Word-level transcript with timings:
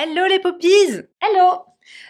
Hello 0.00 0.28
les 0.28 0.38
poppies. 0.38 1.02
Hello. 1.20 1.64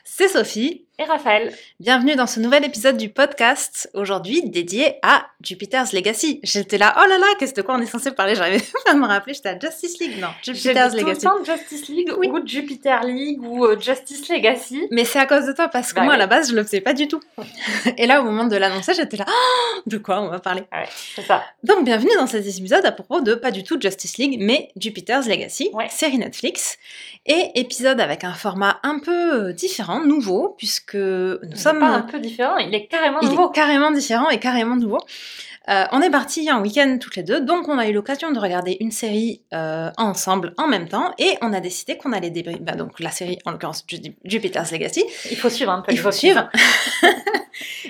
C'est 0.04 0.28
Sophie 0.28 0.87
et 1.00 1.04
Raphaël. 1.04 1.54
Bienvenue 1.78 2.16
dans 2.16 2.26
ce 2.26 2.40
nouvel 2.40 2.64
épisode 2.64 2.96
du 2.96 3.08
podcast, 3.08 3.88
aujourd'hui 3.94 4.42
dédié 4.50 4.96
à 5.02 5.26
Jupiter's 5.40 5.92
Legacy. 5.92 6.40
J'étais 6.42 6.76
là, 6.76 6.92
oh 6.98 7.08
là 7.08 7.18
là, 7.18 7.26
qu'est-ce 7.38 7.54
de 7.54 7.62
quoi 7.62 7.76
on 7.76 7.80
est 7.80 7.86
censé 7.86 8.10
parler? 8.10 8.34
J'arrivais 8.34 8.64
pas 8.84 8.90
à 8.90 8.94
me 8.94 9.06
rappeler, 9.06 9.32
j'étais 9.34 9.50
à 9.50 9.56
Justice 9.56 10.00
League, 10.00 10.18
non, 10.20 10.26
Jupiter's 10.42 10.94
Legacy. 10.96 11.20
Tout 11.24 11.30
le 11.38 11.44
temps 11.44 11.54
Justice 11.56 11.88
League 11.88 12.12
Oui. 12.18 12.28
ou 12.28 12.44
Jupiter 12.44 13.04
League 13.04 13.40
ou 13.44 13.64
euh, 13.64 13.78
Justice 13.78 14.28
Legacy. 14.28 14.88
Mais 14.90 15.04
c'est 15.04 15.20
à 15.20 15.26
cause 15.26 15.46
de 15.46 15.52
toi, 15.52 15.68
parce 15.68 15.92
que 15.92 16.00
Bah 16.00 16.04
moi 16.04 16.14
à 16.14 16.16
la 16.16 16.26
base 16.26 16.50
je 16.50 16.56
le 16.56 16.64
faisais 16.64 16.80
pas 16.80 16.94
du 16.94 17.06
tout. 17.06 17.20
Et 17.96 18.06
là 18.08 18.20
au 18.20 18.24
moment 18.24 18.46
de 18.46 18.56
l'annoncer, 18.56 18.92
j'étais 18.94 19.18
là, 19.18 19.26
Oh, 19.28 19.80
de 19.86 19.98
quoi 19.98 20.20
on 20.20 20.28
va 20.30 20.40
parler? 20.40 20.62
Ouais, 20.72 20.88
c'est 21.14 21.22
ça. 21.22 21.44
Donc 21.62 21.84
bienvenue 21.84 22.10
dans 22.16 22.26
cet 22.26 22.44
épisode 22.44 22.84
à 22.84 22.90
propos 22.90 23.20
de 23.20 23.34
pas 23.34 23.52
du 23.52 23.62
tout 23.62 23.80
Justice 23.80 24.18
League, 24.18 24.38
mais 24.40 24.72
Jupiter's 24.76 25.28
Legacy, 25.28 25.70
Ouais. 25.74 25.86
série 25.90 26.18
Netflix, 26.18 26.76
et 27.24 27.52
épisode 27.54 28.00
avec 28.00 28.24
un 28.24 28.32
format 28.34 28.80
un 28.82 28.98
peu 28.98 29.52
différent, 29.52 30.02
nouveau, 30.04 30.56
puisque 30.58 30.87
nous 30.94 31.38
Il 31.50 31.52
est 31.54 31.56
sommes... 31.56 31.80
pas 31.80 31.86
un 31.88 32.02
peu 32.02 32.18
différent, 32.18 32.56
il 32.58 32.74
est 32.74 32.86
carrément 32.86 33.20
Il 33.20 33.28
nouveau. 33.28 33.50
est 33.50 33.54
carrément 33.54 33.90
différent 33.90 34.30
et 34.30 34.38
carrément 34.38 34.76
nouveau. 34.76 34.98
Euh, 35.68 35.84
on 35.92 36.00
est 36.00 36.08
partis 36.08 36.48
un 36.48 36.62
week-end 36.62 36.96
toutes 36.98 37.16
les 37.16 37.22
deux, 37.22 37.42
donc 37.42 37.68
on 37.68 37.76
a 37.76 37.86
eu 37.86 37.92
l'occasion 37.92 38.30
de 38.30 38.38
regarder 38.38 38.78
une 38.80 38.90
série 38.90 39.42
euh, 39.52 39.90
ensemble 39.98 40.54
en 40.56 40.66
même 40.66 40.88
temps, 40.88 41.12
et 41.18 41.36
on 41.42 41.52
a 41.52 41.60
décidé 41.60 41.98
qu'on 41.98 42.14
allait 42.14 42.30
débriefer, 42.30 42.60
bah, 42.62 42.72
donc 42.72 42.98
la 43.00 43.10
série 43.10 43.38
en 43.44 43.50
l'occurrence 43.50 43.84
Ju- 43.86 43.98
Jupiter's 44.24 44.72
Legacy, 44.72 45.04
Il 45.30 45.36
faut 45.36 45.50
suivre 45.50 45.70
un 45.72 45.82
peu. 45.82 45.92
il 45.92 45.98
faut 45.98 46.10
suivre. 46.10 46.48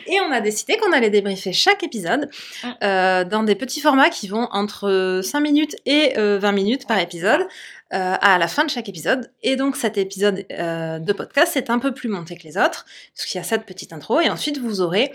et 0.09 0.21
on 0.27 0.33
a 0.33 0.41
décidé 0.41 0.77
qu'on 0.77 0.93
allait 0.93 1.11
débriefer 1.11 1.53
chaque 1.53 1.83
épisode 1.85 2.29
Mm. 2.65 2.69
euh, 2.83 3.25
dans 3.25 3.45
des 3.45 3.55
petits 3.55 3.81
formats 3.81 4.11
qui 4.11 4.27
vont 4.27 4.49
entre 4.51 5.21
5 5.23 5.39
minutes 5.41 5.77
et 5.87 6.19
euh, 6.19 6.39
20 6.41 6.51
minutes 6.53 6.87
par 6.89 6.99
épisode. 6.99 7.47
Euh, 7.95 8.17
à 8.21 8.39
la 8.39 8.49
fin 8.49 8.65
de 8.65 8.71
chaque 8.71 8.89
épisode. 8.89 9.31
Et 9.43 9.57
donc 9.57 9.77
cet 9.77 9.97
épisode 9.99 10.45
euh, 10.53 10.99
de 10.99 11.13
podcast 11.13 11.57
est 11.57 11.71
un 11.71 11.79
peu 11.79 11.93
plus 11.95 12.09
monté 12.09 12.37
que 12.37 12.43
les 12.45 12.57
autres, 12.59 12.85
parce 13.15 13.27
qu'il 13.27 13.39
y 13.39 13.41
a 13.41 13.45
cette 13.45 13.65
petite 13.65 13.93
intro, 13.93 14.21
et 14.21 14.29
ensuite 14.29 14.59
vous 14.59 14.81
aurez 14.81 15.13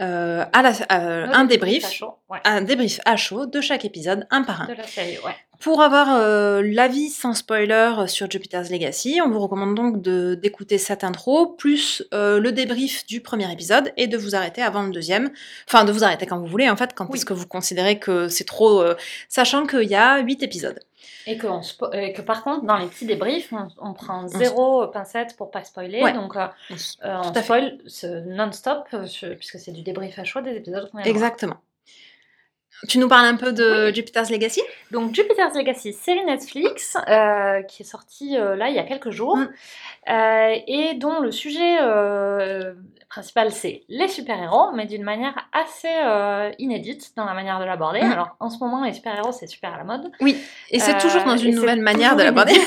euh, 0.00 0.44
à 0.52 0.62
la, 0.62 0.70
euh, 0.92 1.26
Ouais, 1.26 1.34
un 1.34 1.44
débrief, 1.44 1.90
chaud, 1.90 2.14
ouais. 2.30 2.38
un 2.44 2.62
débrief 2.62 2.98
à 3.04 3.16
chaud 3.16 3.46
de 3.46 3.60
chaque 3.60 3.84
épisode, 3.84 4.26
un 4.30 4.42
par 4.42 4.62
un. 4.62 4.66
De 4.66 4.72
la 4.74 4.86
série, 4.86 5.18
ouais. 5.24 5.34
Pour 5.60 5.80
avoir 5.80 6.08
euh, 6.16 6.60
l'avis 6.64 7.08
sans 7.08 7.34
spoiler 7.34 7.94
sur 8.08 8.28
Jupiter's 8.28 8.68
Legacy, 8.68 9.20
on 9.24 9.30
vous 9.30 9.38
recommande 9.38 9.76
donc 9.76 10.02
d'écouter 10.40 10.76
cette 10.76 11.04
intro, 11.04 11.46
plus 11.46 12.02
le 12.10 12.50
débrief 12.50 13.06
du 13.06 13.20
premier 13.20 13.52
épisode, 13.52 13.92
et 13.96 14.08
de 14.08 14.16
vous 14.16 14.34
arrêter 14.34 14.60
avant 14.60 14.82
le 14.82 14.90
deuxième. 14.90 15.30
Enfin, 15.68 15.84
de 15.84 15.92
vous 15.92 16.02
arrêter 16.02 16.26
quand 16.26 16.40
vous 16.40 16.46
voulez, 16.48 16.68
en 16.68 16.74
fait, 16.76 16.94
quand 16.96 17.06
Oui. 17.08 17.16
est-ce 17.18 17.24
que 17.26 17.32
vous 17.34 17.46
considérez 17.46 18.00
que 18.00 18.26
c'est 18.26 18.42
trop... 18.44 18.82
sachant 19.28 19.64
qu'il 19.66 19.88
y 19.88 19.94
a 19.94 20.18
huit 20.18 20.42
épisodes. 20.42 20.80
Et 21.26 21.36
que, 21.36 21.46
on 21.46 21.60
spo- 21.60 21.94
et 21.94 22.12
que 22.12 22.22
par 22.22 22.42
contre, 22.44 22.64
dans 22.64 22.76
les 22.76 22.86
petits 22.86 23.06
débriefs, 23.06 23.52
on, 23.52 23.68
on 23.78 23.92
prend 23.94 24.26
zéro 24.28 24.86
pincette 24.88 25.36
pour 25.36 25.50
pas 25.50 25.62
spoiler. 25.64 26.02
Ouais. 26.02 26.12
Donc, 26.12 26.36
euh, 26.36 26.46
euh, 27.04 27.20
on 27.24 27.32
fait. 27.32 27.42
spoil 27.42 27.78
non-stop, 28.26 28.86
euh, 28.94 29.06
puisque 29.36 29.58
c'est 29.58 29.72
du 29.72 29.82
débrief 29.82 30.18
à 30.18 30.24
chaud 30.24 30.40
des 30.40 30.56
épisodes 30.56 30.90
qu'on. 30.90 30.98
Exactement. 30.98 31.56
Tu 32.88 32.98
nous 32.98 33.08
parles 33.08 33.26
un 33.26 33.36
peu 33.36 33.52
de 33.52 33.86
Oui. 33.86 33.94
Jupiter's 33.94 34.28
Legacy? 34.30 34.60
Donc 34.90 35.14
Jupiter's 35.14 35.54
Legacy, 35.54 35.92
série 35.92 36.24
Netflix, 36.24 36.96
euh, 37.08 37.62
qui 37.62 37.82
est 37.82 37.86
sortie 37.86 38.36
euh, 38.36 38.56
là 38.56 38.68
il 38.70 38.74
y 38.74 38.78
a 38.78 38.82
quelques 38.82 39.10
jours, 39.10 39.36
Mm. 39.36 39.48
euh, 40.10 40.54
et 40.66 40.94
dont 40.94 41.20
le 41.20 41.30
sujet 41.30 41.78
principal 43.08 43.52
c'est 43.52 43.82
les 43.88 44.08
super-héros, 44.08 44.72
mais 44.74 44.86
d'une 44.86 45.04
manière 45.04 45.34
assez 45.52 45.88
inédite 46.58 47.12
dans 47.16 47.24
la 47.24 47.34
manière 47.34 47.60
de 47.60 47.64
l'aborder. 47.64 48.00
Mm. 48.02 48.12
Alors 48.12 48.36
en 48.40 48.50
ce 48.50 48.58
moment, 48.58 48.84
les 48.84 48.92
super-héros 48.92 49.32
c'est 49.32 49.46
super 49.46 49.74
à 49.74 49.78
la 49.78 49.84
mode. 49.84 50.10
Oui, 50.20 50.36
et 50.70 50.78
c'est 50.80 50.98
toujours 50.98 51.22
dans 51.24 51.36
une 51.36 51.54
nouvelle 51.54 51.80
manière 51.82 52.16
de 52.16 52.22
l'aborder. 52.24 52.54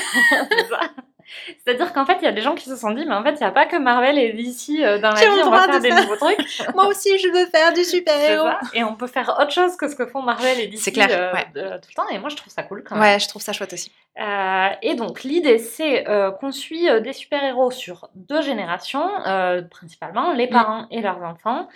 C'est-à-dire 1.64 1.92
qu'en 1.92 2.04
fait, 2.06 2.16
il 2.20 2.24
y 2.24 2.28
a 2.28 2.32
des 2.32 2.40
gens 2.40 2.54
qui 2.54 2.64
se 2.68 2.76
sont 2.76 2.90
dit, 2.92 3.04
mais 3.06 3.14
en 3.14 3.22
fait, 3.22 3.32
il 3.32 3.38
n'y 3.40 3.44
a 3.46 3.50
pas 3.50 3.66
que 3.66 3.76
Marvel 3.76 4.18
et 4.18 4.32
DC 4.32 4.80
euh, 4.82 4.98
dans 5.00 5.10
la 5.10 5.20
vie, 5.20 5.26
on 5.44 5.50
va 5.50 5.62
faire 5.64 5.76
de 5.76 5.82
des 5.82 5.88
faire. 5.90 6.02
nouveaux 6.02 6.16
trucs. 6.16 6.62
Moi 6.74 6.86
aussi, 6.86 7.18
je 7.18 7.28
veux 7.28 7.46
faire 7.46 7.72
du 7.72 7.84
super-héros. 7.84 8.48
Et 8.74 8.84
on 8.84 8.94
peut 8.94 9.06
faire 9.06 9.36
autre 9.40 9.50
chose 9.52 9.76
que 9.76 9.88
ce 9.88 9.96
que 9.96 10.06
font 10.06 10.22
Marvel 10.22 10.60
et 10.60 10.66
DC 10.68 10.78
C'est 10.80 10.92
clair, 10.92 11.08
euh, 11.10 11.32
ouais. 11.32 11.46
de- 11.54 11.76
tout 11.78 11.88
le 11.90 11.94
temps. 11.94 12.08
Et 12.10 12.18
moi, 12.18 12.28
je 12.28 12.36
trouve 12.36 12.52
ça 12.52 12.62
cool 12.62 12.82
quand 12.84 12.94
même. 12.96 13.04
Ouais, 13.04 13.18
je 13.18 13.28
trouve 13.28 13.42
ça 13.42 13.52
chouette 13.52 13.72
aussi. 13.72 13.90
Euh, 14.18 14.68
et 14.80 14.94
donc 14.94 15.24
l'idée 15.24 15.58
c'est 15.58 16.08
euh, 16.08 16.30
qu'on 16.30 16.50
suit 16.50 16.88
euh, 16.88 17.00
des 17.00 17.12
super-héros 17.12 17.70
sur 17.70 18.08
deux 18.14 18.40
générations, 18.40 19.06
euh, 19.26 19.60
principalement 19.60 20.32
les 20.32 20.46
parents 20.46 20.86
et 20.90 21.02
leurs 21.02 21.22
enfants, 21.22 21.68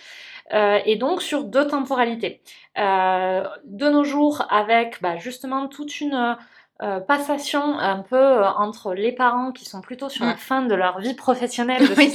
euh, 0.54 0.78
et 0.86 0.96
donc 0.96 1.20
sur 1.20 1.44
deux 1.44 1.66
temporalités. 1.68 2.40
Euh, 2.78 3.44
de 3.64 3.90
nos 3.90 4.04
jours 4.04 4.46
avec 4.48 5.02
bah, 5.02 5.18
justement 5.18 5.68
toute 5.68 6.00
une 6.00 6.38
euh, 6.82 6.98
passation 7.00 7.78
un 7.78 7.98
peu 8.00 8.16
euh, 8.16 8.48
entre 8.52 8.94
les 8.94 9.12
parents 9.12 9.52
qui 9.52 9.64
sont 9.66 9.80
plutôt 9.82 10.08
sur 10.08 10.24
la 10.24 10.32
Mm. 10.34 10.36
fin 10.38 10.62
de 10.62 10.74
leur 10.74 10.98
vie 11.00 11.12
professionnelle 11.14 11.80
de 11.88 11.94
Oui, 11.94 12.10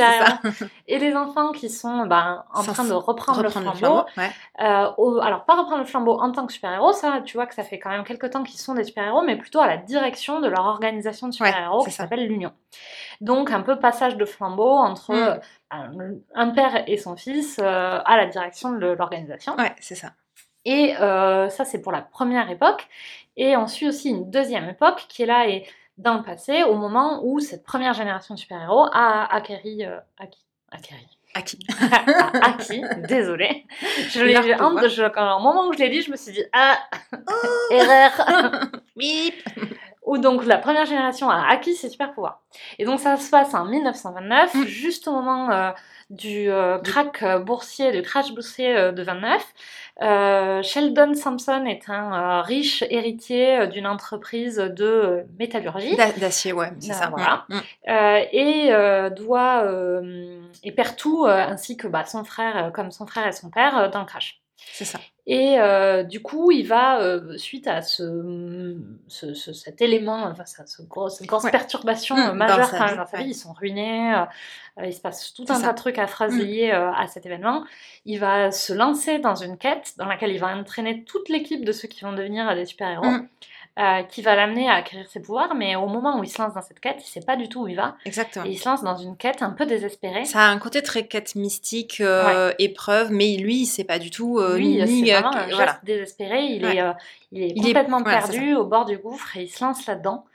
et 0.88 0.98
les 0.98 1.16
enfants 1.16 1.52
qui 1.52 1.70
sont 1.70 2.06
bah, 2.08 2.46
en 2.54 2.64
Sans- 2.64 2.74
train 2.74 2.84
de 2.86 2.94
reprendre, 2.94 3.44
Reprendre 3.44 3.72
le 3.72 3.78
flambeau. 3.78 4.06
Ouais. 4.18 4.32
Euh, 4.62 4.90
au- 4.98 5.20
alors, 5.20 5.46
pas 5.46 5.56
reprendre 5.56 5.80
le 5.80 5.86
flambeau 5.86 6.20
en 6.20 6.32
tant 6.32 6.48
que 6.48 6.54
super-héros, 6.54 6.94
ça, 6.94 7.22
tu 7.24 7.38
vois 7.38 7.46
que 7.46 7.54
ça 7.54 7.64
fait 7.64 7.78
quand 7.80 7.90
même 7.92 8.04
quelques 8.04 8.30
temps 8.32 8.44
qu'ils 8.44 8.60
sont 8.60 8.74
des 8.74 8.84
super-héros, 8.84 9.22
mais 9.22 9.36
plutôt 9.36 9.60
à 9.60 9.68
la 9.68 9.78
direction 9.78 10.40
de 10.40 10.48
leur 10.48 10.66
organisation 10.66 11.28
de 11.28 11.34
super-héros 11.34 11.84
qui 11.84 11.92
s'appelle 11.92 12.28
l'Union. 12.28 12.52
Donc, 13.22 13.52
un 13.52 13.62
peu 13.62 13.78
passage 13.80 14.18
de 14.18 14.26
flambeau 14.26 14.70
entre 14.70 15.12
Mm. 15.14 15.16
euh, 15.16 15.36
un, 15.72 15.92
un 16.34 16.50
père 16.50 16.84
et 16.88 16.98
son 16.98 17.16
fils 17.16 17.60
euh, 17.62 18.00
à 18.04 18.18
la 18.18 18.26
direction 18.26 18.72
de 18.72 18.88
l'organisation. 18.88 19.56
Ouais, 19.58 19.76
c'est 19.80 19.96
ça. 19.96 20.10
Et 20.68 20.96
euh, 21.00 21.50
ça, 21.50 21.64
c'est 21.66 21.82
pour 21.82 21.92
la 21.92 22.02
première 22.02 22.50
époque. 22.50 22.88
Et 23.38 23.58
on 23.58 23.68
suit 23.68 23.88
aussi 23.88 24.10
une 24.10 24.30
deuxième 24.32 24.70
époque 24.70 25.06
qui 25.10 25.24
est 25.24 25.26
là 25.26 25.48
et 25.48 25.66
dans 25.98 26.16
le 26.16 26.24
passé, 26.24 26.64
au 26.64 26.76
moment 26.76 27.22
où 27.24 27.40
cette 27.40 27.64
première 27.64 27.94
génération 27.94 28.34
de 28.36 28.40
super-héros 28.40 28.88
a 28.92 29.34
acquéri. 29.34 29.86
euh, 29.86 29.98
acquis- 30.20 30.46
acquéri 30.72 31.08
À 31.34 31.42
qui 31.42 31.60
a 31.82 32.46
acquis, 32.48 32.82
désolée. 33.08 33.66
Je 34.10 34.22
l'ai 34.24 34.38
honte, 34.62 34.88
je, 34.90 35.08
quand- 35.10 35.38
au 35.38 35.42
moment 35.42 35.68
où 35.68 35.74
je 35.74 35.80
l'ai 35.80 35.90
dit, 35.90 36.02
je 36.02 36.12
me 36.12 36.18
suis 36.18 36.32
dit 36.34 36.44
ah 36.54 36.78
erreur. 37.72 38.12
Bip 38.98 39.36
Où 40.06 40.18
donc 40.18 40.46
la 40.46 40.58
première 40.58 40.86
génération 40.86 41.30
a 41.30 41.48
acquis 41.50 41.76
ses 41.76 41.90
super 41.90 42.14
pouvoirs. 42.14 42.42
Et 42.78 42.86
donc 42.86 43.00
ça 43.00 43.18
se 43.18 43.30
passe 43.30 43.54
en 43.54 43.66
1929, 43.66 44.54
Mm. 44.54 44.64
juste 44.66 45.08
au 45.08 45.12
moment 45.14 45.50
euh, 45.52 45.72
du 46.10 46.50
euh, 46.52 46.78
crack 46.80 47.24
euh, 47.24 47.40
boursier, 47.40 47.92
du 47.92 48.02
crash 48.02 48.32
boursier 48.34 48.76
euh, 48.78 48.92
de 48.92 49.02
29. 49.04 49.44
Euh, 50.02 50.62
Sheldon 50.62 51.14
Sampson 51.16 51.66
est 51.66 51.90
un 51.90 52.14
euh, 52.14 52.42
riche 52.42 52.84
héritier 52.90 53.68
d'une 53.68 53.88
entreprise 53.88 54.58
de 54.58 55.26
métallurgie. 55.40 55.96
D'a- 55.96 56.12
D'acier, 56.12 56.54
ouais, 56.54 56.72
c'est 56.80 56.94
ça. 56.94 57.10
voilà. 57.10 57.46
Mm, 57.50 57.60
et 58.32 59.10
doit 59.16 59.64
et 60.64 60.72
perd 60.72 60.96
tout 60.96 61.26
ainsi 61.28 61.78
que 61.78 61.88
bah, 61.88 62.06
son 62.06 62.24
frère 62.24 62.72
comme 62.74 62.92
son 62.92 63.06
frère 63.08 63.28
et 63.28 63.32
son 63.32 63.50
père 63.50 63.90
dans 63.90 64.00
le 64.02 64.06
crash. 64.06 64.42
C'est 64.74 64.86
ça. 64.86 65.00
Et 65.28 65.60
euh, 65.60 66.04
du 66.04 66.22
coup, 66.22 66.52
il 66.52 66.68
va 66.68 67.00
euh, 67.02 67.38
suite 67.38 67.66
à 67.68 67.82
ce, 67.82 68.78
ce- 69.08 69.34
ce- 69.34 69.54
cet 69.54 69.82
élément, 69.82 70.24
enfin 70.26 70.46
ça- 70.46 70.66
ce 70.68 70.82
gros- 70.84 71.10
cette 71.10 71.26
grosse 71.28 71.46
Ouais. 71.46 71.52
perturbation 71.52 72.16
Mm, 72.16 72.20
euh, 72.20 72.28
dans 72.30 72.36
majeure 72.36 72.72
quand 72.72 72.86
même 72.86 72.98
dans 72.98 73.06
sa 73.08 73.18
vie, 73.18 73.30
ils 73.30 73.34
sont 73.36 73.54
ruinés. 73.54 74.14
euh, 74.78 74.86
il 74.86 74.94
se 74.94 75.00
passe 75.02 75.34
tout 75.34 75.46
un 75.50 75.60
tas 75.62 75.72
de 75.72 75.78
trucs 75.78 75.98
affreux 75.98 76.28
Mm. 76.30 76.40
liés 76.40 76.72
à 76.72 77.08
cet 77.08 77.26
événement. 77.26 77.64
Il 78.06 78.20
va 78.20 78.52
se 78.52 78.74
lancer 78.74 79.20
dans 79.20 79.36
une 79.36 79.58
quête 79.58 79.94
dans 79.98 80.06
laquelle 80.06 80.32
il 80.32 80.40
va 80.40 80.56
entraîner 80.56 81.04
toute 81.06 81.30
l'équipe 81.30 81.64
de 81.66 81.72
ceux 81.72 81.88
qui 81.88 82.04
vont 82.04 82.12
devenir 82.14 82.54
des 82.54 82.66
super-héros. 82.66 83.06
Mm. 83.06 83.28
Euh, 83.78 84.04
qui 84.04 84.22
va 84.22 84.36
l'amener 84.36 84.70
à 84.70 84.76
acquérir 84.76 85.06
ses 85.10 85.20
pouvoirs, 85.20 85.54
mais 85.54 85.76
au 85.76 85.88
moment 85.88 86.18
où 86.20 86.24
il 86.24 86.30
se 86.30 86.42
lance 86.42 86.54
dans 86.54 86.62
cette 86.62 86.80
quête, 86.80 86.96
il 87.00 87.08
sait 87.10 87.20
pas 87.22 87.36
du 87.36 87.50
tout 87.50 87.64
où 87.64 87.68
il 87.68 87.76
va. 87.76 87.96
Exactement. 88.06 88.46
Et 88.46 88.52
il 88.52 88.58
se 88.58 88.70
lance 88.70 88.84
dans 88.84 88.96
une 88.96 89.18
quête 89.18 89.42
un 89.42 89.50
peu 89.50 89.66
désespérée. 89.66 90.24
Ça 90.26 90.40
a 90.42 90.48
un 90.48 90.58
côté 90.60 90.82
très 90.82 91.08
quête 91.08 91.36
mystique, 91.36 92.00
euh, 92.00 92.54
épreuve, 92.58 93.12
mais 93.12 93.36
lui, 93.36 93.62
il 93.64 93.66
sait 93.66 93.84
pas 93.84 94.00
du 94.00 94.12
tout. 94.12 94.40
euh, 94.40 94.58
Lui, 94.58 94.82
ni, 94.82 95.06
c'est 95.08 95.14
euh, 95.14 95.20
vraiment 95.20 95.32
que- 95.32 95.38
un 95.38 95.44
geste 95.46 95.56
voilà. 95.56 95.80
désespéré. 95.84 96.44
Il, 96.46 96.66
Ouais. 96.66 96.78
est, 96.78 96.84
il 97.34 97.42
est 97.44 97.48
Il 97.50 97.64
est- 97.64 97.74
complètement 97.74 98.02
perdu 98.04 98.56
au 98.56 98.64
bord 98.66 98.86
du 98.86 98.98
gouffre 98.98 99.36
et 99.36 99.44
il 99.44 99.50
se 99.50 99.64
lance 99.64 99.86
là-dedans. 99.88 100.26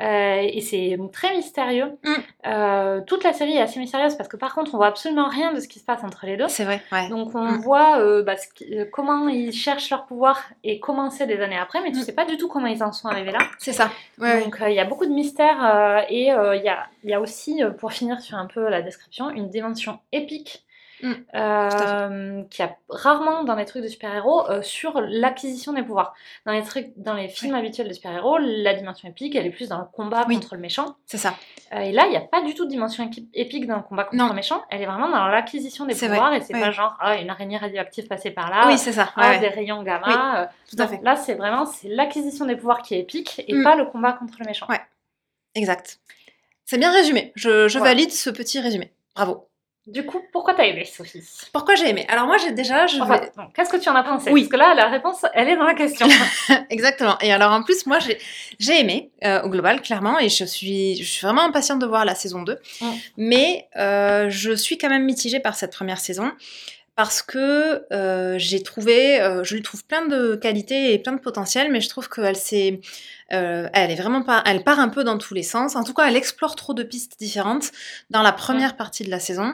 Euh, 0.00 0.40
et 0.40 0.60
c'est 0.62 0.98
très 1.12 1.36
mystérieux. 1.36 1.98
Mm. 2.02 2.12
Euh, 2.46 3.00
toute 3.02 3.24
la 3.24 3.32
série 3.34 3.56
est 3.56 3.60
assez 3.60 3.78
mystérieuse 3.78 4.14
parce 4.16 4.28
que 4.28 4.38
par 4.38 4.54
contre, 4.54 4.72
on 4.74 4.78
voit 4.78 4.86
absolument 4.86 5.28
rien 5.28 5.52
de 5.52 5.60
ce 5.60 5.68
qui 5.68 5.78
se 5.80 5.84
passe 5.84 6.02
entre 6.02 6.24
les 6.24 6.36
deux. 6.38 6.48
C'est 6.48 6.64
vrai, 6.64 6.80
ouais. 6.92 7.08
Donc 7.10 7.34
on 7.34 7.42
Mm. 7.42 7.58
voit 7.58 8.00
euh, 8.00 8.22
bah, 8.22 8.36
qui- 8.54 8.74
comment 8.90 9.28
ils 9.28 9.52
cherchent 9.52 9.90
leur 9.90 10.06
pouvoir 10.06 10.42
et 10.64 10.80
comment 10.80 11.10
c'est 11.10 11.26
des 11.26 11.38
années 11.40 11.58
après, 11.58 11.82
mais 11.82 11.92
tu 11.92 11.98
Mm. 11.98 12.02
sais 12.02 12.14
pas 12.14 12.24
du 12.24 12.38
tout 12.38 12.48
comment 12.48 12.68
ils 12.68 12.82
en 12.82 12.90
sont 12.92 13.08
arrivés 13.08 13.32
là. 13.32 13.40
C'est 13.58 13.72
ça. 13.74 13.90
Ouais. 14.18 14.42
Donc 14.42 14.56
il 14.66 14.72
y 14.74 14.80
a 14.80 14.84
beaucoup 14.86 15.04
de 15.06 15.12
mystères 15.12 16.04
et 16.08 16.28
il 16.28 16.62
y, 16.64 16.68
a, 16.68 16.86
il 17.04 17.10
y 17.10 17.14
a 17.14 17.20
aussi, 17.20 17.60
pour 17.78 17.92
finir 17.92 18.20
sur 18.20 18.38
un 18.38 18.46
peu 18.46 18.68
la 18.70 18.80
description, 18.80 19.28
une 19.30 19.48
dimension 19.50 19.98
épique 20.10 20.64
Mm, 21.02 21.12
euh, 21.34 22.42
qui 22.48 22.62
a 22.62 22.76
rarement 22.88 23.42
dans 23.42 23.56
les 23.56 23.64
trucs 23.64 23.82
de 23.82 23.88
super-héros 23.88 24.48
euh, 24.48 24.62
sur 24.62 25.00
l'acquisition 25.00 25.72
des 25.72 25.82
pouvoirs. 25.82 26.14
Dans 26.46 26.52
les 26.52 26.62
trucs, 26.62 26.92
dans 26.96 27.14
les 27.14 27.28
films 27.28 27.54
habituels 27.56 27.88
de 27.88 27.92
super-héros, 27.92 28.38
la 28.38 28.72
dimension 28.74 29.08
épique, 29.08 29.34
elle 29.34 29.46
est 29.46 29.50
plus 29.50 29.68
dans 29.68 29.78
le 29.78 29.84
combat 29.92 30.24
Oui. 30.28 30.36
contre 30.36 30.54
le 30.54 30.60
méchant. 30.60 30.94
C'est 31.06 31.18
ça. 31.18 31.34
Euh, 31.72 31.80
et 31.80 31.90
là, 31.92 32.04
il 32.06 32.10
n'y 32.10 32.16
a 32.16 32.20
pas 32.20 32.40
du 32.42 32.54
tout 32.54 32.64
de 32.66 32.70
dimension 32.70 33.10
épique 33.34 33.66
dans 33.66 33.76
le 33.76 33.82
combat 33.82 34.04
contre 34.04 34.16
Non. 34.22 34.28
le 34.28 34.34
méchant. 34.34 34.62
Elle 34.70 34.80
est 34.82 34.86
vraiment 34.86 35.08
dans 35.08 35.26
l'acquisition 35.26 35.86
des 35.86 35.94
pouvoirs 35.94 36.32
et 36.34 36.40
c'est 36.40 36.54
ouais. 36.54 36.60
pas 36.60 36.70
genre 36.70 36.96
ah, 37.00 37.16
une 37.16 37.30
araignée 37.30 37.56
radioactive 37.58 38.06
passée 38.06 38.30
par 38.30 38.48
là. 38.50 38.68
oui, 38.68 38.78
c'est 38.78 38.92
ça. 38.92 39.10
ah, 39.16 39.30
ouais, 39.30 39.40
des 39.40 39.48
rayons 39.48 39.82
gamma. 39.82 40.06
Oui, 40.06 40.14
euh, 40.14 40.46
Tout 40.70 40.82
à 40.82 40.86
fait. 40.86 41.00
Là, 41.02 41.16
c'est 41.16 41.34
vraiment 41.34 41.66
c'est 41.66 41.88
l'acquisition 41.88 42.46
des 42.46 42.54
pouvoirs 42.56 42.82
qui 42.82 42.94
est 42.94 43.00
épique 43.00 43.42
et 43.48 43.54
Mm. 43.54 43.64
pas 43.64 43.74
le 43.74 43.86
combat 43.86 44.12
contre 44.12 44.34
le 44.38 44.46
méchant. 44.46 44.66
Ouais. 44.68 44.80
Exact. 45.54 45.98
C'est 46.64 46.78
bien 46.78 46.92
résumé. 46.92 47.32
Je, 47.34 47.78
valide 47.78 48.10
ce 48.12 48.30
petit 48.30 48.60
résumé. 48.60 48.92
Bravo. 49.14 49.48
Du 49.88 50.06
coup, 50.06 50.20
pourquoi 50.32 50.54
t'as 50.54 50.64
aimé, 50.66 50.84
Sophie? 50.84 51.22
Pourquoi 51.52 51.74
j'ai 51.74 51.88
aimé? 51.88 52.06
Alors 52.08 52.26
moi, 52.26 52.36
j'ai 52.38 52.52
déjà, 52.52 52.86
je 52.86 53.00
Enfin, 53.00 53.18
vais... 53.18 53.32
non, 53.36 53.48
Qu'est-ce 53.52 53.70
que 53.70 53.76
tu 53.78 53.88
en 53.88 53.96
as 53.96 54.04
pensé? 54.04 54.30
Oui. 54.30 54.42
Parce 54.42 54.52
que 54.52 54.56
là, 54.56 54.74
la 54.74 54.88
réponse, 54.88 55.26
elle 55.34 55.48
est 55.48 55.56
dans 55.56 55.64
la 55.64 55.74
question. 55.74 56.06
Exactement. 56.70 57.18
Et 57.20 57.32
alors 57.32 57.50
en 57.50 57.64
plus, 57.64 57.84
moi, 57.86 57.98
j'ai 57.98 58.16
j'ai 58.60 58.78
aimé 58.78 59.10
euh, 59.24 59.42
au 59.42 59.48
global, 59.48 59.82
clairement, 59.82 60.20
et 60.20 60.28
je 60.28 60.44
suis, 60.44 60.96
je 61.02 61.02
suis 61.10 61.26
vraiment 61.26 61.42
impatiente 61.42 61.80
de 61.80 61.86
voir 61.86 62.04
la 62.04 62.14
saison 62.14 62.42
2. 62.42 62.58
Mm. 62.80 62.86
Mais 63.16 63.68
euh, 63.76 64.30
je 64.30 64.52
suis 64.52 64.78
quand 64.78 64.88
même 64.88 65.04
mitigée 65.04 65.40
par 65.40 65.56
cette 65.56 65.72
première 65.72 65.98
saison. 65.98 66.30
Parce 67.02 67.20
que 67.20 67.84
euh, 67.92 68.38
j'ai 68.38 68.62
trouvé, 68.62 69.20
euh, 69.20 69.42
je 69.42 69.56
lui 69.56 69.62
trouve 69.62 69.84
plein 69.84 70.06
de 70.06 70.36
qualités 70.36 70.94
et 70.94 71.00
plein 71.00 71.10
de 71.10 71.18
potentiel, 71.18 71.72
mais 71.72 71.80
je 71.80 71.88
trouve 71.88 72.08
qu'elle 72.08 72.36
s'est, 72.36 72.80
euh, 73.32 73.68
elle 73.72 73.90
est 73.90 73.96
vraiment 73.96 74.22
pas, 74.22 74.40
elle 74.46 74.62
part 74.62 74.78
un 74.78 74.88
peu 74.88 75.02
dans 75.02 75.18
tous 75.18 75.34
les 75.34 75.42
sens. 75.42 75.74
En 75.74 75.82
tout 75.82 75.94
cas, 75.94 76.06
elle 76.06 76.14
explore 76.14 76.54
trop 76.54 76.74
de 76.74 76.84
pistes 76.84 77.18
différentes 77.18 77.72
dans 78.10 78.22
la 78.22 78.30
première 78.30 78.76
partie 78.76 79.02
de 79.02 79.10
la 79.10 79.18
saison. 79.18 79.52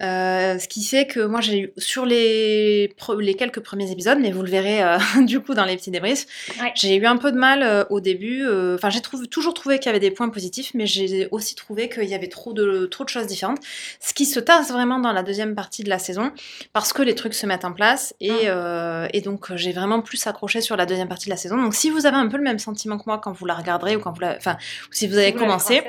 Euh, 0.00 0.58
ce 0.60 0.68
qui 0.68 0.84
fait 0.84 1.06
que 1.08 1.18
moi 1.18 1.40
j'ai 1.40 1.58
eu 1.58 1.72
sur 1.76 2.06
les, 2.06 2.94
les 3.18 3.34
quelques 3.34 3.58
premiers 3.60 3.90
épisodes, 3.90 4.18
mais 4.20 4.30
vous 4.30 4.42
le 4.42 4.48
verrez 4.48 4.80
euh, 4.82 4.96
du 5.22 5.40
coup 5.40 5.54
dans 5.54 5.64
les 5.64 5.76
petits 5.76 5.90
débriefs, 5.90 6.24
Ouais. 6.60 6.72
j'ai 6.76 6.94
eu 6.94 7.04
un 7.06 7.16
peu 7.16 7.32
de 7.32 7.36
mal 7.36 7.62
euh, 7.64 7.84
au 7.90 8.00
début. 8.00 8.44
euh, 8.46 8.76
Enfin, 8.76 8.90
j'ai 8.90 9.00
trouvé- 9.00 9.26
toujours 9.26 9.54
trouvé 9.54 9.78
qu'il 9.78 9.86
y 9.86 9.88
avait 9.88 9.98
des 9.98 10.12
points 10.12 10.28
positifs, 10.28 10.70
mais 10.74 10.86
j'ai 10.86 11.26
aussi 11.32 11.56
trouvé 11.56 11.88
qu'il 11.88 12.04
y 12.04 12.14
avait 12.14 12.28
trop 12.28 12.52
de, 12.52 12.86
trop 12.86 13.02
de 13.02 13.08
choses 13.08 13.26
différentes. 13.26 13.58
Ce 14.00 14.14
qui 14.14 14.24
se 14.24 14.38
tasse 14.38 14.70
vraiment 14.70 15.00
dans 15.00 15.12
la 15.12 15.24
deuxième 15.24 15.56
partie 15.56 15.82
de 15.82 15.88
la 15.90 15.98
saison, 15.98 16.30
parce 16.72 16.92
que 16.92 17.02
les 17.02 17.16
trucs 17.16 17.34
se 17.34 17.46
mettent 17.46 17.64
en 17.64 17.72
place, 17.72 18.14
et, 18.20 18.30
Mm. 18.30 18.34
euh, 18.46 19.08
et 19.12 19.20
donc 19.20 19.54
j'ai 19.56 19.72
vraiment 19.72 20.00
plus 20.00 20.24
accroché 20.28 20.60
sur 20.60 20.76
la 20.76 20.86
deuxième 20.86 21.08
partie 21.08 21.26
de 21.26 21.30
la 21.30 21.36
saison. 21.36 21.56
Donc 21.60 21.74
si 21.74 21.90
vous 21.90 22.06
avez 22.06 22.16
un 22.16 22.28
peu 22.28 22.36
le 22.36 22.44
même 22.44 22.60
sentiment 22.60 22.98
que 22.98 23.04
moi 23.06 23.18
quand 23.18 23.32
vous 23.32 23.46
la 23.46 23.54
regarderez, 23.54 23.96
ou 23.96 24.00
quand 24.00 24.12
vous 24.12 24.20
la, 24.20 24.36
enfin, 24.36 24.56
si 24.92 25.08
vous 25.08 25.14
avez 25.14 25.26
Si 25.26 25.32
vous 25.32 25.38
l'avez 25.38 25.46
commencé, 25.46 25.74
ouais. 25.74 25.84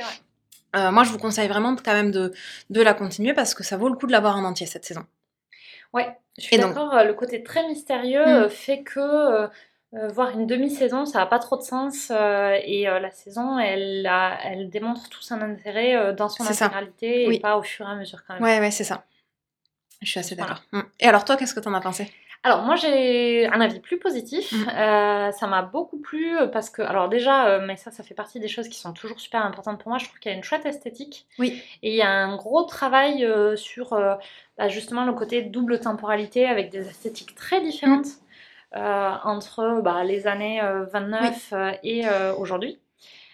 Euh, 0.75 0.91
moi 0.91 1.03
je 1.03 1.11
vous 1.11 1.17
conseille 1.17 1.47
vraiment 1.47 1.75
quand 1.75 1.93
même 1.93 2.11
de, 2.11 2.31
de 2.69 2.81
la 2.81 2.93
continuer, 2.93 3.33
parce 3.33 3.53
que 3.53 3.63
ça 3.63 3.77
vaut 3.77 3.89
le 3.89 3.95
coup 3.95 4.07
de 4.07 4.11
l'avoir 4.11 4.37
en 4.37 4.43
entier 4.43 4.65
cette 4.67 4.85
saison. 4.85 5.05
Ouais, 5.93 6.15
je 6.37 6.43
suis 6.43 6.57
d'accord. 6.57 6.93
euh, 6.93 7.03
Le 7.03 7.13
côté 7.13 7.43
très 7.43 7.67
mystérieux 7.67 8.23
Mm. 8.23 8.43
euh, 8.43 8.49
fait 8.49 8.83
que 8.83 8.99
euh, 8.99 9.47
voir 10.09 10.29
une 10.37 10.45
demi-saison, 10.45 11.05
ça 11.05 11.19
n'a 11.19 11.25
pas 11.25 11.39
trop 11.39 11.57
de 11.57 11.63
sens. 11.63 12.11
euh, 12.11 12.55
et 12.63 12.83
la 12.83 13.09
saison, 13.09 13.57
elle, 13.57 14.05
a- 14.05 14.37
elle 14.43 14.69
démontre 14.69 15.09
tout 15.09 15.21
son 15.23 15.41
intérêt 15.41 16.13
dans 16.13 16.29
son 16.29 16.43
intégralité 16.45 17.25
Oui. 17.27 17.35
et 17.37 17.39
pas 17.39 17.57
au 17.57 17.63
fur 17.63 17.87
et 17.87 17.91
à 17.91 17.95
mesure 17.95 18.23
quand 18.27 18.35
même. 18.35 18.43
Ouais, 18.43 18.59
ouais, 18.59 18.69
c'est 18.71 18.83
ça. 18.83 19.05
Je 20.03 20.09
suis 20.11 20.19
assez 20.19 20.35
Voilà. 20.35 20.53
d'accord. 20.53 20.63
Mm. 20.73 20.81
Et 20.99 21.07
alors 21.07 21.25
toi, 21.25 21.35
qu'est-ce 21.37 21.55
que 21.55 21.59
t'en 21.59 21.73
as 21.73 21.81
pensé? 21.81 22.11
Alors 22.43 22.61
moi 22.61 22.75
j'ai 22.75 23.47
un 23.47 23.59
avis 23.59 23.79
plus 23.79 23.99
positif. 23.99 24.51
Mm. 24.51 24.69
Euh, 24.69 25.31
ça 25.31 25.47
m'a 25.47 25.61
beaucoup 25.61 25.99
plu 25.99 26.37
euh, 26.37 26.47
parce 26.47 26.69
que 26.69 26.81
alors 26.81 27.09
déjà, 27.09 27.47
euh, 27.47 27.65
mais 27.65 27.75
ça 27.75 27.91
ça 27.91 28.03
fait 28.03 28.13
partie 28.13 28.39
des 28.39 28.47
choses 28.47 28.69
qui 28.69 28.79
sont 28.79 28.93
toujours 28.93 29.19
super 29.19 29.45
importantes 29.45 29.79
pour 29.79 29.89
moi. 29.89 29.97
Je 29.97 30.05
trouve 30.05 30.19
qu'il 30.19 30.31
y 30.31 30.33
a 30.33 30.37
une 30.37 30.43
chouette 30.43 30.65
esthétique 30.65 31.27
Oui. 31.37 31.61
et 31.83 31.91
il 31.91 31.95
y 31.95 32.01
a 32.01 32.09
un 32.09 32.35
gros 32.37 32.63
travail 32.63 33.25
euh, 33.25 33.55
sur 33.55 33.89
bah, 34.57 34.67
justement 34.69 35.05
le 35.05 35.13
côté 35.13 35.41
double 35.41 35.79
temporalité 35.79 36.45
avec 36.45 36.69
des 36.69 36.87
esthétiques 36.87 37.35
très 37.35 37.61
différentes 37.61 38.07
euh, 38.75 39.11
entre 39.23 39.81
bah, 39.81 40.03
les 40.03 40.27
années 40.27 40.61
euh, 40.61 40.85
29 40.85 41.53
euh, 41.53 41.71
et 41.83 42.03
aujourd'hui. 42.37 42.79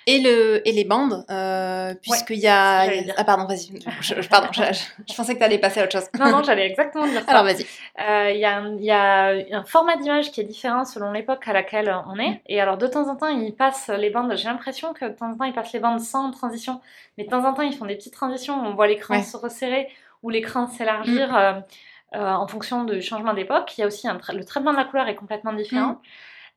Et, 0.08 0.20
le, 0.20 0.62
et 0.68 0.72
les 0.72 0.84
bandes, 0.84 1.26
euh, 1.32 1.96
puisqu'il 2.00 2.38
y 2.38 2.48
a... 2.48 2.86
Ah 3.18 3.24
pardon, 3.24 3.46
vas-y. 3.48 3.72
Je, 4.02 4.22
je- 4.22 4.30
pardon, 4.30 4.50
je, 4.54 5.16
pensais 5.16 5.34
que 5.34 5.40
t'allais 5.40 5.58
passer 5.58 5.80
à 5.80 5.86
autre 5.86 5.94
chose. 5.94 6.08
Non 6.20 6.30
non 6.30 6.44
j'allais 6.44 6.68
exactement 6.68 7.08
dire 7.08 7.22
ça. 7.26 7.32
Alors 7.32 7.44
vas-y. 7.44 7.66
Euh, 8.08 8.30
Il 8.32 8.38
y, 8.40 8.46
a 8.46 8.58
un- 8.58 8.76
il 8.78 8.84
y 8.86 8.92
a 8.92 9.30
un 9.52 9.64
format 9.64 9.96
d'image 9.98 10.32
qui 10.32 10.42
est 10.42 10.44
différent 10.44 10.86
selon 10.86 11.12
l'époque 11.12 11.48
à 11.48 11.54
laquelle 11.54 11.92
on 12.08 12.16
Mm. 12.16 12.20
est. 12.22 12.42
Et 12.48 12.62
alors, 12.62 12.78
de 12.78 12.86
temps 12.86 13.10
en 13.10 13.16
temps, 13.16 13.28
ils 13.30 13.54
passent 13.56 13.90
les 13.90 14.12
bandes. 14.12 14.32
J'ai 14.38 14.48
l'impression 14.48 14.94
que 14.94 15.06
de 15.06 15.14
temps 15.14 15.32
en 15.32 15.38
temps, 15.38 15.46
ils 15.46 15.54
passent 15.54 15.74
les 15.74 15.80
bandes 15.80 16.00
sans 16.00 16.30
transition. 16.30 16.82
Mais 17.18 17.24
de 17.24 17.30
temps 17.30 17.44
en 17.44 17.54
temps, 17.54 17.64
ils 17.64 17.76
font 17.76 17.86
des 17.86 17.96
petites 17.96 18.14
transitions. 18.14 18.54
On 18.64 18.76
voit 18.76 18.86
l'écran 18.88 19.16
Ouais. 19.16 19.22
Mm. 19.22 19.24
se 19.24 19.38
resserrer 19.38 19.88
ou 20.22 20.30
l'écran 20.30 20.68
s'élargir 20.68 21.36
euh, 21.36 21.54
euh, 22.16 22.32
en 22.32 22.48
fonction 22.48 22.84
du 22.84 23.02
changement 23.02 23.34
d'époque. 23.34 23.76
Il 23.78 23.82
y 23.82 23.84
a 23.84 23.88
aussi 23.88 24.08
un 24.08 24.18
tra- 24.18 24.36
le 24.36 24.46
traitement 24.46 24.72
de 24.72 24.78
la 24.78 24.86
couleur 24.86 25.08
est 25.08 25.16
complètement 25.16 25.54
différent. 25.54 25.94
Mm. 25.94 26.00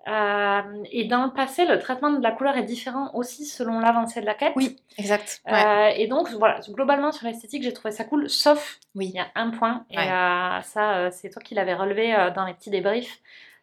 Euh, 0.07 0.63
et 0.91 1.05
dans 1.05 1.25
le 1.27 1.33
passé, 1.33 1.67
le 1.67 1.79
traitement 1.79 2.11
de 2.11 2.23
la 2.23 2.31
couleur 2.31 2.57
est 2.57 2.63
différent 2.63 3.11
aussi 3.15 3.45
selon 3.45 3.79
l'avancée 3.81 4.21
de 4.21 4.27
la 4.27 4.35
quête. 4.35 4.53
Oui, 4.57 4.77
exact. 4.97 5.43
Ouais. 5.47 5.53
Euh, 5.65 5.89
et 5.97 6.07
donc, 6.07 6.31
voilà, 6.31 6.61
globalement, 6.69 7.13
sur 7.13 7.27
l'esthétique, 7.27 7.63
j'ai 7.63 7.73
trouvé 7.75 7.93
ça 7.93 8.05
cool, 8.05 8.31
sauf 8.31 8.79
Oui. 8.95 9.07
il 9.13 9.17
y 9.17 9.19
a 9.19 9.27
un 9.35 9.51
point, 9.51 9.85
et 9.91 9.99
Ouais. 9.99 10.11
euh, 10.11 10.63
ça, 10.63 11.11
c'est 11.11 11.29
toi 11.31 11.43
qui 11.43 11.55
l'avais 11.55 11.75
relevé 11.75 12.15
dans 12.35 12.47
les 12.47 12.55
petits 12.55 12.71
débriefs. 12.71 13.19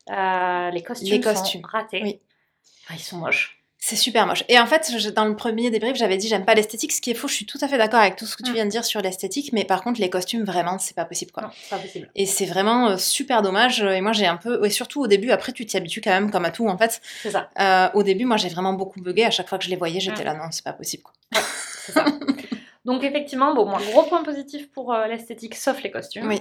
Les 0.10 0.84
costumes, 0.86 1.10
Les 1.14 1.22
costumes, 1.22 1.62
sont 1.62 1.68
ratés. 1.68 2.02
oui. 2.04 2.20
Ils 2.92 3.00
sont 3.00 3.18
moches. 3.18 3.60
C'est 3.88 3.96
super 3.96 4.26
moche. 4.26 4.44
Et 4.50 4.58
en 4.58 4.66
fait, 4.66 4.92
je- 4.98 5.10
dans 5.12 5.26
le 5.26 5.36
premier 5.36 5.70
débrief, 5.70 5.96
j'avais 5.96 6.18
dit 6.18 6.28
j'aime 6.28 6.44
pas 6.44 6.56
l'esthétique. 6.56 6.92
Ce 6.92 7.00
qui 7.02 7.12
est 7.12 7.14
faux, 7.14 7.28
je 7.28 7.36
suis 7.36 7.46
tout 7.46 7.60
à 7.62 7.68
fait 7.68 7.78
d'accord 7.78 8.00
avec 8.00 8.16
tout 8.16 8.26
ce 8.26 8.36
que 8.36 8.42
tu 8.42 8.50
Mm. 8.50 8.54
viens 8.56 8.66
de 8.66 8.72
dire 8.72 8.84
sur 8.84 9.00
l'esthétique. 9.00 9.52
Mais 9.54 9.64
par 9.64 9.84
contre, 9.84 10.00
les 10.02 10.10
costumes, 10.10 10.44
vraiment, 10.44 10.80
c'est 10.80 10.96
pas 10.96 11.06
possible. 11.06 11.32
quoi. 11.32 11.44
Non, 11.44 11.50
c'est 11.54 11.70
pas 11.70 11.78
possible. 11.78 12.10
Et 12.16 12.26
c'est 12.26 12.48
vraiment 12.48 12.90
euh, 12.90 12.98
super 12.98 13.44
dommage. 13.44 13.82
Et 13.84 14.02
moi, 14.02 14.12
j'ai 14.12 14.26
un 14.26 14.38
peu. 14.38 14.66
Et 14.66 14.72
surtout 14.72 15.02
au 15.02 15.08
début, 15.08 15.30
après, 15.30 15.52
tu 15.52 15.68
t'y 15.68 15.78
habitues 15.78 16.02
quand 16.02 16.10
même, 16.10 16.32
comme 16.32 16.46
à 16.46 16.50
tout, 16.50 16.68
en 16.68 16.80
fait. 16.80 17.00
C'est 17.22 17.30
ça. 17.30 17.48
Euh, 17.60 17.90
au 17.94 18.02
début, 18.02 18.26
moi, 18.26 18.38
j'ai 18.38 18.50
vraiment 18.50 18.74
beaucoup 18.74 19.00
bugué. 19.02 19.24
À 19.24 19.30
chaque 19.30 19.48
fois 19.50 19.60
que 19.60 19.64
je 19.66 19.70
les 19.70 19.76
voyais, 19.76 20.00
j'étais 20.00 20.24
Mm. 20.24 20.26
là, 20.26 20.34
non, 20.34 20.46
c'est 20.50 20.64
pas 20.64 20.74
possible. 20.74 21.04
Quoi. 21.04 21.14
C'est 21.86 21.92
ça. 21.92 22.06
Donc 22.86 23.04
effectivement, 23.04 23.54
bon, 23.56 23.66
moi, 23.66 23.80
gros 23.92 24.04
point 24.04 24.24
positif 24.24 24.72
pour 24.72 24.94
euh, 24.94 25.08
l'esthétique, 25.08 25.56
sauf 25.56 25.82
les 25.82 25.90
costumes. 25.90 26.28
Oui. 26.28 26.40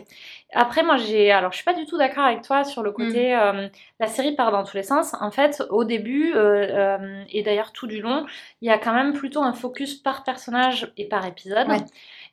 Après, 0.53 0.83
moi, 0.83 0.99
j'ai, 0.99 1.33
alors, 1.33 1.53
je 1.53 1.57
suis 1.57 1.65
pas 1.65 1.73
du 1.75 1.87
tout 1.87 1.97
d'accord 1.97 2.25
avec 2.25 2.43
toi 2.43 2.65
sur 2.65 2.83
le 2.83 2.93
côté, 2.93 3.35
euh, 3.35 3.67
la 3.99 4.07
série 4.07 4.37
part 4.37 4.53
dans 4.53 4.63
tous 4.63 4.77
les 4.77 4.83
sens. 4.83 5.15
En 5.21 5.31
fait, 5.31 5.63
au 5.71 5.85
début 5.85 6.33
euh, 6.35 7.25
et 7.31 7.43
d'ailleurs 7.43 7.73
tout 7.73 7.87
du 7.87 8.01
long, 8.03 8.27
il 8.61 8.69
y 8.69 8.71
a 8.71 8.79
quand 8.79 8.93
même 8.93 9.15
plutôt 9.15 9.43
un 9.43 9.55
focus 9.55 9.95
par 9.95 10.23
personnage 10.23 10.93
et 10.99 11.09
par 11.09 11.27
épisode. 11.27 11.69
Ouais. 11.69 11.81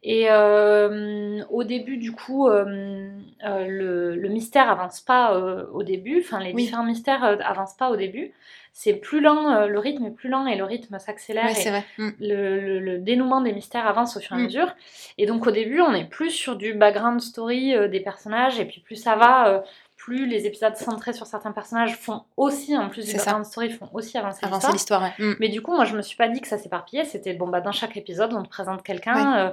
Et 0.03 0.25
euh, 0.29 1.43
au 1.49 1.63
début, 1.63 1.97
du 1.97 2.11
coup, 2.11 2.47
euh, 2.47 3.11
euh, 3.45 3.67
le, 3.67 4.15
le 4.15 4.29
mystère 4.29 4.69
avance 4.69 4.99
pas 4.99 5.33
au 5.71 5.83
début. 5.83 6.21
Enfin, 6.25 6.39
les 6.39 6.53
Oui. 6.53 6.63
différents 6.63 6.83
mystères 6.83 7.23
avancent 7.23 7.77
pas 7.77 7.89
au 7.91 7.95
début. 7.95 8.33
C'est 8.73 8.93
plus 8.93 9.19
lent, 9.21 9.51
euh, 9.51 9.67
le 9.67 9.79
rythme 9.79 10.05
est 10.05 10.11
plus 10.11 10.29
lent 10.29 10.45
et 10.47 10.55
le 10.55 10.63
rythme 10.63 10.97
s'accélère. 10.97 11.45
Ouais, 11.45 11.51
et- 11.51 11.55
c'est 11.55 11.69
vrai. 11.71 11.85
Mm. 11.97 12.09
le, 12.21 12.59
le- 12.59 12.79
le 12.79 12.97
dénouement 12.99 13.41
des 13.41 13.51
mystères 13.51 13.85
avance 13.85 14.15
au 14.17 14.19
fur 14.21 14.33
et 14.35 14.39
à 14.39 14.41
Mm. 14.41 14.45
mesure. 14.45 14.75
Et 15.17 15.25
donc 15.25 15.45
au 15.45 15.51
début, 15.51 15.81
on 15.81 15.93
est 15.93 16.05
plus 16.05 16.29
sur 16.31 16.55
du 16.55 16.73
background 16.73 17.19
story 17.21 17.75
euh, 17.75 17.87
des 17.89 17.99
personnages, 17.99 18.59
et 18.59 18.65
puis 18.65 18.79
plus 18.81 18.95
ça 18.95 19.15
va, 19.17 19.47
euh, 19.49 19.59
plus 19.97 20.25
les 20.25 20.47
épisodes 20.47 20.75
centrés 20.75 21.13
sur 21.13 21.27
certains 21.27 21.51
personnages 21.51 21.95
font 21.95 22.23
aussi, 22.37 22.75
en 22.75 22.89
plus 22.89 23.05
du 23.05 23.11
ça. 23.11 23.17
background 23.17 23.45
story, 23.45 23.69
font 23.71 23.89
aussi 23.93 24.17
avancer 24.17 24.45
l'histoire. 24.71 25.01
ouais. 25.03 25.13
Mm. 25.25 25.35
Mais 25.39 25.49
du 25.49 25.61
coup, 25.61 25.75
moi, 25.75 25.85
je 25.85 25.95
me 25.95 26.01
suis 26.01 26.17
pas 26.17 26.27
dit 26.29 26.41
que 26.41 26.47
ça 26.47 26.57
s'éparpillait. 26.57 27.03
C'était 27.05 27.33
bon, 27.33 27.47
bah, 27.49 27.61
dans 27.61 27.71
chaque 27.73 27.97
épisode, 27.97 28.33
on 28.33 28.41
te 28.41 28.49
présente 28.49 28.81
quelqu'un. 28.83 29.35
euh, 29.47 29.51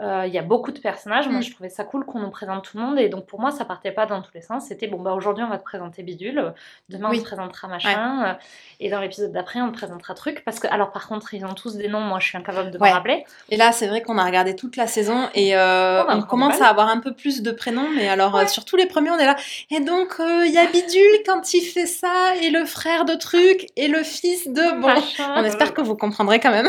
Il 0.00 0.32
y 0.32 0.38
a 0.38 0.42
beaucoup 0.42 0.70
de 0.70 0.78
personnages. 0.78 1.28
Moi, 1.28 1.40
Mm. 1.40 1.42
je 1.42 1.52
trouvais 1.52 1.68
ça 1.68 1.82
cool 1.84 2.04
qu'on 2.04 2.20
nous 2.20 2.30
présente 2.30 2.62
tout 2.64 2.76
le 2.76 2.82
monde. 2.84 2.98
Et 2.98 3.08
donc, 3.08 3.26
pour 3.26 3.40
moi, 3.40 3.50
ça 3.50 3.64
partait 3.64 3.90
pas 3.90 4.06
dans 4.06 4.22
tous 4.22 4.30
les 4.34 4.42
sens. 4.42 4.66
C'était 4.68 4.86
bon, 4.86 5.00
bah, 5.00 5.12
aujourd'hui, 5.12 5.42
on 5.44 5.48
va 5.48 5.58
te 5.58 5.64
présenter 5.64 6.02
Bidule. 6.02 6.38
euh, 6.38 6.50
Demain, 6.88 7.08
Oui. 7.10 7.16
on 7.18 7.22
te 7.22 7.26
présentera 7.26 7.66
machin. 7.68 8.24
euh, 8.28 8.32
Et 8.80 8.90
dans 8.90 9.00
l'épisode 9.00 9.32
d'après, 9.32 9.60
on 9.60 9.72
te 9.72 9.76
présentera 9.76 10.14
truc. 10.14 10.44
Parce 10.44 10.60
que, 10.60 10.68
alors, 10.68 10.92
par 10.92 11.08
contre, 11.08 11.34
ils 11.34 11.44
ont 11.44 11.54
tous 11.54 11.74
des 11.76 11.88
noms. 11.88 12.00
Moi, 12.00 12.20
je 12.20 12.26
suis 12.28 12.38
incapable 12.38 12.70
de 12.70 12.78
Ouais. 12.78 12.90
me 12.90 12.94
rappeler. 12.94 13.24
Et 13.48 13.56
là, 13.56 13.72
c'est 13.72 13.88
vrai 13.88 14.02
qu'on 14.02 14.18
a 14.18 14.24
regardé 14.24 14.54
toute 14.54 14.76
la 14.76 14.86
saison 14.86 15.28
et 15.34 15.56
euh, 15.56 16.04
On 16.04 16.08
a 16.08 16.16
on 16.18 16.22
commence 16.22 16.60
à 16.60 16.68
avoir 16.68 16.88
un 16.88 17.00
peu 17.00 17.12
plus 17.12 17.42
de 17.42 17.50
prénoms. 17.50 17.88
Mais 17.96 18.08
alors, 18.08 18.36
euh, 18.36 18.46
sur 18.46 18.64
tous 18.64 18.76
les 18.76 18.86
premiers, 18.86 19.10
on 19.10 19.18
est 19.18 19.26
là. 19.26 19.34
Et 19.72 19.80
donc, 19.80 20.14
euh, 20.20 20.44
il 20.46 20.52
y 20.52 20.58
a 20.58 20.66
Bidule 20.66 21.22
quand 21.26 21.52
il 21.54 21.62
fait 21.62 21.86
ça, 21.86 22.36
et 22.40 22.50
le 22.50 22.64
frère 22.66 23.04
de 23.04 23.14
truc, 23.14 23.66
et 23.76 23.88
le 23.88 24.02
fils 24.04 24.46
de. 24.46 24.80
Bon, 24.80 24.86
Machin, 24.86 25.34
on 25.36 25.42
espère 25.44 25.74
que 25.74 25.80
vous 25.80 25.96
comprendrez 25.96 26.38
quand 26.38 26.50
même. 26.52 26.68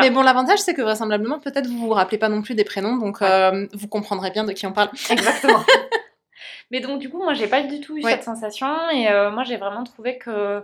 Mais 0.00 0.10
bon, 0.10 0.22
l'avantage, 0.22 0.60
c'est 0.60 0.74
que 0.74 0.82
vraisemblablement, 0.82 1.40
peut-être 1.40 1.66
vous 1.66 1.78
vous 1.78 1.90
rappelez 1.90 2.18
pas 2.18 2.28
non 2.28 2.42
plus 2.42 2.54
des 2.60 2.64
prénoms, 2.64 2.96
donc 2.98 3.20
Ouais. 3.22 3.28
euh, 3.30 3.66
vous 3.72 3.88
comprendrez 3.88 4.30
bien 4.30 4.44
de 4.44 4.52
qui 4.52 4.66
on 4.66 4.72
parle. 4.72 4.90
Exactement. 5.10 5.64
Mais 6.70 6.80
donc, 6.80 7.00
du 7.00 7.08
coup, 7.10 7.18
moi, 7.22 7.34
j'ai 7.34 7.46
pas 7.48 7.62
du 7.62 7.80
tout 7.80 7.96
eu 7.96 8.02
Ouais. 8.02 8.12
cette 8.12 8.22
sensation. 8.24 8.68
Et 8.90 9.08
euh, 9.10 9.30
moi, 9.30 9.44
j'ai 9.44 9.56
vraiment 9.56 9.82
trouvé 9.84 10.18
que 10.18 10.62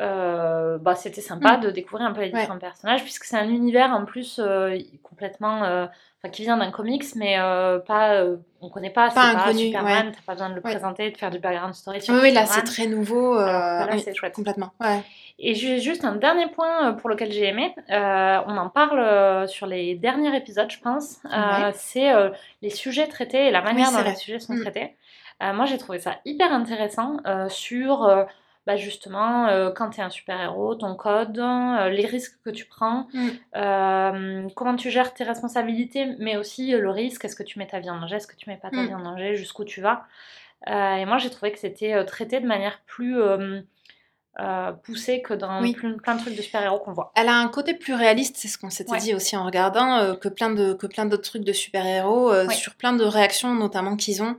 euh, 0.00 0.78
bah, 0.78 0.94
c'était 0.94 1.20
sympa 1.20 1.56
Mm. 1.56 1.60
de 1.62 1.70
découvrir 1.70 2.06
un 2.06 2.12
peu 2.12 2.20
les 2.20 2.30
Ouais. 2.30 2.40
différents 2.40 2.58
personnages, 2.58 3.02
puisque 3.02 3.24
c'est 3.24 3.36
un 3.36 3.48
univers 3.48 3.90
en 3.92 4.04
plus 4.04 4.38
euh, 4.38 4.76
complètement. 5.02 5.88
Enfin, 6.22 6.30
qui 6.30 6.42
vient 6.42 6.58
d'un 6.58 6.70
comics, 6.70 7.04
mais 7.16 7.38
euh, 7.38 7.78
pas. 7.78 8.12
euh, 8.16 8.36
on 8.60 8.68
connaît 8.68 8.90
pas, 8.90 9.08
c'est 9.08 9.14
Pas 9.14 9.32
pas, 9.32 9.40
inconnu, 9.44 9.66
Superman, 9.68 10.12
t'as 10.14 10.20
pas 10.26 10.32
besoin 10.34 10.50
de 10.50 10.54
le 10.54 10.60
Ouais. 10.62 10.70
présenter, 10.70 11.10
de 11.10 11.16
faire 11.16 11.30
du 11.30 11.38
background 11.38 11.72
story 11.74 12.02
sur 12.02 12.12
Oui, 12.12 12.20
oui, 12.24 12.32
là, 12.32 12.44
c'est 12.44 12.60
Superman. 12.60 12.72
très 12.74 12.86
nouveau. 12.88 13.38
euh, 13.38 13.46
là, 13.46 13.88
oui, 13.90 14.00
c'est 14.04 14.14
chouette. 14.14 14.34
complètement. 14.34 14.70
Ouais. 14.80 15.00
Et 15.38 15.54
j'ai 15.54 15.80
juste 15.80 16.04
un 16.04 16.16
dernier 16.16 16.48
point 16.48 16.88
euh, 16.88 16.92
pour 16.92 17.08
lequel 17.08 17.32
j'ai 17.32 17.46
aimé. 17.46 17.74
Euh, 17.90 18.38
on 18.46 18.56
en 18.58 18.68
parle 18.68 19.48
sur 19.48 19.66
les 19.66 19.94
derniers 19.94 20.36
épisodes, 20.36 20.70
je 20.70 20.78
pense. 20.80 21.20
Ouais. 21.24 21.70
c'est 21.72 22.12
les 22.60 22.68
sujets 22.70 23.06
traités 23.06 23.46
et 23.46 23.50
la 23.50 23.62
manière 23.62 23.90
dont 23.90 24.00
vrai. 24.00 24.10
les 24.10 24.16
sujets 24.16 24.40
sont 24.40 24.52
Mm. 24.54 24.60
traités. 24.60 24.96
Moi, 25.40 25.64
j'ai 25.64 25.78
trouvé 25.78 25.98
ça 25.98 26.16
hyper 26.26 26.52
intéressant 26.52 27.16
sur 27.48 28.26
bah, 28.70 28.76
justement 28.76 29.48
euh, 29.48 29.70
quand 29.72 29.90
tu 29.90 30.00
es 30.00 30.04
un 30.04 30.10
super-héros, 30.10 30.76
ton 30.76 30.94
code, 30.94 31.38
euh, 31.38 31.88
les 31.88 32.06
risques 32.06 32.36
que 32.44 32.50
tu 32.50 32.66
prends, 32.66 33.08
Mm. 33.12 33.28
euh, 33.56 34.48
comment 34.54 34.76
tu 34.76 34.90
gères 34.90 35.12
tes 35.12 35.24
responsabilités, 35.24 36.06
mais 36.18 36.36
aussi 36.36 36.70
le 36.70 36.90
risque. 36.90 37.24
Est-ce 37.24 37.34
que 37.36 37.42
tu 37.42 37.58
mets 37.58 37.66
ta 37.66 37.80
vie 37.80 37.90
en 37.90 37.98
danger 38.00 38.16
Est-ce 38.16 38.26
que 38.28 38.36
tu 38.36 38.48
mets 38.48 38.56
pas 38.56 38.70
ta 38.70 38.82
Mm. 38.82 38.86
vie 38.86 38.94
en 38.94 39.02
danger 39.02 39.34
Jusqu'où 39.36 39.64
tu 39.64 39.80
vas 39.80 40.04
Et 40.68 41.04
moi, 41.06 41.18
j'ai 41.18 41.30
trouvé 41.30 41.50
que 41.52 41.58
c'était 41.58 42.04
traité 42.04 42.38
de 42.40 42.46
manière 42.46 42.80
plus. 42.86 43.16
Euh, 44.38 44.70
poussée 44.72 45.22
que 45.22 45.34
dans 45.34 45.60
Oui. 45.60 45.72
plein, 45.74 45.96
plein 45.98 46.14
de 46.14 46.20
trucs 46.20 46.36
de 46.36 46.42
super-héros 46.42 46.78
qu'on 46.78 46.92
voit. 46.92 47.12
Elle 47.16 47.28
a 47.28 47.34
un 47.34 47.48
côté 47.48 47.74
plus 47.74 47.94
réaliste, 47.94 48.36
c'est 48.38 48.46
ce 48.48 48.58
qu'on 48.58 48.70
s'était 48.70 48.92
Ouais. 48.92 48.98
dit 48.98 49.14
aussi 49.14 49.36
en 49.36 49.44
regardant, 49.44 49.96
euh, 49.98 50.14
que 50.14 50.28
plein 50.28 50.50
de 50.50 50.72
que 50.72 50.86
plein 50.86 51.04
d'autres 51.04 51.28
trucs 51.28 51.42
de 51.44 51.52
super-héros, 51.52 52.30
euh, 52.32 52.46
Ouais. 52.46 52.54
sur 52.54 52.74
plein 52.76 52.92
de 52.92 53.04
réactions 53.04 53.54
notamment 53.54 53.96
qu'ils 53.96 54.22
ont, 54.22 54.36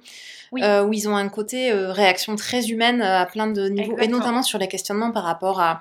Oui. 0.53 0.61
où 0.63 0.93
ils 0.93 1.07
ont 1.09 1.15
un 1.17 1.27
côté 1.29 1.71
réaction 1.73 2.35
très 2.35 2.69
humaine 2.69 3.01
à 3.01 3.25
plein 3.25 3.47
de 3.47 3.67
niveaux, 3.67 3.97
et 3.97 4.07
notamment 4.07 4.43
sur 4.43 4.59
les 4.59 4.67
questionnements 4.67 5.11
par 5.11 5.23
rapport 5.23 5.59
à, 5.61 5.79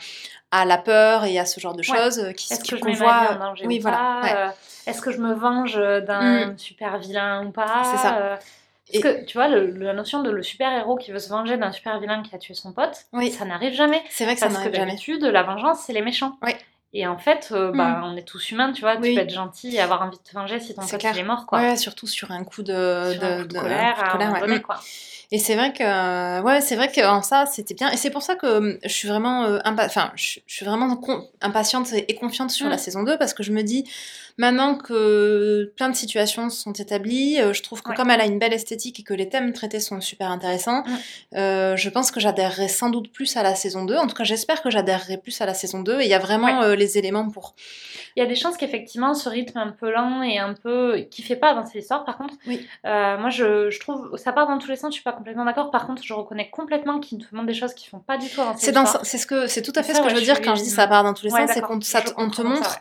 à 0.50 0.64
la 0.64 0.78
peur 0.78 1.24
et 1.24 1.38
à 1.38 1.44
ce 1.46 1.60
genre 1.60 1.74
de 1.76 1.82
choses 1.82 2.32
qui 2.36 2.52
Est-ce 2.52 2.64
que 2.68 2.76
je 2.76 2.80
qu'on 2.82 2.92
voit. 2.92 3.38
oui, 3.64 3.78
ou 3.78 3.82
voilà. 3.82 4.52
Est-ce 4.86 5.00
que 5.02 5.12
je 5.12 5.18
me 5.18 5.34
venge 5.34 5.76
d'un 5.76 6.56
super 6.56 6.98
vilain 6.98 7.46
ou 7.46 7.50
pas 7.52 7.84
C'est 7.84 7.98
ça. 7.98 8.38
Euh, 8.94 8.98
Et- 8.98 9.00
Parce 9.00 9.14
que, 9.16 9.24
tu 9.24 9.38
vois, 9.38 9.48
le- 9.48 9.70
la 9.70 9.92
notion 9.92 10.22
de 10.22 10.30
le 10.30 10.42
super-héros 10.42 10.96
qui 10.96 11.12
veut 11.12 11.18
se 11.18 11.28
venger 11.30 11.56
d'un 11.56 11.72
super-vilain 11.72 12.22
qui 12.22 12.34
a 12.34 12.38
tué 12.38 12.54
son 12.54 12.72
pote, 12.72 12.96
Oui. 13.12 13.30
ça 13.30 13.44
n'arrive 13.44 13.72
jamais. 13.74 14.02
C'est 14.10 14.24
vrai 14.24 14.34
que 14.34 14.40
ça 14.40 14.46
Parce 14.46 14.58
que 14.58 14.62
n'arrive 14.64 14.74
jamais. 14.76 14.90
d'habitude, 14.92 15.22
la 15.24 15.42
vengeance, 15.42 15.80
c'est 15.86 15.92
les 15.92 16.02
méchants. 16.02 16.36
Ouais. 16.42 16.56
Et 16.92 17.06
en 17.06 17.18
fait, 17.18 17.50
euh, 17.52 17.70
bah, 17.72 18.00
on 18.04 18.16
est 18.16 18.24
tous 18.26 18.50
humains, 18.50 18.72
tu 18.72 18.80
vois. 18.80 18.96
Tu 18.96 19.02
Oui. 19.02 19.14
peux 19.14 19.20
être 19.20 19.30
gentil 19.32 19.76
et 19.76 19.80
avoir 19.80 20.02
envie 20.02 20.18
de 20.18 20.22
te 20.22 20.34
venger 20.34 20.58
si 20.58 20.74
ton 20.74 20.82
pote 20.84 21.04
est 21.04 21.22
mort, 21.22 21.46
quoi. 21.46 21.60
Ouais, 21.60 21.76
surtout 21.76 22.08
sur 22.08 22.32
un 22.32 22.42
coup 22.42 22.62
de, 22.64 23.12
Sur 23.12 23.22
un 23.24 23.36
de, 23.38 23.42
coup 23.42 23.48
de 23.48 23.54
de- 23.54 23.60
colère, 23.60 23.94
coup 23.94 24.00
de 24.00 24.04
à 24.04 24.08
un 24.08 24.10
colère, 24.12 24.32
ouais. 24.32 24.40
donné, 24.40 24.60
quoi. 24.60 24.80
Et 25.32 25.38
c'est 25.38 25.54
vrai 25.54 25.72
que 25.72 26.40
ouais, 26.42 26.60
c'est 26.60 26.74
vrai 26.74 26.90
qu'en 26.90 27.22
ça 27.22 27.46
c'était 27.46 27.74
bien. 27.74 27.88
Et 27.92 27.96
c'est 27.96 28.10
pour 28.10 28.22
ça 28.22 28.34
que 28.34 28.46
euh, 28.46 28.78
je 28.82 28.88
suis 28.88 29.06
vraiment 29.06 29.44
euh, 29.44 29.58
impa- 29.60 29.88
je, 30.16 30.40
je 30.44 30.52
suis 30.56 30.66
vraiment 30.66 30.98
impatiente 31.40 31.92
et 31.92 32.14
confiante 32.16 32.50
sur 32.50 32.66
Mm. 32.66 32.70
la 32.70 32.78
saison 32.78 33.02
2 33.04 33.16
parce 33.16 33.32
que 33.32 33.44
je 33.44 33.52
me 33.52 33.62
dis 33.62 33.84
maintenant 34.38 34.74
que 34.76 35.72
plein 35.76 35.88
de 35.88 35.96
situations 35.96 36.50
sont 36.50 36.72
établies, 36.72 37.40
euh, 37.40 37.52
je 37.52 37.62
trouve 37.62 37.82
que 37.82 37.90
Ouais. 37.90 37.96
comme 37.96 38.10
elle 38.10 38.20
a 38.20 38.26
une 38.26 38.38
belle 38.38 38.52
esthétique 38.52 39.00
et 39.00 39.02
que 39.02 39.14
les 39.14 39.28
thèmes 39.28 39.52
traités 39.52 39.80
sont 39.80 40.00
super 40.00 40.30
intéressants, 40.30 40.82
Mm. 40.86 41.36
euh, 41.36 41.76
je 41.76 41.88
pense 41.90 42.10
que 42.10 42.20
j'adhérerai 42.20 42.68
sans 42.68 42.90
doute 42.90 43.12
plus 43.12 43.36
à 43.36 43.42
la 43.42 43.54
saison 43.54 43.84
2. 43.84 43.96
En 43.96 44.06
tout 44.06 44.14
cas, 44.14 44.24
j'espère 44.24 44.62
que 44.62 44.70
j'adhérerai 44.70 45.16
plus 45.18 45.40
à 45.40 45.46
la 45.46 45.54
saison 45.54 45.80
2 45.82 46.00
et 46.00 46.04
il 46.04 46.10
y 46.10 46.14
a 46.14 46.18
vraiment 46.18 46.62
euh, 46.62 46.74
les 46.74 46.98
éléments 46.98 47.28
pour. 47.28 47.54
Il 48.16 48.20
y 48.20 48.22
a 48.22 48.26
des 48.26 48.34
chances 48.34 48.56
qu'effectivement, 48.56 49.14
ce 49.14 49.28
rythme 49.28 49.58
un 49.58 49.70
peu 49.70 49.90
lent 49.90 50.22
et 50.22 50.38
un 50.38 50.54
peu. 50.54 50.98
qui 51.10 51.22
fait 51.22 51.36
pas 51.36 51.50
avancer 51.50 51.78
l'histoire, 51.78 52.04
par 52.04 52.18
contre. 52.18 52.34
Oui. 52.46 52.66
Euh, 52.86 53.16
moi, 53.18 53.30
je, 53.30 53.70
je 53.70 53.80
trouve. 53.80 54.16
ça 54.16 54.32
part 54.32 54.46
dans 54.48 54.58
tous 54.58 54.68
les 54.68 54.76
sens, 54.76 54.90
je 54.90 54.94
suis 54.94 55.02
pas 55.04 55.12
complètement 55.12 55.44
d'accord. 55.44 55.70
Par 55.70 55.86
contre, 55.86 56.02
je 56.02 56.12
reconnais 56.12 56.50
complètement 56.50 56.98
qu'ils 57.00 57.18
te 57.26 57.34
montrent 57.34 57.46
des 57.46 57.54
choses 57.54 57.74
qui 57.74 57.88
font 57.88 57.98
pas 58.00 58.16
du 58.18 58.28
tout 58.28 58.40
avancer 58.40 58.66
l'histoire. 58.72 59.00
c'est 59.04 59.18
ce 59.18 59.26
que 59.26 59.60
tout 59.60 59.72
à 59.74 59.82
fait 59.82 59.92
Ça, 59.92 59.98
ce 59.98 60.04
que 60.04 60.10
je 60.10 60.14
veux 60.14 60.20
dire 60.22 60.40
quand 60.42 60.54
je 60.54 60.62
dis 60.62 60.70
ça 60.70 60.86
part 60.86 61.04
dans 61.04 61.14
tous 61.14 61.24
les 61.24 61.30
sens, 61.30 61.50
c'est 61.52 61.60
qu'on 61.62 61.78
te 62.30 62.42
montre. 62.42 62.78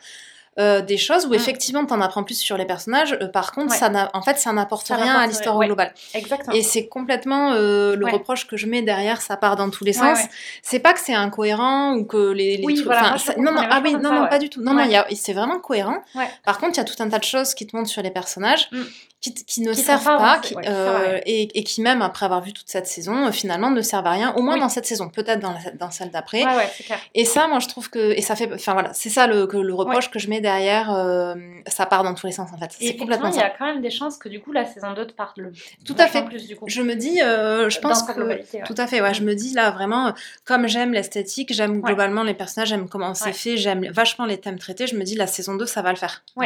Euh, 0.59 0.81
des 0.81 0.97
choses 0.97 1.25
où 1.25 1.29
Mm. 1.29 1.33
effectivement 1.35 1.85
t'en 1.85 2.01
apprends 2.01 2.23
plus 2.23 2.37
sur 2.37 2.57
les 2.57 2.65
personnages. 2.65 3.13
euh, 3.21 3.27
par 3.27 3.51
contre, 3.53 3.71
Ouais. 3.71 3.77
ça 3.77 3.89
n'a, 3.89 4.09
en 4.13 4.21
fait, 4.21 4.37
ça 4.37 4.51
n'apporte 4.53 4.87
Ça 4.87 4.95
rien 4.97 5.15
à 5.15 5.25
l'histoire 5.27 5.57
rien, 5.57 5.65
au 5.65 5.69
global. 5.69 5.93
Exactement. 6.13 6.53
Et 6.53 6.61
c'est 6.63 6.87
complètement 6.87 7.53
euh, 7.53 7.95
le 7.95 8.05
Ouais. 8.05 8.11
reproche 8.11 8.45
que 8.47 8.57
je 8.57 8.65
mets 8.67 8.81
derrière. 8.81 9.21
Ça 9.21 9.37
part 9.37 9.55
dans 9.55 9.69
tous 9.69 9.83
les 9.85 9.93
sens. 9.93 10.19
C'est 10.61 10.79
pas 10.79 10.93
que 10.93 10.99
c'est 10.99 11.13
incohérent 11.13 11.93
ou 11.95 12.05
que 12.05 12.31
les, 12.31 12.57
les 12.57 12.65
Oui, 12.65 12.73
trucs. 12.75 12.85
voilà, 12.87 13.09
moi, 13.09 13.17
ça- 13.17 13.35
non, 13.37 13.51
non, 13.53 13.61
ah 13.69 13.81
oui, 13.83 13.93
non, 13.95 14.27
pas 14.27 14.39
du 14.39 14.49
tout. 14.49 14.61
Non, 14.61 14.73
non, 14.73 14.83
y 14.85 14.95
a- 14.95 15.07
c'est 15.15 15.33
vraiment 15.33 15.59
cohérent. 15.59 15.97
Ouais. 16.15 16.27
Par 16.43 16.57
contre, 16.59 16.73
il 16.75 16.77
y 16.77 16.81
a 16.81 16.83
tout 16.85 17.01
un 17.01 17.09
tas 17.09 17.19
de 17.19 17.23
choses 17.23 17.53
qui 17.53 17.65
te 17.65 17.75
montrent 17.75 17.89
sur 17.89 18.01
les 18.01 18.11
personnages. 18.11 18.67
Mm. 18.71 18.81
Qui, 19.21 19.33
qui 19.33 19.59
ne 19.61 19.73
Qui 19.73 19.81
servent 19.81 20.05
pas 20.05 20.39
qui- 20.41 20.55
ouais, 20.55 20.63
euh, 20.65 21.19
et, 21.25 21.59
et 21.59 21.63
qui 21.65 21.81
même 21.81 22.01
après 22.01 22.25
avoir 22.25 22.41
vu 22.41 22.53
toute 22.53 22.69
cette 22.69 22.87
saison, 22.87 23.27
euh, 23.27 23.31
finalement 23.33 23.69
ne 23.69 23.81
servent 23.81 24.07
à 24.07 24.11
rien, 24.11 24.33
au 24.37 24.41
moins 24.41 24.53
Oui. 24.53 24.61
dans 24.61 24.69
cette 24.69 24.85
saison, 24.85 25.09
peut-être 25.09 25.41
dans, 25.41 25.51
la- 25.51 25.71
dans 25.71 25.91
celle 25.91 26.09
d'après. 26.09 26.45
Ouais, 26.45 26.55
ouais, 26.55 26.69
clair. 26.85 26.99
Et 27.13 27.25
ça, 27.25 27.47
moi, 27.49 27.59
je 27.59 27.67
trouve 27.67 27.89
que. 27.89 28.13
Et 28.17 28.21
ça 28.21 28.37
fait. 28.37 28.49
Enfin, 28.53 28.71
voilà, 28.71 28.93
c'est 28.93 29.09
ça 29.09 29.27
le, 29.27 29.45
que, 29.45 29.57
le 29.57 29.73
reproche 29.73 30.09
que 30.09 30.19
je 30.19 30.29
mets 30.29 30.39
derrière. 30.39 30.89
euh, 30.93 31.35
ça 31.67 31.85
part 31.85 32.03
dans 32.03 32.13
tous 32.13 32.27
les 32.27 32.31
sens, 32.31 32.49
en 32.53 32.57
fait. 32.57 32.71
C'est 32.79 32.95
complètement 32.95 33.29
il 33.29 33.35
y 33.35 33.41
a 33.41 33.49
quand 33.49 33.65
même 33.65 33.81
des 33.81 33.91
chances 33.91 34.17
que 34.17 34.29
du 34.29 34.39
coup, 34.39 34.53
la 34.53 34.63
saison 34.65 34.93
2 34.93 35.05
te 35.07 35.11
parte 35.13 35.37
le. 35.37 35.51
Tout 35.85 35.95
à 35.97 36.07
fait. 36.07 36.23
Plus, 36.23 36.47
du 36.47 36.55
coup, 36.55 36.63
Je 36.69 36.81
me 36.81 36.95
dis, 36.95 37.21
euh, 37.21 37.69
je 37.69 37.79
pense 37.81 38.03
que. 38.03 38.13
globalité. 38.13 38.61
Tout 38.65 38.75
à 38.77 38.87
fait, 38.87 39.01
ouais. 39.01 39.13
Je 39.13 39.23
me 39.23 39.35
dis 39.35 39.53
là, 39.53 39.69
vraiment, 39.71 40.13
comme 40.45 40.65
j'aime 40.67 40.93
l'esthétique, 40.93 41.51
j'aime 41.53 41.81
globalement 41.81 42.23
les 42.23 42.33
personnages, 42.33 42.69
j'aime 42.69 42.87
comment 42.87 43.13
c'est 43.15 43.33
fait, 43.33 43.57
j'aime 43.57 43.85
vachement 43.91 44.25
les 44.25 44.37
thèmes 44.39 44.59
traités, 44.59 44.87
je 44.87 44.95
me 44.95 45.03
dis, 45.03 45.15
la 45.15 45.27
saison 45.27 45.55
2, 45.55 45.65
ça 45.65 45.81
va 45.81 45.89
le 45.91 45.97
faire. 45.97 46.23
en. 46.37 46.45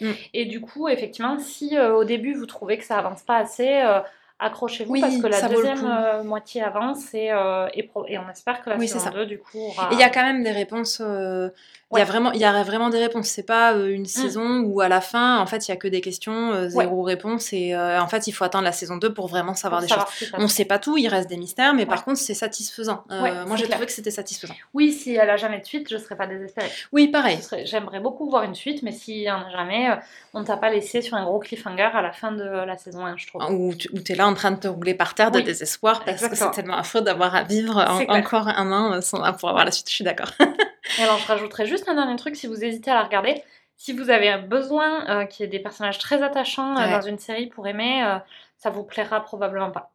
Fait. 0.00 0.30
Et 0.34 0.44
du 0.46 0.60
coup, 0.60 0.88
effectivement, 0.88 1.38
si 1.38 1.76
euh, 1.76 1.94
au 1.94 2.04
début 2.04 2.34
vous 2.34 2.46
trouvez 2.46 2.78
que 2.78 2.84
ça 2.84 2.98
avance 2.98 3.22
pas 3.22 3.38
assez, 3.38 3.82
euh, 3.82 4.00
accrochez-vous 4.38 4.92
Oui, 4.92 5.00
parce 5.00 5.16
que 5.16 5.26
la 5.26 5.48
deuxième 5.48 5.84
euh, 5.84 6.22
moitié 6.22 6.62
avance 6.62 7.12
et, 7.12 7.30
euh, 7.30 7.66
et, 7.74 7.90
on 7.94 8.30
espère 8.30 8.62
que 8.62 8.70
la 8.70 8.76
Oui, 8.76 8.88
ça. 8.88 9.10
2 9.10 9.26
du 9.26 9.38
coup 9.38 9.58
aura. 9.58 9.88
Et 9.90 9.94
il 9.94 10.00
y 10.00 10.02
a 10.02 10.10
quand 10.10 10.22
même 10.22 10.42
des 10.42 10.52
réponses. 10.52 11.02
euh, 11.04 11.50
Il 11.92 11.98
y, 11.98 12.02
a 12.02 12.04
vraiment, 12.04 12.32
il 12.32 12.40
y 12.40 12.44
a 12.44 12.62
vraiment 12.62 12.90
des 12.90 12.98
réponses. 12.98 13.28
C'est 13.28 13.46
pas 13.46 13.72
une 13.72 14.06
saison 14.06 14.60
où 14.60 14.80
à 14.80 14.88
la 14.88 15.00
fin, 15.00 15.38
en 15.40 15.46
fait, 15.46 15.66
il 15.66 15.70
y 15.70 15.74
a 15.74 15.76
que 15.76 15.88
des 15.88 16.00
questions, 16.02 16.68
zéro 16.68 17.02
réponse. 17.02 17.52
Et 17.52 17.76
en 17.76 18.06
fait, 18.08 18.26
il 18.26 18.32
faut 18.32 18.44
attendre 18.44 18.64
la 18.64 18.72
saison 18.72 18.96
2 18.96 19.14
pour 19.14 19.26
vraiment 19.26 19.54
savoir 19.54 19.80
pour 19.80 19.88
des 19.88 19.94
choses. 19.94 20.04
savoir. 20.20 20.42
On 20.42 20.48
sait 20.48 20.66
pas 20.66 20.78
tout, 20.78 20.98
il 20.98 21.08
reste 21.08 21.28
des 21.28 21.38
mystères, 21.38 21.74
mais 21.74 21.86
par 21.86 22.04
contre, 22.04 22.18
c'est 22.18 22.34
satisfaisant. 22.34 23.04
Moi, 23.08 23.56
j'ai 23.56 23.68
trouvé 23.68 23.86
que 23.86 23.92
c'était 23.92 24.10
satisfaisant. 24.10 24.54
Oui, 24.74 24.92
si 24.92 25.14
elle 25.14 25.30
a 25.30 25.36
jamais 25.36 25.60
de 25.60 25.64
suite, 25.64 25.88
je 25.90 25.96
serais 25.96 26.16
pas 26.16 26.26
désespérée. 26.26 26.70
Oui, 26.92 27.08
pareil. 27.08 27.38
J'aimerais 27.64 28.00
beaucoup 28.00 28.28
voir 28.28 28.42
une 28.44 28.54
suite, 28.54 28.82
mais 28.82 28.92
s'il 28.92 29.22
y 29.22 29.30
en 29.30 29.46
a 29.46 29.50
jamais, 29.50 29.88
on 30.34 30.44
t'a 30.44 30.56
pas 30.58 30.70
laissé 30.70 31.02
sur 31.02 31.16
un 31.16 31.24
gros 31.24 31.38
cliffhanger 31.40 31.90
à 31.94 32.02
la 32.02 32.12
fin 32.12 32.32
de 32.32 32.44
la 32.44 32.76
saison 32.76 33.04
1, 33.04 33.16
je 33.16 33.26
trouve. 33.26 33.42
Où 33.50 33.74
tu 33.74 34.12
es 34.12 34.14
là 34.14 34.27
en 34.28 34.34
train 34.34 34.50
de 34.52 34.60
te 34.60 34.68
rouler 34.68 34.94
par 34.94 35.14
terre 35.14 35.30
de 35.30 35.38
Oui. 35.38 35.44
désespoir 35.44 36.04
parce 36.04 36.26
que 36.28 36.36
c'est 36.36 36.50
tellement 36.52 36.76
affreux 36.76 37.00
d'avoir 37.00 37.34
à 37.34 37.42
vivre 37.42 37.76
en- 37.78 38.02
encore 38.16 38.48
un 38.48 38.70
an 38.72 39.00
sans, 39.00 39.20
pour 39.34 39.48
avoir 39.48 39.64
la 39.64 39.70
suite. 39.72 39.88
Je 39.88 39.94
suis 39.94 40.04
d'accord. 40.04 40.30
Et 40.98 41.02
alors, 41.02 41.18
je 41.18 41.26
rajouterais 41.26 41.66
juste 41.66 41.88
un 41.88 41.94
dernier 41.94 42.16
truc 42.16 42.36
si 42.36 42.46
vous 42.46 42.62
hésitez 42.64 42.90
à 42.90 42.94
la 42.94 43.02
regarder. 43.04 43.42
Si 43.76 43.92
vous 43.92 44.10
avez 44.10 44.36
besoin 44.38 45.06
euh, 45.08 45.24
qu'il 45.26 45.44
y 45.44 45.48
ait 45.48 45.50
des 45.50 45.58
personnages 45.58 45.98
très 45.98 46.22
attachants 46.22 46.76
euh, 46.76 46.80
Ouais. 46.86 46.90
dans 46.92 47.00
une 47.02 47.18
série 47.18 47.46
pour 47.46 47.66
aimer, 47.66 48.02
euh, 48.04 48.16
ça 48.58 48.70
vous 48.70 48.82
plaira 48.84 49.20
probablement 49.22 49.70
pas. 49.70 49.90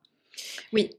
Oui. 0.72 0.92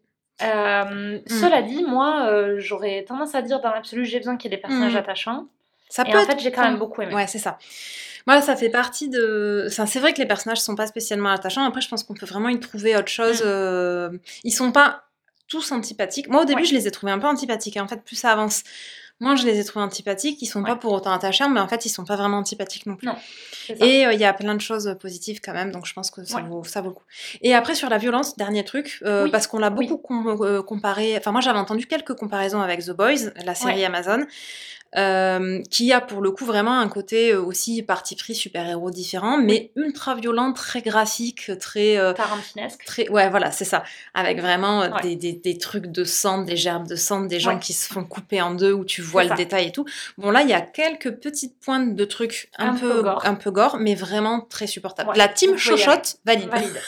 Euh, 0.42 1.18
Cela 1.28 1.62
dit, 1.62 1.84
moi, 1.84 2.28
j'aurais 2.58 3.04
tendance 3.04 3.34
à 3.34 3.42
dire 3.42 3.60
dans 3.60 3.70
l'absolu, 3.70 4.04
j'ai 4.04 4.18
besoin 4.18 4.36
qu'il 4.36 4.50
y 4.50 4.54
ait 4.54 4.56
des 4.56 4.60
personnages 4.62 4.94
Mm. 4.94 4.98
attachants. 4.98 5.46
Ça 5.88 6.02
Et 6.06 6.10
peut 6.10 6.18
en 6.18 6.22
être 6.22 6.30
fait, 6.32 6.38
j'ai 6.40 6.50
quand 6.50 6.62
même 6.62 6.76
beaucoup 6.78 7.02
aimé. 7.02 7.14
Ouais, 7.14 7.26
c'est 7.28 7.38
ça. 7.38 7.56
Moi, 8.26 8.40
ça 8.40 8.56
fait 8.56 8.70
partie 8.70 9.08
de. 9.08 9.64
Enfin, 9.68 9.86
c'est 9.86 10.00
vrai 10.00 10.12
que 10.14 10.18
les 10.18 10.26
personnages 10.26 10.60
sont 10.60 10.74
pas 10.76 10.86
spécialement 10.86 11.28
attachants. 11.30 11.64
Après, 11.64 11.80
je 11.80 11.88
pense 11.88 12.02
qu'on 12.04 12.14
peut 12.14 12.26
vraiment 12.26 12.48
y 12.48 12.58
trouver 12.58 12.96
autre 12.96 13.08
chose. 13.08 13.40
Mm. 13.40 13.46
euh, 13.46 14.10
Ils 14.44 14.52
sont 14.52 14.72
pas 14.72 15.04
tous 15.48 15.72
antipathiques. 15.72 16.28
Moi, 16.28 16.42
au 16.42 16.44
début, 16.46 16.62
Ouais. 16.62 16.66
je 16.68 16.74
les 16.74 16.88
ai 16.88 16.90
trouvés 16.90 17.12
un 17.12 17.18
peu 17.18 17.26
antipathiques. 17.26 17.76
Et 17.76 17.80
en 17.80 17.86
fait, 17.88 18.02
plus 18.02 18.16
ça 18.16 18.30
avance, 18.32 18.62
moins 19.20 19.36
je 19.36 19.44
les 19.44 19.60
ai 19.60 19.64
trouvés 19.64 19.84
antipathiques. 19.84 20.40
Ils 20.40 20.46
sont 20.46 20.62
pas 20.64 20.74
pour 20.74 20.92
autant 20.92 21.12
attachants, 21.12 21.50
mais 21.50 21.60
en 21.60 21.68
fait, 21.68 21.84
ils 21.84 21.90
sont 21.90 22.04
pas 22.06 22.16
vraiment 22.16 22.38
antipathiques 22.38 22.86
non 22.86 22.96
plus. 22.96 23.06
Non. 23.06 23.14
Et 23.68 24.06
euh, 24.06 24.12
il 24.14 24.18
y 24.20 24.24
a 24.24 24.32
plein 24.32 24.54
de 24.54 24.60
choses 24.62 24.96
positives 24.98 25.40
quand 25.44 25.52
même, 25.52 25.70
donc 25.70 25.84
je 25.86 25.92
pense 25.92 26.10
que 26.10 26.24
ça, 26.24 26.38
Ouais. 26.38 26.42
vaut, 26.48 26.64
ça 26.64 26.80
vaut 26.80 26.88
le 26.88 26.94
coup. 26.94 27.04
Et 27.42 27.54
après 27.54 27.74
sur 27.74 27.88
la 27.90 27.98
violence, 27.98 28.36
dernier 28.36 28.64
truc, 28.64 29.00
euh, 29.04 29.24
Oui. 29.24 29.30
parce 29.30 29.46
qu'on 29.46 29.58
l'a 29.58 29.70
Oui. 29.70 29.86
beaucoup 29.86 29.98
com- 30.22 30.38
euh, 30.42 30.62
comparé, 30.62 31.14
enfin 31.16 31.30
moi 31.32 31.40
j'avais 31.42 31.58
entendu 31.58 31.86
quelques 31.86 32.14
comparaisons 32.14 32.60
avec 32.62 32.80
The 32.84 32.90
Boys, 32.90 33.30
la 33.44 33.54
série. 33.54 33.84
Amazon, 33.84 34.24
euh, 34.96 35.60
qui 35.70 35.92
a 35.92 36.00
pour 36.00 36.20
le 36.22 36.30
coup 36.30 36.44
vraiment 36.44 36.78
un 36.78 36.88
côté 36.88 37.32
euh, 37.32 37.40
aussi 37.42 37.82
parti 37.82 38.14
pris 38.16 38.34
super-héros 38.34 38.90
différent, 38.90 39.36
mais 39.38 39.72
ultra 39.76 40.14
violent, 40.14 40.52
très 40.52 40.82
graphique, 40.82 41.50
très... 41.60 41.96
euh, 41.98 42.12
Tarantinesque. 42.12 42.84
Très, 42.84 43.08
ouais, 43.08 43.28
voilà, 43.30 43.50
c'est 43.50 43.64
ça. 43.64 43.82
Avec 44.14 44.40
vraiment 44.40 44.82
euh, 44.82 44.90
Ouais. 44.90 45.02
des, 45.02 45.16
des, 45.16 45.32
des 45.32 45.58
trucs 45.58 45.86
de 45.86 46.04
sang, 46.04 46.42
des 46.42 46.56
gerbes 46.56 46.86
de 46.86 46.96
sang, 46.96 47.22
des 47.22 47.40
gens 47.40 47.54
Ouais. 47.54 47.58
qui 47.58 47.72
se 47.72 47.92
font 47.92 48.04
couper 48.04 48.40
en 48.40 48.54
deux 48.54 48.72
où 48.72 48.84
tu 48.84 49.02
vois 49.02 49.22
le 49.24 49.30
ça. 49.30 49.34
détail 49.34 49.66
et 49.68 49.72
tout. 49.72 49.84
Bon, 50.18 50.30
là, 50.30 50.42
il 50.42 50.48
y 50.48 50.52
a 50.54 50.60
quelques 50.60 51.10
petites 51.16 51.58
pointes 51.60 51.94
de 51.96 52.04
trucs 52.04 52.50
un, 52.58 52.68
Un 52.68 52.74
peu, 52.76 52.88
peu 52.88 53.02
gore. 53.02 53.22
un 53.26 53.34
peu 53.34 53.50
gore, 53.50 53.76
mais 53.80 53.94
vraiment 53.94 54.40
très 54.42 54.66
supportable. 54.66 55.10
Ouais, 55.10 55.16
La 55.18 55.28
team 55.28 55.56
chochotte 55.58 56.16
valide. 56.24 56.48
Valide. 56.48 56.80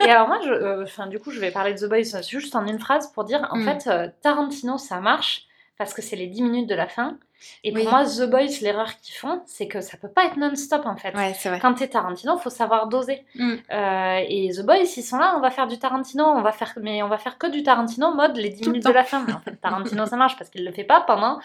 Et 0.00 0.10
alors 0.10 0.28
moi, 0.28 0.38
je, 0.44 0.50
euh, 0.50 1.06
du 1.08 1.18
coup, 1.18 1.30
je 1.30 1.40
vais 1.40 1.50
parler 1.50 1.74
de 1.74 1.78
The 1.78 1.88
Boys 1.88 2.22
juste 2.28 2.56
en 2.56 2.66
une 2.66 2.78
phrase 2.78 3.10
pour 3.12 3.24
dire, 3.24 3.46
en 3.50 3.58
Mm. 3.58 3.64
fait, 3.80 4.12
Tarantino, 4.22 4.78
ça 4.78 5.00
marche 5.00 5.42
parce 5.76 5.92
que 5.94 6.02
c'est 6.02 6.16
les 6.16 6.26
10 6.26 6.42
minutes 6.42 6.68
de 6.68 6.74
la 6.74 6.86
fin. 6.88 7.18
Et 7.64 7.72
pour 7.72 7.90
moi, 7.90 8.04
The 8.04 8.28
Boys, 8.30 8.60
l'erreur 8.62 8.98
qu'ils 9.00 9.14
font, 9.14 9.42
c'est 9.46 9.66
que 9.68 9.80
ça 9.80 9.96
peut 9.96 10.08
pas 10.08 10.24
être 10.26 10.36
non-stop, 10.36 10.86
en 10.86 10.96
fait. 10.96 11.14
Ouais, 11.16 11.32
vrai. 11.44 11.58
Quand 11.60 11.74
t'es 11.74 11.88
Tarantino, 11.88 12.36
faut 12.38 12.50
savoir 12.50 12.86
doser. 12.88 13.24
Mm. 13.34 13.54
Euh, 13.72 14.20
et 14.28 14.50
The 14.56 14.64
Boys, 14.64 14.76
ils 14.96 15.02
sont 15.02 15.18
là, 15.18 15.34
on 15.36 15.40
va 15.40 15.50
faire 15.50 15.66
du 15.66 15.78
Tarantino, 15.78 16.24
on 16.24 16.42
va 16.42 16.52
faire, 16.52 16.72
mais 16.80 17.02
on 17.02 17.08
va 17.08 17.18
faire 17.18 17.38
que 17.38 17.46
du 17.46 17.62
Tarantino 17.62 18.14
mode 18.14 18.36
les 18.36 18.50
10 18.50 18.60
Tout 18.60 18.66
le 18.66 18.72
minutes 18.72 18.86
de 18.86 18.92
la 18.92 19.04
fin. 19.04 19.22
En 19.24 19.40
fait, 19.40 19.56
Tarantino, 19.60 20.06
ça 20.06 20.16
marche 20.16 20.36
parce 20.36 20.50
qu'il 20.50 20.64
le 20.64 20.72
fait 20.72 20.84
pas 20.84 21.00
pendant 21.00 21.38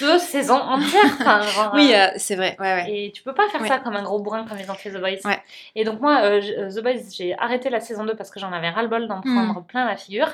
deux 0.00 0.18
saisons 0.18 0.54
entières. 0.60 1.04
Enfin, 1.20 1.40
genre, 1.54 1.72
Oui, 1.74 1.92
euh, 1.94 2.06
euh, 2.06 2.10
c'est 2.16 2.36
vrai. 2.36 2.56
Ouais, 2.58 2.74
ouais. 2.74 2.86
et 3.06 3.12
tu 3.12 3.22
peux 3.22 3.34
pas 3.34 3.48
faire 3.48 3.64
ça 3.66 3.78
comme 3.78 3.96
un 3.96 4.02
gros 4.02 4.18
bourrin 4.20 4.44
comme 4.46 4.58
ils 4.58 4.70
ont 4.70 4.74
fait 4.74 4.90
The 4.90 4.98
Boys. 5.00 5.30
Et 5.74 5.84
donc 5.84 6.00
moi, 6.00 6.20
euh, 6.22 6.68
The 6.70 6.82
Boys, 6.82 7.00
j'ai 7.12 7.36
arrêté 7.38 7.70
la 7.70 7.80
saison 7.80 8.04
2 8.04 8.14
parce 8.16 8.30
que 8.30 8.40
j'en 8.40 8.52
avais 8.52 8.70
ras-le-bol 8.70 9.06
d'en 9.08 9.20
Mm. 9.24 9.34
prendre 9.34 9.62
plein 9.64 9.86
la 9.86 9.96
figure. 9.96 10.28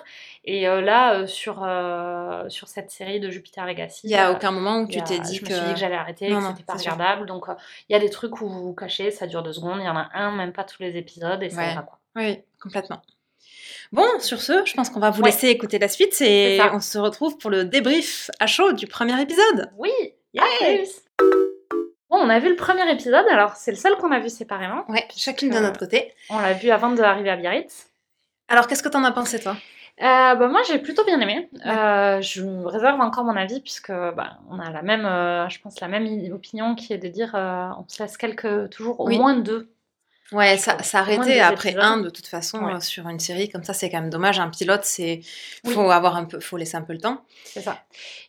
Et 0.49 0.69
euh, 0.69 0.81
là, 0.81 1.15
euh, 1.15 1.27
sur, 1.27 1.65
euh, 1.65 2.49
sur 2.49 2.69
cette 2.69 2.91
série 2.93 3.19
de 3.19 3.31
Jupiter 3.31 3.67
Legacy, 3.67 4.03
Il 4.05 4.11
y 4.11 4.15
a 4.17 4.31
aucun 4.31 4.53
moment 4.53 4.79
où 4.79 4.87
tu 4.87 5.03
t'es 5.03 5.19
dit 5.19 5.35
je 5.37 5.43
me 5.45 5.49
que. 5.49 5.55
suis 5.55 5.65
dit 5.67 5.73
que 5.75 5.79
j'allais 5.81 5.97
arrêter, 5.97 6.29
Non, 6.29 6.41
que 6.41 6.47
c'était 6.49 6.63
pas 6.63 6.75
regardable. 6.75 7.27
Donc 7.27 7.47
il 7.89 7.93
y 7.93 7.97
a 7.97 7.99
des 7.99 8.11
trucs 8.11 8.41
où 8.41 8.49
vous 8.49 8.63
vous 8.69 8.75
cachez, 8.75 9.11
ça 9.11 9.27
dure 9.27 9.43
deux 9.43 9.53
secondes, 9.53 9.79
il 9.81 9.85
y 9.87 9.89
en 9.89 9.97
a 9.97 10.09
un, 10.15 10.31
même 10.31 10.53
pas 10.53 10.63
tous 10.63 10.81
les 10.83 10.97
épisodes, 10.97 11.43
et 11.43 11.51
ça 11.51 11.59
Ouais. 11.63 11.73
ira 11.73 11.83
quoi. 11.83 11.99
Oui, 12.15 12.39
complètement. 12.63 13.03
Bon, 13.93 14.07
sur 14.21 14.41
ce, 14.41 14.65
je 14.65 14.75
pense 14.75 14.89
qu'on 14.91 15.01
va 15.01 15.11
vous 15.11 15.23
Ouais. 15.23 15.31
laisser 15.31 15.49
écouter 15.49 15.79
la 15.81 15.89
suite 15.89 16.21
et 16.21 16.61
on 16.73 16.81
se 16.81 16.99
retrouve 16.99 17.39
pour 17.39 17.51
le 17.51 17.65
débrief 17.65 18.31
à 18.41 18.47
chaud 18.47 18.73
du 18.73 18.87
premier 18.87 19.21
épisode. 19.21 19.71
Oui, 19.77 19.91
plus. 20.33 21.03
Bon, 22.09 22.19
on 22.19 22.29
a 22.29 22.39
vu 22.39 22.49
le 22.51 22.57
premier 22.57 22.89
épisode, 22.93 23.27
alors 23.31 23.57
c'est 23.57 23.73
le 23.73 23.77
seul 23.77 23.97
qu'on 23.97 24.13
a 24.13 24.21
vu 24.21 24.31
séparément. 24.31 24.85
Ouais, 24.89 25.07
chacune 25.17 25.51
de 25.51 25.59
notre 25.59 25.79
côté. 25.81 26.13
On 26.31 26.39
l'a 26.39 26.53
vu 26.53 26.71
avant 26.71 26.91
d'arriver 26.91 27.31
à 27.31 27.37
Biarritz. 27.37 27.89
Alors, 28.49 28.69
qu'est-ce 28.69 28.83
que 28.85 28.89
t'en 28.89 29.03
as 29.03 29.11
pensé, 29.11 29.41
toi? 29.41 29.57
Euh, 30.03 30.35
bah, 30.35 30.49
moi, 30.49 30.61
j'ai 30.69 30.79
plutôt 30.79 31.05
bien 31.05 31.19
aimé. 31.21 31.49
Euh, 31.65 32.21
je 32.21 32.43
me 32.43 32.67
réserve 32.67 33.01
encore 33.01 33.25
mon 33.25 33.35
avis 33.37 33.61
puisque 33.61 33.91
bah, 33.91 34.39
on 34.51 34.59
a 34.59 34.71
la 34.71 34.83
même, 34.83 35.07
euh, 35.07 35.49
je 35.49 35.59
pense, 35.61 35.81
la 35.81 35.89
même 35.89 36.07
opinion 36.33 36.75
qui 36.75 36.93
est 36.93 36.99
de 36.99 37.09
dire 37.09 37.35
euh, 37.35 37.69
on 37.79 37.89
se 37.89 38.03
laisse 38.03 38.17
quelques 38.19 38.71
toujours 38.71 39.01
au 39.01 39.07
Oui. 39.07 39.19
moins 39.19 39.37
deux. 39.37 39.73
Ouais, 40.33 40.57
ça 40.59 40.83
s'arrêter 40.83 41.41
après 41.41 41.69
épisodes. 41.71 41.85
un 41.85 41.97
de 41.99 42.11
toute 42.11 42.27
façon 42.27 42.59
Ouais. 42.65 42.75
euh, 42.75 42.81
sur 42.81 43.09
une 43.09 43.21
série 43.21 43.49
comme 43.49 43.63
ça, 43.63 43.73
c'est 43.73 43.89
quand 43.91 44.01
même 44.01 44.11
dommage. 44.11 44.41
Un 44.41 44.49
pilote, 44.51 44.81
c'est 44.85 45.21
Oui. 45.65 45.73
faut 45.73 45.89
avoir 45.91 46.17
un 46.17 46.25
peu, 46.25 46.41
faut 46.41 46.57
laisser 46.57 46.77
un 46.77 46.83
peu 46.83 46.93
le 46.95 46.99
temps. 47.01 47.23
C'est 47.45 47.61
ça. 47.61 47.79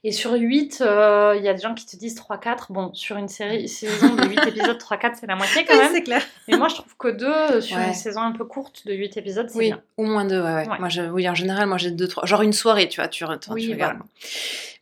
Et 0.04 0.12
sur 0.12 0.34
8, 0.34 0.77
il 0.82 1.42
y 1.44 1.48
a 1.50 1.54
des 1.54 1.62
gens 1.62 1.74
qui 1.74 1.86
te 1.88 1.96
disent 1.96 2.13
3-4. 2.16 2.72
Bon, 2.72 2.94
sur 2.94 3.18
une 3.18 3.27
série, 3.27 3.68
saison 3.68 4.13
de 4.16 4.27
8 4.27 4.39
épisodes, 4.48 4.77
3-4, 4.77 5.16
c'est 5.20 5.25
la 5.27 5.36
moitié 5.36 5.66
quand 5.66 5.75
même. 5.77 5.92
c'est 5.92 6.04
clair. 6.04 6.22
Mais 6.48 6.56
moi, 6.58 6.68
je 6.68 6.75
trouve 6.75 6.96
que 6.98 7.08
2 7.08 7.62
sur 7.62 7.77
Ouais. 7.77 7.88
une 7.88 7.94
saison 7.96 8.22
un 8.22 8.32
peu 8.32 8.46
courte 8.46 8.86
de 8.86 8.94
8 8.94 9.18
épisodes, 9.18 9.50
c'est 9.50 9.58
Oui, 9.58 9.66
bien. 9.70 9.82
au 9.98 10.04
moins 10.04 10.25
deux. 10.25 10.39
Ouais, 10.42 10.68
ouais. 10.68 10.80
Moi, 10.80 10.89
je, 10.89 11.01
oui, 11.01 11.27
en 11.27 11.36
général, 11.36 11.68
moi 11.68 11.77
j'ai 11.77 11.89
deux, 11.92 12.08
trois, 12.08 12.25
genre 12.27 12.44
une 12.44 12.54
soirée, 12.54 12.88
tu 12.89 13.01
vois, 13.01 13.08
tu, 13.08 13.25
tu, 13.25 13.51
Oui, 13.51 13.66
tu 13.66 13.72
regardes. 13.72 13.98
voilà. 13.98 14.06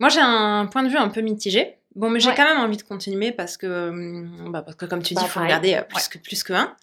Moi, 0.01 0.09
j'ai 0.09 0.19
un 0.21 0.65
point 0.65 0.83
de 0.83 0.89
vue 0.89 0.97
un 0.97 1.07
peu 1.09 1.21
mitigé. 1.21 1.75
Bon, 1.95 2.09
mais 2.09 2.19
j'ai 2.19 2.27
Ouais. 2.29 2.35
quand 2.35 2.43
même 2.43 2.59
envie 2.59 2.75
de 2.75 2.81
continuer 2.83 3.31
parce 3.31 3.55
que, 3.55 3.89
hum, 3.89 4.51
bah, 4.51 4.61
parce 4.61 4.75
que 4.75 4.85
comme 4.85 5.01
tu 5.01 5.13
dis, 5.13 5.15
Bah, 5.15 5.21
il 5.23 5.29
faut 5.29 5.35
pareil. 5.35 5.47
regarder 5.47 5.75
euh, 5.75 5.81
plus 5.83 6.09
que 6.09 6.17
plus 6.17 6.43
que 6.43 6.51
un. 6.51 6.75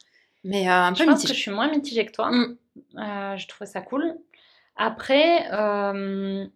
Mais 0.45 0.69
euh, 0.69 0.73
un 0.73 0.95
Je 0.95 1.05
pense 1.05 1.23
que 1.23 1.29
je 1.29 1.33
suis 1.35 1.51
moins 1.51 1.71
mitigée 1.71 2.05
que 2.07 2.13
toi. 2.13 2.31
Mm. 2.31 2.57
Euh, 2.99 3.37
je 3.37 3.47
trouvais 3.49 3.67
ça 3.71 3.81
cool. 3.81 4.15
Après, 4.77 5.47
euh, 5.53 6.47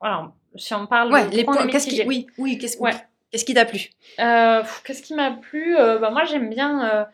alors, 0.00 0.32
si 0.56 0.74
on 0.74 0.86
parle 0.86 1.12
Ouais, 1.12 1.28
de 1.28 1.36
les 1.36 1.44
points. 1.44 1.66
Qu'est-ce 1.68 1.86
qui, 1.86 2.02
oui, 2.06 2.26
oui, 2.38 2.58
qu'est-ce 2.58 2.78
Ouais. 2.78 2.92
qu'est-ce 3.30 3.44
qui 3.44 3.54
t'a 3.54 3.64
plu? 3.64 3.88
Euh, 4.18 4.62
Qu'est-ce 4.84 5.02
qui 5.02 5.14
m'a 5.14 5.30
plu? 5.30 5.74
Bah, 5.76 6.10
Moi, 6.10 6.24
j'aime 6.24 6.50
bien, 6.50 7.06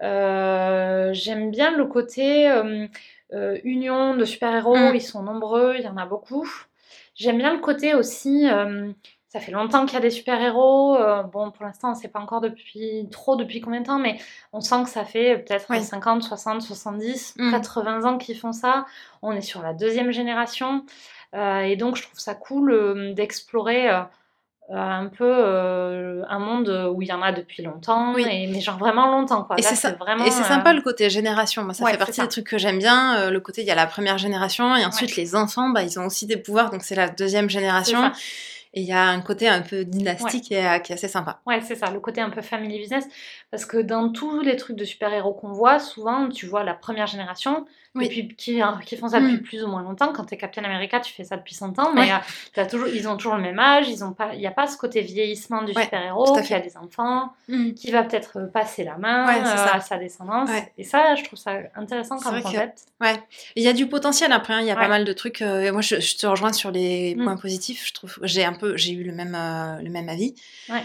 j'aime 0.00 1.50
bien 1.50 1.76
le 1.76 1.86
côté 1.86 2.46
union 3.64 4.14
de 4.16 4.24
super-héros. 4.24 4.76
Mm. 4.76 4.94
Ils 4.94 5.00
sont 5.02 5.22
nombreux, 5.22 5.74
il 5.78 5.84
y 5.84 5.88
en 5.88 5.96
a 5.96 6.06
beaucoup. 6.06 6.48
J'aime 7.16 7.38
bien 7.38 7.52
le 7.54 7.60
côté 7.60 7.94
aussi. 7.94 8.46
Ça 9.34 9.40
fait 9.40 9.50
longtemps 9.50 9.84
qu'il 9.84 9.94
y 9.94 9.96
a 9.96 10.00
des 10.00 10.10
super-héros. 10.10 10.96
euh, 10.96 11.24
bon, 11.24 11.50
pour 11.50 11.66
l'instant, 11.66 11.88
on 11.88 11.90
ne 11.90 11.96
sait 11.96 12.06
pas 12.06 12.20
encore 12.20 12.40
depuis 12.40 13.08
trop 13.10 13.34
depuis 13.34 13.60
combien 13.60 13.80
de 13.80 13.86
temps, 13.86 13.98
mais 13.98 14.16
on 14.52 14.60
sent 14.60 14.84
que 14.84 14.88
ça 14.88 15.04
fait 15.04 15.38
peut-être 15.38 15.66
Oui. 15.70 15.82
50, 15.82 16.22
60, 16.22 16.62
70, 16.62 17.34
Mm. 17.38 17.50
80 17.50 18.04
ans 18.04 18.16
qu'ils 18.16 18.38
font 18.38 18.52
ça. 18.52 18.86
On 19.22 19.32
est 19.32 19.40
sur 19.40 19.60
la 19.60 19.74
deuxième 19.74 20.12
génération. 20.12 20.84
Euh, 21.34 21.62
et 21.62 21.74
donc, 21.74 21.96
je 21.96 22.02
trouve 22.04 22.18
ça 22.20 22.34
cool 22.36 22.70
euh, 22.70 23.12
d'explorer 23.12 23.88
un 24.70 25.06
peu 25.08 26.22
un 26.28 26.38
monde 26.38 26.90
où 26.94 27.02
il 27.02 27.08
y 27.08 27.12
en 27.12 27.20
a 27.20 27.32
depuis 27.32 27.62
longtemps, 27.62 28.14
Oui. 28.14 28.24
et, 28.30 28.46
mais 28.46 28.60
genre 28.60 28.78
vraiment 28.78 29.10
longtemps. 29.10 29.42
Quoi. 29.42 29.56
Et 29.58 29.62
c'est 29.62 29.74
sympa 29.74 30.72
le 30.72 30.80
côté 30.80 31.10
génération. 31.10 31.64
Moi, 31.64 31.74
ça 31.74 31.84
ouais, 31.84 31.90
fait 31.92 31.98
partie 31.98 32.14
ça. 32.14 32.22
des 32.22 32.28
trucs 32.28 32.46
que 32.46 32.56
j'aime 32.56 32.78
bien. 32.78 33.28
Le 33.30 33.40
côté, 33.40 33.60
il 33.60 33.66
y 33.66 33.70
a 33.70 33.74
la 33.74 33.86
première 33.86 34.16
génération 34.16 34.74
et 34.76 34.84
ensuite 34.86 35.16
les 35.16 35.34
enfants, 35.34 35.68
bah, 35.70 35.82
ils 35.82 35.98
ont 36.00 36.06
aussi 36.06 36.24
des 36.26 36.36
pouvoirs, 36.38 36.70
donc 36.70 36.82
c'est 36.82 36.94
la 36.94 37.08
deuxième 37.10 37.50
génération. 37.50 38.10
Et 38.74 38.80
il 38.80 38.86
y 38.86 38.92
a 38.92 39.04
un 39.04 39.20
côté 39.20 39.48
un 39.48 39.62
peu 39.62 39.84
dynastique 39.84 40.50
et, 40.50 40.66
euh, 40.66 40.78
qui 40.80 40.92
est 40.92 40.96
assez 40.96 41.08
sympa. 41.08 41.40
Ouais, 41.46 41.60
c'est 41.60 41.76
ça, 41.76 41.90
le 41.90 42.00
côté 42.00 42.20
un 42.20 42.30
peu 42.30 42.42
family 42.42 42.78
business. 42.78 43.06
Parce 43.50 43.64
que 43.64 43.78
dans 43.78 44.10
tous 44.10 44.40
les 44.40 44.56
trucs 44.56 44.76
de 44.76 44.84
super-héros 44.84 45.32
qu'on 45.32 45.52
voit, 45.52 45.78
souvent, 45.78 46.28
tu 46.28 46.46
vois 46.46 46.64
la 46.64 46.74
première 46.74 47.06
génération 47.06 47.66
Oui. 47.96 48.08
depuis, 48.08 48.28
qui, 48.36 48.60
hein, 48.60 48.80
qui 48.84 48.96
font 48.96 49.08
ça 49.08 49.20
depuis 49.20 49.34
Mm. 49.36 49.42
plus 49.42 49.62
ou 49.64 49.68
moins 49.68 49.82
longtemps. 49.82 50.12
Quand 50.12 50.24
t'es 50.24 50.36
Captain 50.36 50.64
America, 50.64 50.98
tu 50.98 51.12
fais 51.12 51.22
ça 51.24 51.36
depuis 51.36 51.54
100 51.54 51.78
ans, 51.78 51.92
mais 51.94 52.00
Ouais. 52.12 52.18
euh, 52.58 52.66
toujours, 52.68 52.88
ils 52.88 53.06
ont 53.08 53.16
toujours 53.16 53.36
le 53.36 53.42
même 53.42 53.58
âge, 53.60 53.88
ils 53.88 54.02
ont 54.04 54.12
pas, 54.12 54.34
il 54.34 54.40
n'y 54.40 54.46
a 54.48 54.50
pas 54.50 54.66
ce 54.66 54.76
côté 54.76 55.00
vieillissement 55.00 55.62
du 55.62 55.72
Ouais, 55.72 55.84
super-héros, 55.84 56.40
qui 56.42 56.52
a 56.54 56.60
des 56.60 56.76
enfants, 56.76 57.32
Mm. 57.48 57.72
qui 57.74 57.90
va 57.92 58.02
peut-être 58.02 58.38
euh, 58.40 58.46
passer 58.46 58.82
la 58.82 58.98
main 58.98 59.26
Ouais, 59.28 59.38
euh, 59.46 59.66
à 59.74 59.80
sa 59.80 59.96
descendance. 59.98 60.50
Et 60.76 60.82
ça, 60.82 61.14
je 61.14 61.22
trouve 61.24 61.38
ça 61.38 61.58
intéressant 61.76 62.18
comme 62.18 62.32
vrai 62.32 62.40
que- 62.42 62.46
concept. 62.48 62.86
Ouais. 63.00 63.14
Il 63.54 63.62
y 63.62 63.68
a 63.68 63.72
du 63.72 63.86
potentiel 63.86 64.32
après. 64.32 64.54
hein. 64.54 64.60
Il 64.60 64.66
y 64.66 64.70
a 64.72 64.76
pas 64.76 64.88
mal 64.88 65.04
de 65.04 65.12
trucs. 65.12 65.40
euh, 65.42 65.60
et 65.62 65.70
moi, 65.70 65.80
je, 65.80 66.00
je 66.00 66.16
te 66.16 66.26
rejoins 66.26 66.52
sur 66.52 66.70
les 66.72 67.14
Mm. 67.14 67.22
points 67.24 67.36
positifs. 67.36 67.86
Je 67.86 67.92
trouve 67.92 68.18
que 68.18 68.26
j'ai 68.26 68.44
un 68.44 68.54
peu, 68.54 68.76
j'ai 68.76 68.92
eu 68.92 69.04
le 69.04 69.12
même, 69.12 69.34
euh, 69.36 69.80
le 69.82 69.90
même 69.90 70.08
avis. 70.08 70.34
Ouais. 70.68 70.82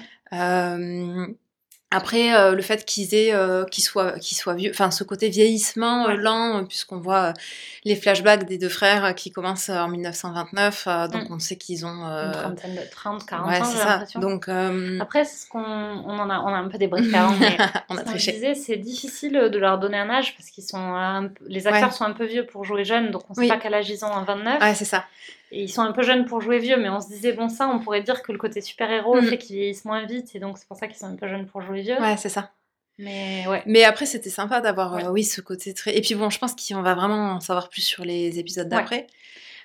Après, 1.92 2.36
euh, 2.36 2.54
le 2.54 2.62
fait 2.62 2.86
qu'ils 2.86 3.16
aient, 3.16 3.34
euh, 3.34 3.66
qu'ils 3.66 3.84
soient, 3.84 4.12
qu'ils 4.20 4.38
soient 4.38 4.54
vieux, 4.54 4.70
enfin, 4.70 4.92
ce 4.92 5.04
côté 5.04 5.30
vieillissement 5.30 6.08
euh, 6.08 6.14
lent, 6.14 6.64
puisqu'on 6.66 7.00
voit 7.00 7.30
euh, 7.30 7.34
les 7.84 7.96
flashbacks 7.96 8.46
des 8.46 8.60
deux 8.60 8.70
frères 8.70 9.06
euh, 9.06 9.14
qui 9.14 9.32
commencent 9.32 9.70
en 9.70 9.88
1929, 9.88 10.84
euh, 10.88 11.08
donc 11.08 11.30
Mm. 11.30 11.34
on 11.34 11.40
sait 11.40 11.56
qu'ils 11.56 11.88
ont. 11.88 11.90
Une 12.06 12.32
trentaine 12.32 12.76
de 12.76 12.82
30, 12.92 13.26
40 13.26 13.48
ouais, 13.50 13.60
ans, 13.62 13.66
j'ai 13.76 13.78
l'impression. 13.90 14.20
Donc, 14.20 14.48
euh, 14.50 15.00
Après, 15.02 15.26
ce 15.26 15.48
qu'on 15.48 15.64
on 15.64 16.20
en 16.20 16.30
a, 16.30 16.40
on 16.42 16.48
a 16.54 16.58
un 16.58 16.68
peu 16.68 16.78
débriefé 16.78 17.18
avant, 17.18 17.36
mais 17.40 17.58
on 17.90 17.98
a 17.98 18.04
triché. 18.04 18.54
c'est 18.54 18.78
difficile 18.78 19.50
de 19.52 19.58
leur 19.58 19.80
donner 19.80 19.98
un 19.98 20.12
âge 20.12 20.36
parce 20.38 20.52
qu'ils 20.52 20.66
sont 20.66 20.78
un 20.78 21.30
les 21.48 21.66
acteurs 21.66 21.90
Ouais. 21.90 21.96
sont 21.96 22.04
un 22.06 22.14
peu 22.14 22.26
vieux 22.26 22.46
pour 22.46 22.66
jouer 22.66 22.86
jeunes, 22.86 23.10
donc 23.10 23.24
on 23.32 23.34
sait 23.34 23.42
Oui. 23.42 23.48
pas 23.48 23.58
quel 23.58 23.74
âge 23.74 23.90
ils 23.90 24.06
ont 24.06 24.12
en 24.12 24.24
29. 24.24 24.62
Ouais, 24.62 24.76
c'est 24.76 24.86
ça. 24.86 25.06
Et 25.52 25.64
ils 25.64 25.70
sont 25.70 25.82
un 25.82 25.92
peu 25.92 26.04
jeunes 26.04 26.26
pour 26.26 26.42
jouer 26.42 26.60
vieux, 26.60 26.78
mais 26.78 26.90
on 26.90 27.00
se 27.02 27.08
disait, 27.08 27.34
bon, 27.34 27.50
ça, 27.50 27.68
on 27.68 27.80
pourrait 27.80 28.02
dire 28.04 28.22
que 28.22 28.32
le 28.32 28.38
côté 28.38 28.62
super-héros 28.62 29.22
Mm. 29.22 29.26
fait 29.26 29.38
qu'ils 29.40 29.56
vieillissent 29.56 29.86
moins 29.86 30.06
vite, 30.06 30.36
et 30.36 30.40
donc 30.40 30.58
c'est 30.58 30.68
pour 30.68 30.78
ça 30.78 30.88
qu'ils 30.88 30.98
sont 30.98 31.08
un 31.08 31.16
peu 31.16 31.28
jeunes 31.28 31.48
pour 31.48 31.62
jouer 31.62 31.82
vieux. 31.82 32.00
Ouais, 32.00 32.18
c'est 32.18 32.30
ça. 32.30 32.52
Mais 33.00 33.46
ouais. 33.48 33.64
Mais 33.66 33.84
après, 33.86 34.06
c'était 34.06 34.30
sympa 34.30 34.62
d'avoir, 34.62 34.94
Ouais. 34.94 35.06
euh, 35.06 35.10
oui, 35.12 35.24
ce 35.24 35.42
côté 35.42 35.74
très. 35.74 35.98
Et 35.98 36.02
puis 36.02 36.16
bon, 36.16 36.30
je 36.30 36.38
pense 36.38 36.54
qu'on 36.54 36.82
va 36.82 36.94
vraiment 36.96 37.32
en 37.32 37.40
savoir 37.40 37.70
plus 37.70 37.82
sur 37.82 38.04
les 38.06 38.38
épisodes 38.40 38.66
Ouais. 38.68 38.78
d'après. 38.78 39.08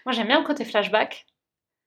Moi, 0.07 0.13
j'aime 0.15 0.29
bien 0.29 0.39
le 0.41 0.47
côté 0.47 0.65
flashback. 0.65 1.27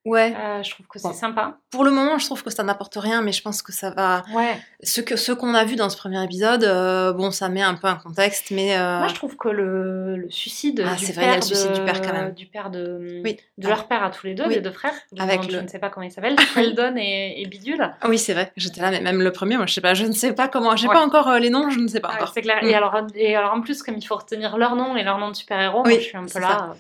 Ouais. 0.07 0.33
Euh, 0.37 0.63
je 0.63 0.69
trouve 0.71 0.85
que 0.87 0.99
c'est 0.99 1.07
Bon. 1.07 1.13
sympa. 1.13 1.57
Pour 1.71 1.83
le 1.83 1.91
moment, 1.91 2.17
je 2.17 2.25
trouve 2.25 2.43
que 2.43 2.49
ça 2.49 2.63
n'apporte 2.63 2.95
rien, 2.95 3.21
mais 3.21 3.31
je 3.31 3.41
pense 3.41 3.61
que 3.61 3.71
ça 3.71 3.89
va. 3.91 4.23
Ouais. 4.33 4.57
Ce 4.83 5.01
que 5.01 5.15
ce 5.15 5.31
qu'on 5.31 5.53
a 5.53 5.63
vu 5.65 5.75
dans 5.75 5.89
ce 5.89 5.97
premier 5.97 6.23
épisode, 6.23 6.63
euh, 6.63 7.11
bon, 7.13 7.31
ça 7.31 7.49
met 7.49 7.61
un 7.61 7.75
peu 7.75 7.87
un 7.87 7.95
contexte, 7.95 8.51
mais. 8.51 8.77
euh, 8.77 8.99
Moi, 8.99 9.07
je 9.09 9.15
trouve 9.15 9.35
que 9.37 9.49
le, 9.49 10.15
le 10.17 10.29
suicide 10.29 10.83
Ah, 10.87 10.95
c'est 10.97 11.13
vrai, 11.13 11.25
il 11.25 11.29
y 11.29 11.31
a 11.31 11.35
le 11.35 11.41
suicide 11.41 11.69
de, 11.71 11.75
du 11.79 11.81
père, 11.83 12.01
quand 12.01 12.13
même. 12.13 12.33
du 12.33 12.45
père 12.45 12.69
de, 12.69 13.21
Oui. 13.23 13.37
de 13.57 13.65
Ah. 13.67 13.69
leur 13.69 13.87
père 13.87 14.03
à 14.03 14.09
tous 14.09 14.25
les 14.27 14.33
deux, 14.33 14.45
Oui. 14.47 14.55
les 14.55 14.61
deux 14.61 14.71
frères, 14.71 14.93
Avec 15.19 15.41
dont 15.41 15.49
je 15.49 15.55
le- 15.57 15.61
ne 15.63 15.67
sais 15.67 15.79
pas 15.79 15.89
comment 15.89 16.05
ils 16.05 16.11
s'appellent, 16.11 16.37
Sheldon 16.53 16.95
et, 16.97 17.41
et 17.41 17.45
Bidule. 17.47 17.93
Ah 18.01 18.07
oui, 18.09 18.17
c'est 18.17 18.33
vrai. 18.33 18.51
J'étais 18.55 18.81
là, 18.81 18.91
mais 18.91 19.01
même 19.01 19.21
le 19.21 19.31
premier, 19.31 19.57
moi, 19.57 19.65
je 19.65 19.73
sais 19.73 19.81
pas, 19.81 19.93
je 19.93 20.05
ne 20.05 20.13
sais 20.13 20.33
pas 20.33 20.47
comment. 20.47 20.75
J'ai 20.75 20.87
Ouais. 20.87 20.93
pas 20.95 21.01
encore 21.05 21.31
les 21.39 21.49
noms, 21.49 21.69
je 21.69 21.79
ne 21.79 21.87
sais 21.87 21.99
pas 21.99 22.09
Ah 22.11 22.15
encore. 22.15 22.31
c'est 22.33 22.41
clair. 22.41 22.59
Mm. 22.63 22.67
Et, 22.67 22.75
alors, 22.75 22.95
et 23.15 23.35
alors, 23.35 23.53
en 23.53 23.61
plus, 23.61 23.83
comme 23.83 23.95
il 23.97 24.05
faut 24.05 24.15
retenir 24.15 24.57
leur 24.57 24.75
nom 24.75 24.95
et 24.95 25.03
leur 25.03 25.17
nom 25.17 25.29
de 25.31 25.35
super-héros, 25.35 25.83
Oui, 25.85 25.91
moi, 25.91 25.99
je 25.99 26.05
suis 26.05 26.17
un 26.17 26.25
peu 26.25 26.39
là. 26.39 26.75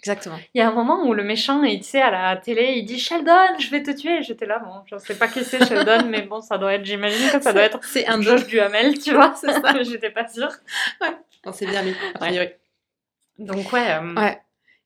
Exactement. 0.00 0.38
Il 0.54 0.58
y 0.58 0.60
a 0.62 0.68
un 0.68 0.72
moment 0.72 1.04
où 1.06 1.12
le 1.14 1.22
méchant, 1.22 1.62
il, 1.62 1.78
tu 1.80 1.88
sais, 1.90 2.00
à 2.00 2.10
la 2.10 2.36
télé, 2.36 2.72
il 2.76 2.84
dit 2.84 2.98
Sheldon, 2.98 3.58
je 3.58 3.68
vais 3.70 3.82
te 3.82 3.90
tuer. 3.90 4.22
J'étais 4.22 4.46
là, 4.46 4.58
bon, 4.58 4.72
je 4.86 4.96
sais 4.98 5.14
pas 5.14 5.28
qui 5.28 5.44
c'est 5.44 5.64
Sheldon, 5.66 6.06
mais 6.08 6.22
bon, 6.22 6.40
ça 6.40 6.56
doit 6.58 6.72
être, 6.72 6.84
j'imagine 6.84 7.30
que 7.30 7.42
ça 7.42 7.52
doit 7.52 7.62
être 7.62 7.80
C'est 7.84 8.06
un 8.08 8.20
Josh 8.22 8.46
Duhamel, 8.46 8.98
tu 8.98 9.12
vois. 9.12 9.34
C'est 9.40 9.52
ça. 9.52 9.82
J'étais 9.82 10.10
pas 10.10 10.26
sûre. 10.26 10.50
Non, 11.46 11.52
c'est 11.52 11.66
bien 11.66 11.82
lui, 11.82 11.94
a 12.14 12.18
priori. 12.18 12.48
Donc, 13.38 13.72
ouais. 13.72 13.90
euh, 13.92 14.14
Ouais. 14.14 14.38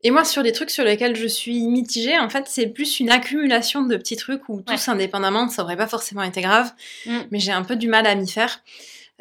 Et 0.03 0.11
moi, 0.11 0.25
sur 0.25 0.43
les 0.43 0.53
trucs 0.53 0.69
sur 0.71 0.85
lesquels 0.85 1.17
je 1.17 1.27
suis 1.27 1.63
mitigée, 1.67 2.19
en 2.19 2.29
fait, 2.29 2.45
c'est 2.47 2.67
plus 2.67 3.01
une 3.01 3.11
accumulation 3.11 3.83
de 3.83 3.97
petits 3.97 4.17
trucs 4.17 4.49
où 4.51 4.61
tous 4.61 4.89
indépendamment, 4.89 5.49
ça 5.49 5.63
aurait 5.63 5.79
pas 5.79 5.87
forcément 5.87 6.23
été 6.23 6.43
grave, 6.43 6.73
Mm. 7.07 7.19
mais 7.31 7.39
j'ai 7.39 7.53
un 7.53 7.63
peu 7.63 7.75
du 7.77 7.89
mal 7.89 8.07
à 8.07 8.15
m'y 8.15 8.29
faire. 8.29 8.61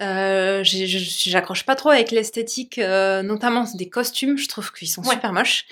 Euh, 0.01 0.61
j'accroche 0.63 1.65
pas 1.65 1.75
trop 1.75 1.89
avec 1.89 2.11
l'esthétique, 2.11 2.79
euh, 2.79 3.21
notamment 3.21 3.65
des 3.75 3.89
costumes. 3.89 4.37
Je 4.37 4.47
trouve 4.47 4.71
qu'ils 4.73 4.89
sont 4.89 5.01
Ouais. 5.03 5.13
super 5.15 5.33
moches. 5.33 5.65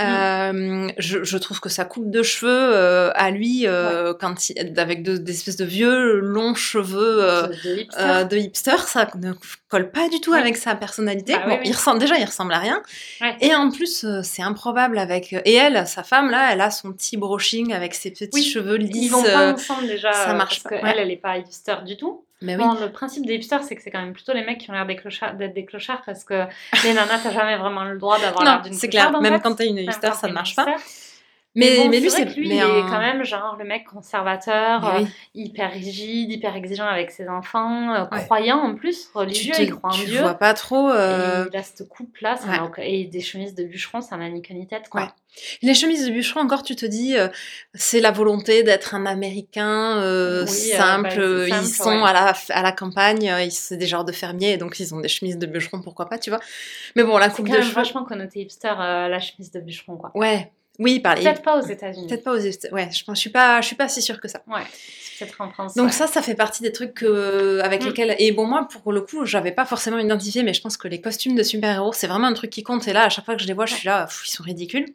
Euh, 0.00 0.88
je, 0.96 1.22
je 1.22 1.36
trouve 1.36 1.60
que 1.60 1.68
sa 1.68 1.84
coupe 1.84 2.10
de 2.10 2.22
cheveux 2.22 2.48
euh, 2.50 3.10
à 3.14 3.30
lui, 3.30 3.66
euh, 3.66 4.14
quand 4.18 4.48
il, 4.48 4.72
avec 4.80 5.02
de- 5.02 5.18
des 5.18 5.32
espèces 5.32 5.58
de 5.58 5.66
vieux 5.66 6.18
longs 6.20 6.54
cheveux 6.54 7.20
de- 7.62 7.78
hipster. 7.80 8.24
de 8.30 8.36
hipster, 8.38 8.78
ça 8.86 9.06
ne 9.16 9.32
colle 9.68 9.90
pas 9.90 10.08
du 10.08 10.18
tout 10.22 10.32
Ouais. 10.32 10.38
avec 10.38 10.56
sa 10.56 10.74
personnalité. 10.76 11.34
Bah 11.34 11.42
bon, 11.44 11.50
oui, 11.50 11.58
oui. 11.64 11.68
il 11.68 11.76
ressemble 11.76 11.98
déjà, 11.98 12.16
il 12.16 12.24
ressemble 12.24 12.54
à 12.54 12.58
rien. 12.58 12.82
Ouais. 13.20 13.36
Et 13.42 13.54
en 13.54 13.70
plus, 13.70 14.06
c'est 14.22 14.42
improbable 14.42 14.96
avec. 14.96 15.34
Et 15.44 15.52
elle, 15.52 15.86
sa 15.86 16.02
femme 16.02 16.30
là, 16.30 16.48
elle 16.54 16.62
a 16.62 16.70
son 16.70 16.90
petit 16.94 17.18
brushing 17.18 17.74
avec 17.74 17.92
ses 17.92 18.12
petits 18.12 18.30
Oui. 18.32 18.44
cheveux 18.44 18.76
lisses. 18.76 18.96
Ils 18.96 19.10
vont 19.10 19.22
pas 19.22 19.52
ensemble 19.52 19.86
déjà, 19.88 20.10
ça 20.14 20.32
marche 20.32 20.62
parce 20.62 20.80
pas, 20.80 20.86
ouais. 20.88 20.94
elle 20.96 21.10
est 21.10 21.16
pas 21.18 21.36
hipster 21.36 21.76
du 21.84 21.98
tout. 21.98 22.24
Mais 22.42 22.56
oui. 22.56 22.62
Bon, 22.62 22.74
le 22.74 22.90
principe 22.90 23.24
des 23.26 23.34
hipsters, 23.34 23.62
c'est 23.62 23.76
que 23.76 23.82
c'est 23.82 23.90
quand 23.90 24.00
même 24.00 24.12
plutôt 24.12 24.32
les 24.32 24.44
mecs 24.44 24.58
qui 24.58 24.70
ont 24.70 24.74
l'air 24.74 24.86
d'être 24.86 25.54
des 25.54 25.64
clochards 25.64 26.02
parce 26.04 26.24
que 26.24 26.44
les 26.84 26.92
nanas, 26.94 27.20
t'as 27.22 27.30
jamais 27.32 27.56
vraiment 27.56 27.84
le 27.84 27.98
droit 27.98 28.18
d'avoir 28.18 28.44
l'air 28.44 28.62
d'une 28.62 28.72
c'est 28.72 28.88
clocharde, 28.88 29.10
clair. 29.10 29.18
en 29.20 29.22
Même 29.22 29.34
fait. 29.34 29.40
quand 29.40 29.54
t'es 29.54 29.68
une 29.68 29.78
hipster, 29.78 30.12
ça 30.14 30.28
ne 30.28 30.32
marche 30.32 30.54
pas. 30.56 30.66
hipster. 30.68 30.84
Mais, 31.54 31.76
bon, 31.76 31.88
mais 31.90 32.00
lui, 32.00 32.10
c'est 32.10 32.24
lui, 32.34 32.46
il 32.48 32.52
est 32.52 32.60
quand 32.88 32.98
même 32.98 33.24
genre 33.24 33.56
le 33.58 33.66
mec 33.66 33.84
conservateur, 33.84 34.86
euh, 34.86 35.00
hyper 35.34 35.70
rigide, 35.70 36.30
hyper 36.30 36.56
exigeant 36.56 36.86
avec 36.86 37.10
ses 37.10 37.28
enfants, 37.28 37.92
euh, 37.94 38.04
Ouais. 38.10 38.24
croyant 38.24 38.56
en 38.58 38.74
plus, 38.74 39.10
Tu, 39.12 39.18
religieux, 39.18 39.52
te- 39.52 39.60
il 39.62 39.70
croit 39.74 39.90
en 39.90 39.92
tu 39.92 40.06
Dieu. 40.06 40.20
vois 40.20 40.32
pas 40.34 40.54
trop. 40.54 40.88
euh, 40.88 41.44
Et 41.44 41.48
il 41.52 41.56
a 41.58 41.62
cette 41.62 41.86
coupe-là, 41.88 42.36
ouais. 42.78 42.90
et 42.90 43.04
des 43.04 43.20
chemises 43.20 43.54
de 43.54 43.64
bûcheron, 43.64 44.00
ça 44.00 44.16
n'a 44.16 44.30
ni 44.30 44.40
queue 44.40 44.54
ni 44.54 44.66
tête, 44.66 44.88
quoi. 44.88 45.02
Ouais. 45.02 45.08
Les 45.60 45.74
chemises 45.74 46.06
de 46.06 46.10
bûcheron, 46.12 46.40
encore, 46.40 46.62
tu 46.62 46.74
te 46.74 46.86
dis, 46.86 47.18
euh, 47.18 47.28
c'est 47.74 48.00
la 48.00 48.12
volonté 48.12 48.62
d'être 48.62 48.94
un 48.94 49.04
Américain 49.04 50.00
Oui, 50.42 50.48
simple. 50.48 51.08
bah, 51.10 51.14
euh, 51.18 51.48
ils 51.48 51.54
simple, 51.66 51.90
sont 51.98 52.04
à, 52.04 52.12
la, 52.14 52.32
à 52.48 52.62
la 52.62 52.72
campagne, 52.72 53.24
ils- 53.44 53.50
c'est 53.52 53.76
des 53.76 53.86
genres 53.86 54.04
de 54.06 54.12
fermiers, 54.12 54.56
donc 54.56 54.80
ils 54.80 54.94
ont 54.94 55.00
des 55.00 55.08
chemises 55.08 55.36
de 55.38 55.46
bûcheron, 55.46 55.82
pourquoi 55.82 56.08
pas, 56.08 56.18
tu 56.18 56.30
vois. 56.30 56.40
Mais 56.96 57.04
bon, 57.04 57.18
la 57.18 57.28
coupe 57.28 57.46
quand 57.46 57.52
de 57.52 57.58
même 57.58 57.62
cheveux. 57.62 57.74
vachement 57.74 58.04
connoté 58.04 58.40
hipster, 58.40 58.72
la 58.78 59.20
chemise 59.20 59.50
de 59.52 59.60
bûcheron, 59.60 59.96
quoi. 59.96 60.10
Ouais, 60.14 60.50
Oui, 60.78 61.00
par 61.00 61.14
les. 61.16 61.22
Peut-être 61.22 61.42
pas 61.42 61.58
aux 61.58 61.66
États-Unis. 61.66 62.06
Peut-être 62.06 62.24
pas 62.24 62.32
aux 62.32 62.36
États-Unis. 62.36 62.74
Ouais, 62.74 62.88
je 62.92 63.04
je 63.06 63.14
suis 63.14 63.30
pas, 63.30 63.60
je 63.60 63.66
suis 63.66 63.76
pas 63.76 63.88
si 63.88 64.00
sûre 64.02 64.20
que 64.20 64.28
ça. 64.28 64.42
Ouais, 64.46 64.62
peut-être 65.18 65.40
en 65.40 65.50
France. 65.50 65.74
Donc 65.74 65.86
ouais. 65.86 65.92
ça, 65.92 66.06
ça 66.06 66.22
fait 66.22 66.34
partie 66.34 66.62
des 66.62 66.72
trucs 66.72 66.94
que- 66.94 67.60
avec 67.62 67.82
Mm. 67.82 67.86
lesquels... 67.86 68.16
Et 68.18 68.32
bon, 68.32 68.46
moi, 68.46 68.66
pour 68.82 68.92
le 68.92 69.02
coup, 69.02 69.24
j'avais 69.26 69.52
pas 69.52 69.64
forcément 69.66 69.98
identifié, 69.98 70.42
mais 70.42 70.54
je 70.54 70.62
pense 70.62 70.76
que 70.78 70.88
les 70.88 71.00
costumes 71.00 71.34
de 71.34 71.42
super-héros, 71.42 71.92
c'est 71.92 72.06
vraiment 72.06 72.26
un 72.28 72.32
truc 72.32 72.50
qui 72.50 72.62
compte. 72.62 72.88
Et 72.88 72.92
là, 72.92 73.04
à 73.04 73.08
chaque 73.10 73.24
fois 73.26 73.36
que 73.36 73.42
je 73.42 73.46
les 73.46 73.52
vois, 73.52 73.66
je 73.66 73.74
suis 73.74 73.86
là, 73.86 74.06
pff, 74.06 74.22
ils 74.26 74.30
sont 74.30 74.42
ridicules. 74.42 74.86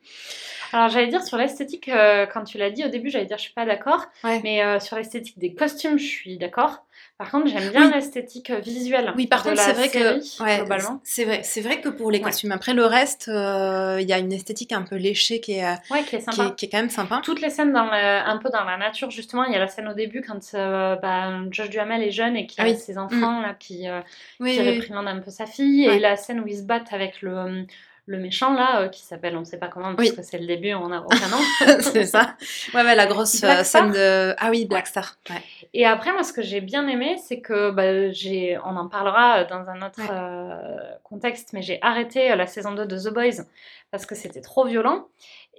Alors 0.74 0.90
j'allais 0.90 1.08
dire 1.08 1.24
sur 1.24 1.38
l'esthétique, 1.38 1.88
euh, 1.88 2.26
quand 2.26 2.44
tu 2.44 2.58
l'as 2.58 2.70
dit 2.72 2.84
au 2.84 2.90
début, 2.90 3.10
j'allais 3.10 3.26
dire 3.26 3.38
je 3.38 3.44
suis 3.44 3.54
pas 3.54 3.66
d'accord, 3.66 4.06
Ouais. 4.26 4.42
mais 4.44 4.62
euh, 4.64 4.82
sur 4.82 4.98
l'esthétique 4.98 5.40
des 5.40 5.54
costumes, 5.54 5.98
je 5.98 6.06
suis 6.06 6.38
d'accord. 6.38 6.84
Par 7.18 7.32
contre, 7.32 7.48
j'aime 7.48 7.72
bien 7.72 7.88
Oui. 7.88 7.94
l'esthétique 7.96 8.52
euh, 8.52 8.60
visuelle. 8.60 9.12
Oui, 9.18 9.26
par 9.26 9.42
de 9.44 9.50
contre, 9.50 9.60
c'est 9.62 9.74
vrai 9.74 9.88
série, 9.90 10.20
que... 10.38 10.44
Ouais, 10.44 10.58
globalement. 10.60 11.02
c'est 11.04 11.26
vrai. 11.26 11.42
C'est 11.44 11.62
vrai 11.62 11.82
que 11.82 11.90
pour 11.90 12.12
les 12.12 12.20
Ouais. 12.20 12.26
costumes. 12.26 12.52
Après, 12.52 12.76
le 12.76 12.86
reste, 12.86 13.28
euh, 13.28 13.98
il 14.00 14.08
y 14.08 14.14
a 14.14 14.20
une 14.20 14.32
esthétique 14.32 14.72
un 14.72 14.84
peu 14.84 14.98
léchée 14.98 15.40
qui 15.40 15.54
est, 15.54 15.66
euh, 15.66 15.74
Ouais, 15.90 16.04
qui 16.04 16.16
est 16.16 16.20
qui 16.20 16.26
sympa. 16.26 16.50
est, 16.52 16.56
qui 16.56 16.66
est 16.66 16.70
quand 16.70 16.78
même 16.78 16.92
sympa. 16.92 17.22
Toutes 17.24 17.42
les 17.42 17.50
scènes 17.50 17.74
dans 17.74 17.86
le- 17.86 17.92
un 17.92 18.38
peu 18.38 18.50
dans 18.50 18.64
la 18.64 18.78
nature, 18.78 19.10
justement, 19.10 19.46
il 19.46 19.52
y 19.52 19.56
a 19.56 19.60
la 19.60 19.68
scène 19.68 19.88
au 19.88 19.94
début 19.96 20.22
quand 20.22 20.40
euh, 20.54 20.96
bah, 20.98 21.32
Josh 21.50 21.72
Duhamel 21.72 22.04
est 22.04 22.12
jeune 22.12 22.36
et 22.38 22.46
qu'il 22.46 22.62
Ah 22.62 22.68
a 22.68 22.70
oui. 22.70 22.78
ses 22.78 23.00
enfants 23.00 23.42
là 23.42 23.56
qui, 23.58 23.90
euh, 23.90 24.00
Oui, 24.40 24.54
qui 24.54 24.62
réprimandent 24.62 25.08
un 25.08 25.18
peu 25.20 25.32
sa 25.32 25.48
fille, 25.48 25.86
et 25.86 25.98
la 26.00 26.18
scène 26.18 26.40
où 26.42 26.48
ils 26.48 26.58
se 26.58 26.64
battent 26.64 26.94
avec 26.94 27.24
le, 27.24 27.66
le 28.08 28.18
méchant 28.18 28.54
là, 28.54 28.82
euh, 28.82 28.88
qui 28.88 29.02
s'appelle 29.04 29.36
on 29.38 29.44
sait 29.44 29.58
pas 29.60 29.68
comment, 29.68 29.94
parce 29.96 30.10
Oui. 30.10 30.16
que 30.16 30.22
c'est 30.24 30.38
le 30.40 30.48
début, 30.48 30.74
on 30.74 30.88
n'a 30.88 31.02
aucun 31.04 31.28
nom. 31.28 31.38
c'est 31.82 32.06
ça. 32.06 32.36
Ouais, 32.74 32.84
ouais, 32.84 32.96
la 32.96 33.06
grosse 33.06 33.44
euh, 33.44 33.64
scène 33.64 33.92
de... 33.92 34.34
Ah 34.40 34.50
oui, 34.50 34.66
Black 34.66 34.88
Star. 34.88 35.18
Ouais. 35.30 35.42
Et 35.74 35.86
après, 35.86 36.14
moi, 36.14 36.24
ce 36.24 36.32
que 36.34 36.42
j'ai 36.42 36.62
bien 36.62 36.88
aimé, 36.88 37.18
c'est 37.24 37.42
que 37.42 37.70
bah, 37.72 38.10
j'ai, 38.12 38.58
on 38.66 38.78
en 38.78 38.88
parlera 38.88 39.44
dans 39.44 39.70
un 39.70 39.82
autre 39.86 40.00
Ouais. 40.00 40.08
euh, 40.10 40.80
contexte, 41.04 41.52
mais 41.54 41.62
j'ai 41.62 41.80
arrêté 41.82 42.32
euh, 42.32 42.36
la 42.36 42.48
saison 42.48 42.72
2 42.74 42.86
de 42.86 42.98
The 42.98 43.14
Boys 43.14 43.44
parce 43.92 44.06
que 44.06 44.16
c'était 44.16 44.42
trop 44.42 44.66
violent. 44.66 45.08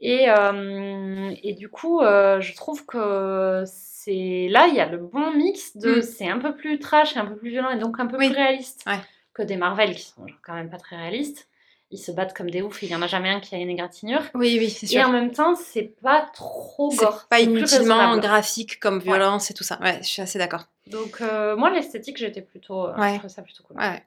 Et, 0.00 0.30
euh, 0.30 1.30
et 1.42 1.52
du 1.54 1.68
coup, 1.68 2.00
euh, 2.00 2.40
je 2.40 2.54
trouve 2.54 2.87
que 2.87 3.64
c'est 3.66 4.46
là, 4.48 4.66
il 4.68 4.74
y 4.74 4.80
a 4.80 4.87
le 4.87 4.96
bon 4.98 5.32
mix 5.32 5.76
de 5.76 5.96
Mm. 5.96 6.02
c'est 6.02 6.28
un 6.28 6.38
peu 6.38 6.54
plus 6.54 6.78
trash 6.78 7.16
et 7.16 7.18
un 7.18 7.26
peu 7.26 7.37
plus 7.37 7.50
violent 7.50 7.70
et 7.70 7.78
donc 7.78 7.98
un 8.00 8.06
peu 8.06 8.16
Oui. 8.16 8.28
plus 8.28 8.37
réaliste 8.37 8.84
Ouais. 8.87 8.98
que 9.34 9.42
des 9.42 9.56
Marvel 9.56 9.94
qui 9.94 10.02
sont 10.06 10.24
quand 10.46 10.54
même 10.54 10.70
pas 10.70 10.78
très 10.78 10.96
réalistes. 10.96 11.47
Ils 11.90 11.98
se 11.98 12.12
battent 12.12 12.37
comme 12.37 12.51
des 12.51 12.61
oufs, 12.61 12.83
il 12.83 12.90
y 12.90 12.94
en 12.94 13.01
a 13.01 13.07
jamais 13.07 13.31
un 13.31 13.40
qui 13.40 13.55
a 13.55 13.59
une 13.59 13.70
égratignure. 13.70 14.20
Oui, 14.35 14.57
oui, 14.59 14.68
c'est 14.68 14.92
Et 14.92 14.98
en 15.03 15.05
sûr. 15.05 15.12
même 15.12 15.31
temps, 15.33 15.55
c'est 15.55 15.94
pas 16.03 16.29
trop 16.35 16.90
gore. 16.94 17.27
pas 17.31 17.40
inutilement 17.40 18.18
graphique 18.18 18.79
comme 18.79 19.01
violence 19.01 19.51
et 19.51 19.55
tout 19.55 19.64
ça. 19.64 19.79
Ouais, 19.81 19.98
je 20.03 20.07
suis 20.09 20.20
assez 20.22 20.38
d'accord. 20.38 20.64
Donc 20.87 21.20
euh, 21.22 21.57
moi 21.57 21.70
l'esthétique 21.70 22.18
j'étais 22.18 22.42
plutôt 22.42 22.87
euh, 22.88 22.96
Ouais. 22.98 23.18
je 23.22 23.29
ça 23.29 23.40
plutôt 23.42 23.62
cool. 23.64 23.79
Ouais. 23.79 24.03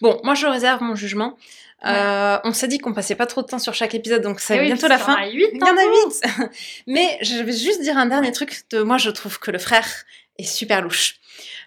Bon, 0.00 0.20
moi 0.24 0.34
je 0.34 0.46
réserve 0.46 0.82
mon 0.82 0.94
jugement. 0.94 1.36
Euh, 1.84 2.38
on 2.44 2.52
s'est 2.52 2.68
dit 2.68 2.78
qu'on 2.78 2.92
passait 2.94 3.14
pas 3.16 3.26
trop 3.26 3.42
de 3.42 3.46
temps 3.48 3.58
sur 3.58 3.74
chaque 3.74 3.94
épisode, 3.94 4.22
donc 4.22 4.38
c'est 4.40 4.56
Et 4.56 4.60
oui, 4.60 4.66
bientôt 4.66 4.86
la 4.88 4.96
puisqu'il 4.96 5.10
y 5.10 5.14
en 5.14 5.16
fin. 5.16 5.22
a 5.22 5.30
huit 5.30 5.48
Il 5.52 5.58
y 5.58 5.62
en 5.64 5.66
a 5.66 5.70
tantôt. 5.70 6.48
8 6.48 6.50
Mais 6.86 7.18
je 7.22 7.42
vais 7.42 7.52
juste 7.52 7.80
dire 7.82 7.98
un 7.98 8.06
dernier 8.06 8.32
truc. 8.32 8.62
De... 8.70 8.82
Moi 8.82 8.98
je 8.98 9.10
trouve 9.10 9.38
que 9.38 9.50
le 9.50 9.58
frère 9.58 9.86
est 10.38 10.44
super 10.44 10.80
louche. 10.82 11.16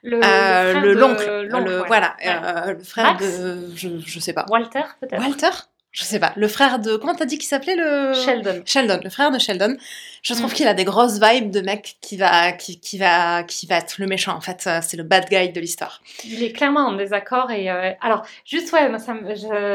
Le, 0.03 0.19
Euh, 0.23 0.93
l'oncle, 0.93 1.25
le, 1.49 1.81
ouais. 1.81 1.87
voilà, 1.87 2.15
Ouais. 2.23 2.29
euh, 2.43 2.73
le 2.73 2.83
frère 2.83 3.13
Max 3.13 3.39
de, 3.39 3.71
je, 3.75 3.89
je 4.05 4.19
sais 4.19 4.33
pas, 4.33 4.45
Walter 4.49 4.83
peut-être. 5.01 5.19
Walter, 5.19 5.49
je 5.91 6.03
sais 6.03 6.19
pas, 6.19 6.31
le 6.35 6.47
frère 6.47 6.77
de, 6.79 6.95
comment 6.97 7.15
t'as 7.15 7.25
dit 7.25 7.37
qu'il 7.39 7.47
s'appelait 7.47 7.75
le 7.75 8.13
Sheldon. 8.13 8.61
Sheldon, 8.65 8.99
le 9.03 9.09
frère 9.09 9.31
de 9.31 9.39
Sheldon. 9.39 9.75
Je 10.21 10.33
trouve 10.33 10.51
Mm. 10.51 10.53
qu'il 10.55 10.67
a 10.67 10.73
des 10.73 10.85
grosses 10.85 11.19
vibes 11.21 11.51
de 11.51 11.61
mec 11.61 11.97
qui 12.01 12.17
va, 12.17 12.51
qui, 12.51 12.79
qui 12.79 12.97
va, 12.97 13.43
qui 13.43 13.65
va 13.67 13.77
être 13.77 13.95
le 13.99 14.05
méchant. 14.07 14.35
En 14.35 14.41
fait, 14.41 14.63
Euh, 14.67 14.79
c'est 14.81 14.97
le 14.97 15.03
bad 15.03 15.27
guy 15.29 15.49
de 15.51 15.59
l'histoire. 15.59 16.01
Il 16.23 16.43
est 16.43 16.51
clairement 16.51 16.87
en 16.87 16.93
désaccord 16.93 17.49
et 17.51 17.69
euh, 17.71 17.91
alors 18.01 18.25
juste 18.45 18.71
ouais 18.73 18.89
ça 18.99 19.13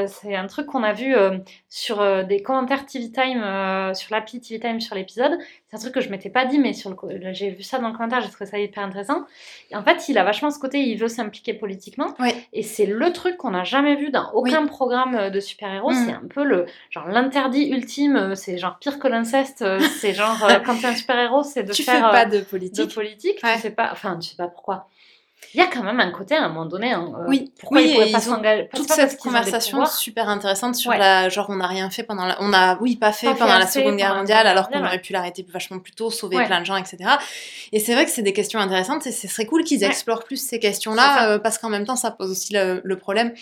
c'est 0.08 0.34
un 0.36 0.46
truc 0.46 0.66
qu'on 0.66 0.82
a 0.82 0.92
vu 0.92 1.14
euh, 1.16 1.38
sur 1.72 2.00
euh, 2.00 2.24
des 2.24 2.42
commentaires 2.42 2.84
TV 2.84 3.12
Time 3.12 3.40
euh, 3.44 3.94
sur 3.94 4.12
l'appli 4.12 4.40
TV 4.40 4.58
Time 4.58 4.80
sur 4.80 4.96
l'épisode. 4.96 5.38
C'est 5.68 5.76
un 5.76 5.78
truc 5.78 5.94
que 5.94 6.00
je 6.00 6.08
m'étais 6.08 6.28
pas 6.28 6.44
dit 6.44 6.58
mais 6.58 6.72
sur 6.72 6.90
le 6.90 6.96
co- 6.96 7.08
j'ai 7.30 7.50
vu 7.50 7.62
ça 7.62 7.78
dans 7.78 7.86
le 7.88 7.94
commentaire 7.94 8.20
j'ai 8.22 8.28
trouvé 8.28 8.50
ça 8.50 8.58
hyper 8.58 8.82
intéressant. 8.82 9.24
Et 9.70 9.76
en 9.76 9.82
fait 9.84 10.08
il 10.08 10.18
a 10.18 10.24
vachement 10.24 10.50
ce 10.50 10.58
côté 10.58 10.80
il 10.80 10.96
veut 10.98 11.06
s'impliquer 11.06 11.54
politiquement 11.54 12.12
et 12.52 12.64
c'est 12.64 12.86
le 12.86 13.12
truc 13.12 13.36
qu'on 13.36 13.52
n'a 13.52 13.62
jamais 13.62 13.94
vu 13.94 14.10
dans 14.10 14.32
aucun 14.32 14.66
programme 14.66 15.14
euh, 15.14 15.30
de 15.30 15.38
super 15.38 15.72
héros. 15.72 15.92
Mm. 15.92 16.04
C'est 16.06 16.12
un 16.12 16.26
peu 16.28 16.42
le 16.42 16.66
genre 16.90 17.06
l'interdit 17.06 17.68
ultime. 17.70 18.34
C'est 18.34 18.58
genre 18.58 18.78
pire 18.80 18.98
que 18.98 19.06
l'inceste. 19.06 19.64
c'est 20.00 20.12
genre 20.12 20.44
quand 20.66 20.76
t'es 20.80 20.88
un 20.88 20.96
super 20.96 21.16
héros 21.18 21.44
c'est 21.44 21.62
de 21.62 21.72
tu 21.72 21.84
faire 21.84 21.94
fais 21.94 22.00
pas 22.10 22.24
de 22.26 22.38
de 22.38 22.42
politique. 22.42 22.92
politique, 22.92 23.38
Ouais. 23.44 23.54
tu 23.54 23.60
sais 23.60 23.70
pas, 23.70 23.90
enfin, 23.92 24.16
tu 24.18 24.30
sais 24.30 24.36
pas 24.36 24.48
pourquoi. 24.48 24.88
Il 25.52 25.58
y 25.58 25.62
a 25.64 25.66
quand 25.66 25.82
même 25.82 25.98
un 25.98 26.10
côté 26.12 26.36
à 26.36 26.44
un 26.44 26.48
moment 26.48 26.64
donné. 26.66 26.92
hein, 26.92 27.10
euh, 27.18 27.24
Oui, 27.26 27.50
pourquoi 27.58 27.80
oui, 27.80 27.92
ils 28.06 28.12
pas 28.12 28.20
s'engager 28.20 28.68
Toute 28.72 28.86
pas 28.86 28.94
cette 28.94 29.18
conversation 29.18 29.84
super 29.84 30.28
intéressante 30.28 30.76
sur 30.76 30.90
Ouais. 30.92 30.98
la 30.98 31.28
genre 31.28 31.46
on 31.48 31.56
n'a 31.56 31.66
rien 31.66 31.90
fait 31.90 32.04
pendant 32.04 32.24
la 32.24 32.36
on 32.40 32.52
a 32.52 32.76
oui 32.80 32.94
pas 32.94 33.10
fait 33.10 33.26
Pas 33.26 33.32
fait 33.32 33.38
pendant 33.40 33.58
la 33.58 33.66
Seconde 33.66 33.96
Guerre 33.96 34.14
mondiale 34.14 34.46
alors 34.46 34.68
qu'on 34.70 34.84
aurait 34.84 35.00
pu 35.00 35.12
l'arrêter 35.12 35.44
vachement 35.52 35.80
plus 35.80 35.92
tôt 35.92 36.08
sauver 36.10 36.36
Ouais. 36.36 36.46
plein 36.46 36.60
de 36.60 36.66
gens 36.66 36.76
etc 36.76 36.98
et 37.72 37.80
c'est 37.80 37.94
vrai 37.94 38.04
que 38.04 38.12
c'est 38.12 38.22
des 38.22 38.32
questions 38.32 38.60
intéressantes 38.60 39.06
et 39.08 39.12
ce 39.12 39.26
serait 39.26 39.46
cool 39.46 39.64
qu'ils 39.64 39.80
Ouais. 39.80 39.86
explorent 39.86 40.22
plus 40.22 40.36
ces 40.40 40.60
questions 40.60 40.92
C'est 40.92 40.96
là 40.98 41.18
ça. 41.32 41.38
parce 41.40 41.58
qu'en 41.58 41.68
même 41.68 41.84
temps 41.84 41.96
ça 41.96 42.12
pose 42.12 42.30
aussi 42.30 42.52
le, 42.52 42.80
le 42.84 42.96
problème 42.96 43.32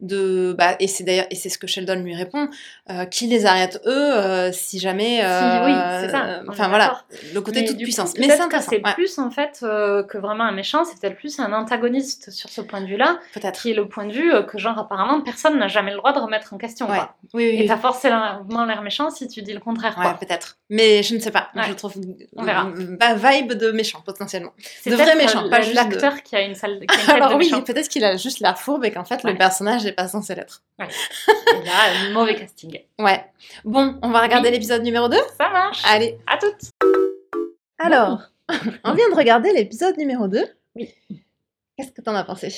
de 0.00 0.54
bah 0.58 0.76
et 0.80 0.88
c'est 0.88 1.04
d'ailleurs 1.04 1.26
et 1.30 1.34
c'est 1.36 1.48
ce 1.48 1.58
que 1.58 1.66
Sheldon 1.66 1.96
lui 2.02 2.14
répond 2.14 2.48
euh, 2.90 3.04
qui 3.06 3.26
les 3.26 3.46
arrête 3.46 3.80
eux 3.86 3.90
euh, 4.14 4.50
si 4.52 4.78
jamais 4.78 5.20
euh, 5.24 5.64
oui, 5.66 5.72
c'est 6.00 6.10
ça, 6.10 6.42
enfin 6.48 6.68
voilà 6.68 7.02
le 7.32 7.40
côté 7.40 7.60
Mais 7.60 7.66
toute 7.66 7.76
du 7.76 7.84
coup, 7.84 7.88
puissance 7.88 8.14
mais 8.18 8.28
c'est 8.28 8.82
ouais, 8.84 8.92
plus 8.94 9.18
en 9.18 9.30
fait 9.30 9.58
que 9.60 10.18
vraiment 10.18 10.44
un 10.44 10.52
méchant, 10.52 10.84
c'est 10.84 10.98
peut-être 11.00 11.16
plus 11.16 11.38
un 11.38 11.52
antagoniste 11.52 12.30
sur 12.30 12.50
ce 12.50 12.60
point 12.60 12.80
de 12.80 12.86
vue-là, 12.86 13.18
peut-être 13.32 13.60
qui 13.60 13.70
est 13.70 13.74
le 13.74 13.88
point 13.88 14.06
de 14.06 14.12
vue 14.12 14.32
que 14.48 14.58
genre 14.58 14.78
apparemment 14.78 15.20
personne 15.20 15.58
n'a 15.58 15.68
jamais 15.68 15.90
le 15.92 15.98
droit 15.98 16.12
de 16.12 16.18
remettre 16.18 16.52
en 16.52 16.58
question. 16.58 16.86
ouais 16.88 16.96
quoi. 16.96 17.16
oui 17.34 17.44
oui, 17.48 17.56
Et 17.56 17.60
oui. 17.62 17.66
t'as 17.66 17.76
forcément 17.76 18.64
l'air 18.66 18.82
méchant 18.82 19.10
si 19.10 19.28
tu 19.28 19.42
dis 19.42 19.52
le 19.52 19.60
contraire. 19.60 19.96
Ouais, 19.98 20.26
peut-être. 20.26 20.56
Mais 20.70 21.02
je 21.02 21.14
ne 21.14 21.20
sais 21.20 21.30
pas. 21.30 21.50
Je 21.68 21.72
trouve 21.72 21.94
On 22.36 22.42
verra. 22.42 22.68
bah, 22.98 23.14
vibe 23.14 23.52
de 23.52 23.70
méchant 23.70 24.00
potentiellement. 24.04 24.52
C'est 24.82 24.90
de 24.90 24.96
vrai 24.96 25.14
méchant, 25.16 25.48
pas 25.48 25.60
juste 25.60 25.72
de- 25.72 25.76
l'acteur 25.76 26.22
qui 26.22 26.36
a 26.36 26.40
une 26.42 26.54
salle, 26.54 26.80
qui 26.86 26.96
a 26.96 27.00
une 27.00 27.06
tête 27.06 27.14
Alors 27.16 27.30
de 27.30 27.34
oui, 27.36 27.44
méchant. 27.50 27.62
peut-être 27.62 27.88
qu'il 27.88 28.04
a 28.04 28.16
juste 28.16 28.40
la 28.40 28.54
fourbe 28.54 28.84
et 28.84 28.90
qu'en 28.90 29.04
fait 29.04 29.22
le 29.24 29.36
personnage 29.36 29.83
n'est 29.84 29.92
pas 29.92 30.08
censé 30.08 30.34
l'être. 30.34 30.62
Et 30.78 30.82
là, 31.64 32.12
mauvais 32.12 32.34
casting. 32.34 32.78
Ouais. 32.98 33.24
Bon, 33.64 33.98
on 34.02 34.10
va 34.10 34.20
regarder 34.22 34.48
Oui. 34.48 34.54
l'épisode 34.54 34.82
numéro 34.82 35.08
2 35.08 35.16
Ça 35.38 35.50
marche. 35.50 35.82
Allez. 35.86 36.18
À 36.26 36.36
toutes. 36.38 36.70
Alors, 37.78 38.22
on 38.84 38.94
vient 38.94 39.10
de 39.10 39.14
regarder 39.16 39.52
l'épisode 39.52 39.96
numéro 39.96 40.28
2. 40.28 40.44
Oui. 40.76 40.90
Qu'est-ce 41.76 41.92
que 41.92 42.00
t'en 42.02 42.14
as 42.14 42.24
pensé? 42.24 42.52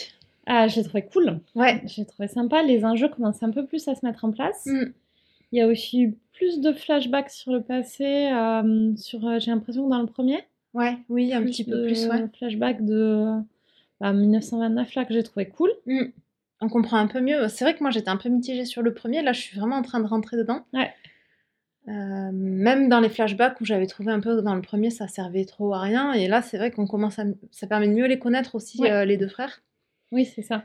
Ah, 0.47 0.69
je 0.69 0.77
l'ai 0.77 0.85
trouvé 0.85 1.07
cool. 1.12 1.41
Ouais. 1.55 1.83
J'ai 1.87 2.05
trouvé 2.05 2.29
sympa. 2.29 2.62
Les 2.62 2.85
enjeux 2.85 3.09
commencent 3.09 3.43
un 3.43 3.51
peu 3.51 3.67
plus 3.67 3.87
à 3.89 3.95
se 3.95 4.05
mettre 4.05 4.25
en 4.25 4.31
place. 4.31 4.67
Mm. 4.67 4.93
Il 5.53 5.59
y 5.59 5.62
a 5.62 5.67
aussi 5.67 6.03
eu 6.03 6.19
plus 6.35 6.61
de 6.61 6.73
flashbacks 6.73 7.31
sur 7.31 7.53
le 7.53 7.62
passé. 7.62 8.29
euh, 8.33 8.95
sur, 8.97 9.27
euh, 9.27 9.39
j'ai 9.39 9.51
l'impression 9.51 9.85
que 9.87 9.91
dans 9.91 10.01
le 10.01 10.07
premier, 10.07 10.45
Ouais, 10.75 10.99
oui, 11.09 11.33
un 11.33 11.43
petit 11.43 11.65
peu 11.65 11.85
plus, 11.85 12.07
ouais. 12.07 12.27
flashbacks 12.37 12.85
de 12.85 13.25
bah, 13.99 14.12
1929 14.12 14.95
là 14.95 15.05
que 15.07 15.15
j'ai 15.15 15.23
trouvé 15.23 15.47
cool. 15.49 15.71
Mm. 15.87 16.03
On 16.61 16.69
comprend 16.69 16.97
un 16.97 17.07
peu 17.07 17.21
mieux. 17.21 17.49
C'est 17.49 17.64
vrai 17.64 17.75
que 17.75 17.83
moi 17.83 17.90
j'étais 17.90 18.09
un 18.09 18.16
peu 18.16 18.29
mitigée 18.29 18.64
sur 18.64 18.83
le 18.83 18.95
premier. 18.95 19.23
Là, 19.23 19.33
je 19.33 19.40
suis 19.40 19.59
vraiment 19.59 19.77
en 19.77 19.83
train 19.83 20.01
de 20.01 20.07
rentrer 20.07 20.37
dedans. 20.37 20.64
Ouais. 20.73 20.90
Euh, 21.88 22.31
même 22.33 22.88
dans 22.88 22.99
les 22.99 23.09
flashbacks 23.09 23.61
où 23.61 23.64
j'avais 23.64 23.87
trouvé 23.87 24.11
un 24.11 24.19
peu 24.21 24.42
dans 24.42 24.55
le 24.55 24.62
premier, 24.62 24.90
ça 24.90 25.07
servait 25.07 25.45
trop 25.45 25.73
à 25.75 25.81
rien. 25.81 26.12
Et 26.14 26.27
là, 26.29 26.42
c'est 26.42 26.57
vrai 26.59 26.71
qu'on 26.71 26.87
commence 26.87 27.19
à. 27.19 27.25
Ça 27.53 27.66
permet 27.66 27.87
de 27.88 27.92
mieux 27.92 28.07
les 28.07 28.19
connaître 28.19 28.55
aussi, 28.55 28.81
Ouais. 28.81 28.90
euh, 28.90 29.05
les 29.05 29.16
deux 29.16 29.29
frères. 29.29 29.62
Oui, 30.12 30.25
c'est 30.25 30.42
ça. 30.42 30.64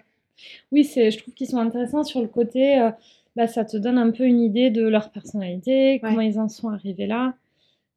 Oui, 0.71 0.83
c'est, 0.83 1.11
je 1.11 1.19
trouve 1.19 1.33
qu'ils 1.35 1.47
sont 1.47 1.57
intéressants 1.59 2.03
sur 2.03 2.21
le 2.21 2.27
côté. 2.27 2.79
euh, 2.79 2.89
bah, 3.35 3.47
ça 3.47 3.63
te 3.63 3.77
donne 3.77 3.97
un 3.97 4.11
peu 4.11 4.23
une 4.25 4.41
idée 4.41 4.71
de 4.71 4.85
leur 4.87 5.11
personnalité, 5.11 5.99
comment 6.03 6.19
ils 6.21 6.37
en 6.39 6.49
sont 6.49 6.69
arrivés 6.69 7.07
là. 7.07 7.33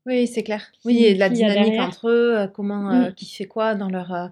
Oui, 0.06 0.26
c'est 0.26 0.42
clair. 0.42 0.70
Qui- 0.72 0.78
Oui, 0.84 1.04
et 1.04 1.14
de 1.14 1.18
la 1.18 1.28
dynamique 1.30 1.80
entre 1.80 2.08
eux, 2.08 2.48
comment, 2.54 2.82
Mm. 3.08 3.14
qui 3.14 3.24
fait 3.26 3.46
quoi 3.46 3.74
dans 3.74 3.88
leur, 3.88 4.30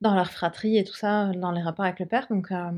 dans 0.00 0.14
leur 0.14 0.30
fratrie 0.30 0.76
et 0.78 0.84
tout 0.84 0.94
ça, 0.94 1.30
dans 1.36 1.50
les 1.52 1.62
rapports 1.62 1.84
avec 1.84 1.98
le 2.00 2.06
père. 2.06 2.26
Donc, 2.30 2.50
euh, 2.52 2.70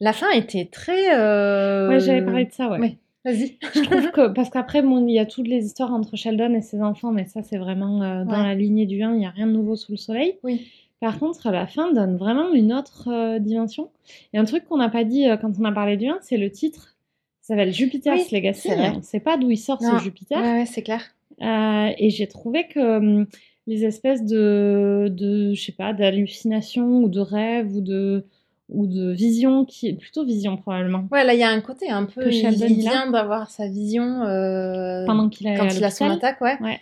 la 0.00 0.12
fin 0.12 0.30
était 0.30 0.64
très. 0.66 1.14
euh, 1.16 1.88
Ouais, 1.88 2.00
j'avais 2.00 2.22
parlé 2.22 2.44
de 2.46 2.52
ça, 2.52 2.68
ouais. 2.70 2.78
oui. 2.80 2.98
Vas-y. 3.24 3.56
Je 3.74 3.80
trouve 3.82 4.10
que, 4.12 4.28
parce 4.28 4.50
qu'après, 4.50 4.82
bon, 4.82 5.06
il 5.06 5.14
y 5.14 5.18
a 5.18 5.24
toutes 5.26 5.48
les 5.48 5.64
histoires 5.64 5.92
entre 5.94 6.16
Sheldon 6.16 6.52
et 6.54 6.60
ses 6.60 6.82
enfants, 6.82 7.10
mais 7.12 7.24
ça, 7.26 7.42
c'est 7.42 7.56
vraiment 7.56 8.02
euh, 8.02 8.24
dans 8.24 8.32
Ouais. 8.32 8.42
la 8.42 8.54
lignée 8.54 8.84
du 8.86 9.02
1, 9.02 9.14
il 9.14 9.18
n'y 9.18 9.26
a 9.26 9.30
rien 9.30 9.46
de 9.46 9.52
nouveau 9.52 9.76
sous 9.76 9.92
le 9.92 9.96
soleil. 9.96 10.36
Oui. 10.42 10.68
Par 11.00 11.18
contre, 11.18 11.50
la 11.50 11.66
fin 11.66 11.92
donne 11.92 12.16
vraiment 12.16 12.52
une 12.52 12.72
autre 12.72 13.08
euh, 13.10 13.38
dimension. 13.38 13.90
Et 14.32 14.38
un 14.38 14.44
truc 14.44 14.64
qu'on 14.66 14.76
n'a 14.78 14.88
pas 14.90 15.04
dit 15.04 15.28
euh, 15.28 15.36
quand 15.36 15.52
on 15.58 15.64
a 15.64 15.72
parlé 15.72 15.96
du 15.96 16.06
1, 16.06 16.18
c'est 16.22 16.36
le 16.36 16.50
titre. 16.50 16.96
Ça 17.40 17.48
s'appelle 17.54 17.72
Jupiter's 17.72 18.20
Oui, 18.30 18.38
Legacy. 18.38 18.70
On 18.72 18.96
ne 18.96 19.02
sait 19.02 19.20
pas 19.20 19.36
d'où 19.36 19.50
il 19.50 19.58
sort 19.58 19.82
Non. 19.82 19.98
ce 19.98 20.02
Jupiter. 20.04 20.38
Ouais, 20.40 20.52
ouais, 20.60 20.66
c'est 20.66 20.82
clair. 20.82 21.02
Et 21.40 22.08
j'ai 22.10 22.26
trouvé 22.26 22.66
que 22.68 22.80
hum, 22.98 23.26
les 23.66 23.84
espèces 23.84 24.24
de, 24.24 25.08
de 25.10 25.54
je 25.54 25.62
sais 25.64 25.72
pas, 25.72 25.92
d'hallucinations 25.92 27.02
ou 27.02 27.08
de 27.08 27.20
rêves 27.20 27.74
ou 27.74 27.80
de, 27.80 28.24
ou 28.68 28.86
de 28.86 29.10
visions, 29.12 29.64
qui, 29.64 29.92
plutôt 29.94 30.24
vision 30.24 30.56
probablement, 30.56 31.06
Ouais, 31.10 31.24
là, 31.24 31.34
il 31.34 31.40
y 31.40 31.42
a 31.42 31.50
un 31.50 31.60
côté 31.60 31.90
un 31.90 32.04
peu. 32.04 32.22
Que 32.24 32.28
Il, 32.28 32.32
Sheldon, 32.34 32.66
il 32.68 32.80
il 32.80 32.86
a. 32.86 32.90
vient 32.90 33.10
d'avoir 33.10 33.50
sa 33.50 33.66
vision 33.68 34.22
euh, 34.24 35.04
pendant 35.06 35.28
qu'il 35.28 35.46
est 35.46 35.54
quand 35.56 35.68
il 35.74 35.84
a 35.84 35.90
son 35.90 36.10
attaque, 36.10 36.40
ouais. 36.40 36.80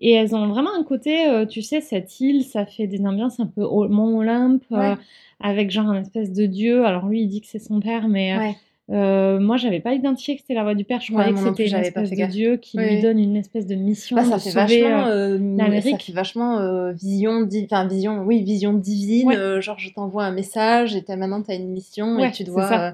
Et 0.00 0.10
elles 0.12 0.34
ont 0.34 0.46
vraiment 0.48 0.74
un 0.78 0.84
côté, 0.84 1.26
euh, 1.26 1.46
tu 1.46 1.62
sais, 1.62 1.80
cette 1.80 2.20
île, 2.20 2.44
ça 2.44 2.66
fait 2.66 2.86
des 2.86 3.00
ambiances 3.06 3.40
un 3.40 3.46
peu 3.46 3.62
Mont 3.62 4.18
Olympe, 4.18 4.64
euh, 4.72 4.76
Ouais. 4.90 4.94
avec 5.40 5.70
genre 5.70 5.88
un 5.88 6.00
espèce 6.02 6.32
de 6.32 6.44
dieu. 6.44 6.84
Alors 6.84 7.06
lui, 7.06 7.22
il 7.22 7.28
dit 7.28 7.40
que 7.40 7.46
c'est 7.46 7.58
son 7.58 7.80
père, 7.80 8.06
mais 8.08 8.36
Ouais. 8.36 8.56
Euh, 8.88 9.40
moi, 9.40 9.56
j'avais 9.56 9.80
pas 9.80 9.94
identifié 9.94 10.36
que 10.36 10.42
c'était 10.42 10.54
la 10.54 10.62
voix 10.62 10.74
du 10.76 10.84
père. 10.84 11.00
Je 11.00 11.10
croyais 11.12 11.32
que 11.32 11.38
c'était 11.40 11.66
une 11.66 11.74
espèce 11.76 12.10
de 12.10 12.14
gaffe. 12.14 12.30
dieu 12.30 12.56
qui 12.56 12.78
Oui, 12.78 12.88
lui 12.96 13.02
donne 13.02 13.18
une 13.18 13.34
espèce 13.36 13.66
de 13.66 13.74
mission 13.74 14.14
Bah, 14.16 14.24
ça 14.24 14.36
de 14.36 14.40
fait 14.40 14.50
sauver, 14.50 14.82
vachement, 14.82 15.06
euh, 15.08 15.34
euh, 15.38 15.56
l'Amérique. 15.56 15.90
ça 15.92 15.98
fait 15.98 16.12
vachement 16.12 16.58
euh, 16.60 16.92
vision, 16.92 17.42
di- 17.42 17.66
enfin 17.68 17.86
vision, 17.88 18.22
oui, 18.24 18.42
vision 18.44 18.72
divine. 18.74 19.26
Ouais. 19.26 19.36
euh, 19.36 19.60
genre, 19.60 19.78
je 19.80 19.92
t'envoie 19.92 20.24
un 20.24 20.30
message 20.30 20.94
et 20.94 21.02
t'as- 21.02 21.16
maintenant 21.16 21.42
t'as 21.42 21.56
une 21.56 21.68
mission 21.70 22.16
Ouais, 22.16 22.28
et 22.28 22.30
tu 22.30 22.38
c'est 22.38 22.44
dois. 22.44 22.70
euh, 22.72 22.90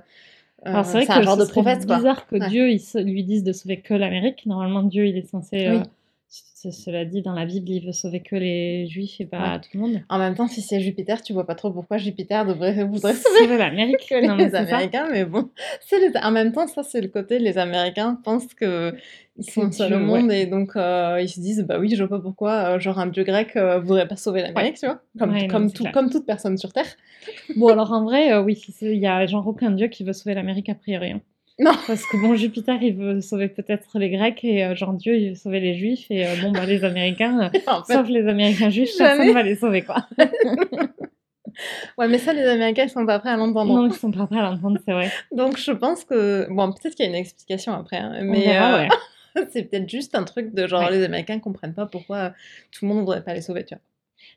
euh, 0.69 0.83
c'est 0.85 0.93
vrai 0.93 1.05
c'est 1.05 1.13
un 1.13 1.23
genre 1.23 1.37
de 1.37 1.45
prophète, 1.45 1.85
quoi. 1.87 1.97
bizarre 1.97 2.27
que 2.27 2.37
Ouais. 2.37 2.49
Dieu 2.49 2.71
il 2.71 2.81
se- 2.81 2.97
lui 2.99 3.23
dise 3.25 3.45
de 3.45 3.53
sauver 3.53 3.79
que 3.81 3.93
l'Amérique. 3.93 4.47
Normalement, 4.47 4.83
Dieu, 4.85 5.07
il 5.07 5.17
est 5.19 5.29
censé. 5.29 5.69
Oui. 5.73 5.83
Cela 6.71 7.05
dit, 7.05 7.21
dans 7.23 7.35
la 7.35 7.45
Bible, 7.45 7.69
il 7.69 7.85
veut 7.85 7.93
sauver 7.93 8.21
que 8.21 8.37
les 8.37 8.87
Juifs 8.87 9.21
et 9.21 9.27
pas 9.27 9.53
Ouais. 9.55 9.61
tout 9.61 9.69
le 9.75 9.81
monde. 9.81 10.01
En 10.09 10.19
même 10.19 10.35
temps, 10.35 10.47
si 10.49 10.63
c'est 10.63 10.81
Jupiter, 10.81 11.21
tu 11.21 11.33
vois 11.33 11.45
pas 11.47 11.55
trop 11.55 11.71
pourquoi 11.71 11.99
Jupiter 11.99 12.47
devrait 12.47 12.85
voudrait 12.85 13.15
sauver 13.15 13.59
l'Amérique. 13.59 14.07
que 14.09 14.27
Non, 14.27 14.37
mais 14.37 14.45
les 14.45 14.51
ça. 14.51 14.59
Américains, 14.61 15.09
mais 15.11 15.25
bon, 15.25 15.51
les... 15.93 16.11
en 16.23 16.31
même 16.31 16.53
temps, 16.53 16.67
ça 16.69 16.83
c'est 16.83 17.01
le 17.01 17.09
côté 17.09 17.39
les 17.39 17.59
Américains 17.59 18.19
pensent 18.25 18.55
que 18.55 18.95
ils 19.37 19.45
sont 19.51 19.67
Dieu, 19.67 19.97
au 19.97 19.99
monde 19.99 20.31
et 20.31 20.47
donc 20.47 20.77
euh, 20.77 21.19
ils 21.21 21.29
se 21.29 21.41
disent 21.41 21.65
bah 21.67 21.79
oui, 21.79 21.95
je 21.95 22.05
vois 22.05 22.19
pas 22.19 22.23
pourquoi 22.23 22.75
euh, 22.75 22.79
genre 22.79 22.99
un 22.99 23.07
dieu 23.07 23.25
grec 23.25 23.57
euh, 23.57 23.81
voudrait 23.81 24.07
pas 24.09 24.17
sauver 24.17 24.43
l'Amérique, 24.43 24.77
tu 24.79 24.87
vois, 24.87 25.01
comme 25.19 25.33
non, 25.33 25.71
tout 25.71 25.85
comme 25.93 26.11
toute 26.11 26.27
personne 26.27 26.57
sur 26.59 26.73
terre. 26.73 26.87
Bon, 27.57 27.69
alors 27.69 27.93
en 27.93 28.05
vrai, 28.05 28.33
euh, 28.33 28.43
oui, 28.43 28.61
il 28.83 28.99
y 28.99 29.07
a 29.07 29.27
genre 29.27 29.47
aucun 29.47 29.71
dieu 29.71 29.89
qui 29.89 30.05
veut 30.05 30.13
sauver 30.13 30.35
l'Amérique 30.35 30.69
a 30.69 30.75
priori. 30.75 31.13
hein. 31.13 31.21
Non. 31.59 31.73
Parce 31.87 32.05
que 32.07 32.17
bon, 32.17 32.35
Jupiter, 32.35 32.83
il 32.83 32.95
veut 32.97 33.21
sauver 33.21 33.49
peut-être 33.49 33.99
les 33.99 34.11
Grecs 34.11 34.43
et 34.45 34.65
euh, 34.65 34.75
genre 34.75 34.95
Dieu, 34.95 35.17
il 35.17 35.31
veut 35.31 35.35
sauver 35.35 35.61
les 35.61 35.75
Juifs 35.75 36.07
et 36.11 36.27
euh, 36.27 36.31
bon, 36.43 36.51
bah 36.53 36.65
les 36.65 36.83
Américains, 36.85 37.39
euh, 37.55 37.59
en 37.67 37.85
fait, 37.85 37.93
sauf 37.95 38.09
les 38.09 38.27
Américains 38.27 38.71
juifs, 38.71 38.97
Jamais. 38.97 39.17
personne 39.17 39.35
va 39.35 39.43
les 39.43 39.57
sauver 39.57 39.83
quoi. 39.83 40.07
ouais, 41.99 42.09
mais 42.09 42.19
ça 42.19 42.33
les 42.33 42.45
Américains 42.45 42.85
ils 42.85 42.91
sont 42.91 43.05
pas 43.07 43.19
prêts 43.19 43.31
à 43.31 43.37
l'entendre. 43.37 43.75
Non, 43.75 43.87
ils 43.87 43.93
sont 43.95 44.11
pas 44.11 44.27
prêts 44.27 44.39
à 44.39 44.43
l'entendre, 44.43 44.79
c'est 44.87 44.93
vrai. 44.93 45.11
Donc 45.31 45.59
je 45.59 45.73
pense 45.73 46.05
que 46.05 46.47
bon, 46.51 46.73
peut-être 46.73 46.95
qu'il 46.95 47.05
y 47.05 47.09
a 47.09 47.11
une 47.11 47.17
explication 47.19 47.73
après, 47.75 47.99
hein, 47.99 48.13
On 48.21 48.25
mais 48.25 48.45
verra, 48.45 48.75
euh, 48.75 48.89
ouais. 49.37 49.47
c'est 49.53 49.65
peut-être 49.65 49.89
juste 49.89 50.15
un 50.15 50.25
truc 50.25 50.55
de 50.55 50.67
genre 50.67 50.83
Ouais. 50.83 50.93
les 50.93 51.05
Américains 51.05 51.39
comprennent 51.39 51.75
pas 51.75 51.87
pourquoi 51.87 52.31
tout 52.73 52.85
le 52.87 52.89
monde 52.89 53.01
voudrait 53.01 53.23
pas 53.23 53.35
les 53.35 53.43
sauver, 53.43 53.65
tu 53.65 53.75
vois. 53.75 53.83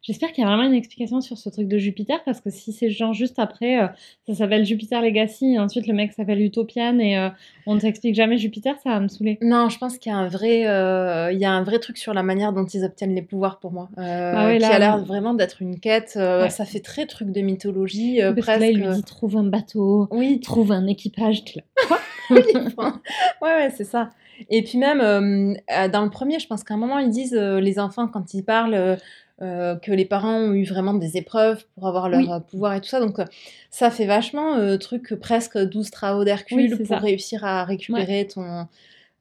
J'espère 0.02 0.32
qu'il 0.32 0.44
y 0.44 0.48
a 0.48 0.50
vraiment 0.50 0.68
une 0.68 0.74
explication 0.76 1.22
sur 1.22 1.38
ce 1.38 1.50
truc 1.50 1.68
de 1.68 1.78
Jupiter 1.78 2.24
parce 2.26 2.42
que 2.42 2.50
si 2.50 2.72
c'est 2.74 2.90
genre 2.90 3.14
juste 3.14 3.40
après, 3.40 3.82
euh, 3.82 3.88
ça 4.28 4.36
s'appelle 4.36 4.66
Jupiter 4.66 5.02
Legacy 5.02 5.54
et 5.54 5.60
ensuite 5.60 5.88
le 5.88 5.94
mec 5.94 6.14
s'appelle 6.14 6.42
Utopian 6.42 7.00
et 7.00 7.18
euh, 7.18 7.30
on 7.66 7.76
ne 7.76 7.80
t'explique 7.80 8.16
jamais 8.16 8.38
Jupiter, 8.38 8.76
ça 8.84 8.92
va 8.92 9.00
me 9.00 9.08
saouler. 9.08 9.38
Non, 9.42 9.70
je 9.70 9.78
pense 9.78 9.98
qu'il 9.98 10.12
y 10.12 10.16
a 10.16 10.18
un 10.18 10.28
vrai, 10.28 10.68
euh, 10.68 11.32
il 11.32 11.40
y 11.40 11.46
a 11.46 11.52
un 11.52 11.64
vrai 11.64 11.80
truc 11.80 11.98
sur 11.98 12.14
la 12.14 12.24
manière 12.24 12.54
dont 12.54 12.66
ils 12.66 12.84
obtiennent 12.84 13.16
les 13.16 13.22
pouvoirs 13.24 13.60
pour 13.60 13.72
moi, 13.72 13.90
euh, 13.98 14.34
Ah 14.36 14.46
ouais, 14.48 14.58
qui 14.60 14.64
a 14.66 14.78
l'air 14.80 15.04
vraiment 15.04 15.34
d'être 15.34 15.62
une 15.62 15.80
quête. 15.80 16.14
Ouais. 16.16 16.50
Ça 16.50 16.66
fait 16.66 16.80
très 16.82 17.06
truc 17.06 17.32
de 17.32 17.42
mythologie, 17.42 18.20
Parce 18.22 18.34
presque. 18.36 18.60
que 18.60 18.64
là, 18.64 18.70
il 18.70 18.80
lui 18.80 18.94
dit 18.96 19.04
trouve 19.04 19.38
un 19.38 19.44
bateau, 19.44 20.08
Oui, 20.12 20.40
trouve 20.40 20.72
un 20.72 20.88
équipage. 20.88 21.44
Quoi 21.88 22.00
oui, 22.32 22.42
enfin, 22.56 23.00
ouais, 23.42 23.50
ouais, 23.50 23.70
c'est 23.76 23.84
ça. 23.84 24.10
Et 24.50 24.64
puis 24.64 24.78
même 24.78 25.00
euh, 25.02 25.88
dans 25.90 26.04
le 26.04 26.10
premier, 26.10 26.40
je 26.40 26.48
pense 26.48 26.64
qu'à 26.64 26.74
un 26.74 26.78
moment 26.78 27.00
ils 27.00 27.10
disent 27.10 27.36
euh, 27.36 27.60
les 27.62 27.80
enfants 27.80 28.08
quand 28.08 28.34
ils 28.34 28.44
parlent 28.44 28.98
euh, 29.42 29.76
que 29.76 29.92
les 29.92 30.06
parents 30.06 30.38
ont 30.38 30.54
eu 30.54 30.64
vraiment 30.64 30.94
des 30.94 31.18
épreuves 31.18 31.66
pour 31.76 31.88
avoir 31.88 32.08
leur 32.10 32.20
Oui. 32.22 32.30
euh, 32.32 32.40
pouvoir 32.40 32.74
et 32.74 32.82
tout 32.82 32.88
ça. 32.88 33.00
Donc 33.00 33.20
euh, 33.20 33.26
ça 33.70 33.92
fait 33.92 34.06
vachement 34.06 34.56
euh, 34.56 34.78
truc 34.78 35.14
presque 35.16 35.58
12 35.58 35.92
travaux 35.92 36.24
d'Hercule 36.24 36.72
Oui, 36.72 36.78
pour 36.78 36.88
ça. 36.88 36.98
réussir 36.98 37.44
à 37.44 37.64
récupérer 37.66 38.28
ton 38.28 38.68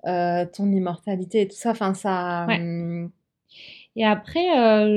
euh, 0.06 0.44
ton 0.54 0.70
immortalité 0.70 1.40
et 1.42 1.48
tout 1.48 1.56
ça. 1.56 1.70
Enfin 1.70 1.94
ça. 1.94 2.46
Ouais. 2.48 2.58
hum, 2.60 3.10
Et 3.96 4.04
après, 4.04 4.44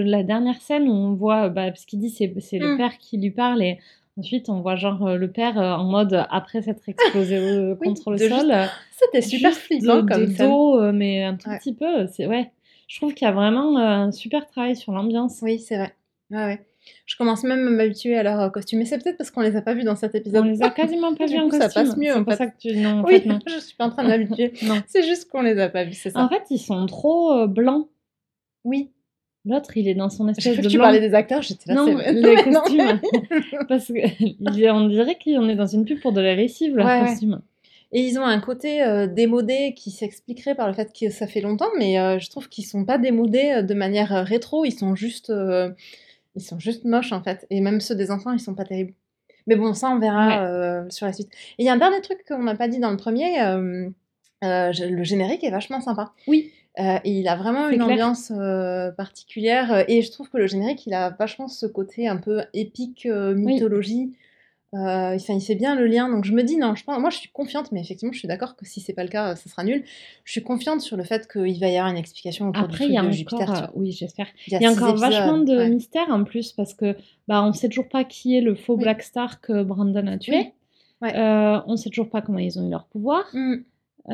la 0.03 0.23
dernière 0.23 0.61
scène 0.61 0.87
où 0.87 0.91
on 0.93 1.13
voit, 1.13 1.49
bah, 1.49 1.67
parce 1.67 1.85
qu'il 1.85 1.99
dit 1.99 2.09
c'est 2.09 2.33
c'est 2.39 2.59
le 2.59 2.73
Mm. 2.73 2.77
père 2.77 2.97
qui 2.97 3.17
lui 3.17 3.31
parle 3.31 3.61
et 3.63 3.79
ensuite 4.17 4.49
on 4.49 4.61
voit 4.61 4.75
genre 4.75 5.15
le 5.15 5.31
père 5.31 5.59
euh, 5.59 5.73
en 5.75 5.83
mode 5.83 6.13
euh, 6.13 6.23
après 6.31 6.61
s'être 6.61 6.87
explosé 6.89 7.37
euh, 7.37 7.75
Oui, 7.81 7.87
contre 7.87 8.11
le 8.11 8.17
juste 8.17 8.31
sol. 8.35 8.51
euh, 8.51 8.65
C'était 8.91 9.21
super 9.21 9.51
juste 9.51 9.61
flippant 9.63 10.05
comme 10.05 10.25
de 10.25 10.37
dos, 10.37 10.91
mais 10.91 11.23
un 11.23 11.35
tout 11.37 11.49
Ouais. 11.49 11.57
petit 11.59 11.73
peu. 11.75 12.07
C'est 12.07 12.25
ouais. 12.27 12.51
Je 12.87 12.97
trouve 12.99 13.13
qu'il 13.13 13.25
y 13.25 13.29
a 13.29 13.33
vraiment 13.33 13.77
euh, 13.77 13.81
un 14.07 14.11
super 14.11 14.45
travail 14.47 14.75
sur 14.75 14.91
l'ambiance. 14.93 15.39
Oui, 15.41 15.59
c'est 15.59 15.77
vrai. 15.77 15.93
Ouais, 16.31 16.37
ouais. 16.45 16.65
Je 17.05 17.17
commence 17.17 17.43
même 17.43 17.67
à 17.67 17.69
m'habituer 17.69 18.15
à 18.15 18.23
leur 18.23 18.49
costume. 18.51 18.79
Mais 18.79 18.85
c'est 18.85 18.97
peut-être 18.97 19.17
parce 19.17 19.29
qu'on 19.29 19.41
les 19.41 19.55
a 19.57 19.61
pas 19.61 19.73
vus 19.73 19.83
dans 19.83 19.95
cet 19.97 20.15
On 20.15 20.17
épisode. 20.19 20.45
les 20.45 20.63
a 20.63 20.69
quasiment 20.69 21.13
pas 21.15 21.25
vus 21.25 21.37
en 21.37 21.49
coup, 21.49 21.57
ça 21.57 21.65
costume. 21.65 21.83
passe 21.83 21.97
mieux, 21.97 22.13
C'est 22.13 22.23
pour 22.23 22.31
fait. 22.31 22.37
ça 22.37 22.47
que 22.47 22.57
tu 22.57 22.75
non 22.77 22.99
en 22.99 23.03
Oui, 23.03 23.19
fait 23.19 23.25
non. 23.25 23.39
je 23.47 23.59
suis 23.59 23.75
pas 23.75 23.85
en 23.85 23.89
train 23.89 24.03
de 24.03 24.07
m'habituer. 24.09 24.53
Non. 24.63 24.81
C'est 24.87 25.03
juste 25.03 25.29
qu'on 25.29 25.41
les 25.41 25.59
a 25.59 25.67
pas 25.69 25.83
vus, 25.83 25.93
c'est 25.93 26.11
ça. 26.11 26.19
En 26.23 26.29
fait, 26.29 26.43
ils 26.49 26.59
sont 26.59 26.85
trop 26.85 27.33
euh, 27.33 27.47
blancs. 27.47 27.87
Oui. 28.63 28.91
L'autre, 29.45 29.75
il 29.77 29.87
est 29.87 29.95
dans 29.95 30.09
son 30.09 30.27
espèce 30.29 30.57
de 30.57 30.61
que 30.61 30.67
tu 30.67 30.75
blanc. 30.77 30.85
parlais 30.85 30.99
des 31.01 31.13
acteurs, 31.13 31.41
j'étais 31.41 31.73
là, 31.73 31.75
Non, 31.75 31.97
c'est 31.97 32.11
les 32.13 32.35
costumes. 32.43 32.99
Parce 33.69 33.87
que 33.87 33.93
il 34.21 34.63
est- 34.63 34.71
on 34.71 34.87
dirait 34.87 35.17
qu'on 35.21 35.47
est 35.47 35.55
dans 35.55 35.67
une 35.67 35.85
pub 35.85 35.99
pour 36.01 36.11
de 36.13 36.19
la 36.21 36.35
lessive, 36.35 36.75
leur 36.75 36.85
Ouais, 36.85 37.01
ouais. 37.01 37.07
Et 37.91 38.01
ils 38.01 38.19
ont 38.19 38.23
un 38.25 38.39
côté 38.39 38.83
euh, 38.83 39.07
démodé 39.07 39.73
qui 39.75 39.91
s'expliquerait 39.91 40.55
par 40.55 40.67
le 40.67 40.73
fait 40.73 40.91
que 40.97 41.09
ça 41.09 41.25
fait 41.27 41.41
longtemps, 41.41 41.69
mais 41.77 41.99
euh, 41.99 42.19
je 42.19 42.29
trouve 42.29 42.49
qu'ils 42.49 42.65
sont 42.65 42.83
pas 42.85 42.97
démodés 42.97 43.51
euh, 43.57 43.61
de 43.61 43.73
manière 43.73 44.09
rétro, 44.25 44.65
ils 44.65 44.71
sont 44.77 44.93
juste, 44.95 45.29
euh, 45.29 45.69
ils 46.35 46.41
sont 46.41 46.59
juste 46.59 46.83
moches 46.83 47.13
en 47.13 47.23
fait. 47.23 47.47
Et 47.49 47.61
même 47.61 47.79
ceux 47.79 47.95
des 47.95 48.11
enfants, 48.11 48.33
ils 48.33 48.39
sont 48.39 48.55
pas 48.55 48.65
terribles. 48.65 48.93
Mais 49.47 49.55
bon, 49.55 49.73
ça 49.73 49.89
on 49.89 49.99
verra 49.99 50.27
Ouais. 50.83 50.91
sur 50.91 51.05
la 51.05 51.13
suite. 51.13 51.29
Et 51.57 51.63
il 51.63 51.65
y 51.65 51.69
a 51.69 51.73
un 51.73 51.77
dernier 51.77 52.01
truc 52.01 52.25
qu'on 52.27 52.43
n'a 52.43 52.55
pas 52.55 52.67
dit 52.67 52.79
dans 52.79 52.91
le 52.91 52.97
premier, 52.97 53.37
le 54.41 55.03
générique 55.03 55.43
est 55.45 55.51
vachement 55.51 55.79
sympa. 55.79 56.11
Oui. 56.27 56.51
Euh, 56.79 56.99
et 57.03 57.11
il 57.11 57.27
a 57.27 57.35
vraiment 57.35 57.69
une 57.69 57.77
clair. 57.77 57.87
ambiance 57.89 58.31
euh, 58.35 58.91
particulière. 58.91 59.85
Et 59.87 60.01
je 60.03 60.11
trouve 60.11 60.29
que 60.29 60.37
le 60.37 60.45
générique, 60.47 60.85
il 60.85 60.93
a 60.93 61.09
vachement 61.09 61.47
ce 61.47 61.65
côté 61.65 62.07
un 62.07 62.17
peu 62.17 62.43
épique, 62.53 63.07
euh, 63.07 63.33
mythologie. 63.33 64.13
Euh, 64.73 65.15
enfin, 65.15 65.33
il 65.33 65.41
fait 65.41 65.55
bien 65.55 65.75
le 65.75 65.87
lien. 65.87 66.09
Donc 66.09 66.25
je 66.25 66.33
me 66.33 66.43
dis, 66.43 66.57
non, 66.57 66.75
je 66.75 66.83
pense, 66.83 66.99
moi 66.99 67.09
je 67.09 67.17
suis 67.17 67.29
confiante, 67.29 67.71
mais 67.71 67.79
effectivement, 67.79 68.11
je 68.11 68.19
suis 68.19 68.27
d'accord 68.27 68.55
que 68.57 68.65
si 68.65 68.81
c'est 68.81 68.93
pas 68.93 69.03
le 69.03 69.09
cas, 69.09 69.31
euh, 69.31 69.35
ça 69.35 69.49
sera 69.49 69.63
nul. 69.63 69.83
Je 70.25 70.31
suis 70.33 70.43
confiante 70.43 70.81
sur 70.81 70.97
le 70.97 71.03
fait 71.03 71.31
qu'il 71.31 71.59
va 71.59 71.67
y 71.69 71.77
avoir 71.77 71.89
une 71.91 71.97
explication 71.97 72.49
autour 72.49 72.63
Après, 72.63 72.85
du 72.85 72.91
il 72.91 72.93
y 72.93 72.97
a 72.97 73.01
truc 73.01 73.13
de 73.13 73.25
encore, 73.35 73.39
Jupiter. 73.47 73.63
euh, 73.63 73.67
oui, 73.75 73.91
j'espère. 73.93 74.27
Il 74.45 74.53
y 74.53 74.55
a, 74.57 74.59
Il 74.59 74.63
y 74.63 74.65
a 74.65 74.69
six 74.71 74.77
encore 74.77 74.89
épisodes, 74.89 75.09
vachement 75.11 75.37
de 75.37 75.55
ouais. 75.57 75.69
mystère 75.69 76.09
en 76.09 76.23
plus 76.25 76.51
parce 76.51 76.73
que 76.73 76.95
bah 77.29 77.43
on 77.43 77.53
sait 77.53 77.69
toujours 77.69 77.87
pas 77.87 78.03
qui 78.03 78.35
est 78.37 78.41
le 78.41 78.55
faux 78.55 78.75
Oui. 78.75 78.83
Black 78.83 79.03
Star 79.03 79.39
que 79.39 79.63
Brandon 79.63 80.05
a 80.07 80.17
tué. 80.17 80.35
Oui. 80.37 80.51
Ouais. 81.01 81.15
Euh, 81.15 81.59
on 81.67 81.77
sait 81.77 81.89
toujours 81.89 82.09
pas 82.09 82.21
comment 82.21 82.39
ils 82.39 82.59
ont 82.59 82.67
eu 82.67 82.71
leur 82.71 82.85
pouvoir. 82.87 83.23
Mm. 83.33 83.57
Euh, 84.09 84.13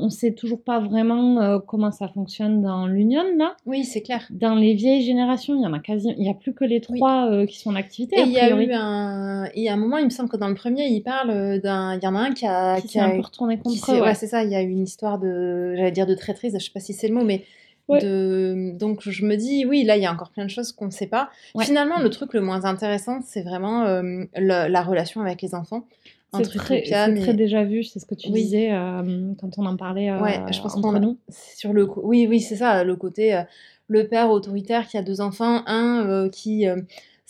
on 0.00 0.10
sait 0.10 0.32
toujours 0.32 0.60
pas 0.62 0.80
vraiment 0.80 1.40
euh, 1.40 1.58
comment 1.64 1.92
ça 1.92 2.08
fonctionne 2.08 2.60
dans 2.60 2.88
l'Union 2.88 3.22
là. 3.36 3.54
Oui, 3.66 3.84
c'est 3.84 4.02
clair. 4.02 4.26
Dans 4.30 4.56
les 4.56 4.74
vieilles 4.74 5.02
générations, 5.02 5.54
il 5.54 5.62
y 5.62 5.66
en 5.66 5.72
a 5.72 5.78
quasi, 5.78 6.12
il 6.18 6.26
y 6.26 6.28
a 6.28 6.34
plus 6.34 6.52
que 6.54 6.64
les 6.64 6.80
Oui. 6.90 6.98
trois 6.98 7.30
euh, 7.30 7.46
qui 7.46 7.58
sont 7.60 7.70
en 7.70 7.76
activité. 7.76 8.16
Et 8.18 8.22
il 8.22 8.32
y 8.32 8.38
a 8.40 8.50
eu 8.50 8.72
un, 8.72 9.44
un 9.44 9.76
moment, 9.76 9.98
il 9.98 10.06
me 10.06 10.10
semble 10.10 10.28
que 10.28 10.36
dans 10.36 10.48
le 10.48 10.56
premier, 10.56 10.86
il 10.88 11.02
parle 11.02 11.60
d'un, 11.60 11.94
il 11.96 12.02
y 12.02 12.06
en 12.08 12.16
a 12.16 12.18
un 12.18 12.32
qui 12.32 12.46
a, 12.46 12.76
qui 12.80 12.88
qui 12.88 12.92
s'est 12.94 12.98
un 13.00 13.10
peu 13.10 13.20
retourné 13.20 13.58
contre 13.58 13.92
eux. 13.92 13.94
ouais, 13.94 14.00
ouais. 14.08 14.14
c'est 14.14 14.26
ça. 14.26 14.42
Il 14.42 14.50
y 14.50 14.56
a 14.56 14.62
eu 14.62 14.70
une 14.70 14.82
histoire 14.82 15.20
de, 15.20 15.74
j'allais 15.76 15.92
dire 15.92 16.06
de 16.06 16.14
traîtrise, 16.16 16.54
je 16.58 16.64
sais 16.64 16.72
pas 16.74 16.80
si 16.80 16.92
c'est 16.92 17.06
le 17.08 17.14
mot, 17.14 17.24
mais 17.24 17.44
Ouais. 17.86 18.00
de, 18.02 18.72
donc 18.78 19.00
je 19.08 19.24
me 19.24 19.34
dis, 19.34 19.64
oui, 19.64 19.82
là, 19.82 19.96
il 19.96 20.02
y 20.02 20.06
a 20.06 20.12
encore 20.12 20.28
plein 20.28 20.44
de 20.44 20.50
choses 20.50 20.72
qu'on 20.72 20.84
ne 20.84 20.90
sait 20.90 21.06
pas. 21.06 21.30
Ouais. 21.54 21.64
Finalement, 21.64 21.98
le 22.00 22.10
truc 22.10 22.34
le 22.34 22.42
moins 22.42 22.66
intéressant, 22.66 23.20
c'est 23.24 23.40
vraiment 23.40 23.84
euh, 23.84 24.02
le- 24.36 24.68
la 24.68 24.82
relation 24.82 25.22
avec 25.22 25.40
les 25.40 25.54
enfants 25.54 25.84
C'est 26.30 26.36
entre 26.38 26.58
très, 26.58 26.84
c'est 26.84 27.14
très 27.14 27.32
déjà 27.34 27.64
vu, 27.64 27.82
c'est 27.84 27.98
ce 28.00 28.06
que 28.06 28.14
tu 28.14 28.28
Oui. 28.30 28.42
disais 28.42 28.70
euh, 28.72 29.32
quand 29.40 29.58
on 29.58 29.64
en 29.64 29.76
parlait 29.76 30.10
euh, 30.10 30.20
Ouais, 30.20 30.40
je 30.52 30.60
pense 30.60 30.76
entre 30.76 30.98
nous. 30.98 31.16
sur 31.30 31.72
le 31.72 31.88
oui 32.02 32.26
oui 32.28 32.40
c'est 32.40 32.56
ça 32.56 32.84
le 32.84 32.96
côté 32.96 33.34
euh, 33.34 33.42
le 33.86 34.06
père 34.08 34.30
autoritaire 34.30 34.86
qui 34.86 34.98
a 34.98 35.02
deux 35.02 35.22
enfants 35.22 35.62
un 35.66 36.06
euh, 36.06 36.28
qui 36.28 36.66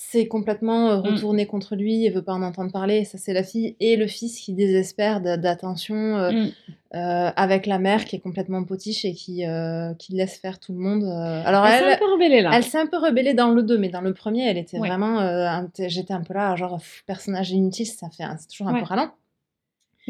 s'est 0.00 0.28
complètement 0.28 0.90
euh, 0.90 0.96
Mm. 0.98 1.00
retourné 1.14 1.46
contre 1.46 1.74
lui 1.74 2.04
et 2.06 2.10
veut 2.10 2.22
pas 2.22 2.32
en 2.32 2.42
entendre 2.42 2.70
parler 2.70 3.04
ça 3.04 3.18
c'est 3.18 3.32
la 3.32 3.42
fille 3.42 3.74
et 3.80 3.96
le 3.96 4.06
fils 4.06 4.38
qui 4.38 4.52
désespère 4.54 5.20
d'a- 5.20 5.36
d'attention 5.36 5.96
euh, 5.96 6.30
Mm. 6.30 6.48
euh, 6.94 7.30
avec 7.34 7.66
la 7.66 7.80
mère 7.80 8.04
qui 8.04 8.14
est 8.14 8.20
complètement 8.20 8.62
potiche 8.62 9.04
et 9.04 9.12
qui 9.12 9.44
euh, 9.44 9.92
qui 9.94 10.12
laisse 10.12 10.38
faire 10.38 10.60
tout 10.60 10.72
le 10.72 10.78
monde 10.78 11.02
euh. 11.02 11.42
alors 11.44 11.66
Elle 11.66 11.80
s'est 11.84 11.94
un 11.94 11.98
peu 11.98 12.12
rebellée 12.12 12.42
là. 12.42 12.50
elle 12.54 12.62
s'est 12.62 12.78
un 12.78 12.86
peu 12.86 12.98
rebellée 12.98 13.34
dans 13.34 13.50
le 13.50 13.64
2, 13.64 13.76
mais 13.76 13.88
dans 13.88 14.00
le 14.00 14.14
premier, 14.14 14.46
elle 14.48 14.56
était 14.58 14.78
Ouais. 14.78 14.86
vraiment. 14.88 15.18
euh, 15.20 15.62
j'étais 15.88 16.14
un 16.14 16.22
peu 16.22 16.32
là, 16.34 16.54
genre, 16.54 16.76
pff, 16.78 17.02
personnage 17.04 17.50
inutile, 17.50 17.86
ça 17.86 18.08
fait 18.08 18.22
c'est 18.38 18.46
toujours 18.48 18.68
un 18.68 18.74
Ouais. 18.74 18.78
peu 18.80 18.86
ralent. 18.86 19.10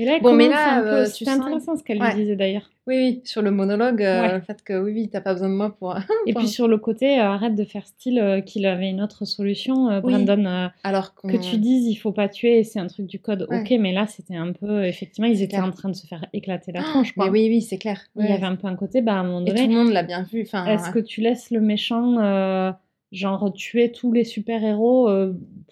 Et 0.01 0.05
là, 0.05 0.19
Bon, 0.23 0.33
mais 0.33 0.49
là, 0.49 0.81
peu- 0.81 0.89
euh, 0.89 1.07
sens- 1.07 1.27
intéressant 1.29 1.77
ce 1.77 1.83
qu'elle 1.83 2.01
Ouais. 2.01 2.15
lui 2.15 2.21
disait 2.23 2.37
d'ailleurs. 2.37 2.71
Oui, 2.87 2.95
oui, 2.97 3.21
sur 3.25 3.43
le 3.43 3.51
monologue, 3.51 4.01
euh, 4.03 4.23
Ouais. 4.23 4.33
le 4.35 4.41
fait 4.41 4.63
que 4.63 4.81
oui, 4.81 4.93
oui, 4.93 5.09
t'as 5.11 5.21
pas 5.21 5.33
besoin 5.35 5.49
de 5.49 5.55
moi 5.55 5.71
pour. 5.79 5.97
Et 6.27 6.33
puis 6.35 6.47
sur 6.47 6.69
le 6.69 6.79
côté, 6.79 7.19
euh, 7.19 7.25
arrête 7.25 7.55
de 7.57 7.65
faire 7.65 7.85
style 7.87 8.19
euh, 8.21 8.41
qu'il 8.41 8.65
avait 8.65 8.89
une 8.89 9.03
autre 9.03 9.25
solution, 9.25 9.91
euh, 9.91 10.01
Oui. 10.05 10.13
Brandon. 10.25 10.45
euh, 10.47 10.69
Alors 10.85 11.15
que 11.17 11.37
tu 11.37 11.59
dises 11.59 11.87
il 11.89 11.97
faut 11.97 12.13
pas 12.13 12.29
tuer, 12.29 12.63
c'est 12.65 12.79
un 12.79 12.87
truc 12.87 13.07
du 13.07 13.19
code. 13.19 13.47
Ouais. 13.51 13.61
Ok, 13.61 13.75
mais 13.81 13.93
là 13.93 14.07
c'était 14.07 14.37
un 14.37 14.53
peu, 14.53 14.85
effectivement, 14.87 15.29
ils 15.29 15.37
C'est 15.39 15.43
étaient 15.45 15.57
clair. 15.57 15.65
en 15.69 15.73
train 15.73 15.89
de 15.89 15.97
se 15.97 16.07
faire 16.07 16.25
éclater 16.33 16.71
la 16.73 16.83
tronche. 16.83 17.13
Quoi. 17.13 17.25
Mais 17.27 17.31
oui, 17.33 17.49
oui, 17.51 17.61
c'est 17.61 17.79
clair. 17.79 18.01
Il 18.17 18.25
y 18.25 18.33
avait 18.33 18.47
un 18.47 18.55
peu 18.57 18.69
un 18.69 18.77
côté, 18.77 19.03
bah 19.03 19.15
à 19.15 19.17
un 19.17 19.25
moment 19.25 19.45
Et 19.45 19.51
tout 19.51 19.57
donné, 19.57 19.67
le 19.67 19.75
monde 19.75 19.93
l'a 19.93 20.05
bien 20.05 20.23
vu. 20.23 20.43
Enfin, 20.47 20.65
est-ce 20.67 20.91
que 20.91 21.01
tu 21.01 21.21
laisses 21.21 21.51
le 21.51 21.61
méchant, 21.61 22.19
euh, 22.21 22.71
genre 23.11 23.53
tuer 23.53 23.91
tous 23.91 24.13
les 24.13 24.25
super 24.25 24.63
héros 24.65 25.11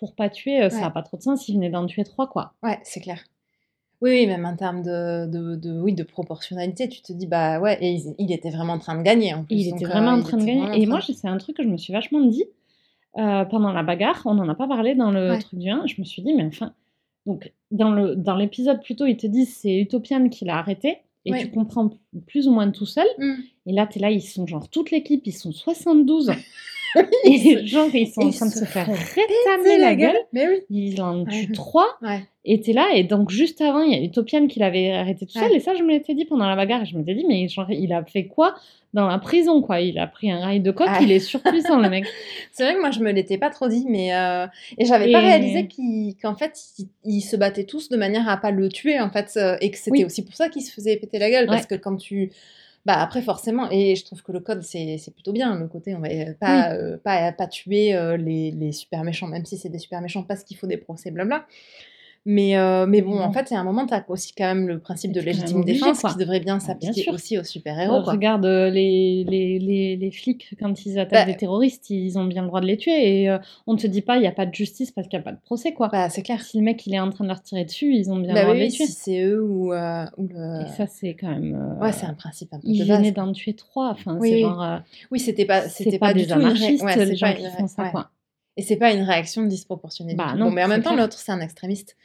pour 0.01 0.15
pas 0.15 0.29
tuer, 0.29 0.63
euh, 0.65 0.69
ça 0.69 0.79
Ouais. 0.79 0.85
a 0.85 0.91
pas 0.91 1.03
trop 1.03 1.17
de 1.17 1.23
sens. 1.23 1.49
Il 1.49 1.55
venait 1.55 1.71
d'en 1.71 1.87
tuer 1.87 2.03
trois, 2.05 2.27
quoi. 2.29 2.53
Ouais, 2.63 2.79
c'est 2.83 3.01
clair. 3.01 3.21
Oui, 4.03 4.11
oui, 4.11 4.27
même 4.27 4.45
en 4.45 4.57
termes 4.57 4.83
de, 4.83 5.27
de, 5.27 5.57
de- 5.57 5.81
oui, 5.81 5.95
de 5.95 6.03
proportionnalité, 6.03 6.89
tu 6.89 7.01
te 7.03 7.13
dis, 7.13 7.27
bah 7.27 7.59
ouais, 7.61 7.79
et 7.81 7.93
il, 7.93 8.15
il 8.19 8.33
était 8.33 8.51
vraiment 8.51 8.75
en 8.75 8.79
train 8.79 8.97
de 8.97 9.03
gagner 9.03 9.33
en 9.35 9.45
plus. 9.45 9.57
Il 9.57 9.71
donc, 9.71 9.81
était 9.81 9.87
euh, 9.87 9.89
vraiment 9.93 10.11
en 10.13 10.19
il 10.19 10.23
train 10.25 10.37
de 10.37 10.43
était 10.43 10.53
gagner. 10.55 10.69
en 10.69 10.73
Et 10.73 10.87
moi, 10.87 11.01
je- 11.01 11.13
c'est 11.13 11.29
un 11.29 11.39
truc 11.39 11.57
que 11.57 11.63
je 11.63 11.69
me 11.69 11.77
suis 11.79 11.93
vachement 11.93 12.21
dit 12.21 12.45
euh, 13.19 13.45
pendant 13.47 13.73
la 13.73 13.83
bagarre. 13.83 14.21
On 14.27 14.35
n'en 14.35 14.49
a 14.49 14.55
pas 14.55 14.69
parlé 14.69 14.95
dans 14.95 15.11
le 15.11 15.31
Ouais. 15.31 15.39
truc 15.39 15.59
du 15.59 15.71
1. 15.71 15.87
Je 15.87 15.95
me 15.99 16.05
suis 16.05 16.21
dit, 16.23 16.35
mais 16.35 16.45
enfin, 16.45 16.75
Donc, 17.25 17.53
dans 17.71 17.91
le 17.91 18.15
dans 18.15 18.37
l'épisode, 18.37 18.81
plutôt, 18.83 19.07
ils 19.07 19.17
te 19.17 19.27
disent 19.27 19.57
c'est 19.57 19.77
Utopian 19.79 20.29
qui 20.29 20.45
l'a 20.45 20.57
arrêté. 20.59 20.99
Et 21.29 21.33
tu 21.41 21.51
comprends 21.51 21.91
plus 22.29 22.47
ou 22.47 22.53
moins 22.53 22.71
tout 22.71 22.87
seul. 22.87 23.07
Mm. 23.19 23.35
Et 23.67 23.73
là, 23.73 23.89
tu 23.89 23.99
es 23.99 24.01
là, 24.03 24.11
ils 24.13 24.21
sont 24.23 24.47
genre 24.47 24.69
toute 24.71 24.93
l'équipe, 24.93 25.23
ils 25.27 25.33
sont 25.33 25.51
72. 25.51 26.31
et 27.25 27.67
genre, 27.67 27.89
ils 27.95 28.07
sont 28.09 28.23
en 28.23 28.31
train 28.31 28.47
de 28.47 28.53
se 28.53 28.61
se 28.61 28.65
faire 28.65 28.87
rétamer 28.87 29.79
la 29.79 29.95
gueule. 29.95 30.17
Mais 30.33 30.49
oui. 30.49 30.61
Ils 30.71 31.01
en 31.03 31.25
tuent 31.25 31.53
trois. 31.53 31.87
Ouais. 32.03 32.23
Et 32.49 32.61
t'es 32.61 32.73
là, 32.73 32.87
et 32.95 33.03
donc 33.03 33.31
juste 33.31 33.61
avant, 33.61 33.83
il 33.83 33.93
y 33.93 33.97
a 34.01 34.03
Utopian 34.05 34.47
qui 34.47 34.61
l'avait 34.61 34.93
arrêté 34.93 35.27
tout 35.27 35.33
seul. 35.33 35.51
Ouais. 35.51 35.57
Et 35.57 35.61
ça, 35.61 35.75
je 35.75 35.83
me 35.83 35.91
l'étais 35.91 36.15
dit 36.15 36.25
pendant 36.25 36.47
la 36.49 36.55
bagarre. 36.57 36.83
Et 36.83 36.87
je 36.87 36.97
m'étais 36.97 37.15
dit, 37.15 37.25
mais 37.27 37.49
genre, 37.49 37.71
il 37.71 37.93
a 37.93 38.05
fait 38.05 38.27
quoi 38.27 38.55
dans 38.95 39.09
la 39.09 39.19
prison, 39.19 39.61
quoi? 39.63 39.81
Il 39.81 39.99
a 39.99 40.07
pris 40.07 40.31
un 40.31 40.41
rail 40.41 40.61
de 40.61 40.71
coque, 40.71 40.87
Ouais. 40.89 41.03
il 41.03 41.13
est 41.13 41.19
surpuissant, 41.19 41.79
le 41.81 41.91
mec. 41.91 42.07
C'est 42.53 42.63
vrai 42.65 42.75
que 42.77 42.81
moi 42.81 42.91
je 42.93 43.01
me 43.01 43.13
l'étais 43.13 43.37
pas 43.37 43.51
trop 43.51 43.69
dit, 43.69 43.85
mais 43.89 44.15
euh, 44.15 44.47
et 44.79 44.85
j'avais 44.87 45.11
pas 45.13 45.21
Et- 45.21 45.27
réalisé 45.27 45.67
qu'il- 45.67 46.15
qu'en 46.23 46.35
fait 46.35 46.59
ils, 46.79 46.87
ils 47.05 47.21
se 47.21 47.37
battaient 47.37 47.65
tous 47.65 47.89
de 47.91 47.97
manière 47.97 48.27
à 48.29 48.37
pas 48.39 48.53
le 48.53 48.69
tuer 48.71 48.99
en 49.01 49.11
fait, 49.11 49.33
euh, 49.37 49.57
et 49.61 49.71
que 49.71 49.77
c'était 49.77 49.91
Oui. 49.91 50.05
aussi 50.05 50.25
pour 50.25 50.35
ça 50.35 50.49
qu'ils 50.49 50.63
se 50.63 50.73
faisaient 50.73 50.97
péter 50.97 51.19
la 51.19 51.31
gueule 51.31 51.47
parce 51.47 51.67
que 51.67 51.75
quand 51.75 51.97
tu 51.97 52.31
bah 52.87 52.95
après 53.01 53.21
forcément 53.21 53.69
et 53.73 53.97
je 53.97 54.05
trouve 54.05 54.23
que 54.23 54.31
le 54.31 54.39
code 54.39 54.63
c'est 54.63 54.97
c'est 54.99 55.11
plutôt 55.13 55.33
bien 55.33 55.59
le 55.59 55.67
côté 55.67 55.97
on 55.97 55.99
va 55.99 56.09
euh, 56.09 56.35
pas 56.39 56.73
euh, 56.73 56.97
pas 56.97 57.33
pas 57.33 57.49
tuer 57.49 57.97
euh, 57.97 58.17
les, 58.17 58.53
les 58.53 58.71
super 58.71 59.03
méchants 59.03 59.27
même 59.27 59.45
si 59.45 59.59
c'est 59.59 59.69
des 59.69 59.81
super 59.81 60.01
méchants 60.01 60.23
parce 60.23 60.45
qu'il 60.45 60.57
faut 60.57 60.69
des 60.69 60.77
procès 60.77 61.11
blabla. 61.11 61.47
Mais, 62.29 62.57
euh, 62.59 62.87
mais 62.87 63.03
bon, 63.03 63.21
en 63.21 63.31
fait, 63.33 63.47
c'est 63.49 63.55
un 63.55 63.63
moment, 63.63 63.87
tu 63.87 63.95
as 63.95 64.05
aussi 64.09 64.33
quand 64.37 64.47
même 64.47 64.67
le 64.67 64.81
principe 64.81 65.13
de 65.13 65.21
légitime 65.21 65.65
défense 65.65 66.03
qui 66.03 66.17
devrait 66.19 66.41
bien 66.41 66.59
s'appliquer 66.59 67.09
aussi 67.11 67.39
aux 67.39 67.45
super-héros. 67.45 68.03
quoi. 68.03 68.15
Regarde 68.15 68.45
euh, 68.45 68.69
les, 68.69 69.25
les, 69.29 69.61
les, 69.61 69.97
les 69.97 70.11
flics, 70.11 70.49
quand 70.59 70.85
ils 70.85 70.99
attaquent 70.99 71.25
Bah- 71.27 71.33
des 71.33 71.37
terroristes, 71.37 71.89
ils 71.89 72.19
ont 72.19 72.25
bien 72.25 72.43
le 72.43 72.49
droit 72.49 72.61
de 72.61 72.67
les 72.67 72.77
tuer. 72.77 73.23
Et 73.23 73.31
euh, 73.31 73.39
on 73.69 73.77
te 73.77 73.87
dit 73.87 74.03
pas, 74.03 74.17
il 74.17 74.23
n'y 74.23 74.27
a 74.27 74.33
pas 74.33 74.45
de 74.45 74.53
justice 74.53 74.91
parce 74.91 75.07
qu'il 75.07 75.17
n'y 75.19 75.23
a 75.23 75.25
pas 75.25 75.31
de 75.33 75.41
procès, 75.45 75.73
quoi. 75.73 75.89
Bah, 75.89 76.11
c'est 76.11 76.23
clair. 76.23 76.43
Si 76.43 76.59
le 76.59 76.65
mec, 76.65 76.85
il 76.87 76.95
est 76.95 76.99
en 76.99 77.11
train 77.11 77.23
de 77.23 77.29
leur 77.29 77.41
tirer 77.43 77.65
dessus, 77.65 77.95
ils 77.95 78.11
ont 78.11 78.17
bien 78.17 78.35
Bah 78.35 78.41
le 78.41 78.45
droit 78.47 78.55
oui, 78.55 78.59
de 78.61 78.65
les 78.65 78.71
tuer. 78.73 78.87
si 78.87 78.93
c'est 78.93 79.23
eux 79.23 79.43
ou, 79.45 79.73
euh, 79.73 80.05
ou 80.17 80.27
le. 80.27 80.63
Et 80.63 80.69
ça, 80.77 80.89
c'est 80.89 81.15
quand 81.15 81.29
même... 81.29 81.55
euh, 81.55 81.81
Ouais, 81.85 81.93
c'est 81.93 82.07
un 82.07 82.15
principe 82.15 82.53
un 82.53 82.59
peu 82.59 82.67
Ils 82.67 82.81
de 82.83 82.89
base. 82.89 82.99
venaient 82.99 83.13
d'en 83.13 83.31
tuer 83.33 83.55
trois. 83.55 83.91
Enfin, 83.91 84.17
Oui, 84.21 84.31
c'est 84.31 84.35
oui. 84.35 84.41
genre... 84.41 84.81
Oui, 85.13 85.21
c'était 85.21 85.45
pas, 85.45 85.69
c'était 85.69 86.01
pas, 86.01 86.09
pas, 86.09 86.15
des 86.15 86.23
du 86.23 86.27
tout 86.27 86.33
anarchistes, 86.35 86.83
ouais, 86.83 87.05
les 87.07 87.15
gens 87.17 87.33
qui 87.35 87.47
font 87.57 87.69
ça, 87.69 87.89
quoi. 87.91 88.11
Et 88.57 88.63
c'est 88.63 88.77
pas 88.77 88.93
une 88.93 89.03
réaction 89.03 89.43
disproportionnée. 89.45 90.15
Bah 90.15 90.35
non, 90.37 90.47
bon, 90.47 90.51
mais 90.53 90.65
en 90.65 90.69
même 90.69 90.83
temps, 90.83 90.97
l'autre, 90.97 91.19
c'est 91.19 91.33
un 91.33 91.41
extrémiste. 91.41 91.97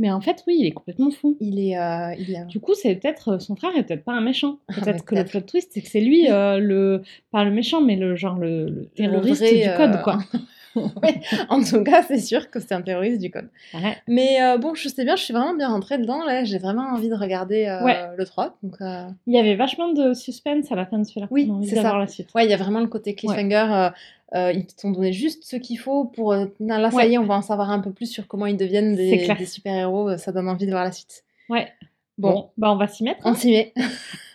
Mais 0.00 0.12
en 0.12 0.20
fait, 0.20 0.44
oui, 0.46 0.56
il 0.60 0.66
est 0.66 0.70
complètement 0.70 1.10
fou. 1.10 1.36
Il 1.40 1.58
est, 1.58 1.76
euh, 1.76 2.14
il 2.18 2.30
est. 2.34 2.44
Du 2.46 2.60
coup, 2.60 2.72
c'est 2.74 2.94
peut-être 2.94 3.30
euh, 3.34 3.38
son 3.40 3.56
frère 3.56 3.76
est 3.76 3.82
peut-être 3.82 4.04
pas 4.04 4.12
un 4.12 4.20
méchant. 4.20 4.58
Ah, 4.68 4.74
Peut-être 4.80 5.04
que 5.04 5.16
le 5.16 5.24
plot 5.24 5.40
twist, 5.40 5.70
c'est 5.72 5.82
que 5.82 5.88
c'est 5.88 6.00
lui 6.00 6.30
euh, 6.30 6.58
le 6.58 7.02
pas 7.32 7.42
le 7.44 7.50
méchant, 7.50 7.80
mais 7.80 7.96
le 7.96 8.14
genre 8.14 8.36
le, 8.38 8.66
le 8.66 8.86
terroriste 8.94 9.40
vrai, 9.42 9.68
du 9.68 9.74
code, 9.76 10.00
quoi. 10.02 10.18
Ouais, 10.76 11.20
en 11.48 11.64
tout 11.64 11.82
cas, 11.82 12.02
c'est 12.04 12.20
sûr 12.20 12.50
que 12.50 12.60
c'est 12.60 12.72
un 12.72 12.82
terroriste 12.82 13.20
du 13.20 13.32
code. 13.32 13.48
Ouais. 13.74 13.96
Mais 14.06 14.40
euh, 14.40 14.58
bon, 14.58 14.74
je 14.74 14.88
sais 14.88 15.04
bien, 15.04 15.16
je 15.16 15.24
suis 15.24 15.34
vraiment 15.34 15.54
bien 15.54 15.68
rentrée 15.70 15.98
dedans. 15.98 16.24
Là, 16.24 16.44
j'ai 16.44 16.58
vraiment 16.58 16.82
envie 16.92 17.08
de 17.08 17.16
regarder 17.16 17.66
euh, 17.66 17.82
Ouais. 17.82 17.96
le 18.16 18.24
3. 18.24 18.56
Donc, 18.62 18.74
euh, 18.80 19.06
Il 19.26 19.34
y 19.34 19.38
avait 19.38 19.56
vachement 19.56 19.92
de 19.92 20.12
suspense 20.14 20.70
à 20.70 20.76
la 20.76 20.86
fin 20.86 20.98
de 20.98 21.04
celui-là. 21.04 21.26
Oui, 21.32 21.50
c'est 21.68 21.76
ça. 21.76 21.98
la 21.98 22.06
suite. 22.06 22.28
ouais, 22.36 22.44
il 22.44 22.50
y 22.50 22.54
a 22.54 22.56
vraiment 22.56 22.78
le 22.80 22.86
côté 22.86 23.16
cliffhanger. 23.16 23.88
Euh, 24.34 24.52
ils 24.52 24.66
t'ont 24.66 24.90
donné 24.90 25.12
juste 25.12 25.44
ce 25.44 25.56
qu'il 25.56 25.78
faut 25.78 26.04
pour. 26.04 26.32
euh, 26.32 26.46
là, 26.60 26.90
ça 26.90 26.96
Ouais. 26.96 27.10
y 27.10 27.14
est, 27.14 27.18
on 27.18 27.24
va 27.26 27.34
en 27.36 27.42
savoir 27.42 27.70
un 27.70 27.80
peu 27.80 27.92
plus 27.92 28.06
sur 28.06 28.26
comment 28.26 28.46
ils 28.46 28.56
deviennent 28.56 28.94
des, 28.94 29.26
super-héros. 29.46 30.10
euh, 30.10 30.16
Ça 30.18 30.32
donne 30.32 30.48
envie 30.48 30.66
de 30.66 30.70
voir 30.72 30.84
la 30.84 30.92
suite. 30.92 31.24
Ouais. 31.48 31.72
Bon, 32.18 32.32
Bon, 32.32 32.50
bah 32.58 32.72
on 32.72 32.76
va 32.76 32.88
s'y 32.88 33.04
mettre. 33.04 33.20
on 33.24 33.30
hein. 33.30 33.34
s'y 33.34 33.50
met. 33.52 33.72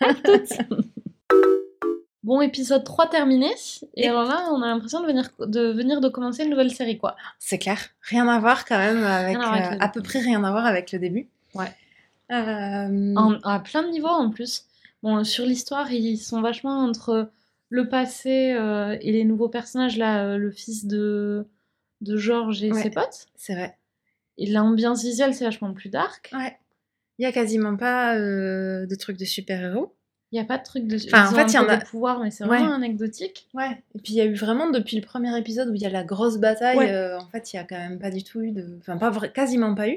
À 0.00 0.14
toutes. 0.14 0.52
Bon, 2.22 2.40
épisode 2.40 2.84
3 2.84 3.08
terminé. 3.08 3.50
Et 3.96 4.04
Et- 4.04 4.08
alors 4.08 4.24
là, 4.24 4.48
on 4.50 4.62
a 4.62 4.66
l'impression 4.68 5.00
de 5.02 5.06
venir, 5.06 5.28
de 5.40 5.60
venir 5.72 6.00
de 6.00 6.08
commencer 6.08 6.44
une 6.44 6.48
nouvelle 6.50 6.70
série, 6.70 6.96
quoi. 6.96 7.16
C'est 7.38 7.58
clair. 7.58 7.78
Rien 8.00 8.26
à 8.28 8.38
voir 8.40 8.64
quand 8.64 8.78
même 8.78 9.04
avec. 9.04 9.36
Avec 9.36 9.72
euh, 9.72 9.76
à 9.78 9.88
peu 9.90 10.00
près 10.00 10.20
rien 10.20 10.42
à 10.42 10.50
voir 10.50 10.64
avec 10.64 10.90
le 10.92 10.98
début. 10.98 11.28
Ouais. 11.54 11.70
Euh, 12.32 13.14
En- 13.14 13.38
à 13.42 13.60
plein 13.60 13.82
de 13.82 13.88
niveaux 13.90 14.08
en 14.08 14.30
plus. 14.30 14.64
Bon, 15.02 15.22
sur 15.22 15.44
l'histoire, 15.44 15.92
ils 15.92 16.16
sont 16.16 16.40
vachement 16.40 16.78
entre 16.84 17.28
le 17.74 17.88
passé 17.88 18.52
euh, 18.52 18.96
et 19.00 19.10
les 19.10 19.24
nouveaux 19.24 19.48
personnages, 19.48 19.96
là, 19.98 20.24
euh, 20.24 20.38
le 20.38 20.50
fils 20.52 20.86
de, 20.86 21.44
de 22.02 22.16
George 22.16 22.62
et 22.62 22.70
Ouais. 22.72 22.80
ses 22.82 22.90
potes. 22.90 23.26
C'est 23.34 23.54
vrai. 23.54 23.76
Et 24.38 24.46
l'ambiance 24.46 25.02
visuelle, 25.02 25.34
c'est 25.34 25.44
vachement 25.44 25.72
plus 25.74 25.88
dark. 25.88 26.30
Ouais. 26.32 26.56
Il 27.18 27.22
y 27.22 27.26
a 27.26 27.32
quasiment 27.32 27.76
pas 27.76 28.16
euh, 28.16 28.86
de 28.86 28.94
trucs 28.94 29.16
de 29.18 29.24
super-héros. 29.24 29.92
Il 30.30 30.36
n'y 30.36 30.40
a 30.40 30.44
pas 30.44 30.58
de 30.58 30.62
truc 30.64 30.86
de. 30.86 30.96
Enfin, 31.06 31.28
en 31.28 31.34
fait, 31.34 31.46
il 31.52 31.54
y 31.54 31.58
en 31.58 31.68
a- 31.68 31.76
des 31.76 31.84
pouvoirs, 31.84 32.20
mais 32.20 32.30
c'est 32.30 32.44
Ouais. 32.44 32.58
vraiment 32.58 32.74
anecdotique. 32.74 33.48
Ouais. 33.54 33.82
Et 33.94 33.98
puis 34.00 34.14
il 34.14 34.16
y 34.16 34.20
a 34.20 34.24
eu 34.24 34.34
vraiment 34.34 34.70
depuis 34.70 34.96
le 34.96 35.02
premier 35.02 35.36
épisode 35.38 35.68
où 35.68 35.74
il 35.74 35.80
y 35.82 35.86
a 35.86 35.90
la 35.90 36.02
grosse 36.04 36.38
bataille. 36.38 36.76
Ouais. 36.78 37.14
en 37.20 37.26
fait, 37.28 37.52
il 37.52 37.56
y 37.56 37.58
a 37.58 37.64
quand 37.64 37.78
même 37.78 37.98
pas 37.98 38.10
du 38.10 38.22
tout 38.24 38.40
eu 38.40 38.50
de. 38.52 38.76
Enfin, 38.80 38.96
pas 38.96 39.12
quasiment 39.28 39.74
pas 39.74 39.88
eu. 39.88 39.96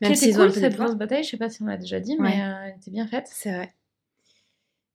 Même 0.00 0.12
ont 0.12 0.14
un 0.14 0.16
cool 0.16 0.52
cette 0.52 0.70
pouvoir. 0.72 0.88
grosse 0.88 0.96
bataille, 0.98 1.22
je 1.22 1.30
sais 1.30 1.36
pas 1.36 1.48
si 1.48 1.62
on 1.62 1.66
l'a 1.66 1.76
déjà 1.76 2.00
dit, 2.00 2.16
mais 2.18 2.36
elle 2.38 2.74
était 2.76 2.90
bien 2.90 3.06
faite. 3.06 3.26
C'est 3.30 3.52
vrai. 3.54 3.72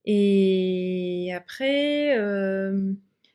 Et 0.10 1.34
après, 1.36 2.18
euh, 2.18 2.94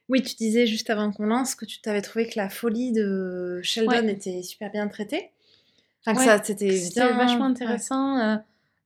oui, 0.08 0.22
tu 0.22 0.34
disais 0.36 0.66
juste 0.66 0.88
avant 0.88 1.12
qu'on 1.12 1.26
lance 1.26 1.54
que 1.54 1.66
tu 1.66 1.80
t'avais 1.82 2.00
trouvé 2.00 2.26
que 2.26 2.38
la 2.38 2.48
folie 2.48 2.92
de 2.92 3.60
Sheldon 3.62 3.90
Ouais. 3.90 4.10
était 4.12 4.42
super 4.42 4.70
bien 4.72 4.88
traitée. 4.88 5.30
Enfin, 6.04 6.18
que 6.18 6.24
ça, 6.24 6.42
c'était 6.42 6.80
bien- 6.94 7.12
vachement 7.16 7.44
ouais. 7.44 7.50
intéressant. 7.50 8.18
euh, 8.18 8.36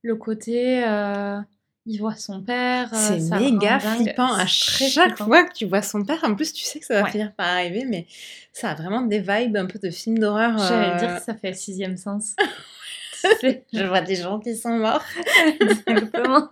le 0.03 0.15
côté, 0.15 0.83
euh, 0.85 1.39
il 1.85 1.97
voit 1.99 2.15
son 2.15 2.41
père. 2.43 2.89
C'est 2.93 3.19
méga 3.39 3.79
flippant 3.79 4.33
à 4.33 4.45
chaque 4.45 5.15
flippant. 5.15 5.25
fois 5.25 5.43
que 5.45 5.53
tu 5.53 5.65
vois 5.65 5.81
son 5.81 6.03
père. 6.03 6.19
En 6.23 6.35
plus, 6.35 6.51
tu 6.51 6.65
sais 6.65 6.79
que 6.79 6.85
ça 6.85 7.01
va 7.01 7.09
finir 7.09 7.31
par 7.35 7.47
arriver, 7.47 7.85
mais 7.85 8.05
ça 8.51 8.71
a 8.71 8.75
vraiment 8.75 9.01
des 9.01 9.19
vibes 9.19 9.55
un 9.55 9.65
peu 9.65 9.79
de 9.79 9.89
film 9.89 10.19
d'horreur. 10.19 10.57
J'allais 10.57 10.99
dire 10.99 11.17
que 11.19 11.23
ça 11.23 11.35
fait 11.35 11.53
sixième 11.53 11.95
sens. 11.95 12.35
Je 13.73 13.83
vois 13.87 14.01
des 14.01 14.15
gens 14.15 14.39
qui 14.39 14.55
sont 14.57 14.77
morts. 14.77 15.03
Exactement. 15.61 16.49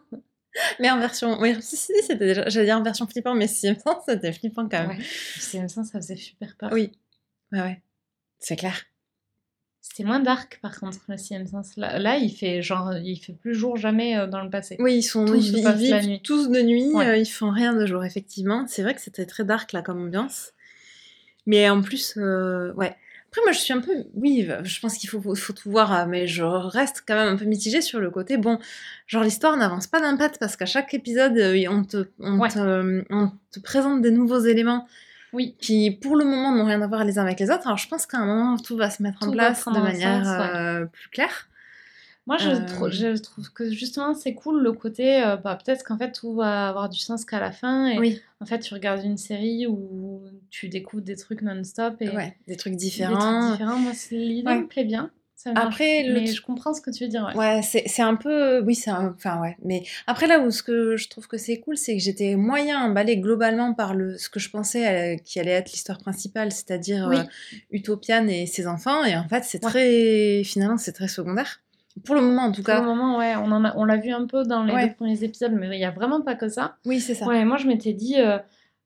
Mais 0.80 0.90
en 0.90 1.00
version. 1.00 1.40
Oui, 1.40 1.56
si, 1.62 1.76
si, 1.78 1.92
c'était 2.02 2.16
déjà. 2.28 2.48
J'allais 2.50 2.68
dire 2.68 2.78
en 2.78 2.84
version 2.84 3.08
flippant, 3.08 3.36
mais 3.36 3.48
sixième 3.48 3.78
sens, 3.80 3.98
c'était 4.08 4.32
flippant 4.32 4.68
quand 4.70 4.88
même. 4.88 4.98
Ouais. 4.98 5.04
Sixième 5.04 5.70
sens, 5.70 5.88
ça 5.90 6.00
faisait 6.00 6.16
super 6.16 6.56
peur. 6.56 6.70
Oui. 6.74 6.92
Ouais, 7.52 7.62
ouais. 7.62 7.82
C'est 8.40 8.56
clair. 8.56 8.76
C'était 9.82 10.04
moins 10.04 10.20
dark 10.20 10.60
par 10.62 10.80
contre, 10.80 10.98
le 11.08 11.18
sixième 11.18 11.46
sens. 11.48 11.78
Là, 11.78 12.00
là, 12.00 12.18
il 12.18 12.32
fait 12.32 12.62
genre, 12.62 12.94
il 12.98 13.18
fait 13.18 13.34
plus 13.34 13.54
jour 13.54 13.78
jamais 13.78 14.18
euh, 14.18 14.28
dans 14.28 14.44
le 14.44 14.50
passé. 14.50 14.76
Oui, 14.80 14.96
ils 14.98 15.04
sont 15.04 15.26
ils, 15.28 15.62
la 15.64 15.72
vivent 15.74 16.08
nuit. 16.08 16.22
tous 16.24 16.50
de 16.50 16.62
nuit, 16.62 16.88
Ouais. 16.94 17.06
euh, 17.06 17.18
ils 17.18 17.26
font 17.28 17.52
rien 17.52 17.74
de 17.74 17.86
jour, 17.86 18.04
effectivement. 18.04 18.66
C'est 18.68 18.82
vrai 18.82 18.96
que 18.96 19.02
c'était 19.02 19.26
très 19.26 19.44
dark 19.46 19.72
là 19.74 19.82
comme 19.82 20.02
ambiance. 20.02 20.54
Mais 21.46 21.70
en 21.70 21.82
plus, 21.82 22.18
euh, 22.18 22.74
ouais. 22.74 22.96
Après, 23.36 23.44
moi, 23.48 23.52
je 23.52 23.60
suis 23.60 23.74
un 23.74 23.82
peu. 23.82 23.92
Oui, 24.14 24.48
je 24.64 24.80
pense 24.80 24.98
qu'il 24.98 25.10
faut, 25.10 25.36
faut, 25.36 25.52
tout 25.54 25.70
voir, 25.70 25.92
euh, 25.94 26.06
mais 26.08 26.26
je 26.26 26.42
reste 26.42 27.04
quand 27.06 27.16
même 27.16 27.28
un 27.34 27.36
peu 27.36 27.44
mitigée 27.44 27.82
sur 27.82 28.00
le 28.00 28.10
côté. 28.10 28.38
Bon, 28.38 28.60
genre, 29.08 29.24
l'histoire 29.24 29.58
n'avance 29.58 29.88
pas 29.88 30.00
d'un 30.00 30.16
parce 30.16 30.56
qu'à 30.56 30.66
chaque 30.66 30.94
épisode, 30.94 31.38
euh, 31.38 31.66
on 31.70 31.84
te, 31.84 32.08
on, 32.22 32.40
Ouais. 32.40 32.48
te, 32.48 33.04
on 33.10 33.34
te 33.52 33.60
présente 33.60 34.02
des 34.02 34.12
nouveaux 34.12 34.40
éléments 34.40 34.88
Oui. 35.34 35.54
qui, 35.60 35.92
pour 35.92 36.16
le 36.16 36.24
moment, 36.24 36.54
n'ont 36.56 36.64
rien 36.64 36.82
à 36.82 36.88
voir 36.88 37.04
les 37.04 37.20
uns 37.20 37.24
avec 37.24 37.38
les 37.42 37.52
autres. 37.52 37.68
Alors, 37.68 37.78
je 37.78 37.90
pense 37.90 38.06
qu'à 38.06 38.20
un 38.20 38.26
moment, 38.26 38.56
tout 38.56 38.78
va 38.78 38.90
se 38.90 39.04
mettre 39.04 39.18
en 39.22 39.26
Tout 39.26 39.32
place 39.34 39.66
de 39.66 39.80
manière 39.82 40.24
sens, 40.26 40.38
ouais. 40.38 40.56
euh, 40.56 40.86
plus 40.86 41.10
claire. 41.10 41.50
Moi, 42.28 42.38
je, 42.38 42.50
Euh, 42.50 42.90
je 42.92 43.18
trouve 43.22 43.52
que 43.54 43.70
justement, 43.70 44.16
c'est 44.16 44.34
cool 44.34 44.64
le 44.64 44.72
côté, 44.74 45.24
euh, 45.24 45.36
bah, 45.38 45.58
peut-être 45.64 45.84
qu'en 45.84 45.98
fait, 45.98 46.12
tout 46.12 46.34
va 46.34 46.70
avoir 46.70 46.90
du 46.90 46.98
sens 47.00 47.24
qu'à 47.24 47.40
la 47.40 47.52
fin. 47.52 47.88
Et 47.88 48.00
Oui, 48.00 48.20
en 48.42 48.46
fait, 48.48 48.60
tu 48.60 48.74
regardes 48.74 49.04
une 49.06 49.18
série 49.18 49.68
où 49.68 50.22
tu 50.50 50.68
découvres 50.70 51.04
des 51.04 51.16
trucs 51.16 51.42
non-stop 51.44 51.96
et 52.02 52.10
ouais, 52.10 52.36
des 52.48 52.56
trucs 52.56 52.74
des 52.74 52.78
différents. 52.78 53.20
trucs 53.20 53.52
différents. 53.60 53.78
Moi, 53.80 53.92
c'est- 53.94 54.16
l'idée 54.16 54.48
Ouais. 54.50 54.60
me 54.62 54.68
plaît 54.68 54.86
bien. 54.86 55.12
Ça. 55.38 55.52
Après, 55.54 56.02
le 56.08 56.14
mais 56.22 56.26
je 56.28 56.42
comprends 56.42 56.74
ce 56.74 56.82
que 56.82 56.90
tu 56.90 57.04
veux 57.04 57.10
dire. 57.10 57.32
Ouais. 57.36 57.58
Ouais, 57.58 57.62
c'est 57.62 58.02
un 58.02 58.16
peu. 58.16 58.62
Oui, 58.62 58.74
c'est 58.74 58.90
un. 58.90 59.14
Enfin, 59.16 59.40
ouais. 59.42 59.56
Mais 59.64 59.84
après, 60.08 60.26
là 60.26 60.40
où 60.40 60.50
ce 60.50 60.64
que 60.64 60.96
je 60.98 61.08
trouve 61.10 61.28
que 61.28 61.38
c'est 61.38 61.60
cool, 61.60 61.78
c'est 61.78 61.94
que 61.96 62.02
j'étais 62.02 62.36
moyen 62.36 62.80
emballée 62.80 63.18
globalement 63.18 63.74
par 63.76 63.94
le, 63.94 64.18
ce 64.18 64.30
que 64.30 64.40
je 64.40 64.50
pensais 64.50 64.88
euh, 64.88 65.18
qui 65.18 65.40
allait 65.40 65.52
être 65.52 65.72
l'histoire 65.72 66.00
principale, 66.00 66.52
c'est-à-dire 66.52 67.06
Oui. 67.10 67.18
euh, 67.18 67.58
Utopian 67.70 68.26
et 68.28 68.48
ses 68.48 68.66
enfants. 68.66 69.04
Et 69.04 69.16
en 69.16 69.28
fait, 69.28 69.44
c'est 69.44 69.64
Ouais. 69.64 69.70
très. 69.70 70.44
Finalement, 70.46 70.78
c'est 70.78 70.94
très 70.94 71.10
secondaire. 71.10 71.62
Pour 72.04 72.16
le 72.16 72.22
moment, 72.22 72.44
en 72.44 72.52
tout 72.52 72.62
Pour 72.62 72.74
le 72.74 72.80
cas. 72.80 72.86
moment, 72.86 73.18
ouais, 73.18 73.36
on 73.38 73.52
en 73.52 73.64
a- 73.64 73.74
on 73.78 73.86
l'a 73.86 73.98
vu 73.98 74.12
un 74.12 74.26
peu 74.28 74.44
dans 74.44 74.64
les 74.64 74.74
Ouais. 74.74 74.88
deux 74.90 74.94
premiers 74.96 75.24
épisodes, 75.24 75.54
mais 75.54 75.68
il 75.68 75.78
n'y 75.80 75.86
a 75.86 75.92
vraiment 75.92 76.22
pas 76.22 76.36
que 76.36 76.50
ça. 76.50 76.76
Oui, 76.86 77.00
c'est 77.00 77.14
ça. 77.16 77.26
Ouais, 77.26 77.46
moi 77.46 77.58
je 77.58 77.68
m'étais 77.68 77.94
dit, 77.94 78.20
euh, 78.20 78.38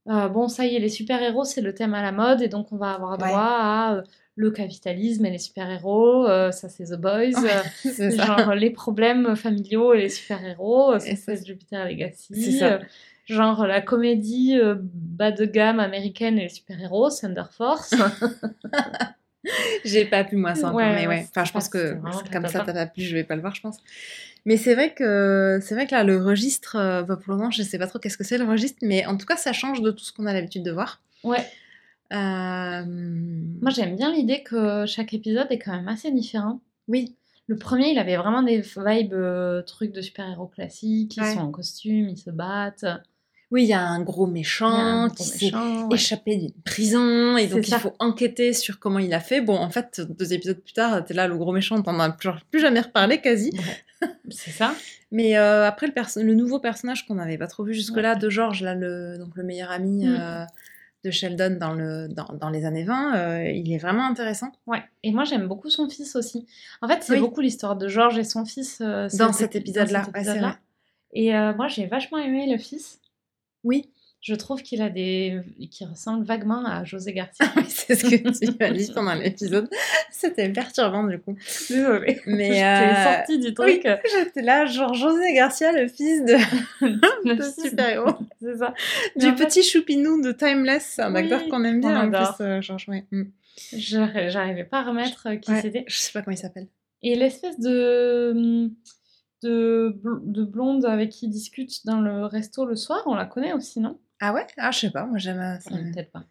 euh, 0.09 0.27
bon, 0.29 0.47
ça 0.47 0.65
y 0.65 0.75
est, 0.75 0.79
les 0.79 0.89
super-héros, 0.89 1.43
c'est 1.43 1.61
le 1.61 1.73
thème 1.73 1.93
à 1.95 2.01
la 2.03 2.11
mode, 2.11 2.41
et 2.41 2.47
donc 2.49 2.71
on 2.71 2.77
va 2.77 2.91
avoir 2.91 3.17
droit 3.17 3.29
Ouais. 3.29 3.35
à 3.35 3.93
euh, 3.95 4.01
le 4.35 4.51
capitalisme 4.51 5.25
et 5.25 5.31
les 5.31 5.37
super-héros, 5.37 6.25
ça 6.51 6.69
c'est 6.69 6.85
The 6.85 6.95
Boys, 7.01 7.31
c'est 7.83 8.11
ça. 8.11 8.25
genre 8.25 8.53
les 8.53 8.69
problèmes 8.69 9.35
familiaux 9.35 9.93
et 9.93 10.01
les 10.01 10.09
super-héros, 10.09 10.97
ça 10.99 11.15
c'est 11.15 11.45
Jupiter 11.45 11.85
Legacy, 11.85 12.35
c'est 12.41 12.51
ça. 12.59 12.79
genre 13.25 13.65
la 13.67 13.81
comédie 13.81 14.57
euh, 14.57 14.75
bas 14.79 15.31
de 15.31 15.43
gamme 15.45 15.79
américaine 15.81 16.37
et 16.37 16.43
les 16.43 16.49
super-héros, 16.49 17.09
Thunder 17.09 17.43
Force. 17.51 17.93
J'ai 19.85 20.05
pas 20.05 20.23
pu 20.23 20.35
moi 20.35 20.55
ça 20.55 20.73
Ouais, 20.73 20.93
mais 20.95 21.07
ouais. 21.07 21.25
Enfin, 21.29 21.45
je 21.45 21.51
pense 21.51 21.69
que 21.69 21.93
comme 22.31 22.47
ça 22.47 22.61
t'as 22.65 22.73
pas 22.73 22.85
plu, 22.87 23.03
je 23.03 23.15
vais 23.15 23.23
pas 23.23 23.35
le 23.35 23.41
voir, 23.41 23.55
je 23.55 23.61
pense. 23.61 23.77
Mais 24.45 24.57
c'est 24.57 24.73
vrai 24.73 24.93
que 24.93 25.59
c'est 25.61 25.75
vrai 25.75 25.85
que 25.87 25.91
là 25.91 26.03
le 26.03 26.21
registre, 26.23 26.75
euh, 26.77 27.03
bah, 27.03 27.15
pour 27.17 27.33
le 27.33 27.37
moment, 27.37 27.51
je 27.51 27.61
sais 27.63 27.77
pas 27.77 27.87
trop 27.87 27.99
qu'est-ce 27.99 28.17
que 28.17 28.23
c'est 28.23 28.37
le 28.37 28.45
registre, 28.45 28.79
mais 28.81 29.05
en 29.05 29.17
tout 29.17 29.25
cas 29.25 29.35
ça 29.37 29.53
change 29.53 29.81
de 29.81 29.91
tout 29.91 30.03
ce 30.03 30.11
qu'on 30.13 30.25
a 30.25 30.33
l'habitude 30.33 30.63
de 30.63 30.71
voir. 30.71 31.01
ouais, 31.23 31.45
Euh, 32.13 32.83
moi 33.61 33.69
j'aime 33.71 33.95
bien 33.95 34.11
l'idée 34.11 34.41
que 34.43 34.85
chaque 34.85 35.13
épisode 35.13 35.47
est 35.51 35.59
quand 35.59 35.73
même 35.75 35.87
assez 35.87 36.11
différent. 36.11 36.59
Oui. 36.87 37.15
Le 37.47 37.55
premier, 37.55 37.89
il 37.91 37.97
avait 37.99 38.15
vraiment 38.15 38.43
des 38.43 38.61
vibes 38.61 39.13
euh, 39.13 39.61
trucs 39.63 39.91
de 39.91 40.01
super-héros 40.01 40.47
classiques. 40.47 41.17
Ils 41.17 41.23
Ouais. 41.23 41.33
sont 41.33 41.39
en 41.39 41.51
costume, 41.51 42.09
ils 42.09 42.17
se 42.17 42.29
battent. 42.29 42.85
Oui, 43.51 43.63
il 43.63 43.67
y 43.69 43.73
a 43.73 43.81
un 43.81 44.01
gros 44.01 44.27
méchant 44.27 44.69
un 44.71 45.09
qui 45.09 45.23
s'est 45.23 45.53
ouais. 45.55 45.95
échappé 45.95 46.35
d'une 46.35 46.53
prison 46.63 47.35
et 47.35 47.47
donc 47.47 47.67
il 47.67 47.73
faut 47.73 47.93
enquêter 47.97 48.53
sur 48.53 48.77
comment 48.79 48.99
il 48.99 49.11
a 49.13 49.19
fait. 49.19 49.41
Bon, 49.41 49.55
en 49.57 49.69
fait, 49.71 50.01
deux 50.01 50.33
épisodes 50.33 50.59
plus 50.59 50.73
tard, 50.73 51.03
t'es 51.03 51.15
là, 51.15 51.27
le 51.27 51.35
gros 51.35 51.51
méchant, 51.51 51.81
t'en 51.81 51.99
as 51.99 52.11
plus, 52.11 52.29
plus 52.51 52.59
jamais 52.59 52.81
reparlé 52.81 53.21
quasi. 53.21 53.51
C'est 54.29 54.51
ça. 54.51 54.73
Mais 55.11 55.35
euh, 55.37 55.65
après, 55.65 55.87
le, 55.87 56.33
nouveau 56.35 56.59
personnage 56.59 57.07
qu'on 57.07 57.15
n'avait 57.15 57.39
pas 57.39 57.47
trop 57.47 57.63
vu 57.63 57.73
jusque-là, 57.73 58.15
de 58.15 58.29
George, 58.29 58.61
là, 58.61 58.75
le, 58.75 59.17
donc 59.17 59.35
le 59.35 59.43
meilleur 59.43 59.71
ami 59.71 60.05
Mm. 60.05 60.15
euh, 60.19 60.45
de 61.05 61.11
Sheldon 61.11 61.57
dans, 61.59 61.73
le, 61.73 62.07
dans, 62.09 62.27
dans 62.39 62.49
les 62.49 62.65
années 62.65 62.83
20, 62.83 63.15
euh, 63.15 63.49
il 63.49 63.71
est 63.73 63.77
vraiment 63.77 64.05
intéressant. 64.05 64.51
Ouais. 64.67 64.83
Et 65.03 65.11
moi, 65.11 65.23
j'aime 65.23 65.47
beaucoup 65.47 65.69
son 65.69 65.89
fils 65.89 66.15
aussi. 66.15 66.45
En 66.81 66.87
fait, 66.89 67.01
c'est 67.01 67.13
Oui. 67.13 67.19
beaucoup 67.21 67.39
l'histoire 67.41 67.77
de 67.77 67.87
George 67.87 68.17
et 68.19 68.23
son 68.25 68.45
fils. 68.45 68.79
euh, 68.81 69.07
Dans 69.17 69.31
cet 69.33 69.55
épisode-là, 69.55 70.05
ouais. 70.13 70.51
Et 71.13 71.35
euh, 71.35 71.53
moi, 71.55 71.67
j'ai 71.67 71.87
vachement 71.87 72.17
aimé 72.19 72.47
le 72.51 72.57
fils. 72.57 72.99
Oui, 73.63 73.89
Je 74.21 74.35
trouve 74.35 74.61
qu'il 74.61 74.81
a 74.81 74.89
des. 74.89 75.39
qui 75.71 75.85
ressemble 75.85 76.25
vaguement 76.25 76.65
à 76.65 76.83
José 76.83 77.13
Garcia. 77.13 77.45
Oui, 77.55 77.63
c'est 77.67 77.95
ce 77.95 78.03
que 78.03 78.15
tu 78.15 78.57
m'as 78.59 78.69
dit 78.71 78.91
pendant 78.95 79.13
l'épisode. 79.15 79.69
C'était 80.11 80.49
perturbant 80.49 81.03
du 81.03 81.17
coup. 81.19 81.35
Désolée. 81.69 82.21
Mais 82.25 82.47
J'étais 82.53 82.63
euh, 82.63 83.03
sortie 83.15 83.39
du 83.39 83.47
oui, 83.47 83.79
truc. 83.81 83.87
j'étais 84.11 84.41
là, 84.41 84.65
genre 84.65 84.93
José 84.93 85.33
Garcia, 85.33 85.71
le 85.71 85.87
fils 85.87 86.23
de, 86.25 86.35
Le 86.81 87.63
super-héros. 87.69 88.15
C'est 88.41 88.57
ça. 88.57 88.73
Mais 89.15 89.21
Du 89.23 89.29
en 89.29 89.37
fait, 89.37 89.45
petit 89.45 89.63
choupinou 89.63 90.21
de 90.21 90.31
Timeless, 90.31 90.99
un 90.99 91.13
Oui, 91.13 91.21
acteur 91.21 91.47
qu'on 91.49 91.63
aime 91.63 91.79
bien 91.81 92.01
en 92.07 92.09
plus, 92.11 92.43
euh, 92.43 92.61
George. 92.61 92.85
Ouais. 92.89 93.05
Mm. 93.11 93.23
j'arri- 93.73 94.29
J'arrivais 94.29 94.63
pas 94.65 94.79
à 94.79 94.83
remettre 94.83 95.27
euh, 95.27 95.35
qui 95.37 95.51
Ouais, 95.51 95.61
c'était. 95.61 95.83
Je 95.87 95.97
sais 95.97 96.11
pas 96.11 96.21
comment 96.21 96.35
il 96.35 96.39
s'appelle. 96.39 96.67
Et 97.01 97.15
l'espèce 97.15 97.59
de. 97.59 98.69
De, 99.41 99.95
bl- 100.03 100.19
de 100.31 100.43
blonde 100.43 100.85
avec 100.85 101.11
qui 101.11 101.27
il 101.27 101.29
discute 101.29 101.85
dans 101.85 102.01
le 102.01 102.25
resto 102.25 102.65
le 102.65 102.75
soir, 102.75 103.01
on 103.05 103.15
la 103.15 103.25
connaît 103.25 103.53
aussi, 103.53 103.79
non? 103.79 103.97
Ah 104.19 104.33
ouais? 104.33 104.45
Ah, 104.57 104.71
je 104.71 104.79
sais 104.79 104.91
pas, 104.91 105.05
moi 105.05 105.17
j'aime. 105.17 105.39
euh, 105.39 105.59
ça 105.59 105.69
me- 105.73 105.93
Peut-être 105.93 106.11
pas. 106.11 106.25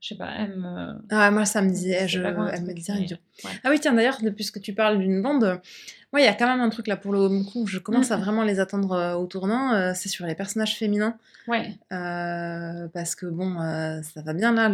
Je 0.00 0.08
sais 0.08 0.14
pas, 0.16 0.30
elle 0.38 0.56
me. 0.56 0.94
Ah, 1.10 1.30
moi 1.30 1.44
ça 1.44 1.60
me 1.60 1.68
disait, 1.70 2.06
je... 2.08 2.20
elle 2.20 2.62
me 2.64 2.72
disait 2.72 2.92
rien 2.92 3.02
du 3.02 3.08
tout. 3.16 3.20
ouais. 3.44 3.50
Ah 3.64 3.70
oui, 3.70 3.80
tiens, 3.80 3.92
d'ailleurs, 3.92 4.18
puisque 4.36 4.60
tu 4.60 4.72
parles 4.72 4.98
d'une 4.98 5.20
euh, 5.44 5.56
moi 6.12 6.20
il 6.22 6.24
y 6.24 6.28
a 6.28 6.32
quand 6.32 6.46
même 6.46 6.60
un 6.60 6.70
truc 6.70 6.86
là 6.86 6.96
pour 6.96 7.12
le 7.12 7.28
coup, 7.44 7.66
je 7.66 7.78
commence 7.78 8.10
à 8.10 8.16
vraiment 8.16 8.42
les 8.42 8.60
attendre 8.60 8.92
euh, 8.92 9.14
au 9.14 9.26
tournant, 9.26 9.74
euh, 9.74 9.92
c'est 9.94 10.08
sur 10.08 10.24
les 10.26 10.34
personnages 10.34 10.76
féminins. 10.76 11.18
Ouais, 11.46 11.74
Euh, 11.92 12.88
parce 12.92 13.14
que 13.14 13.26
bon, 13.26 13.56
ça 14.02 14.22
va 14.22 14.32
bien 14.32 14.52
là, 14.52 14.68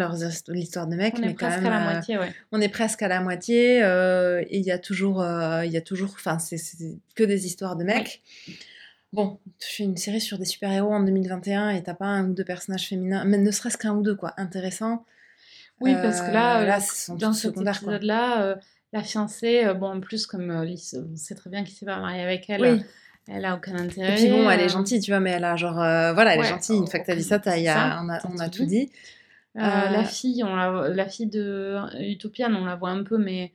l'histoire 0.48 0.86
de 0.86 0.96
mecs, 0.96 1.14
on 1.16 1.20
mais 1.20 1.30
est 1.30 1.34
quand 1.34 1.46
presque 1.46 1.62
même, 1.62 1.72
à 1.72 1.78
la 1.78 1.92
moitié, 1.92 2.18
ouais. 2.18 2.32
on 2.52 2.60
est 2.60 2.68
presque 2.68 3.02
à 3.02 3.08
la 3.08 3.20
moitié, 3.20 3.78
et 3.78 4.58
il 4.58 4.64
y 4.64 4.70
a 4.70 4.78
toujours, 4.78 5.24
il 5.64 5.70
y 5.70 5.76
a 5.76 5.80
toujours, 5.80 6.10
enfin, 6.14 6.38
c'est 6.38 6.56
que 7.14 7.24
des 7.24 7.46
histoires 7.46 7.76
de 7.76 7.84
mecs. 7.84 8.22
Bon, 9.12 9.38
tu 9.60 9.72
fais 9.72 9.84
une 9.84 9.96
série 9.96 10.20
sur 10.20 10.38
des 10.38 10.44
super-héros 10.44 10.92
en 10.92 11.00
2021 11.04 11.70
et 11.70 11.82
t'as 11.84 11.94
pas 11.94 12.06
un 12.06 12.30
ou 12.30 12.34
deux 12.34 12.42
personnages 12.44 12.88
féminins, 12.88 13.24
mais 13.24 13.38
ne 13.38 13.50
serait-ce 13.52 13.78
qu'un 13.78 13.94
ou 13.94 14.02
deux, 14.02 14.16
quoi, 14.16 14.34
intéressants. 14.36 15.04
Oui, 15.80 15.94
parce 15.94 16.20
que 16.20 16.32
là, 16.32 16.64
là, 16.64 16.78
dans 17.16 17.32
cet 17.32 17.56
épisode-là, 17.56 18.58
la 18.94 19.02
fiancée, 19.02 19.64
euh, 19.64 19.74
bon, 19.74 19.88
en 19.88 20.00
plus, 20.00 20.26
comme 20.26 20.50
euh, 20.50 20.64
Lys, 20.64 20.96
on 21.12 21.16
sait 21.16 21.34
très 21.34 21.50
bien 21.50 21.64
qu'il 21.64 21.74
s'est 21.74 21.84
pas 21.84 21.98
marié 21.98 22.22
avec 22.22 22.48
elle, 22.48 22.60
Oui. 22.62 22.68
euh, 22.68 22.78
elle 23.28 23.44
a 23.44 23.54
aucun 23.56 23.76
intérêt. 23.76 24.12
Et 24.12 24.14
puis 24.14 24.28
bon, 24.30 24.48
elle 24.48 24.60
euh, 24.60 24.64
est 24.64 24.68
gentille, 24.70 25.00
tu 25.00 25.10
vois, 25.10 25.20
mais 25.20 25.30
elle 25.32 25.44
a 25.44 25.56
genre, 25.56 25.80
euh, 25.82 26.12
voilà, 26.14 26.34
elle 26.34 26.40
Ouais, 26.40 26.46
est 26.46 26.50
gentille. 26.50 26.76
Une 26.78 26.86
fois 26.86 27.00
que 27.00 27.06
t'as 27.06 27.16
dit 27.16 27.22
ça, 27.24 27.40
il 27.56 27.62
y 27.62 27.68
a- 27.68 27.74
ça, 27.74 28.00
on 28.02 28.08
a, 28.08 28.18
t'as 28.18 28.28
on 28.32 28.38
a 28.38 28.48
tout 28.48 28.64
dit. 28.64 28.90
euh, 29.56 29.60
Euh, 29.62 29.88
La 29.90 30.04
fille, 30.04 30.42
on 30.44 30.54
la, 30.56 30.88
la 30.88 31.06
fille 31.06 31.26
de 31.26 31.76
Utopian, 32.00 32.52
on 32.54 32.64
la 32.64 32.76
voit 32.76 32.90
un 32.90 33.02
peu, 33.04 33.18
mais 33.18 33.52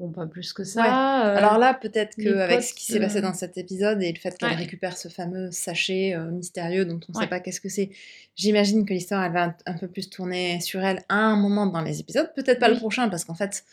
bon, 0.00 0.10
pas 0.10 0.26
plus 0.26 0.52
que 0.52 0.64
ça. 0.64 1.26
euh, 1.26 1.36
Alors 1.36 1.58
là, 1.58 1.74
peut-être 1.74 2.16
qu'avec 2.16 2.62
ce 2.62 2.74
qui 2.74 2.84
s'est 2.86 2.98
passé 3.00 3.18
euh, 3.18 3.22
dans 3.22 3.34
cet 3.34 3.56
épisode 3.58 4.02
et 4.02 4.12
le 4.12 4.18
fait 4.18 4.36
qu'elle 4.36 4.50
Ouais. 4.50 4.56
récupère 4.56 4.96
ce 4.96 5.08
fameux 5.08 5.50
sachet 5.52 6.14
euh, 6.14 6.30
mystérieux 6.30 6.84
dont 6.84 7.00
on 7.08 7.12
ne 7.12 7.22
sait 7.22 7.28
pas 7.28 7.38
qu'est-ce 7.40 7.60
que 7.60 7.68
c'est, 7.68 7.90
j'imagine 8.34 8.84
que 8.86 8.92
l'histoire 8.92 9.22
elle 9.24 9.32
va 9.32 9.44
un, 9.44 9.54
un 9.66 9.74
peu 9.78 9.88
plus 9.88 10.10
tourner 10.10 10.60
sur 10.60 10.82
elle 10.82 11.02
à 11.08 11.16
un 11.16 11.36
moment 11.36 11.66
dans 11.66 11.82
les 11.82 12.00
épisodes. 12.00 12.30
Peut-être 12.34 12.58
pas 12.58 12.68
le 12.68 12.76
prochain 12.76 13.08
parce 13.08 13.24
qu'en 13.24 13.34
fait, 13.34 13.64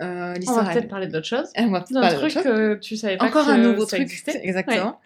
euh, 0.00 0.34
on 0.48 0.52
va 0.52 0.64
peut-être 0.72 0.88
parler 0.88 1.06
d'autre 1.06 1.26
chose. 1.26 1.48
elle 1.54 1.70
va 1.70 1.80
peut-être 1.80 2.00
parler 2.00 2.14
d'autre 2.16 2.28
chose. 2.28 2.42
que 2.42 2.74
tu 2.74 2.96
savais 2.96 3.16
pas 3.16 3.26
Encore 3.26 3.46
que 3.46 3.50
un 3.52 3.58
nouveau 3.58 3.82
ça 3.86 3.96
truc, 3.96 4.02
existait. 4.02 4.40
exactement. 4.42 5.00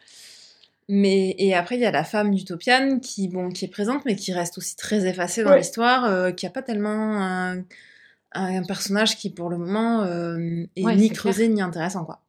Mais 0.88 1.36
et 1.38 1.54
après 1.54 1.76
il 1.76 1.80
y 1.82 1.86
a 1.86 1.92
la 1.92 2.02
femme 2.02 2.34
d'Utopian 2.34 2.98
qui 2.98 3.28
bon 3.28 3.50
qui 3.50 3.64
est 3.64 3.68
présente 3.68 4.04
mais 4.04 4.16
qui 4.16 4.32
reste 4.32 4.58
aussi 4.58 4.74
très 4.74 5.06
effacée 5.06 5.44
dans 5.44 5.50
Ouais. 5.50 5.58
l'histoire, 5.58 6.04
euh, 6.06 6.32
qui 6.32 6.46
a 6.46 6.50
pas 6.50 6.62
tellement 6.62 7.22
un, 7.22 7.62
un 8.32 8.62
personnage 8.64 9.16
qui 9.16 9.30
pour 9.30 9.50
le 9.50 9.58
moment 9.58 10.02
euh, 10.02 10.64
est 10.74 10.84
Ouais, 10.84 10.96
ni 10.96 11.10
creusé 11.10 11.46
ni 11.48 11.62
intéressant 11.62 12.04
quoi. 12.04 12.20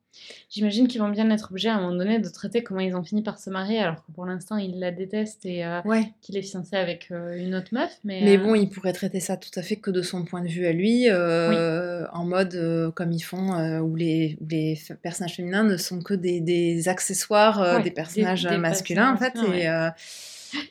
J'imagine 0.50 0.88
qu'ils 0.88 1.02
vont 1.02 1.10
bien 1.10 1.30
être 1.30 1.50
obligés 1.52 1.70
à 1.70 1.76
un 1.76 1.82
moment 1.82 1.96
donné 1.96 2.20
de 2.20 2.28
traiter 2.30 2.64
comment 2.64 2.80
ils 2.82 2.96
ont 2.96 3.04
fini 3.04 3.22
par 3.24 3.40
se 3.40 3.50
marier, 3.50 3.80
alors 3.80 4.06
que 4.06 4.12
pour 4.12 4.26
l'instant 4.26 4.58
ils 4.58 4.80
la 4.80 4.92
détestent 4.92 5.46
et 5.46 5.66
euh, 5.66 5.82
Ouais. 5.86 6.12
qu'il 6.22 6.38
est 6.38 6.42
fiancé 6.42 6.76
avec 6.76 7.08
euh, 7.12 7.38
une 7.38 7.56
autre 7.56 7.70
meuf. 7.74 7.92
Mais, 8.04 8.22
Mais 8.24 8.38
euh, 8.38 8.44
bon, 8.44 8.56
il 8.56 8.70
pourrait 8.70 8.94
traiter 8.94 9.20
ça 9.20 9.38
tout 9.38 9.50
à 9.56 9.62
fait 9.62 9.78
que 9.78 9.92
de 9.92 10.02
son 10.02 10.24
point 10.26 10.42
de 10.42 10.48
vue 10.48 10.66
à 10.66 10.74
lui, 10.74 11.10
euh, 11.10 12.06
en 12.14 12.26
mode 12.26 12.92
comme 12.96 13.12
ils 13.12 13.22
font, 13.22 13.80
où 13.82 13.96
les, 13.96 14.38
où 14.42 14.48
les 14.50 14.80
personnages 15.02 15.36
féminins 15.36 15.64
ne 15.64 15.78
sont 15.78 16.02
que 16.02 16.14
des, 16.14 16.40
des 16.42 16.88
accessoires 16.90 17.60
Ouais, 17.60 17.84
des 17.84 17.92
personnages 17.92 18.44
des- 18.44 18.50
des 18.50 18.58
masculins, 18.58 19.14
en 19.14 19.18
fait. 19.18 19.34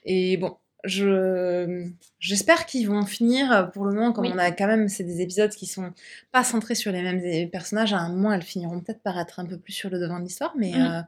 et 0.04 0.36
bon, 0.36 0.56
je 0.84 1.86
j'espère 2.18 2.66
qu'ils 2.66 2.88
vont 2.88 3.04
finir, 3.04 3.50
euh, 3.52 3.62
pour 3.64 3.84
le 3.84 3.92
moment, 3.94 4.12
comme 4.12 4.24
Oui. 4.26 4.32
on 4.34 4.38
a 4.38 4.50
quand 4.52 4.66
même, 4.66 4.88
c'est 4.88 5.04
des 5.04 5.20
épisodes 5.20 5.50
qui 5.50 5.66
sont 5.66 5.92
pas 6.32 6.44
centrés 6.44 6.74
sur 6.74 6.92
les 6.92 7.02
mêmes 7.02 7.20
é- 7.20 7.46
personnages, 7.46 7.92
à 7.92 7.98
un 7.98 8.08
moment, 8.10 8.32
elles 8.32 8.42
finiront 8.42 8.80
peut-être 8.80 9.02
par 9.02 9.18
être 9.18 9.40
un 9.40 9.46
peu 9.46 9.58
plus 9.58 9.72
sur 9.72 9.90
le 9.90 9.98
devant 9.98 10.18
de 10.18 10.24
l'histoire, 10.24 10.54
mais 10.56 10.72
Mhm. 10.72 10.80
euh, 10.86 11.00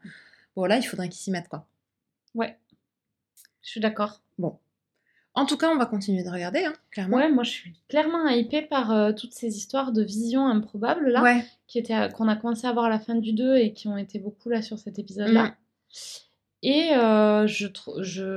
bon, 0.56 0.64
là, 0.64 0.76
il 0.78 0.82
faudrait 0.82 1.08
qu'ils 1.08 1.20
s'y 1.20 1.30
mettent, 1.30 1.48
quoi. 1.48 1.66
Ouais, 2.34 2.58
je 3.62 3.70
suis 3.70 3.80
d'accord. 3.80 4.20
Bon. 4.38 4.58
En 5.34 5.46
tout 5.46 5.56
cas, 5.56 5.70
on 5.70 5.76
va 5.78 5.86
continuer 5.86 6.24
de 6.24 6.28
regarder, 6.28 6.64
hein, 6.66 6.74
clairement. 6.90 7.16
Ouais, 7.16 7.30
moi 7.30 7.42
je 7.42 7.50
suis 7.50 7.72
clairement 7.88 8.28
hypée 8.28 8.60
par 8.62 8.90
euh, 8.90 9.12
toutes 9.12 9.32
ces 9.32 9.56
histoires 9.56 9.90
de 9.92 10.02
visions 10.02 10.46
improbables 10.46 11.08
là, 11.08 11.22
Ouais. 11.22 11.44
qui 11.66 11.78
étaient 11.78 11.94
à- 11.94 12.08
qu'on 12.10 12.28
a 12.28 12.36
commencé 12.36 12.66
à 12.66 12.72
voir 12.72 12.84
à 12.84 12.90
la 12.90 13.00
fin 13.00 13.14
du 13.14 13.32
2 13.32 13.56
et 13.56 13.72
qui 13.72 13.88
ont 13.88 13.96
été 13.96 14.18
beaucoup 14.18 14.50
là 14.50 14.60
sur 14.60 14.78
cet 14.78 14.98
épisode-là. 14.98 15.44
Mm. 15.44 15.54
Et 16.62 16.90
euh, 16.94 17.46
je 17.46 17.66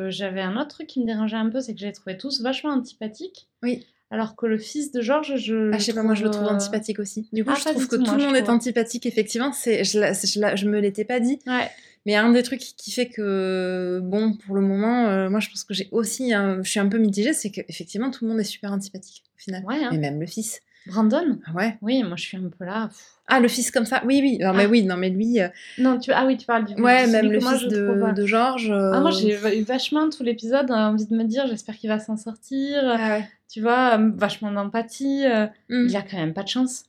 j'avais 0.09 0.41
un 0.41 0.57
autre 0.57 0.69
truc 0.69 0.87
qui 0.87 0.99
me 0.99 1.05
dérangeait 1.05 1.37
un 1.37 1.49
peu, 1.49 1.61
c'est 1.61 1.73
que 1.73 1.79
je 1.79 1.85
les 1.85 1.91
trouvais 1.93 2.17
tous 2.17 2.41
vachement 2.41 2.71
antipathiques. 2.71 3.47
Oui. 3.61 3.85
Alors 4.11 4.35
que 4.35 4.45
le 4.45 4.57
fils 4.57 4.91
de 4.91 5.01
Georges, 5.01 5.35
je. 5.35 5.71
Ah, 5.73 5.77
je 5.77 5.83
sais 5.83 5.93
pas, 5.93 6.03
moi 6.03 6.13
je 6.15 6.23
le 6.23 6.29
trouve 6.31 6.45
euh, 6.47 6.51
antipathique 6.51 6.99
aussi. 6.99 7.27
Du 7.33 7.43
coup, 7.43 7.51
Ah, 7.53 7.57
je 7.59 7.69
trouve 7.69 7.87
que 7.87 7.95
tout, 7.95 8.15
le 8.15 8.23
monde 8.25 8.35
est 8.35 8.49
antipathique, 8.49 9.05
effectivement. 9.05 9.51
C'est, 9.51 9.83
je, 9.83 9.99
je, 9.99 10.55
je 10.55 10.65
me 10.67 10.79
l'étais 10.79 11.05
pas 11.05 11.19
dit, 11.19 11.39
Ouais. 11.47 11.69
mais 12.05 12.15
un 12.15 12.31
des 12.31 12.43
trucs 12.43 12.61
qui 12.61 12.91
fait 12.91 13.07
que, 13.09 13.99
bon, 14.03 14.33
pour 14.33 14.55
le 14.55 14.61
moment, 14.61 15.07
euh, 15.07 15.29
moi 15.29 15.39
je 15.39 15.49
pense 15.49 15.63
que 15.63 15.73
j'ai 15.73 15.89
aussi, 15.91 16.33
un- 16.33 16.61
je 16.63 16.69
suis 16.69 16.79
un 16.79 16.87
peu 16.87 16.97
mitigée, 16.99 17.33
c'est 17.33 17.49
qu'effectivement 17.49 18.11
tout 18.11 18.25
le 18.25 18.31
monde 18.31 18.39
est 18.39 18.43
super 18.45 18.71
antipathique 18.71 19.23
au 19.35 19.39
final. 19.39 19.63
Ouais, 19.65 19.83
hein. 19.83 19.89
Mais 19.91 19.97
même 19.97 20.19
le 20.19 20.27
fils. 20.27 20.61
Brandon? 20.87 21.39
Ah 21.47 21.51
ouais? 21.53 21.77
Oui, 21.81 22.03
moi 22.03 22.15
je 22.15 22.23
suis 22.23 22.37
un 22.37 22.49
peu 22.57 22.65
là. 22.65 22.87
pff. 22.87 23.11
Ah, 23.27 23.39
le 23.39 23.47
fils 23.47 23.71
comme 23.71 23.85
ça, 23.85 24.01
oui, 24.05 24.19
oui. 24.21 24.37
Non, 24.39 24.53
mais 24.53 24.65
Ah. 24.65 24.69
oui, 24.69 24.83
non, 24.83 24.97
mais 24.97 25.09
lui, 25.09 25.39
euh, 25.41 25.47
Non, 25.79 25.97
tu... 25.99 26.11
ah 26.11 26.25
oui, 26.27 26.37
tu 26.37 26.45
parles 26.45 26.65
du 26.65 26.75
ouais, 26.79 27.07
même 27.07 27.31
le 27.31 27.39
fils 27.39 27.63
de, 27.67 27.77
euh, 27.77 28.11
de 28.11 28.25
Georges. 28.25 28.69
Ah, 28.71 28.99
moi 28.99 29.09
euh, 29.09 29.11
j'ai 29.11 29.33
eu 29.59 29.63
vachement 29.63 30.09
tout 30.11 30.21
l'épisode 30.23 30.69
euh, 30.69 30.75
envie 30.75 31.07
de 31.07 31.15
me 31.15 31.23
dire, 31.23 31.47
j'espère 31.47 31.75
qu'il 31.75 31.89
va 31.89 31.97
s'en 31.99 32.17
sortir. 32.17 32.83
Ah 32.85 33.17
ouais. 33.17 33.29
Tu 33.51 33.61
vois, 33.61 33.97
euh, 33.97 34.11
vachement 34.15 34.51
d'empathie. 34.51 35.23
euh, 35.25 35.47
Mm. 35.69 35.87
Il 35.89 35.95
a 35.97 36.01
quand 36.03 36.17
même 36.17 36.33
pas 36.33 36.43
de 36.43 36.49
chance. 36.49 36.83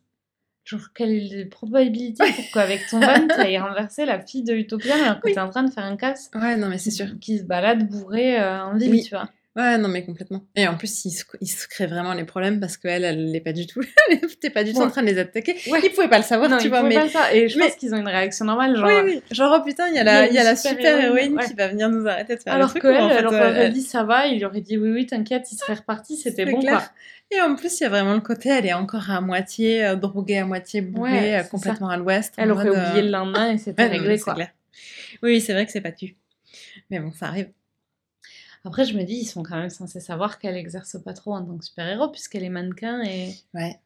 Genre, 0.65 0.81
quelle 0.95 1.11
est 1.13 1.45
la 1.45 1.47
probabilité 1.49 2.25
pour 2.35 2.45
qu'avec 2.53 2.87
ton 2.91 2.99
van, 2.99 3.15
tu 3.29 3.41
ailles 3.41 3.57
renverser 3.59 4.05
la 4.05 4.21
fille 4.21 4.43
de 4.43 4.53
Utopia 4.53 4.97
alors 4.97 5.21
que 5.21 5.29
Oui. 5.29 5.33
t'es 5.35 5.41
en 5.41 5.49
train 5.49 5.63
de 5.63 5.71
faire 5.71 5.85
un 5.85 5.97
casse 5.97 6.29
Ouais, 6.35 6.57
non, 6.57 6.69
mais 6.69 6.79
c'est 6.79 6.91
sûr. 6.91 7.07
qui 7.21 7.39
se 7.39 7.45
balade 7.45 7.89
bourré 7.89 8.39
euh, 8.41 8.65
en 8.65 8.77
ville, 8.77 8.91
Oui. 8.91 9.03
tu 9.05 9.11
vois. 9.15 9.31
Ouais, 9.57 9.79
non, 9.79 9.89
mais 9.89 10.05
complètement. 10.05 10.45
Et 10.55 10.69
en 10.69 10.77
plus, 10.77 11.07
il 11.07 11.11
se, 11.13 11.25
il 11.41 11.47
se 11.47 11.67
crée 11.67 11.87
vraiment 11.87 12.13
les 12.13 12.25
problèmes 12.25 12.61
parce 12.61 12.77
qu'elle, 12.77 13.05
elle 13.05 13.31
l'est 13.33 13.41
pas 13.41 13.55
du 13.55 13.67
tout. 13.67 13.81
T'es 14.41 14.51
pas 14.51 14.65
du 14.65 14.73
tout 14.75 14.81
Ouais. 14.81 14.85
en 14.85 14.91
train 14.91 15.01
de 15.03 15.07
les 15.07 15.19
attaquer. 15.19 15.57
Ouais. 15.71 15.81
Ils 15.83 15.91
pouvaient 15.95 16.09
pas 16.11 16.19
le 16.19 16.25
savoir, 16.25 16.51
non, 16.51 16.59
tu 16.59 16.65
il 16.65 16.69
vois, 16.69 16.83
mais. 16.83 16.95
pas 16.95 17.09
ça. 17.09 17.35
Et 17.35 17.49
je 17.49 17.59
mais- 17.59 17.69
pense 17.69 17.77
qu'ils 17.77 17.95
ont 17.95 17.99
une 17.99 18.07
réaction 18.07 18.45
normale, 18.45 18.77
genre. 18.77 18.87
Oui, 18.87 19.01
oui. 19.15 19.23
Genre, 19.31 19.57
oh 19.59 19.65
putain, 19.65 19.89
il 19.89 19.95
y 19.95 19.99
a 19.99 20.05
la, 20.05 20.27
Il 20.27 20.35
y 20.35 20.39
a 20.39 20.45
la 20.45 20.57
super, 20.57 20.77
super 20.77 21.01
héroïne 21.01 21.37
ouais. 21.39 21.47
qui 21.47 21.55
va 21.55 21.69
venir 21.69 21.89
nous 21.89 22.07
arrêter 22.07 22.37
de 22.37 22.43
faire 22.43 22.53
Alors 22.53 22.71
le 22.75 22.81
qu'elle, 22.81 22.97
en 22.99 23.09
elle 23.09 23.27
aurait 23.27 23.67
euh, 23.67 23.69
dit 23.71 23.81
ça 23.81 24.05
va, 24.05 24.27
il 24.27 24.45
aurait 24.45 24.61
dit 24.61 24.77
oui, 24.77 24.91
oui, 24.91 25.07
t'inquiète, 25.07 25.51
il 25.51 25.57
serait 25.57 25.73
reparti, 25.75 26.17
c'était 26.19 26.45
bon 26.45 26.61
clair. 26.61 26.79
quoi. 26.79 26.91
Et 27.31 27.41
en 27.41 27.57
plus, 27.57 27.81
il 27.81 27.85
y 27.85 27.87
a 27.87 27.89
vraiment 27.89 28.13
le 28.15 28.21
côté, 28.21 28.51
elle 28.51 28.67
est 28.67 28.75
encore 28.75 29.11
à 29.11 29.23
moitié 29.23 29.85
euh, 29.87 29.97
droguée, 29.97 30.37
à 30.39 30.45
moitié 30.45 30.83
bourrée, 30.83 31.39
euh, 31.39 31.43
complètement 31.45 31.89
à 31.89 31.97
l'ouest. 31.97 32.35
Elle 32.37 32.53
aurait 32.53 32.69
oublié 32.69 33.01
le 33.03 33.11
lendemain 33.11 33.53
et 33.53 33.59
c'était 33.59 33.87
réglé 33.87 34.19
c'est 34.19 34.25
quoi. 34.25 34.37
oui, 35.23 35.41
c'est 35.41 35.55
vrai 35.55 35.65
que 35.65 35.73
c'est 35.73 35.81
pas 35.81 35.93
tu. 35.93 36.15
Mais 36.91 37.01
bon, 37.01 37.11
ça 37.13 37.27
arrive. 37.29 37.49
Après, 38.67 38.85
je 38.85 38.97
me 38.99 39.05
dis, 39.05 39.15
ils 39.15 39.25
sont 39.27 39.43
quand 39.43 39.57
même 39.57 39.71
censés 39.71 40.01
savoir 40.01 40.39
qu'elle 40.39 40.57
exerce 40.57 40.97
pas 41.03 41.13
trop 41.15 41.35
en 41.35 41.45
tant 41.45 41.57
que 41.57 41.65
super-héros 41.65 42.09
puisqu'elle 42.09 42.43
est 42.45 42.49
mannequin 42.51 43.03
et. 43.03 43.35
Ouais. 43.55 43.79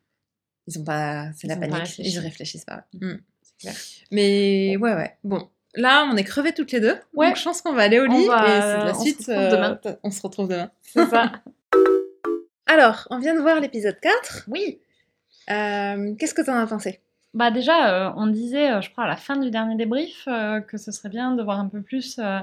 Ils 0.66 0.78
ont 0.78 0.84
pas. 0.84 1.26
C'est 1.36 1.46
la 1.46 1.56
panique. 1.56 1.98
Ils 1.98 2.18
réfléchissent 2.18 2.64
pas. 2.64 2.84
Mm. 2.94 3.14
C'est 3.42 3.56
clair. 3.58 3.74
Mais 4.10 4.76
ouais, 4.76 4.94
ouais. 4.94 5.16
Bon. 5.24 5.48
Là, 5.76 6.08
on 6.12 6.16
est 6.16 6.24
crevés 6.24 6.52
toutes 6.52 6.72
les 6.72 6.80
deux. 6.80 6.96
Ouais. 7.14 7.28
Donc, 7.28 7.36
je 7.36 7.44
pense 7.44 7.62
qu'on 7.62 7.72
va 7.72 7.82
aller 7.82 8.00
au 8.00 8.04
On 8.06 8.18
lit. 8.18 8.26
va- 8.26 8.44
Et 8.44 8.60
c'est 8.60 8.84
la 8.84 8.90
on 8.90 8.94
se 8.94 9.00
suite. 9.02 9.18
retrouve 9.26 9.50
demain. 9.50 9.80
euh, 9.86 9.96
on 10.02 10.10
se 10.10 10.22
retrouve 10.22 10.48
demain. 10.48 10.70
C'est 10.82 11.06
ça. 11.06 11.32
Alors, 12.66 13.06
on 13.10 13.18
vient 13.18 13.34
de 13.34 13.40
voir 13.40 13.60
l'épisode 13.60 13.98
4. 14.00 14.44
oui. 14.48 14.80
Euh, 15.50 16.14
Qu'est-ce 16.16 16.34
que 16.34 16.42
t'en 16.42 16.56
as 16.56 16.66
pensé? 16.66 17.00
Bah 17.34 17.50
déjà, 17.50 18.08
euh, 18.08 18.12
on 18.16 18.26
disait, 18.28 18.70
euh, 18.72 18.80
je 18.80 18.90
crois, 18.90 19.04
à 19.04 19.08
la 19.08 19.16
fin 19.16 19.36
du 19.36 19.50
dernier 19.50 19.76
débrief, 19.76 20.24
euh, 20.28 20.60
que 20.60 20.76
ce 20.78 20.92
serait 20.92 21.08
bien 21.08 21.34
de 21.34 21.42
voir 21.42 21.58
un 21.58 21.68
peu 21.68 21.80
plus 21.82 22.18
euh, 22.18 22.38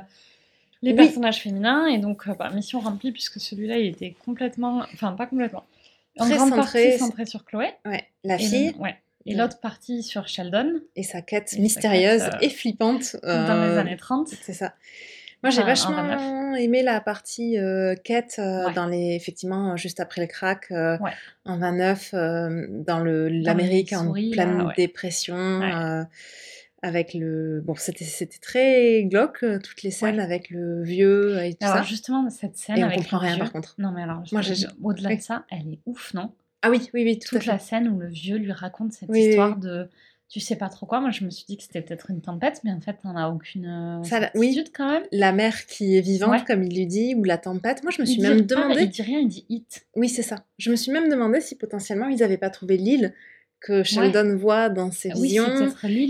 les 0.81 0.91
Oui. 0.91 0.97
personnages 0.97 1.41
féminins. 1.41 1.85
Et 1.87 1.97
donc, 1.97 2.27
euh, 2.27 2.33
bah, 2.37 2.49
mission 2.53 2.79
remplie, 2.79 3.11
puisque 3.11 3.39
celui-là, 3.39 3.77
il 3.77 3.87
était 3.87 4.15
complètement... 4.25 4.83
Enfin, 4.93 5.11
pas 5.13 5.27
complètement. 5.27 5.63
En 6.19 6.25
Très 6.25 6.35
grande 6.37 6.49
centré. 6.49 6.83
partie 6.83 6.99
centré 6.99 7.25
sur 7.25 7.45
Chloé. 7.45 7.67
Ouais, 7.85 8.05
la 8.23 8.35
Et, 8.35 8.39
fille 8.39 8.75
ouais. 8.79 8.95
Et 9.25 9.31
Ouais. 9.35 9.41
l'autre 9.41 9.59
partie 9.59 10.03
sur 10.03 10.27
Sheldon, 10.27 10.79
et 10.95 11.03
sa 11.03 11.21
quête 11.21 11.49
Et 11.51 11.55
sa 11.57 11.61
mystérieuse 11.61 12.23
quête, 12.23 12.33
euh, 12.35 12.45
et 12.45 12.49
flippante. 12.49 13.17
dans 13.23 13.29
les 13.29 13.73
euh, 13.75 13.79
années 13.79 13.97
30. 13.97 14.29
C'est 14.41 14.53
ça. 14.53 14.73
Moi, 15.43 15.51
j'ai 15.51 15.61
vachement 15.61 16.55
aimé 16.55 16.81
la 16.81 16.99
partie 17.01 17.59
euh, 17.59 17.93
quête 18.03 18.37
euh, 18.39 18.65
Ouais. 18.67 18.73
dans 18.73 18.87
les 18.87 19.13
effectivement 19.15 19.77
juste 19.77 19.99
après 19.99 20.21
le 20.21 20.27
crack 20.27 20.71
euh, 20.71 20.97
Ouais. 20.99 21.11
en 21.45 21.57
29 21.59 22.09
euh, 22.15 22.65
dans 22.69 22.99
le 22.99 23.27
l'Amérique 23.29 23.93
en 23.93 24.11
pleine 24.13 24.57
là, 24.57 24.65
ouais. 24.65 24.73
dépression 24.75 25.61
avec 26.83 27.13
le 27.13 27.61
bon 27.65 27.73
c'était 27.75 28.05
c'était 28.05 28.37
très 28.39 29.03
glauque 29.05 29.43
euh, 29.43 29.59
toutes 29.59 29.81
les 29.83 29.91
scènes 29.91 30.17
Ouais. 30.17 30.21
avec 30.23 30.49
le 30.51 30.83
vieux 30.83 31.37
et 31.43 31.53
tout 31.53 31.65
Alors 31.65 31.77
ça 31.77 31.83
justement, 31.83 32.29
cette 32.29 32.55
scène 32.57 32.77
et 32.77 32.83
on 32.83 32.89
comprend 32.91 33.17
le 33.17 33.21
rien 33.25 33.35
vieux- 33.35 33.43
par 33.43 33.51
contre. 33.51 33.75
Non 33.79 33.91
mais 33.91 34.03
alors, 34.03 34.23
Moi, 34.31 34.41
au-delà 34.83 35.09
oui. 35.09 35.17
de 35.17 35.21
ça, 35.21 35.45
elle 35.49 35.67
est 35.73 35.79
ouf, 35.85 36.13
non? 36.13 36.31
Ah 36.61 36.69
oui 36.69 36.89
oui 36.93 37.03
oui 37.03 37.19
tout 37.19 37.35
à 37.35 37.39
Toute 37.39 37.45
fait. 37.45 37.51
la 37.51 37.59
scène 37.59 37.87
où 37.87 37.99
le 37.99 38.07
vieux 38.07 38.37
lui 38.37 38.51
raconte 38.51 38.93
cette 38.93 39.09
Oui, 39.09 39.21
histoire 39.29 39.55
oui. 39.55 39.61
de 39.63 39.87
tu 40.29 40.41
sais 40.41 40.57
pas 40.57 40.67
trop 40.67 40.85
quoi. 40.85 40.99
Moi, 40.99 41.09
je 41.11 41.23
me 41.23 41.29
suis 41.29 41.45
dit 41.47 41.55
que 41.55 41.63
c'était 41.63 41.79
peut-être 41.81 42.11
une 42.11 42.19
tempête, 42.19 42.59
mais 42.65 42.73
en 42.73 42.81
fait, 42.81 42.97
t'en 43.01 43.15
as 43.15 43.29
aucune 43.29 43.65
euh, 43.65 44.03
Ça, 44.03 44.29
oui. 44.35 44.61
quand 44.75 44.91
même. 44.91 45.03
La 45.13 45.31
mère 45.31 45.65
qui 45.67 45.95
est 45.95 46.01
vivante 46.01 46.31
Ouais. 46.31 46.43
comme 46.45 46.63
il 46.63 46.75
lui 46.77 46.85
dit 46.85 47.15
ou 47.15 47.23
la 47.23 47.37
tempête. 47.37 47.81
Moi 47.83 47.93
je 47.95 48.01
me 48.01 48.05
suis 48.05 48.19
même 48.21 48.41
demandé 48.41 48.81
il 48.81 48.89
dit 48.89 49.01
rien, 49.01 49.19
il 49.19 49.29
dit 49.29 49.45
it. 49.49 49.85
Oui, 49.95 50.09
c'est 50.09 50.23
ça. 50.23 50.43
Je 50.57 50.69
me 50.69 50.75
suis 50.75 50.91
même 50.91 51.07
demandé 51.09 51.39
si 51.39 51.55
potentiellement 51.55 52.07
ils 52.09 52.17
n'avaient 52.19 52.37
pas 52.37 52.49
trouvé 52.49 52.75
l'île 52.75 53.13
que 53.59 53.83
Sheldon 53.83 54.35
voit 54.37 54.69
dans 54.69 54.91
ses 54.91 55.11
Oui, 55.15 55.29
visions 55.29 55.45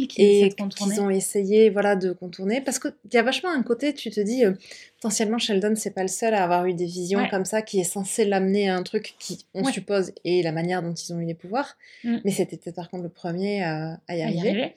qui 0.09 0.21
et 0.21 0.49
qu'ils 0.49 0.99
ont 1.01 1.09
essayé 1.09 1.69
voilà, 1.69 1.95
de 1.95 2.11
contourner. 2.11 2.59
Parce 2.61 2.77
qu'il 2.77 2.91
y 3.13 3.17
a 3.17 3.23
vachement 3.23 3.49
un 3.49 3.63
côté, 3.63 3.93
tu 3.93 4.09
te 4.09 4.19
dis, 4.19 4.43
euh, 4.45 4.51
potentiellement 4.99 5.37
Sheldon, 5.37 5.73
c'est 5.75 5.91
pas 5.91 6.01
le 6.01 6.09
seul 6.09 6.33
à 6.33 6.43
avoir 6.43 6.65
eu 6.65 6.73
des 6.73 6.85
visions 6.85 7.19
Ouais. 7.21 7.29
comme 7.29 7.45
ça 7.45 7.61
qui 7.61 7.79
est 7.79 7.85
censé 7.85 8.25
l'amener 8.25 8.69
à 8.69 8.75
un 8.75 8.83
truc 8.83 9.15
qui, 9.17 9.45
on 9.53 9.63
Ouais. 9.63 9.71
suppose, 9.71 10.11
est 10.25 10.43
la 10.43 10.51
manière 10.51 10.81
dont 10.83 10.93
ils 10.93 11.13
ont 11.13 11.19
eu 11.19 11.25
les 11.25 11.33
pouvoirs. 11.35 11.77
Mm. 12.03 12.17
Mais 12.25 12.31
c'était 12.31 12.57
peut-être 12.57 12.75
par 12.75 12.89
contre 12.89 13.03
le 13.03 13.09
premier 13.09 13.63
à, 13.63 13.99
à 14.07 14.15
y 14.17 14.21
à 14.21 14.29
y 14.29 14.39
arriver. 14.39 14.73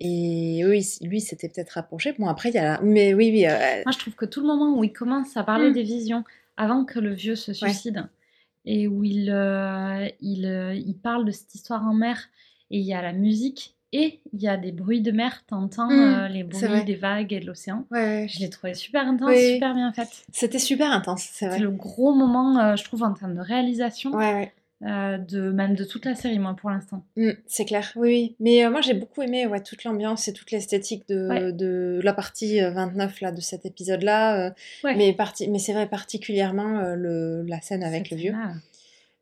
Et 0.00 0.62
oui, 0.66 0.84
lui, 1.02 1.20
c'était 1.20 1.48
peut-être 1.48 1.70
rapproché. 1.70 2.12
Bon, 2.18 2.26
après, 2.26 2.48
il 2.48 2.56
y 2.56 2.58
a 2.58 2.64
la... 2.64 2.80
Mais 2.82 3.14
oui, 3.14 3.30
oui. 3.32 3.46
euh, 3.46 3.82
Moi, 3.86 3.92
je 3.92 3.98
trouve 3.98 4.14
que 4.14 4.24
tout 4.24 4.40
le 4.40 4.46
moment 4.48 4.76
où 4.76 4.82
il 4.82 4.92
commence 4.92 5.36
à 5.36 5.44
parler 5.44 5.70
Mm. 5.70 5.74
des 5.74 5.82
visions, 5.84 6.24
avant 6.56 6.84
que 6.84 6.98
le 6.98 7.14
vieux 7.14 7.36
se 7.36 7.52
suicide, 7.52 8.04
et 8.64 8.88
où 8.88 9.04
il, 9.04 9.30
euh, 9.30 10.08
il, 10.20 10.46
euh, 10.46 10.74
il 10.74 10.94
parle 10.98 11.24
de 11.24 11.30
cette 11.30 11.54
histoire 11.54 11.84
en 11.86 11.94
mer, 11.94 12.18
et 12.70 12.78
il 12.78 12.84
y 12.84 12.94
a 12.94 13.02
la 13.02 13.12
musique, 13.12 13.76
et 13.92 14.20
il 14.32 14.42
y 14.42 14.48
a 14.48 14.56
des 14.56 14.72
bruits 14.72 15.02
de 15.02 15.12
mer, 15.12 15.44
t'entends 15.46 15.90
Mm, 15.90 16.00
euh, 16.00 16.28
les 16.28 16.46
c'est 16.52 16.66
bruits 16.68 16.84
des 16.84 16.94
vagues 16.96 17.32
et 17.32 17.40
de 17.40 17.46
l'océan. 17.46 17.86
ouais, 17.90 17.98
ouais. 18.22 18.26
Je 18.28 18.40
l'ai 18.40 18.50
trouvé 18.50 18.74
super 18.74 19.06
intense, 19.06 19.30
super 19.36 19.74
bien 19.74 19.92
faite. 19.92 20.24
C'était 20.32 20.58
super 20.58 20.90
intense, 20.90 21.22
c'est 21.22 21.44
C'est 21.44 21.48
vrai. 21.48 21.58
le 21.60 21.70
gros 21.70 22.14
moment, 22.14 22.74
je 22.76 22.82
trouve, 22.84 23.02
en 23.04 23.12
termes 23.14 23.34
de 23.34 23.40
réalisation, 23.40 24.12
Ouais, 24.12 24.34
ouais. 24.34 24.54
Euh, 24.84 25.18
de, 25.18 25.50
même 25.50 25.74
de 25.74 25.84
toute 25.84 26.04
la 26.04 26.14
série, 26.14 26.38
moi, 26.38 26.54
pour 26.54 26.70
l'instant. 26.70 27.02
Mm, 27.16 27.30
c'est 27.46 27.64
clair, 27.64 27.90
oui, 27.96 28.08
oui. 28.08 28.36
Mais 28.40 28.64
euh, 28.64 28.70
moi, 28.70 28.80
j'ai 28.80 28.94
beaucoup 28.94 29.22
aimé 29.22 29.46
ouais, 29.46 29.60
toute 29.60 29.84
l'ambiance 29.84 30.28
et 30.28 30.32
toute 30.32 30.50
l'esthétique 30.50 31.08
de, 31.08 31.28
Ouais. 31.28 31.52
de 31.52 32.00
la 32.02 32.12
partie 32.12 32.60
euh, 32.62 32.70
29 32.70 33.20
là, 33.20 33.32
de 33.32 33.40
cet 33.40 33.64
épisode-là. 33.66 34.46
euh, 34.46 34.50
Ouais. 34.84 34.94
Mais, 34.96 35.12
parti... 35.12 35.48
mais 35.48 35.58
c'est 35.58 35.72
vrai, 35.72 35.86
particulièrement 35.88 36.78
euh, 36.80 36.94
le... 36.96 37.42
la 37.46 37.60
scène 37.60 37.82
avec 37.84 38.10
le 38.10 38.16
vieux. 38.16 38.34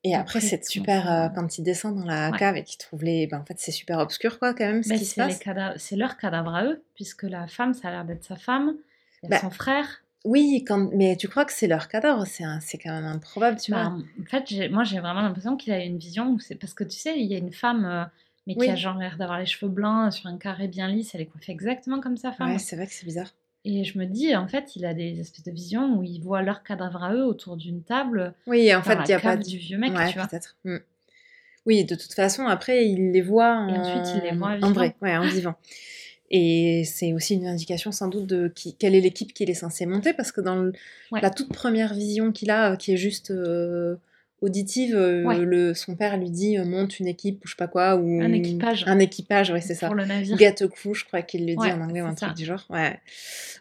Et 0.05 0.17
Après, 0.17 0.41
c'est 0.41 0.65
super 0.65 1.11
euh, 1.13 1.29
quand 1.29 1.59
il 1.59 1.63
descend 1.63 1.95
dans 1.97 2.05
la 2.05 2.33
cave 2.33 2.57
et 2.57 2.65
qu'il 2.65 2.77
trouve 2.79 3.05
les. 3.05 3.29
Ben, 3.29 3.39
en 3.39 3.45
fait, 3.45 3.55
c'est 3.59 3.71
super 3.71 3.99
obscur, 4.01 4.41
quoi, 4.41 4.53
quand 4.53 4.65
même, 4.67 4.83
ce 4.83 4.89
Ben, 4.89 4.99
qui 4.99 5.05
se 5.05 5.15
passe. 5.15 5.39
cadavres- 5.39 5.79
c'est 5.79 5.95
leur 5.95 6.17
cadavre 6.17 6.53
à 6.55 6.65
eux, 6.65 6.83
puisque 6.97 7.23
la 7.23 7.47
femme, 7.47 7.73
ça 7.73 7.87
a 7.87 7.91
l'air 7.93 8.05
d'être 8.05 8.25
sa 8.25 8.35
femme, 8.35 8.75
il 9.23 9.27
y 9.31 9.33
a 9.33 9.37
Bah, 9.37 9.39
son 9.41 9.51
frère. 9.51 10.02
Oui, 10.25 10.65
quand... 10.67 10.91
mais 10.95 11.17
tu 11.17 11.29
crois 11.29 11.45
que 11.45 11.53
c'est 11.53 11.67
leur 11.67 11.89
cadavre 11.89 12.27
C'est 12.27 12.45
un... 12.45 12.61
c'est 12.61 12.79
quand 12.79 12.93
même 12.93 13.05
improbable, 13.07 13.59
tu 13.61 13.73
Bah, 13.73 13.89
vois. 13.89 13.99
en 14.23 14.25
fait, 14.27 14.71
moi, 14.71 14.85
j'ai 14.85 15.01
vraiment 15.01 15.23
l'impression 15.23 15.57
qu'il 15.57 15.73
a 15.73 15.83
une 15.85 15.99
vision 15.99 16.31
où 16.31 16.39
c'est 16.39 16.55
parce 16.55 16.75
que 16.75 16.85
tu 16.85 16.97
sais, 16.99 17.19
il 17.19 17.27
y 17.27 17.35
a 17.35 17.39
une 17.39 17.53
femme, 17.53 17.85
euh, 17.85 18.05
mais 18.47 18.55
qui 18.55 18.69
a 18.69 18.77
genre 18.77 18.99
l'air 18.99 19.17
d'avoir 19.19 19.39
les 19.41 19.47
cheveux 19.47 19.71
blancs 19.71 20.13
sur 20.13 20.29
un 20.29 20.39
carré 20.39 20.69
bien 20.69 20.89
lisse, 20.89 21.15
elle 21.15 21.23
est 21.23 21.27
coiffée 21.27 21.53
exactement 21.53 22.01
comme 22.01 22.17
sa 22.17 22.33
femme. 22.33 22.53
Ouais, 22.53 22.59
c'est 22.59 22.77
vrai 22.77 22.87
que 22.87 22.93
c'est 22.93 23.07
bizarre. 23.07 23.33
Et 23.65 23.85
je 23.85 23.97
me 23.99 24.07
dis, 24.07 24.35
en 24.35 24.49
fait, 24.49 24.75
il 24.75 24.85
a 24.85 24.93
des 24.95 25.21
espèces 25.21 25.45
de 25.45 25.53
visions 25.53 25.97
où 25.97 26.03
il 26.03 26.21
voit 26.21 26.43
leur 26.43 26.63
cadavre 26.65 27.03
à 27.05 27.15
eux 27.15 27.25
autour 27.25 27.57
d'une 27.57 27.83
table, 27.83 28.35
Oui, 28.49 28.75
en 28.75 28.83
fait, 28.83 28.95
il 28.95 29.07
n'y 29.07 29.13
a 29.13 29.21
pas. 29.21 29.37
cave 29.37 29.45
du 29.45 29.57
vieux 29.59 29.79
mec, 29.79 29.93
ouais, 29.93 30.09
tu 30.09 30.19
vois. 30.19 30.27
peut-être. 30.27 30.57
Mm. 30.65 30.79
Oui, 31.65 31.85
de 31.85 31.95
toute 31.95 32.13
façon, 32.13 32.47
après, 32.47 32.89
il 32.89 33.13
les 33.13 33.21
voit 33.21 33.55
en, 33.57 33.69
Et 33.69 33.79
ensuite, 33.79 34.15
il 34.15 34.23
les 34.23 34.33
voit 34.33 34.57
en 34.61 34.73
vrai, 34.73 34.97
ouais, 35.01 35.17
en 35.17 35.23
vivant. 35.27 35.55
Et 36.35 36.85
c'est 36.87 37.13
aussi 37.13 37.35
une 37.35 37.47
indication 37.47 37.93
sans 37.93 38.09
doute 38.09 38.27
de 38.27 38.49
qui, 38.49 38.75
quelle 38.75 38.95
est 38.95 39.01
l'équipe 39.03 39.35
qu'il 39.35 39.51
est 39.51 39.55
censé 39.55 39.85
monter, 39.85 40.15
parce 40.15 40.33
que 40.33 40.41
dans 40.41 40.57
le- 40.57 40.73
Ouais. 41.11 41.21
la 41.21 41.29
toute 41.31 41.53
première 41.53 41.93
vision 41.93 42.33
qu'il 42.33 42.51
a, 42.51 42.73
euh, 42.73 42.77
qui 42.77 42.93
est 42.93 42.97
juste 42.97 43.31
euh, 43.31 43.97
auditive, 44.41 44.97
euh, 44.97 45.25
Ouais. 45.25 45.39
le, 45.39 45.75
son 45.75 45.95
père 45.95 46.17
lui 46.17 46.31
dit 46.31 46.57
euh, 46.59 46.65
monte 46.65 46.99
une 47.01 47.07
équipe 47.07 47.45
ou 47.45 47.49
je 47.49 47.53
sais 47.53 47.57
pas 47.59 47.69
quoi, 47.69 47.97
ou 47.97 48.21
Un 48.23 48.33
équipage. 48.33 48.83
Un 48.87 48.99
équipage, 48.99 49.51
oui, 49.51 49.61
c'est 49.61 49.75
ça. 49.75 49.89
Pour 49.89 49.95
le 49.95 50.07
navire. 50.07 50.39
Get 50.39 50.63
a 50.65 50.69
crew, 50.69 50.95
je 50.95 51.05
crois 51.05 51.21
qu'il 51.21 51.43
le 51.47 51.53
dit 51.53 51.59
Ouais, 51.59 51.73
en 51.73 51.83
anglais 51.83 52.01
ou 52.01 52.07
un 52.07 52.15
truc 52.15 52.33
du 52.35 52.47
genre. 52.47 52.65
Ouais. 52.71 52.99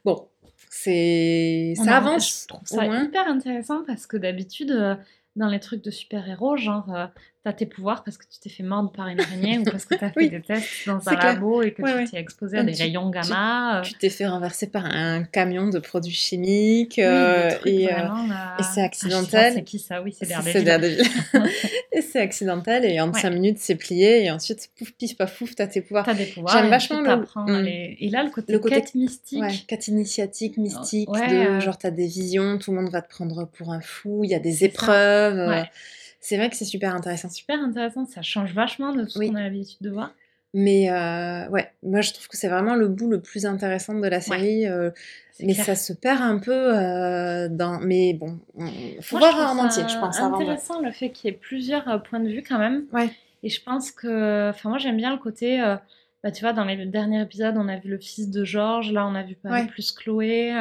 Bon, 0.05 0.25
c'est 0.69 1.73
ça 1.75 1.95
a- 1.95 1.97
avance 1.97 2.41
Je 2.43 2.47
trouve 2.47 2.61
au 2.63 2.75
ça 2.75 2.83
moins. 2.85 3.03
hyper 3.03 3.27
intéressant 3.27 3.83
parce 3.85 4.07
que 4.07 4.15
d'habitude, 4.17 4.97
dans 5.35 5.47
les 5.49 5.59
trucs 5.59 5.83
de 5.83 5.91
super-héros, 5.91 6.57
genre, 6.57 7.09
t'as 7.43 7.53
tes 7.53 7.65
pouvoirs 7.65 8.03
parce 8.03 8.17
que 8.17 8.25
tu 8.31 8.39
t'es 8.39 8.49
fait 8.49 8.61
mordre 8.61 8.91
par 8.91 9.07
une 9.07 9.19
araignée 9.19 9.57
ou 9.57 9.63
parce 9.63 9.85
que 9.85 9.95
t'as 9.95 10.09
fait 10.11 10.13
Oui, 10.17 10.29
des 10.29 10.41
tests 10.41 10.85
dans 10.85 10.97
un 11.09 11.15
clair. 11.15 11.33
labo 11.33 11.63
et 11.63 11.71
que 11.71 11.81
Ouais, 11.81 11.91
tu 11.91 11.97
ouais. 11.97 12.05
t'es 12.05 12.17
exposé 12.19 12.57
à 12.59 12.63
des 12.63 12.73
tu- 12.73 12.83
rayons 12.83 13.09
gamma. 13.09 13.79
euh, 13.79 13.81
Tu 13.81 13.93
t'es 13.95 14.09
fait 14.09 14.27
renverser 14.27 14.67
par 14.67 14.85
un 14.85 15.23
camion 15.23 15.67
de 15.69 15.79
produits 15.79 16.11
chimiques 16.13 16.95
oui, 16.97 17.03
euh, 17.03 17.49
et, 17.65 17.91
euh, 17.91 17.95
vraiment, 17.97 18.27
là. 18.27 18.57
et 18.59 18.63
c'est 18.63 18.81
Ah, 18.81 18.85
accidentel. 18.85 19.53
c'est 19.55 19.63
qui 19.63 19.79
ça? 19.79 20.01
Oui, 20.03 20.15
c'est 20.17 20.27
Daredevil. 20.63 21.01
Et 21.93 22.01
c'est 22.01 22.19
accidentel 22.21 22.85
et 22.85 23.01
en 23.01 23.11
Ouais. 23.11 23.19
5 23.19 23.31
minutes 23.31 23.57
c'est 23.59 23.75
plié 23.75 24.23
et 24.23 24.31
ensuite 24.31 24.69
pouf 24.77 24.91
pif 24.93 25.17
paf 25.17 25.37
pouf 25.37 25.55
t'as 25.55 25.67
tes 25.67 25.81
pouvoirs. 25.81 26.05
T'as 26.05 26.13
des 26.13 26.25
pouvoirs. 26.25 26.55
J'aime 26.57 26.69
vachement 26.69 27.01
le- 27.01 27.17
Mm. 27.35 27.63
les- 27.65 27.97
Et 27.99 28.09
là, 28.09 28.23
le 28.23 28.29
côté, 28.29 28.53
Le 28.53 28.59
côté- 28.59 28.75
quête 28.75 28.95
mystique. 28.95 29.65
Quête 29.67 29.87
initiatique, 29.89 30.57
mystique, 30.57 31.09
Ouais, 31.09 31.27
de 31.55 31.59
genre 31.59 31.77
t'as 31.77 31.91
des 31.91 32.07
visions, 32.07 32.57
tout 32.59 32.71
le 32.71 32.81
monde 32.81 32.91
va 32.91 33.01
te 33.01 33.09
prendre 33.09 33.45
pour 33.45 33.71
un 33.73 33.81
fou, 33.81 34.21
il 34.23 34.29
y 34.29 34.35
a 34.35 34.39
des 34.39 34.63
épreuves. 34.63 35.65
C'est 36.21 36.37
vrai 36.37 36.49
que 36.49 36.55
c'est 36.55 36.65
super 36.65 36.95
intéressant. 36.95 37.29
Super 37.29 37.59
intéressant, 37.59 38.05
ça 38.05 38.21
change 38.21 38.53
vachement 38.53 38.93
de 38.93 39.03
tout 39.03 39.09
ce 39.09 39.19
qu'on 39.19 39.35
a 39.35 39.41
l'habitude 39.41 39.77
de 39.81 39.89
voir. 39.89 40.13
Mais 40.53 40.89
euh, 40.91 41.47
ouais, 41.49 41.71
moi 41.81 42.01
je 42.01 42.11
trouve 42.13 42.27
que 42.27 42.35
c'est 42.37 42.49
vraiment 42.49 42.75
le 42.75 42.87
bout 42.89 43.09
le 43.09 43.21
plus 43.21 43.45
intéressant 43.45 43.93
de 43.97 44.07
la 44.07 44.19
série. 44.21 44.67
euh, 44.67 44.91
C'est 45.31 45.45
mais 45.45 45.53
clair. 45.53 45.65
ça 45.65 45.75
se 45.75 45.93
perd 45.93 46.21
un 46.21 46.39
peu 46.39 46.51
euh, 46.53 47.47
dans. 47.49 47.79
Mais 47.79 48.13
bon, 48.13 48.37
on- 48.55 48.67
faut 49.01 49.17
Moi, 49.17 49.31
voir 49.31 49.55
en 49.55 49.65
entier, 49.65 49.83
je 49.87 49.97
pense. 49.97 50.19
avant 50.19 50.37
de- 50.37 50.43
intéressant 50.43 50.81
le 50.81 50.91
fait 50.91 51.09
qu'il 51.09 51.31
y 51.31 51.33
ait 51.33 51.37
plusieurs 51.37 52.03
points 52.03 52.19
de 52.19 52.27
vue 52.29 52.43
quand 52.47 52.59
même. 52.59 52.83
Ouais. 52.93 53.09
Et 53.43 53.49
je 53.49 53.61
pense 53.63 53.91
que, 53.91 54.49
enfin 54.49 54.69
moi 54.69 54.77
j'aime 54.77 54.97
bien 54.97 55.11
le 55.11 55.17
côté, 55.19 55.59
bah 56.23 56.31
tu 56.31 56.41
vois 56.41 56.53
dans 56.53 56.65
les 56.65 56.85
derniers 56.85 57.21
épisodes 57.21 57.55
on 57.57 57.67
a 57.69 57.77
vu 57.77 57.89
le 57.89 57.97
fils 57.97 58.29
de 58.29 58.43
George, 58.43 58.91
là 58.91 59.07
on 59.07 59.15
a 59.15 59.23
vu 59.23 59.35
pas 59.35 59.49
Ouais. 59.49 59.65
plus 59.67 59.91
Chloé. 59.91 60.51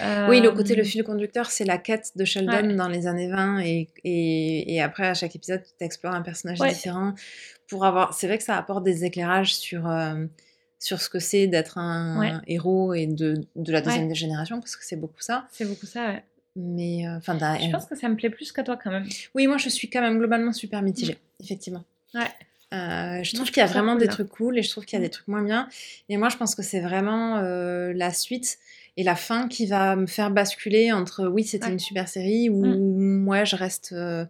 Euh, 0.00 0.28
Oui, 0.28 0.40
le 0.40 0.48
euh, 0.48 0.52
côté, 0.52 0.74
le 0.74 0.84
fil 0.84 1.02
conducteur, 1.04 1.50
c'est 1.50 1.64
la 1.64 1.78
quête 1.78 2.12
de 2.16 2.24
Sheldon 2.24 2.68
Ouais. 2.68 2.74
dans 2.74 2.88
les 2.88 3.06
années 3.06 3.28
20 3.28 3.60
et, 3.60 3.88
et, 4.04 4.74
et 4.74 4.82
après, 4.82 5.06
à 5.06 5.14
chaque 5.14 5.34
épisode, 5.36 5.62
tu 5.78 5.84
explores 5.84 6.14
un 6.14 6.22
personnage 6.22 6.60
Ouais. 6.60 6.72
différent 6.72 7.14
pour 7.68 7.84
avoir... 7.84 8.14
C'est 8.14 8.26
vrai 8.26 8.38
que 8.38 8.44
ça 8.44 8.56
apporte 8.56 8.84
des 8.84 9.04
éclairages 9.04 9.54
sur, 9.54 9.88
euh, 9.88 10.24
sur 10.78 11.00
ce 11.00 11.08
que 11.08 11.18
c'est 11.18 11.46
d'être 11.46 11.78
un 11.78 12.18
Ouais. 12.20 12.32
héros 12.46 12.94
et 12.94 13.06
de, 13.06 13.40
de 13.56 13.72
la 13.72 13.80
deuxième 13.80 14.14
génération, 14.14 14.60
parce 14.60 14.76
que 14.76 14.84
c'est 14.84 14.96
beaucoup 14.96 15.20
ça. 15.20 15.46
C'est 15.52 15.64
beaucoup 15.64 15.86
ça. 15.86 16.06
Ouais. 16.08 16.24
Mais, 16.58 17.06
euh, 17.06 17.16
enfin, 17.18 17.36
Je 17.38 17.70
pense 17.70 17.84
que 17.86 17.96
ça 17.96 18.08
me 18.08 18.16
plaît 18.16 18.30
plus 18.30 18.50
qu'à 18.52 18.62
toi 18.62 18.78
quand 18.82 18.90
même. 18.90 19.06
oui, 19.34 19.46
moi, 19.46 19.58
je 19.58 19.68
suis 19.68 19.90
quand 19.90 20.00
même 20.00 20.18
globalement 20.18 20.52
super 20.52 20.80
mitigée, 20.82 21.18
effectivement. 21.42 21.84
Ouais. 22.14 22.22
Euh, 22.74 23.22
je 23.22 23.34
trouve 23.34 23.46
qu'il 23.50 23.58
y 23.58 23.62
a 23.62 23.66
vraiment 23.66 23.92
cool, 23.92 24.00
des 24.00 24.06
là. 24.06 24.12
trucs 24.12 24.28
cool 24.28 24.58
et 24.58 24.62
je 24.62 24.70
trouve 24.70 24.84
qu'il 24.84 24.98
y 24.98 25.02
a 25.02 25.04
des 25.04 25.10
trucs 25.10 25.28
moins 25.28 25.42
bien. 25.42 25.68
Et 26.08 26.16
moi, 26.16 26.30
je 26.30 26.36
pense 26.36 26.54
que 26.54 26.62
c'est 26.62 26.80
vraiment 26.80 27.36
euh, 27.36 27.92
la 27.94 28.10
suite 28.12 28.58
et 28.96 29.02
la 29.04 29.14
fin 29.16 29.48
qui 29.48 29.66
va 29.66 29.96
me 29.96 30.06
faire 30.06 30.30
basculer 30.30 30.92
entre 30.92 31.26
oui, 31.26 31.44
c'était 31.44 31.66
Ouais. 31.66 31.72
une 31.72 31.78
super 31.78 32.08
série 32.08 32.48
ou 32.50 32.64
moi, 32.64 33.44
je 33.44 33.56
reste, 33.56 33.92
euh, 33.92 34.24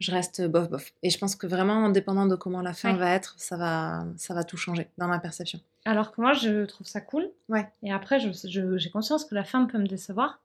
je 0.00 0.10
reste 0.12 0.46
bof 0.46 0.68
bof. 0.68 0.92
Et 1.02 1.10
je 1.10 1.18
pense 1.18 1.36
que 1.36 1.46
vraiment, 1.46 1.88
dépendant 1.88 2.26
de 2.26 2.36
comment 2.36 2.60
la 2.62 2.72
fin 2.74 2.92
Ouais. 2.92 2.98
va 2.98 3.10
être, 3.14 3.34
ça 3.38 3.56
va, 3.56 4.04
ça 4.16 4.34
va 4.34 4.44
tout 4.44 4.56
changer 4.56 4.88
dans 4.98 5.08
ma 5.08 5.18
perception. 5.18 5.60
Alors 5.84 6.12
que 6.12 6.20
moi 6.20 6.32
je 6.32 6.64
trouve 6.66 6.86
ça 6.86 7.00
cool. 7.00 7.30
Ouais. 7.48 7.66
Et 7.82 7.92
après 7.92 8.18
j'ai 8.20 8.90
conscience 8.90 9.24
que 9.24 9.34
la 9.34 9.44
fin 9.44 9.64
peut 9.66 9.78
me 9.78 9.86
décevoir. 9.86 10.40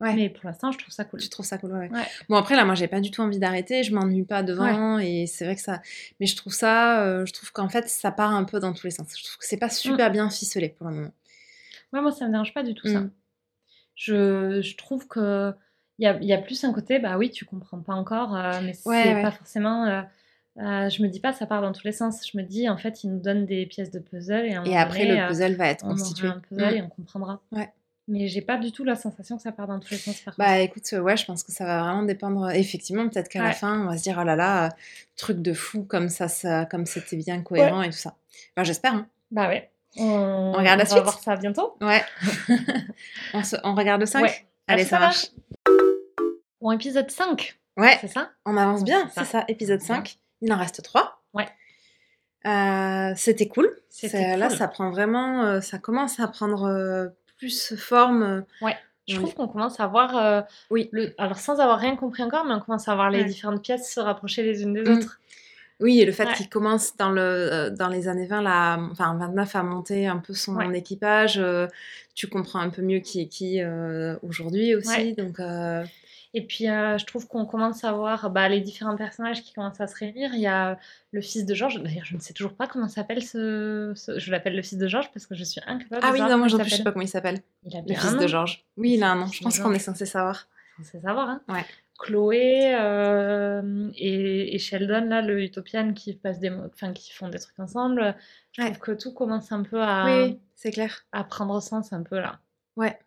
Ouais. 0.00 0.12
Mais 0.14 0.28
pour 0.28 0.44
l'instant 0.44 0.72
je 0.72 0.78
trouve 0.78 0.92
ça 0.92 1.04
cool. 1.04 1.20
Tu 1.20 1.28
trouves 1.28 1.46
ça 1.46 1.56
cool, 1.58 1.72
ouais. 1.72 1.88
Bon 2.28 2.36
après 2.36 2.56
là, 2.56 2.64
moi, 2.64 2.74
j'ai 2.74 2.88
pas 2.88 3.00
du 3.00 3.10
tout 3.12 3.20
envie 3.22 3.38
d'arrêter. 3.38 3.84
Je 3.84 3.94
m'ennuie 3.94 4.24
pas 4.24 4.42
devant 4.42 4.98
et 4.98 5.26
c'est 5.26 5.44
vrai 5.44 5.54
que 5.54 5.60
ça. 5.62 5.80
Mais 6.20 6.26
je 6.26 6.34
trouve 6.36 6.52
ça, 6.52 7.00
euh, 7.02 7.24
je 7.26 7.32
trouve 7.32 7.52
qu'en 7.52 7.68
fait, 7.68 7.88
ça 7.88 8.10
part 8.10 8.32
un 8.34 8.44
peu 8.44 8.58
dans 8.60 8.72
tous 8.72 8.86
les 8.86 8.90
sens. 8.90 9.06
Je 9.16 9.22
trouve 9.24 9.36
que 9.38 9.46
c'est 9.46 9.56
pas 9.56 9.68
super 9.70 10.10
bien 10.10 10.28
ficelé 10.30 10.68
pour 10.70 10.88
le 10.88 10.94
moment. 10.94 11.12
Ouais, 11.94 12.02
moi 12.02 12.12
ça 12.12 12.26
me 12.26 12.32
dérange 12.32 12.52
pas 12.52 12.62
du 12.62 12.74
tout 12.74 12.86
ça. 12.88 13.00
Mm. 13.00 13.10
Je, 13.94 14.60
je 14.60 14.76
trouve 14.76 15.06
que 15.06 15.54
il 15.98 16.04
y 16.04 16.08
a, 16.08 16.20
y 16.20 16.32
a 16.32 16.38
plus 16.38 16.62
un 16.64 16.72
côté, 16.72 16.98
bah 16.98 17.16
oui, 17.16 17.30
tu 17.30 17.44
comprends 17.44 17.78
pas 17.80 17.94
encore, 17.94 18.34
euh, 18.36 18.60
mais 18.64 18.72
c'est 18.72 18.88
ouais. 18.88 19.22
pas 19.22 19.30
forcément. 19.30 19.86
euh, 19.86 20.02
euh, 20.58 20.88
je 20.88 21.02
me 21.02 21.08
dis 21.08 21.20
pas 21.20 21.32
ça 21.32 21.46
part 21.46 21.62
dans 21.62 21.72
tous 21.72 21.84
les 21.84 21.92
sens. 21.92 22.28
Je 22.30 22.36
me 22.36 22.42
dis 22.42 22.68
en 22.68 22.76
fait, 22.76 23.04
il 23.04 23.10
nous 23.12 23.20
donne 23.20 23.46
des 23.46 23.64
pièces 23.66 23.90
de 23.92 24.00
puzzle 24.00 24.44
et, 24.46 24.54
à 24.54 24.60
un 24.60 24.64
Et 24.64 24.68
moment 24.70 24.80
après, 24.80 25.06
donné, 25.06 25.18
le 25.20 25.24
euh, 25.24 25.28
puzzle 25.28 25.54
va 25.54 25.68
être 25.68 25.84
on 25.84 25.88
aura 25.90 25.96
constitué. 25.96 26.28
un 26.28 26.40
puzzle 26.40 26.64
Mm. 26.64 26.76
et 26.76 26.82
on 26.82 26.88
comprendra. 26.88 27.40
Ouais. 27.52 27.72
Mais 28.06 28.26
j'ai 28.28 28.42
pas 28.42 28.58
du 28.58 28.70
tout 28.70 28.84
la 28.84 28.96
sensation 28.96 29.36
que 29.36 29.42
ça 29.42 29.50
part 29.52 29.66
dans 29.66 29.78
tous 29.80 29.92
les 29.92 29.96
sens 29.96 30.20
par 30.20 30.34
Bah 30.36 30.58
écoute, 30.58 30.82
euh, 30.92 31.00
ouais, 31.00 31.16
je 31.16 31.24
pense 31.24 31.42
que 31.42 31.52
ça 31.52 31.64
va 31.64 31.80
vraiment 31.82 32.02
dépendre. 32.02 32.50
Effectivement, 32.50 33.08
peut-être 33.08 33.28
qu'à 33.28 33.42
la 33.42 33.52
fin, 33.52 33.80
on 33.82 33.88
va 33.88 33.96
se 33.96 34.02
dire, 34.02 34.18
oh 34.20 34.24
là 34.24 34.36
là, 34.36 34.66
euh, 34.66 34.68
truc 35.16 35.38
de 35.40 35.54
fou, 35.54 35.84
comme 35.84 36.08
ça, 36.10 36.28
ça 36.28 36.66
comme 36.66 36.84
c'était 36.86 37.16
bien 37.16 37.40
cohérent 37.42 37.80
et 37.82 37.90
tout 37.90 37.96
ça. 37.96 38.16
J'espère. 38.62 38.94
Hein. 38.94 39.06
Bah 39.30 39.48
ouais. 39.48 39.70
On, 39.96 40.52
regarde 40.52 40.78
la 40.78 40.84
va 40.84 40.90
suite 40.90 41.02
voir 41.02 41.18
ça 41.18 41.36
bientôt. 41.36 41.76
Ouais. 41.80 42.02
on, 43.34 43.42
se- 43.44 43.56
on 43.64 43.74
regarde 43.74 44.00
le 44.00 44.06
5 44.06 44.22
Ouais. 44.22 44.46
Allez, 44.66 44.82
À 44.82 44.86
ça 44.86 44.98
marche. 44.98 45.26
Bon, 46.60 46.72
épisode 46.72 47.10
5, 47.10 47.58
Ouais, 47.76 47.98
c'est 48.00 48.08
ça 48.08 48.30
on 48.46 48.56
avance 48.56 48.84
bien, 48.84 49.08
C'est 49.08 49.20
ça. 49.20 49.24
ça. 49.24 49.44
Épisode 49.48 49.78
Bien. 49.80 49.86
5. 49.96 50.18
Il 50.40 50.52
en 50.52 50.56
reste 50.58 50.82
3. 50.82 51.22
Ouais. 51.34 51.46
C'était 53.16 53.48
cool. 53.48 53.70
C'était 53.90 54.08
C'est- 54.18 54.36
Là, 54.36 54.48
cool. 54.48 54.56
ça 54.56 54.68
prend 54.68 54.90
vraiment. 54.90 55.42
euh, 55.44 55.60
ça 55.60 55.78
commence 55.78 56.20
à 56.20 56.28
prendre 56.28 56.64
euh, 56.64 57.08
plus 57.38 57.74
forme. 57.76 58.22
euh, 58.22 58.40
Ouais. 58.64 58.76
Je 59.06 59.16
Oui. 59.16 59.22
trouve 59.22 59.34
qu'on 59.34 59.48
commence 59.48 59.80
à 59.80 59.86
voir, 59.86 60.16
euh, 60.16 60.40
Oui. 60.70 60.88
le... 60.92 61.14
alors 61.18 61.36
sans 61.38 61.60
avoir 61.60 61.78
rien 61.78 61.94
compris 61.94 62.22
encore, 62.22 62.46
mais 62.46 62.54
on 62.54 62.60
commence 62.60 62.88
à 62.88 62.94
voir 62.94 63.10
les 63.10 63.18
Ouais. 63.18 63.24
différentes 63.24 63.62
pièces 63.62 63.92
se 63.92 64.00
rapprocher 64.00 64.42
les 64.42 64.62
unes 64.62 64.72
des 64.72 64.82
Mm. 64.82 64.96
autres. 64.96 65.20
Oui, 65.84 66.00
et 66.00 66.04
le 66.06 66.12
fait 66.12 66.24
Ouais. 66.26 66.32
qu'il 66.34 66.48
commence 66.48 66.96
dans, 66.96 67.10
le, 67.10 67.20
euh, 67.20 67.70
dans 67.70 67.88
les 67.88 68.08
années 68.08 68.26
20, 68.26 68.42
là, 68.42 68.78
enfin 68.90 69.16
29, 69.16 69.54
à 69.54 69.62
monter 69.62 70.06
un 70.06 70.16
peu 70.18 70.32
son 70.34 70.56
Ouais. 70.56 70.76
équipage, 70.78 71.38
euh, 71.38 71.66
tu 72.14 72.26
comprends 72.26 72.60
un 72.60 72.70
peu 72.70 72.82
mieux 72.82 73.00
qui 73.00 73.20
est 73.20 73.26
qui 73.28 73.60
euh, 73.60 74.16
aujourd'hui 74.22 74.74
aussi. 74.74 74.88
Ouais. 74.88 75.12
Donc, 75.12 75.38
euh, 75.40 75.84
Et 76.36 76.44
puis, 76.44 76.64
je 76.64 77.04
trouve 77.04 77.28
qu'on 77.28 77.46
commence 77.46 77.84
à 77.84 77.92
voir 77.92 78.28
bah, 78.30 78.48
les 78.48 78.60
différents 78.60 78.96
personnages 78.96 79.40
qui 79.44 79.52
commencent 79.52 79.80
à 79.80 79.86
se 79.86 79.94
réunir. 79.96 80.30
Il 80.34 80.40
y 80.40 80.48
a 80.48 80.78
le 81.12 81.20
fils 81.20 81.44
de 81.46 81.54
Georges. 81.54 81.80
D'ailleurs, 81.80 82.04
je 82.06 82.16
ne 82.16 82.20
sais 82.20 82.32
toujours 82.32 82.54
pas 82.54 82.66
comment 82.66 82.88
s'appelle 82.88 83.22
ce... 83.22 83.92
ce- 83.94 84.18
Je 84.18 84.30
l'appelle 84.32 84.56
le 84.56 84.62
fils 84.62 84.76
de 84.78 84.88
Georges 84.88 85.10
parce 85.12 85.26
que 85.26 85.36
je 85.36 85.44
suis 85.44 85.60
incapable 85.64 86.00
Ah 86.02 86.08
de 86.08 86.12
oui, 86.12 86.18
savoir 86.18 86.30
non, 86.30 86.38
moi 86.38 86.48
je 86.48 86.56
sais 86.56 86.64
s'appelle. 86.64 86.84
pas 86.84 86.90
comment 86.92 87.04
il 87.04 87.08
s'appelle. 87.08 87.38
Il 87.64 87.76
a 87.76 87.80
Le 87.80 87.86
bien 87.86 88.00
fils 88.00 88.10
un 88.14 88.16
de. 88.16 88.26
Georges. 88.26 88.64
Oui, 88.76 88.94
il 88.94 89.02
a 89.04 89.12
un 89.12 89.14
nom. 89.16 89.26
Fils 89.28 89.38
Je 89.38 89.42
pense 89.44 89.58
qu'on 89.60 89.72
est 89.74 89.78
censé 89.78 90.06
savoir. 90.06 90.48
On 90.80 90.82
sait 90.82 90.98
savoir. 91.00 91.28
Hein. 91.28 91.40
Ouais. 91.48 91.64
Chloé 91.98 92.74
euh, 92.74 93.90
et, 93.96 94.54
et 94.54 94.58
Sheldon, 94.58 95.06
là, 95.08 95.22
le 95.22 95.40
Utopian, 95.42 95.92
qui, 95.94 96.14
des, 96.40 96.50
enfin, 96.50 96.92
qui 96.92 97.12
font 97.12 97.28
des 97.28 97.38
trucs 97.38 97.58
ensemble. 97.58 98.16
Je 98.52 98.62
Ouais. 98.62 98.68
trouve 98.72 98.80
que 98.80 98.92
tout 98.92 99.12
commence 99.14 99.52
un 99.52 99.62
peu 99.62 99.80
à, 99.80 100.04
Oui, 100.06 100.38
c'est 100.54 100.70
clair. 100.72 101.04
à 101.12 101.24
prendre 101.24 101.60
sens 101.60 101.92
un 101.92 102.02
peu 102.02 102.16
là. 102.18 102.40
Ouais. 102.76 102.98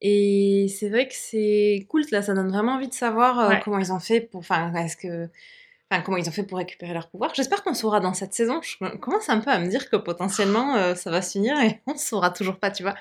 Et 0.00 0.66
c'est 0.68 0.88
vrai 0.88 1.08
que 1.08 1.14
c'est 1.14 1.86
cool, 1.88 2.02
là, 2.10 2.20
ça 2.22 2.34
donne 2.34 2.48
vraiment 2.50 2.72
envie 2.72 2.88
de 2.88 2.94
savoir 2.94 3.38
euh, 3.40 3.48
Ouais. 3.50 3.60
comment 3.64 3.78
ils 3.78 3.92
ont 3.92 4.00
fait 4.00 4.20
pour. 4.20 4.40
Enfin, 4.40 4.72
est-ce 4.74 4.96
que. 4.96 5.28
Enfin, 5.90 6.02
comment 6.02 6.16
ils 6.16 6.28
ont 6.28 6.32
fait 6.32 6.42
pour 6.42 6.58
récupérer 6.58 6.92
leur 6.94 7.08
pouvoir. 7.08 7.32
J'espère 7.34 7.62
qu'on 7.62 7.74
saura 7.74 8.00
dans 8.00 8.14
cette 8.14 8.32
saison. 8.34 8.60
Je 8.62 8.76
commence 8.96 9.28
un 9.28 9.38
peu 9.40 9.50
à 9.50 9.58
me 9.60 9.68
dire 9.68 9.88
que 9.90 9.96
potentiellement 9.96 10.74
euh, 10.76 10.94
ça 10.94 11.10
va 11.10 11.22
se 11.22 11.32
finir 11.32 11.58
et 11.60 11.80
on 11.86 11.96
saura 11.96 12.30
toujours 12.30 12.58
pas, 12.58 12.70
tu 12.70 12.82
vois. 12.82 12.94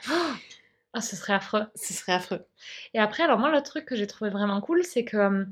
Ah, 0.94 1.02
ce 1.02 1.16
serait 1.16 1.34
affreux. 1.34 1.66
Ce 1.76 1.94
serait 1.94 2.14
affreux. 2.14 2.46
Et 2.94 3.00
après, 3.00 3.24
alors 3.24 3.40
moi, 3.40 3.52
le 3.52 3.62
truc 3.62 3.86
que 3.86 3.96
j'ai 3.96 4.08
trouvé 4.08 4.30
vraiment 4.30 4.62
cool, 4.62 4.84
c'est 4.84 5.04
que 5.04 5.18
euh, 5.18 5.46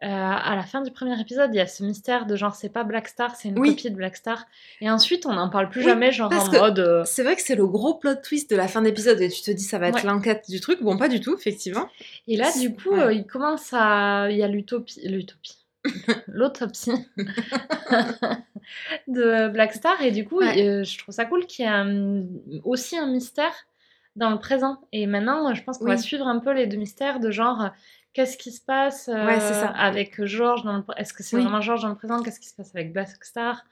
à 0.00 0.54
la 0.56 0.62
fin 0.62 0.82
du 0.82 0.90
premier 0.90 1.18
épisode, 1.20 1.50
il 1.52 1.56
y 1.56 1.60
a 1.60 1.66
ce 1.66 1.82
mystère 1.82 2.26
de 2.26 2.36
genre, 2.36 2.54
c'est 2.54 2.68
pas 2.68 2.84
Black 2.84 3.08
Star, 3.08 3.34
c'est 3.36 3.48
une 3.48 3.58
Oui. 3.58 3.70
copie 3.70 3.90
de 3.90 3.96
Black 3.96 4.16
Star. 4.16 4.44
Et 4.80 4.90
ensuite, 4.90 5.24
on 5.26 5.32
n'en 5.32 5.48
parle 5.48 5.68
plus 5.70 5.80
Oui, 5.80 5.86
jamais, 5.86 6.12
genre 6.12 6.30
en 6.32 6.50
mode. 6.52 6.78
euh, 6.78 7.04
C'est 7.06 7.22
vrai 7.22 7.34
que 7.36 7.42
c'est 7.42 7.54
le 7.54 7.66
gros 7.66 7.94
plot 7.94 8.16
twist 8.16 8.50
de 8.50 8.56
la 8.56 8.68
fin 8.68 8.82
d'épisode 8.82 9.20
et 9.20 9.28
tu 9.30 9.40
te 9.42 9.50
dis 9.50 9.62
ça 9.64 9.78
va 9.78 9.88
être 9.88 9.96
Ouais. 9.96 10.02
l'enquête 10.04 10.44
du 10.48 10.60
truc. 10.60 10.82
Bon, 10.82 10.96
pas 10.96 11.08
du 11.08 11.20
tout, 11.20 11.34
effectivement. 11.36 11.88
Et 12.28 12.36
là, 12.36 12.50
du 12.60 12.74
coup, 12.74 12.90
Ouais. 12.90 13.00
euh, 13.02 13.12
il 13.12 13.26
commence 13.26 13.70
à. 13.72 14.28
Il 14.30 14.36
y 14.36 14.42
a 14.42 14.48
l'utopie. 14.48 15.00
L'utopie. 15.08 15.58
L'autopsie 16.28 16.92
de 19.08 19.48
Black 19.48 19.72
Star. 19.74 20.00
Et 20.02 20.10
du 20.10 20.24
coup, 20.26 20.38
Ouais. 20.38 20.84
je 20.84 20.98
trouve 20.98 21.14
ça 21.14 21.24
cool 21.24 21.46
qu'il 21.46 21.64
y 21.64 21.68
ait 21.68 21.70
un- 21.70 22.24
aussi 22.64 22.96
un 22.96 23.06
mystère 23.06 23.52
dans 24.16 24.30
le 24.30 24.38
présent. 24.38 24.78
Et 24.92 25.06
maintenant, 25.06 25.54
je 25.54 25.62
pense 25.62 25.78
qu'on 25.78 25.86
va 25.86 25.96
suivre 25.96 26.26
un 26.26 26.38
peu 26.38 26.52
les 26.52 26.66
deux 26.66 26.76
mystères 26.76 27.20
de 27.20 27.30
genre. 27.30 27.62
euh, 27.62 27.68
Qu'est-ce 28.12 28.38
qui 28.38 28.52
se 28.52 28.60
passe 28.64 29.08
euh, 29.08 29.26
Ouais, 29.26 29.40
ça. 29.40 29.68
avec 29.70 30.24
Georges 30.24 30.62
dans 30.62 30.84
Est-ce 30.96 31.12
que 31.12 31.24
c'est 31.24 31.34
Oui. 31.36 31.42
vraiment 31.42 31.60
Georges 31.60 31.82
dans 31.82 31.88
le 31.88 31.96
présent? 31.96 32.22
Qu'est-ce 32.22 32.38
qui 32.38 32.48
se 32.48 32.54
passe 32.54 32.70
avec 32.74 32.92
Black 32.92 33.08
Star? 33.24 33.64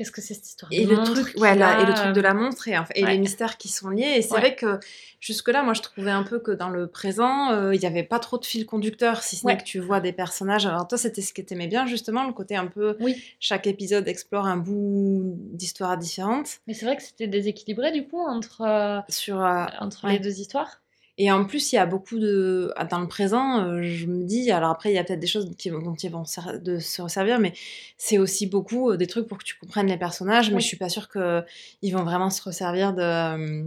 Qu'est-ce 0.00 0.12
que 0.12 0.22
c'est 0.22 0.32
cette 0.32 0.46
histoire 0.46 0.72
Et 0.72 0.86
de 0.86 0.94
le 0.96 1.04
truc, 1.04 1.34
ouais, 1.36 1.54
là, 1.54 1.82
et 1.82 1.84
le 1.84 1.92
truc 1.92 2.14
de 2.14 2.20
euh, 2.20 2.22
la 2.22 2.32
montre 2.32 2.66
et, 2.68 2.72
ouais. 2.78 2.86
les 2.94 3.18
mystères 3.18 3.58
qui 3.58 3.68
sont 3.68 3.90
liés. 3.90 4.14
Et 4.16 4.22
c'est 4.22 4.32
Ouais. 4.32 4.40
vrai 4.40 4.54
que 4.56 4.80
jusque-là, 5.20 5.62
moi, 5.62 5.74
je 5.74 5.82
trouvais 5.82 6.10
un 6.10 6.22
peu 6.22 6.38
que 6.38 6.52
dans 6.52 6.70
le 6.70 6.86
présent, 6.86 7.52
euh, 7.52 7.74
il 7.74 7.80
n'y 7.80 7.84
avait 7.86 8.02
pas 8.02 8.18
trop 8.18 8.38
de 8.38 8.46
fil 8.46 8.64
conducteur, 8.64 9.22
si 9.22 9.36
ce 9.36 9.46
n'est 9.46 9.58
que 9.58 9.62
tu 9.62 9.78
vois 9.78 10.00
des 10.00 10.14
personnages. 10.14 10.64
Alors 10.64 10.88
toi, 10.88 10.96
c'était 10.96 11.20
ce 11.20 11.34
que 11.34 11.42
t'aimais 11.42 11.66
bien, 11.66 11.84
justement, 11.84 12.26
le 12.26 12.32
côté 12.32 12.56
un 12.56 12.66
peu. 12.66 12.96
Oui. 13.00 13.22
Chaque 13.40 13.66
épisode 13.66 14.08
explore 14.08 14.46
un 14.46 14.56
bout 14.56 15.36
d'histoire 15.52 15.98
différente. 15.98 16.48
Mais 16.66 16.72
c'est 16.72 16.86
vrai 16.86 16.96
que 16.96 17.02
c'était 17.02 17.26
déséquilibré 17.26 17.92
du 17.92 18.08
coup 18.08 18.22
entre, 18.26 18.62
euh, 18.62 19.00
Sur, 19.10 19.44
euh, 19.44 19.66
entre 19.80 20.06
les 20.06 20.18
deux 20.18 20.40
histoires. 20.40 20.80
Et 21.22 21.30
en 21.30 21.44
plus, 21.44 21.72
il 21.72 21.74
y 21.74 21.78
a 21.78 21.84
beaucoup 21.84 22.18
de. 22.18 22.72
ah, 22.76 22.84
Dans 22.86 23.00
le 23.00 23.06
présent, 23.08 23.62
euh, 23.62 23.82
je 23.82 24.06
me 24.06 24.24
dis. 24.24 24.50
Alors 24.50 24.70
après, 24.70 24.90
il 24.90 24.94
y 24.94 24.98
a 24.98 25.04
peut-être 25.04 25.20
des 25.20 25.26
choses 25.26 25.50
qui, 25.58 25.68
dont 25.70 25.94
ils 25.94 26.10
vont 26.10 26.24
de 26.62 26.78
se 26.78 27.02
resservir, 27.02 27.38
mais 27.38 27.52
c'est 27.98 28.16
aussi 28.18 28.46
beaucoup 28.46 28.90
euh, 28.90 28.96
des 28.96 29.06
trucs 29.06 29.26
pour 29.28 29.36
que 29.36 29.44
tu 29.44 29.54
comprennes 29.58 29.88
les 29.88 29.98
personnages. 29.98 30.48
Mais 30.48 30.56
Oui. 30.56 30.62
je 30.62 30.66
suis 30.68 30.78
pas 30.78 30.88
sûre 30.88 31.08
qu'ils 31.10 31.92
vont 31.94 32.04
vraiment 32.04 32.30
se 32.30 32.42
resservir 32.42 32.94
de. 32.94 33.02
euh, 33.02 33.64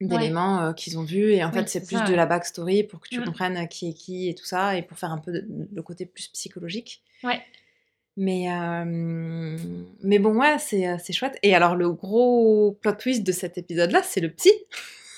d'éléments 0.00 0.60
euh, 0.62 0.72
qu'ils 0.72 0.98
ont 0.98 1.02
vus 1.04 1.30
et 1.32 1.42
en 1.44 1.48
Oui, 1.48 1.54
fait 1.60 1.68
c'est 1.68 1.86
plus 1.86 1.96
ça, 1.96 2.04
de 2.04 2.10
ouais. 2.10 2.16
la 2.16 2.26
backstory 2.26 2.82
pour 2.82 3.00
que 3.00 3.08
tu 3.08 3.20
Mm. 3.20 3.24
comprennes 3.24 3.56
euh, 3.56 3.64
qui 3.66 3.88
est 3.88 3.94
qui 3.94 4.28
et 4.28 4.34
tout 4.34 4.44
ça 4.44 4.76
et 4.76 4.82
pour 4.82 4.98
faire 4.98 5.10
un 5.12 5.18
peu 5.18 5.32
de- 5.32 5.46
le 5.72 5.82
côté 5.82 6.04
plus 6.04 6.26
psychologique 6.28 7.00
Ouais. 7.22 7.40
mais 8.16 8.52
euh, 8.52 9.56
mais 10.02 10.18
bon 10.18 10.34
ouais 10.38 10.56
c'est 10.58 10.86
euh, 10.88 10.96
c'est 11.02 11.12
chouette 11.14 11.38
et 11.42 11.54
alors 11.54 11.74
le 11.76 11.90
gros 11.92 12.76
plot 12.82 12.92
twist 12.92 13.22
de 13.22 13.32
cet 13.32 13.56
épisode 13.56 13.92
là 13.92 14.02
c'est 14.02 14.20
le 14.20 14.30
psy 14.30 14.50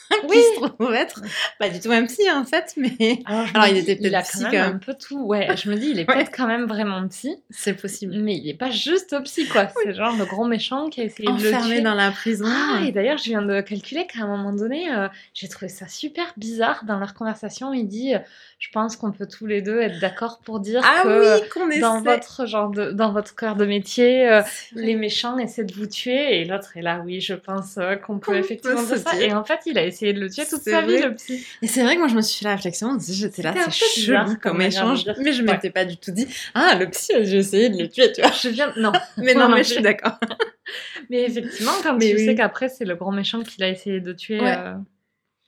qui 0.09 0.27
Oui. 0.29 0.37
se 0.55 0.61
trouve 0.61 0.95
être 0.95 1.21
pas 1.59 1.69
du 1.69 1.81
tout 1.81 1.91
un 1.91 2.05
psy 2.07 2.23
en 2.31 2.45
fait 2.45 2.73
mais 2.77 3.21
Alors, 3.27 3.47
je 3.47 3.55
Alors, 3.55 3.67
il 3.69 3.77
était 3.79 3.97
peut-être 3.97 4.29
psy, 4.29 4.43
quand 4.45 4.51
même 4.53 4.75
un 4.75 4.79
peu 4.79 4.95
tout. 4.95 5.25
Ouais, 5.27 5.49
je 5.57 5.71
me 5.71 5.77
dis, 5.77 5.89
il 5.91 5.99
est 5.99 6.05
peut-être 6.07 6.31
quand 6.35 6.47
même 6.47 6.67
vraiment 6.67 7.07
psy, 7.09 7.37
c'est 7.51 7.75
possible 7.75 8.15
mais 8.17 8.37
il 8.37 8.49
est 8.49 8.55
pas 8.55 8.71
juste 8.71 9.17
psy, 9.25 9.47
quoi. 9.47 9.69
C'est 9.83 9.95
genre 9.95 10.15
le 10.17 10.25
gros 10.25 10.45
méchant 10.47 10.89
qui 10.89 11.01
a 11.01 11.05
essayé 11.05 11.29
de 11.29 11.33
le 11.43 11.49
enfermé 11.49 11.75
tuer. 11.77 11.81
dans 11.83 11.95
la 11.95 12.11
prison 12.11 12.47
Ah, 12.49 12.81
et 12.87 12.93
d'ailleurs, 12.93 13.19
je 13.19 13.25
viens 13.25 13.43
de 13.43 13.61
calculer 13.61 14.07
qu'à 14.07 14.21
un 14.23 14.27
moment 14.27 14.53
donné, 14.53 14.93
euh, 14.95 15.09
j'ai 15.35 15.49
trouvé 15.49 15.69
ça 15.69 15.89
super 15.89 16.33
bizarre 16.37 16.85
dans 16.87 16.99
leur 16.99 17.15
conversation. 17.15 17.73
Il 17.73 17.87
dit 17.89 18.15
euh, 18.15 18.19
Je 18.59 18.69
pense 18.73 18.97
qu'on 18.97 19.13
peut 19.13 19.27
tous 19.27 19.47
les 19.47 19.63
deux 19.63 19.81
être 19.81 19.99
d'accord 20.01 20.41
pour 20.45 20.61
dire 20.61 20.81
ah 20.85 21.03
que 21.03 21.41
oui 21.69 21.71
essaie 21.73 21.81
dans 21.81 22.01
votre 22.03 22.47
genre 22.47 22.71
de, 22.71 22.91
dans 22.93 23.13
votre 23.13 23.35
cœur 23.35 23.57
de 23.57 23.65
métier, 23.67 24.29
euh, 24.29 24.43
les 24.75 24.95
méchants 24.95 25.39
essaient 25.39 25.65
de 25.65 25.75
vous 25.75 25.87
tuer. 25.87 26.41
Et 26.41 26.45
l'autre 26.45 26.77
est 26.77 26.83
là 26.83 27.03
Oui, 27.05 27.21
je 27.21 27.35
pense 27.35 27.77
euh, 27.79 27.97
qu'on 27.97 28.19
peut 28.19 28.37
effectivement 28.37 28.81
peut 28.83 28.87
dire 28.87 28.97
se 28.99 29.03
ça. 29.03 29.13
dire. 29.17 29.29
Et 29.29 29.33
en 29.35 29.45
fait, 29.45 29.61
il 29.67 29.77
a 29.79 29.85
essayé 29.85 29.96
de 30.13 30.21
le 30.21 30.31
tuer 30.31 30.45
toute 30.49 30.63
sa 30.63 30.83
vie, 30.83 31.01
le 31.01 31.15
psy. 31.15 31.45
Et 31.63 31.67
c'est 31.67 31.83
vrai 31.83 31.95
que 31.95 32.01
moi 32.01 32.09
je 32.09 32.15
me 32.15 32.21
suis 32.23 32.39
fait 32.39 32.45
la 32.45 32.55
réflexion, 32.57 32.97
j'étais 33.01 33.43
là, 33.43 33.55
c'est 33.71 33.73
chelou 33.73 34.25
comme 34.25 34.37
comme 34.39 34.63
échange, 34.63 35.05
mais 35.19 35.33
je 35.33 35.43
Ouais. 35.43 35.53
m'étais 35.53 35.71
pas 35.71 35.85
du 35.85 35.97
tout 35.97 36.11
dit, 36.11 36.27
ah 36.55 36.75
le 36.79 36.89
psy, 36.91 37.13
j'ai 37.23 37.39
essayé 37.39 37.69
de 37.69 37.79
le 37.83 37.89
tuer, 37.89 38.13
tu 38.13 38.21
vois. 38.21 38.31
Je 38.33 38.49
viens. 38.49 38.73
Non. 38.77 38.93
Mais 39.17 39.35
non, 39.35 39.49
mais 39.49 39.65
je 39.65 39.73
suis 39.75 39.83
d'accord. 39.83 40.19
Mais 41.11 41.23
effectivement, 41.25 41.73
quand 41.83 41.97
Mais 41.97 42.11
tu 42.11 42.19
sais 42.25 42.35
qu'après, 42.35 42.69
c'est 42.69 42.85
le 42.85 42.97
grand 42.97 43.13
méchant 43.13 43.43
qu'il 43.43 43.63
a 43.65 43.69
essayé 43.69 44.01
de 44.01 44.13
tuer. 44.13 44.41
Ouais. 44.41 44.55
euh, 44.59 44.75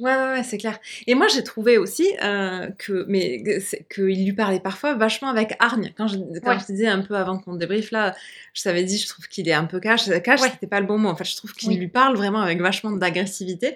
Ouais, 0.01 0.15
ouais, 0.15 0.33
ouais, 0.35 0.43
c'est 0.45 0.59
clair. 0.59 0.79
Et 1.09 1.17
moi 1.17 1.27
j'ai 1.27 1.43
trouvé 1.43 1.77
aussi 1.77 2.07
euh, 2.23 2.69
que, 2.79 3.05
mais 3.09 3.43
qu'il 3.93 4.25
lui 4.25 4.33
parlait 4.33 4.61
parfois 4.61 4.95
vachement 4.95 5.29
avec 5.29 5.55
hargne. 5.59 5.93
Quand 5.97 6.07
je, 6.07 6.19
quand 6.41 6.53
Ouais. 6.53 6.61
je 6.61 6.67
disais 6.73 6.87
un 6.87 7.01
peu 7.03 7.17
avant 7.17 7.41
qu'on 7.41 7.55
débriefe 7.57 7.91
là, 7.91 8.15
je 8.55 8.63
t'avais 8.63 8.85
dit, 8.85 8.97
je 8.97 9.09
trouve 9.09 9.27
qu'il 9.27 9.49
est 9.49 9.53
un 9.53 9.65
peu 9.65 9.81
cash. 9.81 10.09
Cash, 10.23 10.41
Ouais. 10.41 10.51
c'était 10.53 10.69
pas 10.69 10.79
le 10.79 10.87
bon 10.87 10.99
mot. 10.99 11.09
En 11.09 11.17
fait, 11.17 11.25
je 11.25 11.35
trouve 11.35 11.53
qu'il 11.53 11.71
Oui. 11.71 11.79
lui 11.79 11.89
parle 11.89 12.17
vraiment 12.17 12.41
avec 12.43 12.61
vachement 12.61 12.93
d'agressivité. 12.93 13.75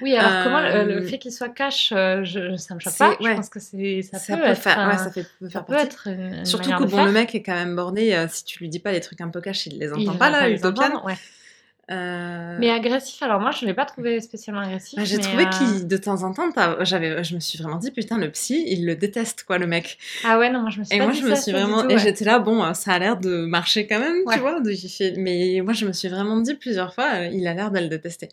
Oui, 0.00 0.14
alors 0.16 0.38
comment 0.42 0.60
le, 0.60 0.84
le 0.84 0.96
Euh, 0.96 1.02
fait 1.02 1.18
qu'il 1.18 1.32
soit 1.32 1.48
cash, 1.50 1.92
euh, 1.92 2.24
je, 2.24 2.56
ça 2.56 2.74
me 2.74 2.80
choque 2.80 2.96
pas. 2.96 3.10
ouais. 3.20 3.30
Je 3.30 3.36
pense 3.36 3.48
que 3.48 3.60
c'est 3.60 4.02
ça, 4.02 4.18
Ça, 4.18 4.36
peut, 4.36 4.42
peut 4.42 4.48
être 4.50 4.62
faire, 4.62 4.78
un- 4.78 4.88
ouais, 4.88 4.98
ça 4.98 5.10
fait, 5.12 5.24
peut 5.38 5.46
ça 5.46 5.52
faire 5.52 5.64
peut 5.66 5.74
partie. 5.74 5.86
être 5.86 6.06
une, 6.08 6.20
une 6.34 6.44
Surtout 6.46 6.70
que 6.70 6.84
bon, 6.84 7.04
le 7.04 7.12
mec 7.12 7.34
est 7.34 7.42
quand 7.42 7.54
même 7.54 7.76
borné. 7.76 8.16
euh, 8.16 8.26
si 8.28 8.44
tu 8.44 8.58
lui 8.60 8.68
dis 8.68 8.80
pas 8.80 8.92
des 8.92 9.00
trucs 9.00 9.20
un 9.20 9.28
peu 9.28 9.40
cash, 9.40 9.66
il 9.66 9.78
les 9.78 9.92
entend 9.92 10.00
Il 10.00 10.18
pas 10.18 10.30
là, 10.30 10.48
entendre, 10.66 11.04
ouais. 11.04 11.14
Euh, 11.90 12.56
Mais 12.58 12.70
agressif, 12.70 13.22
alors 13.22 13.40
moi 13.40 13.50
je 13.50 13.66
l'ai 13.66 13.74
pas 13.74 13.84
trouvé 13.84 14.20
spécialement 14.20 14.62
agressif. 14.62 14.98
Bah, 14.98 15.04
j'ai 15.04 15.18
trouvé 15.18 15.44
euh, 15.44 15.48
qu'il, 15.50 15.86
de 15.86 15.96
temps 15.96 16.22
en 16.22 16.32
temps, 16.32 16.50
j'avais, 16.80 17.22
je 17.22 17.34
me 17.34 17.40
suis 17.40 17.58
vraiment 17.58 17.76
dit, 17.76 17.90
putain, 17.90 18.16
le 18.16 18.30
psy, 18.30 18.64
il 18.66 18.86
le 18.86 18.96
déteste, 18.96 19.44
quoi, 19.44 19.58
le 19.58 19.66
mec. 19.66 19.98
Ah 20.24 20.38
ouais, 20.38 20.50
non, 20.50 20.60
moi 20.60 20.70
je 20.70 20.78
me 20.80 20.84
suis 20.84 20.94
Et 20.94 20.98
pas 20.98 21.04
moi, 21.04 21.12
dit 21.12 21.20
je 21.20 21.26
me 21.26 21.34
ça, 21.34 21.42
suis 21.42 21.52
vraiment, 21.52 21.82
tout, 21.82 21.90
et 21.90 21.98
j'étais 21.98 22.24
là, 22.24 22.38
bon, 22.38 22.64
euh, 22.64 22.72
ça 22.72 22.92
a 22.92 22.98
l'air 22.98 23.18
de 23.18 23.44
marcher 23.44 23.86
quand 23.86 23.98
même, 23.98 24.16
Ouais. 24.24 24.34
tu 24.34 24.40
vois. 24.40 24.60
de- 24.60 25.18
Mais 25.20 25.60
moi, 25.62 25.72
je 25.74 25.86
me 25.86 25.92
suis 25.92 26.08
vraiment 26.08 26.38
dit 26.40 26.54
plusieurs 26.54 26.94
fois, 26.94 27.08
euh, 27.16 27.26
il 27.32 27.46
a 27.46 27.54
l'air 27.54 27.70
de 27.70 27.78
le 27.80 27.88
détester. 27.88 28.28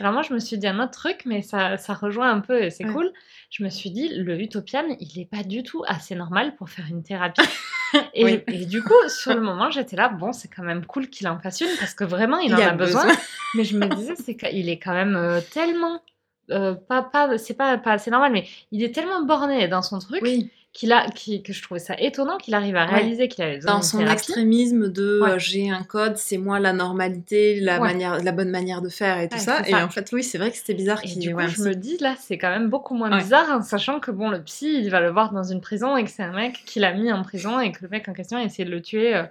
Alors 0.00 0.12
moi 0.12 0.22
je 0.22 0.32
me 0.34 0.38
suis 0.38 0.58
dit 0.58 0.66
un 0.66 0.78
autre 0.80 0.92
truc, 0.92 1.22
mais 1.26 1.42
ça, 1.42 1.76
ça 1.76 1.92
rejoint 1.94 2.30
un 2.32 2.40
peu 2.40 2.62
et 2.62 2.70
c'est 2.70 2.84
Ouais. 2.84 2.92
cool. 2.92 3.12
Je 3.50 3.64
me 3.64 3.70
suis 3.70 3.90
dit, 3.90 4.08
le 4.14 4.38
Utopian, 4.40 4.84
il 5.00 5.18
est 5.20 5.24
pas 5.24 5.42
du 5.42 5.62
tout 5.62 5.82
assez 5.86 6.14
normal 6.14 6.54
pour 6.56 6.68
faire 6.68 6.84
une 6.90 7.02
thérapie. 7.02 7.40
et, 8.14 8.24
Oui. 8.24 8.42
et 8.48 8.66
du 8.66 8.82
coup, 8.82 8.92
sur 9.08 9.34
le 9.34 9.40
moment, 9.40 9.70
j'étais 9.70 9.96
là, 9.96 10.08
bon, 10.10 10.32
c'est 10.32 10.48
quand 10.48 10.62
même 10.62 10.84
cool 10.84 11.08
qu'il 11.08 11.26
en 11.28 11.38
fasse 11.38 11.60
une 11.62 11.74
parce 11.78 11.94
que 11.94 12.04
vraiment, 12.04 12.38
il, 12.38 12.50
Il 12.50 12.54
en 12.54 12.58
a 12.58 12.66
a 12.68 12.72
besoin. 12.72 13.04
besoin. 13.06 13.18
mais 13.54 13.64
je 13.64 13.78
me 13.78 13.86
disais, 13.96 14.16
c'est 14.16 14.36
qu'il 14.36 14.68
est 14.68 14.78
quand 14.78 14.92
même 14.92 15.16
euh, 15.16 15.40
tellement. 15.52 16.02
euh, 16.50 16.74
pas, 16.74 17.02
pas, 17.02 17.38
c'est 17.38 17.54
pas, 17.54 17.78
pas 17.78 17.92
assez 17.92 18.10
normal, 18.10 18.32
mais 18.32 18.46
il 18.70 18.82
est 18.82 18.94
tellement 18.94 19.22
borné 19.24 19.66
dans 19.68 19.82
son 19.82 19.98
truc 19.98 20.20
Oui. 20.22 20.50
Qu'il 20.78 20.92
a, 20.92 21.10
qui, 21.10 21.42
que 21.42 21.52
je 21.52 21.60
trouvais 21.60 21.80
ça 21.80 21.94
étonnant 21.98 22.36
qu'il 22.38 22.54
arrive 22.54 22.76
à 22.76 22.86
Ouais. 22.86 22.94
réaliser 22.94 23.26
qu'il 23.26 23.42
avait 23.42 23.56
besoin 23.56 23.72
Dans 23.74 23.82
son 23.82 23.98
thérapie. 23.98 24.12
extrémisme 24.18 24.92
de 24.92 25.20
Ouais. 25.20 25.30
euh, 25.32 25.38
j'ai 25.38 25.70
un 25.70 25.82
code, 25.82 26.16
c'est 26.16 26.38
moi 26.38 26.60
la 26.60 26.72
normalité, 26.72 27.58
la, 27.58 27.80
Ouais. 27.80 27.88
manière, 27.88 28.22
la 28.22 28.30
bonne 28.30 28.50
manière 28.50 28.80
de 28.80 28.88
faire 28.88 29.18
et 29.18 29.28
tout 29.28 29.38
ça. 29.38 29.62
Et 29.66 29.72
ça. 29.72 29.84
en 29.84 29.88
fait, 29.88 30.08
oui, 30.12 30.22
c'est 30.22 30.38
vrai 30.38 30.52
que 30.52 30.56
c'était 30.56 30.74
bizarre 30.74 31.00
Et 31.02 31.08
du 31.18 31.34
coup, 31.34 31.40
je 31.48 31.62
me 31.62 31.74
dis, 31.74 31.96
là, 31.98 32.14
c'est 32.20 32.38
quand 32.38 32.50
même 32.50 32.68
beaucoup 32.68 32.94
moins 32.94 33.10
bizarre, 33.18 33.50
en 33.50 33.62
sachant 33.62 33.98
que, 33.98 34.12
bon, 34.12 34.30
le 34.30 34.40
psy, 34.44 34.72
il 34.84 34.88
va 34.90 35.00
le 35.00 35.10
voir 35.10 35.32
dans 35.32 35.42
une 35.42 35.60
prison 35.60 35.96
et 35.96 36.04
que 36.04 36.10
c'est 36.10 36.22
un 36.22 36.32
mec 36.32 36.62
qui 36.64 36.78
l'a 36.78 36.92
mis 36.94 37.12
en 37.12 37.22
prison 37.24 37.58
et 37.58 37.72
que 37.72 37.78
le 37.82 37.88
mec 37.88 38.08
en 38.08 38.12
question 38.12 38.38
a 38.38 38.44
essayé 38.44 38.64
de 38.64 38.70
le 38.70 38.80
tuer. 38.80 39.16
euh, 39.16 39.24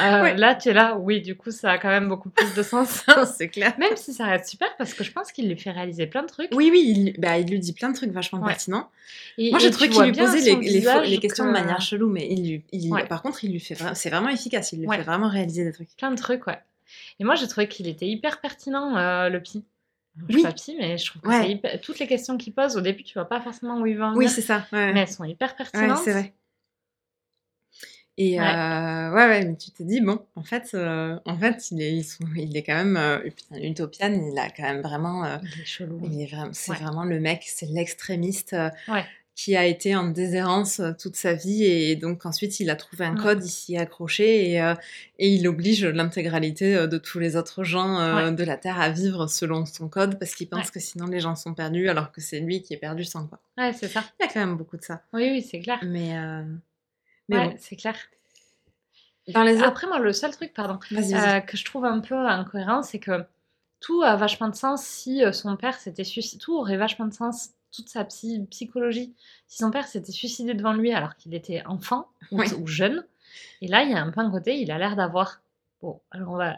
euh. 0.00 0.34
Là, 0.34 0.56
tu 0.56 0.70
es 0.70 0.72
là, 0.72 0.96
oui, 0.98 1.20
du 1.20 1.36
coup, 1.36 1.52
ça 1.52 1.70
a 1.70 1.78
quand 1.78 1.88
même 1.90 2.08
beaucoup 2.08 2.30
plus 2.30 2.52
de 2.54 2.62
sens. 2.64 3.04
c'est 3.36 3.48
clair. 3.48 3.72
même 3.78 3.96
si 3.96 4.12
ça 4.12 4.24
reste 4.24 4.48
super, 4.48 4.68
parce 4.78 4.94
que 4.94 5.04
je 5.04 5.12
pense 5.12 5.30
qu'il 5.30 5.48
lui 5.48 5.56
fait 5.56 5.70
réaliser 5.70 6.06
plein 6.08 6.22
de 6.22 6.28
trucs. 6.28 6.48
Oui, 6.54 6.70
oui, 6.72 7.12
il, 7.14 7.20
bah, 7.20 7.38
il 7.38 7.48
lui 7.48 7.60
dit 7.60 7.72
plein 7.72 7.90
de 7.90 7.94
trucs 7.94 8.10
vachement 8.10 8.40
pertinents. 8.40 8.88
Et- 9.38 9.50
Moi, 9.50 9.58
j'ai 9.60 9.70
trouvé 9.70 9.88
qu'il 9.88 10.02
lui 10.02 10.12
posait 10.12 10.40
les, 10.40 10.80
visage 10.94 11.10
les 11.10 11.18
questions 11.18 11.44
que- 11.44 11.48
de 11.48 11.52
manière 11.52 11.80
chelou, 11.80 12.08
mais 12.10 12.26
il 12.30 12.48
lui, 12.50 12.64
il- 12.72 12.92
Ouais. 12.92 13.06
par 13.06 13.22
contre, 13.22 13.44
il 13.44 13.52
lui 13.52 13.60
fait 13.60 13.74
vra- 13.74 13.94
c'est 13.94 14.10
vraiment 14.10 14.28
efficace. 14.28 14.72
Il 14.72 14.80
lui 14.80 14.86
Ouais. 14.86 14.96
fait 14.98 15.02
vraiment 15.02 15.28
réaliser 15.28 15.64
des 15.64 15.72
trucs. 15.72 15.94
Plein 15.96 16.10
de 16.10 16.16
trucs, 16.16 16.46
ouais. 16.46 16.58
Et 17.20 17.24
moi, 17.24 17.34
j'ai 17.34 17.46
trouvé 17.48 17.68
qu'il 17.68 17.86
était 17.88 18.06
hyper 18.08 18.40
pertinent, 18.40 18.96
euh, 18.96 19.28
le 19.28 19.40
psy. 19.42 19.64
Je 20.28 20.36
Oui. 20.36 20.42
pas 20.42 20.52
psy, 20.52 20.74
mais 20.78 20.98
je 20.98 21.06
trouve 21.10 21.22
que 21.22 21.28
Ouais. 21.28 21.50
hyper- 21.52 21.80
toutes 21.80 21.98
les 22.00 22.06
questions 22.08 22.36
qu'il 22.38 22.52
pose, 22.52 22.76
au 22.76 22.80
début, 22.80 23.04
tu 23.04 23.14
vois 23.14 23.28
pas 23.28 23.40
forcément 23.40 23.78
où 23.80 23.86
il 23.86 23.96
va 23.96 24.08
en 24.08 24.16
Oui, 24.16 24.28
c'est 24.28 24.40
ça. 24.42 24.66
Mais 24.72 24.92
elles 25.00 25.08
sont 25.08 25.24
hyper 25.24 25.54
pertinentes. 25.54 25.98
c'est 26.04 26.12
vrai. 26.12 26.32
Et 28.20 28.40
Ouais. 28.40 28.44
euh, 28.44 29.10
ouais, 29.12 29.26
ouais, 29.28 29.44
mais 29.44 29.56
tu 29.56 29.70
te 29.70 29.80
dis, 29.84 30.00
bon, 30.00 30.18
en 30.34 30.42
fait, 30.42 30.70
euh, 30.74 31.20
en 31.24 31.38
fait 31.38 31.70
il, 31.70 31.80
est, 31.80 31.92
ils 31.98 32.02
sont- 32.04 32.24
il 32.34 32.56
est 32.56 32.64
quand 32.64 32.74
même. 32.74 32.96
euh, 32.96 33.20
putain, 33.20 33.58
Utopian, 33.62 34.12
il 34.32 34.36
a 34.36 34.50
quand 34.50 34.64
même 34.64 34.80
vraiment. 34.82 35.24
euh, 35.24 35.36
Il 35.40 35.60
est 35.60 35.64
chelou. 35.64 36.00
il 36.02 36.22
est 36.22 36.26
vraiment, 36.26 36.50
c'est 36.52 36.72
Ouais. 36.72 36.78
vraiment 36.78 37.04
le 37.04 37.20
mec, 37.20 37.44
c'est 37.46 37.66
l'extrémiste 37.66 38.54
euh, 38.54 38.70
Ouais. 38.88 39.04
Qui 39.40 39.54
a 39.54 39.64
été 39.64 39.94
en 39.94 40.08
déshérence 40.08 40.80
euh, 40.80 40.90
toute 41.00 41.14
sa 41.14 41.32
vie 41.32 41.62
et 41.64 41.94
donc 41.94 42.26
ensuite 42.26 42.58
il 42.58 42.70
a 42.70 42.74
trouvé 42.74 43.04
un 43.04 43.12
Mm. 43.12 43.22
code, 43.22 43.44
il 43.44 43.48
s'y 43.48 43.74
est 43.76 43.78
accroché 43.78 44.50
et, 44.50 44.60
euh, 44.60 44.74
et 45.20 45.28
il 45.28 45.46
oblige 45.46 45.84
l'intégralité 45.84 46.74
euh, 46.74 46.86
de 46.88 46.98
tous 46.98 47.20
les 47.20 47.36
autres 47.36 47.62
gens 47.62 48.00
euh, 48.00 48.16
Ouais. 48.30 48.32
de 48.32 48.42
la 48.42 48.56
Terre 48.56 48.80
à 48.80 48.90
vivre 48.90 49.28
selon 49.28 49.64
son 49.64 49.88
code 49.88 50.18
parce 50.18 50.34
qu'il 50.34 50.48
pense 50.48 50.64
Ouais. 50.66 50.72
que 50.74 50.80
sinon 50.80 51.06
les 51.06 51.20
gens 51.20 51.36
sont 51.36 51.54
perdus 51.54 51.88
alors 51.88 52.10
que 52.10 52.20
c'est 52.20 52.40
lui 52.40 52.62
qui 52.62 52.74
est 52.74 52.78
perdu 52.78 53.04
sans 53.04 53.28
quoi. 53.28 53.38
Ouais, 53.56 53.72
c'est 53.72 53.86
ça. 53.86 54.02
Il 54.18 54.24
y 54.24 54.28
a 54.28 54.32
quand 54.32 54.40
même 54.40 54.56
beaucoup 54.56 54.76
de 54.76 54.82
ça. 54.82 55.02
Oui, 55.12 55.28
oui, 55.30 55.40
c'est 55.48 55.60
clair. 55.60 55.78
Mais, 55.84 56.16
euh, 56.18 56.42
mais 57.28 57.38
ouais, 57.38 57.48
bon. 57.50 57.54
c'est 57.60 57.76
clair. 57.76 57.94
Dans 59.28 59.44
les 59.44 59.56
autres. 59.58 59.66
Après, 59.68 59.86
moi, 59.86 59.98
le 60.00 60.12
seul 60.12 60.32
truc, 60.32 60.52
pardon, 60.54 60.80
Vas-y, 60.90 61.12
vas-y. 61.12 61.46
que 61.46 61.56
je 61.56 61.64
trouve 61.64 61.84
un 61.84 62.00
peu 62.00 62.16
incohérent, 62.16 62.82
c'est 62.82 62.98
que 62.98 63.24
tout 63.78 64.02
a 64.02 64.16
vachement 64.16 64.48
de 64.48 64.54
sens 64.56 64.82
si 64.84 65.22
son 65.32 65.56
père 65.56 65.76
s'était 65.78 66.02
suicidé. 66.02 66.40
Tout 66.42 66.56
aurait 66.56 66.78
vachement 66.78 67.06
de 67.06 67.12
sens, 67.12 67.50
toute 67.72 67.88
sa 67.88 68.04
psy- 68.04 68.46
psychologie, 68.50 69.14
si 69.46 69.58
son 69.58 69.70
père 69.70 69.86
s'était 69.86 70.12
suicidé 70.12 70.54
devant 70.54 70.72
lui 70.72 70.92
alors 70.92 71.16
qu'il 71.16 71.34
était 71.34 71.62
enfant 71.66 72.08
ou, 72.32 72.40
Oui. 72.40 72.46
ou 72.58 72.66
jeune. 72.66 73.04
Et 73.60 73.68
là, 73.68 73.82
il 73.82 73.90
y 73.90 73.94
a 73.94 74.02
un 74.02 74.10
peu 74.10 74.20
un 74.20 74.30
côté, 74.30 74.58
il 74.60 74.70
a 74.70 74.78
l'air 74.78 74.96
d'avoir. 74.96 75.40
Bon, 75.82 76.00
alors 76.10 76.32
on 76.32 76.36
va. 76.36 76.56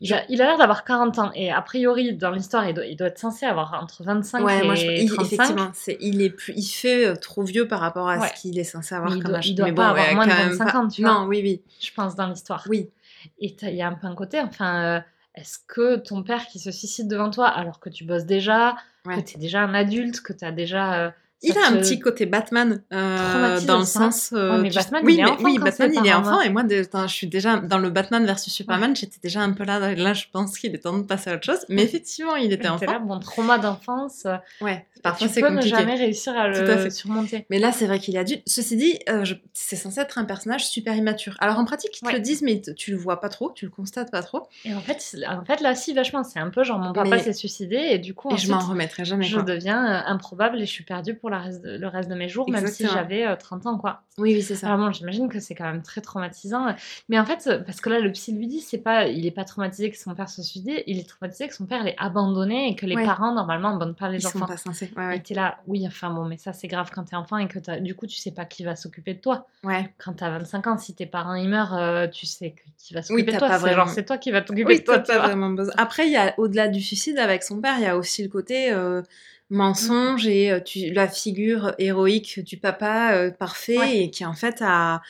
Il 0.00 0.12
a 0.12 0.24
l'air 0.28 0.58
d'avoir 0.58 0.84
40 0.84 1.18
ans 1.18 1.30
et 1.34 1.50
a 1.50 1.62
priori 1.62 2.14
dans 2.14 2.30
l'histoire 2.30 2.68
il 2.68 2.74
doit, 2.74 2.84
il 2.84 2.96
doit 2.96 3.06
être 3.06 3.18
censé 3.18 3.46
avoir 3.46 3.74
entre 3.82 4.02
25 4.02 4.44
Ouais, 4.44 4.60
et 4.60 4.64
moi, 4.64 4.74
je, 4.74 4.86
il- 4.86 5.08
35. 5.08 5.24
effectivement, 5.34 5.70
c'est, 5.72 5.96
il, 6.00 6.20
est 6.20 6.30
plus, 6.30 6.52
il 6.56 6.64
fait 6.66 7.06
euh, 7.06 7.16
trop 7.16 7.42
vieux 7.42 7.68
par 7.68 7.80
rapport 7.80 8.08
à 8.10 8.18
Ouais. 8.18 8.28
ce 8.28 8.40
qu'il 8.42 8.58
est 8.58 8.64
censé 8.64 8.94
avoir 8.94 9.10
Mais 9.12 9.18
il 9.18 9.22
comme 9.22 9.30
doit- 9.30 9.38
âge. 9.38 9.48
il 9.48 9.54
doit 9.54 9.66
Mais 9.66 9.72
pas 9.74 9.88
avoir 9.90 10.14
moins 10.14 10.26
de 10.26 10.30
quand 10.32 10.36
même 10.36 10.48
25 10.50 10.72
pas- 10.72 10.78
ans, 10.78 10.88
tu 10.88 11.02
vois. 11.02 11.12
Non, 11.14 11.26
oui, 11.26 11.40
oui. 11.42 11.62
je 11.80 11.90
pense 11.94 12.16
dans 12.16 12.26
l'histoire. 12.26 12.64
Oui, 12.68 12.90
Et 13.38 13.56
il 13.62 13.74
y 13.74 13.82
a 13.82 13.88
un 13.88 13.94
peu 13.94 14.06
un 14.06 14.14
côté, 14.14 14.40
enfin, 14.40 14.98
euh, 14.98 15.00
est-ce 15.34 15.58
que 15.66 15.96
ton 15.96 16.22
père 16.22 16.46
qui 16.46 16.58
se 16.58 16.70
suicide 16.70 17.08
devant 17.08 17.30
toi 17.30 17.48
alors 17.48 17.80
que 17.80 17.88
tu 17.90 18.04
bosses 18.04 18.24
déjà, 18.26 18.76
Ouais. 19.06 19.22
que 19.22 19.28
tu 19.28 19.36
es 19.36 19.40
déjà 19.40 19.60
un 19.62 19.74
adulte, 19.74 20.20
que 20.22 20.32
tu 20.32 20.44
as 20.44 20.52
déjà. 20.52 21.12
Il 21.46 21.58
a 21.58 21.66
un 21.68 21.76
petit 21.76 21.98
côté 22.00 22.26
Batman 22.26 22.82
euh, 22.92 23.60
dans 23.62 23.76
le 23.76 23.82
hein. 23.82 23.84
sens. 23.84 24.30
euh, 24.32 24.60
mais 24.62 24.70
tu- 24.70 24.78
oui, 25.02 25.14
il 25.14 25.20
est 25.20 25.24
mais- 25.24 25.30
enfant 25.30 25.42
oui, 25.44 25.58
Batman 25.58 25.90
il 25.94 26.06
est 26.06 26.12
enfant 26.14 26.30
meurent. 26.32 26.42
et 26.42 26.48
moi 26.50 26.62
de- 26.62 26.82
attends, 26.82 27.06
je 27.06 27.14
suis 27.14 27.26
déjà 27.26 27.56
dans 27.58 27.78
le 27.78 27.90
Batman 27.90 28.24
versus 28.24 28.52
Superman, 28.52 28.94
j'étais 28.96 29.18
déjà 29.22 29.40
un 29.40 29.52
peu 29.52 29.64
là. 29.64 29.94
Là, 29.94 30.12
je 30.14 30.24
pense 30.32 30.58
qu'il 30.58 30.74
est 30.74 30.78
temps 30.78 30.96
de 30.98 31.02
passer 31.04 31.30
à 31.30 31.34
autre 31.34 31.44
chose. 31.44 31.64
Mais 31.68 31.82
effectivement, 31.82 32.36
il 32.36 32.52
était 32.52 32.68
enfant. 32.68 32.86
là, 32.86 32.98
bon, 32.98 33.18
trauma 33.20 33.58
d'enfance, 33.58 34.22
euh, 34.26 34.36
Ouais, 34.60 34.86
parfois 35.02 35.28
tu 35.28 35.34
c'est 35.34 35.40
peux 35.40 35.48
ne 35.50 35.56
compliqué. 35.56 35.76
jamais 35.76 35.94
réussir 35.96 36.32
à 36.36 36.50
Tout 36.52 36.60
à 36.60 36.62
le 36.62 36.76
fait. 36.78 36.90
surmonter. 36.90 37.46
Mais 37.50 37.58
là, 37.58 37.72
c'est 37.72 37.86
vrai 37.86 37.98
qu'il 37.98 38.16
est 38.16 38.18
adulte. 38.20 38.42
Ceci 38.46 38.76
dit, 38.76 38.98
euh, 39.08 39.24
je- 39.24 39.34
c'est 39.52 39.76
censé 39.76 40.00
être 40.00 40.18
un 40.18 40.24
personnage 40.24 40.66
super 40.66 40.94
immature. 40.96 41.36
Alors 41.40 41.58
en 41.58 41.64
pratique, 41.64 41.98
ils 42.00 42.06
te 42.08 42.12
le 42.12 42.20
disent, 42.20 42.42
mais 42.42 42.60
tu 42.76 42.90
le 42.90 42.96
vois 42.96 43.20
pas 43.20 43.28
trop, 43.28 43.52
tu 43.54 43.64
le 43.66 43.70
constates 43.70 44.10
pas 44.10 44.22
trop. 44.22 44.46
Et 44.64 44.74
en 44.74 44.80
fait, 44.80 44.96
c'est- 45.00 45.26
en 45.26 45.44
fait 45.44 45.60
là, 45.60 45.74
si, 45.74 45.92
vachement, 45.94 46.24
c'est 46.24 46.38
un 46.38 46.50
peu 46.50 46.64
genre 46.64 46.78
mon 46.78 46.92
papa 46.92 47.08
Mais- 47.10 47.22
s'est 47.22 47.32
suicidé 47.32 47.76
et 47.76 47.98
du 47.98 48.14
coup, 48.14 48.28
Et 48.28 48.32
je 48.32 48.36
ensuite, 48.36 48.50
m'en 48.52 48.58
remettrai 48.60 49.04
jamais. 49.04 49.24
je 49.24 49.34
quoi. 49.34 49.42
deviens 49.42 50.04
improbable 50.06 50.56
et 50.60 50.66
je 50.66 50.70
suis 50.70 50.84
perdue 50.84 51.14
pour 51.14 51.30
la 51.34 51.42
reste 51.44 51.60
le 51.64 51.86
reste 51.86 52.08
de 52.08 52.14
mes 52.14 52.28
jours, 52.28 52.48
même 52.50 52.66
si 52.66 52.82
Exactement. 52.84 52.92
j'avais 52.92 53.26
euh, 53.26 53.36
30 53.36 53.66
ans, 53.66 53.78
quoi. 53.78 54.02
Oui, 54.18 54.34
oui, 54.34 54.42
c'est 54.42 54.54
ça. 54.54 54.76
Bon, 54.76 54.90
j'imagine 54.92 55.28
que 55.28 55.40
c'est 55.40 55.54
quand 55.54 55.64
même 55.64 55.82
très 55.82 56.00
traumatisant. 56.00 56.74
Mais 57.08 57.18
en 57.18 57.24
fait, 57.24 57.50
parce 57.66 57.80
que 57.80 57.90
là, 57.90 57.98
le 58.00 58.12
psy 58.12 58.32
lui 58.32 58.46
dit, 58.46 58.60
c'est 58.60 58.78
pas, 58.78 59.06
il 59.08 59.26
est 59.26 59.30
pas 59.32 59.44
traumatisé 59.44 59.90
que 59.90 59.98
son 59.98 60.14
père 60.14 60.28
se 60.28 60.42
suicide, 60.42 60.82
il 60.86 60.98
est 60.98 61.08
traumatisé 61.08 61.48
que 61.48 61.54
son 61.54 61.66
père 61.66 61.82
l'ait 61.84 61.96
abandonné 61.98 62.68
et 62.70 62.76
que 62.76 62.86
les 62.86 62.94
Ouais. 62.96 63.04
parents, 63.04 63.34
normalement, 63.34 63.70
abandonnent 63.70 63.94
pas 63.94 64.08
les 64.08 64.18
Ils 64.18 64.22
sont 64.22 64.36
enfants. 64.38 64.46
pas 64.46 64.56
censés. 64.56 64.90
Ouais, 64.96 65.04
Et 65.04 65.08
ouais. 65.08 65.20
t'es 65.20 65.34
là, 65.34 65.58
oui, 65.66 65.84
enfin 65.86 66.10
bon, 66.10 66.24
mais 66.24 66.36
ça 66.36 66.52
c'est 66.52 66.68
grave 66.68 66.90
quand 66.94 67.04
t'es 67.04 67.16
enfant 67.16 67.36
et 67.38 67.48
que 67.48 67.58
t'as- 67.58 67.80
du 67.80 67.94
coup 67.96 68.06
tu 68.06 68.16
sais 68.16 68.30
pas 68.30 68.44
qui 68.44 68.62
va 68.64 68.76
s'occuper 68.76 69.14
de 69.14 69.20
toi. 69.20 69.46
ouais. 69.64 69.92
Quand 69.98 70.12
t'as 70.14 70.30
25 70.30 70.66
ans, 70.68 70.78
si 70.78 70.94
tes 70.94 71.06
parents 71.06 71.34
ils 71.34 71.48
meurent, 71.48 71.74
euh, 71.76 72.06
tu 72.06 72.26
sais 72.26 72.50
que- 72.52 72.62
qui 72.78 72.94
va 72.94 73.02
s'occuper 73.02 73.32
t'as 73.32 73.36
de 73.36 73.38
toi. 73.40 73.48
pas 73.48 73.58
C'est 73.58 73.66
genre, 73.66 73.74
vraiment- 73.76 73.90
c'est 73.92 74.04
toi 74.04 74.18
qui 74.18 74.30
va 74.30 74.42
t'occuper 74.42 74.66
Oui, 74.74 74.78
de 74.80 74.84
toi, 74.84 74.98
pas 75.00 75.18
vraiment 75.18 75.50
besoin. 75.50 75.74
Après, 75.76 76.06
il 76.06 76.12
y 76.12 76.16
a 76.16 76.34
au-delà 76.38 76.68
du 76.68 76.80
suicide 76.80 77.18
avec 77.18 77.42
son 77.42 77.60
père, 77.60 77.74
il 77.78 77.82
y 77.82 77.86
a 77.86 77.96
aussi 77.96 78.22
le 78.22 78.28
côté 78.28 78.70
euh, 78.72 79.02
mensonge 79.50 80.26
et 80.26 80.52
tu, 80.64 80.90
la 80.92 81.08
figure 81.08 81.74
héroïque 81.78 82.40
du 82.40 82.56
papa 82.56 83.30
parfait 83.38 83.78
Ouais. 83.78 83.98
et 84.04 84.10
qui 84.10 84.24
en 84.24 84.34
fait 84.34 84.56
a, 84.62 85.02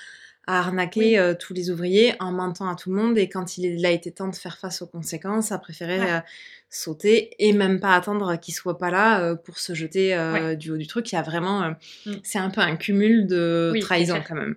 a 0.47 0.59
arnaqué 0.59 1.21
Oui. 1.21 1.37
tous 1.39 1.55
les 1.55 1.71
ouvriers 1.71 2.15
en 2.21 2.33
mentant 2.33 2.69
à 2.69 2.75
tout 2.75 2.91
le 2.91 2.97
monde 3.01 3.17
et 3.19 3.29
quand 3.29 3.57
il, 3.59 3.85
a 3.87 3.91
été 3.91 4.11
temps 4.13 4.29
de 4.29 4.35
faire 4.37 4.59
face 4.59 4.83
aux 4.83 4.87
conséquences, 4.87 5.53
a 5.53 5.59
préféré 5.59 5.99
Ouais. 6.01 6.21
sauter 6.69 7.31
et 7.39 7.53
même 7.53 7.79
pas 7.79 7.95
attendre 7.95 8.35
qu'il 8.41 8.53
soit 8.53 8.79
pas 8.79 8.91
là 8.91 9.37
pour 9.37 9.59
se 9.59 9.75
jeter 9.75 10.09
du 10.59 10.73
haut 10.73 10.77
du 10.77 10.87
truc. 10.89 11.11
Il 11.13 11.15
y 11.15 11.19
a 11.19 11.23
vraiment, 11.23 11.63
euh, 11.63 11.71
Mm. 12.07 12.13
c'est 12.25 12.39
un 12.39 12.51
peu 12.51 12.61
un 12.61 12.75
cumul 12.77 13.27
de 13.29 13.71
Oui, 13.73 13.81
trahison 13.81 14.21
quand 14.27 14.35
même. 14.35 14.57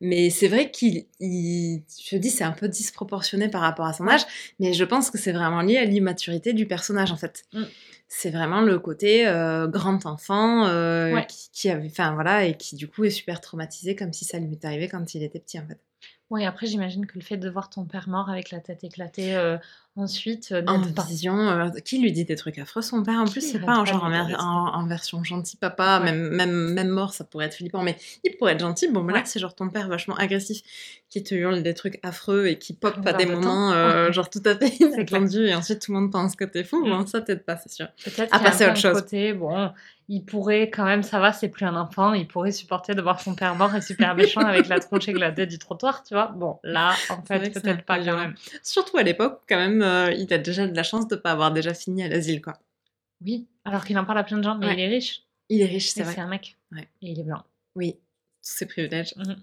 Mais 0.00 0.30
c'est 0.30 0.46
vrai 0.46 0.70
qu'il, 0.70 1.06
il- 1.18 1.82
je 2.08 2.16
dis, 2.16 2.30
c'est 2.30 2.44
un 2.44 2.52
peu 2.52 2.68
disproportionné 2.68 3.48
par 3.48 3.62
rapport 3.62 3.86
à 3.86 3.92
son 3.92 4.06
âge, 4.06 4.22
mais 4.60 4.72
je 4.72 4.84
pense 4.84 5.10
que 5.10 5.18
c'est 5.18 5.32
vraiment 5.32 5.60
lié 5.60 5.76
à 5.78 5.84
l'immaturité 5.84 6.52
du 6.52 6.66
personnage 6.66 7.10
en 7.10 7.16
fait. 7.16 7.42
Mm. 7.52 7.62
C'est 8.08 8.30
vraiment 8.30 8.62
le 8.62 8.78
côté 8.78 9.28
euh, 9.28 9.66
grand 9.68 10.06
enfant 10.06 10.66
euh, 10.66 11.12
Ouais. 11.14 11.26
qui, 11.26 11.50
qui 11.52 11.70
avait, 11.70 11.86
enfin 11.90 12.14
voilà, 12.14 12.46
et 12.46 12.56
qui 12.56 12.74
du 12.74 12.88
coup 12.88 13.04
est 13.04 13.10
super 13.10 13.40
traumatisé 13.40 13.94
comme 13.94 14.12
si 14.12 14.24
ça 14.24 14.38
lui 14.38 14.54
était 14.54 14.66
arrivé 14.66 14.88
quand 14.88 15.14
il 15.14 15.22
était 15.22 15.38
petit 15.40 15.58
en 15.60 15.66
fait. 15.66 15.78
Oui, 16.30 16.44
après 16.44 16.66
j'imagine 16.66 17.06
que 17.06 17.14
le 17.18 17.22
fait 17.22 17.36
de 17.38 17.48
voir 17.48 17.70
ton 17.70 17.84
père 17.84 18.08
mort 18.08 18.28
avec 18.30 18.50
la 18.50 18.60
tête 18.60 18.84
éclatée 18.84 19.34
euh, 19.34 19.56
ensuite, 19.98 20.52
euh, 20.52 20.62
En 20.66 20.80
vision, 21.04 21.38
euh, 21.38 21.68
qui 21.84 21.98
lui 22.00 22.12
dit 22.12 22.24
des 22.24 22.36
trucs 22.36 22.58
affreux? 22.58 22.82
Son 22.82 23.02
père 23.02 23.18
en 23.20 23.26
plus, 23.26 23.40
c'est 23.40 23.58
pas 23.58 23.72
un 23.72 23.84
genre 23.84 24.04
en, 24.04 24.86
version 24.86 25.22
gentil 25.24 25.56
papa, 25.56 25.98
Ouais. 25.98 26.12
même, 26.12 26.28
même, 26.30 26.72
même 26.72 26.88
mort 26.88 27.12
ça 27.12 27.24
pourrait 27.24 27.46
être 27.46 27.54
flippant, 27.56 27.82
mais 27.82 27.96
il 28.24 28.36
pourrait 28.36 28.52
être 28.52 28.60
gentil. 28.60 28.88
Bon, 28.88 29.02
mais 29.02 29.12
là 29.12 29.20
Ouais. 29.20 29.24
c'est 29.26 29.40
genre 29.40 29.54
ton 29.54 29.68
père 29.68 29.88
vachement 29.88 30.16
agressif 30.16 30.62
qui 31.10 31.22
te 31.22 31.34
hurle 31.34 31.62
des 31.62 31.74
trucs 31.74 31.98
affreux 32.02 32.46
et 32.46 32.58
qui 32.58 32.72
pop 32.74 32.94
à 33.04 33.12
des 33.12 33.24
de 33.24 33.32
moments 33.32 33.72
euh, 33.72 34.12
genre 34.12 34.30
tout 34.30 34.42
à 34.44 34.54
fait 34.54 34.68
inattendus 34.80 35.46
et 35.46 35.54
ensuite 35.54 35.80
tout 35.80 35.92
le 35.92 36.00
monde 36.00 36.12
pense 36.12 36.36
que 36.36 36.44
t'es 36.44 36.64
fou. 36.64 36.84
Mm. 36.84 36.90
Bon, 36.90 37.06
ça 37.06 37.20
peut-être 37.20 37.44
pas, 37.44 37.56
c'est 37.56 37.72
sûr. 37.72 37.88
Peut-être 38.04 38.34
à 38.34 38.38
passer 38.38 38.64
à 38.64 38.70
autre 38.70 38.80
chose. 38.80 38.94
côté, 38.94 39.32
bon, 39.32 39.70
il 40.08 40.24
pourrait 40.24 40.70
quand 40.70 40.84
même, 40.84 41.02
ça 41.02 41.18
va, 41.20 41.32
c'est 41.32 41.48
plus 41.50 41.66
un 41.66 41.76
enfant, 41.76 42.14
il 42.14 42.26
pourrait 42.26 42.50
supporter 42.52 42.94
de 42.94 43.02
voir 43.02 43.20
son 43.20 43.34
père 43.34 43.54
mort 43.54 43.74
et 43.74 43.82
super 43.82 44.14
méchant 44.14 44.40
avec 44.40 44.66
la 44.68 44.80
tronche 44.80 45.06
éclatée 45.08 45.46
du 45.46 45.58
trottoir, 45.58 46.02
tu 46.02 46.14
vois. 46.14 46.28
Bon, 46.28 46.58
là, 46.64 46.94
en 47.10 47.22
fait, 47.22 47.50
peut-être 47.52 47.76
peu 47.78 47.82
pas 47.84 47.98
quand 48.02 48.16
même. 48.16 48.34
Surtout 48.62 48.96
à 48.96 49.02
l'époque, 49.02 49.42
quand 49.48 49.56
même, 49.58 49.82
euh, 49.82 50.10
il 50.12 50.32
a 50.32 50.38
déjà 50.38 50.66
de 50.66 50.74
la 50.74 50.82
chance 50.82 51.08
de 51.08 51.16
pas 51.16 51.32
avoir 51.32 51.52
déjà 51.52 51.74
fini 51.74 52.02
à 52.02 52.08
l'asile, 52.08 52.40
quoi. 52.40 52.54
Oui, 53.20 53.46
alors 53.64 53.84
qu'il 53.84 53.98
en 53.98 54.04
parle 54.04 54.18
à 54.18 54.24
plein 54.24 54.38
de 54.38 54.44
gens, 54.44 54.56
mais 54.56 54.66
Ouais. 54.66 54.74
il 54.74 54.80
est 54.80 54.88
riche. 54.88 55.22
Il 55.50 55.60
est 55.60 55.66
riche, 55.66 55.88
c'est 55.90 56.02
vrai. 56.02 56.14
c'est 56.14 56.20
un 56.20 56.26
mec. 56.28 56.56
Ouais. 56.72 56.88
Et 57.02 57.10
il 57.10 57.20
est 57.20 57.24
blanc. 57.24 57.42
Oui, 57.74 57.94
tous 57.94 57.98
ses 58.56 58.66
privilèges. 58.66 59.14
Mhm. 59.16 59.36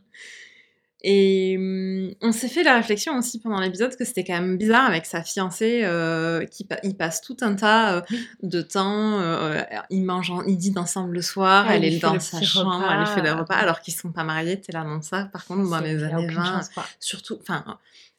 Et 1.07 1.55
hum, 1.59 2.11
on 2.21 2.31
s'est 2.31 2.47
fait 2.47 2.63
la 2.63 2.73
réflexion 2.75 3.15
aussi 3.17 3.39
pendant 3.39 3.59
l'épisode 3.59 3.95
que 3.95 4.03
c'était 4.03 4.23
quand 4.23 4.33
même 4.33 4.57
bizarre 4.57 4.85
avec 4.87 5.05
sa 5.05 5.21
fiancée 5.21 5.81
euh, 5.83 6.45
qui 6.45 6.63
pa- 6.63 6.79
il 6.81 6.95
passe 6.97 7.21
tout 7.21 7.37
un 7.41 7.53
tas 7.53 7.97
euh, 7.97 8.01
de 8.41 8.61
temps, 8.63 9.19
euh, 9.19 9.61
ils 9.91 10.03
mangent, 10.03 10.31
en- 10.31 10.43
ils 10.45 10.57
dînent 10.57 10.79
ensemble 10.79 11.13
le 11.13 11.21
soir, 11.21 11.69
elle 11.69 11.83
est 11.83 11.99
dans 11.99 12.19
sa 12.19 12.41
chambre, 12.41 12.71
repas, 12.77 12.99
elle 13.01 13.05
fait 13.07 13.21
le 13.21 13.33
repas 13.33 13.53
alors 13.55 13.81
qu'ils 13.81 13.93
sont 13.93 14.11
pas 14.11 14.23
mariés, 14.23 14.59
t'es 14.59 14.71
là 14.71 14.83
non 14.83 15.01
ça. 15.03 15.25
Par 15.31 15.45
contre 15.45 15.69
dans 15.69 15.79
les 15.79 16.03
années 16.03 16.15
aucune 16.25 16.37
20, 16.37 16.43
chance, 16.43 16.69
quoi. 16.69 16.83
surtout, 16.99 17.37
enfin, 17.39 17.63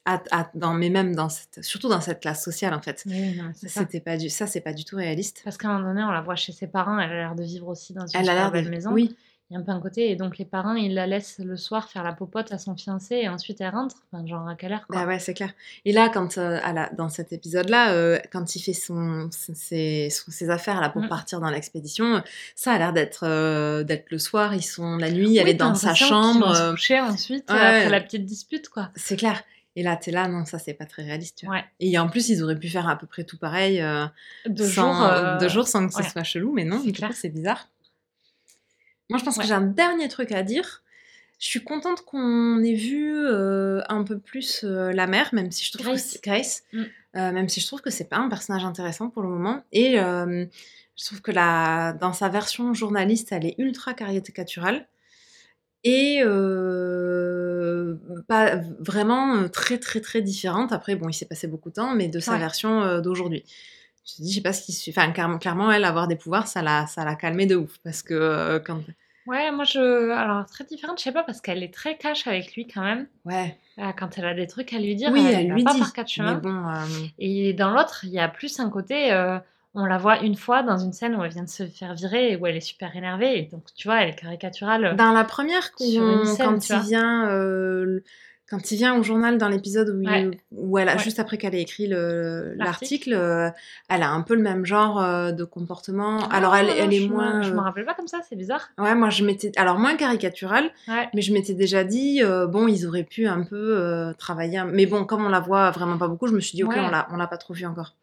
à- 0.04 0.22
à- 0.30 0.48
dans 0.54 0.72
mais 0.72 0.88
même 0.88 1.16
dans 1.16 1.28
cette, 1.28 1.64
surtout 1.64 1.88
dans 1.88 2.00
cette 2.00 2.20
classe 2.20 2.44
sociale 2.44 2.72
en 2.72 2.80
fait, 2.80 3.02
oui, 3.06 3.40
c'était 3.66 3.98
pas 3.98 4.16
du, 4.16 4.30
ça 4.30 4.46
c'est 4.46 4.60
pas 4.60 4.72
du 4.72 4.84
tout 4.84 4.94
réaliste. 4.94 5.40
Parce 5.42 5.56
qu'à 5.56 5.66
un 5.68 5.78
moment 5.78 5.88
donné, 5.88 6.04
on 6.04 6.12
la 6.12 6.20
voit 6.20 6.36
chez 6.36 6.52
ses 6.52 6.68
parents, 6.68 6.96
elle 7.00 7.10
a 7.10 7.14
l'air 7.14 7.34
de 7.34 7.42
vivre 7.42 7.66
aussi 7.66 7.92
dans 7.94 8.06
une 8.06 8.10
Elle 8.14 8.28
a 8.28 8.32
super 8.32 8.34
l'air 8.36 8.52
belle 8.52 8.64
de, 8.66 8.70
maison. 8.70 8.92
oui, 8.92 9.16
il 9.50 9.54
y 9.54 9.56
a 9.56 9.60
un 9.60 9.62
peu 9.62 9.70
un 9.72 9.80
côté. 9.80 10.10
Et 10.10 10.16
donc, 10.16 10.38
les 10.38 10.44
parents, 10.44 10.74
ils 10.74 10.92
la 10.94 11.06
laissent 11.06 11.38
le 11.38 11.56
soir 11.56 11.88
faire 11.88 12.02
la 12.02 12.12
popote 12.12 12.50
à 12.52 12.58
son 12.58 12.74
fiancé 12.76 13.14
et 13.16 13.28
ensuite 13.28 13.60
elle 13.60 13.70
rentre. 13.70 13.96
Enfin, 14.12 14.26
genre, 14.26 14.48
à 14.48 14.54
quelle 14.56 14.72
heure 14.72 14.86
quoi. 14.88 14.96
Bah 15.00 15.06
ouais, 15.06 15.18
c'est 15.18 15.34
clair. 15.34 15.50
Et 15.84 15.92
là, 15.92 16.08
quand, 16.08 16.36
euh, 16.38 16.58
à 16.64 16.72
la- 16.72 16.90
dans 16.90 17.08
cet 17.08 17.32
épisode-là, 17.32 17.92
euh, 17.92 18.18
quand 18.32 18.56
il 18.56 18.60
fait 18.60 18.72
son, 18.72 19.28
ses, 19.30 20.10
affaires 20.50 20.80
là, 20.80 20.88
pour 20.88 21.02
Mm. 21.02 21.08
partir 21.08 21.40
dans 21.40 21.50
l'expédition, 21.50 22.22
ça 22.54 22.72
a 22.72 22.78
l'air 22.78 22.92
d'être 22.92 23.24
euh, 23.24 23.84
d'être 23.84 24.10
le 24.10 24.18
soir, 24.18 24.54
ils 24.54 24.62
sont 24.62 24.96
la 24.96 25.10
nuit, 25.10 25.36
elle 25.36 25.48
est 25.48 25.54
dans 25.54 25.74
sa 25.74 25.94
chambre. 25.94 26.54
se 26.54 26.62
euh, 26.62 26.70
coucher 26.72 27.00
ensuite, 27.00 27.50
ouais. 27.50 27.56
après 27.56 27.88
la 27.88 28.00
petite 28.00 28.24
dispute, 28.26 28.68
quoi. 28.68 28.90
c'est 28.96 29.16
clair. 29.16 29.42
Et 29.78 29.82
là, 29.82 29.94
t'es 29.96 30.10
là, 30.10 30.26
non, 30.26 30.46
ça, 30.46 30.58
c'est 30.58 30.72
pas 30.72 30.86
très 30.86 31.02
réaliste. 31.02 31.36
Tu 31.38 31.46
vois. 31.46 31.56
Ouais. 31.56 31.64
Et 31.80 31.98
en 31.98 32.08
plus, 32.08 32.30
ils 32.30 32.42
auraient 32.42 32.58
pu 32.58 32.68
faire 32.68 32.88
à 32.88 32.96
peu 32.96 33.06
près 33.06 33.24
tout 33.24 33.36
pareil, 33.36 33.82
euh, 33.82 34.06
Deux 34.48 34.64
sans, 34.66 34.94
jours. 34.94 35.02
euh, 35.04 35.38
deux 35.38 35.48
jours 35.50 35.68
sans 35.68 35.86
que 35.86 35.92
ce 35.92 35.98
ouais. 35.98 36.08
soit 36.08 36.22
chelou, 36.22 36.52
mais 36.54 36.64
non, 36.64 36.80
du 36.80 36.92
coup, 36.94 37.02
c'est 37.12 37.28
bizarre. 37.28 37.68
Moi, 39.10 39.18
je 39.18 39.24
pense 39.24 39.36
Ouais. 39.36 39.42
que 39.42 39.48
j'ai 39.48 39.54
un 39.54 39.60
dernier 39.60 40.08
truc 40.08 40.32
à 40.32 40.42
dire. 40.42 40.82
Je 41.38 41.46
suis 41.46 41.62
contente 41.62 42.02
qu'on 42.02 42.62
ait 42.64 42.74
vu 42.74 43.12
euh, 43.14 43.82
un 43.88 44.04
peu 44.04 44.18
plus 44.18 44.62
euh, 44.64 44.92
la 44.92 45.06
mère, 45.06 45.34
même 45.34 45.50
si 45.50 45.64
je 45.64 45.72
trouve 45.72 45.86
Grace. 45.86 46.18
que 46.22 46.28
Grace, 46.28 46.62
Mm. 46.72 46.82
euh, 47.16 47.32
même 47.32 47.48
si 47.48 47.60
je 47.60 47.66
trouve 47.66 47.82
que 47.82 47.90
c'est 47.90 48.08
pas 48.08 48.16
un 48.16 48.28
personnage 48.28 48.64
intéressant 48.64 49.10
pour 49.10 49.22
le 49.22 49.28
moment. 49.28 49.62
Et 49.72 49.96
je 49.98 51.04
trouve 51.04 51.20
que 51.20 51.30
la, 51.32 51.92
dans 52.00 52.14
sa 52.14 52.28
version 52.30 52.72
journaliste, 52.72 53.32
elle 53.32 53.44
est 53.46 53.54
ultra 53.58 53.92
caricaturale 53.92 54.88
et 55.84 56.22
pas 58.28 58.56
vraiment 58.80 59.48
très 59.48 59.78
très 59.78 60.00
très 60.00 60.22
différente. 60.22 60.72
Après, 60.72 60.96
bon, 60.96 61.08
il 61.08 61.14
s'est 61.14 61.26
passé 61.26 61.46
beaucoup 61.46 61.68
de 61.68 61.74
temps, 61.74 61.94
mais 61.94 62.08
de 62.08 62.18
sa 62.18 62.38
version 62.38 62.98
d'aujourd'hui. 63.00 63.44
Je 64.06 64.14
te 64.16 64.22
dis, 64.22 64.30
je 64.30 64.36
sais 64.36 64.42
pas 64.42 64.52
ce 64.52 64.64
qui 64.64 64.72
suit. 64.72 64.94
Enfin, 64.96 65.10
clairement, 65.38 65.70
elle, 65.72 65.84
avoir 65.84 66.06
des 66.06 66.16
pouvoirs, 66.16 66.46
ça 66.46 66.62
l'a, 66.62 66.86
ça 66.86 67.04
l'a 67.04 67.16
calmée 67.16 67.46
de 67.46 67.56
ouf. 67.56 67.78
Parce 67.84 68.02
que 68.02 68.14
euh, 68.14 68.58
quand. 68.60 68.80
Ouais, 69.26 69.50
moi, 69.50 69.64
je. 69.64 70.10
Alors, 70.10 70.46
très 70.46 70.64
différente, 70.64 70.98
je 70.98 71.04
sais 71.04 71.12
pas, 71.12 71.24
parce 71.24 71.40
qu'elle 71.40 71.62
est 71.64 71.74
très 71.74 71.96
cash 71.96 72.26
avec 72.28 72.54
lui 72.54 72.68
quand 72.68 72.82
même. 72.82 73.08
Ouais. 73.24 73.58
Euh, 73.78 73.90
Quand 73.98 74.16
elle 74.16 74.26
a 74.26 74.34
des 74.34 74.46
trucs 74.46 74.72
à 74.72 74.78
lui 74.78 74.94
dire, 74.94 75.10
Oui, 75.12 75.24
elle, 75.26 75.34
elle 75.40 75.48
va 75.48 75.54
lui 75.56 75.64
pas 75.64 75.72
dit. 75.74 75.80
par 75.80 75.92
quatre 75.92 76.08
chemins. 76.08 76.34
bon. 76.34 76.68
euh, 76.68 77.06
Et 77.18 77.52
dans 77.52 77.70
l'autre, 77.70 78.04
il 78.04 78.10
y 78.10 78.20
a 78.20 78.28
plus 78.28 78.60
un 78.60 78.70
côté. 78.70 79.12
euh, 79.12 79.38
on 79.78 79.84
la 79.84 79.98
voit 79.98 80.20
une 80.22 80.36
fois 80.36 80.62
dans 80.62 80.78
une 80.78 80.94
scène 80.94 81.14
où 81.16 81.22
elle 81.24 81.32
vient 81.32 81.42
de 81.42 81.48
se 81.50 81.66
faire 81.66 81.92
virer 81.94 82.32
et 82.32 82.36
où 82.36 82.46
elle 82.46 82.56
est 82.56 82.60
super 82.60 82.96
énervée. 82.96 83.40
Et 83.40 83.42
donc, 83.42 83.64
tu 83.76 83.88
vois, 83.88 84.02
elle 84.02 84.10
est 84.10 84.14
caricaturale. 84.14 84.96
Dans 84.96 85.12
la 85.12 85.24
première, 85.24 85.70
quand, 85.72 85.84
scène, 85.84 86.46
quand 86.46 86.58
tu 86.60 86.72
il 86.72 86.80
vient, 86.80 87.28
euh, 87.28 88.00
quand 88.48 88.70
il 88.70 88.76
vient 88.76 88.96
au 88.96 89.02
journal 89.02 89.38
dans 89.38 89.48
l'épisode 89.48 89.88
où, 89.88 90.00
il- 90.02 90.38
où 90.52 90.78
elle 90.78 90.88
a 90.88 90.92
Ouais. 90.96 90.98
juste 91.02 91.18
après 91.18 91.36
qu'elle 91.36 91.54
ait 91.54 91.62
écrit 91.62 91.86
le- 91.88 92.54
L'article. 92.56 93.12
euh, 93.12 93.50
elle 93.88 94.02
a 94.02 94.10
un 94.10 94.22
peu 94.22 94.34
le 94.36 94.42
même 94.42 94.64
genre 94.64 95.02
euh, 95.02 95.32
de 95.32 95.44
comportement. 95.44 96.18
Ah, 96.30 96.36
alors 96.36 96.54
elle, 96.56 96.66
non, 96.66 96.72
elle 96.78 96.94
est 96.94 97.00
je 97.00 97.08
moins. 97.08 97.42
Je 97.42 97.50
euh, 97.50 97.54
me 97.54 97.60
rappelle 97.60 97.84
pas 97.84 97.94
comme 97.94 98.06
ça, 98.08 98.20
c'est 98.28 98.36
bizarre. 98.36 98.68
Ouais, 98.78 98.94
moi 98.94 99.10
je 99.10 99.24
m'étais, 99.24 99.50
alors 99.56 99.78
moins 99.78 99.96
caricaturale, 99.96 100.70
Ouais. 100.88 101.08
mais 101.14 101.22
je 101.22 101.32
m'étais 101.32 101.54
déjà 101.54 101.82
dit, 101.84 102.22
euh, 102.22 102.46
bon, 102.46 102.68
ils 102.68 102.86
auraient 102.86 103.02
pu 103.04 103.26
un 103.26 103.42
peu 103.42 103.76
euh, 103.78 104.12
travailler. 104.14 104.62
Mais 104.72 104.86
bon, 104.86 105.04
comme 105.04 105.24
on 105.26 105.28
la 105.28 105.40
voit 105.40 105.70
vraiment 105.72 105.98
pas 105.98 106.08
beaucoup, 106.08 106.26
je 106.28 106.32
me 106.34 106.40
suis 106.40 106.56
dit, 106.56 106.62
ok, 106.64 106.74
on 106.76 106.88
l'a, 106.90 107.08
on 107.10 107.16
l'a 107.16 107.26
pas 107.26 107.38
trop 107.38 107.52
vu 107.54 107.66
encore. 107.66 107.94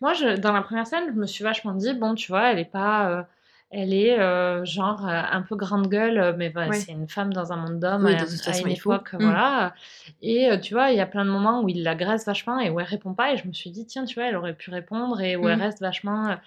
Moi, 0.00 0.12
je, 0.14 0.36
dans 0.36 0.52
la 0.52 0.62
première 0.62 0.86
scène, 0.86 1.04
je 1.12 1.18
me 1.18 1.26
suis 1.26 1.42
vachement 1.44 1.72
dit, 1.74 1.92
bon, 1.94 2.14
tu 2.14 2.28
vois, 2.32 2.52
elle 2.52 2.58
est 2.58 2.64
pas. 2.70 3.26
Elle 3.70 3.92
est 3.92 4.18
euh, 4.18 4.64
genre 4.64 5.06
euh, 5.06 5.20
un 5.30 5.42
peu 5.42 5.54
grande 5.56 5.88
gueule, 5.88 6.18
euh, 6.18 6.32
mais 6.36 6.48
bah, 6.50 6.68
Ouais. 6.68 6.76
c'est 6.76 6.92
une 6.92 7.08
femme 7.08 7.32
dans 7.32 7.52
un 7.52 7.56
monde 7.56 7.78
d'hommes 7.80 8.04
Oui, 8.06 8.14
à, 8.14 8.58
une 8.60 8.68
époque, 8.70 9.12
Mm. 9.12 9.22
voilà. 9.22 9.74
Et 10.22 10.48
tu 10.62 10.72
vois, 10.74 10.90
il 10.90 10.96
y 10.96 11.00
a 11.00 11.06
plein 11.06 11.24
de 11.24 11.30
moments 11.30 11.60
où 11.62 11.68
il 11.68 11.82
l'agresse 11.82 12.24
vachement 12.24 12.58
et 12.60 12.70
où 12.70 12.80
elle 12.80 12.86
répond 12.86 13.12
pas. 13.14 13.32
Et 13.32 13.36
je 13.36 13.46
me 13.46 13.52
suis 13.52 13.70
dit, 13.70 13.84
tiens, 13.86 14.04
tu 14.06 14.14
vois, 14.14 14.28
elle 14.28 14.36
aurait 14.36 14.54
pu 14.54 14.70
répondre 14.70 15.20
et 15.20 15.36
où 15.36 15.48
elle 15.48 15.58
Mm. 15.58 15.62
reste 15.62 15.80
vachement 15.80 16.38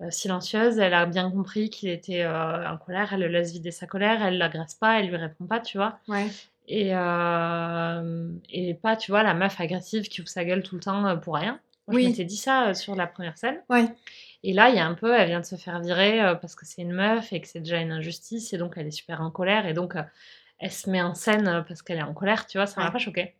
euh, 0.00 0.10
silencieuse. 0.10 0.78
Elle 0.78 0.94
a 0.94 1.06
bien 1.06 1.30
compris 1.30 1.70
qu'il 1.70 1.88
était 1.88 2.22
euh, 2.22 2.68
en 2.68 2.76
colère. 2.76 3.12
Elle 3.14 3.20
le 3.20 3.28
laisse 3.28 3.50
vider 3.52 3.70
sa 3.70 3.86
colère. 3.86 4.22
Elle 4.22 4.36
l'agresse 4.38 4.74
pas. 4.74 5.00
Elle 5.00 5.08
lui 5.08 5.16
répond 5.16 5.46
pas, 5.46 5.60
tu 5.60 5.78
vois. 5.78 5.98
Ouais. 6.06 6.26
Et, 6.70 6.88
et 8.50 8.74
pas, 8.74 8.96
tu 8.96 9.10
vois, 9.10 9.22
la 9.22 9.32
meuf 9.34 9.58
agressive 9.60 10.02
qui 10.08 10.20
ouvre 10.20 10.28
sa 10.28 10.44
gueule 10.44 10.62
tout 10.62 10.74
le 10.74 10.82
temps 10.82 11.16
pour 11.18 11.36
rien. 11.36 11.58
Moi, 11.86 11.96
Oui. 11.96 12.04
Je 12.04 12.08
m'étais 12.10 12.24
dit 12.24 12.36
ça 12.36 12.74
sur 12.74 12.94
la 12.94 13.06
première 13.06 13.38
scène. 13.38 13.56
Ouais. 13.70 13.86
Et 14.44 14.52
là, 14.52 14.68
il 14.70 14.76
y 14.76 14.78
a 14.78 14.86
un 14.86 14.94
peu, 14.94 15.12
elle 15.14 15.28
vient 15.28 15.40
de 15.40 15.44
se 15.46 15.56
faire 15.56 15.80
virer 15.80 16.22
euh, 16.22 16.34
parce 16.34 16.54
que 16.54 16.64
c'est 16.64 16.82
une 16.82 16.92
meuf 16.92 17.32
et 17.32 17.40
que 17.40 17.48
c'est 17.48 17.58
déjà 17.60 17.78
une 17.80 17.90
injustice. 17.92 18.52
Et 18.52 18.58
donc, 18.58 18.74
elle 18.76 18.86
est 18.86 18.90
super 18.92 19.20
en 19.20 19.30
colère. 19.30 19.66
Et 19.66 19.74
donc, 19.74 19.96
euh, 19.96 20.02
elle 20.60 20.70
se 20.72 20.88
met 20.90 21.02
en 21.02 21.14
scène 21.14 21.48
euh, 21.48 21.62
parce 21.62 21.82
qu'elle 21.82 21.98
est 21.98 22.02
en 22.02 22.14
colère, 22.14 22.46
tu 22.46 22.58
vois. 22.58 22.66
Ça 22.66 22.80
m'a 22.80 22.86
Ouais. 22.86 22.92
pas 22.92 22.98
choqué. 22.98 23.34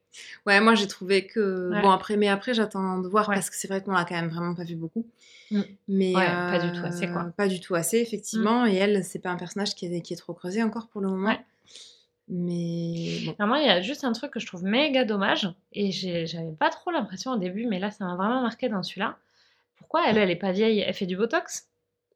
Ouais, 0.46 0.58
moi 0.60 0.74
j'ai 0.74 0.86
trouvé 0.88 1.26
que 1.26 1.70
Ouais. 1.70 1.82
bon 1.82 1.90
après, 1.90 2.16
mais 2.16 2.28
après 2.28 2.54
j'attends 2.54 2.98
de 2.98 3.06
voir 3.06 3.28
Ouais. 3.28 3.34
parce 3.34 3.50
que 3.50 3.56
c'est 3.56 3.68
vrai 3.68 3.82
qu'on 3.82 3.92
l'a 3.92 4.04
quand 4.06 4.14
même 4.14 4.28
vraiment 4.30 4.54
pas 4.54 4.64
vu 4.64 4.74
beaucoup. 4.74 5.06
Mm. 5.50 5.60
Mais 5.88 6.16
Ouais, 6.16 6.26
pas 6.26 6.58
du 6.58 6.72
tout 6.72 6.84
assez, 6.84 7.06
quoi. 7.08 7.24
Mm. 7.24 7.32
Pas 7.32 7.46
du 7.46 7.60
tout 7.60 7.74
assez 7.74 7.98
effectivement. 7.98 8.64
Et 8.66 8.74
elle, 8.76 9.04
c'est 9.04 9.18
pas 9.18 9.30
un 9.30 9.36
personnage 9.36 9.74
qui 9.74 9.86
est, 9.86 10.00
qui 10.00 10.14
est 10.14 10.16
trop 10.16 10.32
creusé 10.32 10.62
encore 10.62 10.88
pour 10.88 11.02
le 11.02 11.08
moment. 11.08 11.28
Ouais. 11.28 11.38
Mais 12.28 13.20
bon. 13.26 13.34
Alors 13.38 13.48
moi, 13.48 13.58
il 13.60 13.66
y 13.66 13.70
a 13.70 13.80
juste 13.80 14.04
un 14.04 14.12
truc 14.12 14.30
que 14.32 14.40
je 14.40 14.46
trouve 14.46 14.64
méga 14.64 15.04
dommage. 15.04 15.48
Et 15.72 15.90
j'avais 15.92 16.52
pas 16.58 16.70
trop 16.70 16.90
l'impression 16.90 17.32
au 17.32 17.36
début, 17.38 17.66
mais 17.66 17.78
là, 17.78 17.90
ça 17.90 18.04
m'a 18.04 18.16
vraiment 18.16 18.42
marqué 18.42 18.68
dans 18.68 18.82
celui-là. 18.82 19.16
Pourquoi 19.78 20.02
elle, 20.08 20.18
elle 20.18 20.30
est 20.30 20.36
pas 20.36 20.52
vieille? 20.52 20.80
Elle 20.80 20.94
fait 20.94 21.06
du 21.06 21.16
botox? 21.16 21.64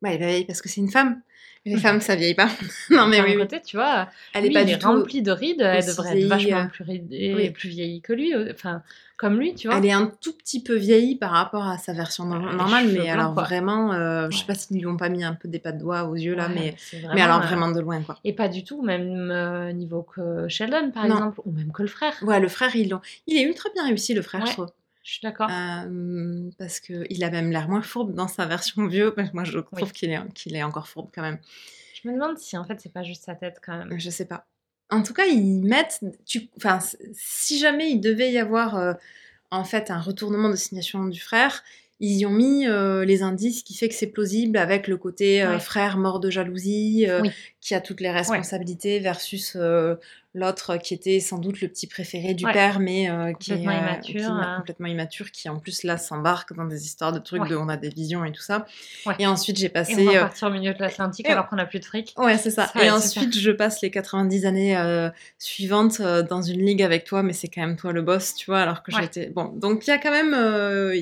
Ouais, 0.03 0.15
elle 0.15 0.19
vieillit 0.21 0.45
parce 0.45 0.61
que 0.61 0.69
c'est 0.69 0.81
une 0.81 0.91
femme. 0.91 1.21
Les 1.65 1.77
femmes, 1.79 2.01
ça 2.01 2.17
vieillit 2.17 2.35
pas. 2.35 2.49
non 2.91 3.07
mais 3.07 3.21
oui, 3.23 3.37
côté, 3.37 3.61
tu 3.63 3.77
vois, 3.77 4.09
Elle 4.35 4.43
lui, 4.43 4.51
est 4.51 4.53
pas 4.53 4.63
il 4.63 4.67
du 4.67 4.73
est 4.73 4.79
tout. 4.79 4.89
rempli 4.89 5.23
de 5.23 5.31
rides. 5.31 5.61
Elle 5.61 5.87
devrait 5.87 6.19
être 6.21 6.27
vachement 6.29 6.67
plus, 6.69 6.83
ridée- 6.85 7.33
oui. 7.37 7.51
plus 7.51 7.69
vieillie 7.69 8.01
que 8.03 8.13
lui. 8.13 8.35
euh, 8.35 8.51
Enfin, 8.53 8.83
comme 9.17 9.39
lui, 9.39 9.55
tu 9.55 9.69
vois. 9.69 9.79
Elle 9.79 9.87
est 9.87 9.93
un 9.93 10.13
tout 10.21 10.33
petit 10.37 10.61
peu 10.61 10.75
vieillie 10.75 11.15
par 11.15 11.31
rapport 11.31 11.65
à 11.69 11.79
sa 11.79 11.93
version 11.93 12.25
Ouais, 12.29 12.37
les 12.51 12.57
normale, 12.57 12.89
mais 12.93 13.09
alors 13.09 13.33
quoi. 13.35 13.45
vraiment, 13.45 13.93
euh, 13.93 14.27
je 14.31 14.37
sais 14.39 14.43
Ouais. 14.43 14.47
pas 14.49 14.55
s'ils 14.57 14.79
lui 14.79 14.87
ont 14.87 14.97
pas 14.97 15.09
mis 15.09 15.23
un 15.23 15.35
peu 15.35 15.47
des 15.47 15.61
pas 15.61 15.71
de 15.71 15.79
doigts 15.79 16.03
aux 16.09 16.17
yeux 16.17 16.35
là, 16.35 16.49
Ouais, 16.49 16.55
mais, 16.57 16.75
mais 17.15 17.21
alors 17.21 17.41
euh, 17.41 17.47
vraiment 17.47 17.71
de 17.71 17.79
loin 17.81 18.03
quoi. 18.03 18.19
Et 18.25 18.33
pas 18.33 18.49
du 18.49 18.65
tout, 18.65 18.83
même 18.83 19.31
euh, 19.31 19.71
niveau 19.73 20.03
que 20.03 20.49
Sheldon, 20.49 20.91
par 20.91 21.07
Non. 21.07 21.15
exemple, 21.15 21.41
ou 21.45 21.53
même 21.53 21.71
que 21.71 21.83
le 21.83 21.89
frère. 21.89 22.15
Ouais, 22.23 22.41
le 22.41 22.49
frère, 22.49 22.75
il, 22.75 22.93
il 23.29 23.37
est 23.37 23.43
ultra 23.43 23.71
bien 23.73 23.87
réussi, 23.87 24.15
le 24.15 24.23
frère, 24.23 24.41
Ouais. 24.41 24.49
je 24.49 24.53
trouve. 24.55 24.71
Je 25.03 25.13
suis 25.13 25.21
d'accord. 25.23 25.51
Euh, 25.51 26.51
parce 26.59 26.79
qu'il 26.81 27.25
a 27.25 27.31
même 27.31 27.51
l'air 27.51 27.69
moins 27.69 27.83
fourbe 27.83 28.15
dans 28.15 28.29
sa 28.29 28.47
version 28.47 28.87
vieux. 28.87 29.15
Moi, 29.33 29.45
je 29.45 29.59
trouve 29.59 29.81
Oui. 29.83 29.93
qu'il 29.93 30.11
est, 30.11 30.33
qu'il 30.35 30.55
est 30.55 30.63
encore 30.63 30.87
fourbe 30.89 31.11
quand 31.15 31.23
même. 31.23 31.39
Je 32.03 32.09
me 32.09 32.15
demande 32.15 32.39
si 32.39 32.57
en 32.57 32.65
fait 32.65 32.81
c'est 32.81 32.93
pas 32.93 33.03
juste 33.03 33.25
sa 33.25 33.35
tête 33.35 33.61
quand 33.65 33.77
même. 33.77 33.99
Je 33.99 34.11
sais 34.11 34.25
pas. 34.27 34.47
En 34.91 35.03
tout 35.03 35.15
cas, 35.15 35.25
ils 35.27 35.63
mettent. 35.63 36.01
Tu, 36.27 36.49
enfin, 36.57 36.79
si 37.15 37.59
jamais 37.59 37.91
il 37.91 38.01
devait 38.01 38.31
y 38.33 38.39
avoir 38.39 38.77
euh, 38.77 38.93
en 39.51 39.65
fait 39.65 39.91
un 39.91 40.01
retournement 40.01 40.51
de 40.51 40.57
signation 40.57 41.05
du 41.07 41.21
frère, 41.21 41.63
ils 42.01 42.19
y 42.19 42.27
ont 42.27 42.31
mis 42.31 42.67
euh, 42.67 43.05
les 43.05 43.23
indices 43.23 43.63
qui 43.63 43.75
fait 43.75 43.89
que 43.89 43.95
c'est 43.95 44.09
plausible 44.09 44.57
avec 44.59 44.89
le 44.89 44.97
côté 44.97 45.43
euh, 45.43 45.53
Ouais. 45.55 45.61
frère 45.61 45.97
mort 45.99 46.21
de 46.21 46.31
jalousie, 46.31 47.07
euh, 47.09 47.23
Oui. 47.23 47.31
qui 47.61 47.75
a 47.75 47.81
toutes 47.81 48.01
les 48.01 48.11
responsabilités 48.11 48.99
versus 49.01 49.57
l'autre 50.35 50.79
qui 50.79 50.95
était 50.95 51.21
sans 51.21 51.37
doute 51.39 51.61
le 51.61 51.69
petit 51.69 51.87
préféré 51.87 52.33
du 52.35 52.47
Ouais. 52.47 52.53
père, 52.53 52.81
mais 52.81 53.11
euh, 53.11 53.33
qui 53.35 53.53
est 53.53 53.57
Complètement 53.57 53.73
euh, 53.73 53.81
immature, 53.91 54.03
qui 54.15 54.17
est 54.19 54.23
hein. 54.25 54.55
complètement 54.59 54.87
immature, 54.89 55.31
qui 55.31 55.49
en 55.49 55.59
plus 55.59 55.83
là 55.83 55.99
s'embarque 55.99 56.55
dans 56.55 56.65
des 56.65 56.87
histoires 56.87 57.13
de 57.13 57.19
trucs 57.19 57.43
Ouais. 57.43 57.49
de 57.51 57.57
on 57.57 57.69
a 57.69 57.77
des 57.77 57.91
visions 57.91 58.25
et 58.25 58.33
tout 58.33 58.41
ça. 58.43 58.65
Ouais. 59.05 59.15
Et 59.19 59.27
ensuite 59.27 59.59
j'ai 59.59 59.67
Et 59.67 59.69
passé. 59.69 59.95
on 60.09 60.11
va 60.11 60.17
euh, 60.19 60.21
partir 60.23 60.49
au 60.49 60.51
milieu 60.51 60.73
de 60.73 60.79
l'Atlantique 60.81 61.29
et- 61.29 61.33
alors 61.33 61.49
qu'on 61.49 61.59
a 61.59 61.67
plus 61.67 61.81
de 61.81 61.85
fric. 61.85 62.15
Ouais, 62.17 62.39
c'est 62.39 62.51
ça. 62.51 62.67
Ça 62.69 62.79
va 62.79 62.85
et 62.87 62.91
ensuite, 62.91 63.39
je 63.39 63.51
passe 63.51 63.83
les 63.83 63.91
90 63.91 64.47
années 64.47 64.77
euh, 64.77 65.11
suivantes 65.39 66.01
euh, 66.01 66.23
dans 66.23 66.41
une 66.43 66.65
ligue 66.65 66.83
avec 66.83 67.05
toi, 67.05 67.23
mais 67.23 67.33
c'est 67.35 67.49
quand 67.49 67.61
même 67.61 67.77
toi 67.77 67.93
le 67.93 68.01
boss, 68.03 68.35
tu 68.35 68.47
vois, 68.47 68.61
alors 68.61 68.83
que 68.83 68.91
j'étais... 68.93 69.27
Bon, 69.29 69.45
donc 69.49 69.87
il 69.87 69.91
y 69.91 69.93
a 69.93 69.99
quand 69.99 70.11
même... 70.11 70.33
euh, 70.35 70.95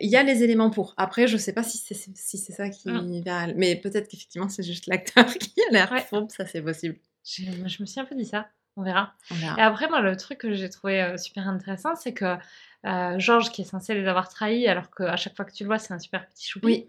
Il 0.00 0.08
y 0.10 0.16
a 0.16 0.22
les 0.22 0.42
éléments 0.42 0.70
pour. 0.70 0.94
Après, 0.96 1.26
je 1.26 1.36
sais 1.36 1.52
pas 1.52 1.62
si 1.62 1.78
c'est 1.78 1.94
si 1.94 2.36
c'est 2.38 2.52
ça 2.52 2.68
qui... 2.68 2.90
Mm. 2.90 3.22
verra- 3.22 3.46
Mais 3.56 3.76
peut-être 3.76 4.08
qu'effectivement, 4.08 4.48
c'est 4.48 4.62
juste 4.62 4.86
l'acteur 4.86 5.26
qui 5.38 5.54
a 5.68 5.72
l'air 5.72 5.92
fourbe, 6.06 6.30
ça 6.30 6.44
c'est 6.46 6.60
possible. 6.62 6.96
Je, 7.24 7.42
je 7.66 7.82
me 7.82 7.86
suis 7.86 8.00
un 8.00 8.04
peu 8.04 8.14
dit 8.14 8.24
ça. 8.24 8.46
On 8.78 8.82
verra. 8.84 9.12
On 9.32 9.34
verra. 9.34 9.58
Et 9.58 9.60
après, 9.60 9.88
moi, 9.88 10.00
le 10.00 10.16
truc 10.16 10.38
que 10.38 10.52
j'ai 10.54 10.70
trouvé 10.70 11.02
euh, 11.02 11.16
super 11.16 11.48
intéressant, 11.48 11.96
c'est 11.96 12.14
que 12.14 12.36
euh, 12.86 13.18
Georges, 13.18 13.50
qui 13.50 13.62
est 13.62 13.64
censé 13.64 13.92
les 13.92 14.06
avoir 14.06 14.28
trahis, 14.28 14.68
alors 14.68 14.88
qu'à 14.94 15.16
chaque 15.16 15.34
fois 15.34 15.44
que 15.44 15.52
tu 15.52 15.64
le 15.64 15.66
vois, 15.66 15.78
c'est 15.78 15.92
un 15.92 15.98
super 15.98 16.24
petit 16.28 16.46
choupi. 16.46 16.66
Oui. 16.66 16.86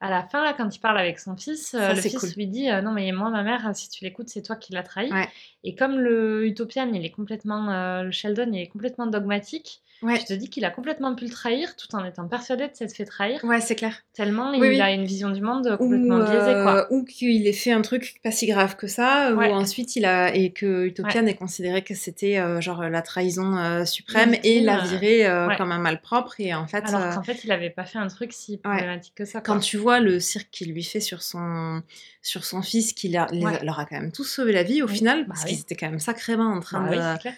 À 0.00 0.08
la 0.08 0.22
fin, 0.22 0.42
là, 0.42 0.54
quand 0.54 0.74
il 0.74 0.78
parle 0.78 0.98
avec 0.98 1.18
son 1.18 1.36
fils, 1.36 1.74
euh, 1.74 1.88
Ça, 1.88 1.92
le 1.92 2.00
fils 2.00 2.18
cool. 2.18 2.30
lui 2.36 2.46
dit 2.46 2.68
Non, 2.82 2.92
mais 2.92 3.12
moi, 3.12 3.28
ma 3.28 3.42
mère, 3.42 3.70
si 3.74 3.90
tu 3.90 4.02
l'écoutes, 4.04 4.30
c'est 4.30 4.42
toi 4.42 4.56
qui 4.56 4.72
l'as 4.72 4.82
trahi. 4.82 5.12
Ouais. 5.12 5.28
Et 5.62 5.74
comme 5.74 5.98
le 6.00 6.46
Utopian, 6.46 6.90
il 6.94 7.04
est 7.04 7.10
complètement. 7.10 8.02
le 8.02 8.10
Sheldon, 8.10 8.50
il 8.52 8.60
est 8.60 8.68
complètement 8.68 9.06
dogmatique, 9.06 9.82
Ouais, 10.02 10.20
je 10.20 10.26
te 10.26 10.32
dis 10.34 10.50
qu'il 10.50 10.64
a 10.66 10.70
complètement 10.70 11.14
pu 11.14 11.24
le 11.24 11.30
trahir 11.30 11.74
tout 11.74 11.94
en 11.96 12.04
étant 12.04 12.28
persuadé 12.28 12.68
de 12.68 12.74
s'être 12.74 12.94
fait 12.94 13.06
trahir, 13.06 13.42
ouais 13.44 13.60
c'est 13.62 13.74
clair. 13.76 14.02
tellement 14.12 14.50
Oui, 14.50 14.58
il 14.58 14.60
oui. 14.62 14.80
a 14.80 14.90
une 14.92 15.06
vision 15.06 15.30
du 15.30 15.40
monde 15.40 15.66
Ou, 15.72 15.76
complètement 15.84 16.18
biaisée, 16.18 16.52
quoi. 16.62 16.82
euh, 16.82 16.86
ou 16.90 17.04
qu'il 17.04 17.46
ait 17.46 17.52
fait 17.54 17.72
un 17.72 17.80
truc 17.80 18.16
pas 18.22 18.30
si 18.30 18.46
grave 18.46 18.76
que 18.76 18.86
ça, 18.88 19.32
Ouais. 19.34 19.48
ou 19.50 19.52
ensuite 19.54 19.96
il 19.96 20.04
a 20.04 20.34
et 20.34 20.52
que 20.52 20.84
Utopian 20.86 21.24
ait 21.26 21.34
considéré 21.34 21.82
que 21.82 21.94
c'était 21.94 22.38
euh, 22.38 22.60
genre 22.60 22.82
la 22.88 23.00
trahison 23.00 23.56
euh, 23.56 23.84
suprême 23.86 24.34
et 24.44 24.60
l'a 24.60 24.82
viré 24.84 25.26
euh, 25.26 25.48
ouais. 25.48 25.56
comme 25.56 25.72
un 25.72 25.78
malpropre 25.78 26.34
et 26.40 26.52
en 26.54 26.66
fait 26.66 26.84
Alors 26.86 27.14
qu'en 27.14 27.22
fait, 27.22 27.42
il 27.44 27.50
avait 27.50 27.70
pas 27.70 27.84
fait 27.84 27.98
un 27.98 28.08
truc 28.08 28.32
si 28.34 28.58
problématique 28.58 29.14
que 29.14 29.24
ça, 29.24 29.40
quoi. 29.40 29.54
quand 29.54 29.60
tu 29.60 29.78
vois 29.78 30.00
le 30.00 30.20
cirque 30.20 30.48
qu'il 30.50 30.72
lui 30.72 30.84
fait 30.84 31.00
sur 31.00 31.22
son 31.22 31.82
sur 32.22 32.44
son 32.44 32.60
fils 32.60 32.92
qui 32.92 33.08
leur, 33.08 33.32
Ouais. 33.32 33.56
a 33.66 33.84
quand 33.88 33.92
même 34.00 34.12
tous 34.12 34.24
sauvé 34.24 34.52
la 34.52 34.62
vie 34.62 34.82
au 34.82 34.88
final 34.88 35.20
bah 35.20 35.26
parce 35.28 35.44
qu'ils 35.46 35.60
étaient 35.60 35.76
quand 35.76 35.88
même 35.88 36.00
sacrément 36.00 36.52
en 36.52 36.60
train 36.60 36.82
Bah 36.90 37.16
de. 37.16 37.30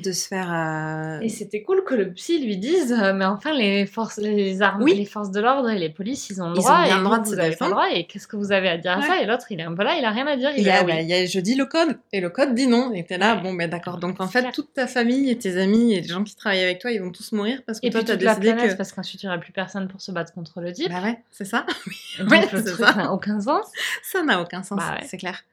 De 0.00 0.12
se 0.12 0.26
faire. 0.28 0.52
euh, 0.52 1.20
Et 1.20 1.28
c'était 1.28 1.62
cool 1.62 1.84
que 1.84 1.94
le 1.94 2.12
psy 2.12 2.44
lui 2.44 2.56
dise, 2.56 2.92
euh, 2.92 3.12
mais 3.12 3.24
enfin 3.24 3.52
les 3.52 3.86
forces, 3.86 4.18
les 4.18 4.60
armes, 4.62 4.82
Oui. 4.82 4.94
les 4.94 5.04
forces 5.04 5.30
de 5.30 5.40
l'ordre 5.40 5.70
et 5.70 5.78
les 5.78 5.88
polices, 5.90 6.30
ils 6.30 6.42
ont 6.42 6.48
le 6.50 6.54
Ils 6.56 6.60
ont 6.60 6.62
droit. 6.62 6.84
bien 6.84 6.94
et 6.96 6.98
le 6.98 7.04
droit 7.04 7.18
de 7.18 7.24
se 7.26 7.30
vous 7.34 7.38
avez 7.38 7.42
pas 7.42 7.46
le 7.46 7.50
défendre. 7.52 7.70
droit. 7.72 7.90
Et 7.92 8.04
qu'est-ce 8.06 8.26
que 8.26 8.36
vous 8.36 8.52
avez 8.52 8.68
à 8.68 8.78
dire 8.78 8.92
à 8.98 9.02
ça. 9.02 9.20
Et 9.22 9.26
l'autre, 9.26 9.46
il 9.50 9.60
est 9.60 9.64
un 9.64 9.74
peu 9.74 9.82
là, 9.84 9.96
il 9.98 10.04
a 10.04 10.10
rien 10.10 10.26
à 10.26 10.36
dire. 10.36 10.50
Il 10.56 10.68
a, 10.68 10.76
là, 10.76 10.82
bah, 10.84 10.92
oui. 10.98 11.04
il 11.06 11.12
a- 11.12 11.26
je 11.26 11.40
dis 11.40 11.54
le 11.54 11.66
code 11.66 11.98
et 12.12 12.20
le 12.20 12.30
code 12.30 12.54
dit 12.54 12.66
non 12.66 12.92
et 12.92 13.04
t'es 13.04 13.18
là 13.18 13.36
Ouais. 13.36 13.42
bon 13.42 13.54
ben 13.54 13.68
d'accord 13.70 13.98
donc 13.98 14.20
en 14.20 14.26
fait 14.28 14.40
clair. 14.40 14.52
toute 14.52 14.72
ta 14.74 14.86
famille 14.86 15.30
et 15.30 15.38
tes 15.38 15.58
amis 15.58 15.94
et 15.94 16.00
les 16.00 16.08
gens 16.08 16.22
qui 16.24 16.34
travaillent 16.36 16.62
avec 16.64 16.78
toi 16.80 16.90
ils 16.90 17.00
vont 17.00 17.10
tous 17.12 17.32
mourir 17.32 17.62
parce 17.66 17.80
que 17.80 17.86
Et 17.86 17.90
toi 17.90 18.02
t'as 18.02 18.14
toute 18.14 18.22
la 18.22 18.34
décidé 18.34 18.52
planète, 18.54 18.72
que 18.72 18.76
parce 18.76 18.92
qu'ensuite 18.92 19.22
il 19.22 19.26
n'y 19.26 19.30
aura 19.32 19.38
plus 19.40 19.52
personne 19.52 19.88
pour 19.88 20.00
se 20.00 20.12
battre 20.12 20.32
contre 20.32 20.60
le 20.60 20.72
type. 20.72 20.90
bah 20.90 21.02
ouais 21.02 21.18
c'est 21.30 21.44
ça 21.44 21.64
Donc 22.18 22.30
ouais, 22.30 22.40
le 22.52 22.58
c'est 22.58 22.64
truc 22.72 22.84
ça. 22.86 22.94
n'a 22.94 23.12
aucun 23.12 23.40
sens. 23.40 23.66
ça 24.02 24.22
n'a 24.22 24.40
aucun 24.40 24.62
sens 24.62 24.78
Bah 24.78 24.96
ouais. 25.00 25.06
c'est 25.08 25.16
clair 25.18 25.44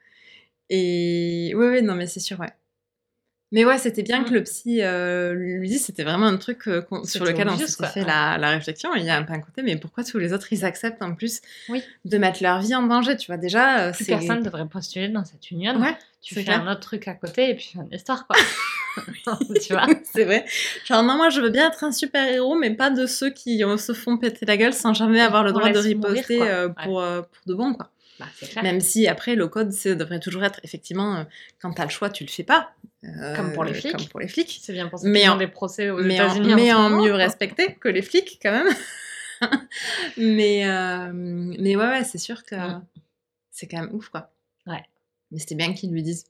et 0.69 1.53
ouais 1.55 1.67
ouais 1.69 1.81
non 1.81 1.95
mais 1.95 2.07
c'est 2.07 2.19
sûr 2.19 2.39
ouais 2.39 2.49
mais 3.51 3.65
ouais 3.65 3.77
c'était 3.77 4.03
bien 4.03 4.21
Mm. 4.21 4.25
que 4.25 4.33
le 4.33 4.43
psy 4.43 4.79
euh, 4.81 5.33
lui 5.33 5.67
dise 5.67 5.85
c'était 5.85 6.03
vraiment 6.03 6.27
un 6.27 6.37
truc 6.37 6.67
euh, 6.67 6.81
sur 7.03 7.25
lequel 7.25 7.49
on 7.49 7.57
quoi. 7.77 7.87
fait 7.87 8.03
la, 8.05 8.37
la 8.37 8.49
réflexion 8.51 8.93
il 8.95 9.03
y 9.03 9.09
a 9.09 9.17
un 9.17 9.23
peu 9.23 9.33
un 9.33 9.39
côté 9.39 9.61
mais 9.63 9.75
pourquoi 9.77 10.03
tous 10.03 10.17
les 10.19 10.33
autres 10.33 10.51
ils 10.53 10.63
acceptent 10.65 11.01
en 11.01 11.13
plus 11.15 11.41
Oui. 11.69 11.83
de 12.05 12.17
mettre 12.17 12.41
leur 12.43 12.59
vie 12.61 12.75
en 12.75 12.83
danger 12.83 13.15
tu 13.17 13.27
vois? 13.27 13.37
Déjà 13.37 13.79
euh, 13.87 13.91
Plus 13.91 14.05
personne 14.05 14.39
ne 14.39 14.43
devrait 14.45 14.65
postuler 14.67 15.09
dans 15.09 15.25
cette 15.25 15.49
union. 15.51 15.79
ouais 15.81 15.95
tu 16.21 16.35
fais 16.35 16.43
clair. 16.43 16.61
un 16.61 16.71
autre 16.71 16.81
truc 16.81 17.07
à 17.07 17.15
côté 17.15 17.49
et 17.49 17.55
puis 17.55 17.71
fin 17.73 17.83
de 17.83 17.89
l'histoire, 17.89 18.27
quoi. 18.27 18.37
tu 19.65 19.73
vois? 19.73 19.87
C'est 20.13 20.23
vrai. 20.25 20.45
Genre, 20.85 21.01
non, 21.01 21.15
moi, 21.15 21.29
je 21.29 21.41
veux 21.41 21.49
bien 21.49 21.67
être 21.69 21.83
un 21.83 21.91
super-héros, 21.91 22.53
mais 22.55 22.69
pas 22.75 22.91
de 22.91 23.07
ceux 23.07 23.31
qui 23.31 23.63
se 23.79 23.93
font 23.93 24.17
péter 24.17 24.45
la 24.45 24.55
gueule 24.55 24.73
sans 24.73 24.93
jamais 24.93 25.19
avoir 25.19 25.43
le 25.43 25.51
droit 25.51 25.69
de 25.69 25.73
mourir, 25.79 25.83
riposter 25.83 26.39
Ouais. 26.41 26.67
pour, 26.83 27.01
pour 27.01 27.41
de 27.47 27.53
bon, 27.55 27.73
quoi. 27.73 27.89
Bah, 28.25 28.47
clair. 28.47 28.63
Même 28.63 28.79
si, 28.81 29.07
après, 29.07 29.35
le 29.35 29.47
code, 29.47 29.71
ça 29.71 29.95
devrait 29.95 30.19
toujours 30.19 30.43
être, 30.43 30.59
effectivement, 30.63 31.17
euh, 31.17 31.23
quand 31.61 31.73
t'as 31.73 31.83
le 31.85 31.89
choix, 31.89 32.09
tu 32.09 32.23
le 32.23 32.29
fais 32.29 32.43
pas. 32.43 32.71
Euh, 33.03 33.35
Comme 33.35 33.51
pour 33.53 33.63
les 33.63 33.73
flics. 33.73 33.91
Comme 33.95 34.07
pour 34.07 34.19
les 34.19 34.27
flics. 34.27 34.59
C'est 34.61 34.73
bien 34.73 34.87
pour 34.87 34.99
ça 34.99 35.07
Mais 35.07 35.27
en- 35.27 35.35
ont 35.35 35.37
des 35.37 35.47
procès 35.47 35.89
aux 35.89 35.97
Mais 36.01 36.19
en, 36.21 36.25
États-Unis. 36.25 36.53
mais 36.55 36.69
ce 36.69 36.75
en 36.75 36.89
moment. 36.89 37.03
mieux 37.03 37.13
respecté 37.13 37.75
que 37.79 37.89
les 37.89 38.01
flics, 38.01 38.39
quand 38.41 38.51
même. 38.51 38.73
mais, 40.17 40.67
euh, 40.67 41.11
mais 41.13 41.75
ouais, 41.75 41.87
ouais, 41.87 42.03
c'est 42.03 42.17
sûr 42.17 42.43
que 42.45 42.55
c'est 43.49 43.67
quand 43.67 43.79
même 43.81 43.93
ouf, 43.93 44.09
quoi. 44.09 44.31
Ouais. 44.67 44.83
Mais 45.31 45.39
c'était 45.39 45.55
bien 45.55 45.73
qu'ils 45.73 45.91
lui 45.91 46.03
disent. 46.03 46.25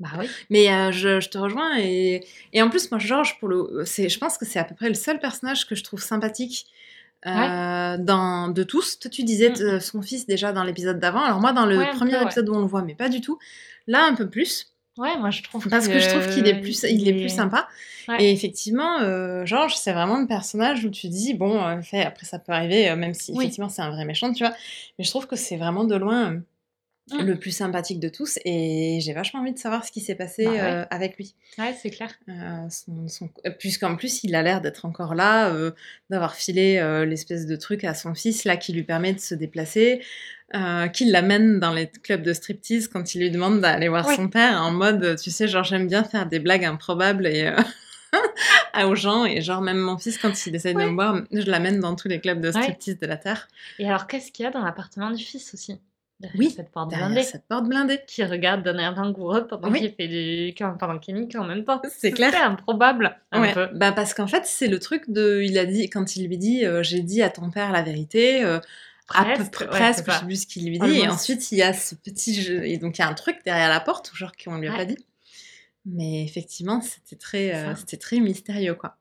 Bah 0.00 0.10
oui. 0.18 0.28
Mais 0.48 0.72
euh, 0.72 0.92
je, 0.92 1.18
je 1.20 1.28
te 1.28 1.38
rejoins 1.38 1.76
et, 1.78 2.24
et 2.52 2.62
en 2.62 2.70
plus 2.70 2.88
moi 2.92 3.00
Georges 3.00 3.36
pour 3.40 3.48
le 3.48 3.82
c'est 3.84 4.08
je 4.08 4.16
pense 4.20 4.38
que 4.38 4.44
c'est 4.46 4.60
à 4.60 4.64
peu 4.64 4.76
près 4.76 4.86
le 4.86 4.94
seul 4.94 5.18
personnage 5.18 5.66
que 5.66 5.74
je 5.74 5.82
trouve 5.82 6.00
sympathique 6.00 6.66
euh, 7.26 7.96
dans 7.98 8.48
de 8.48 8.62
tous. 8.62 8.98
Toi 8.98 9.10
tu 9.10 9.24
disais 9.24 9.50
Mm. 9.50 9.62
euh, 9.62 9.80
son 9.80 10.02
fils 10.02 10.26
déjà 10.26 10.52
dans 10.52 10.62
l'épisode 10.64 10.98
d'avant. 11.00 11.22
Alors 11.22 11.40
moi 11.40 11.52
dans 11.52 11.66
le 11.66 11.78
Ouais, 11.78 11.90
premier 11.90 12.16
peu, 12.18 12.22
épisode 12.24 12.48
où 12.48 12.54
on 12.54 12.60
le 12.60 12.66
voit 12.66 12.82
mais 12.82 12.94
pas 12.94 13.08
du 13.08 13.20
tout. 13.20 13.38
Là 13.86 14.04
un 14.06 14.14
peu 14.14 14.28
plus 14.28 14.72
Ouais, 14.96 15.16
moi 15.18 15.30
je 15.30 15.42
trouve 15.44 15.68
parce 15.68 15.86
que 15.86 15.98
je 16.00 16.08
trouve 16.08 16.28
qu'il 16.28 16.46
est 16.48 16.60
plus 16.60 16.82
il 16.88 17.08
est 17.08 17.12
plus 17.14 17.28
sympa. 17.28 17.68
Ouais. 18.08 18.16
Et 18.24 18.32
effectivement 18.32 19.00
euh, 19.00 19.44
Georges 19.46 19.76
c'est 19.76 19.92
vraiment 19.92 20.18
le 20.18 20.26
personnage 20.26 20.84
où 20.84 20.90
tu 20.90 21.08
dis 21.08 21.34
bon 21.34 21.60
euh, 21.62 21.80
fait 21.82 22.04
après 22.04 22.26
ça 22.26 22.38
peut 22.38 22.52
arriver 22.52 22.88
euh, 22.90 22.96
même 22.96 23.14
si 23.14 23.32
Oui. 23.32 23.44
effectivement 23.44 23.68
c'est 23.68 23.82
un 23.82 23.90
vrai 23.90 24.04
méchant 24.04 24.32
tu 24.32 24.44
vois. 24.44 24.54
Mais 24.98 25.04
je 25.04 25.10
trouve 25.10 25.26
que 25.26 25.36
c'est 25.36 25.56
vraiment 25.56 25.84
de 25.84 25.94
loin 25.96 26.40
euh, 27.12 27.22
Mm. 27.22 27.26
le 27.26 27.38
plus 27.38 27.50
sympathique 27.50 28.00
de 28.00 28.08
tous 28.08 28.38
et 28.44 28.98
j'ai 29.00 29.12
vachement 29.12 29.40
envie 29.40 29.52
de 29.52 29.58
savoir 29.58 29.84
ce 29.84 29.90
qui 29.92 30.00
s'est 30.00 30.14
passé 30.14 30.44
Bah 30.44 30.50
ouais. 30.52 30.60
euh, 30.60 30.84
avec 30.90 31.16
lui. 31.16 31.34
Ouais, 31.58 31.74
c'est 31.80 31.90
clair. 31.90 32.10
Euh, 32.28 32.68
son- 32.70 33.08
son- 33.08 33.30
euh, 33.46 33.50
Puisqu'en 33.58 33.96
plus, 33.96 34.24
il 34.24 34.34
a 34.34 34.42
l'air 34.42 34.60
d'être 34.60 34.84
encore 34.84 35.14
là, 35.14 35.52
d'avoir 36.10 36.34
filé 36.34 36.80
l'espèce 37.06 37.46
de 37.46 37.56
truc 37.56 37.84
à 37.84 37.94
son 37.94 38.14
fils 38.14 38.44
là 38.44 38.56
qui 38.56 38.72
lui 38.72 38.82
permet 38.84 39.12
de 39.12 39.20
se 39.20 39.34
déplacer, 39.34 40.02
euh, 40.54 40.88
qui 40.88 41.04
l'amène 41.06 41.60
dans 41.60 41.72
les 41.72 41.88
clubs 41.88 42.22
de 42.22 42.32
striptease 42.32 42.88
quand 42.88 43.14
il 43.14 43.20
lui 43.20 43.30
demande 43.30 43.60
d'aller 43.60 43.88
voir 43.88 44.08
son 44.10 44.28
père 44.28 44.62
en 44.62 44.70
mode, 44.70 45.16
tu 45.20 45.30
sais, 45.30 45.46
genre 45.48 45.64
j'aime 45.64 45.86
bien 45.86 46.04
faire 46.04 46.26
des 46.26 46.38
blagues 46.38 46.64
improbables 46.64 47.26
et 47.26 47.46
euh, 47.46 47.56
aux 48.86 48.94
gens 48.94 49.24
et 49.26 49.42
genre 49.42 49.60
même 49.60 49.76
mon 49.78 49.98
fils 49.98 50.16
quand 50.18 50.46
il 50.46 50.54
essaie 50.54 50.72
de 50.72 50.78
me 50.78 50.94
voir, 50.94 51.22
je 51.32 51.50
l'amène 51.50 51.80
dans 51.80 51.94
tous 51.96 52.08
les 52.08 52.20
clubs 52.20 52.40
de 52.40 52.48
Ouais. 52.48 52.52
striptease 52.62 52.98
de 52.98 53.06
la 53.06 53.16
terre. 53.16 53.48
Et 53.78 53.86
alors, 53.86 54.06
qu'est-ce 54.06 54.32
qu'il 54.32 54.44
y 54.44 54.46
a 54.46 54.50
dans 54.50 54.64
l'appartement 54.64 55.10
du 55.10 55.22
fils 55.22 55.52
aussi? 55.52 55.78
Derrière 56.20 56.38
Oui, 56.40 56.50
cette 56.50 56.70
porte 56.72 56.90
Derrière 56.90 57.08
blindée 57.08 57.22
cette 57.22 57.46
porte 57.46 57.68
blindée. 57.68 58.00
qui 58.06 58.24
regarde 58.24 58.64
d'un 58.64 58.76
air 58.78 58.94
langoureux 58.96 59.46
pendant 59.46 59.70
Oui. 59.70 59.78
qu'il 59.80 59.92
fait 59.94 60.08
du 60.08 60.52
pendant 60.78 60.98
qu'il 60.98 61.14
nique 61.14 61.36
en 61.36 61.44
même 61.44 61.64
temps. 61.64 61.80
C'est 61.96 62.10
clair. 62.10 62.34
improbable 62.42 63.16
un 63.30 63.40
Ouais, 63.40 63.54
peu. 63.54 63.68
bah 63.74 63.92
parce 63.92 64.14
qu'en 64.14 64.26
fait 64.26 64.44
c'est 64.44 64.66
le 64.66 64.80
truc 64.80 65.08
de, 65.10 65.42
il 65.44 65.56
a 65.58 65.64
dit 65.64 65.88
quand 65.88 66.16
il 66.16 66.26
lui 66.26 66.36
dit 66.36 66.64
euh, 66.66 66.82
j'ai 66.82 67.02
dit 67.02 67.22
à 67.22 67.30
ton 67.30 67.50
père 67.50 67.70
la 67.70 67.82
vérité, 67.82 68.42
euh, 68.44 68.58
à 69.14 69.24
peu 69.24 69.34
Presque, 69.36 69.52
près 69.52 69.64
ouais, 69.66 69.70
presque, 69.70 70.04
c'est 70.06 70.12
je 70.12 70.18
sais 70.18 70.24
plus 70.26 70.42
ce 70.42 70.46
qu'il 70.46 70.68
lui 70.68 70.78
dit, 70.80 70.98
et 71.00 71.08
ensuite 71.08 71.50
il 71.52 71.58
y 71.58 71.62
a 71.62 71.72
ce 71.72 71.94
petit 71.94 72.34
jeu, 72.42 72.66
et 72.66 72.76
donc 72.78 72.98
il 72.98 73.00
y 73.00 73.04
a 73.04 73.08
un 73.08 73.14
truc 73.14 73.38
derrière 73.44 73.70
la 73.70 73.80
porte, 73.80 74.10
genre 74.14 74.32
qu'on 74.36 74.58
lui 74.58 74.68
a 74.68 74.72
Ouais. 74.72 74.76
pas 74.76 74.84
dit, 74.84 74.98
mais 75.86 76.24
effectivement 76.24 76.82
c'était 76.82 77.16
très, 77.16 77.54
euh, 77.54 77.74
c'était 77.74 77.96
très 77.96 78.20
mystérieux 78.20 78.74
quoi. 78.74 78.97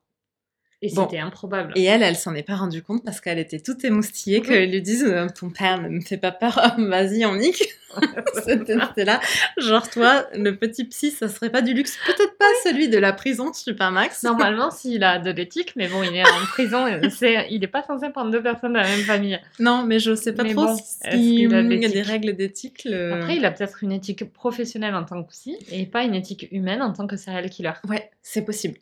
Et 0.84 0.94
Bon. 0.94 1.06
c'était 1.06 1.18
improbable. 1.20 1.74
Et 1.76 1.86
elle, 1.86 2.04
elle 2.04 2.16
s'en 2.16 2.36
est 2.36 2.44
pas 2.44 2.56
rendue 2.56 2.84
compte 2.84 3.04
parce 3.04 3.20
qu'elle 3.20 3.40
était 3.40 3.60
toute 3.60 3.84
émoustillée 3.84 4.42
Oui. 4.42 4.46
qu'ils 4.48 4.72
lui 4.72 4.82
disent 4.84 5.06
euh, 5.06 5.26
ton 5.28 5.50
père 5.50 5.82
ne 5.82 5.90
me 5.90 6.02
fait 6.02 6.18
pas 6.18 6.32
peur, 6.32 6.60
vas-y 6.78 7.26
on 7.26 7.36
nique. 7.36 7.64
C'était 8.46 9.06
là, 9.06 9.20
genre 9.58 9.90
toi 9.90 10.26
le 10.36 10.56
petit 10.56 10.84
psy 10.84 11.10
ça 11.10 11.30
serait 11.30 11.50
pas 11.50 11.62
du 11.64 11.74
luxe, 11.74 11.98
peut-être 12.06 12.38
pas 12.38 12.46
celui 12.64 12.90
de 12.90 12.98
la 13.00 13.12
prison 13.14 13.52
Supermax. 13.54 14.22
Normalement, 14.24 14.70
s'il 14.70 15.04
a 15.04 15.18
de 15.18 15.32
l'éthique, 15.32 15.74
mais 15.76 15.88
bon, 15.88 16.04
il 16.04 16.16
est 16.16 16.22
en 16.24 16.46
prison, 16.52 16.86
c'est, 17.10 17.48
il 17.50 17.62
n'est 17.62 17.68
pas 17.68 17.84
censé 17.84 18.10
prendre 18.10 18.30
deux 18.30 18.44
personnes 18.44 18.74
de 18.74 18.78
la 18.78 18.88
même 18.88 19.00
famille. 19.02 19.40
Non, 19.60 19.84
mais 19.84 20.00
je 20.00 20.14
sais 20.16 20.34
pas 20.34 20.44
Mais 20.44 20.54
trop 20.54 20.66
bon, 20.68 20.76
si 20.76 20.84
est-ce 21.06 21.16
qu'il 21.18 21.56
a 21.56 21.64
des 21.64 22.02
règles 22.02 22.36
d'éthique. 22.36 22.84
le- 22.86 23.14
Après, 23.14 23.38
il 23.38 23.46
a 23.46 23.52
peut-être 23.52 23.84
une 23.84 23.92
éthique 23.94 24.32
professionnelle 24.32 24.94
en 24.94 25.04
tant 25.04 25.24
que 25.24 25.30
psy, 25.30 25.58
et 25.72 25.86
pas 25.88 26.04
une 26.04 26.14
éthique 26.14 26.48
humaine 26.52 26.82
en 26.84 26.94
tant 26.94 27.08
que 27.08 27.18
serial 27.18 27.50
killer. 27.50 27.72
Ouais, 27.90 28.12
c'est 28.22 28.44
possible. 28.46 28.78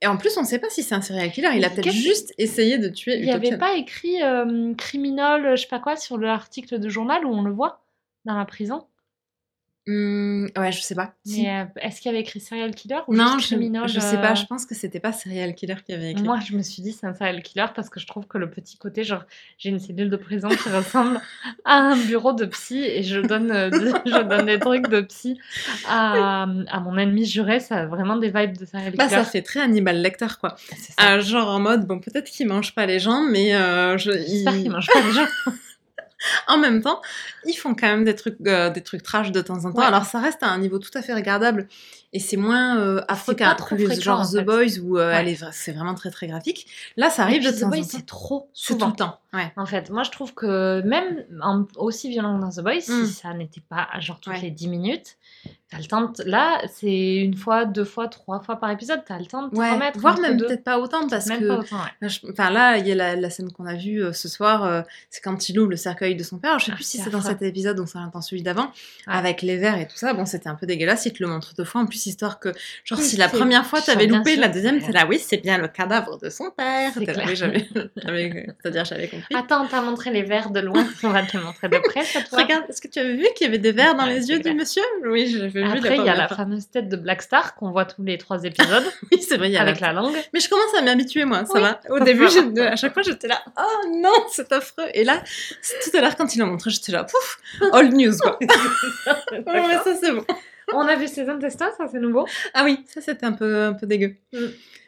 Et 0.00 0.06
en 0.06 0.16
plus, 0.16 0.36
on 0.36 0.42
ne 0.42 0.46
sait 0.46 0.58
pas 0.58 0.70
si 0.70 0.82
c'est 0.82 0.94
un 0.94 1.02
serial 1.02 1.30
killer. 1.30 1.50
Il 1.54 1.64
a 1.64 1.70
peut-être 1.70 1.92
juste 1.92 2.34
essayé 2.38 2.78
de 2.78 2.88
tuer 2.88 3.16
Il 3.18 3.24
n'y 3.24 3.32
avait 3.32 3.56
pas 3.56 3.74
écrit 3.74 4.22
euh, 4.22 4.74
criminel, 4.74 5.56
je 5.56 5.62
sais 5.62 5.68
pas 5.68 5.80
quoi, 5.80 5.96
sur 5.96 6.18
l'article 6.18 6.78
de 6.78 6.88
journal 6.88 7.24
où 7.24 7.30
on 7.30 7.42
le 7.42 7.52
voit 7.52 7.80
dans 8.24 8.36
la 8.36 8.44
prison? 8.44 8.86
Hmm, 9.90 10.48
ouais, 10.58 10.70
je 10.70 10.82
sais 10.82 10.94
pas. 10.94 11.14
Si. 11.24 11.48
Euh, 11.48 11.64
est-ce 11.80 12.02
qu'il 12.02 12.10
y 12.12 12.14
avait 12.14 12.20
écrit 12.20 12.40
serial 12.40 12.74
killer 12.74 12.98
ou 13.08 13.14
Non, 13.16 13.38
juste 13.38 13.54
je, 13.58 13.88
je 13.94 14.00
sais 14.00 14.18
pas. 14.18 14.32
euh, 14.32 14.34
Je 14.34 14.44
pense 14.44 14.66
que 14.66 14.74
c'était 14.74 15.00
pas 15.00 15.14
serial 15.14 15.54
killer 15.54 15.76
qui 15.82 15.94
avait 15.94 16.10
écrit. 16.10 16.24
Moi, 16.24 16.38
je 16.46 16.54
me 16.54 16.62
suis 16.62 16.82
dit, 16.82 16.92
c'est 16.92 17.06
un 17.06 17.14
serial 17.14 17.42
killer 17.42 17.64
parce 17.74 17.88
que 17.88 17.98
je 17.98 18.06
trouve 18.06 18.26
que 18.26 18.36
le 18.36 18.50
petit 18.50 18.76
côté, 18.76 19.02
genre, 19.02 19.24
j'ai 19.56 19.70
une 19.70 19.78
cellule 19.78 20.10
de 20.10 20.18
prison 20.18 20.50
qui 20.50 20.68
ressemble 20.68 21.18
à 21.64 21.76
un 21.78 21.96
bureau 21.96 22.34
de 22.34 22.44
psy 22.44 22.80
et 22.84 23.02
je 23.02 23.18
donne, 23.18 23.50
euh, 23.50 23.70
de- 23.70 23.94
je 24.04 24.22
donne 24.28 24.44
des 24.44 24.58
trucs 24.58 24.88
de 24.88 25.00
psy 25.00 25.40
à, 25.88 26.42
à 26.42 26.80
mon 26.80 26.98
ennemi 26.98 27.24
juré. 27.24 27.58
Ça 27.58 27.76
a 27.76 27.86
vraiment 27.86 28.16
des 28.18 28.28
vibes 28.30 28.58
de 28.58 28.66
serial 28.66 28.92
Bah, 28.94 29.06
killer. 29.06 29.16
ça 29.16 29.24
fait 29.24 29.40
très 29.42 29.60
Hannibal 29.60 30.02
Lecter, 30.02 30.26
quoi. 30.38 30.56
Genre 31.20 31.48
en 31.48 31.60
mode, 31.60 31.86
bon, 31.86 31.98
peut-être 31.98 32.30
qu'il 32.30 32.46
mange 32.46 32.74
pas 32.74 32.84
les 32.84 32.98
gens, 32.98 33.22
mais 33.22 33.52
je, 33.52 34.10
J'espère 34.10 34.54
il- 34.54 34.62
qu'il 34.64 34.70
mange 34.70 34.86
pas 34.88 35.00
les 35.00 35.12
gens. 35.12 35.26
en 36.48 36.58
même 36.58 36.82
temps, 36.82 37.00
ils 37.44 37.54
font 37.54 37.74
quand 37.74 37.86
même 37.86 38.04
des 38.04 38.14
trucs, 38.14 38.36
euh, 38.46 38.70
des 38.70 38.82
trucs 38.82 39.02
trash 39.02 39.30
de 39.32 39.40
temps 39.40 39.64
en 39.64 39.72
temps. 39.72 39.78
Ouais. 39.78 39.84
Alors 39.84 40.04
ça 40.04 40.20
reste 40.20 40.42
à 40.42 40.48
un 40.48 40.58
niveau 40.58 40.78
tout 40.78 40.90
à 40.94 41.02
fait 41.02 41.14
regardable 41.14 41.68
et 42.12 42.20
c'est 42.20 42.36
moins 42.36 42.78
euh, 42.78 43.02
affreux 43.08 43.34
qu'un 43.34 43.50
genre 44.00 44.20
en 44.20 44.24
The. 44.26 44.44
Boys 44.44 44.78
où 44.82 44.98
euh, 44.98 45.12
Ouais. 45.12 45.36
c'est 45.52 45.72
vraiment 45.72 45.94
très 45.94 46.10
très 46.10 46.26
graphique. 46.26 46.66
Là, 46.96 47.10
ça 47.10 47.22
arrive 47.22 47.44
de 47.44 47.50
temps 47.50 47.58
The 47.58 47.62
en 47.64 47.68
Boys, 47.68 47.78
temps. 47.82 47.88
c'est 47.90 48.06
trop 48.06 48.50
C'est 48.54 48.72
tout 48.74 48.78
souvent. 48.80 48.86
le 48.90 48.96
temps. 48.96 49.20
Ouais. 49.34 49.52
En 49.56 49.66
fait, 49.66 49.90
moi 49.90 50.02
je 50.04 50.10
trouve 50.10 50.32
que 50.34 50.80
même 50.82 51.24
en- 51.42 51.66
aussi 51.76 52.08
violent 52.08 52.36
que 52.38 52.42
dans 52.42 52.50
The 52.50 52.60
Boys, 52.62 52.74
Mm. 52.88 53.04
si 53.06 53.12
ça 53.12 53.34
n'était 53.34 53.60
pas 53.68 53.88
genre 54.00 54.18
toutes 54.20 54.40
les 54.40 54.50
10 54.50 54.68
minutes, 54.68 55.16
t'as 55.70 55.78
le 55.78 55.84
temps 55.84 56.02
de... 56.16 56.24
Là, 56.24 56.60
c'est 56.72 57.16
une 57.16 57.36
fois, 57.36 57.64
deux 57.64 57.84
fois, 57.84 58.08
trois 58.08 58.40
fois 58.40 58.56
par 58.56 58.70
épisode, 58.70 59.02
t'as 59.06 59.18
le 59.18 59.26
temps 59.26 59.46
de 59.46 59.50
te 59.50 59.56
Ouais, 59.56 59.70
remettre. 59.72 59.98
voire 59.98 60.18
même 60.18 60.38
peut-être 60.38 60.64
pas 60.64 60.78
autant 60.78 61.06
parce 61.08 61.26
Même 61.26 61.40
que 61.40 61.48
pas 61.48 61.58
autant, 61.58 61.76
ouais. 61.76 61.90
Là, 62.00 62.08
je- 62.08 62.20
Enfin 62.30 62.50
là, 62.50 62.78
il 62.78 62.86
y 62.86 62.92
a 62.92 62.94
la, 62.94 63.16
la 63.16 63.30
scène 63.30 63.50
qu'on 63.52 63.66
a 63.66 63.74
vue 63.74 64.02
euh, 64.02 64.12
ce 64.12 64.28
soir, 64.28 64.64
euh, 64.64 64.82
c'est 65.10 65.22
quand 65.22 65.48
il 65.48 65.58
ouvre 65.58 65.70
le 65.70 65.76
cercueil 65.76 66.14
de 66.16 66.22
son 66.22 66.38
père. 66.38 66.58
Je 66.58 66.66
sais 66.66 66.70
Ah, 66.72 66.76
plus 66.76 66.84
si 66.84 66.98
c'est 66.98 67.10
dans 67.10 67.20
cet 67.20 67.42
épisode 67.42 67.78
ou 67.80 67.86
c'est 67.86 67.98
dans 68.12 68.20
celui 68.22 68.42
d'avant, 68.42 68.66
Ouais. 69.06 69.14
avec 69.14 69.42
les 69.42 69.56
verres 69.58 69.78
et 69.78 69.86
tout 69.86 69.96
ça. 69.96 70.12
Bon, 70.14 70.24
c'était 70.26 70.48
un 70.48 70.54
peu 70.54 70.66
dégueulasse. 70.66 71.04
Il 71.06 71.12
te 71.12 71.22
le 71.22 71.28
montre 71.28 71.54
deux 71.54 71.64
fois 71.64 71.80
en 71.82 71.86
plus, 71.86 72.06
histoire 72.06 72.40
que, 72.40 72.48
genre, 72.84 72.98
Oui, 72.98 73.04
si 73.04 73.16
la 73.16 73.28
première 73.28 73.66
fois 73.66 73.80
t'avais 73.82 74.06
loupé, 74.06 74.32
sûr. 74.32 74.40
la 74.40 74.48
deuxième 74.48 74.80
t'es 74.80 74.92
là, 74.92 75.06
oui, 75.08 75.18
c'est 75.18 75.38
bien 75.38 75.58
le 75.58 75.68
cadavre 75.68 76.18
de 76.18 76.30
son 76.30 76.50
père. 76.50 76.92
C'est-à-dire 76.94 78.84
j'avais 78.84 79.08
compris. 79.08 79.34
Attends, 79.34 79.66
t'as 79.66 79.80
montré 79.82 80.10
les 80.10 80.22
verres 80.22 80.50
de 80.50 80.60
loin, 80.60 80.86
on 81.02 81.10
va 81.10 81.22
te 81.22 81.36
montrer 81.36 81.68
de 81.68 81.78
près 81.78 82.04
cette 82.04 82.28
fois. 82.28 82.42
Regarde, 82.42 82.64
est-ce 82.68 82.80
que 82.80 82.88
tu 82.88 82.98
avais 82.98 83.14
vu 83.16 83.26
qu'il 83.36 83.46
y 83.46 83.48
avait 83.48 83.58
des 83.58 83.72
verres 83.72 83.94
dans 83.96 84.06
les 84.06 84.28
yeux 84.28 84.38
du 84.40 84.52
monsieur? 84.54 84.82
Oui, 85.06 85.26
vu. 85.62 85.78
Après, 85.78 85.96
il 85.96 86.04
y 86.04 86.08
a 86.08 86.14
la 86.14 86.28
fameuse 86.28 86.70
tête 86.70 86.88
de 86.88 86.96
Black 86.96 87.22
Star 87.22 87.54
qu'on 87.54 87.70
voit 87.70 87.84
tous 87.84 88.02
les 88.02 88.18
trois 88.18 88.42
épisodes 88.44 88.84
Oui, 89.12 89.22
c'est 89.22 89.36
vrai, 89.36 89.48
il 89.48 89.52
y 89.52 89.56
a 89.56 89.62
avec 89.62 89.80
la... 89.80 89.88
la 89.88 90.00
langue. 90.02 90.14
Mais 90.32 90.40
je 90.40 90.48
commence 90.48 90.74
à 90.78 90.82
m'habituer, 90.82 91.24
moi, 91.24 91.44
ça 91.44 91.52
Oui. 91.54 91.60
va. 91.60 91.80
Au 91.90 92.00
début, 92.00 92.26
à 92.60 92.76
chaque 92.76 92.92
fois, 92.94 93.02
j'étais 93.02 93.28
là, 93.28 93.40
oh 93.58 93.88
non, 93.96 94.12
c'est 94.30 94.50
affreux. 94.52 94.86
Et 94.94 95.04
là, 95.04 95.22
tout 95.84 95.96
à 95.96 96.00
l'heure, 96.00 96.16
quand 96.16 96.34
il 96.34 96.38
l'a 96.38 96.46
montré, 96.46 96.70
j'étais 96.70 96.92
là, 96.92 97.04
pouf, 97.04 97.38
old 97.72 97.92
news, 97.94 98.16
quoi. 98.18 98.38
Ouais, 99.46 99.74
ça, 99.84 99.94
c'est 100.00 100.12
bon. 100.12 100.24
On 100.74 100.80
a 100.86 100.96
vu 100.96 101.08
ses 101.08 101.28
intestins, 101.30 101.70
ça 101.78 101.86
c'est 101.90 101.98
nouveau. 101.98 102.26
Ah 102.52 102.64
oui, 102.64 102.84
ça, 102.92 103.00
c'était 103.00 103.24
un 103.24 103.32
peu, 103.32 103.64
un 103.64 103.72
peu 103.72 103.86
dégueu. 103.86 104.16
Mm. 104.34 104.38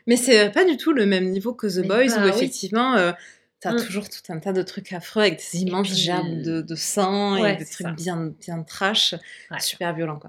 Mais 0.06 0.16
c'est 0.16 0.50
pas 0.50 0.64
du 0.64 0.76
tout 0.76 0.92
le 0.92 1.06
même 1.06 1.30
niveau 1.30 1.54
que 1.54 1.66
The 1.66 1.78
Mais 1.82 1.88
Boys, 1.88 2.06
bah 2.16 2.20
où 2.20 2.24
oui. 2.24 2.30
effectivement, 2.30 2.96
euh, 2.96 3.12
t'as 3.60 3.72
Mm. 3.72 3.84
toujours 3.86 4.08
tout 4.10 4.20
un 4.32 4.38
tas 4.40 4.52
de 4.52 4.60
trucs 4.62 4.92
affreux 4.92 5.22
avec 5.22 5.38
des 5.38 5.60
immenses 5.60 5.88
puis- 5.88 5.96
gerbes 5.96 6.42
de, 6.42 6.60
de 6.60 6.74
sang 6.74 7.40
Ouais, 7.40 7.54
et 7.54 7.56
des 7.56 7.64
trucs 7.64 7.86
ça. 7.86 7.92
bien, 7.92 8.30
bien 8.40 8.62
trash, 8.62 9.14
Ouais. 9.50 9.60
super 9.60 9.94
violents, 9.94 10.18
quoi. 10.18 10.28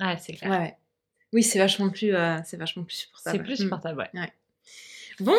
Ouais, 0.00 0.16
c'est 0.20 0.32
clair. 0.34 0.50
Ouais, 0.50 0.58
ouais. 0.58 0.76
Oui, 1.32 1.42
c'est 1.42 1.58
vachement 1.58 1.90
plus, 1.90 2.14
euh, 2.14 2.36
c'est 2.44 2.56
vachement 2.56 2.84
plus 2.84 2.96
supportable. 2.96 3.36
C'est 3.38 3.42
plus 3.44 3.54
Mm. 3.54 3.64
supportable, 3.64 4.08
ouais. 4.14 4.32
Bon, 5.20 5.36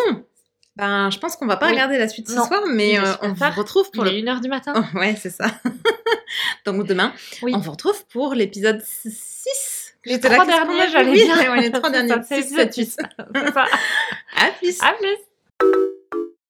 ben, 0.75 1.09
je 1.09 1.17
pense 1.17 1.35
qu'on 1.35 1.45
va 1.47 1.57
pas 1.57 1.65
Oui. 1.67 1.71
regarder 1.73 1.97
la 1.97 2.07
suite 2.07 2.29
ce 2.29 2.35
Non, 2.35 2.45
soir, 2.45 2.61
mais 2.67 2.99
euh, 2.99 3.13
on 3.21 3.33
vous 3.33 3.49
retrouve 3.57 3.89
pour 3.91 4.05
Il 4.05 4.11
le. 4.13 4.17
est 4.19 4.21
1h 4.21 4.41
du 4.41 4.49
matin. 4.49 4.73
Oh, 4.75 4.97
ouais, 4.97 5.15
c'est 5.15 5.29
ça. 5.29 5.47
Donc 6.65 6.85
demain, 6.85 7.13
Oui. 7.41 7.53
on 7.55 7.59
vous 7.59 7.71
retrouve 7.71 8.05
pour 8.07 8.33
l'épisode 8.35 8.81
6. 8.83 9.95
Les 10.05 10.19
trois 10.19 10.45
derniers, 10.45 10.89
j'allais 10.91 11.09
oui, 11.11 11.23
dire. 11.23 11.35
ouais, 11.51 11.61
les 11.61 11.71
trois 11.71 11.89
derniers. 11.91 12.09
ça, 12.09 12.21
c'est 12.21 12.41
6, 12.43 12.49
7, 12.55 12.75
l'épisode 12.77 13.07
8. 13.35 13.41
C'est 13.45 13.53
ça. 13.53 13.65
À 14.37 14.51
plus. 14.59 14.81
À 14.81 14.93
plus. 14.93 15.69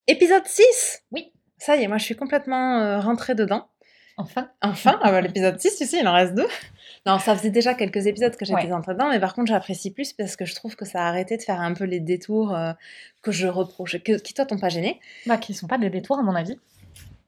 Épisode 0.06 0.46
6 0.46 1.02
Oui. 1.12 1.32
Ça 1.58 1.76
y 1.76 1.82
est, 1.82 1.88
moi 1.88 1.98
je 1.98 2.04
suis 2.04 2.16
complètement 2.16 2.80
euh, 2.80 3.00
rentrée 3.00 3.34
dedans. 3.34 3.68
Enfin. 4.16 4.50
Enfin, 4.62 4.98
ah 5.02 5.10
bah, 5.12 5.20
l'épisode 5.20 5.58
6, 5.60 5.76
tu 5.76 5.86
sais, 5.86 6.00
il 6.00 6.08
en 6.08 6.12
reste 6.14 6.34
deux. 6.34 6.46
Non, 7.06 7.18
ça 7.18 7.34
faisait 7.34 7.50
déjà 7.50 7.74
quelques 7.74 8.06
épisodes 8.06 8.36
que 8.36 8.44
j'étais 8.44 8.70
Ouais. 8.70 8.82
dedans, 8.88 9.08
mais 9.08 9.20
par 9.20 9.34
contre, 9.34 9.48
j'apprécie 9.48 9.90
plus 9.90 10.12
parce 10.12 10.36
que 10.36 10.44
je 10.44 10.54
trouve 10.54 10.76
que 10.76 10.84
ça 10.84 11.02
a 11.02 11.08
arrêté 11.08 11.36
de 11.36 11.42
faire 11.42 11.60
un 11.60 11.72
peu 11.72 11.84
les 11.84 12.00
détours 12.00 12.54
euh, 12.54 12.72
que 13.22 13.32
je 13.32 13.46
reproche, 13.46 14.02
que, 14.02 14.18
qui 14.18 14.34
toi 14.34 14.44
t'ont 14.44 14.58
pas 14.58 14.68
gêné. 14.68 15.00
Bah, 15.26 15.38
qui 15.38 15.54
sont 15.54 15.66
pas 15.66 15.78
des 15.78 15.88
détours, 15.88 16.18
à 16.18 16.22
mon 16.22 16.34
avis. 16.34 16.58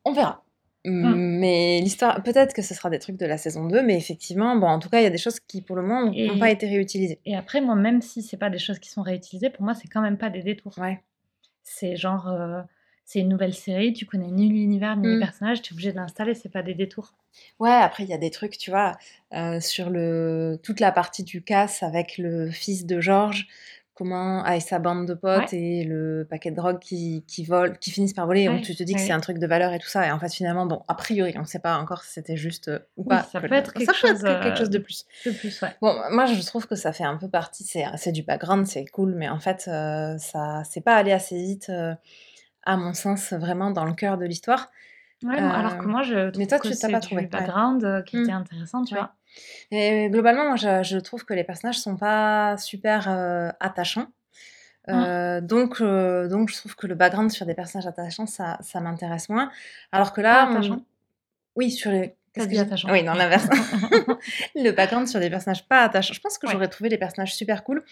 On 0.04 0.12
verra. 0.12 0.44
Mm. 0.84 1.14
Mais 1.38 1.80
l'histoire, 1.80 2.22
peut-être 2.22 2.54
que 2.54 2.60
ce 2.62 2.74
sera 2.74 2.90
des 2.90 2.98
trucs 2.98 3.16
de 3.16 3.24
la 3.24 3.38
saison 3.38 3.66
2, 3.66 3.82
mais 3.82 3.96
effectivement, 3.96 4.56
bon, 4.56 4.66
en 4.66 4.78
tout 4.78 4.90
cas, 4.90 5.00
il 5.00 5.04
y 5.04 5.06
a 5.06 5.10
des 5.10 5.18
choses 5.18 5.40
qui, 5.40 5.62
pour 5.62 5.76
le 5.76 5.82
moment, 5.82 6.10
n'ont 6.12 6.38
pas 6.38 6.50
été 6.50 6.66
réutilisées. 6.68 7.18
Et 7.24 7.36
après, 7.36 7.60
moi, 7.60 7.74
même 7.74 8.02
si 8.02 8.22
c'est 8.22 8.36
pas 8.36 8.50
des 8.50 8.58
choses 8.58 8.78
qui 8.78 8.90
sont 8.90 9.02
réutilisées, 9.02 9.48
pour 9.48 9.62
moi, 9.64 9.74
c'est 9.74 9.88
quand 9.88 10.02
même 10.02 10.18
pas 10.18 10.28
des 10.28 10.42
détours. 10.42 10.76
Ouais. 10.78 11.00
C'est 11.62 11.96
genre, 11.96 12.28
euh, 12.28 12.60
c'est 13.12 13.20
une 13.20 13.28
nouvelle 13.28 13.52
série, 13.54 13.92
tu 13.92 14.06
connais 14.06 14.30
ni 14.30 14.48
l'univers 14.48 14.96
ni 14.96 15.06
Mm. 15.06 15.10
les 15.14 15.18
personnages, 15.20 15.60
tu 15.62 15.72
es 15.72 15.74
obligé 15.74 15.92
de 15.92 15.96
l'installer, 15.96 16.34
c'est 16.34 16.48
pas 16.48 16.62
des 16.62 16.74
détours. 16.74 17.12
Ouais, 17.60 17.70
après, 17.70 18.04
il 18.04 18.08
y 18.08 18.14
a 18.14 18.18
des 18.18 18.30
trucs, 18.30 18.56
tu 18.56 18.70
vois, 18.70 18.96
euh, 19.34 19.60
sur 19.60 19.90
le, 19.90 20.58
toute 20.62 20.80
la 20.80 20.92
partie 20.92 21.22
du 21.22 21.42
casse 21.42 21.82
avec 21.82 22.16
le 22.18 22.50
fils 22.50 22.86
de 22.86 23.00
Georges, 23.00 23.46
comment, 23.94 24.42
avec 24.42 24.62
sa 24.62 24.78
bande 24.78 25.06
de 25.06 25.12
potes 25.14 25.52
et 25.52 25.84
le 25.84 26.26
paquet 26.28 26.50
de 26.50 26.56
drogue 26.56 26.78
qui, 26.78 27.24
qui 27.28 27.44
vole, 27.44 27.78
qui 27.78 27.90
finissent 27.90 28.14
par 28.14 28.26
voler, 28.26 28.42
et 28.42 28.48
Ouais, 28.48 28.54
donc 28.56 28.64
tu 28.64 28.74
te 28.74 28.82
dis 28.82 28.94
que 28.94 28.98
ouais. 29.00 29.06
c'est 29.06 29.12
un 29.12 29.20
truc 29.20 29.38
de 29.38 29.46
valeur 29.46 29.72
et 29.74 29.78
tout 29.78 29.88
ça, 29.88 30.06
et 30.06 30.10
en 30.10 30.18
fait, 30.18 30.32
finalement, 30.32 30.64
bon, 30.66 30.82
a 30.88 30.94
priori, 30.94 31.34
on 31.36 31.44
sait 31.44 31.58
pas 31.58 31.76
encore 31.76 32.02
si 32.04 32.12
c'était 32.14 32.36
juste 32.36 32.68
euh, 32.68 32.78
ou 32.96 33.02
Oui, 33.02 33.08
pas. 33.10 33.22
ça 33.22 33.40
que 33.40 33.46
peut 33.46 33.54
être 33.54 33.72
quelque 33.74 33.86
ça 33.86 33.92
peut 34.00 34.08
chose, 34.08 34.24
être 34.24 34.42
quelque 34.42 34.54
euh, 34.54 34.56
chose 34.56 34.70
de 34.70 34.78
plus. 34.78 35.06
De 35.26 35.32
plus, 35.32 35.60
ouais. 35.62 35.68
Bon, 35.82 35.94
moi, 36.10 36.24
je 36.26 36.40
trouve 36.46 36.66
que 36.66 36.74
ça 36.74 36.92
fait 36.92 37.04
un 37.04 37.16
peu 37.18 37.28
partie, 37.28 37.64
c'est 37.64 38.12
du 38.12 38.22
background, 38.22 38.66
c'est 38.66 38.86
cool, 38.86 39.14
mais 39.14 39.28
en 39.28 39.38
fait, 39.40 39.64
euh, 39.68 40.16
ça 40.18 40.62
c'est 40.68 40.80
pas 40.80 40.96
allé 40.96 41.12
assez 41.12 41.36
vite, 41.36 41.68
euh, 41.68 41.94
à 42.64 42.76
mon 42.76 42.94
sens, 42.94 43.32
vraiment 43.32 43.70
dans 43.70 43.84
le 43.84 43.94
cœur 43.94 44.18
de 44.18 44.24
l'histoire. 44.24 44.70
Ouais, 45.22 45.38
alors 45.38 45.74
Euh, 45.74 45.82
que 45.82 45.88
moi, 45.88 46.02
je 46.02 46.30
trouve 46.30 46.46
toi, 46.46 46.58
que 46.58 46.68
tu 46.68 46.74
t'as 46.78 46.90
pas 46.90 47.00
trouvé, 47.00 47.26
background 47.26 47.84
euh, 47.84 48.02
qui 48.02 48.16
Mm. 48.18 48.22
était 48.22 48.32
intéressant, 48.32 48.84
tu 48.84 48.94
Ouais. 48.94 49.00
vois. 49.00 49.14
Et 49.70 50.10
globalement, 50.10 50.44
moi, 50.46 50.56
je, 50.56 50.82
je 50.82 50.98
trouve 50.98 51.24
que 51.24 51.34
les 51.34 51.44
personnages 51.44 51.78
sont 51.78 51.96
pas 51.96 52.56
super 52.58 53.08
euh, 53.08 53.50
attachants. 53.60 54.08
Euh, 54.90 55.40
donc, 55.40 55.80
euh, 55.80 56.28
donc, 56.28 56.50
je 56.50 56.56
trouve 56.56 56.74
que 56.76 56.86
le 56.88 56.94
background 56.96 57.30
sur 57.30 57.46
des 57.46 57.54
personnages 57.54 57.86
attachants, 57.86 58.26
ça, 58.26 58.58
ça 58.62 58.80
m'intéresse 58.80 59.28
moins. 59.28 59.50
Alors 59.92 60.12
que 60.12 60.20
là, 60.20 60.50
on- 60.52 60.84
oui, 61.56 61.70
sur 61.70 61.90
les. 61.90 62.16
Qu'est-ce 62.34 62.48
que 62.48 62.58
attachant. 62.58 62.90
Oui, 62.90 63.02
non, 63.02 63.12
l'inverse. 63.12 63.46
le 64.54 64.70
background 64.70 65.06
sur 65.06 65.20
des 65.20 65.28
personnages 65.30 65.66
pas 65.68 65.82
attachants. 65.82 66.14
Je 66.14 66.20
pense 66.20 66.38
que 66.38 66.46
Ouais. 66.46 66.52
j'aurais 66.52 66.68
trouvé 66.68 66.88
les 66.90 66.98
personnages 66.98 67.34
super 67.34 67.62
cool. 67.64 67.84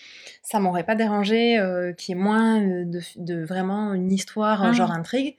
Ça 0.42 0.60
m'aurait 0.60 0.84
pas 0.84 0.94
dérangé 0.94 1.58
euh, 1.58 1.92
qu'il 1.92 2.14
y 2.16 2.18
ait 2.18 2.22
moins 2.22 2.60
euh, 2.60 2.84
de, 2.86 3.00
de 3.16 3.44
vraiment 3.44 3.92
une 3.94 4.10
histoire, 4.12 4.64
euh, 4.64 4.72
genre 4.72 4.90
intrigue. 4.92 5.36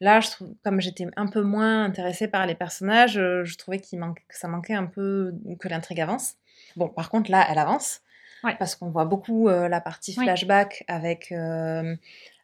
Là, 0.00 0.18
je 0.18 0.30
trouve, 0.30 0.48
comme 0.64 0.80
j'étais 0.80 1.06
un 1.16 1.28
peu 1.28 1.42
moins 1.42 1.84
intéressée 1.84 2.26
par 2.26 2.44
les 2.46 2.56
personnages, 2.56 3.16
euh, 3.18 3.44
je 3.44 3.56
trouvais 3.56 3.78
qu'il 3.78 4.00
manque, 4.00 4.18
que 4.28 4.36
ça 4.36 4.48
manquait 4.48 4.74
un 4.74 4.86
peu 4.86 5.32
que 5.60 5.68
l'intrigue 5.68 6.00
avance. 6.00 6.34
Bon, 6.74 6.88
par 6.88 7.08
contre, 7.10 7.30
là, 7.30 7.46
elle 7.48 7.58
avance. 7.58 8.00
Ouais. 8.42 8.56
Parce 8.58 8.74
qu'on 8.74 8.90
voit 8.90 9.04
beaucoup 9.04 9.48
euh, 9.48 9.68
la 9.68 9.80
partie 9.80 10.14
flashback 10.14 10.82
avec, 10.88 11.30
euh, 11.30 11.94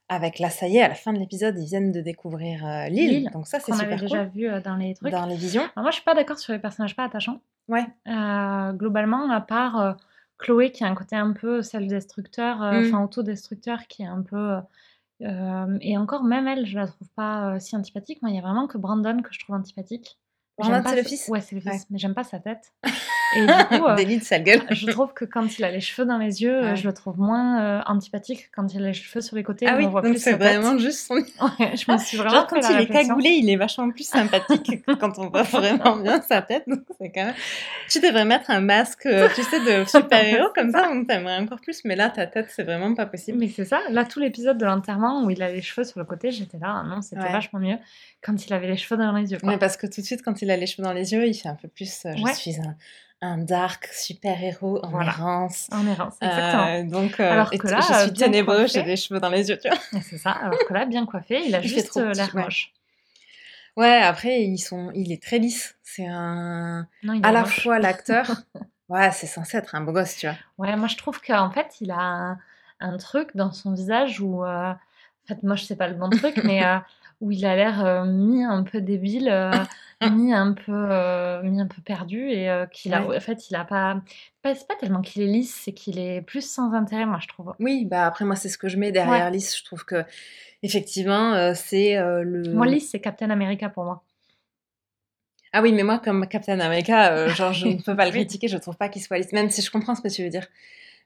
avec 0.09 0.39
là, 0.39 0.49
ça 0.51 0.67
y 0.69 0.77
est, 0.79 0.83
à 0.83 0.89
la 0.89 0.95
fin 0.95 1.13
de 1.13 1.19
l'épisode, 1.19 1.57
ils 1.59 1.67
viennent 1.67 1.93
de 1.93 2.01
découvrir 2.01 2.67
euh, 2.67 2.89
l'île. 2.89 3.31
Donc 3.33 3.47
ça, 3.47 3.61
c'est 3.61 3.73
Qu'on 3.73 3.79
avait 3.79 3.97
super 3.97 4.01
déjà 4.01 4.25
cool. 4.25 4.33
vu 4.35 4.49
euh, 4.49 4.61
dans 4.61 4.77
les 4.77 4.95
trucs. 4.95 5.11
Dans 5.13 5.27
les 5.27 5.37
visions. 5.37 5.63
Alors 5.63 5.83
moi, 5.83 5.91
je 5.91 5.97
suis 5.97 6.05
pas 6.05 6.15
d'accord 6.15 6.39
sur 6.39 6.53
les 6.53 6.59
personnages 6.59 6.97
pas 6.97 7.05
attachants. 7.05 7.41
Ouais. 7.69 7.85
Euh, 8.07 8.73
globalement, 8.73 9.31
à 9.31 9.41
part 9.41 9.79
euh, 9.81 9.93
Chloé 10.39 10.71
qui 10.73 10.85
a 10.85 10.87
un 10.89 10.95
côté 10.95 11.17
un 11.17 11.33
peu 11.33 11.63
self-destructeur, 11.63 12.59
Mm. 12.59 12.87
enfin 12.87 13.05
autodestructeur, 13.05 13.87
qui 13.89 14.03
est 14.03 14.07
un 14.07 14.23
peu. 14.23 14.57
et 15.21 15.99
encore, 15.99 16.23
même 16.25 16.47
elle, 16.49 16.65
je 16.65 16.79
la 16.79 16.87
trouve 16.87 17.09
pas 17.17 17.59
si 17.61 17.75
antipathique. 17.77 18.23
Moi, 18.23 18.31
il 18.31 18.37
y 18.37 18.39
a 18.39 18.43
vraiment 18.43 18.67
que 18.69 18.79
Brandon 18.79 19.21
que 19.21 19.29
je 19.33 19.41
trouve 19.41 19.57
antipathique. 19.57 20.17
Brandon, 20.59 20.83
c'est 20.89 20.97
le 20.97 21.03
fils? 21.03 21.29
Ouais, 21.29 21.41
c'est 21.41 21.55
le 21.57 21.61
fils, 21.61 21.71
Ouais. 21.73 21.87
mais 21.91 21.99
j'aime 21.99 22.15
pas 22.15 22.25
sa 22.25 22.39
tête. 22.39 22.73
Et 23.37 23.41
du 23.41 23.47
coup, 23.47 23.87
euh, 23.87 23.95
Délit 23.95 24.18
de 24.18 24.24
sale 24.24 24.43
gueule. 24.43 24.62
je 24.70 24.87
trouve 24.87 25.12
que 25.12 25.24
quand 25.24 25.59
il 25.59 25.64
a 25.64 25.70
les 25.70 25.81
cheveux 25.81 26.07
dans 26.07 26.18
les 26.18 26.43
yeux, 26.43 26.55
euh, 26.57 26.70
Ouais. 26.70 26.76
je 26.76 26.87
le 26.87 26.95
trouve 26.95 27.18
moins 27.18 27.61
euh, 27.62 27.81
antipathique. 27.87 28.49
Quand 28.55 28.72
il 28.74 28.83
a 28.83 28.87
les 28.89 28.93
cheveux 28.95 29.20
sur 29.20 29.37
les 29.37 29.43
côtés, 29.43 29.66
Ah 29.68 29.74
où 29.74 29.79
oui, 29.79 29.85
on 29.87 29.91
voit 29.91 30.03
donc 30.03 30.12
plus 30.12 30.20
c'est 30.22 30.39
tête. 30.39 30.41
vraiment 30.61 30.79
juste 30.79 31.07
son... 31.07 31.14
Ouais, 31.59 31.76
je 31.76 31.91
me 31.93 31.99
suis 31.99 32.16
vraiment 32.16 32.35
Genre 32.35 32.47
quand 32.47 32.61
il 32.70 32.81
est 32.81 32.87
cagoulé, 32.87 33.31
il 33.31 33.51
est 33.51 33.57
vachement 33.57 33.91
plus 33.91 34.07
sympathique 34.09 34.85
que 34.87 34.95
quand 34.95 35.18
on 35.18 35.29
voit 35.29 35.43
vraiment 35.45 35.97
bien 35.97 36.20
sa 36.22 36.43
tête. 36.43 36.64
Donc 36.66 36.81
c'est 37.01 37.11
quand 37.11 37.24
même... 37.26 37.35
Tu 37.91 38.01
devrais 38.01 38.24
mettre 38.24 38.51
un 38.51 38.61
masque, 38.61 39.07
euh, 39.07 39.29
tu 39.35 39.43
sais, 39.43 39.61
de 39.61 39.85
super-héros, 39.89 40.49
comme 40.55 40.70
ça 40.70 40.89
on 40.91 41.05
t'aimerait 41.05 41.37
encore 41.39 41.61
plus. 41.61 41.83
Mais 41.85 41.97
là, 41.97 42.09
ta 42.11 42.26
tête, 42.26 42.47
c'est 42.51 42.64
vraiment 42.64 42.95
pas 42.95 43.07
possible. 43.07 43.39
Mais 43.39 43.49
c'est 43.49 43.64
ça, 43.64 43.81
là 43.91 44.05
tout 44.05 44.20
l'épisode 44.20 44.59
de 44.59 44.64
l'enterrement 44.64 45.24
où 45.24 45.31
il 45.31 45.43
a 45.43 45.51
les 45.53 45.62
cheveux 45.62 45.85
sur 45.85 45.99
le 45.99 46.05
côté, 46.07 46.31
j'étais 46.31 46.59
là, 46.59 46.83
ah 46.83 46.87
non, 46.87 47.03
c'était 47.03 47.22
Ouais. 47.22 47.33
vachement 47.33 47.59
mieux 47.61 47.76
quand 48.22 48.47
il 48.47 48.53
avait 48.53 48.68
les 48.68 48.76
cheveux 48.76 48.97
dans 48.97 49.12
les 49.12 49.31
yeux. 49.33 49.39
Quoi. 49.39 49.51
Mais 49.51 49.59
parce 49.59 49.76
que 49.76 49.87
tout 49.87 50.01
de 50.01 50.07
suite, 50.07 50.22
quand 50.22 50.41
il 50.43 50.51
a 50.51 50.57
les 50.57 50.66
cheveux 50.66 50.83
dans 50.85 50.93
les 50.93 51.12
yeux, 51.12 51.26
il 51.26 51.35
fait 51.35 51.49
un 51.49 51.55
peu 51.55 51.68
plus 51.68 52.05
euh, 52.07 52.12
je 52.16 52.33
suis 52.35 52.57
un, 52.61 52.76
un 53.21 53.39
dark 53.39 53.87
super-héros 53.93 54.81
en 54.85 54.91
Voilà. 54.91 55.11
errance. 55.11 55.69
En 55.73 55.87
errance, 55.87 56.14
exactement. 56.21 56.66
Euh, 56.69 56.83
donc, 56.85 57.19
euh, 57.21 57.33
Alors 57.33 57.51
que 57.51 57.66
là, 57.66 57.81
je 57.81 57.93
euh, 57.93 58.03
suis 58.03 58.11
bien 58.12 58.27
ténébreux, 58.27 58.66
j'ai 58.66 58.83
les 58.83 58.97
cheveux 58.97 59.19
dans 59.21 59.29
les 59.31 59.49
yeux, 59.49 59.59
tu 59.59 59.69
vois. 59.69 59.79
C'est 60.03 60.19
ça, 60.19 60.31
alors 60.33 60.59
que 60.66 60.73
là, 60.73 60.85
bien 60.87 61.05
coiffé, 61.07 61.43
il 61.47 61.55
a 61.55 61.61
Il 61.62 61.69
juste 61.69 61.97
euh, 61.97 62.12
l'air 62.12 62.35
ouais. 62.35 62.43
moche. 62.45 62.73
Ouais, 63.77 63.97
après, 64.03 64.43
ils 64.43 64.59
sont, 64.59 64.91
il 64.95 65.12
est 65.12 65.23
très 65.23 65.39
lisse. 65.39 65.77
C'est 65.83 66.07
un. 66.07 66.87
Non, 67.03 67.12
il 67.14 67.25
À 67.25 67.31
la 67.33 67.45
fois 67.45 67.79
l'acteur. 67.79 68.31
ouais, 68.89 69.11
c'est 69.12 69.27
censé 69.27 69.57
être 69.57 69.75
un 69.75 69.81
beau 69.83 69.93
gosse, 69.93 70.16
tu 70.16 70.27
vois. 70.27 70.37
Ouais, 70.59 70.77
moi 70.77 70.89
je 70.89 70.97
trouve 70.97 71.21
qu'en 71.21 71.51
fait, 71.51 71.77
il 71.81 71.91
a 71.91 71.99
un, 72.01 72.39
un 72.81 72.97
truc 72.99 73.31
dans 73.35 73.53
son 73.53 73.73
visage 73.75 74.21
où. 74.21 74.45
euh, 74.45 74.71
En 74.73 74.77
fait, 75.29 75.43
moche, 75.43 75.64
c'est 75.64 75.77
pas 75.77 75.89
le 75.89 75.95
bon 75.95 76.09
truc, 76.11 76.41
mais 76.45 76.64
euh, 76.66 76.79
où 77.21 77.31
il 77.33 77.45
a 77.47 77.57
l'air 77.57 77.85
euh, 77.85 78.05
mis 78.05 78.45
un 78.45 78.62
peu 78.62 78.81
débile, 78.81 79.29
euh, 79.29 79.51
mis, 80.11 80.33
un 80.33 80.53
peu, 80.53 80.73
euh, 80.73 81.43
mis 81.43 81.61
un 81.61 81.66
peu 81.66 81.83
perdu, 81.83 82.31
et 82.31 82.49
qu'il 82.73 82.95
a. 82.95 83.05
Ouais. 83.05 83.16
En 83.16 83.21
fait, 83.21 83.51
il 83.51 83.57
a 83.57 83.64
pas. 83.64 84.01
pas- 84.43 84.55
C'est 84.55 84.66
pas 84.69 84.77
tellement 84.77 85.03
qu'il 85.03 85.23
est 85.23 85.27
lisse, 85.27 85.55
c'est 85.64 85.73
qu'il 85.73 85.99
est 85.99 86.23
plus 86.23 86.49
sans 86.49 86.73
intérêt, 86.75 87.07
moi 87.07 87.19
je 87.21 87.29
trouve. 87.29 87.55
Oui, 87.59 87.85
bah 87.85 88.07
après, 88.07 88.25
moi, 88.25 88.37
c'est 88.37 88.49
ce 88.49 88.59
que 88.59 88.69
je 88.69 88.77
mets 88.77 88.93
derrière 88.93 89.31
lisse. 89.31 89.57
Je 89.59 89.64
trouve 89.64 89.85
que, 89.85 90.05
effectivement, 90.62 91.55
c'est 91.55 91.97
le. 92.23 92.53
Moi, 92.53 92.66
lisse, 92.66 92.91
c'est 92.91 93.01
Captain 93.01 93.31
America 93.31 93.69
pour 93.69 93.85
moi. 93.85 94.03
Ah 95.53 95.62
oui, 95.62 95.73
mais 95.73 95.83
moi, 95.83 95.99
comme 95.99 96.27
Captain 96.29 96.61
America, 96.61 97.12
euh, 97.12 97.29
genre, 97.31 97.53
je 97.53 97.66
ne 97.69 97.83
peux 97.83 97.97
pas 97.97 98.05
le 98.05 98.11
critiquer, 98.12 98.49
je 98.49 98.59
trouve 98.59 98.77
pas 98.77 98.89
qu'il 98.89 99.03
soit 99.03 99.19
lisse, 99.19 99.33
même 99.33 99.51
si 99.51 99.62
je 99.62 99.71
comprends 99.71 99.95
ce 99.95 100.03
que 100.03 100.09
tu 100.09 100.23
veux 100.23 100.29
dire. 100.29 100.47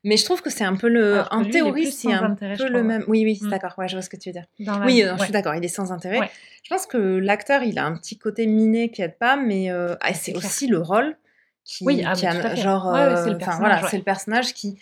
Mais 0.04 0.16
je 0.16 0.24
trouve 0.24 0.42
que 0.42 0.50
c'est 0.50 0.64
un 0.64 0.74
peu 0.76 0.88
le. 0.88 1.14
Alors 1.14 1.28
en 1.30 1.42
lui, 1.42 1.50
théorie, 1.50 1.92
c'est 1.92 2.12
un 2.12 2.24
intérêt, 2.24 2.56
peu 2.56 2.68
le 2.68 2.82
même. 2.82 3.04
Oui, 3.06 3.22
oui, 3.24 3.38
Mm. 3.40 3.50
d'accord, 3.50 3.74
ouais, 3.78 3.86
je 3.88 3.94
vois 3.94 4.02
ce 4.02 4.10
que 4.10 4.16
tu 4.16 4.28
veux 4.30 4.32
dire. 4.32 4.46
La 4.58 4.78
Oui, 4.84 5.02
euh, 5.02 5.16
je 5.18 5.24
suis 5.24 5.32
d'accord, 5.32 5.54
il 5.54 5.64
est 5.64 5.68
sans 5.68 5.92
intérêt. 5.92 6.18
Ouais. 6.20 6.30
Je 6.64 6.68
pense 6.70 6.86
que 6.86 6.96
l'acteur, 6.98 7.62
il 7.62 7.78
a 7.78 7.84
un 7.86 7.96
petit 7.96 8.18
côté 8.18 8.46
miné 8.46 8.90
qui 8.90 9.02
aide 9.02 9.16
pas, 9.16 9.36
mais 9.36 9.70
euh, 9.70 9.94
ah, 10.00 10.12
c'est 10.14 10.32
C'est 10.32 10.36
aussi 10.36 10.66
le 10.66 10.78
rôle 10.80 11.16
qui, 11.64 11.84
Oui, 11.84 12.02
ah, 12.04 12.14
qui 12.14 12.26
a- 12.26 12.54
genre, 12.56 12.90
c'est 12.92 13.30
euh, 13.30 13.34
personnage, 13.34 13.58
voilà, 13.60 13.88
c'est 13.88 13.96
le 13.96 14.02
personnage 14.02 14.54
qui, 14.54 14.76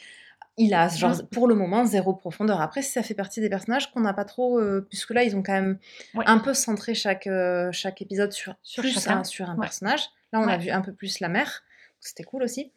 il 0.56 0.72
a 0.72 0.88
genre 0.88 1.12
Mm. 1.16 1.26
pour 1.30 1.48
le 1.48 1.54
moment 1.54 1.84
zéro 1.84 2.14
profondeur. 2.14 2.60
Après, 2.62 2.80
ça 2.80 3.02
fait 3.02 3.12
partie 3.14 3.42
des 3.42 3.50
personnages 3.50 3.92
qu'on 3.92 4.00
n'a 4.00 4.14
pas 4.14 4.24
trop, 4.24 4.58
euh, 4.58 4.86
puisque 4.88 5.10
là, 5.10 5.22
ils 5.22 5.36
ont 5.36 5.42
quand 5.42 5.52
même 5.52 5.78
Ouais. 6.14 6.24
un 6.26 6.38
peu 6.38 6.54
centré 6.54 6.94
chaque 6.94 7.24
chaque 7.24 7.72
chaque 7.72 8.00
épisode 8.02 8.32
sur 8.32 8.54
Sur 8.62 8.82
plus 8.82 9.06
un, 9.06 9.22
sur 9.24 9.50
un 9.50 9.54
Ouais. 9.56 9.60
personnage. 9.66 10.00
Là, 10.32 10.40
on 10.40 10.48
a 10.48 10.56
vu 10.56 10.70
un 10.70 10.80
peu 10.80 10.92
plus 10.92 11.20
la 11.20 11.28
mère, 11.28 11.62
c'était 11.98 12.22
cool 12.24 12.42
aussi, 12.42 12.72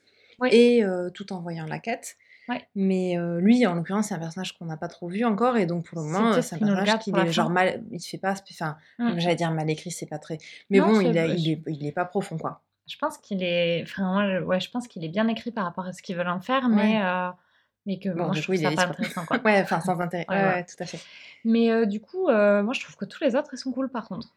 et 0.52 0.84
euh, 0.84 1.10
tout 1.10 1.32
en 1.32 1.40
voyant 1.40 1.66
la 1.66 1.80
quête. 1.80 2.18
Ouais. 2.50 2.68
Mais 2.76 3.18
euh, 3.18 3.40
lui, 3.40 3.66
en 3.66 3.74
l'occurrence, 3.76 4.08
c'est 4.10 4.16
un 4.16 4.20
personnage 4.20 4.58
qu'on 4.58 4.66
n'a 4.66 4.76
pas 4.78 4.90
trop 4.90 5.08
vu 5.08 5.24
encore, 5.24 5.56
et 5.58 5.66
donc 5.66 5.86
pour 5.86 5.98
le 6.00 6.06
moment, 6.06 6.34
c'est 6.42 6.56
un 6.56 6.60
personnage 6.60 7.00
qui 7.00 7.12
est 7.12 7.32
genre 7.32 7.50
mal, 7.50 7.84
il 7.92 8.00
fait 8.02 8.18
pas, 8.18 8.34
enfin, 8.52 8.76
Mm. 9.00 9.18
j'allais 9.20 9.36
dire 9.36 9.52
mal 9.52 9.70
écrit, 9.70 9.92
c'est 9.92 10.06
pas 10.06 10.20
très, 10.20 10.38
mais 10.70 10.80
Non, 10.80 10.88
bon, 10.88 11.00
c'est- 11.00 11.10
il, 11.10 11.18
a- 11.18 11.28
je- 11.28 11.34
il, 11.36 11.50
est, 11.52 11.62
il 11.68 11.86
est 11.88 11.92
pas 11.94 12.06
profond 12.06 12.38
quoi. 12.38 12.62
Je 12.86 12.98
pense 12.98 13.18
qu'il 13.18 13.42
est. 13.44 13.82
Enfin, 13.84 14.28
je- 14.40 14.44
ouais, 14.44 14.60
je 14.60 14.70
pense 14.70 14.90
qu'il 14.90 15.06
est 15.06 15.10
bien 15.10 15.28
écrit 15.30 15.52
par 15.52 15.64
rapport 15.64 15.86
à 15.86 15.94
ce 15.94 16.02
qu'ils 16.02 16.18
veulent 16.18 16.28
en 16.28 16.42
faire, 16.42 16.68
mais, 16.68 17.02
euh, 17.02 17.30
mais 17.86 17.98
que 17.98 18.10
Bon, 18.10 18.26
moi, 18.26 18.34
je 18.34 18.42
trouve 18.42 18.56
ça 18.58 18.72
est 18.72 18.76
pas 18.76 18.88
intéressant, 18.88 19.26
quoi. 19.26 19.38
Ouais, 19.46 19.62
enfin 19.62 19.80
sans 19.80 20.02
intérêt. 20.02 20.26
Ouais, 20.28 20.36
Ouais, 20.36 20.44
ouais, 20.56 20.66
tout 20.66 20.76
à 20.80 20.86
fait. 20.86 21.00
Mais 21.46 21.72
euh, 21.72 21.86
du 21.86 22.02
coup, 22.02 22.28
euh, 22.28 22.62
moi, 22.62 22.74
je 22.74 22.82
trouve 22.82 22.98
que 22.98 23.06
tous 23.06 23.24
les 23.24 23.36
autres, 23.38 23.52
ils 23.54 23.58
sont 23.58 23.72
cool, 23.72 23.90
par 23.90 24.10
contre. 24.10 24.28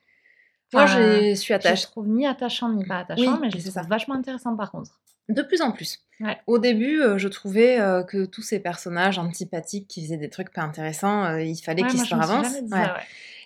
Moi, 0.72 0.86
je 0.86 1.34
suis 1.34 1.48
Je 1.48 1.54
attachée. 1.54 1.86
trouve 1.86 2.06
ni 2.08 2.24
attachant 2.26 2.68
ni 2.72 2.84
pas 2.84 2.98
attachant, 2.98 3.20
Oui, 3.34 3.38
mais 3.40 3.50
je 3.50 3.56
les 3.56 3.62
trouve 3.62 3.74
ça. 3.74 3.82
vachement 3.82 4.14
intéressants, 4.14 4.56
par 4.56 4.70
contre. 4.70 5.00
De 5.28 5.42
plus 5.42 5.60
en 5.62 5.72
plus. 5.72 5.98
Ouais. 6.20 6.38
Au 6.46 6.58
début, 6.58 7.00
euh, 7.02 7.18
je 7.18 7.28
trouvais 7.28 7.80
euh, 7.80 8.02
que 8.04 8.24
tous 8.24 8.42
ces 8.42 8.60
personnages 8.60 9.18
antipathiques 9.18 9.88
qui 9.88 10.02
faisaient 10.02 10.16
des 10.16 10.30
truques 10.30 10.52
pas 10.52 10.62
intéressants, 10.62 11.24
euh, 11.24 11.42
il 11.42 11.56
fallait 11.56 11.82
Ouais, 11.82 11.88
que 11.88 11.96
moi, 11.96 12.04
je 12.04 12.14
me 12.14 12.20
l'histoire 12.20 12.24
suis 12.24 12.32
avance. 12.32 12.46
jamais 12.54 12.62
dit 12.66 12.72
Ouais. 12.72 12.84
ça, 12.84 12.94
ouais. 12.94 13.00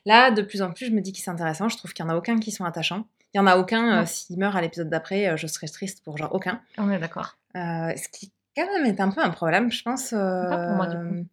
Là, 0.06 0.30
de 0.30 0.42
plus 0.42 0.62
en 0.62 0.70
plus, 0.72 0.86
je 0.86 0.92
me 0.92 1.00
dis 1.00 1.12
qu'ils 1.12 1.24
sont 1.24 1.30
intéressants. 1.32 1.68
Je 1.68 1.76
trouve 1.76 1.92
qu'il 1.92 2.04
y 2.04 2.08
en 2.08 2.10
a 2.10 2.16
aucun 2.16 2.38
qui 2.38 2.52
sont 2.52 2.64
attachants. 2.64 3.06
Il 3.34 3.38
y 3.38 3.40
en 3.40 3.46
a 3.46 3.56
aucun, 3.56 4.04
s'il 4.06 4.38
meurt 4.38 4.56
à 4.56 4.60
l'épisode 4.60 4.88
d'après, 4.88 5.36
je 5.36 5.46
serais 5.46 5.68
triste 5.68 6.02
pour 6.04 6.16
genre 6.18 6.34
aucun. 6.34 6.60
On 6.78 6.90
est 6.90 6.98
d'accord. 6.98 7.36
Ce 7.54 8.08
qui 8.08 8.32
quand 8.56 8.66
même 8.74 8.86
été 8.86 9.00
un 9.00 9.10
peu 9.10 9.20
un 9.20 9.30
problème, 9.30 9.70
je 9.70 9.82
pense. 9.82 10.10
Pas 10.10 10.66
pour 10.66 10.76
moi, 10.76 10.86
du 10.86 10.96
coup. 10.96 11.26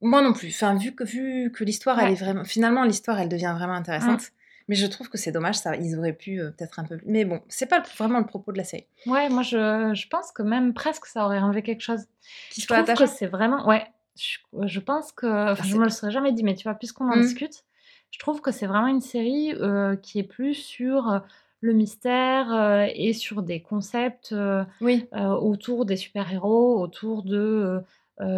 Moi 0.00 0.22
non 0.22 0.32
plus. 0.32 0.48
Enfin, 0.48 0.76
vu 0.76 0.94
que, 0.94 1.04
vu 1.04 1.52
que 1.52 1.62
l'histoire, 1.64 1.98
elle 2.00 2.12
est 2.12 2.16
vraiment. 2.16 2.44
Finalement, 2.44 2.84
l'histoire, 2.84 3.20
elle 3.20 3.28
devient 3.28 3.54
vraiment 3.56 3.74
intéressante. 3.74 4.30
Mais 4.68 4.74
je 4.76 4.86
trouve 4.86 5.08
que 5.10 5.18
c'est 5.18 5.32
dommage, 5.32 5.56
ça, 5.56 5.76
ils 5.76 5.98
auraient 5.98 6.12
pu 6.14 6.40
euh, 6.40 6.50
peut-être 6.50 6.78
un 6.78 6.84
peu 6.84 6.96
plus. 6.96 7.06
Mais 7.06 7.24
bon, 7.24 7.40
c'est 7.48 7.66
pas 7.66 7.80
vraiment 7.98 8.18
le 8.18 8.26
propos 8.26 8.50
de 8.52 8.56
la 8.58 8.64
série. 8.64 8.86
Ouais, 9.06 9.28
moi 9.28 9.42
je, 9.42 9.92
je 9.94 10.08
pense 10.08 10.32
que 10.32 10.42
même 10.42 10.72
presque 10.72 11.06
ça 11.06 11.24
aurait 11.26 11.38
enlevé 11.40 11.62
quelque 11.62 11.82
chose. 11.82 12.00
Qui 12.50 12.62
Je 12.62 12.66
trouve 12.66 12.94
que 12.94 13.06
c'est 13.06 13.26
vraiment. 13.26 13.66
Ouais, 13.66 13.86
je, 14.18 14.38
je 14.66 14.80
pense 14.80 15.12
que. 15.12 15.52
Enfin, 15.52 15.62
je 15.64 15.72
c'est- 15.72 15.78
me 15.78 15.84
le 15.84 15.90
serais 15.90 16.10
jamais 16.10 16.32
dit, 16.32 16.42
mais 16.44 16.54
tu 16.54 16.62
vois, 16.64 16.74
puisqu'on 16.74 17.10
en 17.10 17.16
Mm. 17.16 17.20
discute, 17.22 17.64
je 18.10 18.18
trouve 18.18 18.40
que 18.40 18.50
c'est 18.52 18.66
vraiment 18.66 18.86
une 18.86 19.00
série 19.02 19.52
euh, 19.54 19.96
qui 19.96 20.18
est 20.18 20.22
plus 20.24 20.54
sur 20.54 21.10
euh, 21.10 21.18
le 21.60 21.72
mystère 21.74 22.52
euh, 22.52 22.86
et 22.94 23.12
sur 23.12 23.42
des 23.42 23.60
concepts 23.60 24.32
euh, 24.32 24.64
Oui. 24.80 25.06
euh, 25.14 25.28
autour 25.28 25.84
des 25.84 25.96
super-héros, 25.96 26.80
autour 26.80 27.22
de. 27.22 27.82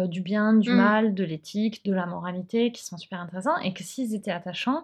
du 0.07 0.21
bien, 0.21 0.53
du 0.55 0.71
Mm. 0.71 0.75
mal, 0.75 1.13
de 1.13 1.23
l'éthique, 1.23 1.85
de 1.85 1.93
la 1.93 2.07
moralité, 2.07 2.71
qui 2.71 2.83
sont 2.83 2.97
super 2.97 3.21
intéressants, 3.21 3.57
et 3.59 3.73
que 3.73 3.83
s'ils 3.83 4.15
étaient 4.15 4.31
attachants, 4.31 4.83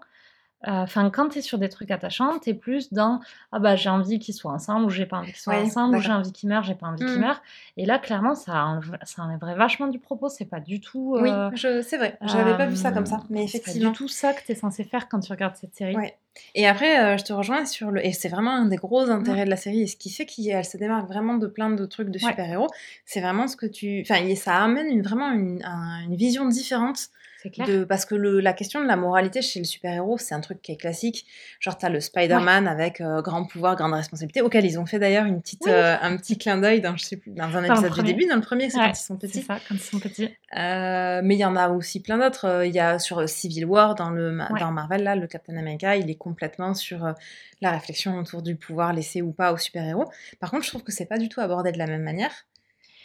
euh, 0.68 0.72
enfin, 0.72 1.10
quand 1.10 1.30
tu 1.30 1.40
es 1.40 1.42
sur 1.42 1.58
des 1.58 1.70
trucs 1.70 1.92
attachants, 1.92 2.40
tu 2.40 2.50
es 2.52 2.54
plus 2.54 2.94
dans 2.94 3.20
ah 3.52 3.60
bah 3.60 3.76
j'ai 3.76 3.90
envie 3.90 4.20
qu'ils 4.20 4.34
soient 4.34 4.52
ensemble 4.54 4.86
ou 4.86 4.90
j'ai 4.90 5.06
pas 5.06 5.18
envie 5.18 5.32
qu'ils 5.32 5.42
soient 5.42 5.54
Ouais, 5.56 5.62
ensemble 5.64 5.98
ou 5.98 6.00
j'ai 6.00 6.12
envie 6.12 6.32
qu'ils 6.32 6.48
meurent, 6.50 6.64
j'ai 6.64 6.76
pas 6.76 6.88
envie 6.88 7.04
qu'ils 7.06 7.18
Mm. 7.18 7.22
meurent. 7.22 7.42
Et 7.78 7.86
là, 7.86 8.00
clairement, 8.00 8.34
ça, 8.36 8.66
enlève- 8.66 8.98
ça 9.04 9.24
enlèverait 9.24 9.56
vachement 9.56 9.88
du 9.88 10.00
propos. 10.00 10.30
C'est 10.30 10.46
pas 10.46 10.60
du 10.60 10.80
tout. 10.80 11.18
Oui, 11.20 11.30
euh, 11.30 11.50
je... 11.54 11.82
c'est 11.82 11.98
vrai. 11.98 12.18
J'avais 12.22 12.56
pas 12.56 12.66
vu 12.68 12.76
ça 12.76 12.92
comme 12.92 13.06
ça. 13.06 13.16
euh, 13.18 13.20
Mais 13.30 13.48
C'est 13.48 13.60
pas 13.60 13.64
effectivement. 13.72 13.92
du 13.92 13.98
tout 13.98 14.08
ça 14.08 14.34
que 14.34 14.44
tu 14.46 14.52
es 14.52 14.56
censé 14.56 14.84
faire 14.84 15.10
quand 15.10 15.20
tu 15.20 15.32
regardes 15.32 15.56
cette 15.56 15.76
série. 15.76 15.96
Ouais. 15.96 16.18
Et 16.56 16.66
après, 16.68 17.00
euh, 17.00 17.18
je 17.18 17.24
te 17.26 17.34
rejoins 17.34 17.66
sur 17.66 17.92
le. 17.92 18.04
Et 18.06 18.12
c'est 18.12 18.30
vraiment 18.30 18.52
un 18.56 18.66
des 18.66 18.78
gros 18.78 19.06
Mm. 19.06 19.12
intérêts 19.12 19.46
de 19.46 19.50
la 19.50 19.56
série. 19.58 19.82
Et 19.82 19.88
ce 19.88 19.96
qui 19.98 20.10
fait 20.10 20.26
qu'elle 20.26 20.66
se 20.66 20.78
démarque 20.78 21.08
vraiment 21.08 21.36
de 21.36 21.46
plein 21.48 21.70
de 21.70 21.86
trucs 21.86 22.10
de 22.10 22.18
super-héros, 22.18 22.70
c'est 23.06 23.22
vraiment 23.22 23.48
ce 23.48 23.56
que 23.56 23.66
tu. 23.66 24.02
Enfin, 24.10 24.34
ça 24.36 24.56
amène 24.64 24.88
une, 24.88 25.02
vraiment 25.02 25.32
une, 25.32 25.64
un- 25.64 26.02
une 26.06 26.16
vision 26.16 26.46
différente. 26.48 27.10
C'est 27.44 27.50
clair. 27.50 27.68
De... 27.68 27.84
Parce 27.84 28.06
que 28.06 28.16
le, 28.16 28.40
la 28.40 28.54
question 28.54 28.82
de 28.82 28.88
la 28.88 28.96
moralité 28.96 29.42
chez 29.42 29.60
le 29.60 29.66
super-héros, 29.66 30.18
c'est 30.18 30.34
un 30.34 30.40
truc 30.42 30.62
qui 30.62 30.72
est 30.72 30.78
classique. 30.78 31.26
Genre, 31.60 31.78
t'as 31.78 31.90
le 31.90 32.00
Spider-Man 32.00 32.68
avec 32.68 33.02
euh, 33.02 33.22
grand 33.22 33.44
pouvoir, 33.46 33.76
grande 33.76 33.94
responsabilité, 33.94 34.42
auquel 34.42 34.66
ils 34.66 34.80
ont 34.80 34.86
fait 34.86 34.98
d'ailleurs 35.00 35.26
une 35.26 35.42
petite, 35.42 35.62
Oui. 35.66 35.72
euh, 35.72 35.96
un 36.02 36.16
petit 36.18 36.38
clin 36.38 36.58
d'œil 36.58 36.80
dans, 36.82 36.96
je 36.96 37.04
sais 37.04 37.18
plus, 37.18 37.32
dans 37.32 37.56
un 37.58 37.64
épisode 37.66 37.94
du 37.94 38.04
début. 38.04 38.26
Dans 38.28 38.36
le 38.38 38.42
premier, 38.42 38.70
c'est 38.70 38.78
Ouais, 38.78 38.86
quand 38.86 38.92
ils 38.92 38.96
sont 38.96 39.18
C'est 39.22 39.28
petits. 39.28 39.42
ça, 39.42 39.58
quand 39.68 39.76
ils 39.76 39.80
sont 39.82 40.00
petits. 40.00 40.30
Euh, 40.58 41.22
mais 41.24 41.36
il 41.36 41.40
y 41.40 41.46
en 41.46 41.56
a 41.56 41.70
aussi 41.70 42.02
plein 42.02 42.18
d'autres. 42.18 42.64
Il 42.66 42.74
y 42.74 42.80
a 42.80 42.98
sur 43.00 43.28
Civil 43.28 43.66
War 43.66 43.96
dans, 43.96 44.10
le, 44.10 44.38
Ouais. 44.38 44.60
dans 44.60 44.72
Marvel, 44.72 45.04
là, 45.04 45.16
le 45.16 45.28
Captain 45.28 45.58
America, 45.58 45.96
il 45.96 46.10
est 46.10 46.16
complètement 46.16 46.74
sur 46.74 47.14
la 47.62 47.72
réflexion 47.72 48.18
autour 48.18 48.42
du 48.42 48.56
pouvoir 48.56 48.94
laissé 48.94 49.22
ou 49.22 49.32
pas 49.32 49.52
aux 49.54 49.58
super-héros. 49.58 50.10
Par 50.40 50.50
contre, 50.52 50.64
je 50.64 50.70
trouve 50.70 50.84
que 50.84 50.92
c'est 50.92 51.06
pas 51.06 51.18
du 51.18 51.30
tout 51.30 51.42
abordé 51.42 51.72
de 51.72 51.78
la 51.78 51.88
même 51.88 52.04
manière. 52.04 52.32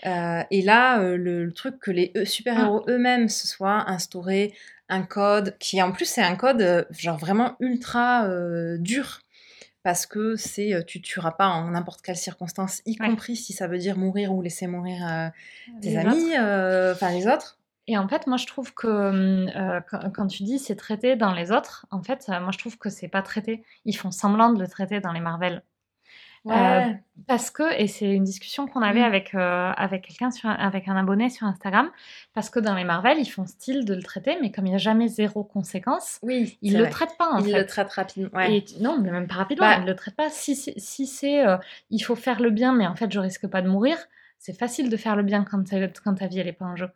Euh, 0.07 0.43
et 0.51 0.63
là, 0.63 1.01
euh, 1.01 1.17
le, 1.17 1.45
le 1.45 1.53
truc 1.53 1.79
que 1.81 1.91
les 1.91 2.13
super-héros 2.25 2.85
Ah. 2.87 2.91
eux-mêmes 2.93 3.29
se 3.29 3.47
soient 3.47 3.89
instaurés 3.91 4.55
un 4.89 5.03
code 5.03 5.57
qui, 5.59 5.83
en 5.83 5.93
plus, 5.93 6.05
c'est 6.07 6.23
un 6.23 6.37
code 6.37 6.63
euh, 6.63 6.85
genre 6.91 7.19
vraiment 7.19 7.57
ultra 7.61 8.29
dur. 8.79 9.21
Parce 9.85 10.07
que 10.07 10.37
c'est 10.37 10.85
tu 10.87 11.01
tueras 11.01 11.31
pas 11.31 11.47
en 11.49 11.71
n'importe 11.71 12.03
quelle 12.03 12.17
circonstance, 12.17 12.83
y 12.85 12.97
Ouais. 13.01 13.07
compris 13.09 13.37
si 13.37 13.53
ça 13.53 13.69
veut 13.69 13.79
dire 13.79 13.97
mourir 13.97 14.33
ou 14.35 14.43
laisser 14.43 14.67
mourir 14.67 15.07
euh, 15.09 15.29
tes 15.81 15.91
Les 15.91 15.97
amis, 15.97 16.33
enfin 16.37 17.11
les 17.13 17.27
autres. 17.27 17.59
Et 17.87 17.97
en 17.97 18.07
fait, 18.07 18.27
moi, 18.27 18.37
je 18.37 18.47
trouve 18.47 18.75
que 18.75 18.87
euh, 18.87 19.81
quand, 19.89 20.11
quand 20.11 20.27
tu 20.27 20.43
dis 20.43 20.59
c'est 20.59 20.77
traité 20.77 21.17
dans 21.17 21.33
les 21.33 21.53
autres, 21.53 21.87
en 21.91 22.03
fait, 22.03 22.27
euh, 22.29 22.39
moi, 22.41 22.51
je 22.53 22.59
trouve 22.59 22.77
que 22.77 22.91
c'est 22.91 23.09
pas 23.09 23.23
traité. 23.23 23.65
Ils 23.87 23.97
font 23.97 24.11
semblant 24.11 24.53
de 24.53 24.61
le 24.61 24.69
traiter 24.69 25.01
dans 25.01 25.13
les 25.13 25.21
Marvel. 25.21 25.63
Euh, 26.47 26.93
parce 27.27 27.51
que, 27.51 27.79
et 27.81 27.87
c'est 27.89 28.11
une 28.15 28.25
discussion 28.25 28.67
qu'on 28.69 28.81
avait 28.81 29.01
Mm. 29.01 29.05
avec, 29.05 29.35
euh, 29.35 29.73
avec 29.77 30.07
quelqu'un, 30.07 30.31
sur, 30.31 30.49
avec 30.49 30.89
un 30.89 30.97
abonné 30.97 31.29
sur 31.31 31.47
Instagram, 31.47 31.91
parce 32.33 32.49
que 32.49 32.59
dans 32.61 32.75
les 32.75 32.85
Marvel, 32.85 33.19
ils 33.19 33.27
font 33.27 33.45
style 33.47 33.85
de 33.85 33.95
le 33.95 34.03
traiter, 34.03 34.39
mais 34.41 34.51
comme 34.51 34.67
il 34.67 34.71
n'y 34.71 34.75
a 34.77 34.79
jamais 34.79 35.09
zéro 35.09 35.43
conséquence, 35.45 36.19
Oui, 36.23 36.57
ils 36.63 36.73
c'est 36.73 36.77
le 36.79 36.85
vrai. 36.85 36.91
traitent 36.91 37.17
pas 37.19 37.31
en 37.33 37.39
Ils 37.39 37.51
fait. 37.51 37.59
le 37.59 37.67
traitent 37.67 37.93
rapidement. 37.93 38.31
Ouais. 38.33 38.57
Et 38.59 38.65
tu- 38.65 38.81
non, 38.81 38.99
mais 39.01 39.11
même 39.11 39.27
pas 39.27 39.35
rapidement, 39.35 39.67
Bah- 39.67 39.79
ils 39.81 39.87
le 39.87 39.95
traitent 39.97 40.17
pas. 40.17 40.31
Si 40.31 40.55
c'est 40.57 40.75
si 40.79 41.07
c'est, 41.07 41.47
euh, 41.47 41.57
il 41.91 42.01
faut 42.01 42.15
faire 42.17 42.41
le 42.41 42.51
bien, 42.51 42.73
mais 42.73 42.87
en 42.87 42.95
fait 42.95 43.11
je 43.13 43.19
risque 43.21 43.47
pas 43.49 43.61
de 43.63 43.69
mourir, 43.69 43.99
c'est 44.39 44.57
facile 44.57 44.89
de 44.89 44.97
faire 44.97 45.17
le 45.17 45.23
bien 45.25 45.45
quand, 45.45 45.63
ta- 45.69 45.89
quand 45.89 46.15
ta 46.15 46.27
vie 46.29 46.39
elle 46.39 46.49
est 46.49 46.53
pas 46.53 46.67
en 46.67 46.77
jeu. 46.77 46.89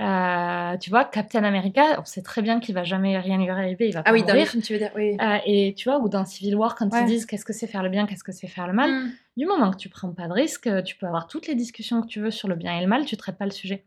Euh, 0.00 0.76
tu 0.78 0.90
vois, 0.90 1.04
Captain 1.04 1.44
America, 1.44 2.00
on 2.00 2.04
sait 2.04 2.22
très 2.22 2.42
bien 2.42 2.58
qu'il 2.58 2.74
va 2.74 2.82
jamais 2.82 3.16
rien 3.18 3.38
lui 3.38 3.48
arriver, 3.48 3.86
il 3.88 3.92
va 3.94 4.02
pas 4.02 4.10
Ah 4.10 4.12
oui, 4.12 4.22
dans 4.22 4.28
les 4.28 4.32
mourir. 4.40 4.48
films, 4.48 4.62
tu 4.62 4.72
veux 4.72 4.78
dire 4.80 4.90
Oui. 4.96 5.16
Euh, 5.20 5.38
et 5.46 5.72
tu 5.76 5.88
vois, 5.88 5.98
ou 6.00 6.08
dans 6.08 6.24
Civil 6.24 6.56
War, 6.56 6.74
quand 6.74 6.92
Ouais. 6.92 7.02
ils 7.02 7.06
disent 7.06 7.26
qu'est-ce 7.26 7.44
que 7.44 7.52
c'est 7.52 7.68
faire 7.68 7.82
le 7.84 7.90
bien, 7.90 8.06
qu'est-ce 8.06 8.24
que 8.24 8.32
c'est 8.32 8.48
faire 8.48 8.66
le 8.66 8.72
mal, 8.72 8.90
Mm. 8.90 9.12
du 9.36 9.46
moment 9.46 9.70
que 9.70 9.76
tu 9.76 9.88
prends 9.88 10.10
pas 10.12 10.26
de 10.26 10.32
risque, 10.32 10.66
euh, 10.66 10.82
tu 10.82 10.96
peux 10.96 11.06
avoir 11.06 11.28
toutes 11.28 11.46
les 11.46 11.54
discussions 11.54 12.02
que 12.02 12.08
tu 12.08 12.20
veux 12.20 12.32
sur 12.32 12.48
le 12.48 12.56
bien 12.56 12.76
et 12.76 12.80
le 12.80 12.88
mal, 12.88 13.04
tu 13.04 13.16
traites 13.16 13.38
pas 13.38 13.44
le 13.44 13.52
sujet. 13.52 13.84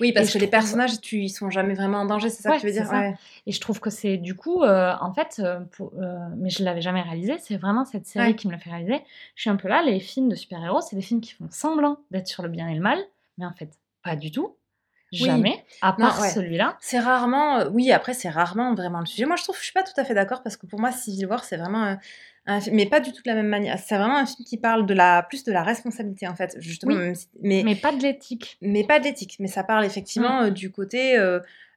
Oui, 0.00 0.12
parce 0.12 0.28
Et 0.28 0.32
que 0.34 0.38
les 0.38 0.46
trouve- 0.46 0.50
personnages, 0.50 1.00
tu, 1.00 1.20
ils 1.22 1.30
sont 1.30 1.48
jamais 1.50 1.74
vraiment 1.74 1.98
en 1.98 2.04
danger, 2.06 2.28
c'est 2.30 2.42
ça 2.42 2.50
Ouais, 2.50 2.56
que 2.56 2.60
tu 2.62 2.66
veux 2.66 2.72
dire? 2.72 2.90
Ouais. 2.90 3.14
Et 3.46 3.52
je 3.52 3.60
trouve 3.60 3.80
que 3.80 3.88
c'est 3.90 4.18
du 4.18 4.34
coup, 4.34 4.62
euh, 4.62 4.92
en 5.00 5.12
fait, 5.14 5.42
pour- 5.72 5.92
mais 6.36 6.50
je 6.50 6.62
l'avais 6.64 6.82
jamais 6.82 7.00
réalisé, 7.02 7.36
c'est 7.38 7.56
vraiment 7.56 7.84
cette 7.86 8.06
série 8.06 8.36
qui 8.36 8.46
me 8.46 8.52
l'a 8.52 8.58
fait 8.58 8.70
réaliser. 8.70 9.02
Je 9.34 9.40
suis 9.42 9.50
un 9.50 9.56
peu 9.56 9.68
là, 9.68 9.82
les 9.82 10.00
films 10.00 10.28
de 10.28 10.34
super-héros, 10.34 10.80
c'est 10.82 10.96
des 10.96 11.02
films 11.02 11.20
qui 11.22 11.32
font 11.32 11.46
semblant 11.50 11.98
d'être 12.10 12.28
sur 12.28 12.42
le 12.42 12.48
bien 12.50 12.68
et 12.68 12.74
le 12.74 12.80
mal, 12.82 12.98
mais 13.38 13.46
en 13.46 13.52
fait, 13.52 13.70
pas 14.02 14.16
du 14.16 14.30
tout. 14.30 14.54
Oui. 15.20 15.26
Jamais, 15.26 15.64
à 15.82 15.92
part 15.92 16.20
ouais. 16.20 16.28
celui-là. 16.30 16.76
C'est 16.80 16.98
rarement, 16.98 17.58
euh, 17.60 17.68
oui, 17.72 17.92
après, 17.92 18.14
c'est 18.14 18.28
rarement 18.28 18.74
vraiment 18.74 19.00
le 19.00 19.06
sujet. 19.06 19.26
Moi, 19.26 19.36
je 19.36 19.42
trouve, 19.44 19.56
je 19.58 19.64
suis 19.64 19.72
pas 19.72 19.82
tout 19.82 19.92
à 19.98 20.04
fait 20.04 20.14
d'accord 20.14 20.42
parce 20.42 20.56
que 20.56 20.66
pour 20.66 20.80
moi, 20.80 20.92
Civil 20.92 21.26
War, 21.26 21.44
c'est 21.44 21.56
vraiment 21.56 21.82
un, 21.84 21.98
un 22.46 22.60
film, 22.60 22.76
mais 22.76 22.86
pas 22.86 23.00
du 23.00 23.10
tout 23.12 23.22
de 23.22 23.28
la 23.30 23.34
même 23.36 23.48
manière. 23.48 23.78
C'est 23.78 23.96
vraiment 23.96 24.16
un 24.18 24.26
film 24.26 24.44
qui 24.46 24.56
parle 24.58 24.84
de 24.86 24.92
la, 24.94 25.22
plus 25.22 25.44
de 25.44 25.52
la 25.52 25.62
responsabilité, 25.62 26.28
en 26.28 26.34
fait, 26.34 26.56
justement, 26.60 26.92
Oui. 26.94 27.00
même 27.00 27.14
si- 27.14 27.28
mais, 27.40 27.62
Mais 27.64 27.74
pas 27.76 27.92
de 27.92 28.02
l'éthique. 28.02 28.58
mais 28.60 28.84
pas 28.84 28.98
de 28.98 29.04
l'éthique. 29.04 29.36
Mais 29.40 29.48
ça 29.48 29.64
parle 29.64 29.84
effectivement 29.84 30.42
Mm. 30.42 30.44
euh, 30.46 30.50
du 30.50 30.70
côté, 30.70 31.16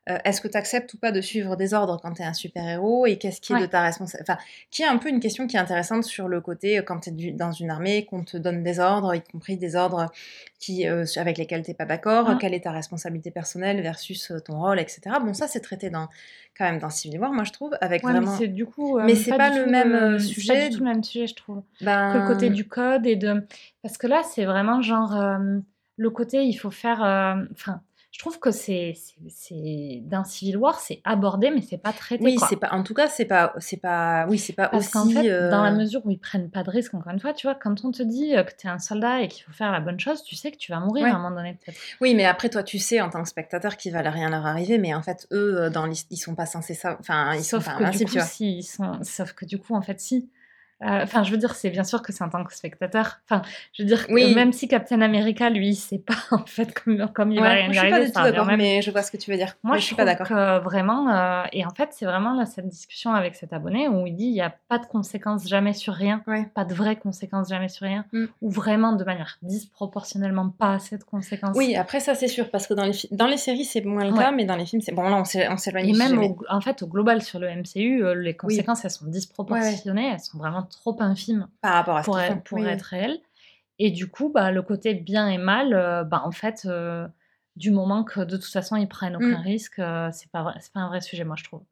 euh, 0.10 0.18
est-ce 0.24 0.40
que 0.42 0.48
tu 0.48 0.58
acceptes 0.58 0.94
ou 0.94 0.98
pas 0.98 1.12
de 1.12 1.20
suivre 1.22 1.56
des 1.56 1.74
ordres 1.74 2.00
quand 2.02 2.14
tu 2.14 2.22
es 2.22 2.26
un 2.26 2.34
super-héros 2.34 3.06
et 3.06 3.18
qu'est-ce 3.18 3.42
qui 3.42 3.52
est 3.54 3.56
Ouais. 3.58 3.62
de 3.62 3.66
ta 3.68 3.82
responsabilité 3.82 4.32
Enfin, 4.32 4.42
qui 4.72 4.82
est 4.84 4.86
un 4.88 4.98
peu 4.98 5.10
une 5.10 5.20
question 5.20 5.48
qui 5.48 5.58
est 5.58 5.60
intéressante 5.60 6.04
sur 6.04 6.28
le 6.28 6.40
côté, 6.42 6.80
euh, 6.80 6.82
quand 6.82 7.00
tu 7.02 7.10
es 7.10 7.32
dans 7.32 7.52
une 7.52 7.70
armée, 7.70 8.06
qu'on 8.06 8.24
te 8.24 8.38
donne 8.38 8.64
des 8.64 8.80
ordres, 8.80 9.14
y 9.16 9.22
compris 9.22 9.58
des 9.58 9.76
ordres 9.76 10.12
qui, 10.60 10.88
euh, 10.88 11.06
avec 11.18 11.38
lesquels 11.38 11.64
tu 11.64 11.74
pas 11.74 11.86
d'accord, 11.86 12.30
Mm. 12.32 12.38
quelle 12.40 12.54
est 12.54 12.62
ta 12.64 12.72
responsabilité 12.72 13.32
personnelle 13.32 13.82
versus 13.82 14.32
ton 14.46 14.60
rôle, 14.60 14.80
etc. 14.80 15.02
Bon, 15.22 15.34
ça, 15.34 15.48
c'est 15.48 15.60
traité 15.62 15.90
dans, 15.90 16.08
quand 16.58 16.66
même 16.66 16.80
dans 16.80 16.90
Civil 16.90 17.20
War, 17.20 17.32
moi, 17.34 17.44
je 17.44 17.52
trouve, 17.52 17.76
avec 17.82 18.04
Ouais, 18.04 18.12
vraiment... 18.14 18.32
mais 18.32 18.38
c'est 18.38 18.48
du 18.48 18.66
coup. 18.66 19.00
Mais 19.00 19.16
c'est 19.16 19.36
pas 19.38 19.50
le 19.56 19.66
même, 19.68 20.18
c'est 20.20 20.26
sujet. 20.28 20.54
Pas 20.54 20.70
du 20.70 20.76
tout 20.78 20.84
le 20.84 20.90
même 20.90 21.04
sujet, 21.04 21.28
je 21.28 21.36
trouve. 21.36 21.62
ben, 21.82 22.14
Que 22.14 22.18
le 22.20 22.28
côté 22.28 22.50
du 22.50 22.68
code 22.68 23.06
et 23.06 23.16
de. 23.16 23.46
Parce 23.84 23.98
que 23.98 24.08
là, 24.08 24.22
c'est 24.24 24.46
vraiment 24.46 24.82
genre. 24.82 25.16
le 25.98 26.10
côté, 26.10 26.44
il 26.44 26.54
faut 26.54 26.72
faire. 26.72 27.02
Enfin, 27.52 27.82
je 28.18 28.24
trouve 28.24 28.40
que 28.40 28.50
c'est. 28.50 28.96
Dans 30.02 30.24
Civil 30.24 30.58
War, 30.58 30.80
c'est 30.80 31.02
abordé, 31.04 31.52
mais 31.52 31.62
c'est 31.62 31.78
pas 31.78 31.94
traité. 31.94 32.24
Oui, 32.24 32.38
c'est 32.50 32.56
pas... 32.56 32.72
En 32.72 32.82
tout 32.82 32.96
cas, 32.96 33.06
c'est 33.06 33.26
pas... 33.26 33.54
c'est 33.60 33.78
pas... 33.78 34.26
Oui, 34.28 34.40
c'est 34.40 34.54
pas 34.54 34.70
Parce 34.70 34.96
aussi... 34.96 35.14
fait, 35.14 35.30
euh, 35.30 35.52
dans 35.52 35.62
la 35.62 35.70
mesure 35.70 36.04
où 36.04 36.10
ils 36.10 36.18
prennent 36.18 36.50
pas 36.50 36.64
de 36.64 36.72
risque, 36.72 36.96
encore 36.96 37.14
une 37.14 37.20
fois, 37.20 37.34
tu 37.34 37.46
vois, 37.46 37.54
quand 37.54 37.86
on 37.86 37.92
te 37.92 38.02
dit 38.02 38.36
euh, 38.36 38.42
que 38.42 38.54
tu 38.58 38.66
es 38.66 38.72
un 38.72 38.80
soldat 38.80 39.22
et 39.22 39.28
qu'il 39.28 39.44
faut 39.44 39.52
faire 39.52 39.72
la 39.72 39.82
bonne 39.82 40.00
chose, 40.00 40.24
tu 40.24 40.36
sais 40.36 40.50
que 40.50 40.58
tu 40.58 40.72
vas 40.72 40.80
mourir 40.80 41.04
Ouais. 41.04 41.12
à 41.12 41.14
un 41.16 41.20
moment 41.20 41.36
donné, 41.36 41.60
peut-être. 41.64 41.78
Oui, 42.02 42.16
mais 42.16 42.26
après, 42.26 42.50
toi, 42.50 42.64
tu 42.64 42.80
sais, 42.80 43.02
en 43.02 43.12
tant 43.12 43.22
que 43.22 43.30
spectateur, 43.30 43.78
qu'il 43.78 43.94
va 43.94 44.00
rien 44.02 44.32
leur 44.32 44.48
arriver, 44.48 44.80
mais 44.80 44.96
en 44.96 45.04
fait, 45.04 45.28
eux, 45.32 45.62
euh, 45.62 45.70
dans 45.70 45.86
ils 45.86 46.18
sont 46.18 46.34
pas 46.34 46.48
censés 46.48 46.74
ça. 46.74 46.98
Enfin, 47.00 47.36
ils 47.36 47.44
Sauf 47.44 47.66
sont 47.66 47.70
pas 47.70 47.92
que, 47.92 47.98
du 48.00 48.06
coup, 48.06 48.18
si, 48.26 48.58
ils 48.58 48.64
sont... 48.64 48.98
Sauf 49.04 49.34
que 49.34 49.46
du 49.46 49.60
coup, 49.60 49.76
en 49.76 49.84
fait, 49.84 50.00
si. 50.00 50.28
Euh, 50.84 51.02
Enfin, 51.04 51.24
je 51.24 51.32
veux 51.32 51.38
dire, 51.38 51.56
c'est 51.56 51.70
bien 51.72 51.84
sûr 51.84 52.02
que 52.04 52.12
c'est 52.14 52.24
en 52.24 52.30
tant 52.30 52.44
que 52.44 52.54
spectateur. 52.54 53.20
Enfin, 53.26 53.42
je 53.74 53.82
veux 53.84 53.88
dire, 53.88 54.06
que 54.08 54.14
Oui. 54.14 54.36
même 54.36 54.54
si 54.54 54.68
Captain 54.68 55.02
America, 55.02 55.50
lui, 55.50 55.74
sait 55.76 55.98
pas, 55.98 56.14
en 56.32 56.46
fait, 56.46 56.72
comme, 56.74 57.08
comme 57.14 57.32
il 57.32 57.40
va 57.40 57.48
Ouais, 57.48 57.54
rien 57.54 57.64
moi, 57.64 57.68
lui 57.70 57.74
je 57.76 57.80
suis 57.80 57.90
pas 57.90 58.00
du 58.06 58.12
tout 58.12 58.22
d'accord, 58.36 58.58
mais 58.58 58.82
je 58.82 58.92
vois 58.92 59.02
ce 59.02 59.12
que 59.12 59.18
tu 59.18 59.32
veux 59.32 59.38
dire. 59.38 59.56
Moi, 59.64 59.76
Mais 59.76 59.82
je, 59.82 59.86
suis 59.86 59.96
pas 59.96 60.06
d'accord. 60.06 60.28
vraiment, 60.62 61.10
euh, 61.10 61.44
et 61.52 61.66
en 61.66 61.72
fait, 61.72 61.90
c'est 61.94 62.06
vraiment 62.06 62.34
là, 62.36 62.46
cette 62.46 62.68
discussion 62.68 63.14
avec 63.14 63.34
cet 63.36 63.54
abonné 63.54 63.88
où 63.88 64.06
il 64.06 64.16
dit 64.16 64.26
il 64.26 64.34
n'y 64.34 64.42
a 64.42 64.54
pas 64.70 64.78
de 64.78 64.86
conséquences 64.86 65.48
jamais 65.48 65.74
sur 65.74 65.94
rien, 65.94 66.22
Ouais. 66.28 66.46
pas 66.54 66.64
de 66.66 66.74
vraies 66.74 66.96
conséquences 66.98 67.50
jamais 67.50 67.70
sur 67.70 67.86
rien, 67.88 68.06
Mm. 68.12 68.26
ou 68.42 68.50
vraiment 68.52 68.94
de 68.94 69.04
manière 69.04 69.38
disproportionnellement 69.42 70.50
pas 70.50 70.74
assez 70.74 70.98
de 70.98 71.04
conséquences. 71.04 71.56
Oui, 71.56 71.76
après, 71.76 72.00
ça, 72.00 72.16
c'est 72.16 72.28
sûr, 72.28 72.50
parce 72.52 72.68
que 72.68 72.74
dans 72.74 72.86
les, 72.86 72.92
dans 73.12 73.28
les 73.28 73.38
séries, 73.38 73.66
c'est 73.66 73.82
moins 73.82 74.06
le 74.06 74.12
Ouais. 74.12 74.20
cas, 74.20 74.32
mais 74.32 74.46
dans 74.46 74.56
les 74.56 74.66
films, 74.66 74.82
c'est. 74.82 74.92
Bon, 74.92 75.04
là, 75.04 75.16
on 75.18 75.24
s'é- 75.26 75.48
on 75.50 75.58
s'éloigne 75.58 75.90
Et 75.90 75.94
même, 75.94 76.20
au- 76.20 76.38
en 76.50 76.62
fait, 76.62 76.82
au 76.84 76.88
global, 76.88 77.22
sur 77.22 77.40
le 77.40 77.48
MCU, 77.48 78.04
euh, 78.04 78.14
les 78.16 78.36
conséquences, 78.36 78.86
elles 78.86 78.92
sont 78.92 79.06
disproportionnées, 79.08 80.12
elles 80.14 80.20
sont 80.20 80.38
vraiment 80.38 80.67
trop 80.70 80.96
infimes 81.02 81.48
par 81.62 81.74
rapport 81.74 81.98
à 81.98 82.04
pour, 82.04 82.20
être, 82.20 82.44
pour 82.44 82.58
Oui, 82.60 82.66
être 82.68 82.82
réelles. 82.84 83.20
Et 83.80 83.92
du 83.92 84.10
coup, 84.10 84.30
bah, 84.30 84.52
le 84.52 84.62
côté 84.62 84.94
bien 84.96 85.28
et 85.30 85.38
mal, 85.38 85.74
euh, 85.74 86.04
bah, 86.04 86.22
en 86.26 86.32
fait, 86.32 86.64
euh, 86.66 87.08
du 87.56 87.72
moment 87.72 88.04
que 88.04 88.22
de 88.22 88.38
toute 88.38 88.46
façon, 88.52 88.76
ils 88.76 88.88
prennent 88.88 89.16
aucun 89.16 89.38
Mm. 89.40 89.44
risque, 89.44 89.80
euh, 89.80 90.10
c'est 90.14 90.32
pas, 90.32 90.54
c'est 90.60 90.74
pas 90.74 90.80
un 90.82 90.88
vrai 90.90 91.02
sujet, 91.02 91.24
moi, 91.24 91.36
je 91.38 91.44
trouve. 91.44 91.64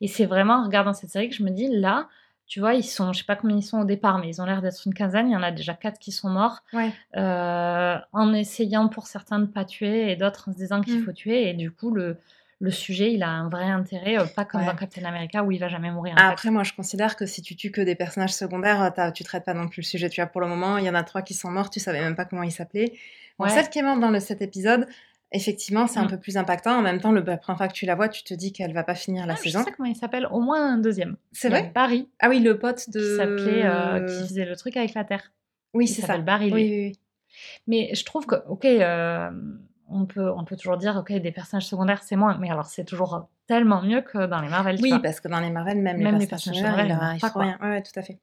Et 0.00 0.08
c'est 0.08 0.26
vraiment 0.26 0.54
en 0.56 0.64
regardant 0.64 0.94
cette 0.94 1.10
série 1.10 1.28
que 1.28 1.34
je 1.36 1.44
me 1.44 1.50
dis, 1.50 1.68
là, 1.68 2.08
tu 2.46 2.60
vois, 2.60 2.74
ils 2.74 2.84
sont, 2.84 3.12
je 3.12 3.20
sais 3.20 3.24
pas 3.24 3.36
combien 3.36 3.56
ils 3.56 3.62
sont 3.62 3.80
au 3.80 3.84
départ, 3.84 4.18
mais 4.18 4.28
ils 4.28 4.42
ont 4.42 4.46
l'air 4.46 4.62
d'être 4.62 4.82
une 4.86 4.94
quinzaine. 4.94 5.28
Il 5.28 5.32
y 5.32 5.36
en 5.36 5.42
a 5.42 5.52
déjà 5.52 5.74
quatre 5.74 5.98
qui 5.98 6.12
sont 6.12 6.30
morts, 6.30 6.60
Ouais. 6.72 6.92
en 7.14 8.32
essayant 8.34 8.88
pour 8.88 9.06
certains 9.06 9.38
de 9.40 9.46
pas 9.46 9.64
tuer 9.64 10.10
et 10.10 10.16
d'autres 10.16 10.48
en 10.48 10.52
se 10.52 10.58
disant 10.58 10.80
qu'il 10.82 11.00
Mm. 11.00 11.04
faut 11.04 11.12
tuer. 11.12 11.48
Et 11.50 11.54
du 11.54 11.70
coup, 11.70 11.90
le, 11.92 12.18
le 12.64 12.70
sujet, 12.70 13.12
il 13.12 13.22
a 13.22 13.28
un 13.28 13.48
vrai 13.48 13.64
intérêt, 13.64 14.18
euh, 14.18 14.24
pas 14.24 14.44
comme 14.44 14.60
Ouais. 14.62 14.66
dans 14.66 14.74
Captain 14.74 15.04
America 15.04 15.42
où 15.44 15.52
il 15.52 15.58
va 15.60 15.68
jamais 15.68 15.90
mourir. 15.90 16.14
Après, 16.16 16.50
moi, 16.50 16.62
je 16.62 16.72
considère 16.72 17.14
que 17.16 17.26
si 17.26 17.42
tu 17.42 17.54
tues 17.56 17.70
que 17.70 17.80
des 17.82 17.94
personnages 17.94 18.32
secondaires, 18.32 18.90
t'as- 18.94 19.12
tu 19.12 19.22
traites 19.24 19.44
pas 19.44 19.54
non 19.54 19.68
plus 19.68 19.80
le 19.82 19.86
sujet. 19.86 20.08
Tu 20.08 20.20
vois, 20.20 20.28
pour 20.30 20.40
le 20.40 20.46
moment, 20.48 20.78
il 20.78 20.84
y 20.84 20.90
en 20.90 20.94
a 20.94 21.02
trois 21.04 21.22
qui 21.22 21.34
sont 21.34 21.50
morts, 21.50 21.68
tu 21.70 21.78
savais 21.80 22.00
même 22.00 22.16
pas 22.16 22.24
comment 22.24 22.42
ils 22.42 22.50
s'appelaient. 22.52 22.92
Bon, 23.38 23.44
Ouais. 23.44 23.50
Celle 23.50 23.68
qui 23.68 23.78
est 23.78 23.82
morte 23.82 24.00
dans 24.00 24.10
le, 24.10 24.18
cet 24.20 24.40
épisode, 24.42 24.86
effectivement, 25.32 25.86
c'est 25.86 25.98
un 25.98 26.04
Mm. 26.04 26.10
peu 26.10 26.18
plus 26.18 26.36
impactant. 26.36 26.78
En 26.78 26.82
même 26.82 27.00
temps, 27.00 27.12
le, 27.12 27.20
la 27.22 27.36
première 27.36 27.58
fois 27.58 27.68
que 27.68 27.72
tu 27.74 27.84
la 27.86 27.94
vois, 27.96 28.08
tu 28.08 28.22
te 28.22 28.32
dis 28.34 28.52
qu'elle 28.52 28.72
va 28.72 28.84
pas 28.84 28.94
finir 28.94 29.26
la 29.26 29.34
Ah, 29.34 29.36
je 29.36 29.42
saison. 29.42 29.62
sais 29.64 29.72
comment 29.72 29.88
il 29.88 29.96
s'appelle, 29.96 30.26
au 30.30 30.40
moins 30.40 30.74
un 30.74 30.78
deuxième. 30.78 31.16
C'est 31.32 31.48
vrai? 31.50 31.70
Barry, 31.74 32.08
Ah 32.20 32.28
oui, 32.30 32.38
le 32.40 32.58
pote 32.58 32.88
de. 32.90 32.98
qui 33.00 33.16
s'appelait, 33.16 33.66
euh, 33.66 34.00
qui 34.06 34.28
faisait 34.28 34.44
le 34.46 34.56
truc 34.56 34.76
avec 34.76 34.94
la 34.94 35.04
Terre. 35.04 35.32
Oui, 35.74 35.86
c'est 35.88 36.00
ça. 36.00 36.06
s'appelle 36.06 36.24
Barry, 36.24 36.50
Oui, 36.52 36.62
lui. 36.62 36.70
oui, 36.70 36.86
oui. 36.90 36.98
Mais 37.66 37.94
je 37.94 38.04
trouve 38.04 38.26
que, 38.26 38.36
ok, 38.48 38.64
euh, 38.64 39.30
on, 39.94 40.04
peut, 40.06 40.30
on 40.30 40.44
peut 40.44 40.56
toujours 40.56 40.76
dire, 40.76 40.96
ok, 40.96 41.12
des 41.12 41.32
personnages 41.32 41.66
secondaires, 41.66 42.02
c'est 42.02 42.16
moins, 42.16 42.36
mais 42.38 42.50
alors 42.50 42.66
c'est 42.66 42.84
toujours 42.84 43.28
tellement 43.46 43.82
mieux 43.82 44.02
que 44.02 44.26
dans 44.26 44.40
les 44.40 44.48
Marvel. 44.48 44.78
Oui, 44.82 44.98
parce 45.02 45.20
que 45.20 45.28
dans 45.28 45.40
les 45.40 45.50
Marvel, 45.50 45.78
même, 45.78 45.98
Même 45.98 46.18
les 46.18 46.26
personnages 46.26 46.58
secondaires, 46.58 46.84
il 46.84 46.90
secondaires, 46.90 47.08
leur 47.08 47.14
ils 47.14 47.30
trop 47.30 47.40
rien. 47.40 47.58
Ouais, 47.62 47.68
ouais, 47.68 47.82
tout 47.82 47.98
à 47.98 48.02
fait. 48.02 48.18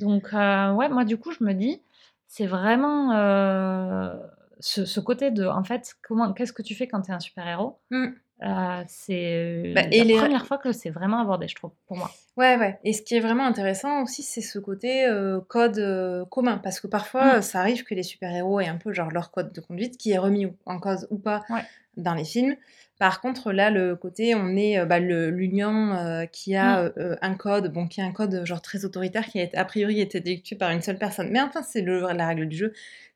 Donc, 0.00 0.34
euh, 0.34 0.72
ouais, 0.72 0.88
moi, 0.88 1.04
du 1.04 1.16
coup, 1.16 1.30
je 1.32 1.44
me 1.44 1.54
dis, 1.54 1.80
c'est 2.26 2.46
vraiment 2.46 3.12
euh, 3.12 4.14
ce, 4.58 4.84
ce 4.84 5.00
côté 5.00 5.30
de, 5.30 5.46
en 5.46 5.62
fait, 5.62 5.94
comment, 6.02 6.32
qu'est-ce 6.32 6.52
que 6.52 6.62
tu 6.62 6.74
fais 6.74 6.88
quand 6.88 7.02
tu 7.02 7.10
es 7.10 7.14
un 7.14 7.20
super-héros? 7.20 7.78
Mm. 7.90 8.08
Euh, 8.42 8.82
C'est 8.88 9.72
Bah, 9.74 9.82
la 9.82 9.94
et 9.94 10.04
les- 10.04 10.16
première 10.16 10.44
fois 10.46 10.58
que 10.58 10.72
c'est 10.72 10.90
vraiment 10.90 11.20
abordé, 11.20 11.46
je 11.48 11.54
trouve, 11.54 11.70
pour 11.86 11.96
moi. 11.96 12.10
Ouais, 12.36 12.56
ouais. 12.56 12.78
Et 12.84 12.92
ce 12.92 13.00
qui 13.02 13.14
est 13.14 13.20
vraiment 13.20 13.46
intéressant 13.46 14.02
aussi, 14.02 14.22
c'est 14.22 14.40
ce 14.40 14.58
côté 14.58 15.06
euh, 15.06 15.40
code 15.48 15.78
euh, 15.78 16.24
commun. 16.26 16.58
Parce 16.58 16.80
que 16.80 16.86
parfois, 16.88 17.38
Mm. 17.38 17.42
ça 17.42 17.60
arrive 17.60 17.84
que 17.84 17.94
les 17.94 18.02
super-héros 18.02 18.60
aient 18.60 18.66
un 18.68 18.76
peu 18.76 18.92
genre 18.92 19.10
leur 19.10 19.30
code 19.30 19.52
de 19.52 19.60
conduite 19.60 19.96
qui 19.96 20.10
est 20.12 20.18
remis 20.18 20.48
en 20.66 20.78
cause 20.80 21.06
ou 21.10 21.18
pas 21.18 21.44
Ouais. 21.48 21.62
dans 21.96 22.14
les 22.14 22.24
films. 22.24 22.56
Par 22.98 23.20
contre, 23.20 23.52
là, 23.52 23.70
le 23.70 23.96
côté, 23.96 24.34
on 24.34 24.48
est 24.56 24.78
euh, 24.78 24.84
bah, 24.84 24.98
l'union 24.98 25.92
euh, 25.94 26.26
qui 26.26 26.56
a 26.56 26.82
Mm. 26.82 26.92
euh, 26.98 27.16
un 27.22 27.34
code, 27.34 27.72
bon, 27.72 27.86
qui 27.86 28.00
est 28.00 28.04
un 28.04 28.12
code 28.12 28.42
genre 28.44 28.60
très 28.62 28.84
autoritaire, 28.84 29.26
qui 29.26 29.38
a 29.38 29.44
été- 29.44 29.56
a 29.56 29.64
priori 29.64 30.00
été 30.00 30.20
dicté 30.20 30.56
par 30.56 30.70
une 30.70 30.82
seule 30.82 30.98
personne. 30.98 31.28
Mais 31.30 31.40
enfin, 31.40 31.62
c'est 31.62 31.82
la 31.82 32.26
règle 32.26 32.46
du 32.48 32.56
jeu. 32.56 32.72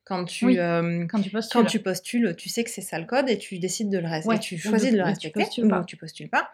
Quand 0.08 0.24
tu, 0.24 0.46
Oui, 0.46 0.58
euh, 0.58 1.06
Quand 1.06 1.20
tu 1.20 1.28
postules. 1.28 1.60
quand 1.60 1.66
tu 1.66 1.80
postules, 1.80 2.34
tu 2.36 2.48
sais 2.48 2.64
que 2.64 2.70
c'est 2.70 2.80
ça 2.80 2.98
le 2.98 3.04
code 3.04 3.28
et 3.28 3.36
tu 3.36 3.58
décides 3.58 3.90
de 3.90 3.98
le 3.98 4.08
respecter. 4.08 4.28
Ouais, 4.28 4.38
tu 4.38 4.56
choisis 4.56 4.90
de- 4.90 4.96
le 4.96 5.02
tu 5.02 5.28
respecter 5.28 5.62
ou 5.62 5.84
tu 5.84 5.96
postules 5.98 6.30
pas. 6.30 6.48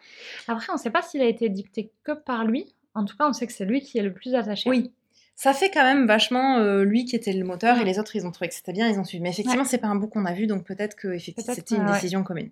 Après, 0.49 0.67
on 0.71 0.75
ne 0.75 0.79
sait 0.79 0.91
pas 0.91 1.03
s'il 1.03 1.23
a 1.23 1.27
été 1.27 1.49
dicté 1.49 1.91
que 2.03 2.13
par 2.13 2.45
lui. 2.45 2.75
En 2.95 3.05
tout 3.05 3.17
cas, 3.17 3.29
on 3.29 3.33
sait 3.33 3.47
que 3.47 3.53
c'est 3.53 3.65
lui 3.65 3.81
qui 3.81 3.97
est 3.99 4.03
le 4.03 4.13
plus 4.13 4.35
attaché. 4.35 4.69
Oui. 4.69 4.91
Ça 5.37 5.53
fait 5.53 5.71
quand 5.71 5.85
même 5.85 6.07
vachement 6.07 6.59
euh, 6.59 6.85
lui 6.85 7.05
qui 7.05 7.15
était 7.17 7.33
le 7.33 7.45
moteur 7.45 7.79
et 7.79 7.85
les 7.85 7.99
autres 8.01 8.15
ils 8.17 8.27
ont 8.27 8.31
trouvé 8.33 8.49
que 8.49 8.55
c'était 8.55 8.73
bien, 8.73 8.89
ils 8.89 8.99
ont 8.99 9.05
suivi. 9.05 9.23
Mais 9.23 9.31
effectivement, 9.31 9.65
c'est 9.65 9.79
pas 9.79 9.89
un 9.89 9.97
bout 9.97 10.07
qu'on 10.09 10.25
a 10.27 10.33
vu, 10.33 10.47
donc 10.49 10.65
peut-être 10.65 10.97
que 10.97 11.09
effectivement, 11.09 11.55
c'était 11.55 11.77
une 11.77 11.85
ouais. 11.87 11.93
décision 11.93 12.23
commune. 12.25 12.51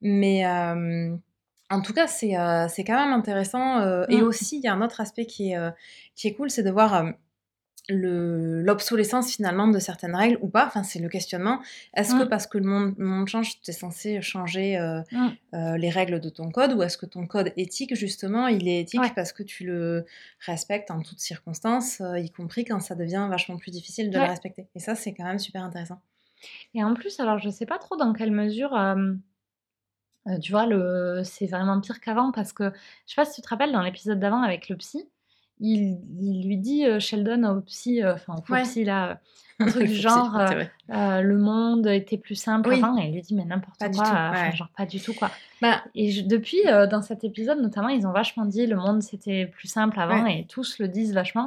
Mais 0.00 0.44
euh, 0.46 1.14
en 1.70 1.80
tout 1.80 1.92
cas, 1.92 2.06
c'est 2.06 2.28
quand 2.30 3.04
même 3.04 3.12
intéressant. 3.12 4.06
Et 4.08 4.18
Mm. 4.18 4.22
aussi, 4.24 4.56
il 4.58 4.62
y 4.62 4.68
a 4.68 4.72
un 4.72 4.82
autre 4.82 5.00
aspect 5.00 5.26
qui 5.26 5.52
est, 5.52 5.58
qui 6.14 6.28
est 6.28 6.34
cool, 6.34 6.50
c'est 6.50 6.62
de 6.62 6.70
voir 6.70 7.12
l'obsolescence 7.88 9.32
finalement 9.34 9.66
de 9.68 9.78
certaines 9.78 10.14
règles 10.14 10.38
ou 10.40 10.48
pas. 10.48 10.66
Enfin, 10.66 10.82
c'est 10.82 10.98
le 11.00 11.08
questionnement. 11.08 11.60
Est-ce 11.94 12.14
que 12.14 12.24
Mm. 12.24 12.28
parce 12.28 12.46
que 12.46 12.58
le 12.58 12.64
monde, 12.64 12.94
le 12.96 13.04
monde 13.06 13.26
change, 13.28 13.60
tu 13.60 13.70
es 13.70 13.72
censé 13.74 14.20
changer 14.22 14.78
euh, 14.78 15.00
Mm. 15.12 15.28
euh, 15.54 15.76
les 15.78 15.90
règles 15.90 16.20
de 16.20 16.28
ton 16.28 16.50
code 16.50 16.72
ou 16.74 16.82
est-ce 16.82 16.96
que 16.96 17.06
ton 17.06 17.26
code 17.26 17.52
éthique, 17.56 17.94
justement, 17.94 18.46
il 18.46 18.68
est 18.68 18.80
éthique 18.80 19.00
Ouais. 19.00 19.12
parce 19.14 19.32
que 19.32 19.42
tu 19.42 19.64
le 19.64 20.04
respectes 20.46 20.90
en 20.90 21.00
toutes 21.02 21.18
circonstances, 21.20 22.00
euh, 22.00 22.18
y 22.18 22.30
compris 22.30 22.64
quand 22.64 22.80
ça 22.80 22.94
devient 22.94 23.26
vachement 23.28 23.56
plus 23.56 23.70
difficile 23.72 24.10
de 24.10 24.16
Ouais. 24.16 24.24
le 24.24 24.30
respecter? 24.30 24.68
Et 24.74 24.78
ça, 24.78 24.94
c'est 24.94 25.12
quand 25.12 25.24
même 25.24 25.38
super 25.40 25.62
intéressant. 25.64 26.00
Et 26.74 26.82
en 26.84 26.94
plus, 26.94 27.18
alors 27.20 27.38
je 27.38 27.50
sais 27.50 27.66
pas 27.66 27.78
trop 27.78 27.96
dans 27.96 28.12
quelle 28.12 28.32
mesure, 28.32 28.76
tu 30.40 30.52
vois, 30.52 30.66
le... 30.66 31.22
c'est 31.24 31.46
vraiment 31.46 31.80
pire 31.80 32.00
qu'avant 32.00 32.30
parce 32.32 32.52
que 32.52 32.70
je 33.06 33.14
sais 33.14 33.16
pas 33.16 33.24
si 33.24 33.36
tu 33.36 33.42
te 33.42 33.48
rappelles 33.48 33.72
dans 33.72 33.82
l'épisode 33.82 34.20
d'avant 34.20 34.42
avec 34.42 34.68
le 34.68 34.76
psy, 34.76 35.08
il, 35.62 35.98
il 36.20 36.46
lui 36.46 36.56
dit 36.58 36.84
euh, 36.86 36.98
Sheldon 37.00 37.44
au 37.44 37.60
psy, 37.62 38.02
euh, 38.02 38.14
enfin 38.14 38.34
au 38.36 38.52
Ouais. 38.52 38.62
psy 38.62 38.84
là, 38.84 39.20
un 39.60 39.66
truc 39.66 39.86
du 39.86 39.94
genre 39.94 40.36
euh, 40.36 40.64
euh, 40.90 41.20
le 41.20 41.38
monde 41.38 41.86
était 41.86 42.18
plus 42.18 42.34
simple 42.34 42.70
Oui. 42.70 42.76
avant 42.78 42.98
et 42.98 43.06
il 43.06 43.14
lui 43.14 43.22
dit 43.22 43.34
mais 43.34 43.44
n'importe 43.44 43.78
quoi, 43.78 43.88
tout, 43.88 44.00
euh, 44.00 44.02
enfin, 44.02 44.32
ouais. 44.50 44.56
genre 44.56 44.68
pas 44.76 44.86
du 44.86 45.00
tout 45.00 45.14
quoi. 45.14 45.30
Bah, 45.60 45.82
Et 45.94 46.10
je- 46.10 46.22
depuis 46.22 46.66
euh, 46.66 46.86
dans 46.88 47.00
cet 47.02 47.22
épisode 47.24 47.60
notamment, 47.60 47.88
ils 47.88 48.06
ont 48.06 48.12
vachement 48.12 48.44
dit 48.44 48.66
le 48.66 48.76
monde 48.76 49.02
c'était 49.02 49.46
plus 49.46 49.68
simple 49.68 49.98
avant 50.00 50.24
Ouais. 50.24 50.40
et 50.40 50.46
tous 50.46 50.78
le 50.80 50.88
disent 50.88 51.14
vachement. 51.14 51.46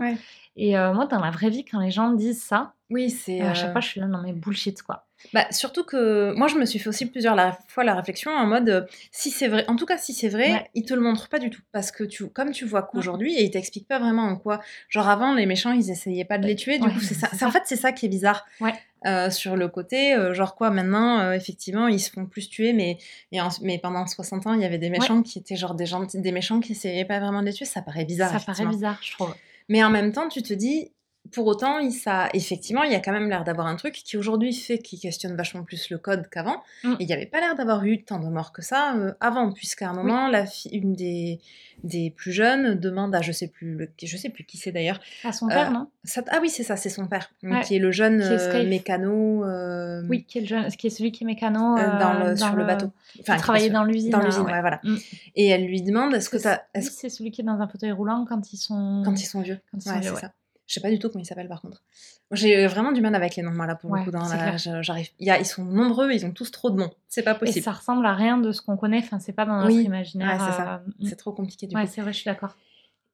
Et 0.55 0.77
euh, 0.77 0.93
moi 0.93 1.05
dans 1.07 1.19
la 1.19 1.31
vraie 1.31 1.49
vie 1.49 1.65
quand 1.65 1.79
les 1.81 1.91
gens 1.91 2.11
disent 2.13 2.41
ça, 2.41 2.71
oui, 2.89 3.09
c'est. 3.09 3.41
à 3.41 3.51
euh, 3.51 3.53
chaque 3.53 3.71
fois 3.73 3.81
je 3.81 3.87
suis 3.87 3.99
là 3.99 4.07
non 4.07 4.21
mais 4.23 4.31
bullshit 4.31 4.81
quoi. 4.81 5.05
Bah, 5.33 5.45
surtout 5.51 5.83
que 5.83 6.33
moi, 6.35 6.47
je 6.47 6.55
me 6.55 6.65
suis 6.65 6.79
fait 6.79 6.89
aussi 6.89 7.05
plusieurs 7.05 7.35
la- 7.35 7.57
fois 7.67 7.83
la 7.83 7.95
réflexion 7.95 8.31
en 8.31 8.45
mode 8.45 8.69
euh, 8.69 8.81
si 9.11 9.29
c'est 9.31 9.47
vrai, 9.47 9.65
en 9.67 9.75
tout 9.75 9.85
cas, 9.85 9.97
si 9.97 10.13
c'est 10.13 10.29
vrai, 10.29 10.51
Ouais. 10.51 10.69
ils 10.73 10.85
te 10.85 10.93
le 10.93 11.01
montrent 11.01 11.29
pas 11.29 11.39
du 11.39 11.49
tout. 11.49 11.61
Parce 11.71 11.91
que 11.91 12.03
tu, 12.03 12.27
comme 12.29 12.51
tu 12.51 12.65
vois 12.65 12.83
qu'aujourd'hui, 12.83 13.35
et 13.35 13.43
ils 13.43 13.51
t'expliquent 13.51 13.87
pas 13.87 13.99
vraiment 13.99 14.23
en 14.23 14.35
quoi. 14.37 14.61
Genre 14.89 15.07
avant, 15.09 15.33
les 15.33 15.45
méchants, 15.45 15.71
ils 15.71 15.89
essayaient 15.91 16.25
pas 16.25 16.37
de 16.37 16.45
les 16.47 16.55
tuer. 16.55 16.77
Du 16.79 16.85
Ouais, 16.87 16.93
coup, 16.93 16.99
c'est 16.99 17.13
ça. 17.15 17.29
En 17.45 17.51
fait, 17.51 17.63
c'est 17.65 17.75
ça 17.75 17.91
qui 17.91 18.05
est 18.05 18.09
bizarre. 18.09 18.45
Ouais. 18.61 18.73
Euh, 19.05 19.29
sur 19.29 19.55
le 19.55 19.67
côté, 19.67 20.15
euh, 20.15 20.33
genre 20.33 20.55
quoi, 20.55 20.71
maintenant, 20.71 21.19
euh, 21.19 21.33
effectivement, 21.33 21.87
ils 21.87 21.99
se 21.99 22.09
font 22.09 22.25
plus 22.25 22.49
tuer, 22.49 22.73
mais, 22.73 22.97
et 23.31 23.39
en- 23.39 23.49
mais 23.61 23.77
pendant 23.77 24.07
60 24.07 24.47
ans, 24.47 24.53
il 24.53 24.61
y 24.61 24.65
avait 24.65 24.79
des 24.79 24.89
méchants 24.89 25.21
qui 25.21 25.37
étaient 25.37 25.55
genre 25.55 25.75
des, 25.75 25.85
gentils, 25.85 26.19
des 26.19 26.31
méchants 26.31 26.59
qui 26.59 26.71
essayaient 26.71 27.05
pas 27.05 27.19
vraiment 27.19 27.41
de 27.41 27.45
les 27.45 27.53
tuer. 27.53 27.65
Ça 27.65 27.83
paraît 27.83 28.05
bizarre. 28.05 28.31
ça 28.31 28.39
paraît 28.43 28.65
bizarre 28.65 28.97
je 29.03 29.11
trouve. 29.11 29.35
Mais 29.69 29.83
en 29.83 29.89
même 29.91 30.11
temps, 30.11 30.27
tu 30.27 30.41
te 30.41 30.53
dis, 30.53 30.91
pour 31.31 31.47
autant, 31.47 31.79
il, 31.79 31.91
ça, 31.91 32.29
effectivement, 32.33 32.83
il 32.83 32.91
y 32.91 32.95
a 32.95 32.99
quand 32.99 33.11
même 33.11 33.29
l'air 33.29 33.43
d'avoir 33.43 33.67
un 33.67 33.75
truc 33.75 33.93
qui 33.93 34.15
aujourd'hui 34.17 34.53
fait 34.53 34.77
qu'il 34.77 34.99
questionne 34.99 35.35
vachement 35.35 35.63
plus 35.63 35.89
le 35.89 35.97
code 35.97 36.27
qu'avant. 36.29 36.61
Mm. 36.83 36.91
Et 36.93 36.95
il 37.03 37.07
n'y 37.07 37.13
avait 37.13 37.25
pas 37.25 37.39
l'air 37.39 37.55
d'avoir 37.55 37.83
eu 37.83 38.03
tant 38.03 38.19
de 38.19 38.27
morts 38.27 38.51
que 38.53 38.61
ça 38.61 38.95
euh, 38.95 39.13
avant, 39.19 39.51
puisqu'à 39.51 39.89
un 39.89 39.93
moment, 39.93 40.27
la 40.27 40.45
une 40.71 40.93
des, 40.93 41.39
des 41.83 42.11
plus 42.11 42.31
jeunes 42.31 42.75
demande 42.75 43.13
à 43.15 43.21
je 43.21 43.31
sais 43.31 43.47
plus, 43.47 43.75
le- 43.75 43.89
je 44.01 44.17
sais 44.17 44.29
plus 44.29 44.43
qui 44.43 44.57
c'est 44.57 44.71
d'ailleurs. 44.71 44.99
À 45.23 45.31
son 45.31 45.47
père 45.47 45.69
Euh, 45.69 45.73
non? 45.73 45.87
Ça- 46.03 46.23
ah 46.29 46.37
oui, 46.41 46.49
c'est 46.49 46.63
ça, 46.63 46.77
c'est 46.77 46.89
son 46.89 47.07
père, 47.07 47.31
Ouais. 47.43 47.61
qui 47.61 47.75
est 47.75 47.79
le 47.79 47.91
jeune 47.91 48.19
Qui 48.19 48.27
est 48.27 48.55
euh, 48.55 48.69
mécano. 48.69 49.43
euh, 49.45 50.03
Oui, 50.07 50.25
qui 50.25 50.37
est, 50.37 50.41
le 50.41 50.47
jeune- 50.47 50.67
qui 50.69 50.87
est 50.87 50.91
celui 50.91 51.11
qui 51.11 51.23
est 51.23 51.27
mécano 51.27 51.75
dans 51.75 52.35
sur 52.37 52.55
le 52.55 52.65
bateau. 52.65 52.91
Qui 53.13 53.23
travaillait 53.23 53.69
dans 53.71 53.83
l'usine. 53.83 54.11
Dans 54.11 54.19
l'usine, 54.21 54.43
ouais. 54.43 54.51
ouais, 54.53 54.61
voilà. 54.61 54.79
Mm. 54.83 54.95
Et 55.35 55.47
elle 55.47 55.65
lui 55.65 55.81
demande 55.81 56.13
est-ce 56.13 56.29
que 56.29 56.37
lui, 56.37 56.45
est-ce- 56.75 56.91
c'est 56.91 57.09
celui 57.09 57.31
qui 57.31 57.41
est 57.41 57.45
dans 57.45 57.59
un 57.59 57.67
fauteuil 57.67 57.91
roulant 57.91 58.25
quand 58.29 58.53
ils 58.53 58.57
sont. 58.57 59.01
Quand 59.03 59.19
ils 59.19 59.25
sont 59.25 59.41
vieux. 59.41 59.59
Quand 59.71 59.79
ils 59.83 59.89
Ouais, 59.89 59.95
sont 59.95 60.01
vieux, 60.01 60.15
ça. 60.21 60.31
Je 60.67 60.73
sais 60.73 60.81
pas 60.81 60.89
du 60.89 60.97
tout 60.99 61.09
comment 61.09 61.21
ils 61.21 61.25
s'appellent 61.27 61.47
par 61.47 61.61
contre. 61.61 61.83
J'ai 62.31 62.65
vraiment 62.65 62.91
du 62.91 63.01
mal 63.01 63.13
avec 63.13 63.35
les 63.35 63.43
noms 63.43 63.51
là 63.51 63.75
pour 63.75 63.91
Ouais, 63.91 63.99
le 63.99 64.05
coup. 64.05 64.11
Dans 64.11 64.27
la- 64.27 64.57
j'arrive. 64.57 65.09
Il 65.19 65.27
y 65.27 65.29
a, 65.29 65.39
ils 65.39 65.45
sont 65.45 65.63
nombreux, 65.63 66.11
ils 66.11 66.25
ont 66.25 66.31
tous 66.31 66.49
trop 66.51 66.71
de 66.71 66.77
noms. 66.77 66.91
C'est 67.07 67.21
pas 67.23 67.35
Et 67.35 67.39
possible. 67.39 67.63
ça 67.63 67.71
ressemble 67.71 68.05
à 68.05 68.13
rien 68.15 68.37
de 68.39 68.51
ce 68.51 68.61
qu'on 68.61 68.75
connaît. 68.77 68.97
Enfin, 68.99 69.19
c'est 69.19 69.33
pas 69.33 69.45
dans 69.45 69.57
notre 69.57 69.67
Oui, 69.67 69.83
imaginaire. 69.83 70.39
c'est 70.39 70.57
ça. 70.57 70.75
euh, 70.75 70.89
mm. 71.03 71.07
C'est 71.09 71.15
trop 71.17 71.31
compliqué 71.33 71.67
du 71.67 71.75
Ouais, 71.75 71.83
coup. 71.85 71.91
c'est 71.93 72.01
vrai, 72.01 72.13
je 72.13 72.17
suis 72.17 72.25
d'accord. 72.25 72.55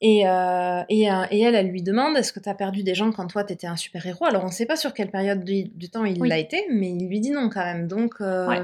Et, 0.04 0.28
euh, 0.28 0.82
et, 0.90 1.12
euh, 1.12 1.26
et 1.30 1.42
elle, 1.42 1.54
elle 1.54 1.68
lui 1.68 1.84
demande 1.84 2.18
est-ce 2.18 2.34
que 2.34 2.40
tu 2.40 2.50
as 2.50 2.56
perdu 2.56 2.82
des 2.82 2.96
gens 2.96 3.12
quand 3.12 3.28
toi 3.28 3.44
t'étais 3.44 3.68
un 3.68 3.76
super 3.76 4.04
héros 4.04 4.26
Alors 4.26 4.44
on 4.44 4.48
sait 4.50 4.66
pas 4.66 4.76
sur 4.76 4.96
quelle 4.96 5.12
période 5.12 5.44
du, 5.44 5.66
du 5.66 5.90
temps 5.90 6.06
il 6.06 6.20
Oui. 6.20 6.28
l'a 6.28 6.40
été, 6.40 6.66
mais 6.72 6.90
il 6.90 7.08
lui 7.08 7.20
dit 7.20 7.30
non 7.30 7.50
quand 7.50 7.64
même. 7.64 7.88
Donc 7.88 8.16
euh, 8.20 8.48
Ouais. 8.48 8.62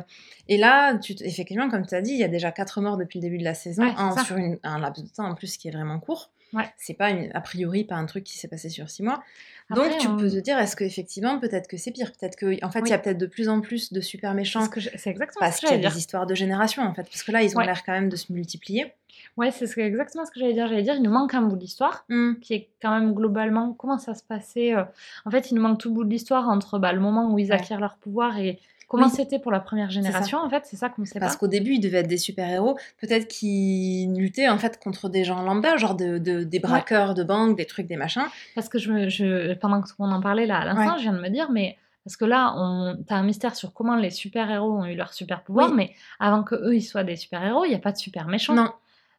et 0.47 0.57
là, 0.57 0.97
tu, 0.97 1.13
effectivement, 1.21 1.69
comme 1.69 1.85
tu 1.85 1.93
as 1.93 2.01
dit, 2.01 2.13
il 2.13 2.17
y 2.19 2.23
a 2.23 2.27
déjà 2.27 2.51
quatre 2.51 2.81
morts 2.81 2.97
depuis 2.97 3.19
le 3.19 3.21
début 3.21 3.37
de 3.37 3.43
la 3.43 3.53
saison, 3.53 3.83
Ouais, 3.83 3.93
un, 3.97 4.17
sur 4.23 4.37
une- 4.37 4.57
un 4.63 4.79
laps 4.79 5.03
de 5.03 5.09
temps 5.13 5.25
en 5.29 5.35
plus 5.35 5.57
qui 5.57 5.67
est 5.67 5.71
vraiment 5.71 5.99
court. 5.99 6.31
Ouais. 6.53 6.69
C'est 6.77 6.93
pas 6.93 7.09
une, 7.09 7.29
a 7.33 7.41
priori 7.41 7.83
pas 7.83 7.95
un 7.95 8.05
truc 8.05 8.23
qui 8.23 8.37
s'est 8.37 8.47
passé 8.47 8.69
sur 8.69 8.89
six 8.89 9.03
mois. 9.03 9.21
Après, 9.69 9.89
Donc 9.89 9.97
tu 9.99 10.07
on- 10.07 10.15
peux 10.17 10.29
te 10.29 10.37
dire 10.39 10.57
est-ce 10.57 10.75
que 10.77 10.83
effectivement 10.85 11.39
peut-être 11.39 11.67
que 11.67 11.75
c'est 11.77 11.91
pire, 11.91 12.11
peut-être 12.13 12.35
que 12.37 12.63
en 12.63 12.71
fait 12.71 12.79
il 12.79 12.83
Oui. 12.83 12.89
y 12.89 12.93
a 12.93 12.99
peut-être 12.99 13.17
de 13.17 13.25
plus 13.25 13.49
en 13.49 13.59
plus 13.59 13.91
de 13.91 13.99
super 13.99 14.33
méchants 14.33 14.59
Parce 14.61 14.69
que 14.71 14.79
je- 14.79 14.89
C'est 14.95 15.09
exactement 15.09 15.41
parce 15.41 15.57
ce 15.57 15.61
qu'il 15.61 15.69
que 15.77 15.81
y 15.83 15.85
a 15.85 15.89
des 15.89 15.97
histoires 15.97 16.25
de 16.25 16.33
génération 16.35 16.83
en 16.83 16.93
fait, 16.93 17.03
parce 17.03 17.23
que 17.23 17.31
là 17.33 17.43
ils 17.43 17.53
ont 17.55 17.59
Ouais. 17.59 17.65
l'air 17.65 17.83
quand 17.83 17.91
même 17.91 18.07
de 18.09 18.15
se 18.15 18.31
multiplier. 18.31 18.93
Ouais, 19.35 19.51
c'est 19.51 19.67
ce 19.67 19.79
exactement 19.79 20.25
ce 20.25 20.31
que 20.31 20.39
j'allais 20.39 20.53
dire. 20.53 20.67
J'allais 20.67 20.83
dire, 20.83 20.95
il 20.95 21.01
nous 21.03 21.11
manque 21.11 21.33
un 21.33 21.41
bout 21.41 21.55
de 21.55 21.61
l'histoire. 21.61 22.05
Hmm. 22.09 22.35
qui 22.41 22.53
est 22.53 22.69
quand 22.81 22.91
même 22.97 23.13
globalement 23.13 23.73
comment 23.73 23.97
ça 23.97 24.13
se 24.13 24.23
passait. 24.23 24.73
euh, 24.75 24.83
En 25.25 25.31
fait, 25.31 25.51
il 25.51 25.55
nous 25.55 25.61
manque 25.61 25.79
tout 25.79 25.89
le 25.89 25.95
bout 25.95 26.03
de 26.05 26.09
l'histoire 26.09 26.47
entre 26.49 26.79
bah, 26.79 26.93
le 26.93 26.99
moment 26.99 27.31
où 27.31 27.37
ils 27.39 27.47
Ouais. 27.49 27.55
acquièrent 27.55 27.79
leur 27.79 27.97
pouvoir 27.97 28.37
et 28.39 28.59
comment 28.87 29.07
Oui. 29.07 29.11
c'était 29.15 29.39
pour 29.39 29.51
la 29.51 29.59
première 29.59 29.89
génération. 29.89 30.37
En 30.39 30.49
fait, 30.49 30.63
c'est 30.65 30.75
ça 30.77 30.89
qu'on 30.89 31.01
ne 31.01 31.07
sait 31.07 31.19
Parce 31.19 31.35
qu'au 31.35 31.47
début, 31.47 31.73
ils 31.73 31.79
devaient 31.79 31.99
être 31.99 32.07
des 32.07 32.17
super-héros, 32.17 32.77
peut-être 33.01 33.27
qu'ils 33.27 34.13
luttaient 34.17 34.49
en 34.49 34.57
fait 34.57 34.79
contre 34.79 35.09
des 35.09 35.23
gens 35.23 35.41
lambda, 35.43 35.77
genre 35.77 35.95
de, 35.95 36.17
de- 36.17 36.43
des 36.43 36.59
braqueurs 36.59 37.13
de 37.13 37.23
banques, 37.23 37.57
des 37.57 37.65
trucs, 37.65 37.87
des 37.87 37.97
machins. 37.97 38.25
Parce 38.55 38.69
que 38.69 38.77
je, 38.79 39.53
pendant 39.55 39.81
qu'on 39.81 40.11
en 40.11 40.21
parlait 40.21 40.45
là 40.45 40.59
à 40.59 40.65
l'instant, 40.65 40.93
Ouais. 40.93 40.97
je 40.99 41.03
viens 41.03 41.13
de 41.13 41.19
me 41.21 41.29
dire, 41.29 41.51
mais 41.51 41.77
parce 42.05 42.15
que 42.15 42.23
là, 42.25 42.53
on, 42.55 42.97
t'as 43.05 43.15
un 43.17 43.23
mystère 43.23 43.55
sur 43.55 43.73
comment 43.73 43.95
les 43.97 44.09
super-héros 44.11 44.71
ont 44.79 44.85
eu 44.85 44.95
leur 44.95 45.11
super-pouvoir, 45.13 45.69
Oui. 45.69 45.75
mais 45.75 45.91
avant 46.19 46.43
que 46.43 46.55
eux 46.55 46.75
ils 46.75 46.81
soient 46.81 47.03
des 47.03 47.17
super-héros, 47.17 47.65
il 47.65 47.69
n'y 47.69 47.75
a 47.75 47.79
pas 47.79 47.91
de 47.91 47.97
super-méchants. 47.97 48.53
Non, 48.55 48.71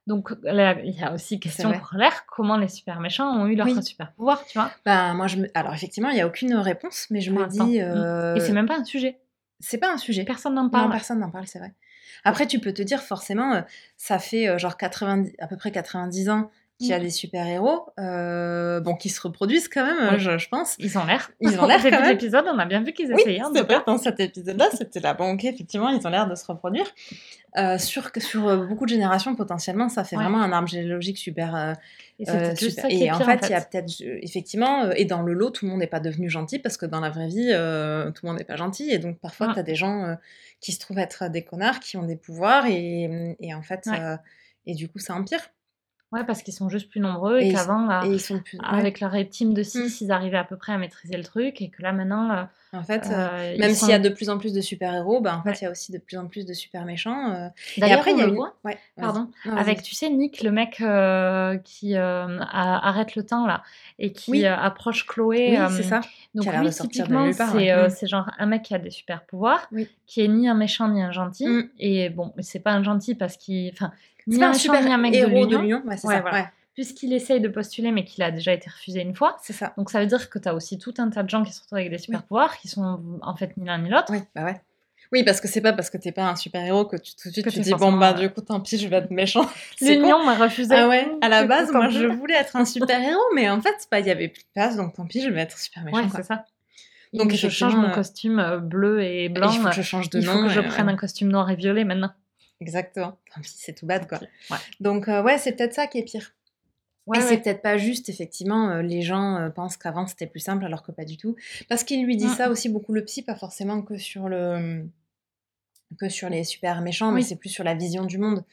Donc 0.07 0.31
là, 0.43 0.75
il 0.83 0.99
y 0.99 1.03
a 1.03 1.13
aussi 1.13 1.39
question 1.39 1.71
pour 1.71 1.91
l'air, 1.99 2.25
comment 2.27 2.57
les 2.57 2.69
super-méchants 2.69 3.29
ont 3.39 3.47
eu 3.47 3.57
leur 3.57 3.67
Oui. 3.67 3.83
super-pouvoir, 3.83 4.43
tu 4.47 4.57
vois 4.59 4.71
ben 4.87 5.13
moi 5.13 5.27
je 5.27 5.37
me... 5.37 5.49
alors 5.53 5.75
effectivement, 5.75 6.09
il 6.09 6.17
y 6.17 6.23
a 6.23 6.27
aucune 6.27 6.55
réponse, 6.55 7.09
mais 7.11 7.21
je 7.21 7.31
Pour 7.31 7.41
me 7.43 7.47
dis, 7.47 7.83
euh, 7.83 8.35
Et 8.37 8.41
c'est 8.41 8.55
même 8.55 8.67
pas 8.67 8.79
un 8.79 8.85
sujet. 8.85 9.19
C'est 9.61 9.79
pas 9.79 9.93
un 9.93 9.99
sujet. 9.99 10.25
Personne 10.25 10.55
n'en 10.55 10.65
Non, 10.65 10.71
parle. 10.71 10.91
personne 10.91 11.19
n'en 11.21 11.31
parle, 11.31 11.47
c'est 11.47 11.59
vrai. 11.59 11.75
Après, 12.25 12.47
tu 12.47 12.59
peux 12.59 12.73
te 12.73 12.83
dire 12.83 13.03
forcément, 13.03 13.55
euh, 13.55 13.61
ça 13.97 14.19
fait 14.19 14.49
euh, 14.49 14.59
genre 14.59 14.77
90, 14.77 15.33
à 15.39 15.47
peu 15.47 15.57
près 15.57 15.71
90 15.71 16.31
ans 16.31 16.51
qu'il 16.79 16.89
y 16.89 16.93
a 16.93 16.99
Mm. 16.99 17.03
des 17.03 17.11
super-héros, 17.11 17.87
euh, 17.99 18.79
bon, 18.81 18.95
qui 18.95 19.09
se 19.09 19.21
reproduisent 19.21 19.69
quand 19.69 19.85
même, 19.85 20.15
Oui. 20.15 20.21
je, 20.21 20.39
je 20.39 20.49
pense. 20.49 20.77
Ils 20.79 20.97
ont 20.97 21.05
l'air. 21.05 21.31
Ils 21.41 21.59
ont 21.59 21.67
l'air 21.67 21.81
Au 21.81 21.83
début 21.83 21.97
de 22.03 22.09
l'épisode, 22.09 22.45
on 22.53 22.59
a 22.59 22.67
bien 22.67 22.83
vu 22.85 22.93
qu'ils 22.93 23.13
Oui, 23.13 23.21
essayaient. 23.21 23.43
en 23.43 23.53
tout 23.53 23.57
c'est 23.69 23.85
dans 23.87 23.99
cet 23.99 24.21
épisode-là, 24.21 24.69
c'était 24.73 25.01
là. 25.01 25.13
Bon, 25.15 25.33
ok, 25.35 25.45
effectivement, 25.45 25.89
ils 25.89 26.07
ont 26.07 26.11
l'air 26.11 26.29
de 26.29 26.35
se 26.37 26.47
reproduire. 26.47 26.87
Euh, 27.57 27.79
sur, 27.79 28.11
sur 28.19 28.47
euh, 28.47 28.67
beaucoup 28.67 28.85
de 28.85 28.91
générations, 28.91 29.35
potentiellement, 29.35 29.89
ça 29.89 30.05
fait 30.05 30.17
Ouais. 30.17 30.23
vraiment 30.23 30.41
un 30.43 30.53
arbre 30.53 30.69
généalogique 30.69 31.19
super. 31.19 31.57
euh, 31.57 31.73
Et 32.21 32.27
super. 32.27 32.57
ça 32.83 32.89
qui 32.89 32.97
Et 33.03 33.07
est 33.07 33.11
en 33.11 33.19
fait, 33.21 33.41
il 33.49 33.51
y 33.51 33.55
a 33.55 33.61
peut-être, 33.61 33.93
effectivement, 34.23 34.91
et 34.93 35.05
dans 35.05 35.23
le 35.23 35.33
lot, 35.33 35.51
tout 35.51 35.65
le 35.65 35.71
monde 35.73 35.81
n'est 35.81 35.87
pas 35.89 36.01
devenu 36.01 36.29
gentil 36.31 36.59
parce 36.61 36.77
que 36.77 36.87
dans 36.87 37.01
la 37.01 37.11
vraie 37.11 37.27
vie, 37.29 37.47
tout 38.15 38.25
le 38.25 38.29
monde 38.29 38.39
n'est 38.39 38.45
pas 38.45 38.57
gentil. 38.57 38.91
Et 38.91 38.99
donc, 38.99 39.19
parfois, 39.19 39.53
tu 39.53 39.59
as 39.59 39.63
des 39.65 39.75
gens 39.75 40.17
qui 40.61 40.73
se 40.73 40.79
trouvent 40.79 40.99
être 40.99 41.29
des 41.31 41.43
connards, 41.43 41.81
qui 41.81 41.97
ont 41.97 42.05
des 42.05 42.17
pouvoirs, 42.17 42.67
et, 42.67 43.37
et 43.41 43.55
en 43.55 43.63
fait, 43.63 43.87
Ouais. 43.87 44.17
et 44.67 44.75
du 44.75 44.89
coup, 44.89 44.99
ça 45.01 45.15
empire. 45.15 45.41
Ouais, 46.11 46.25
parce 46.25 46.43
qu'ils 46.43 46.55
sont 46.55 46.71
juste 46.71 46.89
plus 46.91 47.01
nombreux 47.01 47.39
et, 47.39 47.53
qu'avant, 47.53 47.91
plus. 48.41 48.59
ouais. 48.59 48.65
avec 48.67 49.01
leur 49.01 49.13
team 49.29 49.53
de 49.53 49.63
6, 49.63 50.01
Mm. 50.01 50.05
ils 50.05 50.13
arrivaient 50.13 50.39
à 50.39 50.45
peu 50.45 50.57
près 50.57 50.73
à 50.73 50.79
maîtriser 50.79 51.17
le 51.19 51.23
truc 51.25 51.61
et 51.61 51.69
que 51.69 51.83
là, 51.83 51.93
maintenant, 51.93 52.31
euh, 52.31 52.45
En 52.75 52.83
fait, 52.83 53.07
euh, 53.07 53.29
euh, 53.55 53.57
même 53.59 53.71
sont- 53.75 53.87
s'il 53.87 53.89
y 53.91 53.93
a 53.95 53.99
de 53.99 54.09
plus 54.11 54.29
en 54.29 54.37
plus 54.39 54.53
de 54.53 54.61
super-héros, 54.61 55.21
bah, 55.21 55.37
en 55.39 55.43
fait, 55.43 55.51
Ouais. 55.51 55.57
il 55.61 55.65
y 55.65 55.67
a 55.67 55.71
aussi 55.71 55.91
de 55.91 55.99
plus 55.99 56.19
en 56.19 56.27
plus 56.27 56.45
de 56.45 56.53
super 56.53 56.85
méchants. 56.85 57.33
euh, 57.33 57.49
et 57.77 57.81
D'ailleurs, 57.81 57.99
après, 58.01 58.13
il 58.13 58.19
y 58.19 58.21
a 58.21 58.25
le 58.27 58.31
une- 58.33 58.37
voit, 58.37 58.55
Ouais, 58.65 58.77
pardon, 58.97 59.29
Non, 59.47 59.57
avec, 59.57 59.83
tu 59.83 59.95
sais, 59.95 60.11
Nick, 60.11 60.43
le 60.43 60.51
mec 60.51 60.81
euh, 60.83 61.57
qui 61.65 61.97
arrête 61.97 63.15
le 63.17 63.23
temps, 63.25 63.47
là, 63.47 63.63
et 63.99 64.13
qui 64.13 64.31
Oui. 64.33 64.47
approche 64.47 65.07
Chloé. 65.07 65.59
Oui, 65.59 65.67
c'est 65.77 65.83
ça. 65.83 66.01
Donc 66.35 66.43
Qui 66.45 66.49
a 66.49 66.53
l'air 66.53 66.61
lui, 66.63 66.69
de 66.69 66.75
de 66.75 66.79
typiquement, 66.79 67.33
c'est 67.33 67.75
Mm. 67.75 67.91
c'est 67.91 68.07
genre 68.07 68.31
un 68.39 68.47
mec 68.47 68.63
qui 68.63 68.75
a 68.75 68.79
des 68.79 68.91
super 68.91 69.23
pouvoirs, 69.25 69.67
Oui. 69.73 69.89
qui 70.07 70.21
est 70.23 70.29
ni 70.29 70.49
un 70.49 70.55
méchant 70.55 70.89
ni 70.89 71.03
un 71.03 71.13
gentil. 71.13 71.47
Mm. 71.49 71.69
Et 71.79 72.09
bon, 72.11 72.33
c'est 72.41 72.61
pas 72.61 72.73
un 72.73 72.83
gentil 72.83 73.15
parce 73.15 73.37
qu'il... 73.37 73.71
Enfin, 73.73 73.93
ni 74.27 74.43
un 74.45 74.51
un 74.51 74.53
super 74.53 74.83
ni 74.85 74.93
un 74.93 74.99
mec 74.99 75.13
de 75.13 75.19
héros 75.19 75.47
de 75.47 75.57
l'Union, 75.57 75.63
l'Union. 75.63 75.83
Ouais, 75.87 75.97
c'est 75.97 76.07
ça. 76.07 76.21
voilà. 76.21 76.51
Puisqu'il 76.79 77.13
essaye 77.13 77.41
de 77.41 77.49
postuler 77.49 77.91
mais 77.91 78.05
qu'il 78.05 78.23
a 78.23 78.31
déjà 78.31 78.53
été 78.53 78.71
refusé 78.71 79.01
une 79.01 79.17
fois. 79.17 79.37
c'est 79.43 79.53
ça. 79.53 79.73
Donc 79.77 79.91
ça 79.91 79.99
veut 79.99 80.07
dire 80.07 80.31
que 80.31 80.39
tu 80.39 80.49
as 80.49 80.55
aussi 80.55 80.79
tout 80.79 80.95
un 80.99 81.11
tas 81.11 81.25
de 81.25 81.29
gens 81.29 81.43
qui 81.43 81.53
se 81.53 81.61
retrouvent 81.61 81.81
avec 81.81 81.91
des 81.91 81.99
super 81.99 82.23
pouvoirs 82.23 82.57
qui 82.57 82.69
sont 82.69 83.01
en 83.21 83.35
fait 83.35 83.57
ni 83.57 83.67
l'un 83.67 83.79
ni 83.79 83.91
l'autre. 83.91 84.07
Oui, 84.11 84.21
bah 84.33 84.45
ouais. 84.45 84.61
Oui, 85.11 85.25
parce 85.25 85.41
que 85.41 85.49
c'est 85.49 85.61
pas 85.61 85.73
parce 85.73 85.91
que 85.91 85.97
t'es 85.97 86.13
pas 86.13 86.29
un 86.29 86.37
super-héros 86.37 86.85
que 86.85 86.97
tu, 86.97 87.17
tout 87.17 87.31
de 87.31 87.33
suite 87.33 87.45
Que 87.45 87.51
tu 87.51 87.59
dis 87.59 87.75
bon 87.75 87.91
bah 87.93 88.11
euh, 88.11 88.21
du 88.21 88.31
coup 88.31 88.43
tant 88.43 88.61
pis 88.61 88.79
je 88.79 88.87
vais 88.87 88.99
être 88.99 89.11
méchant. 89.11 89.45
L'Union 89.81 90.25
m'a 90.25 90.37
refusé. 90.37 90.73
Ah 90.73 90.87
ouais, 90.87 91.11
à 91.21 91.29
la 91.29 91.47
base 91.47 91.73
moi 91.73 91.89
je 91.89 92.07
voulais 92.07 92.37
être 92.37 92.55
un 92.55 92.65
super-héros 92.65 93.19
mais 93.35 93.51
en 93.51 93.61
fait 93.61 93.75
bah, 93.91 93.99
il 93.99 94.07
y 94.07 94.11
avait 94.13 94.29
plus 94.29 94.43
de 94.45 94.49
place 94.55 94.77
donc 94.77 94.95
tant 94.95 95.05
pis 95.05 95.21
je 95.21 95.31
vais 95.31 95.41
être 95.41 95.59
super 95.59 95.83
méchant. 95.83 95.99
Ouais, 95.99 96.09
c'est 96.15 96.23
ça. 96.23 96.45
Donc, 97.13 97.33
je 97.33 97.49
change 97.49 97.75
mon 97.75 97.89
euh, 97.89 97.93
costume 97.95 98.39
euh, 98.39 98.59
bleu 98.59 99.03
et 99.03 99.29
blanc. 99.29 99.51
il 99.51 99.59
faut 99.59 99.65
que 99.65 99.69
euh, 99.69 99.73
je 99.73 99.83
change 99.83 100.11
de 100.11 100.21
Il 100.21 100.27
nom. 100.27 100.35
faut 100.35 100.43
que 100.43 100.49
je 100.51 100.61
prenne 100.61 100.87
ouais. 100.87 100.93
un 100.93 100.97
costume 100.97 101.29
noir 101.29 101.51
et 101.51 101.57
violet 101.57 101.85
maintenant. 101.85 102.13
Exactement. 102.61 103.19
Tant 103.35 103.41
pis 103.41 103.53
c'est 103.55 103.73
tout 103.73 103.87
bad 103.87 104.09
quoi. 104.09 104.19
Ouais. 104.51 104.57
Donc 104.81 105.09
euh, 105.09 105.23
ouais 105.23 105.39
c'est 105.39 105.53
peut-être 105.53 105.75
ça 105.75 105.87
qui 105.87 105.99
est 105.99 106.03
pire. 106.03 106.33
Ouais, 107.09 107.19
et 107.19 107.21
ouais. 107.23 107.27
c'est 107.29 107.39
peut-être 107.39 107.63
pas 107.63 107.77
juste, 107.79 108.09
effectivement, 108.09 108.69
euh, 108.71 108.83
les 108.83 109.03
gens 109.03 109.37
euh, 109.37 109.49
pensent 109.51 109.77
qu'avant 109.77 110.07
c'était 110.07 110.27
plus 110.27 110.41
simple 110.41 110.65
alors 110.65 110.83
que 110.83 110.93
pas 110.93 111.05
du 111.05 111.17
tout. 111.17 111.35
Parce 111.69 111.83
qu'il 111.85 112.05
lui 112.05 112.17
dit 112.17 112.27
Mm. 112.27 112.35
ça 112.35 112.51
aussi 112.51 112.69
beaucoup 112.69 112.93
le 112.93 113.05
psy, 113.05 113.23
pas 113.23 113.35
forcément 113.35 113.83
que 113.83 113.97
sur 113.97 114.29
le 114.29 114.85
que 115.99 116.09
sur 116.11 116.29
les 116.29 116.45
super 116.45 116.83
méchants, 116.83 117.11
mais 117.13 117.23
c'est 117.23 117.37
plus 117.37 117.49
sur 117.49 117.65
la 117.65 117.75
vision 117.75 118.05
du 118.05 118.19
monde 118.19 118.45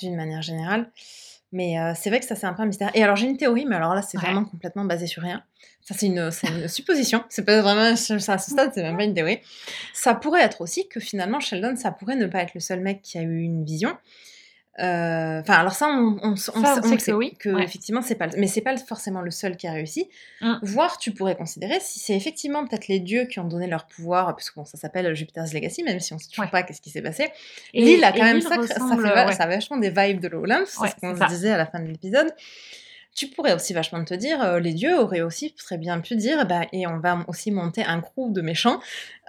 d'une 0.00 0.16
manière 0.16 0.40
générale. 0.42 0.90
Mais 1.52 1.78
euh, 1.78 1.92
c'est 1.94 2.10
vrai 2.10 2.18
que 2.20 2.26
ça 2.26 2.34
c'est 2.34 2.46
un 2.46 2.52
peu 2.54 2.62
un 2.62 2.66
mystère. 2.66 2.90
Et 2.94 3.02
alors 3.02 3.16
j'ai 3.16 3.26
une 3.26 3.36
théorie, 3.36 3.64
mais 3.66 3.76
alors 3.76 3.94
là 3.94 4.02
c'est 4.02 4.16
vraiment 4.18 4.44
complètement 4.44 4.84
basé 4.86 5.06
sur 5.06 5.22
rien. 5.22 5.42
Ça 5.82 5.94
c'est 5.96 6.06
une, 6.06 6.30
une 6.44 6.68
supposition, 6.68 7.24
c'est 7.28 7.44
pas 7.44 7.60
vraiment 7.62 7.94
ça 7.96 8.32
à 8.34 8.38
ce 8.38 8.50
stade, 8.50 8.70
c'est 8.74 8.82
même 8.82 8.96
pas 8.96 9.04
une 9.04 9.14
théorie. 9.14 9.38
Ça 9.94 10.14
pourrait 10.14 10.42
être 10.42 10.60
aussi 10.62 10.88
que 10.88 10.98
finalement 11.00 11.40
Sheldon, 11.40 11.76
ça 11.76 11.90
pourrait 11.90 12.16
ne 12.16 12.26
pas 12.26 12.42
être 12.42 12.54
le 12.54 12.60
seul 12.60 12.80
mec 12.80 13.00
qui 13.02 13.18
a 13.18 13.22
eu 13.22 13.40
une 13.40 13.64
vision. 13.64 13.96
Euh, 14.80 15.40
Enfin, 15.40 15.54
alors 15.54 15.72
ça, 15.72 15.88
on, 15.88 16.18
on, 16.22 16.30
on 16.32 16.36
Ça, 16.36 16.52
on 16.56 16.82
sait 16.82 16.98
sait 16.98 17.10
que 17.10 17.12
oui, 17.12 17.36
ouais. 17.46 17.62
effectivement, 17.64 18.02
c'est 18.02 18.14
pas, 18.14 18.26
le- 18.26 18.38
mais 18.38 18.46
c'est 18.46 18.60
pas 18.60 18.76
forcément 18.76 19.20
le 19.20 19.30
seul 19.30 19.56
qui 19.56 19.66
a 19.66 19.72
réussi. 19.72 20.08
Mm. 20.40 20.54
Voire, 20.62 20.98
tu 20.98 21.12
pourrais 21.12 21.36
considérer 21.36 21.78
si 21.80 21.98
c'est 21.98 22.14
effectivement 22.14 22.66
peut-être 22.66 22.88
les 22.88 23.00
dieux 23.00 23.24
qui 23.24 23.40
ont 23.40 23.44
donné 23.44 23.66
leur 23.66 23.86
pouvoir, 23.86 24.34
puisque 24.36 24.54
bon, 24.56 24.64
ça 24.64 24.78
s'appelle 24.78 25.14
Jupiter's 25.14 25.52
Legacy, 25.52 25.82
même 25.82 26.00
si 26.00 26.12
on 26.12 26.18
sait 26.18 26.28
toujours 26.28 26.44
Ouais. 26.44 26.50
pas 26.50 26.62
qu'est-ce 26.62 26.80
qui 26.80 26.90
s'est 26.90 27.02
passé. 27.02 27.28
Et- 27.74 27.84
L'île 27.84 28.04
a 28.04 28.10
et 28.14 28.18
quand 28.18 28.24
même 28.24 28.40
ça, 28.40 28.50
ça, 28.50 28.56
fait, 28.56 28.80
ouais. 28.80 29.32
ça 29.32 29.44
a 29.44 29.46
vachement 29.46 29.76
des 29.78 29.90
vibes 29.90 30.20
de 30.20 30.28
l'Olympe, 30.28 30.66
c'est 30.66 30.88
ce 30.88 30.94
qu'on 30.96 31.16
se 31.16 31.26
disait 31.28 31.50
à 31.50 31.56
la 31.56 31.66
fin 31.66 31.80
de 31.80 31.86
l'épisode. 31.88 32.32
Tu 33.14 33.26
pourrais 33.26 33.52
aussi 33.52 33.72
vachement 33.72 34.04
te 34.04 34.14
dire, 34.14 34.40
euh, 34.42 34.60
les 34.60 34.72
dieux 34.72 34.96
auraient 34.96 35.22
aussi 35.22 35.52
très 35.52 35.76
bien 35.76 35.98
pu 36.00 36.14
dire, 36.14 36.46
bah, 36.46 36.62
et 36.72 36.86
on 36.86 36.98
va 37.00 37.18
aussi 37.26 37.50
monter 37.50 37.82
un 37.84 38.00
crew 38.00 38.30
de 38.32 38.40
méchants, 38.40 38.78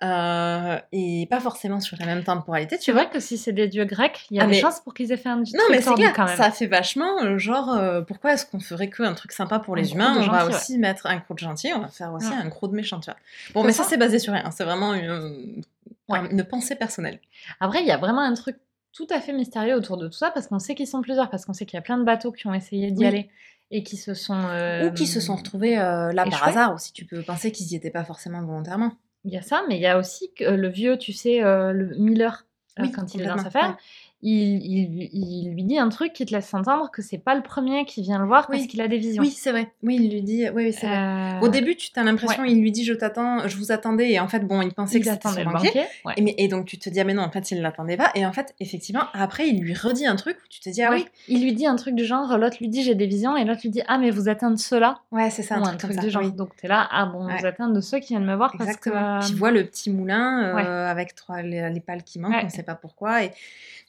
euh, 0.04 0.78
et 0.92 1.26
pas 1.30 1.40
forcément 1.40 1.80
sur 1.80 1.98
la 2.00 2.06
même 2.06 2.24
temporalité, 2.24 2.78
tu 2.78 2.84
C'est 2.84 2.92
vois. 2.92 3.04
vrai 3.06 3.12
que 3.12 3.20
si 3.20 3.38
c'est 3.38 3.52
des 3.52 3.68
dieux 3.68 3.86
grecs, 3.86 4.28
il 4.30 4.38
y 4.38 4.40
a 4.40 4.44
Ah, 4.44 4.46
des 4.46 4.52
mais- 4.54 4.60
chances 4.62 4.80
pour 4.82 4.94
qu'ils 4.94 5.12
aient 5.12 5.18
fait 5.18 5.30
un 5.30 5.38
Non, 5.38 5.44
truc 5.44 5.56
mais 5.72 5.82
c'est 5.82 5.94
clair, 5.96 6.14
quand 6.14 6.26
même. 6.26 6.38
ça 6.38 6.52
fait 6.52 6.68
vachement 6.68 7.20
euh, 7.24 7.40
genre, 7.40 7.70
euh, 7.74 8.02
pourquoi 8.02 8.34
est-ce 8.34 8.46
qu'on 8.46 8.60
ferait 8.60 8.90
que 8.90 9.02
un 9.02 9.14
truc 9.16 9.32
sympa 9.32 9.58
pour 9.58 9.76
les 9.76 9.92
humains 9.94 10.16
On 10.20 10.28
va 10.30 10.46
aussi 10.46 10.78
mettre 10.78 11.08
un 11.08 11.20
crew 11.20 11.34
de 11.34 11.40
gentils, 11.40 11.74
on 11.76 11.80
va 11.80 11.88
faire 11.88 12.14
aussi 12.14 12.28
Ouais. 12.30 12.36
un 12.36 12.50
crew 12.50 12.68
de 12.70 12.76
méchants, 12.76 13.00
tu 13.00 13.10
vois. 13.10 13.18
Bon, 13.56 13.64
mais 13.64 13.72
ça, 13.74 13.84
ça. 13.84 13.90
c'est 13.90 13.98
basé 13.98 14.20
sur 14.20 14.34
rien, 14.34 14.52
c'est 14.52 14.64
vraiment 14.66 14.94
une, 14.94 15.64
Ouais. 16.10 16.20
un- 16.20 16.30
une 16.30 16.44
pensée 16.44 16.76
personnelle. 16.76 17.20
Après, 17.60 17.82
il 17.82 17.88
y 17.88 17.92
a 17.92 17.98
vraiment 17.98 18.22
un 18.22 18.34
truc 18.36 18.58
tout 18.94 19.08
à 19.10 19.20
fait 19.20 19.34
mystérieux 19.34 19.74
autour 19.76 19.98
de 19.98 20.08
tout 20.08 20.18
ça 20.18 20.30
parce 20.32 20.48
qu'on 20.48 20.60
sait 20.60 20.76
qu'ils 20.76 20.88
sont 20.88 21.02
plusieurs, 21.02 21.30
parce 21.32 21.46
qu'on 21.46 21.54
sait 21.54 21.66
qu'il 21.66 21.78
y 21.78 21.80
a 21.80 21.82
plein 21.84 21.98
de 21.98 22.04
bateaux 22.04 22.32
qui 22.32 22.46
ont 22.48 22.54
essayé 22.54 22.92
d'y 22.92 23.02
Oui. 23.02 23.08
aller 23.08 23.30
et 23.72 23.84
qui 23.84 23.98
se 23.98 24.14
sont. 24.14 24.34
euh, 24.50 24.90
Ou 24.90 24.94
qui 24.94 25.08
se 25.08 25.20
sont 25.20 25.36
retrouvés 25.36 25.78
euh, 25.78 26.12
là 26.12 26.26
par 26.26 26.48
hasard 26.48 26.74
aussi, 26.74 26.94
tu 26.94 27.06
peux 27.06 27.22
penser 27.22 27.52
qu'ils 27.52 27.68
y 27.72 27.76
étaient 27.76 27.90
pas 27.91 28.04
forcément 28.04 28.41
volontairement. 28.44 28.94
Il 29.26 29.34
y 29.34 29.38
a 29.38 29.41
ça, 29.41 29.64
mais 29.68 29.76
il 29.76 29.82
y 29.82 29.88
a 29.88 29.98
aussi 29.98 30.32
euh, 30.41 30.56
le 30.56 30.70
vieux, 30.70 30.98
tu 30.98 31.12
sais, 31.14 31.40
le 31.41 31.96
Miller, 31.98 32.46
Oui, 32.80 32.91
quand 32.91 33.14
il 33.14 33.22
est 33.22 33.26
dans 33.26 33.38
sa 33.38 33.50
ferme, 33.50 33.76
il, 34.22 34.62
il- 34.66 35.10
il 35.14 35.54
lui 35.54 35.64
dit 35.64 35.78
un 35.80 35.90
truc 35.90 36.14
qui 36.14 36.26
te 36.26 36.34
laisse 36.34 36.54
entendre 36.54 36.90
que 36.91 37.02
c'est 37.02 37.18
pas 37.18 37.36
le 37.36 37.41
premier 37.41 37.86
qui 37.86 38.02
vient 38.02 38.20
le 38.20 38.26
voir 38.26 38.48
parce 38.48 38.62
Oui. 38.62 38.68
qu'il 38.68 38.82
a 38.82 38.88
des 38.88 38.98
visions. 38.98 39.24
Oui, 39.24 39.30
c'est 39.32 39.52
vrai. 39.52 39.72
Oui, 39.84 39.96
il 40.02 40.12
lui 40.12 40.22
dit, 40.22 40.46
oui, 40.50 40.66
oui 40.66 40.74
c'est 40.74 40.88
vrai. 40.88 40.98
Euh, 40.98 41.40
Au 41.41 41.48
début, 41.48 41.76
tu 41.76 41.90
as 41.96 42.04
l'impression, 42.04 42.44
il 42.44 42.60
lui 42.62 42.72
dit 42.72 42.84
je 42.84 42.94
t'attends, 42.94 43.48
je 43.48 43.56
vous 43.58 43.72
attendais, 43.72 44.12
et 44.12 44.20
en 44.20 44.28
fait, 44.28 44.40
bon, 44.46 44.62
il 44.62 44.74
pensait 44.74 44.98
il 44.98 45.04
que 45.06 45.10
c'était 45.10 45.30
son 45.30 45.36
le 45.40 45.46
banquier. 45.46 45.68
banquier. 45.68 45.86
ouais. 46.06 46.14
Et, 46.18 46.22
mais- 46.22 46.36
et 46.38 46.48
donc 46.48 46.66
tu 46.66 46.78
te 46.78 46.90
dis, 46.90 47.00
ah 47.00 47.04
mais 47.04 47.14
non, 47.14 47.24
en 47.24 47.32
fait, 47.32 47.52
il 47.52 47.62
l'attendait 47.62 47.98
pas. 47.98 48.12
Et 48.16 48.26
en 48.26 48.34
fait, 48.34 48.54
effectivement, 48.60 49.04
après, 49.14 49.48
il 49.48 49.62
lui 49.62 49.74
redit 49.74 50.06
un 50.06 50.16
truc 50.16 50.38
où 50.38 50.48
tu 50.50 50.60
te 50.60 50.70
dis, 50.70 50.82
ah 50.84 50.90
Ouais. 50.91 50.98
oui, 50.98 51.06
Il 51.28 51.44
lui 51.44 51.54
dit 51.54 51.66
un 51.66 51.76
truc 51.76 51.96
du 51.96 52.04
genre, 52.06 52.38
l'autre 52.38 52.58
lui 52.60 52.68
dit 52.68 52.84
j'ai 52.84 52.96
des 52.96 53.08
visions, 53.08 53.38
et 53.38 53.46
l'autre 53.46 53.62
lui 53.64 53.70
dit 53.70 53.82
ah 53.88 53.98
mais 53.98 54.12
vous 54.12 54.28
de 54.52 54.56
ceux-là, 54.58 55.00
ouais, 55.12 55.30
c'est 55.30 55.44
ça, 55.44 55.56
un 55.56 55.60
ou 55.62 55.64
truc, 55.64 55.74
un 55.76 55.78
truc 55.78 56.00
du 56.00 56.10
genre. 56.10 56.24
oui. 56.24 56.32
Donc 56.32 56.56
t'es 56.58 56.68
là, 56.68 56.88
ah 56.91 57.06
bon, 57.06 57.26
Ouais. 57.26 57.34
vous 57.60 57.74
de 57.74 57.82
ceux 57.82 58.00
qui 58.00 58.14
viennent 58.14 58.26
me 58.26 58.36
voir 58.36 58.54
Exactement. 58.56 58.96
parce 58.96 59.26
que. 59.26 59.32
Puis 59.32 59.40
voit 59.40 59.52
le 59.52 59.66
petit 59.66 59.90
moulin 59.91 60.44
euh, 60.44 60.56
Ouais. 60.56 60.66
avec 60.66 61.16
trois, 61.16 61.41
les, 61.41 61.70
les 61.70 61.80
pales 61.80 62.04
qui 62.04 62.20
manquent, 62.20 62.32
Ouais. 62.34 62.44
on 62.46 62.50
sait 62.50 62.64
pas 62.64 62.76
pourquoi. 62.76 63.24
Et... 63.24 63.28
De 63.30 63.34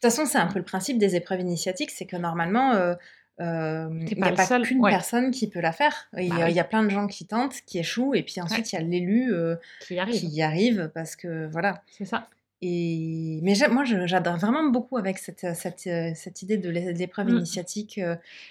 toute 0.09 0.13
façon, 0.17 0.20
c'est 0.27 0.39
un 0.39 0.47
peu 0.47 0.59
le 0.59 0.65
principe 0.65 0.99
des 0.99 1.17
épreuves 1.17 1.41
initiatiques, 1.41 1.91
c'est 1.91 2.07
que 2.07 2.17
normalement, 2.17 2.73
euh, 2.73 2.95
euh, 3.41 3.89
il 4.11 4.17
n'y 4.19 4.23
a 4.23 4.33
pas 4.33 4.61
qu'une 4.61 4.81
ouais. 4.81 4.91
personne 4.91 5.31
qui 5.31 5.49
peut 5.49 5.61
la 5.61 5.73
faire. 5.73 6.09
Il 6.19 6.29
Bah 6.29 6.37
y 6.37 6.43
a- 6.43 6.45
oui. 6.47 6.51
il 6.53 6.57
y 6.57 6.61
a 6.61 6.65
plein 6.65 6.83
de 6.83 6.91
gens 6.91 7.07
qui 7.07 7.27
tentent, 7.27 7.57
qui 7.67 7.79
échouent, 7.79 8.15
et 8.15 8.23
puis 8.23 8.41
ensuite 8.41 8.73
il 8.73 8.77
y 8.77 8.79
a 8.79 8.83
l'élu 8.83 9.33
euh, 9.33 9.57
qui 9.87 9.97
qui 10.11 10.27
y 10.29 10.43
arrive 10.43 10.91
parce 10.95 11.17
que 11.17 11.47
voilà. 11.51 11.83
C'est 11.91 12.05
ça. 12.05 12.27
Et... 12.63 13.41
Mais 13.43 13.55
moi, 13.71 13.85
je- 13.85 14.07
j'adore 14.07 14.37
vraiment 14.37 14.65
beaucoup 14.69 14.99
avec 14.99 15.17
cette, 15.17 15.47
cette, 15.55 15.89
cette 16.15 16.43
idée 16.43 16.59
de 16.59 16.69
l'é- 16.69 16.93
de 16.93 16.99
l'épreuve 16.99 17.29
Mm. 17.29 17.37
initiatique. 17.39 17.99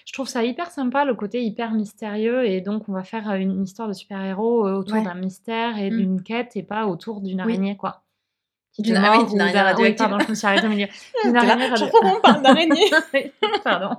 Je 0.04 0.12
trouve 0.12 0.26
ça 0.26 0.42
hyper 0.42 0.72
sympa, 0.72 1.04
le 1.04 1.14
côté 1.14 1.44
hyper 1.44 1.70
mystérieux, 1.72 2.44
et 2.44 2.60
donc 2.60 2.88
on 2.88 2.92
va 2.92 3.04
faire 3.04 3.30
une 3.34 3.62
histoire 3.62 3.86
de 3.86 3.92
super-héros 3.92 4.66
autour 4.68 4.96
Ouais. 4.96 5.04
d'un 5.04 5.14
mystère 5.14 5.78
et 5.78 5.90
Mm. 5.92 5.96
d'une 5.96 6.22
quête, 6.24 6.56
et 6.56 6.64
pas 6.64 6.86
autour 6.88 7.20
d'une 7.20 7.36
Oui. 7.36 7.52
araignée, 7.52 7.76
quoi. 7.76 8.02
D'une- 8.82 8.96
ah 8.96 9.00
oui, 9.00 9.06
araignée 9.18 9.42
oui, 9.52 9.58
radioactive. 9.60 9.96
pardon, 10.08 10.18
je 10.24 10.30
me 10.30 10.34
suis 10.34 10.46
arrêtée 10.46 10.66
au 10.66 10.70
milieu. 10.70 10.86
D'une 11.24 11.32
là, 11.34 11.40
araignée 11.40 11.62
chaque 11.76 11.78
radio- 11.78 11.88
fois 11.90 12.00
qu'on 12.00 12.20
parle 12.20 12.42
d'araignée. 12.42 12.90
Pardon. 13.64 13.96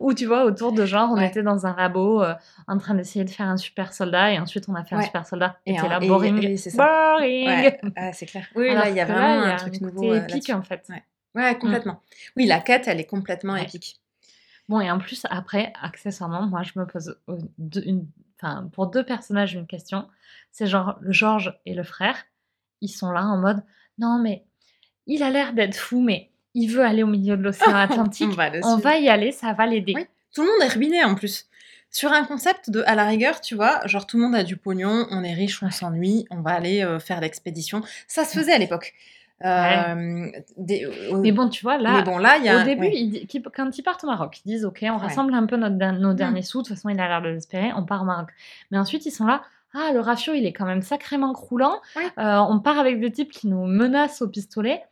Ou 0.00 0.14
tu 0.14 0.26
vois, 0.26 0.44
autour 0.44 0.72
de 0.72 0.84
genre, 0.86 1.10
on 1.12 1.16
Ouais. 1.16 1.28
était 1.28 1.42
dans 1.42 1.66
un 1.66 1.74
labo 1.76 2.22
euh, 2.22 2.34
en 2.68 2.78
train 2.78 2.94
d'essayer 2.94 3.24
de 3.24 3.30
faire 3.30 3.46
un 3.46 3.56
super 3.56 3.92
soldat 3.92 4.32
et 4.32 4.38
ensuite 4.38 4.64
on 4.68 4.74
a 4.74 4.84
fait 4.84 4.94
un 4.94 5.02
super 5.02 5.26
soldat. 5.26 5.56
Et 5.66 5.74
Et 5.74 5.78
un- 5.78 5.88
là, 5.88 5.98
et- 6.00 6.08
boring. 6.08 6.56
c'est 6.56 6.70
ça. 6.70 6.84
boring. 7.16 7.46
Ouais, 7.48 7.80
ouais, 7.96 8.12
c'est 8.12 8.26
clair. 8.26 8.46
Oui, 8.54 8.68
Alors 8.70 8.84
là, 8.84 8.90
il 8.90 8.96
y 8.96 9.00
a 9.00 9.04
vraiment 9.04 9.44
y 9.46 9.50
un 9.52 9.56
truc 9.56 9.72
côté 9.74 9.84
nouveau. 9.84 10.12
euh, 10.12 10.22
épique 10.22 10.50
en 10.50 10.62
fait. 10.62 10.84
Ouais. 10.88 11.02
Ouais, 11.34 11.58
complètement. 11.58 12.00
Oui, 12.36 12.46
la 12.46 12.60
quête, 12.60 12.86
elle 12.88 13.00
est 13.00 13.06
complètement 13.06 13.56
épique. 13.56 13.96
Bon, 14.68 14.80
et 14.80 14.90
en 14.90 14.98
plus, 14.98 15.26
après, 15.30 15.72
accessoirement, 15.82 16.42
moi 16.46 16.62
je 16.62 16.78
me 16.78 16.86
pose 16.86 17.18
euh, 17.28 17.36
une... 17.84 18.06
enfin, 18.40 18.68
pour 18.72 18.86
deux 18.86 19.04
personnages 19.04 19.52
une 19.54 19.66
question. 19.66 20.08
C'est 20.52 20.66
genre 20.66 20.96
le 21.00 21.12
Georges 21.12 21.58
et 21.66 21.74
le 21.74 21.82
frère. 21.82 22.16
Ils 22.80 22.88
sont 22.88 23.10
là 23.10 23.24
en 23.24 23.36
mode 23.38 23.62
non, 23.98 24.18
mais 24.18 24.42
il 25.06 25.22
a 25.22 25.30
l'air 25.30 25.52
d'être 25.52 25.76
fou, 25.76 26.00
mais 26.00 26.30
il 26.54 26.68
veut 26.68 26.84
aller 26.84 27.02
au 27.02 27.06
milieu 27.08 27.36
de 27.36 27.42
l'océan 27.42 27.74
Atlantique. 27.74 28.28
On 28.30 28.34
va 28.34 28.50
on 28.64 28.76
va 28.78 28.96
y 28.98 29.08
aller, 29.08 29.32
ça 29.32 29.52
va 29.52 29.66
l'aider. 29.66 29.92
Oui. 29.96 30.06
Tout 30.34 30.42
le 30.42 30.48
monde 30.48 30.62
est 30.70 30.74
ruiné 30.74 31.04
en 31.04 31.14
plus. 31.14 31.46
Sur 31.90 32.12
un 32.12 32.24
concept 32.24 32.70
de, 32.70 32.82
à 32.86 32.96
la 32.96 33.04
rigueur, 33.04 33.40
tu 33.40 33.54
vois, 33.54 33.86
genre 33.86 34.04
tout 34.06 34.16
le 34.16 34.24
monde 34.24 34.34
a 34.34 34.42
du 34.42 34.56
pognon, 34.56 35.06
on 35.10 35.22
est 35.22 35.32
riche, 35.34 35.62
on 35.62 35.70
s'ennuie, 35.70 36.26
on 36.30 36.40
va 36.40 36.50
aller 36.50 36.82
euh, 36.82 36.98
faire 36.98 37.20
l'expédition. 37.20 37.82
Ça 38.08 38.24
se 38.24 38.36
faisait 38.36 38.52
à 38.52 38.58
l'époque. 38.58 38.94
Euh, 39.44 40.30
des- 40.56 40.84
euh, 40.86 41.18
Mais 41.20 41.32
bon, 41.32 41.48
tu 41.48 41.62
vois, 41.62 41.76
là, 41.78 42.02
bon, 42.02 42.18
là, 42.18 42.36
il 42.38 42.44
y 42.44 42.48
a. 42.48 42.62
Au 42.62 42.64
début, 42.64 42.86
ouais. 42.86 42.92
ils 42.94 43.42
quand 43.54 43.76
ils 43.78 43.82
partent 43.82 44.02
au 44.04 44.06
Maroc, 44.06 44.40
ils 44.44 44.48
disent 44.48 44.64
Ok, 44.64 44.78
on 44.82 44.96
rassemble 44.96 45.34
un 45.34 45.46
peu 45.46 45.56
notre, 45.56 45.76
nos 45.98 46.14
derniers 46.14 46.42
sous. 46.42 46.62
De 46.62 46.66
toute 46.68 46.76
façon, 46.76 46.88
il 46.88 46.98
a 47.00 47.06
l'air 47.08 47.22
de 47.22 47.28
l'espérer. 47.28 47.72
On 47.76 47.84
part 47.84 48.02
au 48.02 48.06
Maroc. 48.06 48.28
Mais 48.70 48.78
ensuite, 48.78 49.06
ils 49.06 49.10
sont 49.10 49.26
là. 49.26 49.42
Ah, 49.74 49.90
le 49.92 50.00
ratio, 50.00 50.32
il 50.34 50.46
est 50.46 50.52
quand 50.52 50.66
même 50.66 50.82
sacrément 50.82 51.32
croulant. 51.32 51.80
Ouais. 51.96 52.04
Euh, 52.18 52.38
on 52.48 52.60
part 52.60 52.78
avec 52.78 53.00
des 53.00 53.10
types 53.10 53.32
qui 53.32 53.48
nous 53.48 53.66
menacent 53.66 54.22
au 54.22 54.28
pistolet. 54.28 54.82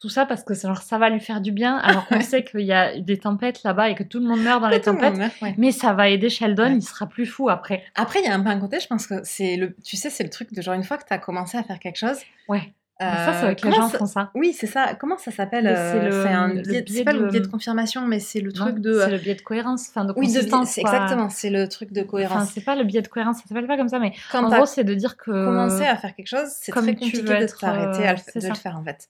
tout 0.00 0.08
ça 0.08 0.26
parce 0.26 0.44
que 0.44 0.54
genre 0.54 0.80
ça 0.80 0.96
va 0.96 1.10
lui 1.10 1.18
faire 1.18 1.40
du 1.40 1.50
bien 1.50 1.76
alors 1.76 2.06
qu'on 2.06 2.20
sait 2.32 2.44
qu'il 2.44 2.60
y 2.60 2.72
a 2.72 3.00
des 3.00 3.18
tempêtes 3.18 3.64
là-bas 3.64 3.90
et 3.90 3.96
que 3.96 4.04
tout 4.04 4.20
le 4.20 4.26
monde 4.26 4.40
meurt 4.40 4.60
dans 4.62 4.68
les 4.68 4.80
tempêtes. 4.80 5.16
meurt, 5.16 5.32
ouais. 5.42 5.54
Mais 5.58 5.72
ça 5.72 5.92
va 5.92 6.08
aider 6.08 6.30
Sheldon, 6.30 6.62
Ouais. 6.66 6.76
il 6.76 6.82
sera 6.82 7.06
plus 7.06 7.26
fou 7.26 7.48
après. 7.48 7.82
Après, 7.96 8.20
il 8.20 8.26
y 8.26 8.28
a 8.28 8.34
un 8.34 8.40
peu 8.40 8.48
un 8.48 8.60
côté, 8.60 8.78
je 8.78 8.86
pense 8.86 9.08
que 9.08 9.16
c'est 9.24 9.56
le, 9.56 9.74
tu 9.84 9.96
sais, 9.96 10.08
c'est 10.08 10.22
le 10.22 10.30
truc 10.30 10.54
de 10.54 10.62
genre 10.62 10.74
une 10.74 10.84
fois 10.84 10.98
que 10.98 11.04
tu 11.04 11.12
as 11.12 11.18
commencé 11.18 11.58
à 11.58 11.64
faire 11.64 11.80
quelque 11.80 11.96
chose. 11.98 12.18
Ouais. 12.46 12.72
Mais 13.00 13.06
ça, 13.06 13.30
euh, 13.30 13.50
c'est 13.50 13.60
comment 13.60 13.76
gens 13.76 13.88
font 13.90 14.06
ça. 14.06 14.30
Oui, 14.34 14.52
c'est 14.58 14.66
ça. 14.66 14.94
Comment 14.98 15.16
ça 15.18 15.30
s'appelle 15.30 15.68
euh, 15.68 16.22
c'est 16.24 16.30
un 16.32 16.48
le 16.48 16.62
biais, 16.82 17.04
pas 17.04 17.12
le 17.12 17.26
biais 17.28 17.38
de 17.40 17.46
confirmation, 17.46 18.02
mais 18.06 18.18
c'est 18.18 18.40
le 18.40 18.52
truc 18.52 18.74
Non, 18.74 18.80
de. 18.80 18.92
C'est 19.04 19.10
le 19.10 19.18
biais 19.18 19.34
de 19.36 19.40
cohérence, 19.42 19.86
enfin 19.88 20.04
de 20.04 20.12
Oui, 20.16 20.26
consistance. 20.26 20.78
exactement. 20.78 21.28
C'est 21.28 21.50
le 21.50 21.68
truc 21.68 21.92
de 21.92 22.00
Enfin, 22.00 22.08
cohérence. 22.10 22.50
c'est 22.52 22.64
pas 22.64 22.74
le 22.74 22.82
biais 22.84 23.02
de 23.02 23.08
cohérence, 23.08 23.36
ça 23.36 23.42
s'appelle 23.48 23.66
pas 23.68 23.76
comme 23.76 23.88
ça, 23.88 23.98
mais 24.00 24.12
Quand 24.32 24.44
en 24.44 24.48
gros, 24.50 24.66
c'est 24.66 24.82
de 24.84 24.94
dire 24.94 25.16
que. 25.16 25.30
commencé 25.30 25.84
à 25.84 25.96
faire 25.96 26.14
quelque 26.14 26.26
chose, 26.26 26.48
c'est 26.50 26.72
très 26.72 26.80
compliqué 26.80 27.18
veux 27.18 27.22
de 27.28 27.32
être, 27.32 27.58
t'arrêter 27.58 28.04
à 28.06 28.14
le, 28.14 28.18
euh, 28.18 28.40
de 28.40 28.48
le 28.48 28.54
faire 28.54 28.76
en 28.76 28.82
fait. 28.82 29.08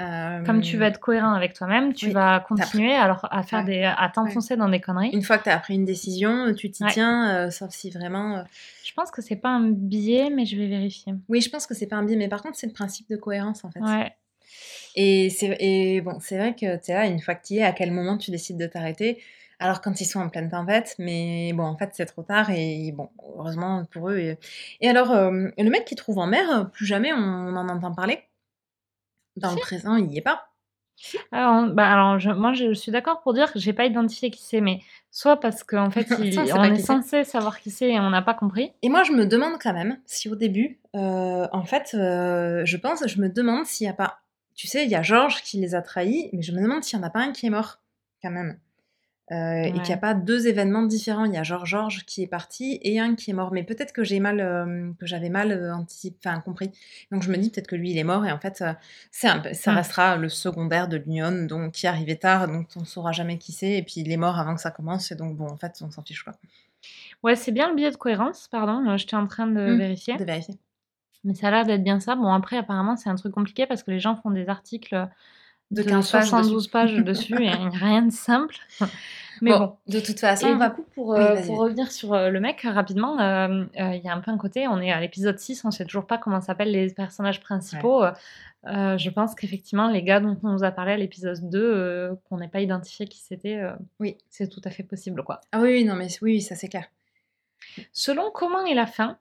Euh, 0.00 0.42
Comme 0.44 0.60
tu 0.60 0.76
vas 0.76 0.88
être 0.88 0.98
cohérent 0.98 1.34
avec 1.34 1.52
toi-même, 1.52 1.92
tu 1.92 2.06
oui. 2.06 2.12
vas 2.12 2.40
continuer 2.40 2.92
alors 2.94 3.28
à 3.30 3.44
faire 3.44 3.60
Ouais. 3.60 3.64
des, 3.64 3.82
à 3.84 4.10
t'enfoncer 4.12 4.56
dans 4.56 4.68
des 4.68 4.80
conneries. 4.80 5.10
Une 5.10 5.22
fois 5.22 5.38
que 5.38 5.44
tu 5.44 5.50
as 5.50 5.58
pris 5.58 5.74
une 5.74 5.84
décision, 5.84 6.52
tu 6.52 6.68
t'y 6.70 6.82
Ouais. 6.82 6.90
tiens, 6.90 7.46
euh, 7.46 7.50
sauf 7.50 7.70
si 7.70 7.90
vraiment. 7.90 8.38
euh, 8.38 8.42
Je 8.84 8.92
pense 8.94 9.12
que 9.12 9.22
c'est 9.22 9.36
pas 9.36 9.50
un 9.50 9.70
biais, 9.70 10.30
mais 10.30 10.46
je 10.46 10.56
vais 10.56 10.66
vérifier. 10.66 11.14
Oui, 11.28 11.40
je 11.40 11.48
pense 11.48 11.66
que 11.68 11.74
c'est 11.74 11.86
pas 11.86 11.94
un 11.96 12.02
biais, 12.02 12.16
mais 12.16 12.28
par 12.28 12.42
contre, 12.42 12.56
c'est 12.58 12.66
le 12.66 12.72
principe 12.72 13.08
de 13.08 13.16
cohérence 13.16 13.64
en 13.64 13.70
fait. 13.70 13.80
Ouais. 13.80 14.12
Et 14.96 15.30
c'est 15.30 15.56
et 15.60 16.00
bon, 16.00 16.18
c'est 16.20 16.38
vrai 16.38 16.54
que 16.54 16.76
tu 16.82 16.90
es 16.90 16.94
là, 16.94 17.06
une 17.06 17.20
fois 17.20 17.34
que 17.36 17.46
tu 17.46 17.54
y 17.54 17.58
es, 17.58 17.62
à 17.62 17.72
quel 17.72 17.92
moment 17.92 18.18
tu 18.18 18.30
décides 18.32 18.58
de 18.58 18.66
t'arrêter? 18.66 19.22
Alors 19.60 19.80
quand 19.80 20.00
ils 20.00 20.04
sont 20.04 20.18
en 20.20 20.28
pleine 20.28 20.50
tempête, 20.50 20.96
mais 20.98 21.52
bon, 21.54 21.62
en 21.64 21.76
fait, 21.76 21.90
c'est 21.92 22.06
trop 22.06 22.22
tard 22.24 22.50
et 22.50 22.90
bon, 22.92 23.10
heureusement 23.38 23.84
pour 23.92 24.10
eux. 24.10 24.18
Et, 24.18 24.38
et 24.80 24.88
alors, 24.88 25.12
euh, 25.12 25.48
le 25.56 25.70
mec 25.70 25.84
qui 25.84 25.94
trouve 25.94 26.18
en 26.18 26.26
mer, 26.26 26.50
euh, 26.50 26.64
plus 26.64 26.84
jamais 26.86 27.12
on 27.12 27.18
en 27.56 27.68
entend 27.68 27.92
parler. 27.94 28.18
Dans 29.36 29.50
le 29.50 29.56
présent, 29.60 29.96
il 29.96 30.12
y 30.12 30.18
est 30.18 30.22
pas. 30.22 30.48
Alors, 31.32 31.66
bah, 31.74 31.90
alors 31.90 32.18
je- 32.20 32.30
moi, 32.30 32.52
je 32.52 32.72
suis 32.72 32.92
d'accord 32.92 33.20
pour 33.22 33.34
dire 33.34 33.52
que 33.52 33.58
j'ai 33.58 33.72
pas 33.72 33.84
identifié 33.84 34.30
qui 34.30 34.42
c'est, 34.42 34.60
mais 34.60 34.80
soit 35.10 35.38
parce 35.40 35.64
qu'en 35.64 35.90
fait, 35.90 36.06
il- 36.20 36.52
on 36.54 36.62
est 36.64 36.78
censé 36.86 37.24
savoir 37.24 37.58
qui 37.60 37.70
c'est 37.70 37.90
et 37.90 38.00
on 38.00 38.10
n'a 38.10 38.22
pas 38.22 38.34
compris. 38.34 38.72
Et 38.82 38.88
moi, 38.88 39.02
je 39.02 39.12
me 39.12 39.26
demande 39.26 39.54
quand 39.60 39.72
même 39.74 39.98
si 40.06 40.28
au 40.28 40.36
début, 40.36 40.78
euh, 40.94 41.48
en 41.52 41.64
fait, 41.64 41.90
euh, 41.94 42.64
je 42.64 42.76
pense, 42.76 43.06
je 43.06 43.20
me 43.20 43.28
demande 43.28 43.66
s'il 43.66 43.86
n'y 43.86 43.90
a 43.90 43.94
pas. 43.94 44.20
Tu 44.54 44.68
sais, 44.68 44.84
il 44.84 44.90
y 44.90 44.94
a 44.94 45.02
Georges 45.02 45.42
qui 45.42 45.58
les 45.58 45.74
a 45.74 45.82
trahis, 45.82 46.30
mais 46.32 46.42
je 46.42 46.52
me 46.52 46.62
demande 46.62 46.84
s'il 46.84 46.98
n'y 46.98 47.04
en 47.04 47.08
a 47.08 47.10
pas 47.10 47.20
un 47.20 47.32
qui 47.32 47.46
est 47.46 47.50
mort, 47.50 47.80
quand 48.22 48.30
même. 48.30 48.58
Euh, 49.32 49.62
Et 49.64 49.72
qu'il 49.72 49.94
n'y 49.94 49.94
a 49.94 49.96
pas 49.96 50.12
deux 50.12 50.46
événements 50.48 50.82
différents. 50.82 51.24
Il 51.24 51.32
y 51.32 51.38
a 51.38 51.42
Georges 51.42 51.68
Georges 51.70 52.04
qui 52.04 52.22
est 52.22 52.26
parti 52.26 52.78
et 52.82 53.00
un 53.00 53.14
qui 53.14 53.30
est 53.30 53.34
mort. 53.34 53.52
Mais 53.52 53.62
peut-être 53.64 53.92
que 53.92 54.04
j'ai 54.04 54.20
mal, 54.20 54.38
euh, 54.40 54.92
que 55.00 55.06
j'avais 55.06 55.30
mal 55.30 55.50
euh, 55.52 55.74
anticipé, 55.74 56.18
enfin 56.28 56.40
compris. 56.40 56.70
Donc 57.10 57.22
je 57.22 57.30
me 57.30 57.36
dis 57.38 57.50
peut-être 57.50 57.66
que 57.66 57.76
lui 57.76 57.90
il 57.92 57.98
est 57.98 58.04
mort 58.04 58.26
et 58.26 58.32
en 58.32 58.38
fait 58.38 58.62
c'est 59.10 59.28
un 59.28 59.38
peu- 59.40 59.54
ça 59.54 59.72
Hmm. 59.72 59.76
restera 59.76 60.16
le 60.16 60.28
secondaire 60.28 60.88
de 60.88 60.98
l'Union, 60.98 61.46
donc 61.46 61.72
qui 61.72 61.86
arrivé 61.86 62.18
tard, 62.18 62.48
donc 62.48 62.68
on 62.76 62.84
saura 62.84 63.12
jamais 63.12 63.38
qui 63.38 63.52
c'est. 63.52 63.72
Et 63.78 63.82
puis 63.82 63.94
il 64.02 64.12
est 64.12 64.16
mort 64.18 64.38
avant 64.38 64.54
que 64.54 64.60
ça 64.60 64.70
commence 64.70 65.10
et 65.10 65.16
donc 65.16 65.36
bon 65.36 65.48
en 65.48 65.56
fait 65.56 65.72
on 65.80 65.90
s'en 65.90 66.02
fiche 66.02 66.22
quoi. 66.22 66.34
Ouais, 67.22 67.36
c'est 67.36 67.52
bien 67.52 67.68
le 67.68 67.74
biais 67.74 67.90
de 67.90 67.96
cohérence, 67.96 68.48
pardon, 68.48 68.96
j'étais 68.96 69.16
en 69.16 69.26
train 69.26 69.46
de 69.46 69.72
Hmm, 69.72 69.76
vérifier. 69.76 70.16
De 70.16 70.24
vérifier. 70.24 70.58
Mais 71.24 71.34
ça 71.34 71.48
a 71.48 71.50
l'air 71.50 71.64
d'être 71.64 71.82
bien 71.82 72.00
ça. 72.00 72.16
Bon, 72.16 72.28
après, 72.32 72.56
apparemment, 72.58 72.96
c'est 72.96 73.08
un 73.08 73.14
truc 73.14 73.32
compliqué 73.32 73.66
parce 73.66 73.82
que 73.82 73.90
les 73.90 73.98
gens 74.00 74.14
font 74.16 74.30
des 74.30 74.48
articles 74.48 75.08
De 75.74 75.82
de, 75.82 75.88
15 75.88 76.10
pages 76.10 76.28
72 76.28 76.68
pages 76.68 76.94
dessus 77.04 77.42
et 77.42 77.50
rien 77.50 78.02
de 78.02 78.12
simple. 78.12 78.56
Mais 79.42 79.50
Bon, 79.50 79.58
bon. 79.58 79.76
de 79.88 79.98
toute 79.98 80.20
façon, 80.20 80.46
on 80.46 80.56
va 80.56 80.70
coup, 80.70 80.84
pour, 80.94 81.08
Oui, 81.08 81.18
euh, 81.18 81.42
pour 81.44 81.58
revenir 81.58 81.90
sur 81.90 82.14
euh, 82.14 82.30
le 82.30 82.38
mec, 82.38 82.60
rapidement, 82.62 83.18
euh, 83.20 83.64
euh, 83.80 83.94
il 83.96 84.00
y 84.04 84.08
a 84.08 84.14
un 84.14 84.20
peu 84.20 84.30
un 84.30 84.38
côté, 84.38 84.68
on 84.68 84.80
est 84.80 84.92
à 84.92 85.00
l'épisode 85.00 85.36
6, 85.40 85.64
on 85.64 85.72
sait 85.72 85.84
toujours 85.84 86.06
pas 86.06 86.18
comment 86.18 86.40
s'appellent 86.40 86.70
les 86.70 86.92
personnages 86.94 87.40
principaux. 87.40 88.04
Je 88.64 89.10
pense 89.10 89.34
qu'effectivement, 89.34 89.88
les 89.90 90.04
gars 90.04 90.20
dont 90.20 90.38
on 90.44 90.50
nous 90.52 90.62
a 90.62 90.70
parlé 90.70 90.92
à 90.92 90.96
l'épisode 90.96 91.50
2, 91.50 91.58
euh, 91.60 92.14
qu'on 92.28 92.38
n'ait 92.38 92.48
pas 92.48 92.60
identifié 92.60 93.06
qui 93.08 93.18
c'était, 93.18 93.60
Oui. 93.98 94.16
c'est 94.30 94.48
tout 94.48 94.62
à 94.64 94.70
fait 94.70 94.84
possible. 94.84 95.24
quoi. 95.24 95.40
Ah 95.50 95.60
oui, 95.60 95.84
non, 95.84 95.96
mais 95.96 96.06
oui, 96.22 96.34
oui, 96.34 96.40
ça 96.40 96.54
c'est 96.54 96.68
clair. 96.68 96.84
Selon 97.92 98.30
comment 98.32 98.64
est 98.64 98.74
la 98.74 98.86
fin, 98.86 99.18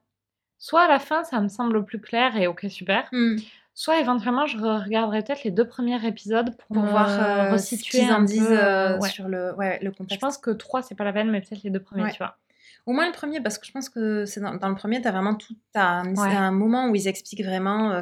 soit 0.60 0.84
à 0.84 0.88
la 0.88 1.00
fin, 1.00 1.24
ça 1.24 1.42
me 1.42 1.48
semble 1.48 1.84
plus 1.86 2.00
clair 2.00 2.38
et 2.38 2.46
ok, 2.46 2.68
super. 2.70 3.08
Hmm. 3.12 3.38
Soit 3.76 4.00
éventuellement, 4.00 4.46
je 4.46 4.58
re- 4.58 4.84
regarderai 4.84 5.24
peut-être 5.24 5.44
les 5.44 5.52
deux 5.52 5.68
premiers 5.68 6.06
épisodes 6.06 6.56
pour, 6.58 6.76
Pour 6.76 6.86
voir 6.86 7.10
euh, 7.10 7.52
resituer 7.52 8.04
un 8.04 8.24
peu, 8.26 8.34
euh, 8.40 9.00
ouais. 9.00 9.10
sur 9.10 9.28
le, 9.28 9.54
ouais, 9.56 9.80
le 9.82 9.90
Je 9.92 9.96
contexte. 9.98 10.22
pense 10.22 10.38
que 10.38 10.52
3, 10.52 10.84
c'est 10.84 10.94
pas 10.96 11.04
la 11.04 11.14
peine, 11.14 11.32
mais 11.32 11.42
peut-être 11.42 11.64
les 11.64 11.72
deux 11.72 11.80
premiers, 11.82 12.04
Ouais. 12.04 12.12
tu 12.12 12.18
vois. 12.20 12.38
Au 12.86 12.92
moins 12.92 13.06
le 13.08 13.14
premier, 13.14 13.42
parce 13.42 13.58
que 13.58 13.66
je 13.66 13.72
pense 13.72 13.90
que 13.90 14.26
c'est 14.26 14.42
dans, 14.42 14.54
dans 14.56 14.70
le 14.70 14.76
premier, 14.76 15.02
tu 15.02 15.08
as 15.08 15.12
vraiment 15.12 15.34
tout. 15.36 15.56
Un, 15.74 16.52
moment 16.52 16.88
où 16.90 16.96
ils 16.96 17.08
expliquent 17.08 17.44
vraiment. 17.46 17.92
euh, 17.92 18.02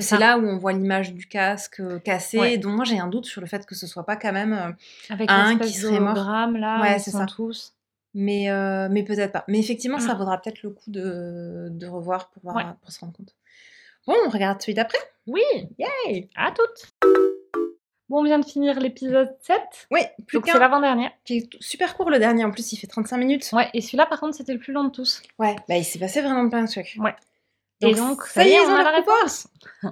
C'est 0.00 0.18
là 0.18 0.38
où 0.38 0.46
on 0.46 0.56
voit 0.56 0.72
l'image 0.72 1.12
du 1.12 1.26
casque 1.26 1.80
euh, 1.80 1.98
cassé. 1.98 2.38
Ouais. 2.38 2.56
Donc 2.56 2.74
moi 2.76 2.84
j'ai 2.84 2.98
un 2.98 3.08
doute 3.08 3.26
sur 3.26 3.40
le 3.42 3.46
fait 3.46 3.66
que 3.66 3.74
ce 3.74 3.86
soit 3.86 4.06
pas 4.06 4.16
quand 4.16 4.32
même. 4.32 4.52
euh, 4.54 4.72
Avec 5.12 5.30
Un 5.30 5.58
qui 5.58 5.72
serait 5.72 6.00
mort. 6.00 6.14
là, 6.14 6.80
Ouais, 6.80 6.96
ils 6.96 7.00
c'est 7.00 7.10
sont 7.10 7.18
ça. 7.18 7.26
tous. 7.26 7.74
mais 8.14 8.48
euh, 8.50 8.88
mais 8.90 9.02
peut-être 9.02 9.32
pas. 9.32 9.44
Mais 9.48 9.58
effectivement, 9.58 9.98
ça 9.98 10.14
Mm. 10.14 10.18
vaudra 10.18 10.40
peut-être 10.40 10.62
le 10.62 10.70
coup 10.70 10.90
de, 10.90 11.68
de 11.70 11.86
revoir 11.86 12.30
pour, 12.30 12.42
voir, 12.44 12.56
Ouais. 12.56 12.64
pour 12.80 12.90
se 12.90 13.00
rendre 13.00 13.12
compte. 13.12 13.34
Bon, 14.06 14.14
on 14.26 14.30
regarde 14.30 14.60
celui 14.60 14.74
d'après. 14.74 14.98
Oui, 15.26 15.42
Yay 15.78 16.28
à 16.36 16.52
toutes. 16.52 16.92
Bon, 18.08 18.20
on 18.20 18.22
vient 18.22 18.38
de 18.38 18.44
finir 18.44 18.78
l'épisode 18.78 19.34
7, 19.42 19.58
Oui, 19.90 20.00
plus 20.28 20.38
donc 20.38 20.46
c'est 20.48 20.58
l'avant-dernier. 20.58 21.10
Qui 21.24 21.38
est 21.38 21.48
super 21.60 21.96
court 21.96 22.08
le 22.08 22.20
dernier. 22.20 22.44
En 22.44 22.52
plus, 22.52 22.72
il 22.72 22.76
fait 22.76 22.86
35 22.86 23.16
minutes. 23.16 23.50
Ouais, 23.52 23.68
et 23.74 23.80
celui-là, 23.80 24.06
par 24.06 24.20
contre, 24.20 24.36
c'était 24.36 24.52
le 24.52 24.60
plus 24.60 24.72
long 24.72 24.84
de 24.84 24.90
tous. 24.90 25.22
Ouais, 25.40 25.56
bah 25.68 25.76
il 25.76 25.84
s'est 25.84 25.98
passé 25.98 26.20
vraiment 26.22 26.48
plein 26.48 26.62
de 26.62 26.68
trucs. 26.70 26.94
Ouais. 27.00 27.16
et 27.80 27.94
Donc, 27.94 28.22
ça 28.22 28.44
y 28.44 28.50
est, 28.50 28.54
ils 28.54 28.60
on 28.60 28.70
ont 28.72 28.76
a 28.76 28.84
la 28.84 28.92
réponse. 28.92 29.48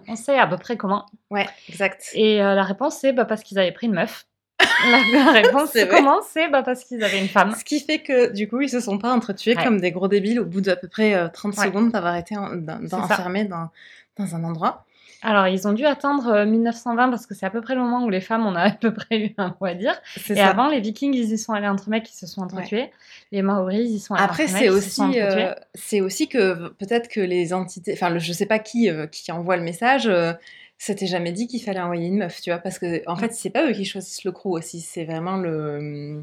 On 0.06 0.14
sait 0.14 0.38
à 0.38 0.46
peu 0.46 0.58
près 0.58 0.76
comment. 0.76 1.06
Ouais, 1.30 1.48
exact. 1.68 2.10
Et 2.14 2.40
euh, 2.40 2.54
la 2.54 2.62
réponse, 2.62 2.98
c'est 3.00 3.12
bah, 3.12 3.24
parce 3.24 3.42
qu'ils 3.42 3.58
avaient 3.58 3.72
pris 3.72 3.88
une 3.88 3.94
meuf. 3.94 4.26
La, 5.12 5.32
réponse, 5.32 5.70
C'est 5.72 5.88
comment 5.88 6.20
C'est 6.22 6.48
bah, 6.48 6.62
parce 6.62 6.84
qu'ils 6.84 7.02
avaient 7.02 7.18
une 7.20 7.28
femme. 7.28 7.54
Ce 7.58 7.64
qui 7.64 7.80
fait 7.80 8.00
que 8.00 8.30
du 8.32 8.48
coup, 8.48 8.60
ils 8.60 8.68
se 8.68 8.78
sont 8.80 8.98
pas 8.98 9.12
entretués 9.12 9.56
Ouais. 9.56 9.64
comme 9.64 9.80
des 9.80 9.90
gros 9.90 10.06
débiles 10.08 10.38
au 10.38 10.44
bout 10.44 10.60
d'à 10.60 10.76
peu 10.76 10.86
près 10.88 11.14
euh, 11.14 11.28
30 11.28 11.56
Ouais. 11.56 11.64
secondes 11.66 11.90
d'avoir 11.90 12.14
été 12.16 12.36
en- 12.36 12.54
dans- 12.54 12.78
dans- 12.86 12.98
enfermés 13.00 13.44
dans, 13.44 13.70
dans 14.18 14.34
un 14.34 14.44
endroit. 14.44 14.84
Alors, 15.22 15.48
ils 15.48 15.66
ont 15.66 15.72
dû 15.72 15.86
attendre 15.86 16.28
euh, 16.28 16.44
1920 16.44 17.08
parce 17.08 17.26
que 17.26 17.34
c'est 17.34 17.46
à 17.46 17.50
peu 17.50 17.62
près 17.62 17.74
le 17.74 17.80
moment 17.80 18.04
où 18.04 18.10
les 18.10 18.20
femmes, 18.20 18.44
on 18.44 18.54
a 18.54 18.60
à 18.68 18.70
peu 18.70 18.92
près 18.92 19.18
eu 19.18 19.34
un 19.38 19.56
mot 19.58 19.66
à 19.66 19.74
dire. 19.74 19.94
Et 20.28 20.34
ça. 20.34 20.48
avant, 20.48 20.68
les 20.68 20.80
Vikings, 20.80 21.14
ils 21.14 21.32
y 21.32 21.38
sont 21.38 21.54
allés 21.54 21.66
entre 21.66 21.88
mecs, 21.88 22.10
ils 22.10 22.16
se 22.16 22.26
sont 22.26 22.42
entretués. 22.42 22.90
Les 23.32 23.40
Maoris, 23.40 23.88
ils 23.88 23.96
y 23.96 24.00
sont 24.00 24.14
allés 24.14 24.22
Après, 24.22 24.44
entre 24.44 24.58
c'est 24.58 24.68
aussi, 24.68 25.20
euh, 25.20 25.54
c'est 25.74 26.02
aussi 26.02 26.28
que 26.28 26.68
peut-être 26.68 27.08
que 27.08 27.20
les 27.20 27.54
entités, 27.54 27.94
enfin, 27.94 28.18
je 28.18 28.32
sais 28.32 28.46
pas 28.46 28.58
qui 28.58 28.90
euh, 28.90 29.06
qui 29.06 29.32
envoie 29.32 29.56
le 29.56 29.62
message, 29.62 30.06
euh, 30.06 30.34
c'était 30.76 31.06
jamais 31.06 31.32
dit 31.32 31.46
qu'il 31.46 31.62
fallait 31.62 31.80
envoyer 31.80 32.08
une 32.08 32.18
meuf, 32.18 32.42
tu 32.42 32.50
vois, 32.50 32.58
parce 32.58 32.78
que 32.78 33.02
en 33.06 33.16
fait, 33.16 33.32
c'est 33.32 33.50
pas 33.50 33.66
eux 33.66 33.72
qui 33.72 33.86
choisissent 33.86 34.24
le 34.24 34.32
crew 34.32 34.48
aussi, 34.48 34.80
c'est 34.80 35.04
vraiment 35.04 35.36
le. 35.36 36.22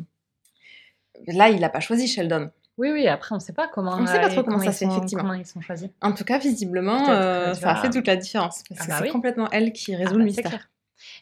Là, 1.27 1.49
il 1.49 1.63
a 1.63 1.69
pas 1.69 1.79
choisi 1.79 2.07
Sheldon. 2.07 2.51
Oui, 2.81 2.89
oui, 2.91 3.07
après, 3.07 3.35
on 3.35 3.39
sait 3.39 3.53
pas 3.53 3.67
comment. 3.67 3.91
On 3.99 4.05
sait 4.07 4.19
pas 4.19 4.27
euh, 4.27 4.31
trop 4.31 4.43
comment 4.43 4.59
ça 4.59 4.71
se 4.71 4.79
fait, 4.79 4.85
effectivement. 4.91 5.21
Comment 5.23 5.35
ils 5.35 5.45
sont 5.45 5.61
choisis. 5.61 5.89
En 6.01 6.13
tout 6.13 6.23
cas, 6.23 6.39
visiblement, 6.39 7.09
euh, 7.09 7.53
ça 7.53 7.71
a 7.71 7.75
fait 7.75 7.89
toute 7.91 8.07
la 8.07 8.15
différence, 8.15 8.63
parce 8.67 8.81
Ah 8.81 8.85
que 8.85 8.89
bah 8.89 8.95
c'est 8.97 9.03
oui. 9.05 9.09
complètement 9.11 9.47
elle 9.51 9.71
qui 9.71 9.95
résout 9.95 10.15
Ah 10.15 10.17
le 10.17 10.25
bah, 10.25 10.31
c'est 10.33 10.41
mystère. 10.43 10.69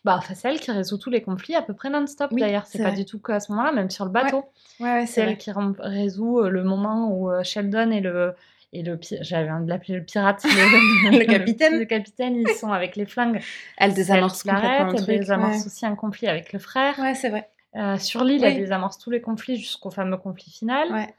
Bah, 0.06 0.16
enfin, 0.18 0.34
c'est 0.36 0.48
elle 0.50 0.60
qui 0.60 0.72
résout 0.72 0.98
tous 0.98 1.10
les 1.10 1.22
conflits 1.22 1.56
à 1.56 1.62
peu 1.62 1.74
près 1.74 1.90
non-stop 1.90 2.32
Oui, 2.32 2.42
d'ailleurs. 2.42 2.66
C'est 2.66 2.78
pas 2.80 2.90
vrai. 2.90 2.98
du 2.98 3.06
tout 3.06 3.20
qu'à 3.20 3.40
ce 3.42 3.52
moment-là, 3.52 3.72
même 3.74 3.90
sur 3.90 4.06
le 4.06 4.12
bateau. 4.12 4.46
Ouais, 4.80 4.86
ouais, 4.94 5.06
C'est 5.06 5.14
c'est 5.14 5.22
elle 5.22 5.28
vrai. 5.28 5.38
qui 5.38 5.52
résout 5.80 6.40
euh, 6.40 6.50
le 6.50 6.64
moment 6.64 7.12
où 7.14 7.30
Sheldon 7.44 7.92
et 7.92 8.00
le. 8.02 8.34
Et 8.72 8.84
le 8.84 9.00
j'avais 9.22 9.50
envie 9.50 9.66
de 9.66 9.70
l'appeler 9.70 9.96
le 9.96 10.04
pirate, 10.04 10.44
le, 10.44 11.18
Le 11.20 11.26
capitaine. 11.26 11.80
Le 11.80 11.86
capitaine, 11.86 12.36
ils 12.36 12.48
sont 12.56 12.72
avec 12.72 12.96
les 12.96 13.06
flingues. 13.08 13.42
Elle 13.78 13.94
désamorce 13.96 14.46
l'arrête, 14.46 14.62
complètement 14.86 14.92
le 14.92 14.98
elle 14.98 15.04
truc. 15.06 15.20
désamorce 15.20 15.66
aussi 15.66 15.86
un 15.88 15.96
conflit 15.96 16.28
avec 16.28 16.54
le 16.54 16.60
frère. 16.60 16.98
Ouais, 17.00 17.16
c'est 17.16 17.30
vrai. 17.30 17.50
Euh, 17.76 17.98
sur 17.98 18.24
l'île, 18.24 18.44
elle 18.44 18.58
désamorce 18.58 18.98
tous 19.00 19.10
les 19.10 19.22
conflits 19.22 19.58
jusqu'au 19.58 19.90
fameux 19.90 20.18
conflit 20.18 20.52
final. 20.52 20.92
Ouais. 20.92 21.14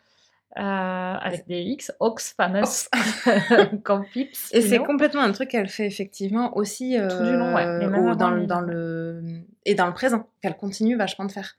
Euh, 0.58 0.62
avec 0.62 1.46
des 1.46 1.60
X, 1.62 1.92
Ox, 2.00 2.34
Famous, 2.36 2.62
Ox. 2.62 2.90
Campips. 3.84 4.36
Et 4.52 4.60
c'est 4.62 4.78
complètement 4.80 5.22
un 5.22 5.30
truc 5.32 5.48
qu'elle 5.50 5.68
fait 5.68 5.86
effectivement 5.86 6.56
aussi 6.56 6.98
euh, 6.98 7.08
Tout 7.08 7.22
du 7.24 7.36
long, 7.36 7.54
ouais, 7.54 7.86
au- 7.86 8.14
dans, 8.16 8.30
le, 8.30 8.46
dans 8.46 8.60
et 9.64 9.74
dans 9.76 9.86
le 9.86 9.92
présent 9.94 10.26
qu'elle 10.42 10.56
continue 10.56 10.96
vachement 10.96 11.24
de 11.24 11.30
faire. 11.32 11.54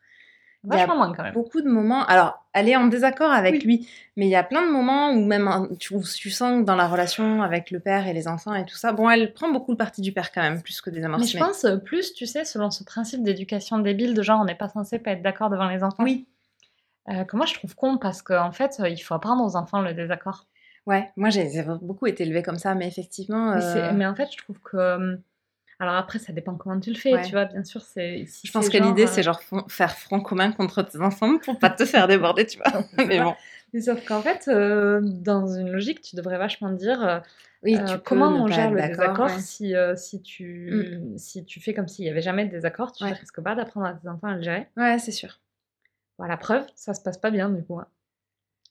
Vachement 0.63 0.95
moins 0.95 1.11
quand 1.13 1.23
même. 1.23 1.33
Beaucoup 1.33 1.61
de 1.61 1.67
moments. 1.69 2.05
Alors, 2.05 2.45
elle 2.53 2.69
est 2.69 2.75
en 2.75 2.85
désaccord 2.85 3.31
avec 3.31 3.53
Oui. 3.53 3.59
lui, 3.61 3.89
mais 4.15 4.27
il 4.27 4.29
y 4.29 4.35
a 4.35 4.43
plein 4.43 4.63
de 4.63 4.71
moments 4.71 5.09
où 5.11 5.25
même 5.25 5.49
tu, 5.79 5.95
où 5.95 6.03
tu 6.03 6.29
sens 6.29 6.59
que 6.61 6.65
dans 6.65 6.75
la 6.75 6.87
relation 6.87 7.41
avec 7.41 7.71
le 7.71 7.79
père 7.79 8.07
et 8.07 8.13
les 8.13 8.27
enfants 8.27 8.53
et 8.53 8.63
tout 8.65 8.75
ça, 8.75 8.91
bon, 8.91 9.09
elle 9.09 9.33
prend 9.33 9.49
beaucoup 9.51 9.71
le 9.71 9.77
parti 9.77 10.01
du 10.01 10.11
père 10.11 10.31
quand 10.31 10.41
même, 10.41 10.61
plus 10.61 10.79
que 10.81 10.91
des 10.91 11.03
amorces. 11.03 11.21
Mais 11.23 11.27
je 11.27 11.37
pense 11.43 11.65
euh, 11.65 11.77
plus, 11.77 12.13
tu 12.13 12.27
sais, 12.27 12.45
selon 12.45 12.69
ce 12.69 12.83
principe 12.83 13.23
d'éducation 13.23 13.79
débile, 13.79 14.13
de 14.13 14.21
genre 14.21 14.39
on 14.39 14.45
n'est 14.45 14.53
pas 14.53 14.69
censé 14.69 14.99
pas 14.99 15.11
être 15.11 15.23
d'accord 15.23 15.49
devant 15.49 15.67
les 15.67 15.81
enfants. 15.81 16.03
Oui, 16.03 16.27
Euh, 17.09 17.23
que 17.23 17.35
moi 17.35 17.45
je 17.45 17.53
trouve 17.55 17.75
con 17.75 17.97
parce 17.97 18.21
qu'en 18.21 18.51
fait, 18.51 18.79
il 18.87 18.97
faut 18.99 19.13
apprendre 19.15 19.43
aux 19.43 19.55
enfants 19.55 19.81
le 19.81 19.93
désaccord. 19.93 20.47
ouais. 20.85 21.09
Moi, 21.17 21.29
j'ai 21.29 21.49
beaucoup 21.81 22.05
été 22.07 22.23
élevée 22.23 22.43
comme 22.43 22.57
ça, 22.59 22.75
mais 22.75 22.87
effectivement, 22.87 23.55
Mais, 23.55 23.61
euh, 23.63 23.91
mais 23.93 24.05
en 24.05 24.13
fait, 24.15 24.27
je 24.31 24.37
trouve 24.37 24.59
que. 24.59 24.77
euh, 24.77 25.15
Alors 25.79 25.95
après, 25.95 26.19
ça 26.19 26.31
dépend 26.31 26.53
comment 26.55 26.79
tu 26.79 26.91
le 26.91 26.95
fais, 26.97 27.13
Ouais. 27.15 27.23
tu 27.23 27.31
vois, 27.31 27.45
bien 27.45 27.63
sûr. 27.63 27.81
c'est 27.81 28.25
si 28.27 28.45
je 28.47 28.51
pense 28.51 28.69
que 28.69 28.77
l'idée, 28.77 29.05
euh, 29.05 29.07
c'est 29.07 29.23
genre 29.23 29.41
faire 29.67 29.97
front 29.97 30.21
commun 30.21 30.51
contre 30.51 30.83
tes 30.83 30.99
enfants 31.01 31.39
pour 31.39 31.57
pas 31.57 31.71
te 31.71 31.85
faire 31.85 32.07
déborder, 32.07 32.45
tu 32.45 32.59
vois. 32.59 32.83
mais 33.07 33.19
bon. 33.19 33.33
Mais 33.73 33.81
sauf 33.81 34.05
qu'en 34.05 34.21
fait, 34.21 34.47
euh, 34.47 34.99
dans 35.01 35.47
une 35.47 35.71
logique, 35.71 36.01
tu 36.01 36.15
devrais 36.15 36.37
vachement 36.37 36.69
dire 36.69 37.01
euh, 37.07 37.19
Oui, 37.63 37.79
tu 37.87 37.97
comment 38.05 38.27
on 38.43 38.47
gère 38.47 38.69
le 38.69 38.79
désaccord 38.81 39.25
ouais. 39.27 39.39
si, 39.39 39.73
si, 39.95 40.21
tu, 40.21 40.99
si 41.17 41.45
tu 41.45 41.59
fais 41.59 41.73
comme 41.73 41.87
s'il 41.87 42.05
n'y 42.05 42.11
avait 42.11 42.21
jamais 42.21 42.45
de 42.45 42.51
désaccord, 42.51 42.91
tu 42.91 43.03
Ouais. 43.03 43.09
ne 43.11 43.15
risques 43.15 43.41
pas 43.41 43.55
d'apprendre 43.55 43.87
à 43.87 43.93
tes 43.93 44.07
enfants 44.07 44.27
à 44.27 44.35
le 44.35 44.43
gérer. 44.43 44.67
Ouais, 44.77 44.99
c'est 44.99 45.11
sûr. 45.11 45.39
Voilà, 46.17 46.37
preuve, 46.37 46.65
ça 46.75 46.93
se 46.93 47.01
passe 47.01 47.17
pas 47.17 47.31
bien 47.31 47.49
du 47.49 47.63
coup. 47.63 47.79
hein. 47.79 47.87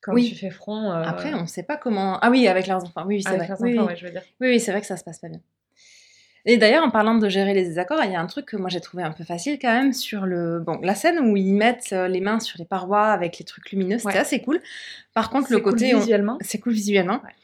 Quand 0.03 0.15
Oui. 0.15 0.29
tu 0.31 0.35
fais 0.35 0.51
front 0.51 0.91
euh, 0.91 1.03
Après, 1.03 1.35
on 1.35 1.43
ne 1.43 1.47
sait 1.47 1.62
pas 1.62 1.77
comment. 1.77 2.19
Ah 2.23 2.31
oui, 2.31 2.49
avec 2.49 2.67
leurs 2.67 2.83
enfants. 2.85 3.05
Oui, 3.07 3.17
oui, 3.17 3.23
c'est 3.23 3.37
vrai. 3.37 3.49
leurs 3.49 3.61
Oui, 3.61 3.73
enfants, 3.75 3.83
oui. 3.87 3.93
ouais, 3.93 3.97
je 3.97 4.07
veux 4.07 4.12
dire. 4.12 4.23
Oui, 4.41 4.49
oui, 4.49 4.61
c'est 4.61 4.71
vrai 4.71 4.81
que 4.81 4.87
ça 4.87 4.97
se 4.97 5.05
passe 5.05 5.19
pas 5.19 5.29
bien. 5.29 5.41
Et 6.47 6.57
d'ailleurs, 6.57 6.83
en 6.85 6.91
parlant 6.91 7.17
de 7.17 7.29
gérer 7.29 7.53
les 7.53 7.65
désaccords, 7.65 8.03
il 8.05 8.12
y 8.12 8.17
a 8.17 8.21
un 8.21 8.27
truc 8.27 8.47
que 8.47 8.57
moi 8.57 8.71
j'ai 8.71 8.81
trouvé 8.81 9.03
un 9.03 9.11
peu 9.11 9.25
facile 9.25 9.59
quand 9.61 9.73
même 9.73 9.93
sur 9.93 10.25
le. 10.25 10.61
Bon, 10.61 10.79
la 10.83 10.95
scène 10.95 11.19
où 11.19 11.37
ils 11.37 11.53
mettent 11.53 11.91
euh, 11.93 12.09
les 12.09 12.23
mains 12.23 12.41
sur 12.41 12.59
les 12.59 12.65
parois 12.65 13.09
avec 13.09 13.39
les 13.39 13.45
trucs 13.45 13.71
lumineux, 13.73 13.99
c'était 13.99 14.12
Ouais. 14.15 14.19
assez 14.19 14.41
cool. 14.41 14.62
Par 15.12 15.29
contre, 15.29 15.49
le 15.51 15.57
C'est 15.59 15.62
cool 15.62 15.73
côté. 15.73 15.95
on- 15.95 15.99
visuellement. 15.99 16.39
C'est 16.41 16.59
cool 16.59 16.73
visuellement. 16.73 17.21
Ouais. 17.23 17.35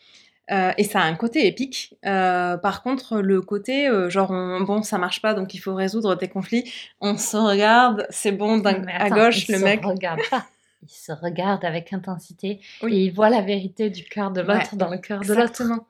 Euh, 0.53 0.71
et 0.79 0.85
ça 0.85 1.01
a 1.01 1.05
un 1.05 1.15
côté 1.17 1.47
épique. 1.47 1.95
Euh, 2.07 2.57
par 2.57 2.83
contre, 2.83 3.19
le 3.21 3.41
côté, 3.41 3.89
euh, 3.89 4.09
genre, 4.09 4.31
on- 4.31 4.61
bon, 4.61 4.83
ça 4.83 4.97
marche 4.99 5.21
pas, 5.21 5.35
donc 5.35 5.55
il 5.55 5.59
faut 5.59 5.75
résoudre 5.75 6.15
tes 6.15 6.29
conflits. 6.29 6.71
On 7.01 7.19
se 7.19 7.37
regarde, 7.37 8.07
c'est 8.11 8.31
bon, 8.33 8.59
d'un- 8.59 8.79
Mais 8.79 8.93
à 8.93 9.05
attends, 9.07 9.17
gauche, 9.17 9.49
le 9.49 9.59
se 9.59 9.65
mec. 9.65 9.85
regardent 9.85 10.21
pas. 10.31 10.47
Ils 10.83 10.89
se 10.89 11.11
regardent 11.11 11.65
avec 11.65 11.93
intensité 11.93 12.61
Oui. 12.83 12.95
et 12.95 13.05
ils 13.07 13.11
voient 13.13 13.31
la 13.31 13.41
vérité 13.41 13.91
du 13.91 14.05
cœur 14.05 14.31
de 14.31 14.41
l'autre 14.41 14.73
Ouais, 14.73 14.79
dans 14.79 14.89
le 14.91 14.99
cœur 14.99 15.21
de 15.21 15.27
l'autre. 15.29 15.41
Exactement. 15.41 15.85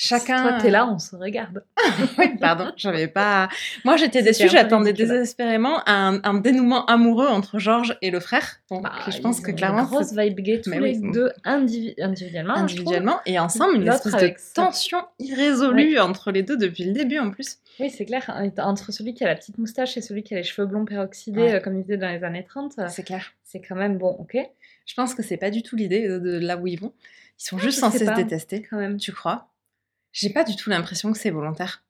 Chacun. 0.00 0.42
Toi, 0.48 0.58
t'es 0.62 0.70
là, 0.70 0.86
on 0.88 0.98
se 1.00 1.16
regarde. 1.16 1.64
Oui, 2.18 2.36
pardon, 2.40 2.70
j'avais 2.76 3.08
pas. 3.08 3.48
Moi, 3.84 3.96
j'étais 3.96 4.22
déçue, 4.22 4.48
j'attendais 4.48 4.92
désespérément 4.92 5.82
un, 5.86 6.20
un 6.22 6.34
dénouement 6.34 6.86
amoureux 6.86 7.26
entre 7.26 7.58
Georges 7.58 7.98
et 8.00 8.12
le 8.12 8.20
frère. 8.20 8.60
Donc, 8.70 8.84
Bah, 8.84 8.92
je 9.10 9.18
pense 9.18 9.40
que 9.40 9.50
clairement, 9.50 9.80
une 9.80 9.86
grosse 9.86 10.12
vibe 10.12 10.38
gay 10.38 10.60
tous 10.60 10.70
Mais 10.70 10.78
les 10.78 10.98
oui. 10.98 11.10
deux 11.12 11.30
indivi- 11.44 11.94
individuellement. 12.00 12.54
individuellement 12.54 13.18
et 13.26 13.40
ensemble, 13.40 13.74
une 13.76 13.88
espèce 13.88 14.12
de 14.14 14.32
tension 14.54 14.98
irrésolue 15.18 15.98
entre 15.98 16.30
les 16.30 16.44
deux 16.44 16.56
depuis 16.56 16.84
le 16.84 16.92
début 16.92 17.18
en 17.18 17.30
plus. 17.30 17.58
Oui, 17.80 17.90
c'est 17.90 18.04
clair. 18.04 18.32
Entre 18.58 18.92
celui 18.92 19.14
qui 19.14 19.24
a 19.24 19.26
la 19.26 19.34
petite 19.34 19.58
moustache 19.58 19.96
et 19.96 20.00
celui 20.00 20.22
qui 20.22 20.32
a 20.34 20.36
les 20.36 20.44
cheveux 20.44 20.66
blonds 20.68 20.84
peroxydés, 20.84 21.40
Ouais. 21.40 21.54
euh, 21.54 21.60
comme 21.60 21.76
ils 21.76 21.82
disaient 21.82 21.96
dans 21.96 22.08
les 22.10 22.22
années 22.22 22.44
30, 22.48 22.74
euh, 22.78 22.86
C'est 22.88 23.02
clair. 23.02 23.32
c'est 23.42 23.60
quand 23.60 23.74
même 23.76 23.98
bon, 23.98 24.10
ok 24.20 24.36
Je 24.86 24.94
pense 24.94 25.14
que 25.14 25.24
c'est 25.24 25.36
pas 25.38 25.50
du 25.50 25.62
tout 25.64 25.74
l'idée 25.74 26.06
de, 26.08 26.38
là 26.38 26.56
où 26.56 26.68
ils 26.68 26.78
vont. 26.78 26.92
Ils 27.40 27.44
sont 27.44 27.56
Ah, 27.58 27.62
juste 27.62 27.78
censés 27.80 28.06
se 28.06 28.12
détester. 28.14 28.62
quand 28.68 28.76
même. 28.78 28.96
Tu 28.96 29.12
crois? 29.12 29.48
J'ai 30.12 30.30
pas 30.30 30.44
du 30.44 30.56
tout 30.56 30.70
l'impression 30.70 31.12
que 31.12 31.18
c'est 31.18 31.30
volontaire. 31.30 31.82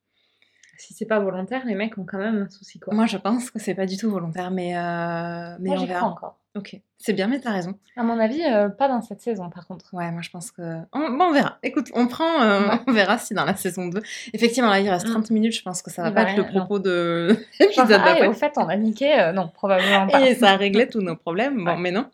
Si 0.77 0.95
c'est 0.95 1.07
pas 1.07 1.19
volontaire, 1.19 1.62
les 1.66 1.74
mecs 1.74 1.99
ont 1.99 2.05
quand 2.05 2.19
même 2.19 2.43
un 2.47 2.51
souci, 2.51 2.78
quoi. 2.78 2.95
Moi, 2.95 3.07
je 3.07 3.16
pense 3.16 3.51
que 3.51 3.59
c'est 3.59 3.74
pas 3.74 3.86
du 3.86 3.97
tout 3.97 4.11
volontaire, 4.11 4.53
mais, 4.53 4.77
euh, 4.77 5.57
mais 5.59 5.70
Moi, 5.70 5.81
on 5.81 5.86
verra. 5.86 6.05
encore. 6.07 6.39
Ok, 6.57 6.81
c'est 6.99 7.12
bien, 7.12 7.27
mais 7.28 7.40
t'as 7.40 7.53
raison. 7.53 7.78
À 7.97 8.03
mon 8.03 8.19
avis, 8.19 8.43
euh, 8.45 8.69
pas 8.69 8.89
dans 8.89 9.03
cette 9.03 9.20
saison, 9.20 9.51
par 9.51 9.66
contre. 9.66 9.93
Ouais, 9.93 10.11
moi 10.12 10.23
je 10.23 10.31
pense 10.31 10.51
que. 10.51 10.62
On, 10.93 11.11
bon, 11.11 11.27
on 11.27 11.32
verra. 11.32 11.59
Écoute, 11.62 11.89
on 11.95 12.07
prend. 12.09 12.43
euh, 12.43 12.69
Ouais. 12.69 12.81
On 12.86 12.93
verra 12.93 13.19
si 13.19 13.35
dans 13.35 13.45
la 13.45 13.55
saison 13.55 13.86
2. 13.89 14.01
Effectivement, 14.32 14.70
là, 14.70 14.81
il 14.81 14.89
reste 14.89 15.07
Mm. 15.09 15.11
30 15.11 15.31
minutes. 15.31 15.53
Je 15.55 15.62
pense 15.62 15.82
que 15.82 15.90
ça 15.90 16.03
va 16.03 16.09
Il 16.09 16.15
pas 16.15 16.24
va 16.24 16.31
être 16.31 16.36
le 16.39 16.45
non. 16.45 16.49
propos 16.51 16.78
de 16.78 17.36
l'épisode 17.61 17.86
ah, 17.93 17.99
d'après. 17.99 18.27
au 18.27 18.32
fait, 18.32 18.53
on 18.57 18.69
a 18.69 18.77
niqué 18.77 19.20
euh, 19.20 19.32
Non, 19.32 19.49
probablement 19.49 20.07
pas. 20.09 20.20
Et 20.28 20.35
ça 20.36 20.51
a 20.53 20.57
réglé 20.57 20.86
tous 20.90 21.01
nos 21.03 21.16
problèmes. 21.16 21.65
Bon, 21.65 21.73
Ouais. 21.73 21.77
mais 21.78 21.90
non. 21.93 22.07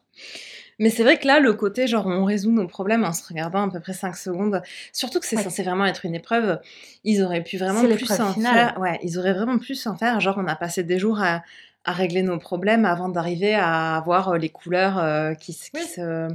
Mais 0.79 0.91
c'est 0.91 1.03
vrai 1.05 1.19
que 1.19 1.27
là, 1.27 1.41
le 1.41 1.53
côté, 1.55 1.87
genre, 1.87 2.07
on 2.07 2.25
résout 2.25 2.51
nos 2.51 2.67
problèmes 2.67 3.05
en 3.05 3.13
se 3.13 3.27
regardant 3.29 3.69
à 3.69 3.71
peu 3.71 3.81
près 3.81 3.93
5 3.93 4.17
secondes. 4.17 4.61
Surtout 4.93 5.21
que 5.21 5.27
c'est 5.27 5.37
Ouais. 5.37 5.43
censé 5.45 5.63
vraiment 5.63 5.87
être 5.87 6.05
une 6.05 6.15
épreuve. 6.15 6.61
Ils 7.05 7.23
auraient 7.23 7.43
pu 7.45 7.57
vraiment 7.59 7.81
plus 7.81 7.89
l'épreuve 7.91 8.21
en 8.21 8.33
finale. 8.33 8.55
faire. 8.71 8.81
Ouais, 8.81 8.99
ils 9.03 9.19
auraient 9.19 9.33
vraiment 9.35 9.59
plus 9.59 9.87
en 9.87 9.97
faire. 9.97 10.19
Genre, 10.21 10.37
on 10.39 10.47
a 10.47 10.57
passé 10.57 10.83
des 10.83 10.99
jours 10.99 11.21
à, 11.23 11.43
à 11.85 11.93
régler 11.93 12.23
nos 12.23 12.39
problèmes 12.39 12.85
avant 12.85 13.09
d'arriver 13.09 13.55
à 13.55 13.97
avoir 13.97 14.31
euh, 14.31 14.39
les 14.39 14.49
couleurs 14.51 14.99
euh, 14.99 15.35
qui, 15.35 15.53
qui 15.55 15.71
Oui. 15.75 15.81
se 15.83 16.29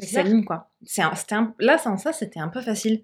s'alignent, 0.00 0.44
quoi. 0.44 0.70
C'est 0.84 1.02
un- 1.02 1.54
Là, 1.58 1.78
sans 1.78 1.96
ça, 1.96 2.12
c'était 2.12 2.40
un 2.40 2.48
peu 2.48 2.60
facile. 2.60 3.02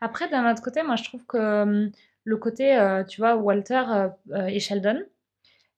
Après, 0.00 0.28
d'un 0.28 0.50
autre 0.50 0.62
côté, 0.62 0.82
moi, 0.82 0.96
je 0.96 1.04
trouve 1.04 1.24
que 1.26 1.62
hum, 1.62 1.90
le 2.24 2.36
côté, 2.36 2.76
euh, 2.76 3.04
tu 3.04 3.20
vois, 3.20 3.36
Walter 3.36 3.82
euh, 4.32 4.46
et 4.46 4.58
Sheldon, 4.60 5.00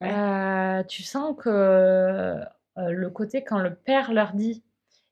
Ouais. 0.00 0.84
tu 0.88 1.02
sens 1.02 1.34
que 1.38 2.36
euh, 2.78 2.90
le 2.90 3.10
côté 3.10 3.42
quand 3.44 3.58
le 3.58 3.74
père 3.74 4.12
leur 4.12 4.32
dit, 4.32 4.62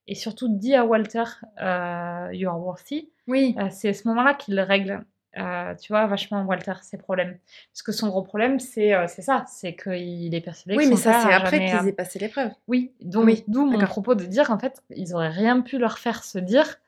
et 0.08 0.14
surtout 0.14 0.48
dit 0.48 0.74
à 0.74 0.84
Walter, 0.84 1.24
euh, 1.60 2.28
You 2.32 2.48
are 2.48 2.60
worthy, 2.60 3.10
Oui. 3.28 3.54
euh, 3.58 3.68
c'est 3.70 3.90
à 3.90 3.94
ce 3.94 4.06
moment-là 4.08 4.34
qu'il 4.34 4.58
règle, 4.60 5.04
tu 5.34 5.92
vois, 5.92 6.06
vachement 6.06 6.42
Walter, 6.44 6.74
ses 6.82 6.98
problèmes. 6.98 7.38
Parce 7.72 7.82
que 7.82 7.92
son 7.92 8.08
gros 8.08 8.22
problème, 8.22 8.58
c'est 8.60 8.92
c'est 9.08 9.22
ça, 9.22 9.44
c'est 9.48 9.74
qu'il 9.74 10.34
est 10.34 10.40
persuadé 10.40 10.76
Oui, 10.76 10.84
que 10.84 10.90
mais 10.90 10.96
ça, 10.96 11.22
c'est 11.22 11.32
après 11.32 11.64
qu'ils 11.64 11.88
aient 11.88 11.92
passé 11.92 12.18
l'épreuve. 12.18 12.50
Oui, 12.68 12.92
donc 13.00 13.24
Oui, 13.24 13.44
d'où 13.48 13.64
mon 13.64 13.78
propos 13.86 14.14
de 14.14 14.24
dire, 14.24 14.50
en 14.50 14.58
fait, 14.58 14.82
ils 14.90 15.14
auraient 15.14 15.28
rien 15.30 15.60
pu 15.62 15.78
leur 15.78 15.98
faire 15.98 16.24
se 16.24 16.38
dire 16.38 16.78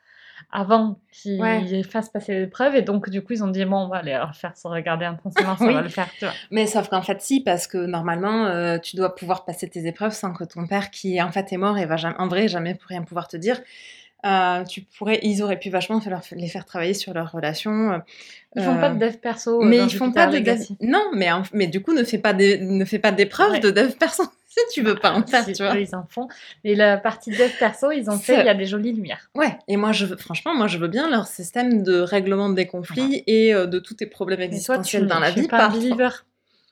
avant 0.56 0.98
qu'ils 1.12 1.40
Ouais. 1.43 1.82
fassent 1.82 2.09
passer 2.09 2.39
l'épreuve, 2.39 2.76
et 2.76 2.82
donc 2.82 3.10
du 3.10 3.22
coup 3.22 3.32
ils 3.35 3.43
ont 3.43 3.48
dit 3.48 3.64
bon 3.64 3.76
on 3.85 3.89
va 3.89 3.97
aller 3.98 4.12
leur 4.12 4.35
faire 4.36 4.56
se 4.56 4.66
regarder 4.68 5.05
intensément, 5.05 5.56
ça 5.56 5.66
Oui. 5.66 5.74
va 5.74 5.82
le 5.82 5.89
faire, 5.89 6.09
tu 6.18 6.24
vois. 6.24 6.32
Mais 6.52 6.66
sauf 6.66 6.89
qu'en 6.89 7.02
fait, 7.02 7.20
si, 7.20 7.40
parce 7.40 7.66
que 7.66 7.76
normalement, 7.78 8.47
euh, 8.47 8.78
tu 8.78 8.94
dois 8.97 9.14
pouvoir 9.14 9.44
passer 9.44 9.68
tes 9.68 9.86
épreuves 9.86 10.12
sans 10.14 10.32
que 10.32 10.44
ton 10.44 10.66
père, 10.66 10.90
qui 10.90 11.20
en 11.20 11.32
fait 11.32 11.52
est 11.52 11.56
mort 11.59 11.76
et 11.76 11.86
va 11.86 11.97
jamais, 11.97 12.14
en 12.18 12.28
vrai 12.28 12.47
jamais 12.48 12.74
pour 12.74 12.89
rien 12.89 13.02
pouvoir 13.02 13.26
te 13.28 13.36
dire, 13.36 13.60
euh, 14.24 14.64
tu 14.64 14.81
pourrais, 14.97 15.18
ils 15.22 15.43
auraient 15.43 15.59
pu 15.59 15.68
vachement 15.70 16.01
faire- 16.01 16.20
les 16.32 16.48
faire 16.48 16.64
travailler 16.64 16.94
sur 16.94 17.12
leur 17.12 17.31
relation. 17.32 17.93
euh, 17.93 17.98
Ils 18.56 18.62
font 18.62 18.76
euh, 18.76 18.81
pas 18.81 18.90
de 18.90 18.98
dev 18.98 19.16
perso, 19.16 19.60
mais 19.60 19.76
ils 19.78 19.90
font 19.90 20.06
Jupiter 20.06 20.31
pas 20.31 20.32
de 20.32 20.39
dev... 20.39 20.59
Non, 20.81 21.10
mais, 21.14 21.28
mais 21.52 21.66
du 21.66 21.82
coup, 21.82 21.93
ne 21.93 22.05
fais 22.05 22.16
pas 22.18 22.32
des, 22.32 22.59
ne 22.59 22.85
fais 22.85 22.98
pas 23.01 23.12
d'épreuves 23.12 23.51
Ouais. 23.52 23.60
de 23.60 23.70
dev 23.70 23.90
perso 23.97 24.22
si 24.55 24.60
tu 24.72 24.82
veux 24.82 24.94
pas 24.94 25.12
en 25.12 25.26
faire, 25.26 25.44
tu 25.47 25.62
vois. 25.62 25.74
ils 25.78 25.94
en 25.94 26.06
font. 26.09 26.28
Mais 26.64 26.74
la 26.74 26.97
partie 26.97 27.31
dev 27.31 27.51
perso, 27.59 27.90
ils 27.90 28.09
ont 28.10 28.18
fait, 28.18 28.40
il 28.40 28.47
y 28.47 28.48
a 28.48 28.55
des 28.55 28.66
jolies 28.66 28.93
lumières. 28.93 29.31
Ouais, 29.35 29.59
et 29.68 29.76
moi, 29.76 29.93
je 29.93 30.06
veux, 30.06 30.16
franchement, 30.16 30.55
moi, 30.55 30.66
je 30.66 30.78
veux 30.78 30.89
bien 30.89 31.10
leur 31.10 31.26
système 31.26 31.82
de 31.82 32.01
règlement 32.01 32.48
des 32.48 32.66
conflits 32.66 33.22
et 33.26 33.55
euh, 33.55 33.66
de 33.66 33.78
tous 33.78 33.94
tes 33.94 34.06
problèmes 34.06 34.39
Mais 34.40 34.47
toi, 34.47 34.55
tu 34.55 34.56
existentiels 34.56 35.06
dans 35.06 35.18
la 35.20 35.32
tu 35.32 35.39
es 35.39 35.43
vie. 35.43 35.48
pas 35.48 35.56
un 35.56 35.60
par- 35.68 35.72
believer. 35.72 36.09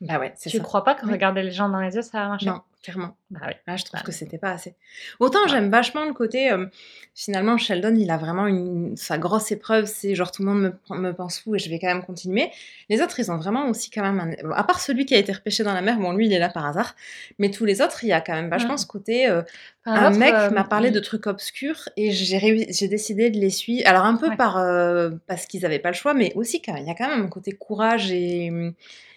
Bah 0.00 0.18
ouais, 0.18 0.32
c'est 0.36 0.50
Tu 0.50 0.56
ça. 0.59 0.62
crois 0.64 0.82
pas 0.84 0.94
que 0.94 1.06
Oui. 1.06 1.12
regarder 1.12 1.42
les 1.42 1.52
gens 1.52 1.68
dans 1.68 1.80
les 1.80 1.94
yeux, 1.94 2.02
ça 2.02 2.18
va 2.22 2.28
marcher? 2.28 2.46
Non, 2.46 2.60
clairement. 2.82 3.16
Bah 3.30 3.40
oui. 3.46 3.52
Là, 3.66 3.76
je 3.76 3.84
trouve 3.84 4.00
Bah 4.00 4.04
que 4.04 4.12
c'était 4.12 4.38
pas 4.38 4.50
assez. 4.50 4.74
Autant 5.20 5.42
Ouais. 5.44 5.48
j'aime 5.48 5.70
vachement 5.70 6.04
le 6.04 6.12
côté. 6.12 6.50
euh, 6.50 6.66
finalement, 7.14 7.56
Sheldon, 7.59 7.94
il 7.94 8.10
a 8.10 8.16
vraiment 8.16 8.46
une, 8.46 8.96
sa 8.96 9.18
grosse 9.18 9.52
épreuve, 9.52 9.86
c'est 9.86 10.14
genre 10.14 10.32
tout 10.32 10.42
le 10.42 10.48
monde 10.50 10.78
me, 10.90 10.96
me 10.98 11.12
pense 11.12 11.38
fou 11.40 11.54
et 11.54 11.59
je 11.59 11.68
vais 11.70 11.78
quand 11.78 11.86
même 11.88 12.04
continuer. 12.04 12.50
Les 12.88 13.00
autres, 13.02 13.18
ils 13.20 13.30
ont 13.30 13.36
vraiment 13.38 13.68
aussi 13.68 13.90
quand 13.90 14.02
même. 14.02 14.18
un- 14.20 14.50
À 14.52 14.64
part 14.64 14.80
celui 14.80 15.06
qui 15.06 15.14
a 15.14 15.18
été 15.18 15.32
repêché 15.32 15.62
dans 15.64 15.74
la 15.74 15.82
mer, 15.82 15.98
bon, 15.98 16.12
lui, 16.12 16.26
il 16.26 16.32
est 16.32 16.38
là 16.38 16.48
par 16.48 16.66
hasard. 16.66 16.94
Mais 17.38 17.50
tous 17.50 17.64
les 17.64 17.80
autres, 17.82 18.02
il 18.04 18.09
y 18.09 18.12
a 18.12 18.20
quand 18.20 18.34
même 18.34 18.48
vachement 18.50 18.74
Mm. 18.74 18.78
ce 18.78 18.86
côté. 18.86 19.28
euh, 19.28 19.42
un 19.84 20.10
mec 20.10 20.32
euh, 20.34 20.50
m'a 20.50 20.64
parlé 20.64 20.90
de 20.90 21.00
trucs 21.00 21.26
obscurs 21.26 21.88
et 21.96 22.10
j'ai 22.12 22.88
décidé 22.88 23.30
de 23.30 23.38
les 23.38 23.50
suivre. 23.50 23.82
Alors, 23.88 24.04
un 24.04 24.16
peu 24.16 24.28
Ouais. 24.28 24.36
par, 24.36 24.56
euh, 24.59 25.10
parce 25.26 25.46
qu'ils 25.46 25.66
avaient 25.66 25.78
pas 25.78 25.90
le 25.90 25.94
choix, 25.96 26.14
mais 26.14 26.32
aussi 26.34 26.62
quand 26.62 26.74
il 26.76 26.84
y 26.86 26.90
a 26.90 26.94
quand 26.94 27.09
même 27.09 27.24
un 27.24 27.28
côté 27.28 27.52
courage 27.52 28.10
et. 28.12 28.50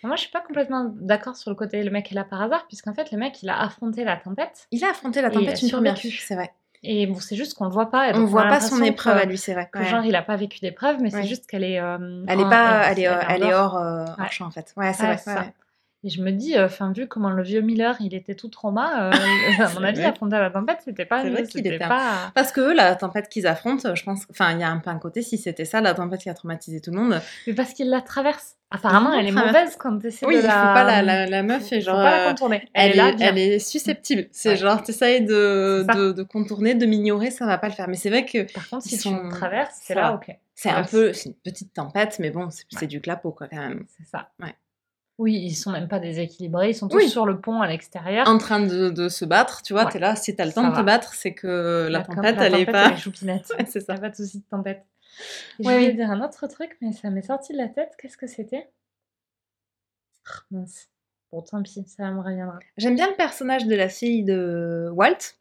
Moi, 0.03 0.15
je 0.15 0.21
suis 0.21 0.31
pas 0.31 0.41
complètement 0.41 0.91
d'accord 0.95 1.35
sur 1.35 1.49
le 1.49 1.55
côté 1.55 1.83
le 1.83 1.89
mec 1.91 2.11
est 2.11 2.15
là 2.15 2.23
par 2.23 2.41
hasard, 2.41 2.65
puisqu'en 2.67 2.93
fait, 2.93 3.11
le 3.11 3.17
mec, 3.17 3.41
il 3.41 3.49
a 3.49 3.59
affronté 3.59 4.03
la 4.03 4.17
tempête. 4.17 4.67
Il 4.71 4.83
a 4.83 4.89
affronté 4.91 5.21
la 5.21 5.29
tempête 5.31 5.61
une 5.61 5.69
première 5.71 5.99
fois, 5.99 6.09
c'est 6.19 6.35
vrai. 6.35 6.51
Et 6.87 7.07
bon, 7.07 7.19
c'est 7.19 7.35
juste 7.35 7.55
qu'on 7.55 7.65
le 7.65 7.71
voit 7.71 7.89
pas. 7.89 8.09
On 8.13 8.19
donc 8.19 8.27
voit 8.29 8.43
pas 8.47 8.59
son 8.61 8.83
épreuve 8.83 9.17
à 9.17 9.25
lui, 9.25 9.39
c'est 9.39 9.53
vrai. 9.55 9.67
que 9.73 9.79
Ouais. 9.79 9.85
genre 9.85 10.05
il 10.05 10.15
a 10.15 10.21
pas 10.21 10.35
vécu 10.35 10.59
d'épreuve, 10.59 10.97
mais 11.01 11.11
Ouais. 11.11 11.21
c'est 11.23 11.27
juste 11.27 11.47
qu'elle 11.47 11.63
est. 11.63 11.79
euh, 11.79 12.23
Elle 12.27 12.39
est 12.39 12.43
en- 12.43 12.49
pas, 12.49 12.83
elle 12.91 12.99
est, 12.99 13.03
elle 13.03 13.17
elle 13.29 13.43
est 13.43 13.47
dehors. 13.49 13.73
hors, 13.73 14.15
hors 14.19 14.31
champ 14.31 14.45
en 14.45 14.51
fait. 14.51 14.71
Ouais, 14.77 14.93
c'est 14.93 15.03
vrai. 15.15 15.53
Et 16.05 16.09
je 16.09 16.21
me 16.21 16.29
dis, 16.31 16.57
enfin, 16.59 16.91
vu 16.95 17.07
comment 17.07 17.31
le 17.31 17.41
vieux 17.41 17.61
Miller, 17.61 17.95
il 17.99 18.13
était 18.13 18.35
tout 18.35 18.47
trauma, 18.47 19.07
euh, 19.09 19.11
à 19.59 19.69
mon 19.73 19.83
avis, 19.83 19.97
vrai. 20.01 20.05
affronter 20.05 20.35
la 20.37 20.51
tempête, 20.51 20.77
c'était 20.85 21.03
pas. 21.05 21.23
C'est 21.23 21.31
vrai 21.31 21.43
qu'il 21.47 21.67
un- 21.67 21.87
pas... 21.89 22.31
Parce 22.35 22.51
que 22.51 22.61
eux, 22.61 22.73
la 22.75 22.95
tempête 22.95 23.27
qu'ils 23.27 23.47
affrontent, 23.47 23.95
je 23.95 24.03
pense, 24.03 24.21
enfin, 24.29 24.51
il 24.53 24.59
y 24.59 24.63
a 24.63 24.69
un 24.69 24.77
peu 24.77 24.91
un 24.91 24.99
côté, 24.99 25.23
si 25.23 25.39
c'était 25.39 25.65
ça, 25.65 25.81
la 25.81 25.95
tempête 25.95 26.21
qui 26.21 26.29
a 26.29 26.35
traumatisé 26.35 26.79
tout 26.79 26.91
le 26.91 26.99
monde. 27.01 27.19
Mais 27.47 27.53
parce 27.53 27.73
qu'il 27.73 27.89
la 27.89 28.01
traverse. 28.01 28.55
Apparemment, 28.69 29.13
Il 29.13 29.19
elle 29.21 29.27
est 29.27 29.31
mauvaise 29.31 29.75
quand 29.77 29.97
tu 29.99 30.07
essaies 30.07 30.25
Oui, 30.27 30.35
de 30.35 30.39
il 30.41 30.45
la. 30.45 30.51
faut 30.51 30.73
pas 30.73 30.83
la, 30.83 31.01
la, 31.01 31.25
la 31.27 31.43
meuf 31.43 31.71
et 31.71 31.79
faut 31.81 31.85
genre. 31.87 31.95
pas 31.97 32.11
la 32.17 32.25
euh, 32.25 32.29
contourner. 32.29 32.69
elle, 32.73 32.91
Elle 32.91 32.91
est 32.91 32.95
là, 32.97 33.09
est, 33.09 33.15
bien. 33.15 33.27
elle 33.29 33.37
est 33.37 33.59
susceptible. 33.59 34.27
C'est 34.31 34.49
Ouais. 34.49 34.55
genre, 34.57 34.83
t'essayes 34.83 35.21
de, 35.21 35.85
de, 35.95 36.11
de 36.11 36.23
contourner, 36.23 36.75
de 36.75 36.85
m'ignorer, 36.85 37.31
ça 37.31 37.45
va 37.47 37.57
pas 37.57 37.67
le 37.67 37.73
faire. 37.73 37.87
Mais 37.87 37.95
c'est 37.95 38.09
vrai 38.09 38.25
que 38.25 38.51
Par 38.53 38.67
contre, 38.69 38.83
si 38.85 38.97
sont- 38.97 39.23
tu 39.23 39.29
traverses, 39.29 39.79
c'est 39.81 39.95
là, 39.95 40.13
ok. 40.13 40.35
c'est 40.55 40.69
un 40.69 40.83
peu, 40.83 41.13
c'est 41.13 41.29
une 41.29 41.35
petite 41.35 41.73
tempête, 41.73 42.17
mais 42.19 42.29
bon, 42.31 42.49
c'est 42.51 42.63
c'est 42.69 42.81
Ouais. 42.81 42.87
du 42.87 43.01
clapot, 43.01 43.31
quoi, 43.31 43.47
quand 43.47 43.57
même. 43.57 43.85
C'est 43.97 44.07
ça. 44.09 44.29
Ouais. 44.41 44.53
Oui, 45.17 45.33
ils 45.35 45.55
sont 45.55 45.71
même 45.71 45.87
pas 45.87 45.99
déséquilibrés, 45.99 46.69
ils 46.71 46.75
sont 46.75 46.89
tous 46.89 46.97
Oui. 46.97 47.09
sur 47.09 47.25
le 47.25 47.39
pont 47.39 47.61
à 47.61 47.67
l'extérieur. 47.67 48.27
En 48.27 48.37
train 48.37 48.59
de, 48.59 48.89
de 48.89 49.07
se 49.07 49.23
battre, 49.23 49.61
tu 49.61 49.71
vois, 49.73 49.85
Ouais. 49.85 49.91
t'es 49.91 49.99
là, 49.99 50.15
si 50.17 50.35
t'as 50.35 50.43
le 50.45 50.51
Ça 50.51 50.61
temps 50.61 50.67
de 50.67 50.71
te 50.73 50.77
va. 50.77 50.83
battre, 50.83 51.13
c'est 51.13 51.33
que 51.33 51.87
la, 51.89 52.01
tempête, 52.03 52.35
elle 52.39 52.55
est 52.55 52.65
pas. 52.65 52.95
choupinette. 52.97 53.47
Ouais, 53.57 53.65
c'est 53.65 53.79
ça. 53.79 53.95
pas 53.97 54.09
de 54.09 54.15
souci 54.15 54.39
de 54.39 54.45
tempête. 54.49 54.85
Ouais, 55.59 55.65
je 55.65 55.69
voulais 55.79 55.93
dire 55.93 56.11
un 56.11 56.21
autre 56.21 56.45
truc, 56.47 56.75
mais 56.81 56.91
ça 56.91 57.09
m'est 57.09 57.21
sorti 57.21 57.53
de 57.53 57.57
la 57.57 57.69
tête. 57.69 57.93
Qu'est-ce 57.97 58.17
que 58.17 58.27
c'était? 58.27 58.69
Ah, 60.27 60.41
Mince. 60.51 60.89
Bon, 61.31 61.41
tant 61.41 61.61
pis, 61.63 61.85
ça 61.87 62.11
me 62.11 62.21
reviendra. 62.21 62.59
J'aime 62.77 62.95
bien 62.95 63.07
le 63.09 63.15
personnage 63.15 63.65
de 63.65 63.75
la 63.75 63.87
fille 63.89 64.23
de 64.23 64.89
Walt. 64.93 65.35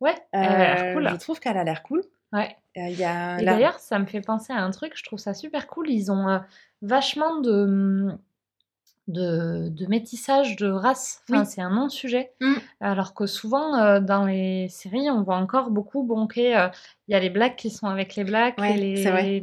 Ouais, 0.00 0.14
elle 0.32 0.42
a 0.44 0.58
l'air 0.58 0.84
Euh, 0.84 0.94
cool. 0.94 1.08
Je 1.10 1.16
trouve 1.16 1.38
qu'elle 1.40 1.56
a 1.56 1.62
l'air 1.64 1.82
cool. 1.84 2.02
Ouais. 2.32 2.56
Euh, 2.76 2.88
y 2.88 3.04
a 3.04 3.38
Et 3.40 3.44
la- 3.44 3.52
d'ailleurs, 3.54 3.78
ça 3.78 3.98
me 4.00 4.06
fait 4.06 4.20
penser 4.22 4.52
à 4.52 4.56
un 4.56 4.70
truc, 4.72 4.94
je 4.96 5.04
trouve 5.04 5.18
ça 5.20 5.34
super 5.34 5.66
cool. 5.68 5.88
Ils 5.90 6.10
ont 6.10 6.28
euh, 6.28 6.38
vachement 6.80 7.40
de. 7.40 8.10
De, 9.08 9.68
de 9.68 9.86
métissage 9.86 10.54
de 10.56 10.70
race. 10.70 11.22
Enfin, 11.28 11.40
Oui. 11.40 11.46
c'est 11.46 11.60
un 11.60 11.70
non-sujet. 11.70 12.30
Mm. 12.40 12.52
Alors 12.80 13.14
que 13.14 13.26
souvent, 13.26 13.76
euh, 13.76 13.98
dans 14.00 14.24
les 14.26 14.68
séries, 14.68 15.10
on 15.10 15.22
voit 15.22 15.36
encore 15.36 15.70
beaucoup, 15.70 16.04
bon, 16.04 16.22
ok, 16.22 16.38
euh, 16.38 16.68
il 17.08 17.12
y 17.12 17.14
a 17.16 17.20
les 17.20 17.28
blacks 17.28 17.56
qui 17.56 17.68
sont 17.70 17.86
avec 17.88 18.14
les 18.14 18.22
blacks 18.22 18.56
Ouais, 18.58 18.74
et 18.74 18.76
les, 18.80 19.02
c'est 19.02 19.10
vrai. 19.10 19.28
et 19.36 19.42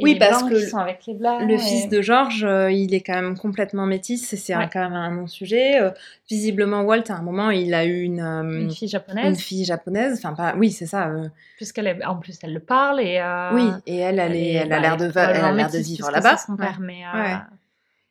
Oui, 0.00 0.12
les 0.14 0.18
parce 0.20 0.38
blancs 0.42 0.52
que 0.52 0.56
qui 0.58 0.66
sont 0.70 0.78
avec 0.78 1.04
les. 1.06 1.14
Le 1.14 1.50
et- 1.54 1.58
fils 1.58 1.88
de 1.88 2.00
George, 2.00 2.44
euh, 2.44 2.70
il 2.70 2.94
est 2.94 3.00
quand 3.00 3.14
même 3.14 3.36
complètement 3.36 3.86
métis, 3.86 4.32
et 4.32 4.36
c'est 4.36 4.56
Ouais. 4.56 4.68
quand 4.72 4.80
même 4.80 4.94
un 4.94 5.10
non-sujet. 5.10 5.80
Visiblement, 6.28 6.82
Walt, 6.82 7.04
à 7.08 7.14
un 7.16 7.22
moment, 7.22 7.50
il 7.50 7.74
a 7.74 7.84
eu 7.84 8.02
une, 8.02 8.20
Une 8.20 8.70
fille 8.70 8.86
une 8.86 8.90
japonaise, 8.92 9.38
fille 9.40 9.64
japonaise. 9.64 10.18
Enfin, 10.24 10.32
pas... 10.34 10.54
Oui, 10.56 10.70
c'est 10.70 10.86
ça. 10.86 11.10
puisqu'elle 11.56 11.88
est, 11.88 12.04
en 12.04 12.16
plus, 12.16 12.38
elle 12.42 12.54
le 12.54 12.60
parle 12.60 13.00
et. 13.00 13.20
Oui, 13.52 13.68
et 13.86 13.96
elle, 13.98 14.20
elle, 14.20 14.36
est- 14.36 14.52
elle 14.52 14.72
a 14.72 14.76
bah, 14.76 14.80
l'air 14.80 14.96
de, 14.96 15.06
va- 15.06 15.52
métisse 15.52 15.88
vivre 15.88 16.10
là-bas. 16.12 16.36
son 16.36 16.52
Ouais. 16.52 16.58
père, 16.58 16.78
mais. 16.80 17.02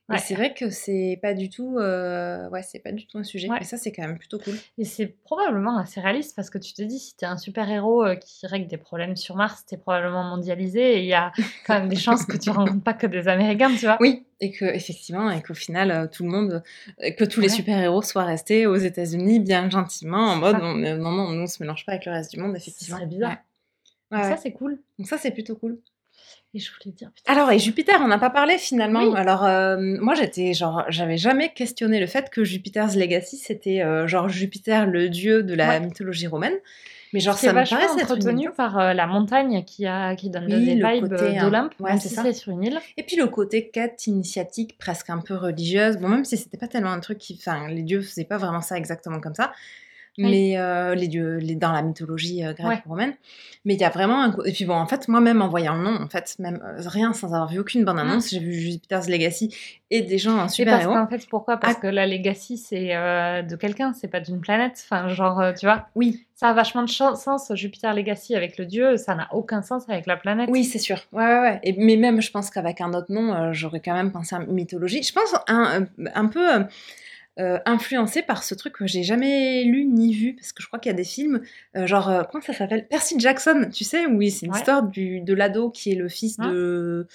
Ouais. 0.07 0.19
c'est 0.19 0.35
vrai 0.35 0.53
que 0.53 0.69
c'est 0.69 1.17
pas 1.21 1.33
du 1.33 1.49
tout, 1.49 1.77
euh, 1.79 2.47
ouais, 2.49 2.61
c'est 2.61 2.77
pas 2.77 2.91
du 2.91 3.07
tout 3.07 3.17
un 3.17 3.23
sujet. 3.23 3.49
Ouais. 3.49 3.57
Et 3.61 3.63
ça, 3.63 3.75
c'est 3.77 3.91
quand 3.91 4.03
même 4.03 4.19
plutôt 4.19 4.37
cool. 4.37 4.53
Et 4.77 4.85
c'est 4.85 5.07
probablement 5.07 5.79
assez 5.79 5.99
réaliste 5.99 6.35
parce 6.35 6.51
que 6.51 6.59
tu 6.59 6.73
te 6.73 6.83
dis, 6.83 6.99
si 6.99 7.15
t'es 7.17 7.25
un 7.25 7.37
super-héros 7.37 8.05
euh, 8.05 8.15
qui 8.15 8.45
règle 8.45 8.67
des 8.67 8.77
problèmes 8.77 9.15
sur 9.15 9.35
Mars, 9.35 9.65
t'es 9.65 9.77
probablement 9.77 10.23
mondialisé 10.23 10.97
et 10.97 10.99
il 10.99 11.05
y 11.07 11.13
a 11.15 11.31
quand 11.65 11.73
même 11.79 11.89
des 11.89 11.95
chances 11.95 12.25
que 12.25 12.37
tu 12.37 12.51
rencontres 12.51 12.83
pas 12.83 12.93
que 12.93 13.07
des 13.07 13.27
Américains, 13.27 13.71
tu 13.75 13.85
vois. 13.85 13.97
Oui, 13.99 14.25
et 14.41 14.51
que 14.51 14.65
effectivement, 14.65 15.31
et 15.31 15.41
qu'au 15.41 15.55
final, 15.55 15.89
euh, 15.89 16.07
tout 16.07 16.23
le 16.23 16.29
monde, 16.29 16.61
que 17.17 17.23
tous 17.25 17.39
les 17.41 17.47
Ouais. 17.47 17.53
super-héros 17.53 18.03
soient 18.03 18.25
restés 18.25 18.67
aux 18.67 18.75
États-Unis 18.75 19.39
bien 19.39 19.69
gentiment, 19.71 20.19
en 20.27 20.33
C'est 20.35 20.39
mode 20.39 20.57
on, 20.61 20.75
non, 20.75 21.11
non, 21.11 21.31
nous 21.31 21.41
on 21.43 21.47
se 21.47 21.63
mélange 21.63 21.83
pas 21.85 21.93
avec 21.93 22.05
le 22.05 22.11
reste 22.11 22.31
du 22.31 22.39
monde, 22.39 22.55
effectivement. 22.55 22.97
serait 22.97 23.07
bizarre. 23.07 23.37
Donc 24.11 24.23
ça, 24.23 24.37
c'est 24.37 24.51
cool. 24.51 24.79
Donc 24.99 25.07
ça, 25.07 25.17
c'est 25.17 25.31
plutôt 25.31 25.55
cool. 25.55 25.79
Et 26.55 26.59
je 26.59 26.71
voulais 26.71 26.95
dire, 26.95 27.11
putain, 27.13 27.33
Alors, 27.33 27.51
et 27.51 27.59
Jupiter, 27.59 27.99
on 28.01 28.07
n'a 28.07 28.17
pas 28.17 28.29
parlé 28.29 28.57
finalement. 28.57 29.03
Oui. 29.03 29.13
Alors, 29.17 29.43
euh, 29.43 29.75
moi, 29.77 30.15
j'étais 30.15 30.53
genre, 30.53 30.85
j'avais 30.87 31.17
jamais 31.17 31.49
questionné 31.53 31.99
le 31.99 32.07
fait 32.07 32.29
que 32.29 32.45
Jupiter's 32.45 32.95
Legacy, 32.95 33.35
c'était 33.37 33.81
euh, 33.81 34.07
genre 34.07 34.29
Jupiter, 34.29 34.85
le 34.87 35.09
dieu 35.09 35.43
de 35.43 35.53
la 35.53 35.67
Ouais. 35.67 35.79
mythologie 35.81 36.27
romaine. 36.27 36.55
Mais 37.13 37.19
genre, 37.19 37.37
c'est 37.37 37.47
ça 37.47 37.53
me 37.53 37.59
une 37.61 38.01
entretenu 38.01 38.49
par 38.51 38.77
euh, 38.79 38.93
la 38.93 39.05
montagne 39.05 39.63
qui, 39.65 39.85
a, 39.85 40.15
qui 40.15 40.29
donne 40.29 40.45
Oui, 40.45 40.65
des 40.65 40.75
le 40.75 40.87
vibes 40.87 41.13
hein. 41.13 41.41
d'Olympe, 41.43 41.73
Ouais, 41.79 41.97
si 41.99 42.09
c'est 42.09 42.33
sur 42.33 42.51
une 42.53 42.63
île. 42.63 42.79
Et 42.97 43.03
puis 43.03 43.15
le 43.17 43.27
côté 43.27 43.69
quête 43.69 44.07
initiatique, 44.07 44.77
presque 44.77 45.09
un 45.09 45.19
peu 45.19 45.35
religieuse. 45.35 45.97
Bon, 45.97 46.07
même 46.09 46.25
si 46.25 46.37
c'était 46.37 46.57
pas 46.57 46.67
tellement 46.67 46.91
un 46.91 46.99
truc 46.99 47.17
qui. 47.17 47.37
Enfin, 47.39 47.67
les 47.67 47.83
dieux 47.83 48.01
faisaient 48.01 48.25
pas 48.25 48.37
vraiment 48.37 48.61
ça 48.61 48.77
exactement 48.77 49.19
comme 49.19 49.35
ça. 49.35 49.51
Mais 50.17 50.57
euh, 50.57 50.95
les 50.95 51.07
dieux, 51.07 51.37
les, 51.37 51.55
dans 51.55 51.71
la 51.73 51.81
mythologie 51.81 52.43
euh, 52.45 52.53
grecque 52.53 52.67
Ouais. 52.67 52.81
ou 52.85 52.89
romaine. 52.89 53.13
Mais 53.65 53.73
il 53.73 53.79
y 53.81 53.83
a 53.83 53.89
vraiment 53.89 54.23
un. 54.23 54.35
Et 54.45 54.51
puis 54.53 54.63
bon, 54.65 54.75
en 54.75 54.85
fait, 54.87 55.07
moi-même 55.07 55.41
en 55.41 55.49
voyant 55.49 55.75
le 55.75 55.83
nom, 55.83 56.01
en 56.01 56.07
fait, 56.07 56.35
même 56.39 56.61
euh, 56.63 56.81
rien 56.87 57.11
sans 57.13 57.27
avoir 57.33 57.49
vu 57.49 57.59
aucune 57.59 57.83
bande-annonce, 57.83 58.29
j'ai 58.29 58.39
vu 58.39 58.53
Jupiter's 58.53 59.09
Legacy 59.09 59.53
et 59.91 60.01
des 60.01 60.17
gens 60.17 60.37
en 60.37 60.45
Et 60.45 60.49
super-héros. 60.49 60.93
parce 60.93 61.09
qu'en 61.09 61.17
fait, 61.17 61.27
pourquoi? 61.29 61.57
Parce 61.57 61.75
Ah. 61.77 61.81
que 61.81 61.87
la 61.87 62.07
legacy, 62.07 62.57
c'est 62.57 62.95
euh, 62.95 63.41
de 63.41 63.55
quelqu'un, 63.55 63.93
c'est 63.93 64.07
pas 64.07 64.19
d'une 64.21 64.39
planète. 64.39 64.81
Enfin, 64.85 65.09
genre, 65.09 65.41
tu 65.59 65.65
vois, 65.65 65.87
Oui, 65.95 66.25
ça 66.35 66.49
a 66.49 66.53
vachement 66.53 66.83
de 66.83 66.89
sens, 66.89 67.51
Jupiter 67.53 67.93
Legacy 67.93 68.35
avec 68.35 68.57
le 68.57 68.65
dieu, 68.65 68.97
ça 68.97 69.15
n'a 69.15 69.27
aucun 69.33 69.61
sens 69.61 69.83
avec 69.89 70.05
la 70.05 70.15
planète. 70.17 70.49
oui, 70.51 70.63
c'est 70.63 70.79
sûr. 70.79 70.97
Ouais, 71.11 71.25
ouais, 71.25 71.39
ouais. 71.39 71.59
Et, 71.63 71.73
mais 71.77 71.97
même, 71.97 72.21
je 72.21 72.31
pense 72.31 72.49
qu'avec 72.49 72.79
un 72.81 72.93
autre 72.93 73.11
nom, 73.11 73.51
j'aurais 73.53 73.79
quand 73.81 73.93
même 73.93 74.11
pensé 74.11 74.35
à 74.35 74.39
mythologie. 74.39 75.03
Je 75.03 75.11
pense 75.13 75.33
un 75.47 76.25
peu. 76.27 76.47
Euh, 77.39 77.55
euh, 77.55 77.59
influencé 77.65 78.21
par 78.21 78.43
ce 78.43 78.55
truc 78.55 78.73
que 78.75 78.87
j'ai 78.87 79.03
jamais 79.03 79.63
lu 79.63 79.83
ni 79.85 80.13
vu 80.13 80.33
parce 80.35 80.53
que 80.53 80.61
je 80.63 80.67
crois 80.67 80.79
qu'il 80.79 80.89
y 80.89 80.93
a 80.93 80.97
des 80.97 81.03
films 81.03 81.41
euh, 81.75 81.85
genre 81.85 82.09
euh, 82.09 82.23
comment 82.31 82.41
ça 82.43 82.53
s'appelle? 82.53 82.87
Percy 82.87 83.19
Jackson 83.19 83.69
tu 83.73 83.83
sais 83.83 84.05
où 84.05 84.21
c'est 84.29 84.45
une 84.45 84.51
Ouais. 84.53 84.57
histoire 84.57 84.83
du, 84.83 85.19
de 85.19 85.33
l'ado 85.33 85.69
qui 85.69 85.91
est 85.91 85.95
le 85.95 86.07
fils 86.07 86.37
Ouais. 86.39 86.47
de 86.47 87.07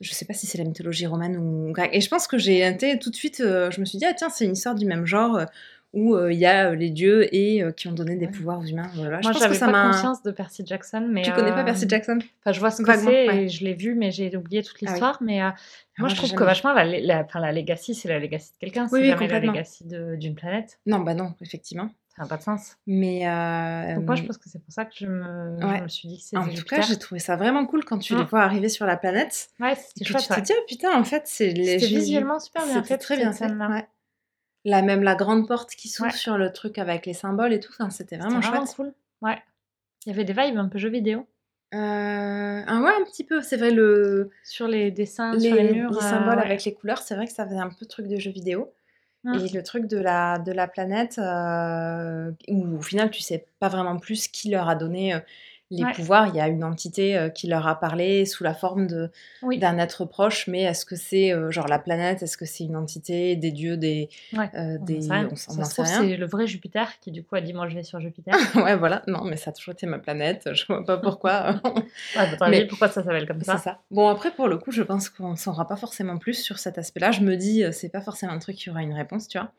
je 0.00 0.12
sais 0.12 0.24
pas 0.24 0.34
si 0.34 0.46
c'est 0.46 0.58
la 0.58 0.64
mythologie 0.64 1.06
romaine 1.06 1.36
ou 1.36 1.70
grecque 1.72 1.90
et 1.92 2.00
je 2.00 2.08
pense 2.08 2.26
que 2.26 2.38
j'ai 2.38 2.66
été 2.66 2.98
tout 2.98 3.10
de 3.10 3.16
suite 3.16 3.40
euh, 3.40 3.70
je 3.70 3.80
me 3.80 3.84
suis 3.86 3.98
dit 3.98 4.04
ah 4.04 4.14
tiens 4.14 4.28
c'est 4.30 4.44
une 4.44 4.52
histoire 4.52 4.74
du 4.74 4.84
même 4.84 5.06
genre 5.06 5.40
où 5.92 6.14
euh, 6.14 6.32
il 6.32 6.38
y 6.38 6.44
a 6.46 6.70
euh, 6.70 6.74
les 6.74 6.90
dieux 6.90 7.34
et 7.34 7.62
euh, 7.62 7.72
qui 7.72 7.88
ont 7.88 7.92
donné 7.92 8.16
des 8.16 8.26
Ouais. 8.26 8.32
pouvoirs 8.32 8.58
aux 8.58 8.64
humains 8.66 8.90
voilà. 8.94 9.18
je 9.20 9.22
Moi, 9.22 9.32
pense 9.32 9.34
que 9.34 9.38
j'avais 9.40 9.54
ça 9.58 9.66
pas 9.70 9.86
conscience 9.86 10.22
de 10.22 10.30
Percy 10.30 10.62
Jackson, 10.66 11.06
mais 11.10 11.22
tu 11.22 11.32
connais 11.32 11.52
pas 11.52 11.64
Percy 11.64 11.88
Jackson? 11.88 12.18
Enfin, 12.40 12.52
je 12.52 12.60
vois 12.60 12.70
ce 12.70 12.82
que 12.82 12.92
c'est 12.96 13.06
ouais. 13.28 13.44
et 13.44 13.48
je 13.48 13.64
l'ai 13.64 13.74
vu, 13.74 13.94
mais 13.94 14.10
j'ai 14.10 14.34
oublié 14.36 14.62
toute 14.62 14.76
Ah 14.76 14.84
oui. 14.84 14.88
l'histoire. 14.90 15.18
Mais 15.22 15.40
euh, 15.40 15.44
moi, 15.44 15.54
moi, 15.98 16.08
je 16.08 16.16
trouve 16.16 16.32
que 16.34 16.44
vachement 16.44 16.72
la, 16.74 16.84
la, 16.84 17.20
enfin, 17.24 17.40
la 17.40 17.52
legacy, 17.52 17.94
c'est 17.94 18.08
la 18.08 18.18
legacy 18.18 18.52
de 18.52 18.58
quelqu'un, 18.58 18.88
c'est 18.88 18.96
Oui, 18.96 19.14
oui, 19.18 19.26
la 19.28 19.40
legacy 19.40 19.84
d'une 19.86 20.34
planète. 20.34 20.78
non 20.86 20.98
bah 21.00 21.14
non 21.14 21.34
effectivement 21.40 21.88
Ça 22.16 22.22
n'a 22.22 22.28
pas 22.28 22.36
de 22.36 22.42
sens. 22.42 22.76
mais 22.86 23.26
euh, 23.28 23.94
Donc 23.94 24.04
moi, 24.06 24.14
je 24.16 24.24
pense 24.24 24.36
que 24.38 24.48
c'est 24.50 24.58
pour 24.62 24.72
ça 24.72 24.84
que 24.84 24.92
je 24.94 25.06
me, 25.06 25.56
je 25.60 25.66
ouais. 25.66 25.80
me 25.80 25.88
suis 25.88 26.08
dit 26.08 26.18
que 26.18 26.24
c'est 26.24 26.36
en 26.36 26.44
tout 26.44 26.50
Jupiter. 26.56 26.78
cas 26.80 26.84
j'ai 26.86 26.98
trouvé 26.98 27.18
ça 27.20 27.36
vraiment 27.36 27.64
cool 27.66 27.84
quand 27.84 27.98
tu 27.98 28.14
les 28.16 28.22
Mm. 28.22 28.26
vois 28.26 28.42
arriver 28.42 28.68
sur 28.68 28.84
la 28.86 28.96
planète 28.96 29.48
Ouais, 29.60 29.74
c'était 29.74 30.04
chouette. 30.04 30.22
tu 30.30 30.34
te 30.34 30.40
dis, 30.46 30.52
oh 30.56 30.62
putain, 30.68 30.98
en 30.98 31.04
fait, 31.04 31.22
c'est 31.26 31.50
les 31.52 31.64
C'était 31.64 31.78
Jésus- 31.86 31.94
visuellement 32.00 32.38
super 32.38 32.64
bien 32.64 32.74
C'était 32.74 32.88
fait. 32.88 32.98
très 32.98 33.16
bien 33.16 33.32
fait. 33.32 33.46
ouais. 33.50 33.86
Là, 34.66 34.82
même 34.82 35.02
la 35.02 35.14
grande 35.14 35.46
porte 35.46 35.70
qui 35.76 35.88
s'ouvre 35.88 36.10
Ouais. 36.10 36.16
sur 36.16 36.36
le 36.36 36.52
truc 36.52 36.76
avec 36.78 37.06
les 37.06 37.14
symboles 37.14 37.52
et 37.52 37.60
tout, 37.60 37.72
enfin, 37.72 37.88
c'était 37.88 38.16
vraiment 38.18 38.42
chouette. 38.42 38.62
cool. 38.76 38.92
Ouais. 39.22 39.38
Il 40.04 40.10
y 40.10 40.12
avait 40.12 40.24
des 40.24 40.32
vibes 40.34 40.58
un 40.58 40.68
peu 40.68 40.76
jeux 40.78 40.90
vidéo 40.90 41.26
Euh, 41.74 42.62
ah 42.66 42.80
ouais, 42.80 42.90
un 43.00 43.04
petit 43.04 43.24
peu. 43.24 43.40
C'est 43.42 43.56
vrai, 43.56 43.70
le, 43.70 44.30
sur 44.44 44.66
les 44.68 44.90
dessins, 44.90 45.32
les, 45.34 45.40
sur 45.40 45.54
les 45.56 45.72
murs. 45.72 45.90
les 45.92 45.96
euh, 45.96 46.00
symboles 46.00 46.38
ouais. 46.38 46.44
avec 46.44 46.64
les 46.64 46.74
couleurs, 46.74 46.98
c'est 46.98 47.14
vrai 47.14 47.26
que 47.26 47.32
ça 47.32 47.44
faisait 47.46 47.58
un 47.58 47.70
peu 47.70 47.86
truc 47.86 48.06
de 48.08 48.18
jeu 48.18 48.30
vidéo. 48.30 48.72
Mm. 49.24 49.34
Et 49.34 49.48
le 49.48 49.62
truc 49.62 49.86
de 49.86 49.98
la, 49.98 50.38
de 50.38 50.52
la 50.52 50.68
planète, 50.68 51.18
euh, 51.18 52.30
où 52.48 52.76
au 52.78 52.82
final, 52.82 53.10
tu 53.10 53.20
sais 53.22 53.46
pas 53.60 53.68
vraiment 53.68 53.98
plus 53.98 54.28
qui 54.28 54.50
leur 54.50 54.68
a 54.68 54.74
donné 54.74 55.14
euh, 55.14 55.20
les 55.70 55.82
Ouais. 55.84 55.92
pouvoirs. 55.92 56.28
Il 56.28 56.34
y 56.36 56.40
a 56.40 56.46
une 56.48 56.62
entité 56.62 57.16
euh, 57.16 57.28
qui 57.28 57.48
leur 57.48 57.66
a 57.66 57.78
parlé 57.80 58.24
sous 58.24 58.44
la 58.44 58.54
forme 58.54 58.86
de, 58.86 59.10
Oui. 59.42 59.58
d'un 59.58 59.78
être 59.78 60.04
proche, 60.04 60.46
mais 60.46 60.62
est-ce 60.62 60.84
que 60.86 60.94
c'est 60.96 61.32
euh, 61.32 61.50
genre 61.50 61.66
la 61.66 61.78
planète? 61.78 62.22
Est-ce 62.22 62.36
que 62.36 62.44
c'est 62.44 62.64
une 62.64 62.76
entité, 62.76 63.34
des 63.36 63.50
dieux, 63.50 63.76
des. 63.76 64.08
Ouais. 64.32 64.48
euh, 64.54 64.78
des 64.80 65.10
on 65.10 65.34
Ça 65.36 65.84
c'est 65.84 66.16
le 66.16 66.26
vrai 66.26 66.46
Jupiter 66.46 67.00
qui, 67.00 67.10
du 67.10 67.22
coup, 67.24 67.34
a 67.34 67.40
dit 67.40 67.52
Moi, 67.52 67.68
je 67.68 67.74
vais 67.74 67.82
sur 67.82 68.00
Jupiter. 68.00 68.34
ouais, 68.56 68.76
voilà. 68.76 69.02
Non, 69.08 69.24
mais 69.24 69.36
ça 69.36 69.50
a 69.50 69.52
toujours 69.52 69.72
été 69.72 69.86
ma 69.86 69.98
planète. 69.98 70.48
Je 70.52 70.64
vois 70.66 70.84
pas 70.84 70.98
pourquoi. 70.98 71.60
Mais- 72.48 72.66
pourquoi 72.66 72.88
ça 72.88 73.02
s'appelle 73.02 73.26
comme 73.26 73.40
c'est 73.40 73.46
ça 73.52 73.58
ça. 73.58 73.78
Bon, 73.90 74.08
après, 74.08 74.30
pour 74.30 74.48
le 74.48 74.58
coup, 74.58 74.70
je 74.70 74.82
pense 74.82 75.08
qu'on 75.08 75.32
ne 75.32 75.36
saura 75.36 75.66
pas 75.66 75.76
forcément 75.76 76.16
plus 76.18 76.34
sur 76.42 76.58
cet 76.58 76.78
aspect-là. 76.78 77.10
Je 77.10 77.20
me 77.22 77.36
dis, 77.36 77.64
euh, 77.64 77.72
c'est 77.72 77.88
pas 77.88 78.00
forcément 78.00 78.32
un 78.32 78.38
truc 78.38 78.56
qui 78.56 78.70
aura 78.70 78.82
une 78.82 78.94
réponse, 78.94 79.28
tu 79.28 79.38
vois. 79.38 79.50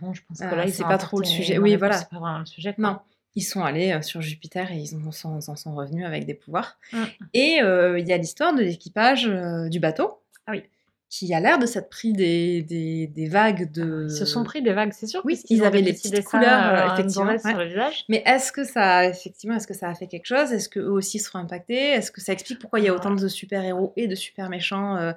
Bon, 0.00 0.12
je 0.14 0.22
pense 0.26 0.38
que 0.40 0.54
là, 0.54 0.66
c'est 0.68 0.82
pas 0.84 0.98
trop 0.98 1.18
le 1.20 1.24
sujet. 1.26 1.58
Oui, 1.58 1.76
voilà. 1.76 1.96
C'est 1.98 2.08
pas 2.08 2.18
vraiment 2.18 2.38
le 2.38 2.46
sujet. 2.46 2.74
quoi. 2.74 2.82
Non. 2.82 2.98
Ils 3.36 3.42
sont 3.42 3.62
allés 3.64 3.92
euh, 3.92 4.00
sur 4.02 4.20
Jupiter 4.20 4.70
et 4.70 4.76
ils 4.76 4.94
en 4.94 5.10
sont, 5.10 5.40
en 5.48 5.56
sont 5.56 5.74
revenus 5.74 6.06
avec 6.06 6.24
des 6.26 6.34
pouvoirs. 6.34 6.78
Mm. 6.92 7.02
Et 7.34 7.62
euh, 7.62 7.98
il 7.98 8.06
y 8.08 8.12
a 8.12 8.16
l'histoire 8.16 8.54
de 8.54 8.62
l'équipage 8.62 9.26
euh, 9.26 9.68
du 9.68 9.80
bateau. 9.80 10.20
Ah 10.46 10.52
oui. 10.52 10.62
Qui 11.10 11.32
a 11.32 11.38
l'air 11.38 11.58
de 11.60 11.66
s'être 11.66 11.90
pris 11.90 12.12
des, 12.12 12.62
des, 12.62 13.06
des 13.06 13.28
vagues 13.28 13.70
de. 13.70 14.08
Ils 14.08 14.16
se 14.16 14.24
sont 14.24 14.42
pris 14.42 14.62
des 14.62 14.72
vagues, 14.72 14.92
c'est 14.92 15.06
sûr. 15.06 15.20
Oui, 15.24 15.38
ils 15.48 15.62
ont 15.62 15.66
avaient 15.66 15.80
des 15.80 15.92
les 15.92 15.92
petites 15.92 16.24
couleurs, 16.24 16.92
effectivement, 16.92 17.30
ouais. 17.30 17.38
sur 17.38 17.56
le 17.56 17.66
visage. 17.66 18.04
Mais 18.08 18.22
est-ce 18.26 18.50
que 18.50 18.64
ça, 18.64 19.06
effectivement, 19.06 19.54
est-ce 19.54 19.68
que 19.68 19.74
ça 19.74 19.88
a 19.88 19.94
fait 19.94 20.08
quelque 20.08 20.26
chose? 20.26 20.52
Est-ce 20.52 20.68
qu'eux 20.68 20.88
aussi 20.88 21.20
seront 21.20 21.38
impactés? 21.38 21.90
Est-ce 21.90 22.10
que 22.10 22.20
ça 22.20 22.32
explique 22.32 22.58
pourquoi 22.58 22.80
il 22.80 22.86
y 22.86 22.88
a 22.88 22.92
Ah. 22.92 22.96
autant 22.96 23.14
de 23.14 23.28
super-héros 23.28 23.92
et 23.96 24.08
de 24.08 24.14
super-méchants 24.16 24.96
euh, 24.96 25.12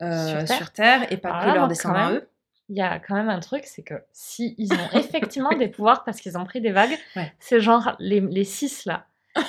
euh, 0.00 0.46
Sur 0.46 0.56
sur, 0.56 0.70
Terre. 0.72 1.12
Et 1.12 1.18
pas 1.18 1.30
Alors 1.30 1.52
que 1.52 1.58
leurs 1.58 1.68
descendants 1.68 2.06
à 2.06 2.12
eux? 2.12 2.28
Il 2.68 2.76
y 2.76 2.82
a 2.82 2.98
quand 2.98 3.14
même 3.14 3.28
un 3.28 3.40
truc, 3.40 3.62
c'est 3.64 3.82
que 3.82 3.94
si 4.12 4.54
ils 4.58 4.72
ont 4.72 4.98
effectivement 4.98 5.50
des 5.56 5.68
pouvoirs 5.68 6.02
parce 6.04 6.20
qu'ils 6.20 6.36
ont 6.36 6.44
pris 6.44 6.60
des 6.60 6.72
vagues, 6.72 6.96
Ouais. 7.16 7.32
c'est 7.38 7.60
genre 7.60 7.94
les, 8.00 8.20
les 8.20 8.44
six 8.44 8.84
là. 8.86 9.06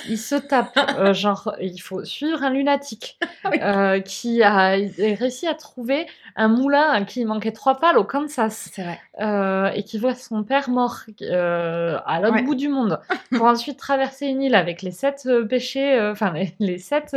Ils 0.10 0.18
se 0.18 0.36
tapent, 0.36 0.78
euh, 0.98 1.14
genre, 1.16 1.56
il 1.62 1.80
faut 1.80 2.04
suivre 2.04 2.44
un 2.44 2.50
lunatique 2.50 3.18
Ah 3.46 3.50
oui. 3.52 3.60
euh, 3.62 4.00
qui 4.02 4.44
a 4.44 4.72
réussi 4.98 5.48
à 5.48 5.54
trouver 5.54 6.06
un 6.36 6.50
moulin 6.50 7.06
qui 7.06 7.24
manquait 7.24 7.54
trois 7.54 7.80
pales 7.80 7.98
au 7.98 8.04
Kansas 8.04 8.70
vrai. 8.78 9.00
euh, 9.22 9.72
et 9.74 9.84
qui 9.84 9.98
voit 9.98 10.14
son 10.14 10.44
père 10.44 10.70
mort 10.70 10.98
à 11.32 12.20
l'autre 12.20 12.34
Ouais. 12.36 12.44
bout 12.44 12.56
du 12.56 12.68
monde 12.68 13.00
pour 13.32 13.46
ensuite 13.46 13.80
traverser 13.80 14.26
une 14.28 14.42
île 14.42 14.56
avec 14.56 14.82
les 14.82 14.92
sept 14.92 15.26
péchés, 15.50 15.98
enfin 16.12 16.34
les, 16.34 16.54
les 16.60 16.80
sept 16.80 17.16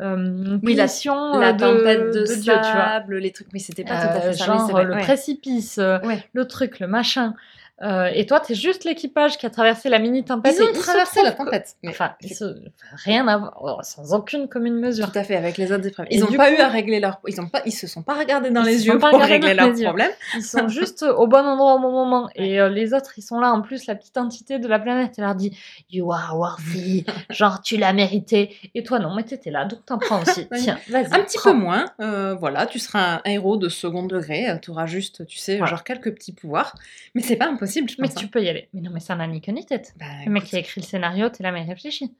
euh, 0.00 0.16
euh, 0.16 0.58
Oui, 0.62 0.74
la- 0.74 0.84
punitions 0.84 1.38
La 1.38 1.48
euh, 1.48 1.52
de, 1.52 1.58
tempête 1.58 2.00
de, 2.14 2.20
de 2.20 2.40
Dieu, 2.40 2.52
tu 2.52 2.58
vois. 2.72 2.82
les 3.18 3.32
trucs. 3.32 3.48
Mais 3.52 3.58
c'était 3.58 3.84
pas 3.84 3.96
tout 4.00 4.08
à 4.08 4.16
Euh, 4.16 4.20
fait 4.32 4.32
ça. 4.34 4.44
genre 4.44 4.82
le 4.84 4.94
ouais. 4.94 5.00
précipice, 5.02 5.78
euh, 5.78 5.98
Ouais. 6.00 6.22
le 6.32 6.46
truc, 6.46 6.80
le 6.80 6.86
machin. 6.86 7.34
Euh, 7.82 8.10
et 8.14 8.24
toi, 8.24 8.40
t'es 8.40 8.54
juste 8.54 8.84
l'équipage 8.84 9.36
qui 9.36 9.44
a 9.44 9.50
traversé 9.50 9.90
la 9.90 9.98
mini 9.98 10.24
tempête. 10.24 10.56
Ils 10.58 10.62
ont 10.62 10.72
traversé 10.72 11.22
la 11.22 11.32
tempête. 11.32 11.76
mais 11.82 11.90
Enfin, 11.90 12.12
ils 12.22 12.34
se- 12.34 12.44
enfin, 12.44 12.96
rien 13.04 13.28
à 13.28 13.36
voir, 13.36 13.58
oh, 13.60 13.78
sans 13.82 14.14
aucune 14.14 14.48
commune 14.48 14.76
mesure. 14.80 15.12
Tout 15.12 15.18
à 15.18 15.24
fait, 15.24 15.36
avec 15.36 15.58
les 15.58 15.70
autres 15.72 15.86
épreuves. 15.86 16.06
Ils 16.10 16.20
n'ont 16.20 16.32
pas 16.32 16.48
coup- 16.50 16.54
eu 16.56 16.60
à 16.60 16.68
régler 16.68 17.00
leur... 17.00 17.20
Ils, 17.28 17.38
ont 17.40 17.48
pas... 17.48 17.60
Ils 17.66 17.72
se 17.72 17.86
sont 17.86 18.02
pas 18.02 18.14
regardés 18.14 18.50
dans 18.50 18.62
Ils 18.62 18.68
les 18.68 18.86
yeux 18.86 18.98
pour 18.98 19.20
régler 19.20 19.52
leurs 19.52 19.74
problèmes. 19.74 20.10
Ils 20.36 20.42
sont 20.42 20.68
juste 20.68 21.02
au 21.02 21.26
bon 21.26 21.44
endroit 21.44 21.74
au 21.74 21.78
bon 21.80 21.92
moment. 21.92 22.30
Et 22.34 22.58
euh, 22.60 22.70
les 22.70 22.94
autres, 22.94 23.12
ils 23.18 23.22
sont 23.22 23.38
là. 23.40 23.52
En 23.52 23.60
plus, 23.60 23.84
la 23.86 23.94
petite 23.94 24.16
entité 24.16 24.58
de 24.58 24.68
la 24.68 24.78
planète, 24.78 25.12
elle 25.18 25.24
leur 25.24 25.34
dit 25.34 25.54
You 25.90 26.10
are 26.12 26.34
worthy. 26.38 27.04
Genre, 27.30 27.60
tu 27.60 27.76
l'as 27.76 27.92
mérité. 27.92 28.56
Et 28.74 28.84
toi, 28.84 28.98
non, 29.00 29.14
mais 29.14 29.22
t'étais 29.24 29.50
là, 29.50 29.66
donc 29.66 29.84
t'en 29.84 29.98
prends 29.98 30.22
aussi. 30.22 30.48
Tiens, 30.56 30.78
vas-y. 30.88 31.12
Un 31.12 31.20
petit 31.20 31.36
prends. 31.36 31.50
peu 31.52 31.56
moins, 31.58 31.84
euh, 32.00 32.34
voilà, 32.34 32.64
tu 32.64 32.78
seras 32.78 33.16
un 33.16 33.20
héros 33.30 33.58
de 33.58 33.68
second 33.68 34.04
degré, 34.04 34.46
tu 34.62 34.70
auras 34.70 34.86
juste, 34.86 35.26
tu 35.26 35.36
sais, 35.38 35.60
Ouais. 35.60 35.66
genre 35.66 35.84
quelques 35.84 36.14
petits 36.14 36.32
pouvoirs, 36.32 36.74
mais 37.14 37.20
c'est 37.22 37.36
pas 37.36 37.46
impossible, 37.46 37.65
je 37.66 37.80
Mais 38.00 38.08
pense. 38.08 38.14
tu 38.16 38.24
hein. 38.24 38.28
peux 38.32 38.42
y 38.42 38.48
aller. 38.48 38.68
Mais 38.72 38.80
non, 38.80 38.90
mais 38.92 39.00
ça 39.00 39.14
n'a 39.14 39.26
ni 39.26 39.40
queue 39.40 39.52
ni 39.52 39.64
tête. 39.64 39.94
Bah, 39.98 40.06
Le 40.24 40.30
mec 40.30 40.44
qui 40.44 40.56
a 40.56 40.58
écrit 40.58 40.80
le 40.80 40.86
scénario, 40.86 41.28
t'es 41.28 41.42
là, 41.42 41.52
mais 41.52 41.62
réfléchis. 41.64 42.14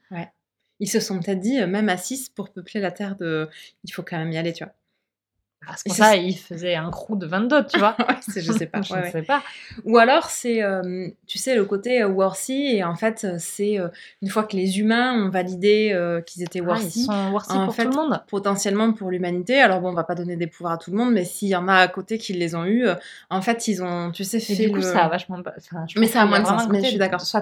Ils 0.79 0.89
se 0.89 0.99
sont 0.99 1.19
peut-être 1.19 1.39
dit, 1.39 1.59
euh, 1.59 1.67
même 1.67 1.89
à 1.89 1.97
6, 1.97 2.29
pour 2.29 2.51
peupler 2.51 2.79
la 2.79 2.91
Terre, 2.91 3.15
de... 3.15 3.49
il 3.83 3.91
faut 3.91 4.03
quand 4.03 4.17
même 4.17 4.31
y 4.31 4.37
aller, 4.37 4.53
tu 4.53 4.63
vois. 4.63 4.73
Parce 5.65 5.83
que 5.83 5.91
ça, 5.91 6.15
il 6.15 6.37
faisait 6.37 6.75
un 6.75 6.89
crew 6.91 7.17
de 7.17 7.25
22, 7.25 7.65
tu 7.65 7.77
vois. 7.79 7.95
Ouais, 8.07 8.15
je 8.41 8.51
sais 8.53 8.67
pas. 8.67 8.81
je 8.83 8.93
ouais, 8.93 8.99
ne 8.99 9.03
ouais. 9.05 9.11
sais 9.11 9.21
pas. 9.23 9.41
Ou 9.83 9.97
alors 9.97 10.29
c'est, 10.29 10.63
euh, 10.63 11.09
tu 11.25 11.37
sais, 11.37 11.55
le 11.55 11.65
côté 11.65 12.01
euh, 12.01 12.07
Worthy 12.07 12.75
et 12.77 12.83
en 12.85 12.95
fait 12.95 13.27
c'est 13.39 13.77
euh, 13.79 13.89
une 14.21 14.29
fois 14.29 14.43
que 14.43 14.55
les 14.55 14.79
humains 14.79 15.13
ont 15.25 15.29
validé 15.29 15.91
euh, 15.93 16.21
qu'ils 16.21 16.43
étaient 16.43 16.59
Ah, 16.59 16.63
ils 16.63 16.67
Worthy, 16.67 17.03
sont 17.05 17.31
worthy 17.31 17.51
en 17.57 17.65
pour 17.65 17.75
fait, 17.75 17.83
tout 17.85 17.89
le 17.89 17.95
monde. 17.95 18.21
potentiellement 18.27 18.93
pour 18.93 19.09
l'humanité. 19.09 19.59
Alors 19.59 19.81
bon, 19.81 19.89
on 19.89 19.93
va 19.93 20.03
pas 20.05 20.15
donner 20.15 20.37
des 20.37 20.47
pouvoirs 20.47 20.73
à 20.73 20.77
tout 20.77 20.91
le 20.91 20.97
monde, 20.97 21.11
mais 21.11 21.25
s'il 21.25 21.49
y 21.49 21.55
en 21.55 21.67
a 21.67 21.75
à 21.75 21.87
côté 21.87 22.17
qui 22.17 22.33
les 22.33 22.55
ont 22.55 22.65
eus, 22.65 22.87
en 23.29 23.41
fait 23.41 23.67
ils 23.67 23.83
ont, 23.83 24.11
tu 24.11 24.23
sais, 24.23 24.37
Et 24.37 24.39
fait 24.39 24.55
du 24.55 24.69
coup, 24.69 24.75
le- 24.77 24.81
ça 24.83 25.05
a 25.05 25.09
vachement 25.09 25.37
enfin, 25.39 25.85
Mais 25.97 26.07
ça 26.07 26.21
a 26.21 26.25
moins 26.25 26.39
de 26.39 26.45
sens, 26.45 26.69
mais 26.69 26.81
je 26.83 26.89
suis 26.89 26.97
d'accord. 26.97 27.19
C'est 27.21 27.37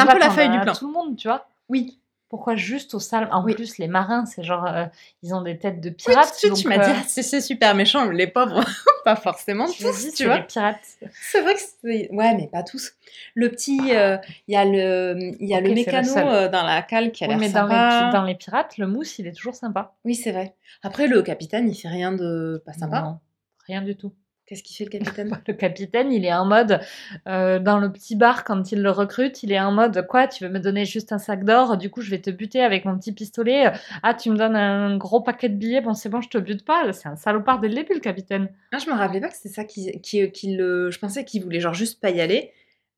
un 0.00 0.06
peu 0.06 0.18
la 0.18 0.30
feuille 0.30 0.50
du 0.50 0.60
plan. 0.60 0.72
Tout 0.74 0.86
le 0.88 0.92
monde, 0.92 1.16
tu 1.16 1.28
vois. 1.28 1.48
Oui. 1.68 1.99
Pourquoi 2.30 2.54
juste 2.56 2.94
au 2.94 3.00
salm 3.00 3.28
En 3.32 3.42
Oui. 3.44 3.54
plus, 3.54 3.76
les 3.78 3.88
marins, 3.88 4.24
c'est 4.24 4.44
genre. 4.44 4.64
euh, 4.66 4.86
ils 5.22 5.34
ont 5.34 5.42
des 5.42 5.58
têtes 5.58 5.80
de 5.80 5.88
Oui, 5.90 5.94
pirates. 5.96 6.28
tout 6.28 6.30
de 6.32 6.36
suite, 6.36 6.50
donc, 6.50 6.58
tu 6.60 6.68
m'as 6.68 6.78
euh, 6.78 6.92
dit, 6.92 6.98
ah, 6.98 7.04
c'est 7.06 7.40
super 7.40 7.74
méchant, 7.74 8.08
les 8.08 8.28
pauvres, 8.28 8.64
pas 9.04 9.16
forcément 9.16 9.66
tous, 9.66 9.74
dis, 9.98 10.10
tu 10.10 10.16
c'est 10.18 10.24
vois. 10.26 10.36
les 10.38 10.44
pirates. 10.44 10.78
C'est 11.20 11.40
vrai 11.42 11.54
que 11.54 11.60
c'est... 11.60 12.08
Ouais, 12.12 12.34
mais 12.36 12.46
pas 12.46 12.62
tous. 12.62 12.92
Le 13.34 13.50
petit, 13.50 13.94
euh, 13.96 14.16
il 14.46 14.54
y 14.54 14.56
a 14.56 14.64
le, 14.64 15.32
il 15.40 15.48
y 15.48 15.54
a 15.54 15.60
le 15.60 15.74
mécano 15.74 16.16
euh, 16.16 16.48
dans 16.48 16.62
la 16.62 16.82
cale 16.82 17.10
qui 17.10 17.24
a 17.24 17.26
Oui, 17.26 17.32
l'air 17.34 17.40
mais 17.40 17.48
dans 17.50 17.66
les, 17.66 17.68
sympa. 17.72 18.10
dans 18.12 18.22
les 18.24 18.34
pirates, 18.36 18.78
le 18.78 18.86
mousse, 18.86 19.18
il 19.18 19.26
est 19.26 19.32
toujours 19.32 19.56
sympa. 19.56 19.94
Oui, 20.04 20.14
c'est 20.14 20.30
vrai. 20.30 20.54
Après, 20.84 21.08
le 21.08 21.22
capitaine, 21.22 21.68
il 21.68 21.74
fait 21.74 21.88
rien 21.88 22.12
de 22.12 22.62
pas 22.64 22.72
sympa. 22.74 23.00
Non, 23.02 23.18
rien 23.66 23.82
du 23.82 23.96
tout. 23.96 24.12
Qu'est-ce 24.50 24.64
qu'il 24.64 24.74
fait, 24.76 24.82
le 24.84 24.90
capitaine 24.90 25.30
Le 25.46 25.54
capitaine, 25.54 26.12
il 26.12 26.24
est 26.24 26.32
en 26.34 26.44
mode, 26.44 26.80
euh, 27.28 27.60
dans 27.60 27.78
le 27.78 27.92
petit 27.92 28.16
bar, 28.16 28.42
quand 28.42 28.72
il 28.72 28.82
le 28.82 28.90
recrute, 28.90 29.44
il 29.44 29.52
est 29.52 29.60
en 29.60 29.70
mode, 29.70 30.04
quoi, 30.08 30.26
tu 30.26 30.42
veux 30.44 30.50
me 30.50 30.58
donner 30.58 30.84
juste 30.84 31.12
un 31.12 31.18
sac 31.18 31.44
d'or, 31.44 31.76
du 31.76 31.88
coup, 31.88 32.00
je 32.00 32.10
vais 32.10 32.20
te 32.20 32.30
buter 32.30 32.60
avec 32.60 32.84
mon 32.84 32.98
petit 32.98 33.12
pistolet. 33.12 33.72
Ah, 34.02 34.12
tu 34.12 34.28
me 34.28 34.36
donnes 34.36 34.56
un 34.56 34.96
gros 34.96 35.20
paquet 35.20 35.48
de 35.48 35.54
billets, 35.54 35.80
bon, 35.80 35.94
c'est 35.94 36.08
bon, 36.08 36.20
je 36.20 36.28
te 36.28 36.36
bute 36.38 36.64
pas. 36.64 36.92
C'est 36.92 37.08
un 37.08 37.14
salopard 37.14 37.60
dès 37.60 37.68
le 37.68 37.74
début, 37.74 37.94
le 37.94 38.00
capitaine. 38.00 38.48
Ah, 38.72 38.78
je 38.78 38.90
me 38.90 38.96
rappelais 38.96 39.20
pas 39.20 39.28
que 39.28 39.36
c'était 39.36 39.54
ça 39.54 39.62
qui, 39.64 39.92
qui, 40.00 40.28
qui 40.32 40.56
le... 40.56 40.90
Je 40.90 40.98
pensais 40.98 41.24
qu'il 41.24 41.44
voulait 41.44 41.60
genre 41.60 41.72
juste 41.74 42.00
pas 42.00 42.10
y 42.10 42.20
aller. 42.20 42.50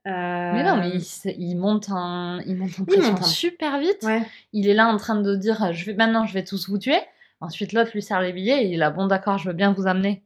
Euh, 0.08 0.10
Mais 0.10 0.64
non, 0.64 0.78
mais 0.78 0.90
il, 1.36 1.54
monte 1.56 1.90
en, 1.90 2.38
il 2.40 2.56
monte 2.56 2.70
en 2.80 2.84
Il 2.88 3.02
monte 3.02 3.20
en- 3.20 3.24
super 3.24 3.78
vite. 3.78 4.02
Ouais. 4.02 4.22
Il 4.54 4.68
est 4.68 4.74
là 4.74 4.88
en 4.88 4.96
train 4.96 5.20
de 5.20 5.36
dire, 5.36 5.72
je 5.74 5.84
vais, 5.84 5.92
maintenant, 5.94 6.24
je 6.24 6.32
vais 6.32 6.44
tous 6.44 6.68
vous 6.70 6.78
tuer. 6.78 6.98
Ensuite, 7.40 7.72
l'autre 7.74 7.90
lui 7.92 8.00
sert 8.02 8.20
les 8.20 8.32
billets 8.32 8.64
et 8.64 8.68
il 8.72 8.82
a, 8.82 8.90
bon, 8.90 9.06
d'accord, 9.06 9.36
je 9.38 9.48
veux 9.48 9.54
bien 9.54 9.72
vous 9.72 9.86
amener. 9.86 10.22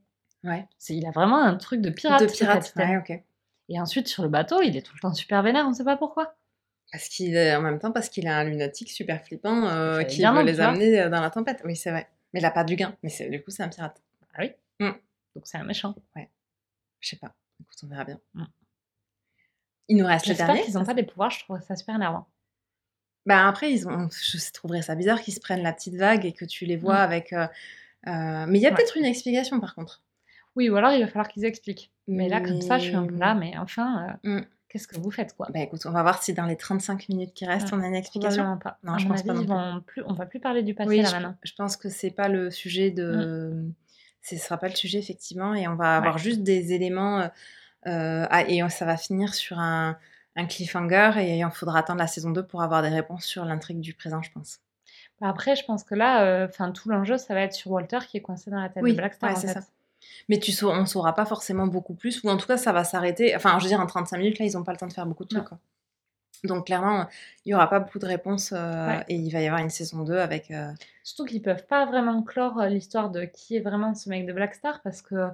Ouais. 0.46 0.66
Il 0.88 1.04
a 1.06 1.10
vraiment 1.10 1.42
un 1.42 1.56
truc 1.56 1.80
de 1.80 1.90
pirate. 1.90 2.22
de 2.22 2.26
pirate. 2.26 2.72
Ouais, 2.76 2.96
ok. 2.96 3.22
Et 3.68 3.80
ensuite, 3.80 4.06
sur 4.08 4.22
le 4.22 4.28
bateau, 4.28 4.62
il 4.62 4.76
est 4.76 4.82
tout 4.82 4.94
le 4.94 5.00
temps 5.00 5.12
super 5.12 5.42
vénère, 5.42 5.66
on 5.66 5.72
sait 5.74 5.84
pas 5.84 5.96
pourquoi. 5.96 6.36
Parce 6.92 7.08
qu'il 7.08 7.34
est, 7.36 7.54
en 7.56 7.62
même 7.62 7.78
temps, 7.80 7.90
parce 7.90 8.08
qu'il 8.08 8.26
est 8.26 8.30
un 8.30 8.44
lunatique 8.44 8.90
super 8.90 9.24
flippant 9.24 9.66
euh, 9.66 9.94
Fallait 9.94 10.06
qui 10.06 10.22
veut 10.24 10.42
les 10.42 10.52
tu 10.52 10.56
vois. 10.58 10.66
amener 10.68 11.00
euh, 11.00 11.08
dans 11.10 11.20
la 11.20 11.30
tempête. 11.30 11.60
Oui, 11.64 11.74
c'est 11.74 11.90
vrai. 11.90 12.08
Mais 12.32 12.40
il 12.40 12.46
a 12.46 12.50
pas 12.52 12.62
du 12.64 12.76
gain. 12.76 12.96
Mais 13.02 13.10
du 13.28 13.42
coup, 13.42 13.50
c'est 13.50 13.62
un 13.64 13.68
pirate. 13.68 14.00
Ah 14.34 14.38
oui 14.42 14.52
Mm. 14.78 14.90
Donc 15.34 15.46
c'est 15.46 15.56
un 15.58 15.64
méchant. 15.64 15.94
Je 17.00 17.08
sais 17.08 17.16
pas. 17.16 17.34
Écoute, 17.60 17.76
on 17.82 17.88
verra 17.88 18.04
bien. 18.04 18.20
Mm. 18.34 18.44
Il 19.88 19.96
nous 19.96 20.06
reste 20.06 20.26
le 20.26 20.30
J'espère 20.30 20.46
dernier. 20.48 20.62
qu'ils 20.62 20.74
n'ont 20.74 20.84
pas 20.84 20.94
des 20.94 21.02
pouvoirs, 21.04 21.30
je 21.30 21.40
trouve 21.44 21.60
ça 21.60 21.74
super 21.76 21.94
énervant. 21.96 22.26
Bah 23.24 23.48
après, 23.48 23.72
ils 23.72 23.88
ont... 23.88 24.08
je 24.10 24.52
trouverais 24.52 24.82
ça 24.82 24.94
bizarre 24.94 25.20
qu'ils 25.20 25.34
se 25.34 25.40
prennent 25.40 25.62
la 25.62 25.72
petite 25.72 25.94
vague 25.96 26.24
et 26.24 26.32
que 26.32 26.44
tu 26.44 26.66
les 26.66 26.76
vois 26.76 26.98
Mm. 26.98 27.10
avec. 27.10 27.32
euh, 27.32 27.46
euh, 28.06 28.46
Mais 28.46 28.58
il 28.58 28.62
y 28.62 28.66
a 28.66 28.70
Ouais. 28.70 28.76
peut-être 28.76 28.96
une 28.96 29.04
explication 29.04 29.58
par 29.60 29.74
contre. 29.74 30.02
Oui, 30.56 30.68
ou 30.70 30.76
alors 30.76 30.92
il 30.92 31.00
va 31.00 31.06
falloir 31.06 31.28
qu'ils 31.28 31.44
expliquent. 31.44 31.92
Mais 32.08 32.28
là, 32.28 32.40
comme 32.40 32.60
ça, 32.62 32.78
je 32.78 32.84
suis 32.84 32.94
un 32.96 33.06
peu 33.06 33.16
là, 33.16 33.34
mais 33.34 33.56
enfin, 33.58 34.16
euh, 34.24 34.38
Mm. 34.40 34.44
qu'est-ce 34.68 34.88
que 34.88 34.98
vous 34.98 35.10
faites, 35.10 35.36
quoi? 35.36 35.48
Bah 35.52 35.60
écoute, 35.60 35.82
on 35.86 35.90
va 35.90 36.02
voir 36.02 36.22
si 36.22 36.32
dans 36.34 36.46
les 36.46 36.56
35 36.56 37.08
minutes 37.08 37.34
qui 37.34 37.44
restent, 37.46 37.72
Ouais, 37.72 37.78
on 37.78 37.82
a 37.82 37.86
une 37.88 37.94
explication. 37.94 38.58
Pas. 38.58 38.78
Non, 38.82 38.94
à 38.94 38.98
je 38.98 39.06
pense 39.06 39.22
pas 39.22 39.32
non 39.34 39.44
vont 39.44 39.80
plus, 39.82 40.02
on 40.06 40.14
va 40.14 40.26
plus 40.26 40.40
parler 40.40 40.62
du 40.62 40.74
passé 40.74 40.88
Oui, 40.88 41.02
là 41.02 41.08
je, 41.08 41.12
maintenant. 41.14 41.34
je 41.42 41.52
pense 41.56 41.76
que 41.76 41.88
c'est 41.88 42.10
pas 42.10 42.28
le 42.28 42.50
sujet 42.50 42.90
de. 42.90 43.52
Mm. 43.54 43.72
Ce 44.22 44.36
sera 44.38 44.56
pas 44.58 44.68
le 44.68 44.74
sujet 44.74 44.98
effectivement, 44.98 45.54
et 45.54 45.68
on 45.68 45.76
va 45.76 45.96
avoir 45.96 46.18
juste 46.18 46.42
des 46.42 46.72
éléments 46.72 47.20
euh, 47.20 47.28
euh, 47.86 48.26
et 48.48 48.68
ça 48.70 48.84
va 48.84 48.96
finir 48.96 49.34
sur 49.34 49.58
un, 49.60 49.96
un 50.34 50.46
cliffhanger 50.46 51.12
et 51.18 51.38
il 51.38 51.50
faudra 51.52 51.78
attendre 51.78 52.00
la 52.00 52.08
saison 52.08 52.30
2 52.30 52.44
pour 52.44 52.60
avoir 52.62 52.82
des 52.82 52.88
réponses 52.88 53.24
sur 53.24 53.44
l'intrigue 53.44 53.78
du 53.80 53.94
présent, 53.94 54.22
je 54.22 54.32
pense. 54.32 54.58
Après, 55.22 55.54
je 55.54 55.64
pense 55.64 55.84
que 55.84 55.94
là, 55.94 56.24
euh, 56.24 56.48
tout 56.74 56.88
l'enjeu, 56.90 57.16
ça 57.18 57.34
va 57.34 57.40
être 57.42 57.52
sur 57.54 57.70
Walter 57.70 57.98
qui 58.08 58.16
est 58.16 58.20
coincé 58.20 58.50
dans 58.50 58.60
la 58.60 58.68
tête 58.68 58.82
Oui, 58.82 58.92
de 58.92 58.96
Blackstar. 58.96 59.30
ouais, 59.30 59.36
en 59.36 59.40
fait. 59.40 59.46
ça. 59.48 59.60
Mais 60.28 60.38
tu 60.38 60.52
on 60.64 60.86
saura 60.86 61.14
pas 61.14 61.24
forcément 61.26 61.66
beaucoup 61.66 61.94
plus, 61.94 62.22
ou 62.24 62.28
en 62.30 62.36
tout 62.36 62.46
cas 62.46 62.56
ça 62.56 62.72
va 62.72 62.84
s'arrêter. 62.84 63.34
Enfin, 63.36 63.58
je 63.58 63.64
veux 63.64 63.68
dire, 63.68 63.80
en 63.80 63.86
35 63.86 64.18
minutes, 64.18 64.38
là, 64.38 64.44
ils 64.44 64.56
ont 64.56 64.62
pas 64.64 64.72
le 64.72 64.78
temps 64.78 64.86
de 64.86 64.92
faire 64.92 65.06
beaucoup 65.06 65.24
de 65.24 65.28
trucs. 65.30 65.44
Quoi. 65.48 65.58
Donc 66.44 66.66
clairement, 66.66 67.06
il 67.44 67.50
y 67.50 67.54
aura 67.54 67.68
pas 67.68 67.80
beaucoup 67.80 67.98
de 67.98 68.06
réponses 68.06 68.52
euh, 68.52 68.88
Ouais. 68.88 69.04
et 69.08 69.14
il 69.14 69.30
va 69.32 69.40
y 69.40 69.46
avoir 69.46 69.60
une 69.60 69.70
saison 69.70 70.02
2 70.04 70.18
avec. 70.18 70.50
euh, 70.50 70.70
Surtout 71.02 71.24
qu'ils 71.24 71.42
peuvent 71.42 71.66
pas 71.66 71.86
vraiment 71.86 72.22
clore 72.22 72.60
euh, 72.60 72.66
l'histoire 72.68 73.10
de 73.10 73.24
qui 73.24 73.56
est 73.56 73.60
vraiment 73.60 73.94
ce 73.94 74.08
mec 74.08 74.26
de 74.26 74.32
Blackstar 74.32 74.80
parce 74.82 75.02
que, 75.02 75.28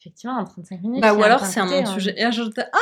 effectivement, 0.00 0.36
en 0.36 0.44
35 0.44 0.82
minutes. 0.82 1.02
Bah, 1.02 1.14
ou 1.14 1.22
alors 1.22 1.44
c'est 1.44 1.60
un 1.60 1.66
non 1.66 1.82
hein. 1.82 1.86
sujet. 1.86 2.14
Et 2.16 2.30
je 2.30 2.42
ah, 2.58 2.78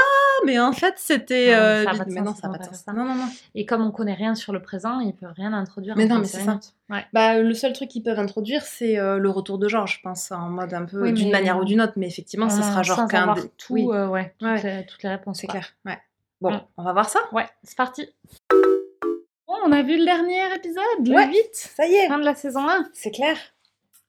mais 0.46 0.58
en 0.58 0.72
fait 0.72 0.94
c'était. 0.96 1.52
Non, 1.52 1.58
euh, 1.60 1.84
ça 1.84 1.90
mais 1.92 1.98
sens, 2.16 2.24
non, 2.24 2.32
ils 2.36 2.40
ça 2.40 2.48
n'a 2.48 2.58
pas 2.58 2.64
de 2.64 2.68
sens. 2.68 2.82
ça. 2.84 2.92
Non, 2.92 3.04
non, 3.04 3.14
non. 3.14 3.26
Et 3.54 3.66
comme 3.66 3.82
on 3.82 3.90
connaît 3.90 4.14
rien 4.14 4.34
sur 4.34 4.52
le 4.52 4.60
présent, 4.62 5.00
ils 5.00 5.14
peuvent 5.14 5.32
rien 5.36 5.52
introduire. 5.52 5.94
Mais 5.96 6.06
non, 6.06 6.16
mais 6.18 6.26
35 6.28 6.38
c'est 6.38 6.44
ça. 6.44 6.60
Ouais. 6.90 7.04
Bah, 7.12 7.38
le 7.38 7.54
seul 7.54 7.72
truc 7.72 7.88
qu'ils 7.88 8.02
peuvent 8.02 8.18
introduire, 8.18 8.62
c'est 8.62 8.98
euh, 8.98 9.18
le 9.18 9.30
retour 9.30 9.58
de 9.58 9.68
Georges, 9.68 9.96
je 9.98 10.00
pense, 10.02 10.30
en 10.32 10.48
mode 10.50 10.74
un 10.74 10.84
peu 10.84 11.02
Oui, 11.02 11.12
d'une 11.12 11.30
manière 11.30 11.58
ou 11.58 11.64
d'une 11.64 11.80
autre, 11.80 11.94
mais 11.96 12.06
effectivement, 12.08 12.48
ce 12.50 12.58
On- 12.60 12.62
sera 12.62 12.82
genre 12.82 13.06
qu'un. 13.08 13.34
dé- 13.34 13.42
tout, 13.58 13.72
Oui, 13.74 13.86
euh, 13.90 14.08
ouais, 14.08 14.34
toutes, 14.38 14.48
Ouais. 14.48 14.62
Les, 14.80 14.86
toutes 14.86 15.02
les 15.02 15.08
réponses. 15.10 15.38
c'est 15.40 15.46
clair. 15.46 15.68
Ouais. 15.84 15.98
Bon, 16.40 16.52
Mm. 16.52 16.60
on 16.76 16.82
va 16.82 16.92
voir 16.92 17.08
ça. 17.08 17.20
Ouais, 17.32 17.46
c'est 17.62 17.76
parti. 17.76 18.08
Bon, 19.46 19.54
on 19.64 19.72
a 19.72 19.82
vu 19.82 19.96
le 19.98 20.04
dernier 20.04 20.54
épisode, 20.54 21.06
le 21.06 21.14
Ouais. 21.14 21.26
8, 21.28 21.48
Ça 21.54 21.86
y 21.86 21.94
est, 21.94 22.08
fin 22.08 22.18
de 22.18 22.24
la 22.24 22.34
saison 22.34 22.68
1. 22.68 22.88
c'est 22.92 23.10
clair. 23.10 23.36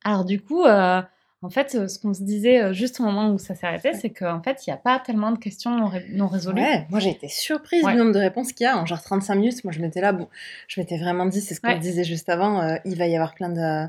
Alors 0.03 0.25
du 0.25 0.41
coup, 0.41 0.63
euh, 0.65 1.01
en 1.44 1.49
fait, 1.49 1.76
euh, 1.76 1.88
ce 1.88 1.99
qu'on 1.99 2.14
se 2.14 2.24
disait 2.24 2.61
euh, 2.64 2.74
juste 2.74 2.99
au 2.99 3.03
moment 3.03 3.30
où 3.30 3.38
ça 3.38 3.53
s'est 3.56 3.68
arrêté, 3.68 3.94
c'est 3.94 4.10
qu'en 4.10 4.41
fait, 4.41 4.65
il 4.65 4.70
n'y 4.70 4.74
a 4.74 4.78
pas 4.78 4.99
tellement 4.99 5.32
de 5.32 5.38
questions 5.38 5.72
non, 5.78 5.88
ré- 5.88 6.06
non 6.11 6.28
résolues. 6.28 6.61
Ouais, 6.61 6.88
moi 6.90 6.99
j'ai 6.99 7.10
été 7.11 7.28
surprise 7.28 7.84
Ouais. 7.84 7.91
du 7.94 7.98
nombre 7.99 8.14
de 8.14 8.20
réponses 8.20 8.53
qu'il 8.53 8.64
y 8.65 8.68
a 8.68 8.78
en 8.78 8.86
genre 8.86 9.02
35 9.02 9.36
minutes. 9.36 9.64
Moi 9.64 9.74
je 9.74 9.80
m'étais 9.82 10.02
là, 10.02 10.14
bon, 10.14 10.28
je 10.68 10.80
m'étais 10.82 10.98
vraiment 10.98 11.26
dit, 11.26 11.41
c'est 11.41 11.53
ce 11.53 11.61
qu'on 11.61 11.68
Ouais. 11.70 11.80
disait 11.80 12.03
juste 12.03 12.30
avant, 12.30 12.61
euh, 12.61 12.76
il 12.86 12.98
va 12.98 13.07
y 13.07 13.15
avoir 13.15 13.34
plein 13.36 13.49
de. 13.49 13.88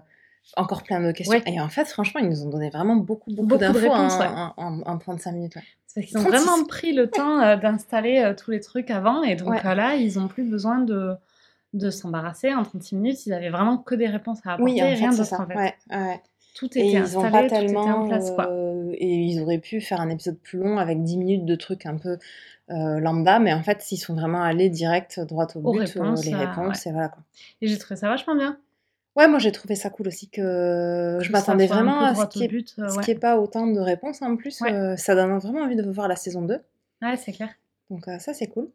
Encore 0.59 0.83
plein 0.83 1.01
de 1.01 1.11
questions. 1.11 1.39
Ouais. 1.39 1.43
Et 1.47 1.59
en 1.59 1.69
fait, 1.71 1.87
franchement, 1.87 2.21
ils 2.21 2.29
nous 2.29 2.45
ont 2.45 2.51
donné 2.51 2.69
vraiment 2.69 2.97
beaucoup, 2.97 3.31
beaucoup, 3.31 3.49
Beaucoup 3.49 3.61
d'infos 3.61 3.89
en, 3.91 4.09
ouais. 4.21 4.27
en, 4.27 4.53
en- 4.59 4.81
en 4.83 4.99
35 4.99 5.33
minutes. 5.33 5.57
ouais. 5.57 5.63
C'est 5.87 6.01
parce 6.03 6.07
qu'ils 6.09 6.19
ont 6.19 6.25
36. 6.25 6.45
vraiment 6.45 6.65
pris 6.67 6.93
le 6.93 7.09
temps 7.09 7.41
euh, 7.41 7.57
d'installer 7.57 8.19
euh, 8.19 8.35
tous 8.35 8.51
les 8.51 8.61
trucs 8.61 8.91
avant, 8.91 9.23
et 9.23 9.37
donc 9.37 9.65
euh, 9.65 9.75
là, 9.75 9.95
ils 9.95 10.19
n'ont 10.19 10.29
plus 10.29 10.45
besoin 10.45 10.81
de, 10.81 11.15
de 11.73 11.89
s'embarrasser. 11.89 12.53
En 12.53 12.63
36 12.63 12.95
minutes, 12.97 13.25
ils 13.27 13.33
avaient 13.33 13.49
vraiment 13.49 13.79
que 13.79 13.95
des 13.95 14.07
réponses 14.09 14.41
à 14.45 14.53
apporter, 14.55 14.73
Oui, 14.73 14.83
en 14.83 14.87
rien 14.87 15.11
d'autre 15.13 15.33
en 15.41 15.47
fait. 15.47 15.75
Tout 16.55 16.67
Et 16.79 16.81
était 16.81 16.91
ils 16.93 16.97
installé, 16.99 17.31
pas 17.31 17.41
tout 17.41 17.47
était 17.47 17.67
tellement. 17.67 17.83
en 17.85 18.09
place, 18.09 18.31
quoi. 18.31 18.49
euh, 18.49 18.91
et 18.95 19.13
ils 19.13 19.41
auraient 19.43 19.59
pu 19.59 19.81
faire 19.81 20.01
un 20.01 20.09
épisode 20.09 20.39
plus 20.39 20.59
long 20.59 20.79
avec 20.79 21.03
10 21.03 21.17
minutes 21.19 21.45
de 21.45 21.55
trucs 21.57 21.85
un 21.85 21.97
peu 21.97 22.17
euh, 22.71 23.01
lambda, 23.01 23.41
mais 23.41 23.53
en 23.53 23.63
fait, 23.63 23.83
s'ils 23.83 23.99
sont 23.99 24.15
vraiment 24.15 24.43
allés 24.43 24.71
direct, 24.71 25.21
droit 25.21 25.47
au 25.57 25.59
Aux 25.59 25.73
but, 25.73 25.81
réponses, 25.81 26.27
euh, 26.27 26.31
les 26.31 26.35
réponses, 26.37 26.87
et 26.87 26.93
voilà 26.93 27.09
quoi. 27.09 27.23
Et 27.61 27.67
j'ai 27.67 27.77
trouvé 27.77 27.97
ça 27.97 28.09
vachement 28.09 28.37
bien. 28.37 28.59
Ouais, 29.17 29.29
moi 29.29 29.39
j'ai 29.39 29.53
trouvé 29.53 29.75
ça 29.77 29.91
cool 29.91 30.09
aussi 30.09 30.29
que 30.29 31.19
je 31.21 31.31
m'attendais 31.31 31.67
vraiment 31.67 32.01
à 32.01 32.15
ce 32.15 32.27
qu'il 32.27 32.43
au 32.43 32.45
y 32.45 32.57
ait 32.57 32.65
euh, 32.79 32.97
ouais. 32.97 33.15
pas 33.17 33.39
autant 33.39 33.67
de 33.67 33.79
réponses 33.79 34.23
en 34.23 34.35
plus. 34.37 34.61
Ouais. 34.61 34.97
ça 34.97 35.15
donne 35.15 35.39
vraiment 35.39 35.61
envie 35.61 35.77
de 35.77 35.89
voir 35.89 36.09
la 36.09 36.17
saison 36.17 36.43
2. 36.43 36.55
Ouais, 37.03 37.17
c'est 37.17 37.33
clair. 37.33 37.51
Donc 37.91 38.07
ça 38.19 38.33
c'est 38.33 38.49
cool. 38.49 38.69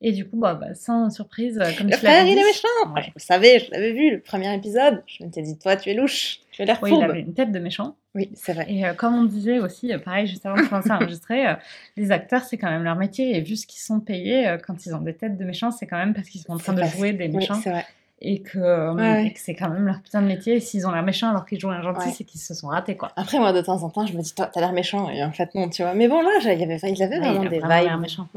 Et 0.00 0.12
du 0.12 0.28
coup, 0.28 0.36
bah, 0.38 0.54
bah, 0.54 0.74
sans 0.74 1.08
surprise, 1.10 1.58
euh, 1.58 1.70
comme 1.78 1.86
Le 1.86 1.92
tu 1.92 1.98
frère 1.98 2.26
il 2.26 2.36
est 2.36 2.42
méchant 2.44 2.92
Ouais. 2.94 3.10
Le 3.14 3.20
savais, 3.20 3.60
je 3.60 3.70
l'avais 3.70 3.92
vu 3.92 4.10
le 4.10 4.20
premier 4.20 4.54
épisode. 4.54 5.02
Je 5.06 5.24
m'étais 5.24 5.42
dit, 5.42 5.58
toi 5.58 5.76
tu 5.76 5.88
es 5.90 5.94
louche, 5.94 6.40
tu 6.52 6.62
as 6.62 6.64
l'air 6.66 6.78
Oui, 6.82 6.90
il 6.94 7.02
avait 7.02 7.20
une 7.20 7.32
tête 7.34 7.52
de 7.52 7.58
méchant. 7.58 7.96
Oui, 8.14 8.30
c'est 8.34 8.52
vrai. 8.52 8.66
Et 8.68 8.84
euh, 8.86 8.92
comme 8.94 9.14
on 9.14 9.24
disait 9.24 9.58
aussi, 9.58 9.92
euh, 9.92 9.98
pareil, 9.98 10.26
juste 10.28 10.46
avant 10.46 10.56
de 10.62 10.68
commencer 10.68 10.90
à 10.90 10.96
enregistrer, 10.96 11.48
euh, 11.48 11.54
les 11.96 12.12
acteurs, 12.12 12.44
c'est 12.44 12.58
quand 12.58 12.70
même 12.70 12.84
leur 12.84 12.94
métier. 12.96 13.36
Et 13.36 13.40
vu 13.40 13.56
ce 13.56 13.66
qu'ils 13.66 13.80
sont 13.80 13.98
payés, 14.00 14.56
quand 14.66 14.86
ils 14.86 14.94
ont 14.94 15.00
des 15.00 15.14
têtes 15.14 15.36
de 15.36 15.44
méchants, 15.44 15.70
c'est 15.72 15.86
quand 15.86 15.96
même 15.98 16.14
parce 16.14 16.28
qu'ils 16.28 16.42
sont 16.42 16.52
en 16.52 16.58
train 16.58 16.74
de 16.74 16.84
jouer 16.84 17.12
des 17.12 17.26
Oui, 17.26 17.36
méchants. 17.36 17.60
c'est 17.62 17.70
vrai. 17.70 17.84
Et 18.26 18.42
que, 18.42 18.58
euh, 18.58 18.92
Ouais, 18.94 19.26
et 19.26 19.32
que 19.32 19.38
c'est 19.40 19.54
quand 19.54 19.68
même 19.70 19.84
leur 19.86 20.00
putain 20.00 20.22
de 20.22 20.26
métier. 20.26 20.58
S'ils 20.60 20.86
ont 20.86 20.90
l'air 20.92 21.02
méchants 21.02 21.30
alors 21.30 21.46
qu'ils 21.46 21.60
jouent 21.60 21.70
un 21.70 21.82
gentil, 21.82 22.06
Ouais. 22.08 22.12
c'est 22.16 22.24
qu'ils 22.24 22.40
se 22.40 22.54
sont 22.54 22.68
ratés, 22.68 22.96
quoi. 22.96 23.10
Après, 23.16 23.38
moi, 23.38 23.52
de 23.52 23.60
temps 23.60 23.82
en 23.82 23.90
temps, 23.90 24.06
je 24.06 24.16
me 24.16 24.22
dis, 24.22 24.34
toi, 24.34 24.46
t'as 24.52 24.60
l'air 24.60 24.72
méchant. 24.72 25.10
Et 25.10 25.22
en 25.22 25.30
fait, 25.32 25.54
non, 25.54 25.68
tu 25.68 25.82
vois. 25.82 25.94
Mais 25.94 26.08
bon, 26.08 26.20
là, 26.22 26.30
il 26.42 26.48
avait, 26.62 26.78
il 26.82 27.02
avait 27.02 27.18
Ouais, 27.18 27.20
vraiment 27.20 27.42
il 27.42 27.46
a 27.46 27.50
des 27.50 27.58
vraiment 27.60 27.82
l'air 27.82 27.98
méchant. 27.98 28.28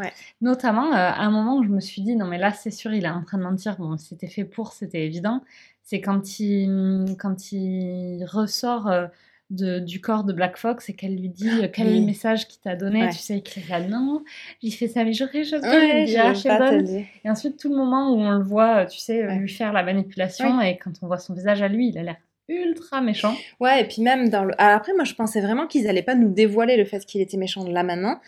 Notamment, 0.42 0.92
euh, 0.94 0.96
à 0.96 1.22
un 1.22 1.32
moment 1.32 1.58
où 1.58 1.64
je 1.64 1.70
me 1.70 1.80
suis 1.80 2.02
dit, 2.02 2.16
non 2.16 2.26
mais 2.26 2.38
là 2.38 2.52
c'est 2.52 2.72
sûr, 2.72 2.94
il 2.94 3.06
est 3.06 3.10
en 3.10 3.24
train 3.24 3.38
de 3.38 3.44
mentir. 3.44 3.76
Bon, 3.78 3.98
c'était 3.98 4.28
fait 4.28 4.44
pour, 4.44 4.74
c'était 4.74 5.06
évident. 5.06 5.42
C'est 5.84 6.02
quand 6.02 6.40
il, 6.40 7.16
quand 7.18 7.52
il 7.54 8.26
ressort 8.30 8.88
euh, 8.88 9.08
de, 9.49 9.80
du 9.80 10.02
corps 10.02 10.24
de 10.26 10.34
Black 10.34 10.57
Fox 10.57 10.90
et 10.90 10.94
qu'elle 10.94 11.15
lui 11.15 11.30
dit 11.30 11.49
euh, 11.49 11.68
quel 11.72 11.88
est 11.88 11.99
le 11.99 12.06
message 12.06 12.48
qu'il 12.48 12.60
t'a 12.61 12.76
donné? 12.76 13.03
Ouais. 13.03 13.10
Tu 13.11 13.18
sais, 13.19 13.41
qu'il 13.41 13.64
est 13.64 13.69
là, 13.69 13.80
non, 13.80 14.24
j'ai 14.61 14.72
fait 14.72 14.88
ça, 14.90 15.03
mais 15.06 15.14
j'aurais 15.14 15.44
Sheldon. 15.45 15.68
le 15.69 16.84
dire. 16.84 17.06
Et 17.24 17.30
ensuite, 17.30 17.57
tout 17.57 17.69
le 17.69 17.78
moment 17.78 18.11
où 18.14 18.18
on 18.19 18.32
le 18.32 18.44
voit, 18.44 18.84
euh, 18.84 18.86
tu 18.86 18.98
sais, 18.99 19.26
Ouais. 19.26 19.38
lui 19.40 19.49
faire 19.49 19.72
la 19.74 19.84
manipulation 19.84 20.60
et 20.61 20.78
quand 20.78 20.91
on 21.02 21.07
voit 21.07 21.18
son 21.18 21.34
visage 21.34 21.61
à 21.61 21.68
lui, 21.69 21.90
il 21.90 21.98
a 21.98 22.03
l'air 22.03 22.18
ultra 22.49 23.02
méchant. 23.02 23.36
Ouais, 23.60 23.82
et 23.82 23.86
puis 23.86 24.02
même 24.02 24.30
dans 24.30 24.44
le. 24.45 24.53
Alors 24.61 24.78
après, 24.78 24.94
moi, 24.94 25.03
je 25.03 25.14
pensais 25.14 25.41
vraiment 25.41 25.68
qu'ils 25.68 25.88
allaient 25.88 26.02
pas 26.03 26.15
nous 26.15 26.30
dévoiler 26.30 26.78
le 26.78 26.86
fait 26.86 27.06
qu'il 27.06 27.22
était 27.22 27.38
méchant 27.38 27.68
là 27.68 27.84
maintenant. 27.84 28.19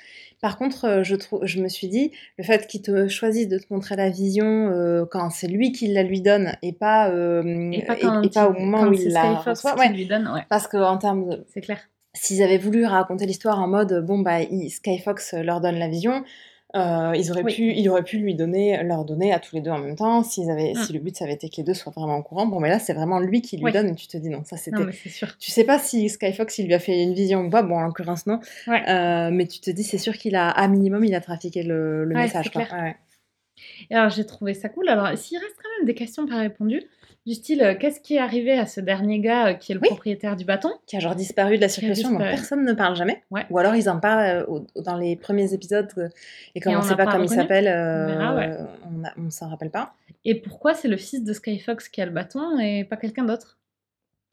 Par 0.42 0.58
contre, 0.58 0.86
euh, 0.86 1.04
je, 1.04 1.16
je 1.44 1.62
me 1.62 1.68
suis 1.68 1.88
dit, 1.90 2.12
le 2.38 2.44
fait 2.46 2.66
qu'il 2.68 2.82
te 2.82 3.08
choisisse 3.10 3.48
de 3.50 3.58
te 3.58 3.66
montrer 3.72 3.96
la 3.98 4.10
vision 4.10 4.46
euh, 4.72 5.06
quand 5.10 5.30
c'est 5.32 5.48
lui 5.48 5.74
qui 5.74 5.88
la 5.88 6.04
lui 6.04 6.22
donne 6.22 6.54
et 6.62 6.72
pas, 6.72 7.10
euh, 7.10 7.72
Et 7.74 7.82
pas, 7.84 7.98
et- 7.98 8.00
quand 8.02 8.22
et 8.22 8.30
pas 8.30 8.48
au 8.48 8.54
moment 8.54 8.80
quand 8.84 8.90
où 8.90 8.94
il 8.94 9.10
la 9.12 9.34
reçoit. 9.36 9.78
Ouais. 9.78 9.90
lui 9.90 10.06
donne, 10.06 10.28
ouais, 10.30 10.46
Parce 10.50 10.68
qu'en 10.68 10.98
termes 10.98 11.30
de, 11.30 11.46
c'est 11.54 11.60
clair. 11.62 11.80
s'ils 12.14 12.42
avaient 12.42 12.58
voulu 12.58 12.86
raconter 12.86 13.26
l'histoire 13.26 13.60
en 13.60 13.68
mode 13.68 14.06
bon 14.06 14.20
bah 14.20 14.42
il- 14.42 14.70
Skyfox 14.70 15.34
leur 15.44 15.60
donne 15.60 15.78
la 15.78 15.90
vision, 15.90 16.24
euh, 16.76 17.14
ils 17.16 17.32
auraient 17.32 17.44
Oui. 17.44 17.56
pu, 17.56 17.74
il 17.76 17.90
aurait 17.90 18.04
pu 18.04 18.18
lui 18.18 18.36
donner, 18.36 18.84
leur 18.84 19.04
donner 19.06 19.34
à 19.34 19.40
tous 19.40 19.56
les 19.56 19.62
deux 19.62 19.72
en 19.72 19.80
même 19.80 19.96
temps. 19.96 20.24
S'ils 20.24 20.52
avaient, 20.52 20.74
Mm. 20.74 20.84
si 20.84 20.94
le 20.94 21.00
but 21.00 21.16
ça 21.18 21.26
avait 21.26 21.34
été 21.34 21.50
que 21.50 21.56
les 21.58 21.64
deux 21.64 21.74
soient 21.74 21.92
vraiment 21.96 22.18
au 22.18 22.24
courant. 22.24 22.46
Bon 22.46 22.60
mais 22.60 22.70
là 22.70 22.78
c'est 22.80 22.94
vraiment 22.94 23.20
lui 23.20 23.42
qui 23.42 23.58
lui 23.58 23.66
Oui. 23.66 23.72
donne 23.72 23.90
et 23.90 23.96
tu 23.96 24.08
te 24.08 24.18
dis 24.18 24.30
non 24.30 24.44
ça 24.44 24.56
c'était. 24.58 24.78
Non, 24.78 24.86
mais 24.86 24.92
c'est 24.92 25.10
sûr. 25.10 25.36
Tu 25.40 25.50
sais 25.52 25.64
pas 25.64 25.80
si 25.80 26.10
Skyfox 26.10 26.60
il 26.60 26.68
lui 26.68 26.74
a 26.76 26.80
fait 26.80 27.02
une 27.02 27.14
vision 27.14 27.42
ou 27.42 27.50
pas. 27.50 27.64
Bon 27.64 27.76
en 27.78 27.82
l'occurrence 27.86 28.28
non. 28.28 28.40
Ouais. 28.68 28.88
Euh, 28.90 29.30
mais 29.32 29.48
tu 29.48 29.60
te 29.60 29.72
dis 29.72 29.84
c'est 29.84 29.98
sûr 29.98 30.18
qu'il 30.18 30.36
a 30.36 30.50
à 30.50 30.68
minimum 30.68 31.04
il 31.04 31.16
a 31.16 31.22
trafiqué 31.22 31.64
le, 31.64 32.06
le 32.06 32.16
Ouais, 32.16 32.24
message. 32.24 32.52
quoi. 32.52 32.62
ouais. 32.62 32.96
Et 33.90 33.96
alors, 33.96 34.10
j'ai 34.10 34.26
trouvé 34.26 34.54
ça 34.54 34.70
cool. 34.70 34.88
Alors, 34.88 35.18
s'il 35.18 35.38
reste 35.38 35.56
quand 35.62 35.70
même 35.80 35.86
des 35.86 35.94
questions 35.94 36.26
pas 36.26 36.38
répondues, 36.38 36.82
du 37.30 37.36
style, 37.36 37.62
euh, 37.62 37.76
qu'est-ce 37.76 38.00
qui 38.02 38.16
est 38.16 38.20
arrivé 38.20 38.58
à 38.60 38.66
ce 38.66 38.82
dernier 38.82 39.20
gars 39.20 39.48
euh, 39.48 39.54
qui 39.54 39.72
est 39.72 39.76
le 39.76 39.82
Oui. 39.82 39.88
propriétaire 39.88 40.36
du 40.36 40.44
bâton 40.44 40.70
Qui 40.86 40.98
a 40.98 41.00
genre 41.00 41.16
disparu 41.16 41.56
de 41.58 41.62
la 41.62 41.70
circulation 41.70 42.12
dont 42.12 42.18
personne 42.18 42.66
ne 42.66 42.74
parle 42.74 42.96
jamais. 42.96 43.24
Ouais. 43.32 43.46
Ou 43.50 43.58
alors 43.60 43.76
ils 43.76 43.90
en 43.90 44.00
parlent 44.00 44.46
euh, 44.50 44.60
dans 44.82 44.98
les 44.98 45.16
premiers 45.16 45.54
épisodes 45.54 46.12
et 46.56 46.60
comme 46.60 46.74
Et 46.74 46.76
on 46.76 46.80
on 46.80 46.82
sait 46.82 46.96
pas 46.96 47.06
pas 47.06 47.12
comment 47.14 47.24
il 47.24 47.30
s'appelle, 47.30 47.68
On 47.68 48.36
ouais. 48.38 49.10
on 49.18 49.30
s'en 49.30 49.48
rappelle 49.50 49.72
pas. 49.72 49.94
Et 50.26 50.36
pourquoi 50.36 50.74
c'est 50.74 50.88
le 50.90 50.98
fils 50.98 51.24
de 51.24 51.32
Skyfox 51.32 51.88
qui 51.90 52.02
a 52.02 52.06
le 52.06 52.12
bâton 52.12 52.60
et 52.60 52.84
pas 52.84 52.98
quelqu'un 52.98 53.24
d'autre 53.24 53.58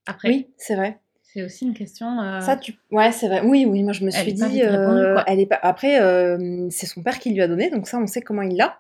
Après, 0.07 0.29
Oui, 0.29 0.49
c'est 0.57 0.75
vrai. 0.75 0.99
c'est 1.23 1.43
aussi 1.45 1.65
une 1.67 1.75
question. 1.75 2.21
euh, 2.21 2.41
Ça, 2.41 2.57
tu... 2.57 2.75
Ouais, 2.91 3.13
c'est 3.13 3.29
vrai. 3.29 3.43
Oui, 3.45 3.67
oui, 3.69 3.83
moi 3.83 3.93
je 3.93 4.05
me 4.05 4.11
suis 4.11 4.35
pas 4.35 4.49
dit. 4.49 4.63
euh, 4.63 5.13
quoi. 5.15 5.25
elle 5.27 5.39
est 5.41 5.47
pas... 5.47 5.59
Après, 5.63 6.01
euh, 6.01 6.67
c'est 6.71 6.87
son 6.87 7.03
père 7.03 7.19
qui 7.19 7.31
lui 7.33 7.43
a 7.43 7.49
donné, 7.49 7.71
donc 7.71 7.87
ça, 7.87 7.99
on 7.99 8.07
sait 8.07 8.23
comment 8.23 8.43
il 8.43 8.57
l'a. 8.57 8.79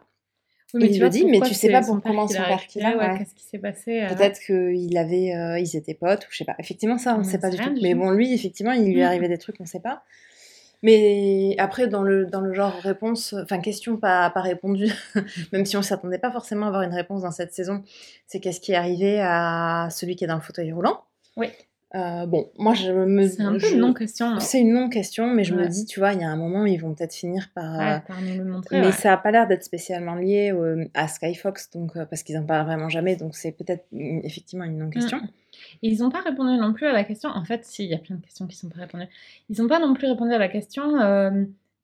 Mais 0.78 0.86
il 0.86 0.94
tu 0.94 1.00
le 1.00 1.08
dit, 1.08 1.24
mais 1.26 1.40
tu 1.40 1.54
sais 1.54 1.70
pas 1.70 1.82
pour 1.82 2.00
comment 2.02 2.26
son 2.26 2.34
père 2.34 2.66
qui 2.66 2.80
l'a, 2.80 2.90
récupéré, 2.90 3.12
ouais. 3.12 3.18
Qu'est-ce 3.18 3.34
qui 3.34 3.44
s'est 3.44 3.58
passé 3.58 4.02
euh, 4.02 4.14
Peut-être 4.14 4.40
qu'il 4.40 4.96
avait, 4.96 5.34
euh, 5.34 5.58
ils 5.58 5.76
étaient 5.76 5.94
potes, 5.94 6.24
ou 6.24 6.28
je 6.30 6.38
sais 6.38 6.44
pas. 6.44 6.54
Effectivement, 6.58 6.98
ça, 6.98 7.14
on 7.16 7.20
On 7.20 7.24
sait 7.24 7.38
pas 7.38 7.50
du 7.50 7.56
tout. 7.56 7.74
Mais 7.82 7.94
bon, 7.94 8.10
lui, 8.10 8.32
effectivement, 8.32 8.72
il 8.72 8.92
lui 8.92 9.00
Mm. 9.00 9.04
arrivé 9.04 9.28
des 9.28 9.38
trucs, 9.38 9.56
on 9.60 9.66
sait 9.66 9.80
pas. 9.80 10.02
Mais 10.82 11.54
après, 11.58 11.88
dans 11.88 12.02
le, 12.02 12.26
dans 12.26 12.40
le 12.40 12.52
genre 12.52 12.74
réponse, 12.74 13.34
enfin 13.42 13.58
question 13.58 13.96
pas, 13.96 14.30
pas 14.30 14.42
répondue, 14.42 14.92
même 15.52 15.64
si 15.64 15.76
on 15.76 15.82
s'attendait 15.82 16.18
pas 16.18 16.30
forcément 16.30 16.66
à 16.66 16.68
avoir 16.68 16.82
une 16.82 16.94
réponse 16.94 17.22
dans 17.22 17.30
cette 17.30 17.54
saison, 17.54 17.82
c'est 18.26 18.40
qu'est-ce 18.40 18.60
qui 18.60 18.72
est 18.72 18.76
arrivé 18.76 19.18
à 19.20 19.88
celui 19.90 20.16
qui 20.16 20.24
est 20.24 20.28
dans 20.28 20.36
le 20.36 20.42
fauteuil 20.42 20.72
roulant? 20.72 21.02
Oui. 21.36 21.48
Euh, 21.94 22.26
bon, 22.26 22.50
moi, 22.58 22.74
je 22.74 22.90
me. 22.90 23.26
C'est 23.28 23.42
un 23.42 23.52
peu 23.52 23.58
je- 23.60 23.74
une 23.74 23.80
non-question. 23.80 24.30
non 24.34 24.40
C'est 24.40 24.60
une 24.60 24.72
non-question, 24.72 25.28
mais 25.32 25.44
je 25.44 25.54
me 25.54 25.66
dis, 25.68 25.86
tu 25.86 26.00
vois, 26.00 26.12
il 26.14 26.20
y 26.20 26.24
a 26.24 26.28
un 26.28 26.36
moment, 26.36 26.66
ils 26.66 26.76
vont 26.80 26.92
peut-être 26.94 27.14
finir 27.14 27.48
par. 27.54 27.74
euh, 27.74 27.78
Ouais, 27.78 28.02
par 28.06 28.20
nous 28.20 28.36
le 28.36 28.44
montrer. 28.44 28.80
mais 28.80 28.86
ouais. 28.86 28.92
ça 28.92 29.12
a 29.12 29.16
pas 29.16 29.30
l'air 29.30 29.46
d'être 29.46 29.62
spécialement 29.62 30.16
lié 30.16 30.50
euh, 30.52 30.84
à 30.94 31.06
Skyfox, 31.06 31.70
donc, 31.70 31.96
euh, 31.96 32.04
parce 32.04 32.22
qu'ils 32.24 32.36
en 32.38 32.44
parlent 32.44 32.66
vraiment 32.66 32.88
jamais, 32.88 33.14
donc 33.14 33.36
c'est 33.36 33.52
peut-être 33.52 33.86
mm, 33.92 34.20
effectivement 34.24 34.64
une 34.64 34.78
non-question. 34.78 35.20
Et 35.82 35.88
ils 35.88 36.00
n'ont 36.00 36.10
pas 36.10 36.20
répondu 36.22 36.58
non 36.60 36.72
plus 36.72 36.86
à 36.86 36.92
la 36.92 37.04
question. 37.04 37.30
En 37.30 37.44
fait, 37.44 37.64
si, 37.64 37.84
il 37.84 37.90
y 37.90 37.94
a 37.94 37.98
plein 37.98 38.16
de 38.16 38.20
questions 38.20 38.46
qui 38.48 38.56
sont 38.56 38.68
pas 38.68 38.80
répondues. 38.80 39.06
Ils 39.48 39.62
n'ont 39.62 39.68
pas 39.68 39.78
non 39.78 39.94
plus 39.94 40.08
répondu 40.08 40.32
à 40.32 40.38
la 40.38 40.48
question 40.48 41.00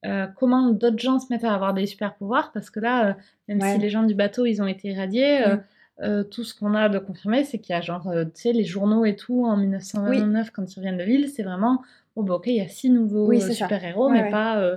euh, 0.04 0.26
comment 0.36 0.70
d'autres 0.72 0.98
gens 0.98 1.20
se 1.20 1.32
mettent 1.32 1.44
à 1.44 1.54
avoir 1.54 1.74
des 1.74 1.86
super 1.86 2.14
pouvoirs. 2.16 2.50
Parce 2.52 2.70
que 2.70 2.80
là, 2.80 3.10
euh, 3.10 3.12
même 3.48 3.60
Ouais. 3.62 3.74
si 3.74 3.78
les 3.78 3.88
gens 3.88 4.02
du 4.02 4.14
bateau 4.16 4.44
ils 4.46 4.60
ont 4.60 4.66
été 4.66 4.88
irradiés, 4.88 5.46
euh, 5.46 5.56
Mm. 5.56 5.62
Euh, 6.02 6.24
tout 6.24 6.44
ce 6.44 6.54
qu'on 6.54 6.74
a 6.74 6.88
de 6.88 6.98
confirmé, 6.98 7.44
c'est 7.44 7.58
qu'il 7.58 7.74
y 7.74 7.76
a 7.76 7.80
genre, 7.80 8.08
euh, 8.08 8.24
tu 8.24 8.30
sais, 8.42 8.52
les 8.52 8.64
journaux 8.64 9.04
et 9.04 9.16
tout 9.16 9.44
en 9.46 9.56
1929 9.56 10.50
quand 10.50 10.70
ils 10.72 10.76
reviennent 10.78 10.98
de 10.98 11.04
l'île, 11.04 11.28
c'est 11.28 11.42
vraiment, 11.42 11.82
oh 12.16 12.22
bah 12.22 12.34
ok, 12.34 12.46
il 12.48 12.54
y 12.56 12.60
a 12.60 12.68
six 12.68 12.90
nouveaux 12.90 13.26
Oui, 13.28 13.42
euh, 13.42 13.50
super-héros, 13.50 14.06
Ouais, 14.08 14.12
mais 14.14 14.22
ouais. 14.24 14.30
pas 14.30 14.58
euh, 14.60 14.76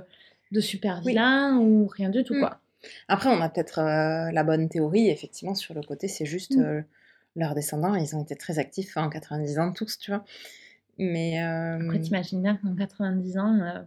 de 0.52 0.60
super-vilains 0.60 1.56
ou 1.58 1.86
rien 1.86 2.08
du 2.10 2.22
tout, 2.24 2.34
Mm. 2.34 2.40
quoi. 2.40 2.60
Après, 3.08 3.28
on 3.30 3.40
a 3.40 3.48
peut-être 3.48 3.80
la 3.82 4.44
bonne 4.44 4.68
théorie, 4.68 5.08
effectivement, 5.08 5.54
sur 5.54 5.74
le 5.74 5.80
côté, 5.82 6.06
c'est 6.08 6.26
juste 6.26 6.56
Mm. 6.56 6.84
leurs 7.36 7.54
descendants, 7.54 7.94
ils 7.94 8.14
ont 8.14 8.22
été 8.22 8.36
très 8.36 8.58
actifs 8.58 8.96
en 8.96 9.08
90 9.10 9.58
ans, 9.58 9.72
tous, 9.72 9.98
tu 9.98 10.10
vois. 10.12 10.24
Mais, 10.98 11.38
Après, 11.40 12.00
t'imagines 12.00 12.42
bien 12.42 12.56
qu'en 12.56 12.74
90 12.74 13.38
ans, 13.38 13.86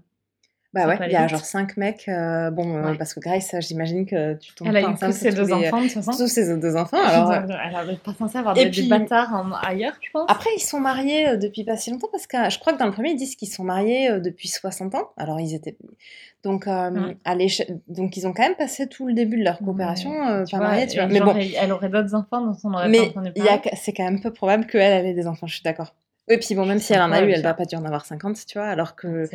bah 0.74 0.88
ouais, 0.88 0.98
il 1.08 1.12
y 1.12 1.16
a 1.16 1.28
genre 1.28 1.40
vite. 1.40 1.48
cinq 1.48 1.78
mecs, 1.78 2.08
euh, 2.08 2.52
bon, 2.52 2.76
euh, 2.76 2.94
parce 2.96 3.14
que 3.16 3.20
Grace, 3.20 3.56
j'imagine 3.60 4.06
que 4.06 4.36
tu 4.36 4.54
tombes 4.54 4.68
elle 4.68 4.78
a 4.78 4.82
eu 4.82 4.86
enceinte 4.86 5.14
ses 5.14 5.30
tous 5.30 5.36
deux 5.38 5.46
les- 5.48 5.54
enfants, 5.54 5.78
de 5.82 5.88
toute 5.88 5.94
façon. 6.04 6.12
tous 6.12 6.28
ses 6.28 6.58
deux 6.58 6.76
enfants, 6.76 6.98
alors... 7.04 7.32
euh, 7.32 7.42
elle 7.66 7.72
n'avait 7.74 7.96
pas 7.96 8.14
censé 8.14 8.38
avoir 8.38 8.54
des, 8.54 8.70
puis- 8.70 8.84
des 8.84 8.88
bâtards 8.88 9.34
en- 9.34 9.52
ailleurs, 9.68 9.98
tu 10.00 10.12
penses 10.12 10.30
Après, 10.30 10.50
ils 10.56 10.62
sont 10.62 10.80
mariés 10.80 11.30
euh, 11.30 11.38
depuis 11.38 11.64
pas 11.64 11.76
si 11.76 11.90
longtemps 11.90 12.10
parce 12.12 12.28
que 12.28 12.38
euh, 12.38 12.50
je 12.52 12.60
crois 12.60 12.74
que 12.74 12.78
dans 12.78 12.86
le 12.86 12.92
premier, 12.92 13.10
ils 13.12 13.16
disent 13.18 13.36
qu'ils 13.36 13.50
sont 13.50 13.64
mariés 13.64 14.12
euh, 14.12 14.20
depuis 14.20 14.48
60 14.48 14.94
ans. 14.94 15.10
Alors, 15.18 15.40
ils 15.40 15.56
étaient. 15.56 15.76
Donc, 16.44 16.68
euh, 16.68 16.92
Ouais. 16.92 17.18
à 17.26 17.36
Donc, 17.88 18.16
ils 18.16 18.28
ont 18.28 18.34
quand 18.34 18.44
même 18.44 18.56
passé 18.56 18.88
tout 18.88 19.08
le 19.08 19.14
début 19.14 19.38
de 19.40 19.44
leur 19.44 19.58
coopération 19.60 20.12
euh, 20.28 20.46
Tu 20.46 20.52
pas 20.52 20.58
vois, 20.60 20.68
mariés, 20.68 20.88
tu 20.88 20.98
vois. 20.98 21.08
Mais 21.08 21.18
genre, 21.20 21.34
bon, 21.34 21.40
elle 21.60 21.72
aurait 21.72 21.90
d'autres 21.90 22.14
enfants 22.16 22.42
dont 22.46 22.56
on 22.64 22.70
n'aurait 22.70 22.88
mais 22.90 23.00
pas 23.12 23.20
entendu 23.20 23.32
y 23.36 23.42
a... 23.42 23.58
parler. 23.58 23.72
c'est 23.76 23.92
quand 23.92 24.04
même 24.06 24.22
peu 24.22 24.32
probable 24.32 24.66
qu'elle 24.68 24.82
elle 24.82 25.06
ait 25.08 25.14
des 25.14 25.28
enfants, 25.28 25.48
je 25.48 25.56
suis 25.56 25.64
d'accord. 25.64 25.94
Oui, 26.30 26.38
puis 26.38 26.54
bon, 26.54 26.66
même 26.66 26.78
si 26.80 26.94
elle 26.94 27.02
en 27.02 27.12
a 27.12 27.22
eu, 27.22 27.32
elle 27.32 27.42
doit 27.42 27.56
pas 27.56 27.66
dû 27.66 27.76
en 27.76 27.84
avoir 27.86 28.06
50, 28.06 28.46
tu 28.46 28.60
vois, 28.60 28.68
alors 28.68 28.96
que, 28.96 29.28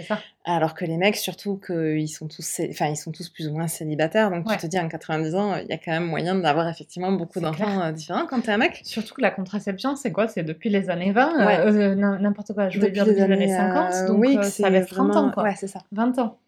alors 0.44 0.74
que 0.74 0.84
les 0.84 0.96
mecs, 0.96 1.16
surtout 1.16 1.56
qu'ils 1.58 2.08
sont 2.08 2.28
tous, 2.28 2.60
enfin, 2.70 2.86
ils 2.86 2.96
sont 2.96 3.10
tous 3.10 3.28
plus 3.30 3.48
ou 3.48 3.52
moins 3.52 3.66
célibataires, 3.66 4.30
donc 4.30 4.46
Ouais. 4.48 4.54
tu 4.56 4.62
te 4.62 4.66
dis, 4.68 4.78
en 4.78 4.88
90 4.88 5.34
ans, 5.34 5.56
il 5.56 5.66
y 5.68 5.72
a 5.72 5.78
quand 5.78 5.90
même 5.90 6.06
moyen 6.06 6.36
d'avoir 6.36 6.68
effectivement 6.68 7.10
beaucoup 7.10 7.40
d'enfants 7.40 7.80
euh, 7.82 7.90
différents 7.90 8.26
quand 8.26 8.40
t'es 8.42 8.52
un 8.52 8.58
mec. 8.58 8.80
Surtout 8.84 9.14
que 9.14 9.22
la 9.22 9.32
contraception, 9.32 9.96
c'est 9.96 10.12
quoi? 10.12 10.28
C'est 10.28 10.44
depuis 10.44 10.70
les 10.70 10.88
années 10.88 11.10
20, 11.10 11.40
euh, 11.40 11.46
Ouais. 11.46 11.58
euh, 11.58 11.94
n'importe 11.96 12.52
quoi. 12.52 12.68
Je 12.68 12.78
voulais 12.78 12.92
dire 12.92 13.04
depuis 13.04 13.16
les 13.18 13.22
années 13.24 13.34
années, 13.34 13.48
50, 13.74 13.92
euh, 13.94 14.06
donc 14.08 14.18
oui, 14.20 14.38
euh, 14.38 14.42
ça 14.44 14.70
laisse 14.70 14.86
30 14.86 15.10
ans, 15.10 15.12
vraiment- 15.14 15.30
quoi. 15.32 15.42
Ouais, 15.42 15.54
c'est 15.56 15.66
ça. 15.66 15.80
20 15.90 16.16
ans. 16.20 16.38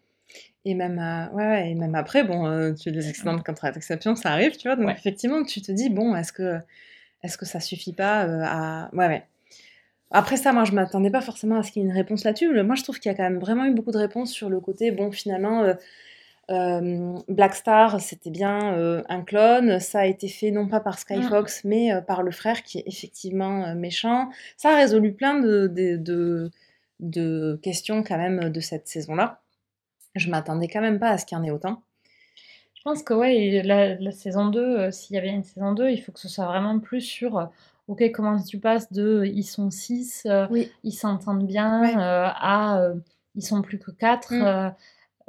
Et 0.63 0.75
même, 0.75 1.29
ouais, 1.33 1.71
et 1.71 1.75
même 1.75 1.95
après, 1.95 2.23
bon, 2.23 2.45
euh, 2.47 2.73
tu 2.73 2.87
as 2.89 2.91
des 2.93 3.07
accidents 3.09 3.35
de 3.35 3.41
contraception, 3.41 4.15
ça 4.15 4.31
arrive, 4.31 4.55
tu 4.57 4.67
vois. 4.69 4.75
Donc 4.77 4.89
effectivement, 4.91 5.43
tu 5.43 5.61
te 5.61 5.71
dis, 5.73 5.89
bon, 5.89 6.15
est-ce 6.15 6.31
que, 6.33 6.57
est-ce 7.23 7.37
que 7.37 7.45
ça 7.45 7.59
suffit 7.59 7.93
pas 7.93 8.21
à. 8.45 8.89
Ouais, 8.93 9.07
ouais. 9.07 9.23
Après 10.11 10.37
ça, 10.37 10.53
moi, 10.53 10.63
je 10.63 10.71
m'attendais 10.71 11.09
pas 11.09 11.21
forcément 11.21 11.57
à 11.57 11.63
ce 11.63 11.71
qu'il 11.71 11.81
y 11.81 11.85
ait 11.85 11.89
une 11.89 11.95
réponse 11.95 12.23
là-dessus. 12.23 12.49
mais 12.53 12.63
Moi, 12.63 12.75
je 12.75 12.83
trouve 12.83 12.99
qu'il 12.99 13.11
y 13.11 13.13
a 13.13 13.17
quand 13.17 13.23
même 13.23 13.39
vraiment 13.39 13.65
eu 13.65 13.73
beaucoup 13.73 13.91
de 13.91 13.97
réponses 13.97 14.31
sur 14.31 14.49
le 14.49 14.59
côté, 14.59 14.91
bon, 14.91 15.11
finalement, 15.11 15.63
euh, 15.63 15.73
euh, 16.49 17.17
Black 17.27 17.55
Star, 17.55 17.99
c'était 17.99 18.29
bien 18.29 18.73
euh, 18.77 19.03
un 19.09 19.21
clone. 19.21 19.79
Ça 19.79 19.99
a 19.99 20.05
été 20.05 20.29
fait 20.29 20.51
non 20.51 20.67
pas 20.67 20.79
par 20.79 20.97
Skyfox, 20.97 21.65
mais 21.65 21.93
euh, 21.93 22.01
par 22.01 22.23
le 22.23 22.31
frère 22.31 22.63
qui 22.63 22.79
est 22.79 22.83
effectivement 22.87 23.75
méchant. 23.75 24.29
Ça 24.55 24.69
a 24.71 24.77
résolu 24.77 25.13
plein 25.13 25.39
de, 25.39 25.67
de, 25.67 25.97
de, 25.97 26.51
de 27.01 27.59
questions 27.61 28.01
quand 28.03 28.17
même 28.17 28.49
de 28.49 28.59
cette 28.61 28.87
saison-là. 28.87 29.41
Je 30.15 30.29
m'attendais 30.29 30.67
quand 30.67 30.81
même 30.81 30.99
pas 30.99 31.09
à 31.09 31.17
ce 31.17 31.25
qu'il 31.25 31.37
y 31.37 31.41
en 31.41 31.43
ait 31.43 31.51
autant. 31.51 31.81
Je 32.75 32.81
pense 32.83 33.03
que 33.03 33.13
ouais, 33.13 33.61
la, 33.63 33.95
la 33.95 34.11
saison 34.11 34.47
2, 34.47 34.59
euh, 34.59 34.91
s'il 34.91 35.15
y 35.15 35.19
avait 35.19 35.29
une 35.29 35.43
saison 35.43 35.73
2, 35.73 35.89
il 35.89 36.01
faut 36.01 36.13
que 36.13 36.19
ce 36.19 36.29
soit 36.29 36.45
vraiment 36.45 36.79
plus 36.79 37.01
sur, 37.01 37.49
ok, 37.87 38.11
comment 38.13 38.41
tu 38.41 38.59
passes 38.59 38.91
de 38.91 39.23
ils 39.25 39.43
sont 39.43 39.69
6, 39.71 40.27
Oui. 40.49 40.71
ils 40.83 40.91
s'entendent 40.91 41.45
bien, 41.47 41.81
Ouais. 41.81 41.95
euh, 41.95 42.27
à 42.35 42.79
euh, 42.81 42.95
ils 43.35 43.43
sont 43.45 43.61
plus 43.61 43.79
que 43.79 43.91
4. 43.91 44.33
Mm. 44.33 44.73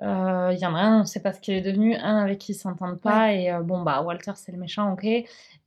Il 0.00 0.58
y 0.60 0.66
en 0.66 0.74
a 0.74 0.78
un, 0.80 0.96
on 0.98 1.00
ne 1.00 1.04
sait 1.06 1.20
pas 1.20 1.32
ce 1.32 1.40
qu'il 1.40 1.54
est 1.54 1.60
devenu, 1.60 1.96
un 1.96 2.18
avec 2.22 2.38
qui 2.38 2.52
ils 2.52 2.54
s'entendent 2.54 3.00
pas, 3.00 3.32
et 3.32 3.50
euh, 3.50 3.60
bon, 3.60 3.82
bah, 3.82 4.00
Walter, 4.02 4.32
c'est 4.36 4.52
le 4.52 4.58
méchant, 4.58 4.92
ok, 4.92 5.04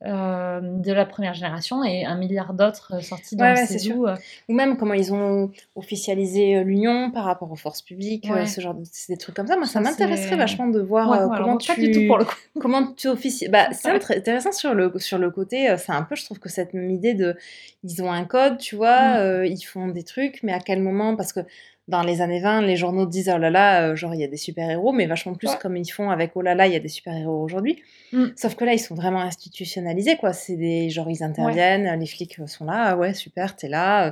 euh, 0.03 0.59
de 0.61 0.91
la 0.93 1.05
première 1.05 1.33
génération, 1.33 1.83
et 1.83 2.05
un 2.05 2.15
milliard 2.15 2.53
d'autres 2.53 2.95
euh, 2.95 3.01
sortis 3.01 3.35
dans 3.35 3.43
Ouais, 3.45 3.53
ouais, 3.53 3.91
euh, 3.91 4.15
Ou 4.49 4.53
même 4.53 4.77
comment 4.77 4.93
ils 4.93 5.13
ont 5.13 5.51
officialisé 5.75 6.55
euh, 6.57 6.63
l'union 6.63 7.11
par 7.11 7.25
rapport 7.25 7.51
aux 7.51 7.55
forces 7.57 7.81
publiques, 7.81 8.29
euh, 8.31 8.45
ce 8.45 8.61
genre 8.61 8.73
de 8.73 8.83
des 9.09 9.17
trucs 9.17 9.35
comme 9.35 9.47
ça. 9.47 9.57
Moi, 9.57 9.67
ça, 9.67 9.79
m'intéresserait 9.81 10.37
vachement 10.37 10.67
de 10.67 10.79
voir 10.79 11.11
euh, 11.11 11.15
alors, 11.27 11.35
comment 11.37 11.57
pas 11.57 11.75
tu 11.75 11.81
du 11.81 11.91
tout 11.91 12.07
pour 12.07 12.17
le 12.17 12.25
coup. 12.25 12.35
comment 12.61 12.87
tu 12.93 13.09
officies. 13.09 13.47
Bah, 13.49 13.67
c'est 13.73 13.89
intéressant 13.89 14.51
sur 14.51 14.73
le 14.73 14.91
sur 14.97 15.17
le 15.17 15.29
côté. 15.29 15.69
euh, 15.69 15.77
C'est 15.77 15.91
un 15.91 16.03
peu, 16.03 16.15
je 16.15 16.25
trouve 16.25 16.39
que 16.39 16.49
cette 16.49 16.73
même 16.73 16.89
idée 16.89 17.13
de 17.13 17.35
ils 17.83 18.01
ont 18.01 18.11
un 18.11 18.23
code, 18.25 18.57
tu 18.57 18.75
vois, 18.75 18.99
Mm. 19.01 19.17
euh, 19.17 19.45
ils 19.47 19.61
font 19.61 19.87
des 19.89 20.03
trucs, 20.03 20.41
mais 20.43 20.53
à 20.53 20.59
quel 20.59 20.81
moment? 20.81 21.15
Parce 21.15 21.33
que 21.33 21.41
dans 21.87 22.03
les 22.03 22.21
années 22.21 22.39
20, 22.39 22.61
les 22.61 22.77
journaux 22.77 23.05
disent 23.05 23.31
oh 23.35 23.37
là 23.37 23.49
là, 23.49 23.89
euh, 23.89 23.95
genre 23.95 24.13
il 24.13 24.21
y 24.21 24.23
a 24.23 24.27
des 24.27 24.37
super 24.37 24.69
héros, 24.69 24.91
mais 24.93 25.07
vachement 25.07 25.33
plus 25.33 25.49
Ouais. 25.49 25.57
comme 25.59 25.75
ils 25.75 25.89
font 25.89 26.09
avec 26.09 26.31
oh 26.35 26.41
là 26.41 26.55
là, 26.55 26.67
il 26.67 26.73
y 26.73 26.75
a 26.75 26.79
des 26.79 26.87
super 26.87 27.13
héros 27.15 27.41
aujourd'hui. 27.43 27.81
Mm. 28.13 28.27
Sauf 28.35 28.55
que 28.55 28.63
là, 28.63 28.73
ils 28.73 28.79
sont 28.79 28.95
vraiment 28.95 29.19
institutionnalisés, 29.21 30.15
quoi. 30.17 30.31
C'est 30.31 30.55
des 30.55 30.89
genre 30.89 31.09
ils 31.09 31.23
interviennent, 31.23 31.99
les 31.99 32.05
flics 32.05 32.39
sont 32.47 32.65
là, 32.65 32.89
ah 32.91 32.95
ouais 32.97 33.13
super, 33.13 33.55
t'es 33.55 33.67
là. 33.67 34.07
euh, 34.07 34.11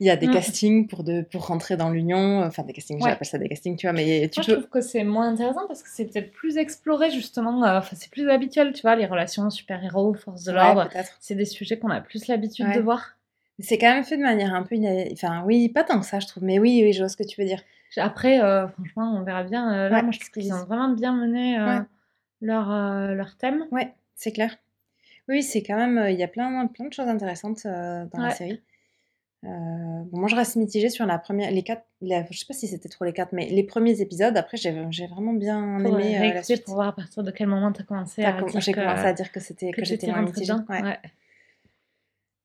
Il 0.00 0.06
y 0.06 0.10
a 0.10 0.16
des 0.16 0.26
Mm. 0.28 0.32
castings 0.32 0.86
pour 0.88 1.04
de 1.04 1.20
pour 1.22 1.46
rentrer 1.46 1.76
dans 1.76 1.90
l'union, 1.90 2.42
enfin 2.42 2.62
des 2.62 2.72
castings, 2.72 3.00
Ouais. 3.02 3.10
j'appelle 3.10 3.26
ça 3.28 3.38
des 3.38 3.48
castings, 3.48 3.76
tu 3.76 3.86
vois, 3.86 3.92
mais 3.92 4.28
tu 4.32 4.40
Moi, 4.40 4.46
je 4.48 4.52
trouve 4.54 4.68
que 4.68 4.80
c'est 4.80 5.04
moins 5.04 5.28
intéressant 5.28 5.66
parce 5.68 5.82
que 5.82 5.88
c'est 5.90 6.06
peut-être 6.06 6.32
plus 6.32 6.56
exploré, 6.56 7.10
justement. 7.10 7.64
euh, 7.64 7.78
Enfin, 7.78 7.96
c'est 7.96 8.10
plus 8.10 8.28
habituel, 8.30 8.72
tu 8.72 8.82
vois, 8.82 8.96
les 8.96 9.06
relations 9.06 9.48
super-héros, 9.50 10.14
force 10.14 10.44
de 10.44 10.52
l'ordre. 10.52 10.88
c'est 11.20 11.34
des 11.34 11.44
sujets 11.44 11.78
qu'on 11.78 11.90
a 11.90 12.00
plus 12.00 12.26
l'habitude 12.28 12.66
de 12.74 12.80
voir. 12.80 13.14
C'est 13.60 13.78
quand 13.78 13.92
même 13.92 14.04
fait 14.04 14.16
de 14.16 14.22
manière 14.22 14.54
un 14.54 14.62
peu 14.62 14.74
ina- 14.76 15.10
Enfin, 15.12 15.42
oui, 15.44 15.68
pas 15.68 15.84
tant 15.84 16.00
que 16.00 16.06
ça, 16.06 16.20
je 16.20 16.26
trouve. 16.26 16.42
Mais 16.44 16.58
oui, 16.58 16.80
oui, 16.84 16.92
je 16.92 17.00
vois 17.00 17.08
ce 17.08 17.16
que 17.16 17.22
tu 17.24 17.40
veux 17.40 17.46
dire. 17.46 17.62
Après, 17.96 18.40
euh, 18.40 18.68
franchement, 18.68 19.14
on 19.18 19.22
verra 19.22 19.42
bien. 19.44 19.72
euh, 19.72 19.88
là, 19.88 19.96
Ouais, 19.96 20.02
moi, 20.02 20.12
je 20.12 20.18
trouve 20.20 20.30
qu'ils 20.30 20.52
ont 20.52 20.64
vraiment 20.64 20.88
bien 20.90 21.14
mené 21.14 21.58
euh, 21.58 21.66
Ouais. 21.78 21.84
leur, 22.40 22.70
euh, 22.70 23.14
leur 23.14 23.36
thème. 23.36 23.66
Ouais, 23.72 23.92
c'est 24.14 24.32
clair. 24.32 24.56
Oui, 25.28 25.42
c'est 25.42 25.62
quand 25.62 25.76
même. 25.76 26.06
Il 26.10 26.18
y 26.18 26.22
a 26.22 26.28
plein, 26.28 26.66
plein 26.68 26.86
de 26.86 26.92
choses 26.92 27.08
intéressantes 27.08 27.64
dans 27.64 28.08
la 28.18 28.30
série. 28.32 28.60
Bon, 29.42 30.06
moi, 30.12 30.28
je 30.28 30.36
reste 30.36 30.56
mitigée 30.56 30.90
sur 30.90 31.06
la 31.06 31.18
première, 31.18 31.50
les 31.50 31.62
quatre, 31.62 31.84
les- 32.02 32.24
je 32.30 32.38
sais 32.38 32.46
pas 32.46 32.52
si 32.54 32.68
c'était 32.68 32.88
trop 32.90 33.04
les 33.04 33.12
quatre, 33.12 33.32
mais 33.32 33.48
les 33.48 33.62
premiers 33.62 34.00
épisodes. 34.00 34.36
Après, 34.36 34.56
j'ai 34.58 34.74
j'ai 34.90 35.06
vraiment 35.06 35.32
bien 35.32 35.78
Pour 35.82 35.98
aimé 35.98 36.32
la 36.34 36.42
suite. 36.42 36.64
pour 36.64 36.74
voir 36.74 36.88
à 36.88 36.94
partir 36.94 37.22
de 37.22 37.30
quel 37.30 37.46
moment 37.46 37.72
tu 37.72 37.80
as 37.80 37.84
commencé 37.84 38.22
à 38.22 38.32
com- 38.34 38.48
J'ai 38.54 38.72
que, 38.72 38.80
commencé 38.80 39.04
à 39.06 39.12
dire 39.12 39.32
que 39.32 39.40
c'était 39.40 39.70
que 39.70 39.80
que 39.80 39.84
j'étais 39.86 40.12
mitigée. 40.12 40.52
Ouais. 40.68 40.98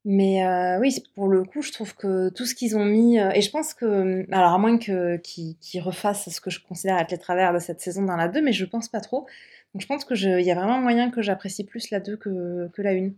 Mais 0.08 0.46
euh, 0.46 0.80
oui, 0.80 1.04
pour 1.16 1.28
le 1.28 1.44
coup, 1.44 1.64
je 1.64 1.72
trouve 1.72 1.96
que 1.96 2.30
tout 2.30 2.46
ce 2.46 2.54
qu'ils 2.54 2.78
ont 2.78 2.86
mis, 2.86 3.20
euh, 3.20 3.32
et 3.34 3.42
je 3.42 3.50
pense 3.50 3.74
que, 3.74 4.24
alors 4.32 4.54
à 4.54 4.58
moins 4.60 4.78
qu'ils 4.78 5.82
refassent 5.82 6.30
ce 6.30 6.40
que 6.40 6.52
je 6.52 6.60
considère 6.62 7.00
être 7.00 7.10
les 7.12 7.18
travers 7.18 7.54
de 7.54 7.60
cette 7.60 7.82
saison 7.82 8.04
dans 8.04 8.16
la 8.16 8.28
2, 8.28 8.40
mais 8.42 8.54
je 8.54 8.66
pense 8.66 8.88
pas 8.88 9.02
trop. 9.02 9.22
Donc 9.74 9.82
je 9.82 9.88
pense 9.88 10.06
que 10.06 10.14
je- 10.14 10.40
il 10.40 10.46
y 10.46 10.52
a 10.52 10.56
vraiment 10.56 10.80
moyen 10.80 11.10
que 11.10 11.24
j'apprécie 11.24 11.64
plus 11.64 11.90
la 11.90 12.00
2 12.00 12.18
que, 12.18 12.70
que 12.74 12.82
la 12.84 12.92
1. 12.92 12.94
Ouais. 12.96 13.12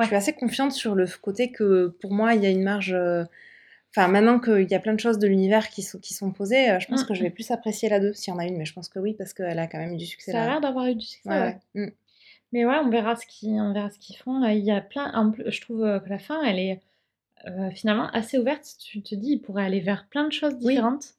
Je 0.00 0.06
suis 0.06 0.16
assez 0.16 0.32
confiante 0.32 0.72
sur 0.72 0.96
le 0.96 1.06
côté 1.22 1.52
que 1.52 1.96
pour 2.00 2.12
moi, 2.12 2.34
il 2.34 2.42
y 2.42 2.46
a 2.46 2.50
une 2.50 2.64
marge. 2.64 2.92
euh, 2.94 3.24
Enfin, 3.96 4.08
maintenant 4.08 4.40
qu'il 4.40 4.68
y 4.68 4.74
a 4.74 4.80
plein 4.80 4.92
de 4.94 4.98
choses 4.98 5.20
de 5.20 5.28
l'univers 5.28 5.68
qui 5.68 5.82
sont, 5.82 6.00
qui 6.00 6.14
sont 6.14 6.32
posées, 6.32 6.80
je 6.80 6.86
pense 6.88 7.04
Mm. 7.04 7.06
que 7.06 7.14
je 7.14 7.22
vais 7.22 7.30
plus 7.30 7.52
apprécier 7.52 7.88
la 7.88 8.00
2 8.00 8.12
s'il 8.12 8.34
y 8.34 8.36
en 8.36 8.40
a 8.40 8.44
une, 8.44 8.56
mais 8.58 8.64
je 8.64 8.72
pense 8.72 8.88
que 8.88 8.98
oui, 8.98 9.14
parce 9.16 9.32
qu'elle 9.34 9.56
a 9.60 9.68
quand 9.68 9.78
même 9.78 9.92
eu 9.92 9.96
du 9.98 10.04
succès 10.06 10.32
Ça 10.32 10.42
a 10.42 10.46
l'air 10.48 10.60
d'avoir 10.60 10.86
eu 10.88 10.96
du 10.96 11.06
succès. 11.06 11.28
Ouais, 11.30 11.38
ouais. 11.40 11.56
ouais. 11.76 11.94
Mais 12.54 12.64
ouais, 12.64 12.76
on 12.84 12.88
verra 12.88 13.16
ce 13.16 13.26
qu'ils, 13.26 13.60
on 13.60 13.72
verra 13.72 13.90
ce 13.90 13.98
qu'ils 13.98 14.16
font. 14.16 14.44
Euh, 14.44 14.52
Il 14.52 14.64
y 14.64 14.70
a 14.70 14.80
plein. 14.80 15.32
Je 15.44 15.60
trouve 15.60 15.82
euh, 15.84 15.98
que 15.98 16.08
la 16.08 16.20
fin, 16.20 16.40
elle 16.44 16.60
est 16.60 16.80
euh, 17.48 17.70
finalement 17.72 18.08
assez 18.12 18.38
ouverte. 18.38 18.64
Tu 18.78 19.02
te 19.02 19.16
dis, 19.16 19.32
il 19.32 19.40
pourrait 19.40 19.64
aller 19.64 19.80
vers 19.80 20.06
plein 20.08 20.28
de 20.28 20.32
choses 20.32 20.56
différentes. 20.58 21.14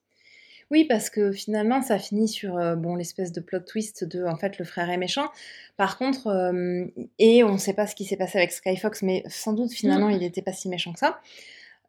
Oui, 0.72 0.86
parce 0.86 1.10
que 1.10 1.34
finalement, 1.34 1.82
ça 1.82 2.00
finit 2.00 2.30
sur 2.30 2.58
euh, 2.58 2.76
bon 2.76 2.96
l'espèce 2.96 3.34
de 3.34 3.42
plot 3.42 3.60
twist 3.60 4.06
de 4.06 4.24
en 4.26 4.38
fait 4.38 4.58
le 4.58 4.64
frère 4.64 4.90
est 4.90 4.98
méchant. 4.98 5.28
Par 5.76 5.98
contre, 5.98 6.28
euh, 6.28 6.86
et 7.20 7.44
on 7.44 7.52
ne 7.52 7.58
sait 7.58 7.74
pas 7.74 7.86
ce 7.86 7.96
qui 7.96 8.06
s'est 8.06 8.16
passé 8.16 8.38
avec 8.38 8.54
Skyfox, 8.54 9.02
mais 9.02 9.22
sans 9.28 9.52
doute 9.52 9.74
finalement 9.74 10.08
Mm. 10.08 10.14
il 10.14 10.20
n'était 10.20 10.42
pas 10.42 10.54
si 10.54 10.70
méchant 10.70 10.94
que 10.94 11.00
ça. 11.00 11.20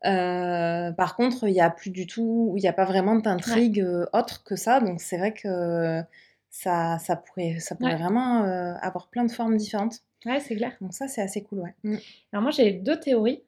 Par 0.02 1.14
contre, 1.14 1.46
il 1.46 1.52
n'y 1.52 1.60
a 1.60 1.70
plus 1.70 1.90
du 1.90 2.06
tout, 2.08 2.52
il 2.56 2.60
n'y 2.60 2.68
a 2.68 2.72
pas 2.72 2.84
vraiment 2.84 3.14
d'intrigue 3.14 3.84
autre 4.12 4.42
que 4.44 4.56
ça, 4.56 4.80
donc 4.80 5.00
c'est 5.00 5.16
vrai 5.18 5.32
que 5.32 6.02
ça, 6.50 6.98
ça 6.98 7.16
pourrait, 7.16 7.58
ça 7.60 7.74
pourrait 7.76 7.92
Ouais. 7.94 8.02
vraiment 8.02 8.42
euh, 8.44 8.74
avoir 8.80 9.08
plein 9.08 9.24
de 9.24 9.30
formes 9.30 9.56
différentes. 9.56 10.00
Ouais, 10.24 10.40
c'est 10.40 10.56
clair. 10.56 10.72
Donc 10.80 10.92
ça, 10.94 11.08
c'est 11.08 11.22
assez 11.22 11.42
cool, 11.42 11.60
ouais. 11.60 11.74
Mm. 11.84 11.96
Alors 12.32 12.42
moi, 12.42 12.50
j'ai 12.50 12.72
deux 12.72 12.98
théories. 12.98 13.42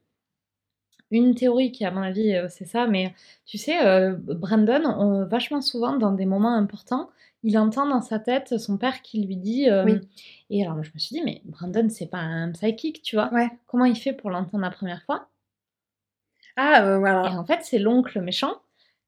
Une 1.11 1.35
théorie 1.35 1.73
qui, 1.73 1.85
à 1.87 1.91
mon 1.91 2.03
avis, 2.03 2.35
euh, 2.35 2.49
c'est 2.51 2.67
ça, 2.67 2.87
mais 2.87 3.15
tu 3.47 3.57
sais, 3.57 3.83
euh, 3.87 4.15
Brandon, 4.19 4.83
on- 4.85 5.25
vachement 5.27 5.63
souvent, 5.63 5.97
dans 5.97 6.13
des 6.13 6.27
moments 6.27 6.55
importants, 6.55 7.09
il 7.43 7.57
entend 7.59 7.87
dans 7.89 8.03
sa 8.03 8.19
tête 8.19 8.59
son 8.59 8.77
père 8.77 9.01
qui 9.01 9.25
lui 9.25 9.37
dit... 9.37 9.69
Oui. 9.85 10.01
Et 10.51 10.65
alors, 10.67 10.83
je 10.83 10.91
me 10.93 10.99
suis 10.99 11.15
dit, 11.15 11.23
mais 11.25 11.41
Brandon, 11.45 11.89
c'est 11.89 12.07
pas 12.07 12.19
un 12.19 12.51
psychique, 12.53 13.01
tu 13.03 13.17
vois. 13.17 13.33
Ouais. 13.33 13.49
Comment 13.67 13.85
il 13.87 13.97
fait 13.97 14.13
pour 14.13 14.29
l'entendre 14.31 14.63
la 14.65 14.71
première 14.71 15.03
fois? 15.05 15.29
Ah, 16.57 16.85
euh, 16.85 16.99
Et 17.01 17.37
en 17.37 17.45
fait, 17.45 17.61
c'est 17.63 17.79
l'oncle 17.79 18.21
méchant 18.21 18.57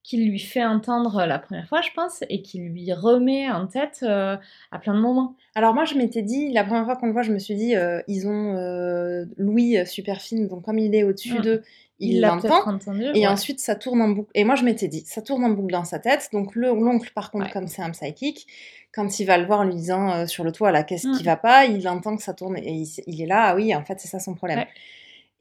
qui 0.03 0.17
lui 0.25 0.39
fait 0.39 0.65
entendre 0.65 1.25
la 1.27 1.39
première 1.39 1.69
fois, 1.69 1.83
je 1.83 1.91
pense, 1.95 2.25
et 2.31 2.41
qui 2.43 2.59
lui 2.59 2.93
remet 2.93 3.51
en 3.51 3.67
tête 3.67 4.01
euh, 4.03 4.37
à 4.73 4.79
plein 4.79 4.95
de 4.95 5.01
moments. 5.01 5.35
alors 5.55 5.75
moi, 5.75 5.85
je 5.85 5.95
m'étais 5.95 6.23
dit, 6.23 6.51
la 6.53 6.65
première 6.65 6.85
fois 6.87 6.97
qu'on 6.97 7.07
le 7.07 7.13
voit, 7.13 7.23
je 7.23 7.33
me 7.33 7.39
suis 7.39 7.55
dit, 7.55 7.77
euh, 7.77 8.01
ils 8.09 8.27
ont 8.27 8.57
euh, 8.57 9.27
Louis 9.37 9.77
euh, 9.79 9.85
super 9.85 10.21
fine, 10.21 10.49
donc 10.49 10.65
comme 10.65 10.79
il 10.79 10.95
est 10.95 11.03
au-dessus 11.03 11.39
Mm. 11.39 11.43
d'eux, 11.43 11.63
il 11.99 12.21
l'a 12.21 12.29
l'entend. 12.29 12.79
Et 13.15 13.21
ouais. 13.21 13.27
ensuite, 13.27 13.61
ça 13.61 13.75
tourne 13.75 14.01
en 14.01 14.09
boucle. 14.09 14.31
Et 14.35 14.45
moi, 14.45 14.55
je 14.55 14.65
m'étais 14.65 14.89
dit, 14.89 15.03
ça 15.05 15.21
tourne 15.21 15.45
en 15.45 15.51
boucle 15.51 15.71
dans 15.73 15.85
sa 15.85 15.99
tête. 15.99 16.31
Donc, 16.33 16.55
le- 16.55 16.69
l'oncle, 16.69 17.11
par 17.15 17.31
contre, 17.31 17.45
Ouais. 17.45 17.51
comme 17.53 17.67
c'est 17.69 17.83
un 17.83 17.91
psychique, 17.91 18.47
quand 18.93 19.21
il 19.21 19.27
va 19.27 19.37
le 19.37 19.45
voir 19.45 19.61
en 19.61 19.65
lui 19.65 19.75
disant 19.75 20.11
euh, 20.11 20.27
sur 20.27 20.43
le 20.43 20.51
toit, 20.51 20.73
là, 20.73 20.83
qu'est-ce 20.83 21.09
Mm. 21.09 21.17
qui 21.19 21.23
va 21.25 21.37
pas, 21.37 21.67
il 21.67 21.87
entend 21.89 22.17
que 22.17 22.23
ça 22.23 22.33
tourne 22.33 22.57
et 22.57 22.85
il, 23.07 23.21
est 23.23 23.27
là, 23.27 23.49
ah 23.49 23.55
oui, 23.55 23.75
en 23.75 23.85
fait, 23.85 24.01
c'est 24.01 24.09
ça 24.09 24.19
son 24.19 24.35
problème. 24.35 24.61
Ouais. 24.61 24.69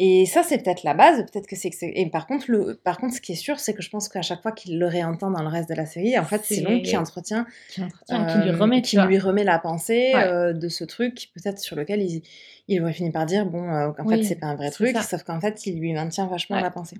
Et 0.02 0.26
ça, 0.26 0.44
c'est 0.44 0.58
peut-être 0.64 0.84
la 0.84 0.94
base. 0.94 1.26
Peut-être 1.30 1.46
que 1.46 1.58
c'est. 1.58 1.72
Et 1.82 2.10
par 2.10 2.26
contre, 2.26 2.46
le... 2.50 2.76
par 2.82 2.98
contre, 3.00 3.16
ce 3.16 3.20
qui 3.22 3.34
est 3.34 3.36
sûr, 3.36 3.60
c'est 3.60 3.74
que 3.74 3.82
je 3.82 3.90
pense 3.90 4.08
qu'à 4.08 4.22
chaque 4.22 4.42
fois 4.42 4.54
qu'il 4.54 4.80
le 4.80 4.86
réentend 4.88 5.30
dans 5.30 5.42
le 5.42 5.50
reste 5.50 5.68
de 5.68 5.76
la 5.76 5.86
série, 5.86 6.18
en 6.18 6.24
fait, 6.24 6.42
c'est 6.46 6.62
l'oncle 6.62 6.84
qui 6.84 6.96
entretient, 6.96 7.46
Qui 7.70 7.84
entretient, 7.84 8.26
qui 8.26 8.38
lui 8.48 8.50
euh, 8.52 8.58
remet, 8.58 8.82
qui 8.82 8.98
lui 8.98 9.20
remet 9.20 9.44
la 9.44 9.60
pensée 9.60 10.12
Ouais. 10.16 10.24
euh, 10.24 10.54
de 10.54 10.70
ce 10.70 10.86
truc, 10.86 11.30
peut-être 11.36 11.60
sur 11.60 11.76
lequel 11.76 12.02
il, 12.02 12.22
il 12.70 12.82
aurait 12.82 12.94
fini 12.94 13.12
par 13.12 13.26
dire, 13.26 13.46
bon, 13.46 13.70
euh, 13.70 13.90
en 13.90 14.06
Oui, 14.06 14.20
fait, 14.20 14.24
c'est 14.24 14.36
pas 14.40 14.48
un 14.48 14.56
vrai 14.56 14.72
truc, 14.72 14.96
ça. 14.96 15.02
sauf 15.04 15.24
qu'en 15.24 15.42
fait, 15.42 15.66
il 15.66 15.78
lui 15.80 15.92
maintient 15.92 16.28
vachement 16.28 16.56
Ouais. 16.56 16.62
la 16.62 16.72
pensée. 16.72 16.96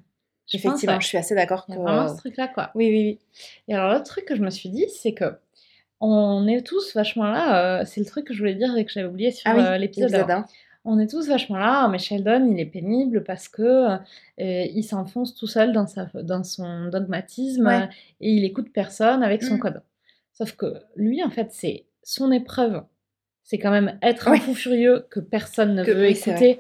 Je 0.52 0.58
pense, 0.58 0.66
Effectivement, 0.66 0.96
ouais. 0.96 1.02
je 1.02 1.08
suis 1.08 1.18
assez 1.18 1.36
d'accord 1.36 1.68
que. 1.68 1.72
vraiment 1.74 2.10
ce 2.10 2.18
truc-là, 2.18 2.50
quoi. 2.50 2.72
Oui, 2.76 2.88
oui, 2.90 3.02
oui. 3.04 3.20
Et 3.70 3.76
alors, 3.76 3.94
l'autre 3.94 4.06
truc 4.06 4.26
que 4.26 4.36
je 4.36 4.42
me 4.42 4.50
suis 4.50 4.68
dit, 4.70 4.88
c'est 4.90 5.14
que 5.14 5.38
on 6.02 6.48
est 6.48 6.66
tous 6.66 6.94
vachement 6.96 7.26
là. 7.30 7.86
c'est 7.86 8.00
le 8.02 8.06
truc 8.06 8.26
que 8.26 8.34
je 8.34 8.40
voulais 8.40 8.56
dire 8.56 8.76
et 8.78 8.84
que 8.86 8.92
j'avais 8.92 9.08
oublié 9.08 9.32
sur 9.32 9.50
Ah 9.50 9.54
oui, 9.56 9.80
l'épisode 9.80 10.10
l'épisode 10.10 10.28
d'avant. 10.28 10.42
1. 10.42 10.46
On 10.86 10.98
est 11.00 11.08
tous 11.10 11.28
vachement 11.28 11.58
là, 11.58 11.88
mais 11.90 12.00
Sheldon, 12.00 12.48
il 12.52 12.60
est 12.60 12.66
pénible 12.66 13.24
parce 13.24 13.48
que 13.50 13.62
euh, 13.62 13.98
il 14.38 14.84
s'enfonce 14.84 15.36
tout 15.36 15.46
seul 15.48 15.74
dans, 15.74 15.88
sa, 15.88 16.06
dans 16.24 16.44
son 16.44 16.88
dogmatisme 16.88 17.68
Ouais. 17.68 17.82
euh, 17.84 17.86
et 18.22 18.32
il 18.34 18.46
écoute 18.46 18.72
personne 18.74 19.22
avec 19.22 19.44
son 19.44 19.56
Mm. 19.56 19.60
code. 19.60 19.82
Sauf 20.34 20.54
que 20.54 20.76
lui, 20.96 21.22
en 21.24 21.30
fait, 21.30 21.50
c'est 21.52 21.86
son 22.04 22.32
épreuve. 22.32 22.82
C'est 23.44 23.58
quand 23.58 23.72
même 23.72 23.98
être 24.02 24.28
un 24.30 24.32
Ouais. 24.32 24.40
fou 24.40 24.54
furieux 24.56 25.06
que 25.10 25.20
personne 25.20 25.76
ne 25.76 25.84
Que- 25.84 25.92
veut 25.92 26.06
écouter 26.08 26.60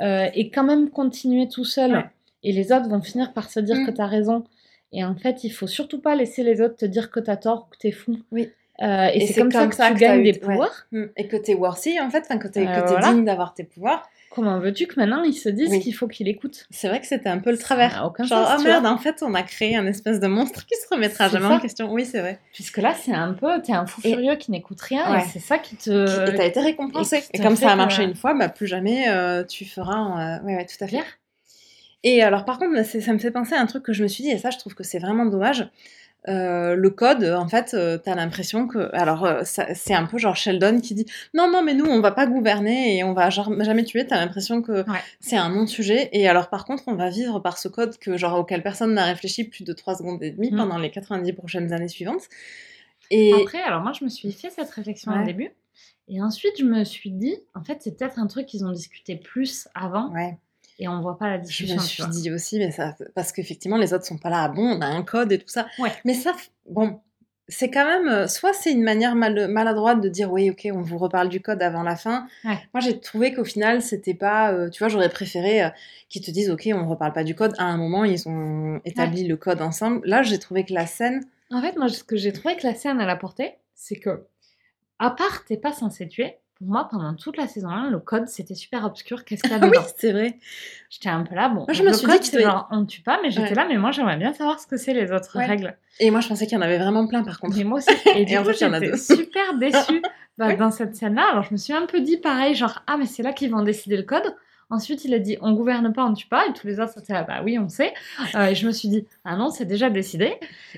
euh, 0.00 0.28
et 0.34 0.50
quand 0.50 0.64
même 0.64 0.90
continuer 0.90 1.48
tout 1.48 1.64
seul. 1.64 1.92
Ouais. 1.92 2.04
Et 2.42 2.52
les 2.52 2.72
autres 2.72 2.88
vont 2.88 3.02
finir 3.02 3.32
par 3.32 3.50
se 3.50 3.60
dire 3.60 3.76
Mm. 3.76 3.86
que 3.86 3.90
t'as 3.92 4.06
raison. 4.06 4.44
Et 4.92 5.04
en 5.04 5.14
fait, 5.14 5.44
il 5.44 5.50
faut 5.50 5.68
surtout 5.68 6.00
pas 6.00 6.16
laisser 6.16 6.42
les 6.42 6.60
autres 6.60 6.76
te 6.76 6.86
dire 6.86 7.10
que 7.12 7.20
t'as 7.20 7.36
tort 7.36 7.68
ou 7.68 7.72
que 7.72 7.78
t'es 7.78 7.92
fou. 7.92 8.18
Oui. 8.32 8.50
Euh, 8.82 9.08
et, 9.12 9.22
Et 9.22 9.26
c'est 9.26 9.40
comme, 9.40 9.50
ça 9.50 9.66
que 9.66 9.74
ça 9.74 9.88
tu 9.90 9.94
gagnes 9.96 10.22
des 10.22 10.32
pouvoirs. 10.32 10.86
Mm. 10.92 11.04
Et 11.16 11.28
que 11.28 11.36
t'es 11.36 11.54
worthy, 11.54 12.00
en 12.00 12.08
fait, 12.10 12.24
enfin, 12.24 12.38
que 12.38 12.48
t'es 12.48 12.66
Euh, 12.66 12.80
voilà. 12.86 13.12
digne 13.12 13.24
d'avoir 13.24 13.52
tes 13.54 13.64
pouvoirs. 13.64 14.08
Comment 14.30 14.58
veux-tu 14.60 14.86
que 14.86 14.94
maintenant 14.98 15.22
ils 15.24 15.34
se 15.34 15.48
disent 15.48 15.70
Oui. 15.70 15.80
qu'il 15.80 15.92
faut 15.94 16.06
qu'il 16.06 16.28
écoute 16.28 16.66
C'est 16.70 16.86
vrai 16.88 17.00
que 17.00 17.06
c'était 17.06 17.28
un 17.28 17.38
peu 17.38 17.50
le 17.50 17.58
travers. 17.58 18.04
aucun 18.06 18.22
Genre, 18.24 18.46
sens, 18.46 18.60
tu 18.62 18.68
merde, 18.68 18.82
vois. 18.82 18.92
en 18.92 18.96
fait, 18.96 19.22
on 19.22 19.34
a 19.34 19.42
créé 19.42 19.76
un 19.76 19.86
espèce 19.86 20.20
de 20.20 20.28
monstre 20.28 20.64
qui 20.66 20.76
se 20.76 20.86
remettra 20.88 21.28
jamais 21.28 21.48
ça. 21.48 21.54
en 21.54 21.58
question. 21.58 21.92
Oui, 21.92 22.04
c'est 22.06 22.20
vrai. 22.20 22.38
Puisque 22.54 22.78
là, 22.78 22.94
c'est 22.94 23.12
un 23.12 23.32
peu, 23.34 23.60
t'es 23.60 23.72
un 23.72 23.86
fou 23.86 24.00
Et- 24.04 24.10
furieux 24.12 24.36
qui 24.36 24.52
n'écoute 24.52 24.80
rien, 24.80 25.12
Ouais. 25.12 25.18
et 25.24 25.28
c'est 25.32 25.40
ça 25.40 25.58
qui 25.58 25.74
te. 25.76 26.30
et 26.30 26.36
t'as 26.36 26.46
été 26.46 26.60
récompensé. 26.60 27.22
et 27.34 27.38
comme 27.40 27.56
ça 27.56 27.70
a 27.72 27.76
marché 27.76 28.04
une 28.04 28.14
fois, 28.14 28.32
bah, 28.34 28.48
plus 28.48 28.68
jamais 28.68 29.08
euh, 29.08 29.42
tu 29.44 29.64
feras. 29.64 30.38
euh, 30.38 30.44
Ouais, 30.46 30.54
ouais, 30.56 30.64
tout 30.66 30.82
à 30.82 30.86
fait. 30.86 31.02
Et 32.02 32.22
alors, 32.22 32.44
par 32.46 32.58
contre, 32.58 32.82
ça 32.84 33.12
me 33.12 33.18
fait 33.18 33.30
penser 33.30 33.54
à 33.54 33.60
un 33.60 33.66
truc 33.66 33.82
que 33.82 33.92
je 33.92 34.02
me 34.02 34.08
suis 34.08 34.24
dit, 34.24 34.30
et 34.30 34.38
ça, 34.38 34.48
je 34.50 34.58
trouve 34.58 34.74
que 34.74 34.84
c'est 34.84 34.98
vraiment 35.00 35.26
dommage. 35.26 35.68
Euh, 36.28 36.74
le 36.74 36.90
code, 36.90 37.24
en 37.24 37.48
fait, 37.48 37.72
euh, 37.74 37.96
t'as 37.96 38.14
l'impression 38.14 38.66
que. 38.68 38.90
Alors, 38.94 39.24
euh, 39.24 39.42
c'est 39.44 39.94
un 39.94 40.04
peu 40.06 40.18
genre 40.18 40.36
Sheldon 40.36 40.80
qui 40.80 40.94
dit 40.94 41.06
Non, 41.34 41.50
non, 41.50 41.62
mais 41.62 41.72
nous, 41.74 41.86
on 41.86 42.00
va 42.00 42.10
pas 42.12 42.26
gouverner 42.26 42.96
et 42.98 43.04
on 43.04 43.14
va 43.14 43.30
jamais 43.30 43.84
tuer. 43.84 44.06
T'as 44.06 44.18
l'impression 44.18 44.60
que 44.60 44.82
Ouais. 44.90 44.98
c'est 45.20 45.36
un 45.36 45.48
non-sujet. 45.48 46.10
Et 46.12 46.28
alors, 46.28 46.50
par 46.50 46.64
contre, 46.66 46.84
on 46.88 46.94
va 46.94 47.08
vivre 47.08 47.40
par 47.40 47.56
ce 47.58 47.68
code 47.68 47.96
que, 47.98 48.16
genre, 48.18 48.38
auquel 48.38 48.62
personne 48.62 48.92
n'a 48.94 49.04
réfléchi 49.04 49.44
plus 49.44 49.64
de 49.64 49.72
3 49.72 49.94
secondes 49.96 50.22
et 50.22 50.30
demie 50.30 50.50
Mm. 50.50 50.56
pendant 50.56 50.78
les 50.78 50.90
90 50.90 51.32
prochaines 51.32 51.72
années 51.72 51.88
suivantes. 51.88 52.24
Et. 53.10 53.32
Après, 53.32 53.60
alors 53.62 53.80
moi, 53.82 53.92
je 53.98 54.04
me 54.04 54.10
suis 54.10 54.30
fait 54.32 54.50
cette 54.50 54.70
réflexion 54.70 55.12
au 55.12 55.16
Ouais. 55.16 55.24
début. 55.24 55.50
Et 56.08 56.20
ensuite, 56.20 56.54
je 56.58 56.64
me 56.64 56.84
suis 56.84 57.10
dit, 57.12 57.36
en 57.54 57.62
fait, 57.62 57.78
c'est 57.80 57.96
peut-être 57.96 58.18
un 58.18 58.26
truc 58.26 58.46
qu'ils 58.46 58.64
ont 58.64 58.72
discuté 58.72 59.16
plus 59.16 59.68
avant, 59.74 60.12
Ouais. 60.12 60.36
Et 60.80 60.88
on 60.88 61.00
voit 61.00 61.16
pas 61.16 61.28
la 61.28 61.36
Je 61.36 61.42
discussion. 61.42 61.76
me 61.76 61.80
tu 61.80 61.86
suis 61.86 62.06
dit 62.08 62.32
aussi, 62.32 62.58
mais 62.58 62.72
ça, 62.72 62.96
parce 63.14 63.30
qu'effectivement, 63.30 63.76
les 63.76 63.94
autres 63.94 64.04
sont 64.06 64.18
pas 64.18 64.30
là. 64.30 64.42
Ah 64.44 64.48
bon, 64.48 64.62
on 64.76 64.80
a 64.80 64.86
un 64.86 65.02
code 65.04 65.30
et 65.30 65.38
tout 65.38 65.48
ça. 65.48 65.66
Ouais. 65.78 65.92
Mais 66.04 66.14
ça, 66.14 66.32
bon, 66.68 67.00
c'est 67.48 67.70
quand 67.70 67.84
même, 67.84 68.08
euh, 68.08 68.26
soit 68.28 68.52
c'est 68.52 68.72
une 68.72 68.82
manière 68.82 69.14
mal- 69.14 69.48
maladroite 69.48 70.00
de 70.00 70.08
dire 70.08 70.30
oui, 70.32 70.50
ok, 70.50 70.68
on 70.72 70.82
vous 70.82 70.98
reparle 70.98 71.28
du 71.28 71.40
code 71.40 71.60
avant 71.62 71.82
la 71.82 71.96
fin. 71.96 72.26
Ouais. 72.44 72.58
Moi, 72.74 72.80
j'ai 72.80 72.98
trouvé 73.00 73.34
qu'au 73.34 73.44
final, 73.44 73.82
c'était 73.82 74.14
pas, 74.14 74.52
euh, 74.52 74.70
tu 74.70 74.78
vois, 74.80 74.88
j'aurais 74.88 75.08
préféré 75.08 75.62
euh, 75.64 75.68
qu'ils 76.08 76.22
te 76.22 76.30
disent 76.30 76.50
ok, 76.50 76.68
on 76.72 76.88
reparle 76.88 77.12
pas 77.12 77.24
du 77.24 77.34
code. 77.34 77.54
À 77.58 77.64
un 77.64 77.76
moment, 77.76 78.04
ils 78.04 78.28
ont 78.28 78.80
établi 78.84 79.26
le 79.26 79.36
code 79.36 79.60
ensemble. 79.62 80.00
Là, 80.06 80.22
j'ai 80.22 80.38
trouvé 80.38 80.64
que 80.64 80.72
la 80.72 80.86
scène, 80.86 81.24
En 81.52 81.60
fait, 81.60 81.76
moi, 81.76 81.88
ce 81.88 82.04
que 82.04 82.16
j'ai 82.16 82.32
trouvé 82.32 82.56
que 82.56 82.66
la 82.66 82.74
scène, 82.74 83.00
elle 83.00 83.10
apportait, 83.10 83.58
c'est 83.74 83.96
que, 83.96 84.24
à 85.00 85.10
part 85.10 85.44
t'es 85.44 85.56
pas 85.56 85.72
censé 85.72 86.06
tuer, 86.06 86.36
pour 86.60 86.68
moi, 86.68 86.86
pendant 86.90 87.14
toute 87.14 87.38
la 87.38 87.48
saison 87.48 87.70
1, 87.70 87.88
le 87.88 87.98
code, 87.98 88.28
c'était 88.28 88.54
super 88.54 88.84
obscur. 88.84 89.24
Qu'est-ce 89.24 89.42
qu'il 89.42 89.50
y 89.50 89.54
a 89.54 89.56
Ah 89.56 89.64
oui, 89.64 89.70
dedans 89.70 89.86
c'est 89.96 90.12
vrai. 90.12 90.36
J'étais 90.90 91.08
un 91.08 91.22
peu 91.24 91.34
là, 91.34 91.48
bon. 91.48 91.60
Moi, 91.66 91.72
je 91.72 91.82
me 91.82 91.92
suis 91.92 92.06
code, 92.06 92.20
dit 92.20 92.38
genre, 92.40 92.68
on 92.70 92.84
tue 92.84 93.00
pas, 93.00 93.18
mais 93.22 93.30
j'étais 93.30 93.48
Ouais. 93.48 93.54
là, 93.54 93.66
mais 93.66 93.78
moi, 93.78 93.92
j'aimerais 93.92 94.18
bien 94.18 94.34
savoir 94.34 94.60
ce 94.60 94.66
que 94.66 94.76
c'est 94.76 94.92
les 94.92 95.10
autres 95.10 95.38
Ouais. 95.38 95.46
règles. 95.46 95.74
Et 96.00 96.10
moi, 96.10 96.20
je 96.20 96.28
pensais 96.28 96.46
qu'il 96.46 96.56
y 96.56 96.58
en 96.58 96.62
avait 96.62 96.78
vraiment 96.78 97.06
plein, 97.06 97.22
par 97.22 97.40
contre. 97.40 97.56
Mais 97.56 97.64
moi 97.64 97.78
aussi. 97.78 97.88
Et 98.14 98.24
du 98.26 98.34
Et 98.34 98.36
coup, 98.36 98.52
j'étais 98.52 98.96
super 98.98 99.54
déçue 99.58 100.02
bah, 100.36 100.48
Oui. 100.48 100.56
dans 100.58 100.70
cette 100.70 100.94
scène-là. 100.96 101.28
Alors, 101.32 101.44
je 101.44 101.52
me 101.52 101.56
suis 101.56 101.72
un 101.72 101.86
peu 101.86 102.00
dit 102.02 102.18
pareil, 102.18 102.54
genre, 102.54 102.82
ah, 102.86 102.98
mais 102.98 103.06
c'est 103.06 103.22
là 103.22 103.32
qu'ils 103.32 103.50
vont 103.50 103.62
décider 103.62 103.96
le 103.96 104.02
code. 104.02 104.34
Ensuite, 104.70 105.04
il 105.04 105.12
a 105.14 105.18
dit, 105.18 105.36
on 105.40 105.52
gouverne 105.52 105.92
pas, 105.92 106.04
on 106.04 106.14
tue 106.14 106.26
pas. 106.28 106.46
Et 106.46 106.52
tous 106.52 106.66
les 106.66 106.78
autres, 106.80 106.92
c'était 106.96 107.12
là, 107.12 107.24
bah 107.24 107.40
oui, 107.44 107.58
on 107.58 107.68
sait. 107.68 107.92
Euh, 108.34 108.46
et 108.46 108.54
je 108.54 108.66
me 108.66 108.72
suis 108.72 108.88
dit, 108.88 109.06
ah 109.24 109.36
non, 109.36 109.50
c'est 109.50 109.64
déjà 109.64 109.90
décidé. 109.90 110.34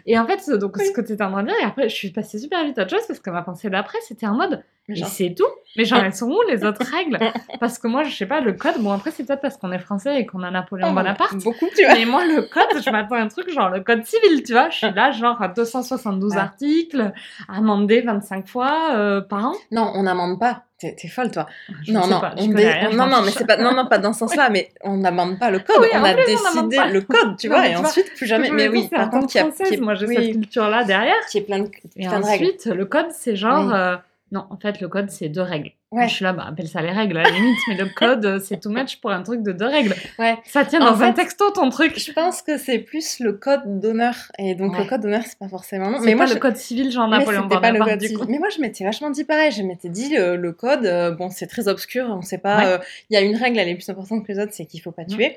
Et 0.06 0.18
en 0.18 0.26
fait, 0.26 0.40
ce- 0.40 0.52
donc, 0.52 0.76
ce 0.78 0.90
que 0.92 1.00
tu 1.00 1.12
étais 1.12 1.22
en 1.22 1.30
train 1.30 1.42
de 1.42 1.48
dire, 1.48 1.56
et 1.60 1.64
après, 1.64 1.88
je 1.88 1.94
suis 1.94 2.10
passée 2.10 2.38
super 2.38 2.64
vite 2.64 2.78
à 2.78 2.82
autre 2.82 2.90
chose 2.96 3.06
parce 3.06 3.20
que 3.20 3.30
ma 3.30 3.42
pensée 3.42 3.68
d'après, 3.70 3.98
c'était 4.06 4.26
en 4.26 4.34
mode, 4.34 4.62
genre- 4.88 5.08
c'est 5.08 5.34
tout. 5.36 5.44
Mais 5.76 5.84
genre, 5.84 6.00
elles 6.04 6.14
sont 6.14 6.28
où 6.30 6.38
les 6.48 6.64
autres 6.64 6.84
règles? 6.84 7.18
Parce 7.60 7.78
que 7.78 7.86
moi, 7.88 8.02
je 8.02 8.14
sais 8.14 8.26
pas, 8.26 8.40
le 8.42 8.52
code, 8.52 8.74
bon, 8.80 8.90
après, 8.92 9.10
c'est 9.10 9.24
peut-être 9.24 9.40
parce 9.40 9.56
qu'on 9.56 9.72
est 9.72 9.78
français 9.78 10.20
et 10.20 10.26
qu'on 10.26 10.42
a 10.42 10.50
Napoléon 10.50 10.88
Oh, 10.90 10.94
Bonaparte. 10.94 11.36
Beaucoup, 11.42 11.66
tu 11.74 11.82
vois. 11.84 11.94
Mais 11.94 12.04
moi, 12.04 12.26
le 12.26 12.42
code, 12.42 12.82
je 12.84 12.90
m'attends 12.90 13.14
à 13.14 13.20
un 13.20 13.28
truc 13.28 13.48
genre 13.50 13.70
le 13.70 13.80
code 13.80 14.04
civil, 14.04 14.42
tu 14.42 14.52
vois. 14.52 14.68
Je 14.68 14.76
suis 14.76 14.90
là, 14.90 15.12
genre 15.12 15.40
à 15.40 15.48
272 15.48 16.32
Ouais. 16.32 16.38
articles, 16.38 17.12
amendé 17.48 18.02
25 18.02 18.46
fois 18.48 18.90
euh, 18.94 19.20
par 19.22 19.46
an. 19.46 19.52
Non, 19.70 19.92
on 19.94 20.02
n'amende 20.02 20.38
pas. 20.38 20.64
T'es 20.90 21.08
folle, 21.08 21.30
toi. 21.30 21.46
Je 21.84 21.92
non, 21.92 22.06
non, 22.06 22.20
pas, 22.20 22.34
on 22.36 22.46
dé- 22.48 22.66
rien, 22.68 22.90
non, 22.90 23.06
non, 23.06 23.22
mais 23.22 23.30
c'est 23.30 23.46
pas, 23.46 23.56
non, 23.56 23.72
non, 23.74 23.86
pas 23.86 23.98
dans 23.98 24.12
ce 24.12 24.18
sens-là, 24.26 24.50
mais 24.50 24.70
on 24.82 24.96
n'amende 24.96 25.38
pas 25.38 25.50
le 25.50 25.60
code, 25.60 25.76
Oui, 25.80 25.88
on 25.94 26.02
a 26.04 26.14
plus, 26.14 26.24
décidé 26.26 26.78
le 26.92 27.00
code, 27.02 27.36
tu 27.38 27.48
Non, 27.48 27.56
vois, 27.56 27.68
et 27.68 27.76
ensuite 27.76 28.12
plus 28.14 28.26
jamais. 28.26 28.50
Mais 28.50 28.68
oui, 28.68 28.88
c'est 28.90 28.96
par 28.96 29.10
contre, 29.10 29.26
qui 29.28 29.38
a, 29.38 29.44
qui 29.50 29.74
est- 29.74 29.80
moi 29.80 29.94
j'ai 29.94 30.06
oui, 30.06 30.14
cette 30.16 30.32
culture-là 30.32 30.84
derrière. 30.84 31.14
qui 31.30 31.38
est 31.38 31.42
plein 31.42 31.60
de, 31.60 31.70
Et 31.96 32.06
plein 32.06 32.20
de 32.20 32.24
règles. 32.24 32.44
ensuite, 32.46 32.66
le 32.66 32.84
code, 32.86 33.06
c'est 33.10 33.36
genre. 33.36 33.66
Oui. 33.66 33.72
euh, 33.74 33.96
non, 34.32 34.46
en 34.50 34.56
fait, 34.56 34.80
le 34.80 34.88
code, 34.88 35.10
c'est 35.10 35.28
deux 35.28 35.42
règles. 35.42 35.72
Ouais. 35.92 36.08
Je 36.08 36.14
suis 36.14 36.24
là, 36.24 36.32
bah, 36.32 36.46
appelle 36.48 36.68
ça 36.68 36.80
les 36.82 36.90
règles 36.90 37.18
à 37.18 37.22
la 37.22 37.30
limite, 37.30 37.58
mais 37.68 37.76
le 37.76 37.86
code, 37.94 38.24
euh, 38.24 38.40
c'est 38.42 38.58
too 38.60 38.70
much 38.70 38.96
pour 39.00 39.10
un 39.10 39.22
truc 39.22 39.42
de 39.42 39.52
deux 39.52 39.66
règles. 39.66 39.94
Ouais. 40.18 40.36
Ça 40.44 40.64
tient 40.64 40.80
En 40.80 40.92
dans 40.92 41.02
un 41.02 41.12
texto, 41.12 41.50
ton 41.50 41.68
truc. 41.68 41.98
Je 41.98 42.12
pense 42.12 42.40
que 42.42 42.56
c'est 42.58 42.78
plus 42.78 43.20
le 43.20 43.34
code 43.34 43.78
d'honneur. 43.80 44.14
Et 44.38 44.54
donc, 44.54 44.72
Ouais. 44.72 44.84
le 44.84 44.88
code 44.88 45.02
d'honneur, 45.02 45.22
c'est 45.26 45.38
pas 45.38 45.48
forcément 45.48 45.90
Mais 46.00 46.12
pas 46.12 46.16
moi, 46.16 46.26
le 46.26 46.32
je- 46.32 46.38
code 46.38 46.56
civil, 46.56 46.90
genre 46.90 47.08
mais 47.08 47.18
Napoléon 47.18 47.42
c'était 47.44 47.60
pas 47.60 47.68
le 47.70 47.78
Bonaparte, 47.78 47.90
code 47.90 48.00
du 48.00 48.06
civil. 48.08 48.24
Mais 48.28 48.38
moi, 48.38 48.48
je 48.48 48.60
m'étais 48.60 48.84
vachement 48.84 49.10
dit 49.10 49.24
pareil. 49.24 49.52
Je 49.52 49.62
m'étais 49.62 49.88
dit, 49.90 50.16
euh, 50.16 50.36
le 50.36 50.52
code, 50.52 50.86
euh, 50.86 51.10
bon, 51.10 51.28
c'est 51.30 51.46
très 51.46 51.68
obscur. 51.68 52.06
On 52.08 52.22
sait 52.22 52.38
pas. 52.38 52.58
Ouais. 52.58 52.66
euh, 52.66 52.78
Il 53.10 53.14
y 53.14 53.16
a 53.16 53.20
une 53.20 53.36
règle, 53.36 53.58
elle 53.58 53.68
est 53.68 53.74
plus 53.74 53.88
importante 53.90 54.26
que 54.26 54.32
les 54.32 54.38
autres, 54.38 54.52
c'est 54.54 54.64
qu'il 54.66 54.80
faut 54.80 54.92
pas 54.92 55.04
tuer. 55.04 55.36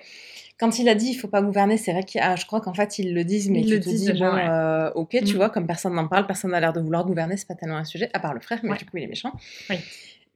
Quand 0.58 0.80
il 0.80 0.88
a 0.88 0.96
dit 0.96 1.08
il 1.10 1.16
faut 1.16 1.28
pas 1.28 1.42
gouverner, 1.42 1.76
c'est 1.78 1.92
vrai 1.92 2.04
qu'il 2.04 2.22
ah, 2.24 2.38
je 2.38 2.46
crois 2.46 2.62
qu'en 2.62 2.74
fait 2.74 2.98
ils 2.98 3.14
le 3.14 3.26
disent, 3.26 3.50
mais 3.50 3.60
Ils 3.60 3.66
tu 3.68 3.74
le 3.74 3.80
te 3.82 3.90
disent 3.90 4.06
dis 4.10 4.14
bon, 4.18 4.34
ouais. 4.34 4.46
euh, 4.48 4.90
ok, 4.96 5.10
tu 5.26 5.34
Mm. 5.34 5.36
vois, 5.36 5.50
comme 5.50 5.68
personne 5.68 5.94
n'en 5.94 6.08
parle, 6.08 6.26
personne 6.28 6.52
n'a 6.52 6.62
l'air 6.62 6.72
de 6.72 6.80
vouloir 6.80 7.04
gouverner, 7.04 7.36
c'est 7.36 7.46
pas 7.46 7.56
tellement 7.56 7.76
un 7.76 7.84
sujet, 7.84 8.10
à 8.14 8.20
part 8.20 8.34
le 8.34 8.40
frère, 8.40 8.60
mais 8.64 8.70
Ouais. 8.70 8.78
du 8.78 8.86
coup 8.86 8.96
il 8.96 9.04
est 9.04 9.08
méchant. 9.08 9.34
Oui. 9.70 9.76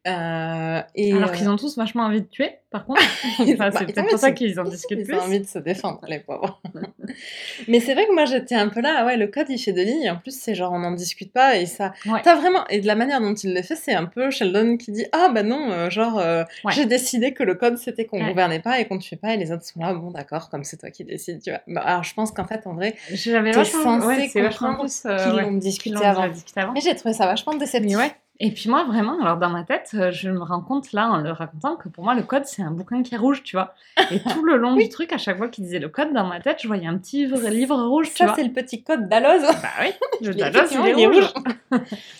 Euh, 0.07 0.81
et 0.95 1.13
Alors 1.13 1.29
euh, 1.29 1.33
qu'ils 1.33 1.49
ont 1.49 1.57
tous 1.57 1.77
vachement 1.77 2.03
envie 2.03 2.21
de 2.21 2.27
tuer, 2.27 2.51
par 2.71 2.85
contre. 2.85 3.01
Ils- 3.39 3.53
Enfin, 3.55 3.69
bah, 3.69 3.79
c'est 3.79 3.91
ils 3.93 3.99
envie 3.99 4.09
pour 4.09 4.19
ça 4.19 4.31
qu'ils 4.31 4.57
en 4.59 4.63
discutent 4.63 4.99
Ils 5.01 5.05
plus. 5.05 5.15
ont 5.17 5.21
envie 5.23 5.39
de 5.41 5.45
se 5.45 5.59
défendre, 5.59 5.99
les 6.07 6.19
pauvres. 6.19 6.61
Mais 7.67 7.79
c'est 7.81 7.93
vrai 7.93 8.05
que 8.07 8.13
moi, 8.13 8.25
j'étais 8.25 8.55
un 8.55 8.69
peu 8.69 8.79
là, 8.81 9.05
ouais, 9.05 9.17
le 9.17 9.27
code, 9.27 9.47
il 9.49 9.57
fait 9.57 9.73
deux 9.73 9.83
lignes, 9.83 10.09
en 10.09 10.15
plus, 10.17 10.37
c'est 10.39 10.55
genre, 10.55 10.71
on 10.71 10.79
n'en 10.79 10.91
discute 10.91 11.33
pas, 11.33 11.57
et 11.57 11.65
ça... 11.65 11.91
Ouais. 12.05 12.21
T'as 12.23 12.35
vraiment... 12.35 12.65
Et 12.69 12.79
de 12.79 12.87
la 12.87 12.95
manière 12.95 13.19
dont 13.19 13.33
il 13.33 13.53
le 13.53 13.61
fait, 13.61 13.75
c'est 13.75 13.93
un 13.93 14.05
peu 14.05 14.31
Sheldon 14.31 14.77
qui 14.77 14.91
dit, 14.91 15.05
ah 15.11 15.29
bah 15.33 15.43
non, 15.43 15.69
euh, 15.71 15.89
genre, 15.89 16.17
euh, 16.19 16.43
Ouais. 16.63 16.71
j'ai 16.73 16.85
décidé 16.85 17.33
que 17.33 17.43
le 17.43 17.55
code, 17.55 17.77
c'était 17.77 18.05
qu'on 18.05 18.21
Ouais. 18.21 18.29
gouvernait 18.29 18.59
pas 18.61 18.79
et 18.79 18.85
qu'on 18.87 18.95
ne 18.95 19.01
tuait 19.01 19.17
pas, 19.17 19.33
et 19.33 19.37
les 19.37 19.51
autres 19.51 19.65
sont 19.65 19.79
là, 19.81 19.93
bon, 19.93 20.11
d'accord, 20.11 20.49
comme 20.49 20.63
c'est 20.63 20.77
toi 20.77 20.91
qui 20.91 21.03
décides, 21.03 21.41
tu 21.41 21.49
vois. 21.49 21.59
Bah, 21.67 21.81
alors, 21.81 22.03
je 22.03 22.13
pense 22.13 22.31
qu'en 22.31 22.45
fait, 22.45 22.65
en 22.67 22.73
vrai, 22.73 22.95
J'avais 23.11 23.51
censé 23.53 23.71
comprendre 23.73 24.09
euh, 24.09 25.17
qu'ils 25.17 25.41
l'ont 25.41 25.51
discuté 25.57 26.05
avant. 26.05 26.27
discuté 26.29 26.61
avant. 26.61 26.71
Mais 26.73 26.81
j'ai 26.81 26.95
trouvé 26.95 27.13
ça 27.13 27.25
vachement 27.25 27.53
déceptif. 27.55 27.91
Mais 27.97 27.97
ouais. 28.03 28.11
Et 28.41 28.51
puis 28.51 28.69
moi, 28.69 28.85
vraiment, 28.85 29.19
alors 29.21 29.35
dans 29.35 29.49
ma 29.49 29.63
tête, 29.63 29.91
euh, 29.95 30.11
je 30.11 30.29
me 30.29 30.41
rends 30.41 30.61
compte 30.61 30.93
là 30.93 31.09
en 31.09 31.17
le 31.17 31.31
racontant 31.31 31.75
que 31.75 31.89
pour 31.89 32.05
moi, 32.05 32.15
le 32.15 32.23
code, 32.23 32.45
c'est 32.45 32.61
un 32.61 32.71
bouquin 32.71 33.03
qui 33.03 33.13
est 33.13 33.17
rouge, 33.17 33.43
tu 33.43 33.57
vois. 33.57 33.73
Et 34.11 34.19
tout 34.33 34.45
le 34.45 34.55
long 34.55 34.75
Oui. 34.75 34.83
du 34.85 34.89
truc, 34.89 35.11
à 35.11 35.17
chaque 35.17 35.37
fois 35.37 35.49
qu'il 35.49 35.65
disait 35.65 35.79
le 35.79 35.89
code, 35.89 36.13
dans 36.13 36.25
ma 36.25 36.39
tête, 36.39 36.59
je 36.61 36.67
voyais 36.67 36.87
un 36.87 36.97
petit 36.97 37.27
livre, 37.27 37.75
rouge, 37.83 38.07
tu 38.09 38.15
Ça, 38.15 38.25
vois. 38.27 38.35
c'est 38.35 38.43
le 38.45 38.53
petit 38.53 38.81
code 38.81 39.09
d'Aloz. 39.09 39.41
Bah 39.41 39.67
oui, 39.81 39.91
t'adore, 40.37 40.63
effectivement, 40.63 40.85
il 40.85 40.99
est 41.01 41.07
rouge. 41.07 41.33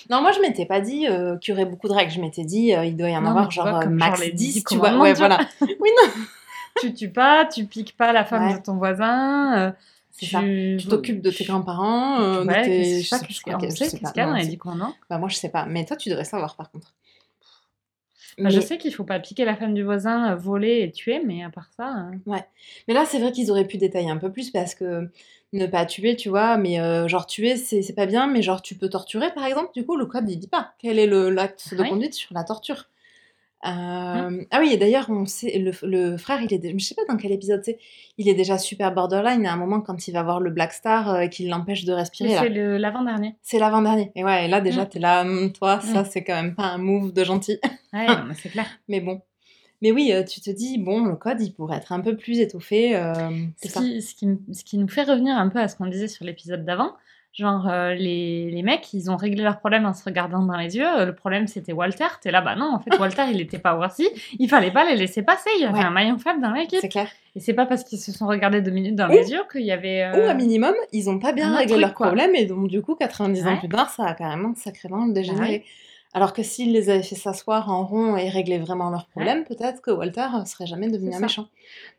non, 0.10 0.22
moi 0.22 0.32
je 0.34 0.42
m'étais 0.42 0.66
pas 0.66 0.82
dit 0.82 1.08
euh, 1.08 1.38
qu'il 1.38 1.54
y 1.54 1.58
aurait 1.58 1.66
beaucoup 1.70 1.88
de 1.88 1.94
règles. 1.94 2.12
Je 2.12 2.20
m'étais 2.20 2.44
dit 2.44 2.76
euh, 2.76 2.84
il 2.84 2.98
doit 2.98 3.10
y 3.10 3.16
en 3.16 3.22
Non, 3.22 3.30
avoir 3.30 3.50
genre 3.50 3.68
vois, 3.70 3.80
euh, 3.80 3.84
comme 3.84 3.96
max 3.96 4.18
genre 4.18 4.26
les 4.28 4.34
10, 4.34 4.54
dix 4.56 4.64
tu 4.66 4.76
vois. 4.78 4.90
Ouais, 4.98 5.14
vois. 5.14 5.28
voilà. 5.28 5.40
Oui, 5.62 5.90
non, 6.04 6.12
Tu 6.82 6.94
tues 6.94 7.10
pas, 7.10 7.46
tu 7.46 7.64
piques 7.66 7.96
pas 7.98 8.12
la 8.12 8.26
femme 8.26 8.48
Ouais. 8.48 8.58
de 8.58 8.62
ton 8.62 8.76
voisin. 8.76 9.58
euh, 9.58 9.72
ça. 10.26 10.42
Tu 10.42 10.78
t'occupes 10.88 11.22
de 11.22 11.32
tes 11.32 11.44
grands-parents, 11.46 12.22
euh, 12.22 12.44
de 12.44 12.48
Ouais, 12.48 12.62
tes. 12.64 12.70
qu'est-ce- 12.70 12.90
je 13.00 13.04
je 13.04 13.04
sais 13.04 13.52
pas, 13.52 13.58
qu'est-ce 13.58 13.86
je 13.86 13.90
qu'il 13.98 14.02
y 14.16 14.20
a 14.20 14.46
dix 14.46 14.58
commandements 14.58 14.94
Bah, 15.10 15.18
moi 15.18 15.30
je 15.30 15.36
sais 15.36 15.50
pas. 15.50 15.66
Mais 15.66 15.86
toi 15.86 15.96
tu 15.98 16.10
devrais 16.10 16.26
savoir 16.26 16.56
par 16.56 16.72
contre. 16.72 16.94
Bah, 18.38 18.50
Je 18.50 18.60
Mais- 18.60 18.66
sais 18.66 18.78
qu'il 18.78 18.94
faut 18.94 19.04
pas 19.04 19.20
piquer 19.20 19.44
la 19.44 19.56
femme 19.56 19.74
du 19.74 19.84
voisin, 19.84 20.32
euh, 20.32 20.36
voler 20.36 20.82
et 20.82 20.92
tuer, 20.92 21.22
mais 21.26 21.44
à 21.44 21.50
part 21.50 21.70
ça... 21.76 22.08
euh, 22.28 22.38
Mais 22.88 22.94
là, 22.94 23.04
c'est 23.06 23.20
vrai 23.20 23.32
qu'ils 23.34 23.52
auraient 23.52 23.68
pu 23.68 23.78
détailler 23.78 24.10
un 24.10 24.18
peu 24.18 24.32
plus 24.32 24.50
parce 24.52 24.76
que 24.76 25.10
ne 25.52 25.66
pas 25.66 25.86
tuer, 25.86 26.16
tu 26.16 26.30
vois, 26.30 26.56
mais 26.58 26.80
euh, 26.80 27.08
genre 27.08 27.26
tuer, 27.26 27.58
c'est 27.58 27.94
pas 27.96 28.06
bien, 28.06 28.28
mais 28.28 28.42
genre 28.42 28.62
tu 28.62 28.76
peux 28.76 28.88
torturer 28.88 29.34
par 29.34 29.46
exemple. 29.46 29.72
Du 29.74 29.86
coup, 29.86 29.98
le 29.98 30.06
code 30.06 30.30
il 30.30 30.38
dit 30.40 30.48
pas 30.48 30.74
quel 30.80 31.00
est 31.00 31.08
l'acte 31.08 31.74
de 31.74 31.82
Ouais. 31.82 31.90
conduite 31.90 32.14
sur 32.14 32.34
la 32.34 32.44
torture. 32.44 32.86
Euh, 33.66 34.42
Ah 34.52 34.60
oui, 34.62 34.70
et 34.72 34.78
d'ailleurs, 34.78 35.08
on 35.10 35.26
sait, 35.26 35.58
le, 35.60 35.72
le 35.84 36.18
frère, 36.18 36.42
il 36.42 36.54
est, 36.54 36.80
je 36.80 36.84
sais 36.86 36.96
pas 36.96 37.02
dans 37.10 37.18
quel 37.18 37.32
épisode 37.32 37.62
c'est, 37.64 37.78
il 38.18 38.30
est 38.30 38.34
déjà 38.34 38.58
super 38.58 38.94
borderline 38.94 39.46
à 39.46 39.54
un 39.54 39.58
moment 39.58 39.82
quand 39.82 40.08
il 40.08 40.12
va 40.14 40.24
voir 40.24 40.40
le 40.40 40.50
Black 40.50 40.72
Star 40.74 41.10
euh, 41.10 41.28
qui 41.28 41.48
l'empêche 41.48 41.84
de 41.86 41.92
respirer. 41.94 42.36
C'est 42.38 42.50
l'avant-dernier. 42.50 43.36
C'est 43.42 43.60
l'avant-dernier. 43.60 44.12
Et 44.16 44.24
ouais, 44.24 44.46
et 44.46 44.48
là 44.48 44.62
déjà, 44.62 44.84
Mm. 44.86 44.90
t'es 44.90 45.00
là, 45.00 45.22
hum, 45.24 45.52
toi, 45.52 45.80
ça 45.82 46.02
Mm. 46.04 46.08
c'est 46.10 46.24
quand 46.24 46.36
même 46.36 46.56
pas 46.56 46.68
un 46.68 46.78
move 46.78 47.12
de 47.14 47.24
gentil. 47.24 47.60
Ouais, 47.94 48.06
c'est 48.42 48.50
clair. 48.50 48.68
mais 48.88 49.02
bon. 49.02 49.22
Mais 49.82 49.92
oui, 49.92 50.12
euh, 50.14 50.24
tu 50.24 50.42
te 50.42 50.50
dis, 50.52 50.78
bon, 50.78 51.06
le 51.06 51.16
code, 51.16 51.40
il 51.42 51.54
pourrait 51.54 51.78
être 51.78 51.92
un 51.94 52.02
peu 52.02 52.16
plus 52.18 52.40
étoffé. 52.40 52.96
euh, 52.98 53.14
Ce 53.64 53.70
ça. 53.70 53.80
qui, 53.80 54.02
ce, 54.02 54.14
qui, 54.14 54.28
ce 54.54 54.64
qui 54.66 54.78
nous 54.78 54.88
fait 54.90 55.04
revenir 55.04 55.38
un 55.38 55.48
peu 55.50 55.58
à 55.60 55.68
ce 55.70 55.76
qu'on 55.76 55.88
disait 55.88 56.08
sur 56.10 56.26
l'épisode 56.26 56.66
d'avant, 56.66 56.92
genre 57.34 57.68
euh, 57.70 57.94
les, 57.94 58.50
les 58.52 58.64
mecs, 58.64 58.92
ils 58.94 59.10
ont 59.12 59.16
réglé 59.16 59.44
leur 59.44 59.60
problème 59.60 59.86
en 59.86 59.94
se 59.94 60.04
regardant 60.04 60.42
dans 60.44 60.58
les 60.58 60.76
yeux. 60.78 60.88
Euh, 60.88 61.06
Le 61.06 61.14
problème 61.16 61.48
c'était 61.48 61.74
Walter. 61.74 62.08
T'es 62.22 62.32
là, 62.32 62.42
bah 62.42 62.56
non, 62.56 62.74
en 62.74 62.80
fait 62.80 62.90
Walter 63.00 63.24
il 63.32 63.40
était 63.42 63.60
pas 63.60 63.76
Worthy. 63.76 64.08
Il 64.40 64.50
fallait 64.50 64.72
pas 64.72 64.84
les 64.90 64.96
laisser 64.96 65.22
passer. 65.22 65.50
Il 65.58 65.62
y 65.62 65.66
avait 65.66 65.80
Ouais. 65.80 65.84
un 65.86 65.92
maillon 65.92 66.18
faible 66.18 66.42
dans 66.42 66.52
l'équipe. 66.52 66.80
C'est 66.82 66.90
clair. 66.90 67.08
Et 67.36 67.40
c'est 67.40 67.54
pas 67.54 67.66
parce 67.66 67.84
qu'ils 67.84 68.00
se 68.00 68.12
sont 68.12 68.28
regardés 68.28 68.62
deux 68.62 68.72
minutes 68.72 68.96
dans 68.96 69.08
Ou- 69.10 69.14
les 69.14 69.32
yeux 69.32 69.44
qu'il 69.52 69.62
y 69.62 69.72
avait. 69.72 70.10
Ou 70.14 70.18
euh, 70.18 70.30
à 70.30 70.34
minimum, 70.34 70.74
ils 70.92 71.10
ont 71.10 71.20
pas 71.20 71.32
bien 71.32 71.56
réglé 71.56 71.74
truc, 71.74 71.82
leur 71.82 71.94
quoi. 71.94 72.08
problème 72.08 72.36
et 72.36 72.46
donc 72.46 72.68
du 72.68 72.82
coup, 72.82 72.96
90 72.96 73.44
ans 73.46 73.52
Ouais. 73.52 73.60
plus 73.60 73.70
tard, 73.70 73.90
ça 73.90 74.06
a 74.06 74.14
carrément 74.16 74.54
sacrément 74.56 75.06
dégénéré. 75.08 75.60
Bah 75.60 75.66
Alors 76.16 76.34
que 76.34 76.42
s'ils 76.42 76.74
les 76.74 76.90
avaient 76.90 77.04
fait 77.04 77.14
s'asseoir 77.16 77.70
en 77.70 77.86
rond 77.86 78.18
et 78.18 78.30
régler 78.30 78.58
vraiment 78.58 78.90
leurs 78.90 79.06
problèmes, 79.06 79.44
peut-être 79.46 79.82
que 79.84 79.92
Walter 79.92 80.26
euh, 80.36 80.46
serait 80.46 80.66
jamais 80.66 80.90
devenu 80.90 81.14
un 81.14 81.20
méchant. 81.20 81.46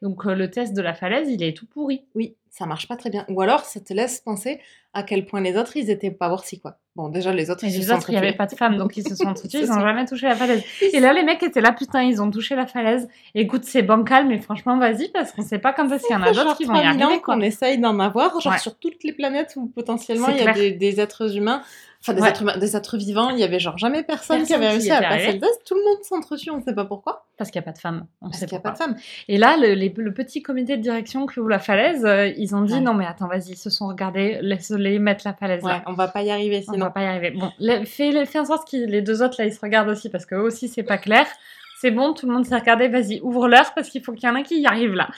Donc 0.02 0.26
euh, 0.26 0.34
le 0.34 0.50
test 0.50 0.74
de 0.74 0.82
la 0.82 0.92
falaise, 0.94 1.28
il 1.30 1.44
est 1.44 1.56
tout 1.56 1.66
pourri. 1.66 2.02
Oui, 2.16 2.34
ça 2.50 2.66
marche 2.66 2.88
pas 2.88 2.96
très 2.96 3.08
bien. 3.10 3.24
Ou 3.28 3.40
alors, 3.40 3.60
ça 3.64 3.78
te 3.78 3.92
laisse 3.94 4.20
penser 4.20 4.58
à 4.92 5.02
quel 5.04 5.24
point 5.24 5.40
les 5.40 5.56
autres, 5.56 5.76
ils 5.76 5.88
étaient 5.88 6.10
pas 6.10 6.28
worthy, 6.28 6.58
quoi. 6.60 6.78
Bon, 6.96 7.08
déjà, 7.08 7.32
les 7.32 7.50
autres, 7.50 7.62
Et 7.64 7.68
ils 7.68 7.72
se 7.74 7.78
les 7.78 7.92
autres, 7.92 8.10
il 8.10 8.12
n'y 8.12 8.18
avait 8.18 8.32
pas 8.32 8.46
de 8.46 8.54
femmes, 8.56 8.76
donc 8.76 8.96
ils 8.96 9.06
se 9.06 9.14
sont 9.14 9.26
entretués, 9.28 9.60
ils 9.60 9.68
n'ont 9.68 9.80
jamais 9.80 10.04
touché 10.04 10.26
la 10.26 10.34
falaise. 10.34 10.64
Et 10.92 10.98
là, 10.98 11.12
les 11.12 11.22
mecs 11.22 11.42
étaient 11.44 11.60
là, 11.60 11.70
putain, 11.72 12.02
ils 12.02 12.20
ont 12.20 12.28
touché 12.30 12.56
la 12.56 12.66
falaise. 12.66 13.08
Écoute, 13.36 13.64
c'est 13.64 13.82
bancal, 13.82 14.26
mais 14.26 14.38
franchement, 14.38 14.76
vas-y, 14.78 15.08
parce 15.08 15.30
qu'on 15.30 15.42
sait 15.42 15.60
pas 15.60 15.72
quand 15.72 15.88
est-ce 15.92 16.06
qu'il 16.06 16.16
y 16.16 16.18
en 16.18 16.22
a 16.22 16.32
d'autres 16.32 16.56
qui 16.56 16.64
vont 16.64 16.74
y 16.74 16.82
3000 16.82 17.02
arriver, 17.02 17.20
qu'on 17.20 17.40
essaye 17.40 17.78
d'en 17.78 18.00
avoir, 18.00 18.40
genre 18.40 18.52
Ouais. 18.52 18.58
sur 18.58 18.76
toutes 18.78 19.04
les 19.04 19.12
planètes 19.12 19.52
où 19.56 19.66
potentiellement 19.66 20.28
il 20.28 20.38
y 20.38 20.46
a 20.48 20.70
des 20.72 21.00
êtres 21.00 21.36
humains, 21.36 21.62
enfin 22.02 22.14
des, 22.14 22.22
Ouais. 22.22 22.28
êtres, 22.30 22.42
humains- 22.42 22.56
des 22.58 22.76
êtres 22.76 22.96
vivants, 22.96 23.30
il 23.30 23.38
y 23.38 23.44
avait 23.44 23.58
genre 23.58 23.76
jamais 23.78 24.02
personne, 24.02 24.42
qui 24.44 24.54
avait 24.54 24.66
qui 24.66 24.72
réussi 24.72 24.90
à 24.90 25.02
passer 25.02 25.32
le 25.32 25.38
test, 25.40 25.60
tout 25.66 25.74
le 25.74 25.82
monde 25.84 26.02
s'entretue, 26.02 26.50
on 26.50 26.62
sait 26.62 26.74
pas 26.74 26.84
pourquoi, 26.86 27.26
Parce 27.36 27.50
qu'il 27.50 27.58
n'y 27.60 27.64
a 27.64 27.66
pas 27.66 27.72
de 27.72 27.78
femmes. 27.78 28.06
On 28.22 28.26
parce 28.26 28.38
sait 28.38 28.46
qu'il 28.46 28.54
n'y 28.56 28.58
a 28.58 28.62
pas 28.62 28.70
de 28.72 28.78
femme. 28.78 28.96
Et 29.28 29.36
là, 29.38 29.56
le, 29.56 29.74
les- 29.74 29.92
le 29.96 30.12
petit 30.14 30.42
comité 30.42 30.76
de 30.76 30.82
direction 30.82 31.26
qui 31.26 31.40
ouvre 31.40 31.48
la 31.50 31.58
falaise, 31.58 32.04
euh, 32.04 32.28
ils 32.36 32.54
ont 32.54 32.62
dit 32.62 32.74
Ouais. 32.74 32.80
non, 32.80 32.94
mais 32.94 33.06
attends, 33.06 33.28
vas-y, 33.28 33.50
ils 33.50 33.56
se 33.56 33.70
sont 33.70 33.88
regardés, 33.88 34.38
laisse-les 34.42 34.98
mettre 34.98 35.22
la 35.26 35.34
falaise 35.34 35.62
Ouais, 35.62 35.72
là. 35.72 35.82
on 35.86 35.92
va 35.94 36.08
pas 36.08 36.22
y 36.22 36.30
arriver 36.30 36.64
On 36.68 36.72
sinon. 36.72 36.86
va 36.86 36.90
pas 36.90 37.02
y 37.02 37.06
arriver. 37.06 37.30
Bon, 37.32 37.50
le- 37.60 37.84
fais, 37.84 38.24
fais 38.26 38.38
en 38.38 38.44
sorte 38.46 38.70
que 38.70 38.76
les 38.76 39.02
deux 39.02 39.22
autres 39.22 39.36
là, 39.38 39.44
ils 39.46 39.52
se 39.54 39.60
regardent 39.60 39.88
aussi 39.90 40.08
parce 40.08 40.26
que 40.26 40.34
eux 40.36 40.42
aussi, 40.42 40.68
c'est 40.68 40.82
pas 40.82 40.98
clair. 40.98 41.26
C'est 41.80 41.90
bon, 41.90 42.12
tout 42.12 42.26
le 42.26 42.34
monde 42.34 42.44
s'est 42.44 42.58
regardé, 42.58 42.88
vas-y, 42.88 43.22
ouvre-leur 43.22 43.72
parce 43.72 43.88
qu'il 43.88 44.04
faut 44.04 44.12
qu'il 44.12 44.28
y 44.28 44.30
en 44.30 44.34
a 44.34 44.42
qui 44.42 44.60
y 44.60 44.66
arrivent 44.66 44.92
là. 44.92 45.08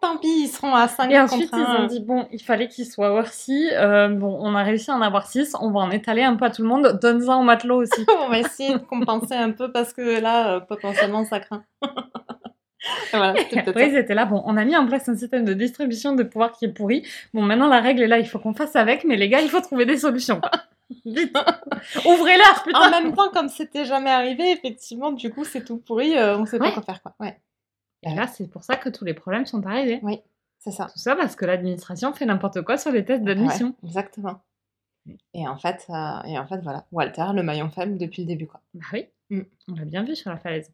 Tant 0.00 0.16
pis, 0.16 0.44
ils 0.44 0.46
seront 0.46 0.72
à 0.72 0.86
5 0.86 1.10
Et 1.10 1.18
ensuite, 1.18 1.50
contre 1.50 1.66
ils 1.68 1.82
ont 1.82 1.86
dit 1.88 1.98
bon, 1.98 2.28
il 2.30 2.40
fallait 2.40 2.68
qu'ils 2.68 2.86
soient 2.86 3.12
worthy. 3.12 3.68
Euh, 3.72 4.06
bon, 4.06 4.38
on 4.40 4.54
a 4.54 4.62
réussi 4.62 4.92
à 4.92 4.94
en 4.94 5.00
avoir 5.00 5.26
6, 5.26 5.56
on 5.60 5.72
va 5.72 5.80
en 5.80 5.90
étaler 5.90 6.22
un 6.22 6.36
peu 6.36 6.44
à 6.44 6.50
tout 6.50 6.62
le 6.62 6.68
monde. 6.68 7.00
Donne-en 7.02 7.40
au 7.40 7.42
matelot 7.42 7.82
aussi. 7.82 8.06
on 8.24 8.28
va 8.28 8.38
essayer 8.38 8.74
de 8.74 8.78
compenser 8.78 9.34
un 9.34 9.50
peu 9.50 9.72
parce 9.72 9.92
que 9.92 10.20
là, 10.20 10.54
euh, 10.54 10.60
potentiellement, 10.60 11.24
ça 11.24 11.40
craint. 11.40 11.64
Voilà, 13.12 13.34
Et 13.40 13.58
après, 13.58 13.88
ils 13.90 13.96
étaient 13.96 14.14
là, 14.14 14.24
bon, 14.26 14.42
on 14.46 14.56
a 14.56 14.64
mis 14.64 14.76
en 14.76 14.86
place 14.86 15.08
un 15.08 15.16
système 15.16 15.44
de 15.44 15.54
distribution 15.54 16.14
de 16.14 16.22
pouvoir 16.22 16.52
qui 16.52 16.64
est 16.66 16.72
pourri. 16.72 17.06
Bon, 17.32 17.42
maintenant, 17.42 17.68
la 17.68 17.80
règle 17.80 18.02
est 18.02 18.06
là, 18.08 18.18
il 18.18 18.26
faut 18.28 18.38
qu'on 18.38 18.54
fasse 18.54 18.76
avec, 18.76 19.04
mais 19.04 19.16
les 19.16 19.28
gars, 19.28 19.40
il 19.40 19.48
faut 19.48 19.60
trouver 19.60 19.86
des 19.86 19.98
solutions. 19.98 20.40
Vite 21.06 21.34
Ouvrez-leur, 22.06 22.60
En 22.60 22.64
putain 22.64 22.90
même 22.90 23.14
temps, 23.14 23.30
comme 23.30 23.48
c'était 23.48 23.84
jamais 23.86 24.10
arrivé, 24.10 24.50
effectivement, 24.52 25.12
du 25.12 25.30
coup, 25.32 25.44
c'est 25.44 25.64
tout 25.64 25.78
pourri, 25.78 26.16
euh, 26.16 26.36
on 26.38 26.44
sait 26.46 26.58
pas 26.58 26.66
Ouais. 26.66 26.72
quoi 26.74 26.82
faire, 26.82 27.02
quoi. 27.02 27.14
Ouais, 27.20 27.40
Et 28.02 28.14
là, 28.14 28.26
c'est 28.26 28.50
pour 28.50 28.64
ça 28.64 28.76
que 28.76 28.88
tous 28.90 29.04
les 29.04 29.14
problèmes 29.14 29.46
sont 29.46 29.64
arrivés. 29.66 30.00
c'est 30.58 30.70
ça. 30.70 30.86
Tout 30.92 30.98
ça 30.98 31.16
parce 31.16 31.36
que 31.36 31.46
l'administration 31.46 32.12
fait 32.12 32.26
n'importe 32.26 32.60
quoi 32.62 32.76
sur 32.76 32.90
les 32.92 33.04
tests 33.04 33.22
d'admission. 33.24 33.68
Ouais, 33.82 33.88
exactement. 33.88 34.40
Et 35.34 35.46
en 35.48 35.56
fait, 35.58 35.86
euh, 35.90 36.22
et 36.26 36.38
en 36.38 36.46
fait, 36.46 36.58
voilà, 36.62 36.84
Walter, 36.92 37.26
le 37.34 37.42
maillon 37.42 37.68
faible 37.70 37.96
depuis 37.98 38.22
le 38.22 38.28
début, 38.28 38.46
quoi. 38.46 38.60
Bah 38.74 38.84
oui, 38.92 39.06
Mm. 39.30 39.40
on 39.68 39.74
l'a 39.76 39.84
bien 39.86 40.02
vu 40.04 40.14
sur 40.16 40.30
la 40.30 40.36
falaise. 40.36 40.70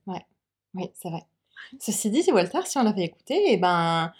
Oui, 0.74 0.90
c'est 0.94 1.08
vrai. 1.08 1.22
Ceci 1.80 2.10
dit, 2.10 2.24
Walter, 2.32 2.60
si 2.64 2.78
on 2.78 2.82
l'avait 2.82 3.04
écouté, 3.04 3.40
eh 3.48 3.56
ben, 3.56 4.12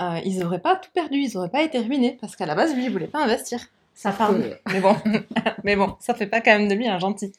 euh, 0.00 0.18
ils 0.24 0.42
auraient 0.44 0.60
pas 0.60 0.76
tout 0.76 0.90
perdu, 0.94 1.18
ils 1.18 1.36
auraient 1.36 1.50
pas 1.50 1.62
été 1.62 1.78
ruinés, 1.78 2.16
parce 2.20 2.36
qu'à 2.36 2.46
la 2.46 2.54
base, 2.54 2.74
lui, 2.74 2.84
il 2.84 2.90
voulait 2.90 3.06
pas 3.06 3.22
investir. 3.22 3.60
Sa 3.94 4.10
femme. 4.10 4.42
Mais 4.72 4.80
bon, 4.80 4.96
mais 5.64 5.76
bon, 5.76 5.94
ça 6.00 6.14
fait 6.14 6.26
pas 6.26 6.40
quand 6.40 6.50
même 6.58 6.66
de 6.68 6.74
lui 6.74 6.88
un 6.88 6.98
gentil. 6.98 7.32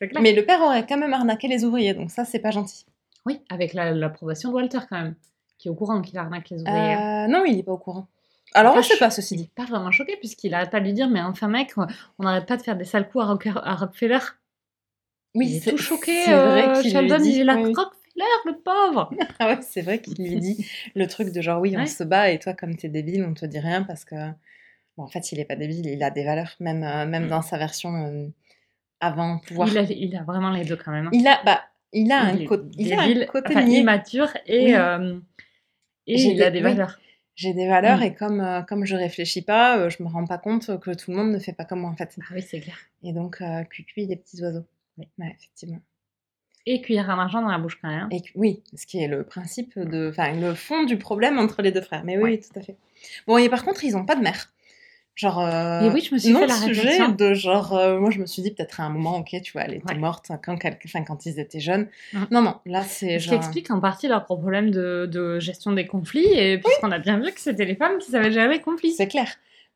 Clair. 0.00 0.20
Mais 0.20 0.32
le 0.32 0.44
père 0.44 0.60
aurait 0.62 0.84
quand 0.84 0.96
même 0.98 1.12
arnaqué 1.12 1.46
les 1.46 1.64
ouvriers, 1.64 1.94
donc 1.94 2.10
ça, 2.10 2.24
c'est 2.24 2.40
pas 2.40 2.50
gentil. 2.50 2.84
Oui, 3.24 3.40
avec 3.50 3.72
la- 3.72 3.92
l'approbation 3.92 4.48
de 4.48 4.54
Walter 4.54 4.80
quand 4.90 5.00
même, 5.00 5.14
qui 5.58 5.68
est 5.68 5.70
au 5.70 5.74
courant 5.76 6.02
qu'il 6.02 6.18
arnaque 6.18 6.50
les 6.50 6.60
ouvriers. 6.62 6.96
Euh, 6.96 7.28
non, 7.28 7.44
il 7.44 7.56
est 7.58 7.62
pas 7.62 7.70
au 7.70 7.78
courant. 7.78 8.08
Alors, 8.52 8.74
on 8.76 8.82
sait 8.82 8.96
pas, 8.98 9.10
ceci 9.10 9.36
dit. 9.36 9.48
Pas 9.54 9.64
vraiment 9.64 9.92
choqué 9.92 10.16
puisqu'il 10.16 10.52
arrête 10.54 10.70
pas 10.70 10.80
de 10.80 10.84
lui 10.86 10.92
dire 10.92 11.08
mais 11.08 11.20
enfin 11.22 11.46
mec, 11.48 11.72
on 12.18 12.24
n'arrête 12.24 12.46
pas 12.46 12.56
de 12.56 12.62
faire 12.62 12.76
des 12.76 12.84
sales 12.84 13.08
coups 13.08 13.22
à, 13.24 13.28
Rocker- 13.28 13.60
à 13.62 13.74
Rockefeller. 13.76 14.18
il 15.34 15.56
est 15.56 15.60
c'est- 15.60 15.70
tout 15.70 15.78
choqué. 15.78 16.24
c'est 16.24 16.34
vrai 16.34 16.68
euh, 16.68 16.82
qu'il 16.82 16.90
Sheldon, 16.90 17.18
dit, 17.18 17.30
il 17.30 17.40
est 17.42 17.44
là, 17.44 17.54
oui, 17.56 17.72
Rockefeller, 18.16 18.52
le 18.56 18.62
pauvre. 18.62 19.10
Ah 19.38 19.48
ouais, 19.48 19.58
c'est 19.62 19.82
vrai 19.82 20.00
qu'il 20.00 20.14
lui 20.22 20.36
dit 20.36 20.66
le 20.94 21.06
truc 21.06 21.32
de 21.32 21.40
genre 21.40 21.60
oui, 21.60 21.74
on 21.76 21.80
Ouais. 21.80 21.86
se 21.86 22.04
bat 22.04 22.30
et 22.30 22.38
toi 22.38 22.52
comme 22.54 22.76
t'es 22.76 22.88
débile, 22.88 23.24
on 23.24 23.34
te 23.34 23.46
dit 23.46 23.58
rien 23.58 23.82
parce 23.82 24.04
que 24.04 24.14
bon, 24.96 25.04
en 25.04 25.08
fait, 25.08 25.32
il 25.32 25.40
est 25.40 25.44
pas 25.44 25.56
débile, 25.56 25.86
il 25.86 26.02
a 26.02 26.10
des 26.10 26.24
valeurs 26.24 26.54
même 26.60 26.82
euh, 26.84 27.06
même 27.06 27.26
Mm. 27.26 27.28
dans 27.28 27.42
sa 27.42 27.58
version 27.58 27.94
euh, 27.94 28.28
avant 29.00 29.38
pouvoir. 29.38 29.68
Il 29.68 29.78
a, 29.78 29.82
il 29.82 30.16
a 30.16 30.22
vraiment 30.22 30.50
les 30.50 30.64
deux 30.64 30.76
quand 30.76 30.92
même. 30.92 31.06
hein. 31.06 31.10
Il 31.12 31.26
a 31.26 31.40
bah 31.44 31.62
il 31.92 32.10
a 32.12 32.22
un, 32.22 32.44
côté 32.46 32.68
il 32.78 32.92
a 32.94 33.02
un 33.02 33.26
côté 33.26 33.50
enfin, 33.56 33.64
niais. 33.64 33.80
immature 33.80 34.28
et, 34.46 34.64
Oui. 34.66 34.74
euh, 34.74 35.18
et 36.06 36.20
il 36.22 36.42
a 36.42 36.50
des- 36.50 36.58
oui. 36.58 36.64
valeurs. 36.64 36.98
J'ai 37.34 37.54
des 37.54 37.66
valeurs 37.66 37.98
Mm. 38.00 38.02
et 38.02 38.14
comme, 38.14 38.64
comme 38.68 38.84
je 38.84 38.94
réfléchis 38.94 39.42
pas, 39.42 39.88
je 39.88 40.02
me 40.02 40.08
rends 40.08 40.26
pas 40.26 40.36
compte 40.38 40.78
que 40.80 40.90
tout 40.94 41.10
le 41.10 41.16
monde 41.16 41.32
ne 41.32 41.38
fait 41.38 41.54
pas 41.54 41.64
comme 41.64 41.80
moi 41.80 41.90
en 41.90 41.96
fait. 41.96 42.14
Ah 42.20 42.32
oui, 42.34 42.42
c'est 42.42 42.60
clair. 42.60 42.76
Et 43.02 43.12
donc, 43.14 43.42
cuicui 43.70 44.06
des 44.06 44.16
petits 44.16 44.42
oiseaux. 44.42 44.64
Oui. 44.98 45.08
Ouais, 45.18 45.34
effectivement. 45.38 45.80
Et 46.66 46.80
cuillère 46.80 47.10
à 47.10 47.16
marchand 47.16 47.42
dans 47.42 47.48
la 47.50 47.58
bouche 47.58 47.78
quand 47.82 47.88
même. 47.88 48.08
Et 48.10 48.20
que- 48.20 48.28
oui, 48.36 48.62
ce 48.76 48.86
qui 48.86 49.02
est 49.02 49.08
le 49.08 49.24
principe 49.24 49.78
de, 49.78 50.10
enfin, 50.10 50.32
le 50.32 50.54
fond 50.54 50.84
du 50.84 50.96
problème 50.96 51.38
entre 51.38 51.60
les 51.62 51.72
deux 51.72 51.80
frères. 51.80 52.02
Mais 52.04 52.16
oui, 52.16 52.22
Ouais. 52.22 52.38
tout 52.38 52.58
à 52.58 52.62
fait. 52.62 52.76
Bon, 53.26 53.36
et 53.38 53.48
par 53.48 53.64
contre, 53.64 53.84
ils 53.84 53.96
ont 53.96 54.04
pas 54.04 54.14
de 54.14 54.22
mère. 54.22 54.50
Genre. 55.14 55.40
euh, 55.40 55.80
Mais 55.82 55.90
oui, 55.90 56.00
je 56.08 56.14
me 56.14 56.18
suis 56.18 56.32
non, 56.32 56.38
fait 56.40 56.46
la 56.46 56.54
sujet 56.54 56.80
réflexion. 56.88 57.08
de 57.10 57.34
genre, 57.34 57.74
euh, 57.76 57.98
moi 58.00 58.08
je 58.10 58.18
me 58.18 58.24
suis 58.24 58.40
dit 58.40 58.50
peut-être 58.50 58.80
à 58.80 58.84
un 58.84 58.88
moment, 58.88 59.18
ok, 59.18 59.36
tu 59.42 59.52
vois, 59.52 59.62
elle 59.62 59.74
était 59.74 59.92
Ouais. 59.92 59.98
morte 59.98 60.30
quand, 60.42 60.54
enfin, 60.64 61.02
quand 61.04 61.26
ils 61.26 61.38
étaient 61.38 61.60
jeunes. 61.60 61.86
Non, 62.30 62.40
non, 62.40 62.54
là 62.64 62.80
c'est 62.82 63.18
Ce 63.18 63.28
qui 63.28 63.34
explique 63.34 63.70
en 63.70 63.78
partie 63.78 64.08
leur 64.08 64.24
gros 64.24 64.38
problème 64.38 64.70
de, 64.70 65.04
de 65.12 65.38
gestion 65.38 65.72
des 65.72 65.86
conflits, 65.86 66.24
et 66.32 66.56
puisqu'on 66.56 66.90
a 66.92 66.98
bien 66.98 67.18
vu 67.18 67.30
que 67.30 67.40
c'était 67.40 67.66
les 67.66 67.74
femmes 67.76 67.98
qui 67.98 68.10
savaient 68.10 68.32
gérer 68.32 68.48
les 68.54 68.60
conflits. 68.62 68.92
C'est 68.92 69.06
clair. 69.06 69.26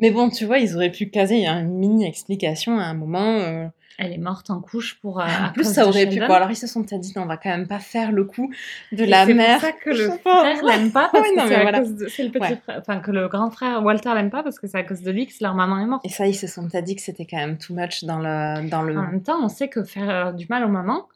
Mais 0.01 0.11
bon, 0.11 0.29
tu 0.29 0.45
vois, 0.45 0.59
ils 0.59 0.75
auraient 0.77 0.91
pu 0.93 1.09
caser 1.09 1.47
une 1.47 1.69
mini 1.79 2.07
explication 2.07 2.79
à 2.79 2.85
un 2.85 2.95
moment. 2.95 3.39
euh, 3.39 3.67
Elle 3.99 4.13
est 4.13 4.19
morte 4.19 4.51
en 4.51 4.61
couche 4.61 4.99
pour. 5.01 5.21
euh, 5.21 5.25
En 5.25 5.47
à 5.47 5.51
plus, 5.55 5.65
ça 5.65 5.87
aurait 5.89 6.07
pu. 6.07 6.19
Bon, 6.21 6.35
alors 6.35 6.51
ils 6.51 6.57
se 6.57 6.67
sont 6.67 6.83
peut-être 6.83 7.01
dit, 7.01 7.15
non, 7.17 7.23
on 7.23 7.27
va 7.27 7.39
quand 7.39 7.49
même 7.49 7.67
pas 7.67 7.79
faire 7.79 8.13
le 8.13 8.25
coup 8.25 8.53
de 8.93 9.05
Et 9.05 9.07
la 9.07 9.25
c'est 9.25 9.33
mère. 9.33 9.59
pour 9.59 9.69
ça 9.69 9.73
que 9.73 9.89
le 9.91 10.11
frère 10.11 10.63
l'aime 10.65 10.91
pas, 10.93 11.09
parce 11.13 11.27
Oui, 11.27 11.35
que 11.35 11.49
c'est 11.49 11.63
voilà. 11.63 11.79
cause 11.79 11.95
de. 11.95 12.09
C'est 12.09 12.25
le 12.25 12.31
petit 12.31 12.43
Ouais. 12.43 12.57
frère. 12.63 12.79
Enfin, 12.81 13.01
que 13.01 13.11
le 13.11 13.29
grand 13.29 13.51
frère 13.51 13.83
Walter 13.83 14.13
l'aime 14.15 14.29
pas, 14.31 14.43
parce 14.43 14.59
que 14.59 14.67
c'est 14.67 14.77
à 14.77 14.83
cause 14.83 15.01
de 15.01 15.11
lui 15.11 15.27
que 15.27 15.33
leur 15.41 15.55
maman 15.55 15.79
est 15.79 15.87
morte. 15.87 16.05
Et 16.05 16.11
ça, 16.11 16.27
ils 16.27 16.35
se 16.35 16.47
sont 16.47 16.69
peut-être 16.69 16.85
dit 16.85 16.97
que 16.97 17.03
c'était 17.03 17.25
quand 17.25 17.39
même 17.39 17.57
too 17.57 17.73
much 17.75 18.05
dans 18.05 18.19
le. 18.19 18.69
Dans 18.69 18.83
le... 18.83 18.99
En 18.99 19.03
même 19.03 19.23
temps, 19.23 19.39
on 19.43 19.49
sait 19.49 19.69
que 19.69 19.83
faire 19.83 20.11
euh, 20.11 20.33
du 20.33 20.47
mal 20.51 20.63
aux 20.65 20.69
mamans, 20.69 21.07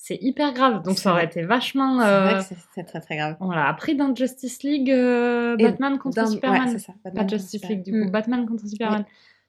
c'est 0.00 0.16
hyper 0.22 0.54
grave. 0.54 0.82
Donc 0.82 0.96
C'est 0.96 1.02
ça 1.02 1.12
aurait 1.12 1.24
été 1.26 1.42
vachement. 1.42 2.00
C'est 2.00 2.06
euh, 2.06 2.20
vrai 2.22 2.34
que 2.38 2.44
c'est- 2.44 2.56
c'est 2.74 2.84
très 2.84 3.00
très 3.00 3.16
grave. 3.16 3.36
On 3.40 3.50
l'a 3.50 3.66
appris 3.68 3.94
dans 3.96 4.14
Justice 4.14 4.62
League, 4.62 4.90
euh, 4.90 5.56
Batman 5.56 5.98
contre 5.98 6.16
Dans- 6.16 6.22
Ouais, 6.24 6.30
Superman. 6.30 6.68
c'est 6.70 6.78
ça. 6.78 6.92
pas 7.04 7.10
Batman 7.10 7.28
Justice 7.28 7.60
contre 7.60 7.72
League, 7.74 7.82
du 7.84 7.90
coup, 7.92 8.06
Mm. 8.08 8.10
Batman 8.10 8.46
contre 8.46 8.66
Superman. 8.66 9.04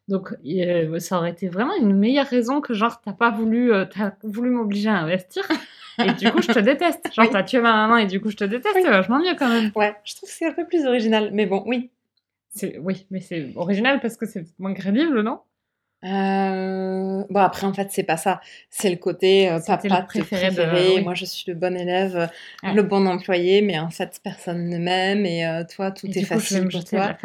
Donc, 0.08 0.36
euh, 0.44 1.00
ça 1.00 1.18
aurait 1.20 1.30
été 1.32 1.48
vraiment 1.50 1.76
une 1.80 1.96
meilleure 1.96 2.26
raison 2.26 2.62
que 2.62 2.74
genre, 2.74 3.00
t'as 3.00 3.14
pas 3.14 3.30
voulu, 3.30 3.72
euh, 3.72 3.86
t'as 3.86 4.14
voulu 4.24 4.50
m'obliger 4.50 4.90
à 4.90 4.98
investir. 4.98 5.44
Et 6.00 6.14
du 6.14 6.32
coup, 6.32 6.42
je 6.42 6.48
te 6.48 6.60
déteste. 6.60 7.14
Genre, 7.14 7.26
Oui. 7.26 7.32
t'as 7.32 7.44
tué 7.44 7.60
ma 7.60 7.74
maman 7.74 7.98
et 7.98 8.06
du 8.08 8.22
coup, 8.22 8.30
je 8.30 8.38
te 8.38 8.46
déteste. 8.46 8.74
Oui. 8.74 8.82
C'est 8.86 8.90
vachement 8.90 9.20
mieux 9.20 9.36
quand 9.38 9.50
même. 9.50 9.70
Ouais, 9.76 9.94
je 10.06 10.16
trouve 10.16 10.30
que 10.30 10.34
c'est 10.36 10.46
un 10.48 10.54
peu 10.54 10.66
plus 10.66 10.86
original. 10.86 11.30
Mais 11.34 11.46
bon, 11.46 11.62
oui. 11.68 11.92
C'est, 12.52 12.78
oui, 12.80 13.06
mais 13.12 13.20
c'est 13.20 13.52
original 13.56 14.00
parce 14.00 14.16
que 14.16 14.26
c'est 14.26 14.46
moins 14.58 14.74
crédible, 14.74 15.22
non? 15.22 15.40
Euh, 16.06 17.24
Bon, 17.30 17.42
après, 17.42 17.68
en 17.68 17.74
fait, 17.74 17.90
c'est 17.92 18.04
pas 18.04 18.18
ça. 18.18 18.40
C'est 18.70 18.90
le 18.90 18.96
côté 18.96 19.50
euh, 19.50 19.60
papa 19.60 19.88
le 19.88 20.22
te 20.22 20.26
préféré 20.26 20.50
de- 20.52 20.96
oui. 20.98 21.04
moi 21.04 21.14
je 21.14 21.26
suis 21.26 21.44
le 21.48 21.54
bon 21.54 21.76
élève, 21.78 22.16
euh, 22.16 22.28
Ouais. 22.64 22.74
le 22.74 22.82
bon 22.84 23.06
employé, 23.06 23.62
mais 23.62 23.78
en 23.78 23.90
fait, 23.90 24.20
personne 24.24 24.70
ne 24.70 24.78
m'aime 24.78 25.26
et 25.26 25.46
euh, 25.46 25.64
toi, 25.64 25.92
tout 25.92 26.08
Et 26.08 26.18
est 26.18 26.22
coup, 26.22 26.28
facile 26.28 26.64
me 26.64 26.70
pour 26.70 26.84
toi. 26.86 27.16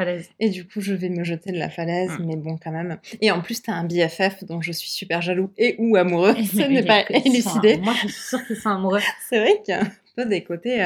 Et 0.40 0.50
du 0.50 0.66
coup, 0.66 0.80
je 0.80 0.92
vais 0.94 1.08
me 1.08 1.24
jeter 1.24 1.52
de 1.52 1.58
la 1.58 1.70
falaise, 1.70 2.10
Mm. 2.18 2.24
mais 2.26 2.36
bon, 2.36 2.58
quand 2.62 2.72
même. 2.72 2.98
Et 3.20 3.30
en 3.30 3.40
plus, 3.40 3.62
t'as 3.62 3.72
un 3.72 3.84
BFF 3.84 4.44
dont 4.44 4.60
je 4.60 4.72
suis 4.72 4.90
super 4.90 5.22
jaloux 5.22 5.50
et 5.56 5.76
ou 5.78 5.96
amoureux. 5.96 6.34
Et 6.36 6.44
Ce 6.44 6.56
mais 6.56 6.68
n'est 6.68 6.82
pas 6.82 7.04
élucidé. 7.10 7.78
Moi, 7.78 7.94
je 8.02 8.08
suis 8.08 8.22
sûre 8.28 8.44
qu'ils 8.46 8.56
sont 8.56 8.70
amoureux. 8.70 9.00
C'est 9.28 9.38
vrai 9.38 9.60
qu'il 9.64 9.74
y 9.74 9.78
a 9.78 9.82
un 9.82 9.90
peu 10.16 10.26
des 10.26 10.42
côtés. 10.42 10.82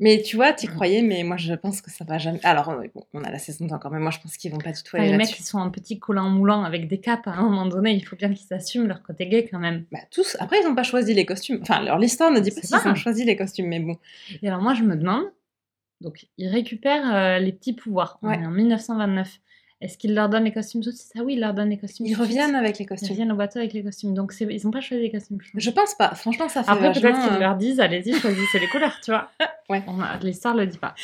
Mais 0.00 0.22
tu 0.22 0.36
vois, 0.36 0.52
t'y 0.52 0.66
Mm. 0.68 0.70
croyais, 0.70 1.02
mais 1.02 1.24
moi 1.24 1.36
je 1.36 1.52
pense 1.54 1.80
que 1.82 1.90
ça 1.90 2.04
va 2.04 2.18
jamais. 2.18 2.38
Alors, 2.44 2.68
euh, 2.70 2.84
bon, 2.94 3.04
on 3.14 3.24
a 3.24 3.30
la 3.32 3.38
saison 3.38 3.66
encore, 3.70 3.90
mais 3.90 3.98
moi 3.98 4.10
je 4.12 4.20
pense 4.20 4.36
qu'ils 4.36 4.52
vont 4.52 4.58
pas 4.58 4.70
du 4.72 4.82
tout 4.82 4.90
Enfin, 4.94 5.02
aller 5.02 5.10
les 5.12 5.16
mecs, 5.18 5.38
ils 5.38 5.42
sont 5.42 5.58
un 5.58 5.70
petit 5.70 5.98
collant 5.98 6.28
moulant 6.28 6.62
avec 6.62 6.86
des 6.88 7.00
capes. 7.00 7.26
À 7.26 7.32
un 7.32 7.42
moment 7.42 7.66
donné, 7.66 7.92
il 7.92 8.04
faut 8.06 8.14
bien 8.16 8.32
qu'ils 8.32 8.52
assument 8.54 8.86
leur 8.86 9.02
côté 9.02 9.26
gay 9.28 9.48
quand 9.50 9.58
même. 9.58 9.86
Bah, 9.90 9.98
tous. 10.10 10.36
Après, 10.38 10.60
ils 10.60 10.68
n'ont 10.68 10.74
pas 10.76 10.84
choisi 10.84 11.14
les 11.14 11.26
costumes. 11.26 11.58
Enfin, 11.62 11.82
leur 11.82 11.98
l'histoire 11.98 12.30
ne 12.30 12.38
dit 12.40 12.52
pas 12.52 12.60
s'ils 12.62 12.88
ont 12.88 12.94
choisi 12.94 13.24
les 13.24 13.36
costumes, 13.36 13.66
mais 13.66 13.80
bon. 13.80 13.96
Et 14.42 14.46
alors 14.48 14.62
moi, 14.62 14.74
je 14.74 14.84
me 14.84 14.94
demande, 14.94 15.24
donc 16.00 16.26
ils 16.38 16.48
récupèrent 16.48 17.14
euh, 17.14 17.38
les 17.40 17.52
petits 17.52 17.72
pouvoirs. 17.72 18.18
On 18.22 18.28
Ouais. 18.28 18.38
est 18.40 18.46
en 18.46 18.50
1929. 18.50 19.40
Est-ce 19.80 19.96
qu'ils 19.96 20.12
leur 20.12 20.28
donnent 20.28 20.42
les 20.44 20.52
costumes 20.52 20.82
tout 20.82 20.90
de 20.90 20.96
suite? 20.96 21.12
Ah 21.16 21.22
oui, 21.24 21.34
ils 21.34 21.40
leur 21.40 21.54
donnent 21.54 21.70
les 21.70 21.78
costumes. 21.78 22.04
Ils 22.06 22.14
reviennent 22.16 22.56
avec 22.56 22.78
les 22.78 22.84
Ils 22.84 22.88
costumes. 22.88 23.10
reviennent 23.10 23.30
au 23.30 23.36
bateau 23.36 23.60
avec 23.60 23.72
les 23.72 23.82
costumes. 23.84 24.12
Donc 24.12 24.32
ils 24.40 24.60
n'ont 24.64 24.72
pas 24.72 24.80
choisi 24.80 25.04
les 25.04 25.10
costumes. 25.12 25.38
je 25.40 25.50
pense. 25.52 25.62
Je 25.62 25.70
pense 25.70 25.94
pas. 25.94 26.14
Franchement, 26.16 26.48
ça 26.48 26.64
fait 26.64 26.70
Après, 26.70 26.90
peut-être 26.90 27.02
vachement. 27.02 27.24
qu'ils 27.28 27.36
euh, 27.36 27.40
leur 27.40 27.54
disent, 27.56 27.78
allez-y, 27.78 28.12
choisissez 28.14 28.58
les 28.58 28.66
couleurs, 28.68 28.98
tu 29.04 29.10
vois. 29.12 29.30
Ouais. 29.70 29.82
L'histoire 30.22 30.54
le 30.54 30.66
dit 30.66 30.78
pas. 30.78 30.94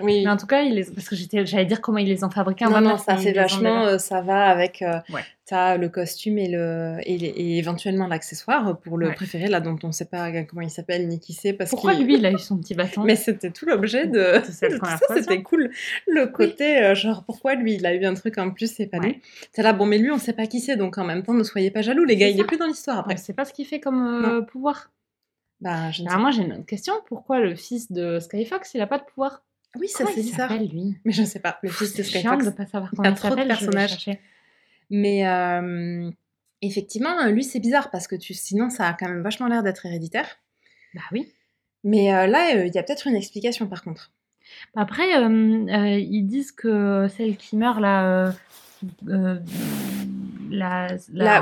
Oui. 0.00 0.22
Mais 0.24 0.30
en 0.30 0.38
tout 0.38 0.46
cas, 0.46 0.62
ils 0.62 0.74
les... 0.74 0.84
parce 0.84 1.10
que 1.10 1.14
j'allais 1.14 1.66
dire 1.66 1.82
comment 1.82 1.98
ils 1.98 2.08
les 2.08 2.24
ont 2.24 2.30
fabriqués 2.30 2.64
Non, 2.64 2.70
non, 2.80 2.96
29, 2.96 3.04
ça 3.04 3.16
fait 3.18 3.30
ils 3.32 3.34
vachement. 3.36 3.82
euh, 3.84 3.98
ça 3.98 4.22
va 4.22 4.46
avec. 4.48 4.80
euh, 4.80 4.98
Ouais. 5.12 5.20
T'as 5.46 5.76
le 5.76 5.90
costume 5.90 6.38
et, 6.38 6.48
le, 6.48 6.96
et, 7.02 7.12
et 7.16 7.58
éventuellement 7.58 8.06
l'accessoire 8.06 8.78
pour 8.80 8.96
le 8.96 9.08
Ouais. 9.08 9.14
préféré, 9.14 9.48
là, 9.48 9.60
dont 9.60 9.76
on 9.82 9.92
sait 9.92 10.06
pas 10.06 10.30
comment 10.44 10.62
il 10.62 10.70
s'appelle 10.70 11.06
ni 11.06 11.20
qui 11.20 11.34
c'est. 11.34 11.52
Parce 11.52 11.68
Pourquoi 11.68 11.92
lui, 11.92 12.14
il 12.14 12.24
a 12.24 12.32
eu 12.32 12.38
son 12.38 12.56
petit 12.56 12.72
bâton 12.74 13.04
Mais 13.04 13.14
c'était 13.14 13.50
tout 13.50 13.66
l'objet 13.66 14.06
de, 14.06 14.38
De 14.38 14.78
tout 14.78 14.86
ça, 14.86 14.98
c'était 15.14 15.42
cool. 15.42 15.70
Le 16.06 16.26
côté, 16.28 16.82
euh, 16.82 16.94
genre, 16.94 17.24
pourquoi 17.24 17.56
lui, 17.56 17.74
il 17.74 17.84
a 17.84 17.94
eu 17.94 18.04
un 18.06 18.14
truc 18.14 18.38
en 18.38 18.50
plus, 18.52 18.72
c'est 18.72 18.86
pas 18.86 18.96
Ouais. 18.98 19.08
nous. 19.08 19.14
C'est 19.52 19.62
là, 19.62 19.74
bon, 19.74 19.84
mais 19.84 19.98
lui, 19.98 20.10
on 20.10 20.18
sait 20.18 20.32
pas 20.32 20.46
qui 20.46 20.60
c'est, 20.60 20.76
donc 20.76 20.96
en 20.96 21.04
même 21.04 21.22
temps, 21.22 21.34
ne 21.34 21.42
soyez 21.42 21.70
pas 21.70 21.82
jaloux, 21.82 22.04
les 22.04 22.14
C'est 22.14 22.20
gars, 22.20 22.28
il 22.28 22.36
ça. 22.38 22.42
est 22.42 22.46
plus 22.46 22.56
dans 22.56 22.66
l'histoire 22.66 22.98
après. 23.00 23.18
Sait 23.18 23.34
pas 23.34 23.44
ce 23.44 23.52
qu'il 23.52 23.66
fait 23.66 23.80
comme 23.80 24.24
euh, 24.24 24.40
pouvoir. 24.40 24.92
Bah, 25.60 25.90
je 25.90 26.00
ne 26.02 26.06
sais 26.06 26.10
Alors 26.10 26.22
moi, 26.22 26.30
j'ai 26.30 26.42
une 26.42 26.54
autre 26.54 26.64
question. 26.66 26.94
Pourquoi 27.06 27.40
le 27.40 27.54
fils 27.54 27.92
de 27.92 28.18
Skyfox, 28.18 28.72
il 28.74 28.80
a 28.80 28.86
pas 28.86 28.98
de 28.98 29.04
pouvoir? 29.04 29.42
Oui, 29.78 29.88
ça, 29.88 30.04
Comment 30.04 30.10
c'est 30.14 30.22
bizarre. 30.22 30.52
lui? 30.58 30.96
Mais 31.04 31.12
je 31.12 31.22
sais 31.22 31.40
pas, 31.40 31.58
le 31.62 31.68
fils 31.68 31.94
de 31.94 32.02
C'est 32.02 32.18
Skyfox. 32.20 32.46
de 32.46 32.50
pas 32.50 32.64
savoir 32.64 32.90
Il 32.94 32.96
y 32.96 33.00
a 33.00 33.02
comment 33.04 33.10
il 33.10 33.14
trop 33.18 33.36
de 33.36 33.46
personnages. 33.46 34.08
Mais 34.90 35.26
euh, 35.26 36.10
effectivement, 36.62 37.26
lui, 37.26 37.44
c'est 37.44 37.60
bizarre 37.60 37.90
parce 37.90 38.06
que 38.06 38.16
tu, 38.16 38.34
sinon, 38.34 38.70
ça 38.70 38.88
a 38.88 38.92
quand 38.94 39.08
même 39.08 39.22
vachement 39.22 39.48
l'air 39.48 39.62
d'être 39.62 39.86
héréditaire. 39.86 40.26
Bah 40.94 41.02
oui. 41.12 41.32
Mais 41.82 42.14
euh, 42.14 42.26
là, 42.26 42.56
euh, 42.56 42.66
il 42.66 42.74
y 42.74 42.78
a 42.78 42.82
peut-être 42.82 43.06
une 43.06 43.16
explication 43.16 43.66
par 43.66 43.82
contre. 43.82 44.12
Après, 44.76 45.16
euh, 45.16 45.66
euh, 45.68 45.98
ils 45.98 46.24
disent 46.26 46.52
que 46.52 47.08
celle 47.08 47.36
qui 47.36 47.56
meurt 47.56 47.80
là, 47.80 48.34
la, 50.50 50.88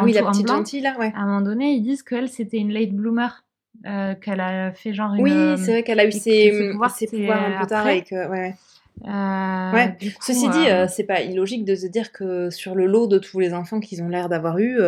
oui, 0.03 0.13
petite 0.13 0.45
blanc, 0.45 0.57
gentille, 0.57 0.81
là, 0.81 0.97
ouais. 0.99 1.13
À 1.15 1.21
un 1.21 1.27
moment 1.27 1.41
donné, 1.41 1.73
ils 1.73 1.83
disent 1.83 2.03
qu'elle 2.03 2.29
c'était 2.29 2.59
une 2.59 2.73
late 2.73 2.93
bloomer, 2.93 3.45
euh, 3.87 4.15
qu'elle 4.15 4.41
a 4.41 4.73
fait 4.73 4.95
genre 4.95 5.15
une. 5.15 5.23
Oui, 5.23 5.59
c'est 5.59 5.73
vrai 5.73 5.83
qu'elle 5.83 6.01
a 6.01 6.07
eu 6.07 6.13
ses, 6.13 6.21
ses 6.21 6.71
pouvoirs, 6.71 6.91
ses 6.91 7.07
pouvoirs 7.07 7.43
un 7.43 7.61
peu 7.61 7.67
tard 7.67 7.81
après. 7.81 7.99
et 7.99 8.03
que, 8.03 8.29
ouais. 8.29 8.55
Euh, 9.05 9.73
Ouais. 9.73 9.97
coup, 9.99 10.23
Ceci 10.23 10.49
dit, 10.51 10.69
euh, 10.69 10.85
euh, 10.85 10.89
c'est 10.89 11.05
pas 11.05 11.23
illogique 11.23 11.65
de 11.65 11.75
se 11.75 11.87
dire 11.87 12.13
que 12.13 12.51
sur 12.51 12.75
le 12.75 12.87
lot 12.87 13.07
de 13.07 13.19
tous 13.19 13.41
les 13.41 13.55
enfants 13.55 13.81
qu'ils 13.81 14.03
ont 14.03 14.09
l'air 14.09 14.29
d'avoir 14.29 14.59
eu, 14.59 14.79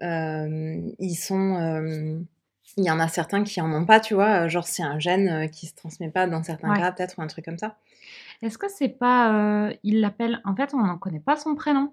ils 0.00 1.14
sont, 1.16 2.24
il 2.76 2.84
y 2.84 2.90
en 2.90 3.00
a 3.00 3.08
certains 3.08 3.44
qui 3.44 3.60
en 3.60 3.72
ont 3.72 3.84
pas, 3.84 4.00
tu 4.00 4.14
vois. 4.14 4.48
Genre 4.48 4.66
c'est 4.66 4.82
un 4.82 4.98
gène 4.98 5.50
qui 5.50 5.66
se 5.66 5.74
transmet 5.74 6.08
pas 6.10 6.26
dans 6.26 6.42
certains 6.42 6.70
Ouais. 6.72 6.78
cas, 6.78 6.92
peut-être 6.92 7.18
ou 7.18 7.22
un 7.22 7.26
truc 7.26 7.44
comme 7.44 7.58
ça. 7.58 7.78
Est-ce 8.42 8.58
que 8.58 8.66
c'est 8.68 8.88
pas. 8.88 9.70
il 9.82 10.00
l'appelle. 10.00 10.40
En 10.44 10.54
fait, 10.56 10.74
on 10.74 10.78
n'en 10.84 10.98
connaît 10.98 11.20
pas 11.20 11.36
son 11.36 11.54
prénom. 11.54 11.92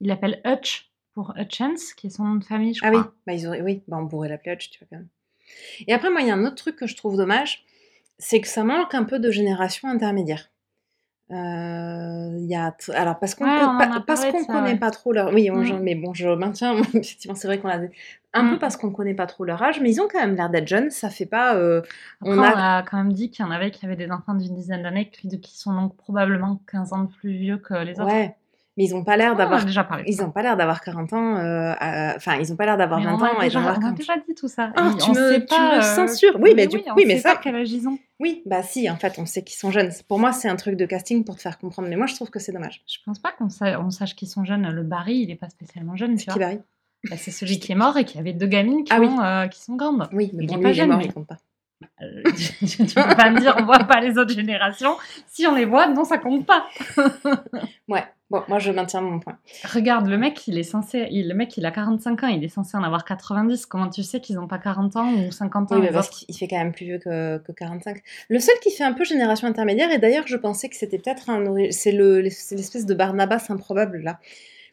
Il 0.00 0.08
l'appelle 0.08 0.40
Hutch 0.44 0.90
pour 1.14 1.34
Hutchins, 1.36 1.74
qui 1.96 2.06
est 2.06 2.10
son 2.10 2.24
nom 2.24 2.34
de 2.36 2.44
famille, 2.44 2.74
je 2.74 2.80
Ah 2.84 2.90
oui, 2.90 2.98
crois. 2.98 3.12
bah 3.26 3.32
ils 3.34 3.46
auraient, 3.46 3.60
oui, 3.60 3.82
bah 3.88 3.96
on 4.00 4.06
pourrait 4.06 4.28
l'appeler 4.28 4.52
Hutch, 4.54 4.70
tu 4.70 4.78
vois 4.78 4.86
quand 4.90 4.96
même. 4.98 5.08
Et 5.88 5.92
après 5.92 6.10
moi, 6.10 6.20
il 6.20 6.28
y 6.28 6.30
a 6.30 6.34
un 6.34 6.44
autre 6.44 6.54
truc 6.54 6.76
que 6.76 6.86
je 6.86 6.94
trouve 6.94 7.16
dommage, 7.16 7.64
c'est 8.18 8.40
que 8.40 8.46
ça 8.46 8.62
manque 8.64 8.94
un 8.94 9.02
peu 9.04 9.18
de 9.18 9.30
génération 9.30 9.88
intermédiaire. 9.88 10.48
Euh, 11.30 12.36
Il 12.38 12.46
y 12.46 12.54
a, 12.54 12.74
alors 12.94 13.18
parce 13.18 13.34
qu'on 13.34 13.44
Ouais, 13.44 13.58
pa- 13.60 14.02
parce 14.06 14.24
qu'on 14.24 14.44
connaît 14.46 14.72
ouais. 14.72 14.78
pas 14.78 14.90
trop 14.90 15.12
leur, 15.12 15.32
oui, 15.34 15.50
on- 15.50 15.56
Mm. 15.58 15.80
mais 15.82 15.94
bon, 15.94 16.14
je 16.14 16.28
maintiens, 16.28 16.74
effectivement, 16.94 17.34
c'est 17.34 17.48
vrai 17.48 17.58
qu'on 17.58 17.68
a 17.68 17.78
un 18.34 18.42
Mm. 18.42 18.50
peu 18.50 18.58
parce 18.58 18.76
qu'on 18.76 18.90
connaît 18.92 19.14
pas 19.14 19.26
trop 19.26 19.44
leur 19.44 19.62
âge, 19.62 19.80
mais 19.80 19.90
ils 19.90 20.00
ont 20.00 20.08
quand 20.10 20.20
même 20.20 20.36
l'air 20.36 20.48
d'être 20.50 20.68
jeunes. 20.68 20.90
Ça 20.90 21.10
fait 21.10 21.26
pas, 21.26 21.54
euh, 21.56 21.82
Après, 22.22 22.32
on 22.36 22.38
on, 22.38 22.42
a, 22.42 22.78
a... 22.78 22.82
quand 22.82 22.96
même 22.96 23.12
dit 23.12 23.30
qu'il 23.30 23.44
y 23.44 23.48
en 23.48 23.50
avait 23.50 23.70
qui 23.70 23.84
avaient 23.84 23.96
des 23.96 24.10
enfants 24.10 24.34
d'une 24.34 24.54
dizaine 24.54 24.82
d'années, 24.82 25.10
qui, 25.10 25.28
qui 25.40 25.58
sont 25.58 25.74
donc 25.74 25.96
probablement 25.96 26.60
15 26.70 26.92
ans 26.92 27.04
de 27.04 27.08
plus 27.12 27.32
vieux 27.36 27.58
que 27.58 27.74
les 27.74 28.00
autres. 28.00 28.06
ouais, 28.06 28.34
mais 28.78 28.84
ils 28.84 28.94
ont 28.94 29.04
pas 29.04 29.16
l'air 29.18 29.36
d'avoir, 29.36 29.60
a 29.60 29.64
déjà 29.64 29.84
parlé. 29.84 30.04
de 30.04 30.08
ils 30.08 30.14
ça. 30.14 30.24
ont 30.24 30.30
pas 30.30 30.40
l'air 30.42 30.56
d'avoir 30.56 30.80
40 30.80 31.12
ans, 31.12 31.36
euh, 31.36 31.74
enfin, 32.16 32.36
ils 32.40 32.50
ont 32.52 32.56
pas 32.56 32.64
l'air 32.64 32.78
d'avoir 32.78 33.00
Mais 33.00 33.06
20 33.06 33.12
on 33.12 33.22
a 33.22 33.28
ans 33.34 33.40
déjà, 33.40 33.58
on 33.60 33.66
a 33.66 33.74
40. 33.74 33.94
déjà 33.96 34.14
dit 34.16 34.34
tout 34.34 34.48
ça. 34.48 34.70
Ah, 34.76 34.92
tu 34.98 35.10
on 35.10 35.14
me- 35.14 35.32
sait 35.32 35.40
tu 35.40 35.46
pas, 35.46 35.76
me 35.76 35.78
euh, 35.78 35.82
censures. 35.82 36.38
Oui, 36.40 36.52
mais 36.56 36.66
du- 36.68 36.78
on 36.86 36.94
oui, 36.94 37.04
mais 37.06 37.16
sait 37.16 37.22
ça- 37.22 37.34
pas 37.34 37.40
quel 37.42 37.56
âge 37.56 37.70
ils 37.72 37.86
ont. 37.88 37.98
Oui, 38.20 38.42
bah 38.46 38.62
si, 38.62 38.88
en 38.88 38.96
fait, 38.96 39.18
on 39.18 39.26
sait 39.26 39.42
qu'ils 39.42 39.58
sont 39.58 39.70
jeunes. 39.70 39.90
Pour 40.08 40.18
moi, 40.18 40.32
c'est 40.32 40.48
un 40.48 40.56
truc 40.56 40.76
de 40.76 40.86
casting 40.86 41.24
pour 41.24 41.36
te 41.36 41.42
faire 41.42 41.58
comprendre, 41.58 41.88
mais 41.88 41.96
moi, 41.96 42.06
je 42.06 42.14
trouve 42.14 42.30
que 42.30 42.38
c'est 42.38 42.52
dommage. 42.52 42.82
Je 42.86 42.98
pense 43.04 43.18
pas 43.18 43.32
qu'on 43.32 43.50
sa- 43.50 43.80
on 43.80 43.90
sache 43.90 44.14
qu'ils 44.16 44.28
sont 44.28 44.44
jeunes. 44.44 44.70
Le 44.70 44.82
Barry, 44.84 45.16
il 45.16 45.30
est 45.30 45.36
pas 45.36 45.50
spécialement 45.50 45.96
jeune, 45.96 46.16
tu 46.16 46.24
C'est 46.24 46.32
qui 46.32 46.38
varie 46.38 46.60
Bah, 47.10 47.16
c'est 47.18 47.30
celui 47.32 47.58
qui 47.58 47.72
est 47.72 47.76
mort 47.76 47.96
et 47.96 48.04
qui 48.04 48.18
avait 48.18 48.32
deux 48.32 48.46
gamines 48.46 48.84
qui, 48.84 48.92
Ah 48.92 49.00
oui. 49.00 49.06
ont, 49.08 49.20
euh, 49.20 49.46
qui 49.48 49.60
sont 49.60 49.74
grandes. 49.76 50.08
Oui, 50.12 50.30
mais 50.34 50.44
Il 50.44 50.46
bon, 50.48 50.54
est 50.54 50.56
lui, 50.58 50.62
pas 50.62 50.72
jeune, 50.72 50.98
il 51.02 51.12
compte 51.12 51.26
pas. 51.26 51.36
Euh, 52.02 52.22
tu, 52.36 52.66
tu 52.86 52.94
peux 52.94 53.14
pas 53.16 53.30
me 53.30 53.38
dire 53.40 53.54
on 53.60 53.64
voit 53.64 53.78
pas 53.80 54.00
les 54.00 54.18
autres 54.18 54.32
générations. 54.34 54.96
Si 55.28 55.46
on 55.46 55.54
les 55.54 55.64
voit, 55.64 55.86
non, 55.88 56.04
ça 56.04 56.18
compte 56.18 56.44
pas. 56.46 56.64
Ouais, 57.88 58.04
bon, 58.30 58.42
moi, 58.48 58.58
je 58.58 58.70
maintiens 58.72 59.00
mon 59.00 59.18
point. 59.20 59.38
Regarde, 59.64 60.06
le 60.08 60.18
mec, 60.18 60.46
il 60.48 60.58
est 60.58 60.62
censé, 60.62 61.06
il- 61.10 61.28
le 61.28 61.34
mec, 61.34 61.56
il 61.56 61.64
a 61.66 61.70
45 61.70 62.22
ans, 62.24 62.26
il 62.28 62.42
est 62.44 62.48
censé 62.48 62.76
en 62.76 62.82
avoir 62.82 63.04
90. 63.04 63.66
Comment 63.66 63.88
tu 63.88 64.02
sais 64.02 64.20
qu'ils 64.20 64.38
ont 64.38 64.46
pas 64.46 64.58
40 64.58 64.96
ans 64.96 65.12
ou 65.12 65.30
50 65.32 65.72
ans 65.72 65.76
Oui, 65.76 65.82
mais 65.82 65.90
parce 65.92 66.10
qu'il 66.10 66.34
fait 66.36 66.48
quand 66.48 66.58
même 66.58 66.72
plus 66.72 66.86
vieux 66.86 66.98
que, 66.98 67.38
que 67.38 67.52
45. 67.52 67.98
Le 68.28 68.38
seul 68.38 68.54
qui 68.62 68.70
fait 68.70 68.84
un 68.84 68.92
peu 68.92 69.04
génération 69.04 69.48
intermédiaire, 69.48 69.90
et 69.90 69.98
d'ailleurs, 69.98 70.26
je 70.26 70.36
pensais 70.36 70.68
que 70.68 70.76
c'était 70.76 70.98
peut-être 70.98 71.30
un. 71.30 71.44
C'est 71.70 71.92
le- 71.92 72.28
c'est 72.30 72.56
l'espèce 72.56 72.86
de 72.86 72.94
Barnabas 72.94 73.46
improbable, 73.48 73.98
là. 74.02 74.18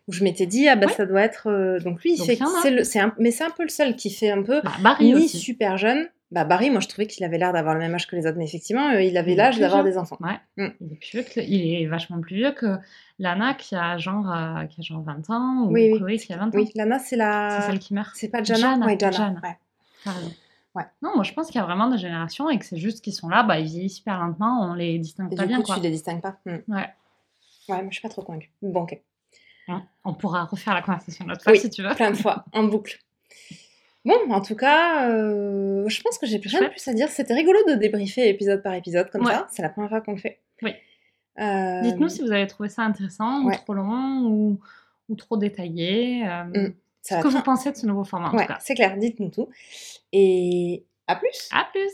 où 0.07 0.11
je 0.13 0.23
m'étais 0.23 0.45
dit, 0.45 0.67
ah 0.67 0.75
bah 0.75 0.85
Ouais. 0.85 0.93
ça 0.93 1.07
doit 1.07 1.23
être. 1.23 1.49
euh, 1.49 1.79
Donc 1.79 2.03
lui, 2.03 2.13
il 2.13 2.17
Donc, 2.19 2.27
fait. 2.27 2.37
c'est 2.61 2.69
le- 2.69 2.83
c'est 2.83 2.99
un... 2.99 3.11
Mais 3.17 3.31
c'est 3.31 3.43
un 3.43 3.49
peu 3.49 3.63
le 3.63 3.69
seul 3.69 3.95
qui 3.95 4.11
fait 4.11 4.29
un 4.29 4.43
peu. 4.43 4.61
Bah, 4.61 4.71
Barry 4.83 5.05
ni 5.05 5.15
aussi. 5.15 5.39
super 5.39 5.79
jeune. 5.79 6.05
Bah 6.31 6.43
Barry, 6.43 6.69
moi 6.71 6.79
je 6.79 6.87
trouvais 6.87 7.05
qu'il 7.07 7.23
avait 7.23 7.37
l'air 7.37 7.53
d'avoir 7.53 7.75
le 7.75 7.79
même 7.79 7.93
âge 7.93 8.07
que 8.07 8.15
les 8.15 8.25
autres, 8.25 8.37
mais 8.37 8.45
effectivement, 8.45 8.89
euh, 8.89 9.01
il 9.01 9.15
avait 9.17 9.35
l'âge 9.35 9.59
d'avoir 9.59 9.83
des 9.83 9.97
enfants. 9.97 10.17
Ouais. 10.21 10.39
Mm. 10.57 10.69
Il 10.81 10.93
est 10.93 10.95
plus 10.95 11.09
vieux 11.13 11.23
que- 11.23 11.39
il 11.39 11.81
est 11.81 11.85
vachement 11.85 12.19
plus 12.19 12.35
vieux 12.35 12.51
que 12.51 12.77
Lana 13.19 13.53
qui 13.53 13.75
a 13.75 13.97
genre, 13.97 14.31
euh, 14.31 14.65
qui 14.65 14.81
a 14.81 14.83
genre 14.83 15.01
20 15.03 15.29
ans 15.29 15.63
ou 15.65 15.71
Oui, 15.71 15.91
oui. 15.91 15.97
Chloé 15.99 16.17
qui 16.17 16.33
a 16.33 16.37
20 16.37 16.47
ans. 16.47 16.51
Oui, 16.55 16.71
Lana, 16.75 16.97
c'est 16.99 17.15
la. 17.15 17.59
C'est 17.61 17.67
celle 17.67 17.79
qui 17.79 17.93
meurt. 17.93 18.11
C'est 18.15 18.29
pas 18.29 18.43
Jana, 18.43 18.59
Jana, 18.59 18.85
Ouais, 18.87 18.97
Jana. 18.99 19.11
Jana. 19.15 19.41
ouais. 20.75 20.83
Non, 21.01 21.11
moi 21.15 21.23
je 21.23 21.31
pense 21.33 21.47
qu'il 21.47 21.55
y 21.55 21.63
a 21.63 21.65
vraiment 21.65 21.89
des 21.89 21.97
générations 21.99 22.49
et 22.49 22.57
que 22.59 22.65
c'est 22.65 22.77
juste 22.77 23.03
qu'ils 23.03 23.13
sont 23.13 23.29
là, 23.29 23.43
bah, 23.43 23.59
ils 23.59 23.67
vieillissent 23.67 23.97
super 23.97 24.19
lentement, 24.19 24.61
on 24.69 24.73
les 24.73 24.97
distingue 24.97 25.31
Et 25.31 25.35
pas 25.35 25.43
du 25.43 25.49
bien. 25.49 25.57
coup, 25.57 25.63
Quoi. 25.67 25.75
tu 25.75 25.81
les 25.81 25.91
distingues 25.91 26.21
pas. 26.21 26.37
Hmm. 26.45 26.57
Ouais. 26.67 26.89
Ouais, 27.69 27.81
moi 27.81 27.87
je 27.89 27.93
suis 27.93 28.01
pas 28.01 28.09
trop 28.09 28.23
convaincue. 28.23 28.49
Bon, 28.61 28.81
ok. 28.81 28.99
Hein, 29.67 29.83
On 30.03 30.13
pourra 30.13 30.43
refaire 30.43 30.73
la 30.73 30.81
conversation 30.81 31.25
une 31.25 31.31
autre 31.31 31.43
fois 31.43 31.53
Oui, 31.53 31.59
si 31.59 31.69
tu 31.69 31.81
veux. 31.81 31.93
plein 31.95 32.11
de 32.11 32.17
fois, 32.17 32.45
en 32.51 32.63
boucle. 32.63 32.99
Bon, 34.05 34.13
en 34.29 34.41
tout 34.41 34.55
cas, 34.55 35.09
euh, 35.09 35.83
je 35.89 36.01
pense 36.01 36.17
que 36.19 36.25
j'ai 36.27 36.37
plus 36.39 36.49
rien 36.55 36.61
de 36.67 36.69
plus 36.71 36.87
à 36.87 36.93
dire. 36.93 37.09
C'était 37.09 37.33
rigolo 37.33 37.57
de 37.67 37.73
débriefer 37.73 38.29
épisode 38.29 38.61
par 38.61 38.73
épisode 38.75 39.09
comme 39.09 39.25
Ouais. 39.25 39.33
ça. 39.33 39.47
C'est 39.51 39.61
la 39.63 39.69
première 39.69 39.89
fois 39.89 40.01
qu'on 40.01 40.11
le 40.13 40.17
fait. 40.19 40.39
Oui. 40.61 40.73
Euh, 41.39 41.81
Dites-nous 41.81 42.07
si 42.09 42.21
vous 42.21 42.31
avez 42.31 42.47
trouvé 42.47 42.69
ça 42.69 42.83
intéressant 42.83 43.43
Ouais. 43.45 43.55
ou 43.55 43.57
trop 43.57 43.73
long 43.73 44.21
ou, 44.27 44.59
ou 45.09 45.15
trop 45.15 45.37
détaillé. 45.37 46.25
euh, 46.27 46.43
Mm, 46.43 46.73
ça 47.01 47.17
ce 47.19 47.23
que 47.23 47.27
vous 47.29 47.41
pensez 47.41 47.71
de 47.71 47.75
ce 47.77 47.85
nouveau 47.87 48.03
format 48.03 48.31
Ouais, 48.31 48.47
c'est 48.59 48.75
clair, 48.75 48.95
dites-nous 48.97 49.29
tout. 49.29 49.49
Et 50.13 50.85
à 51.07 51.15
plus 51.15 51.49
À 51.51 51.67
plus 51.71 51.91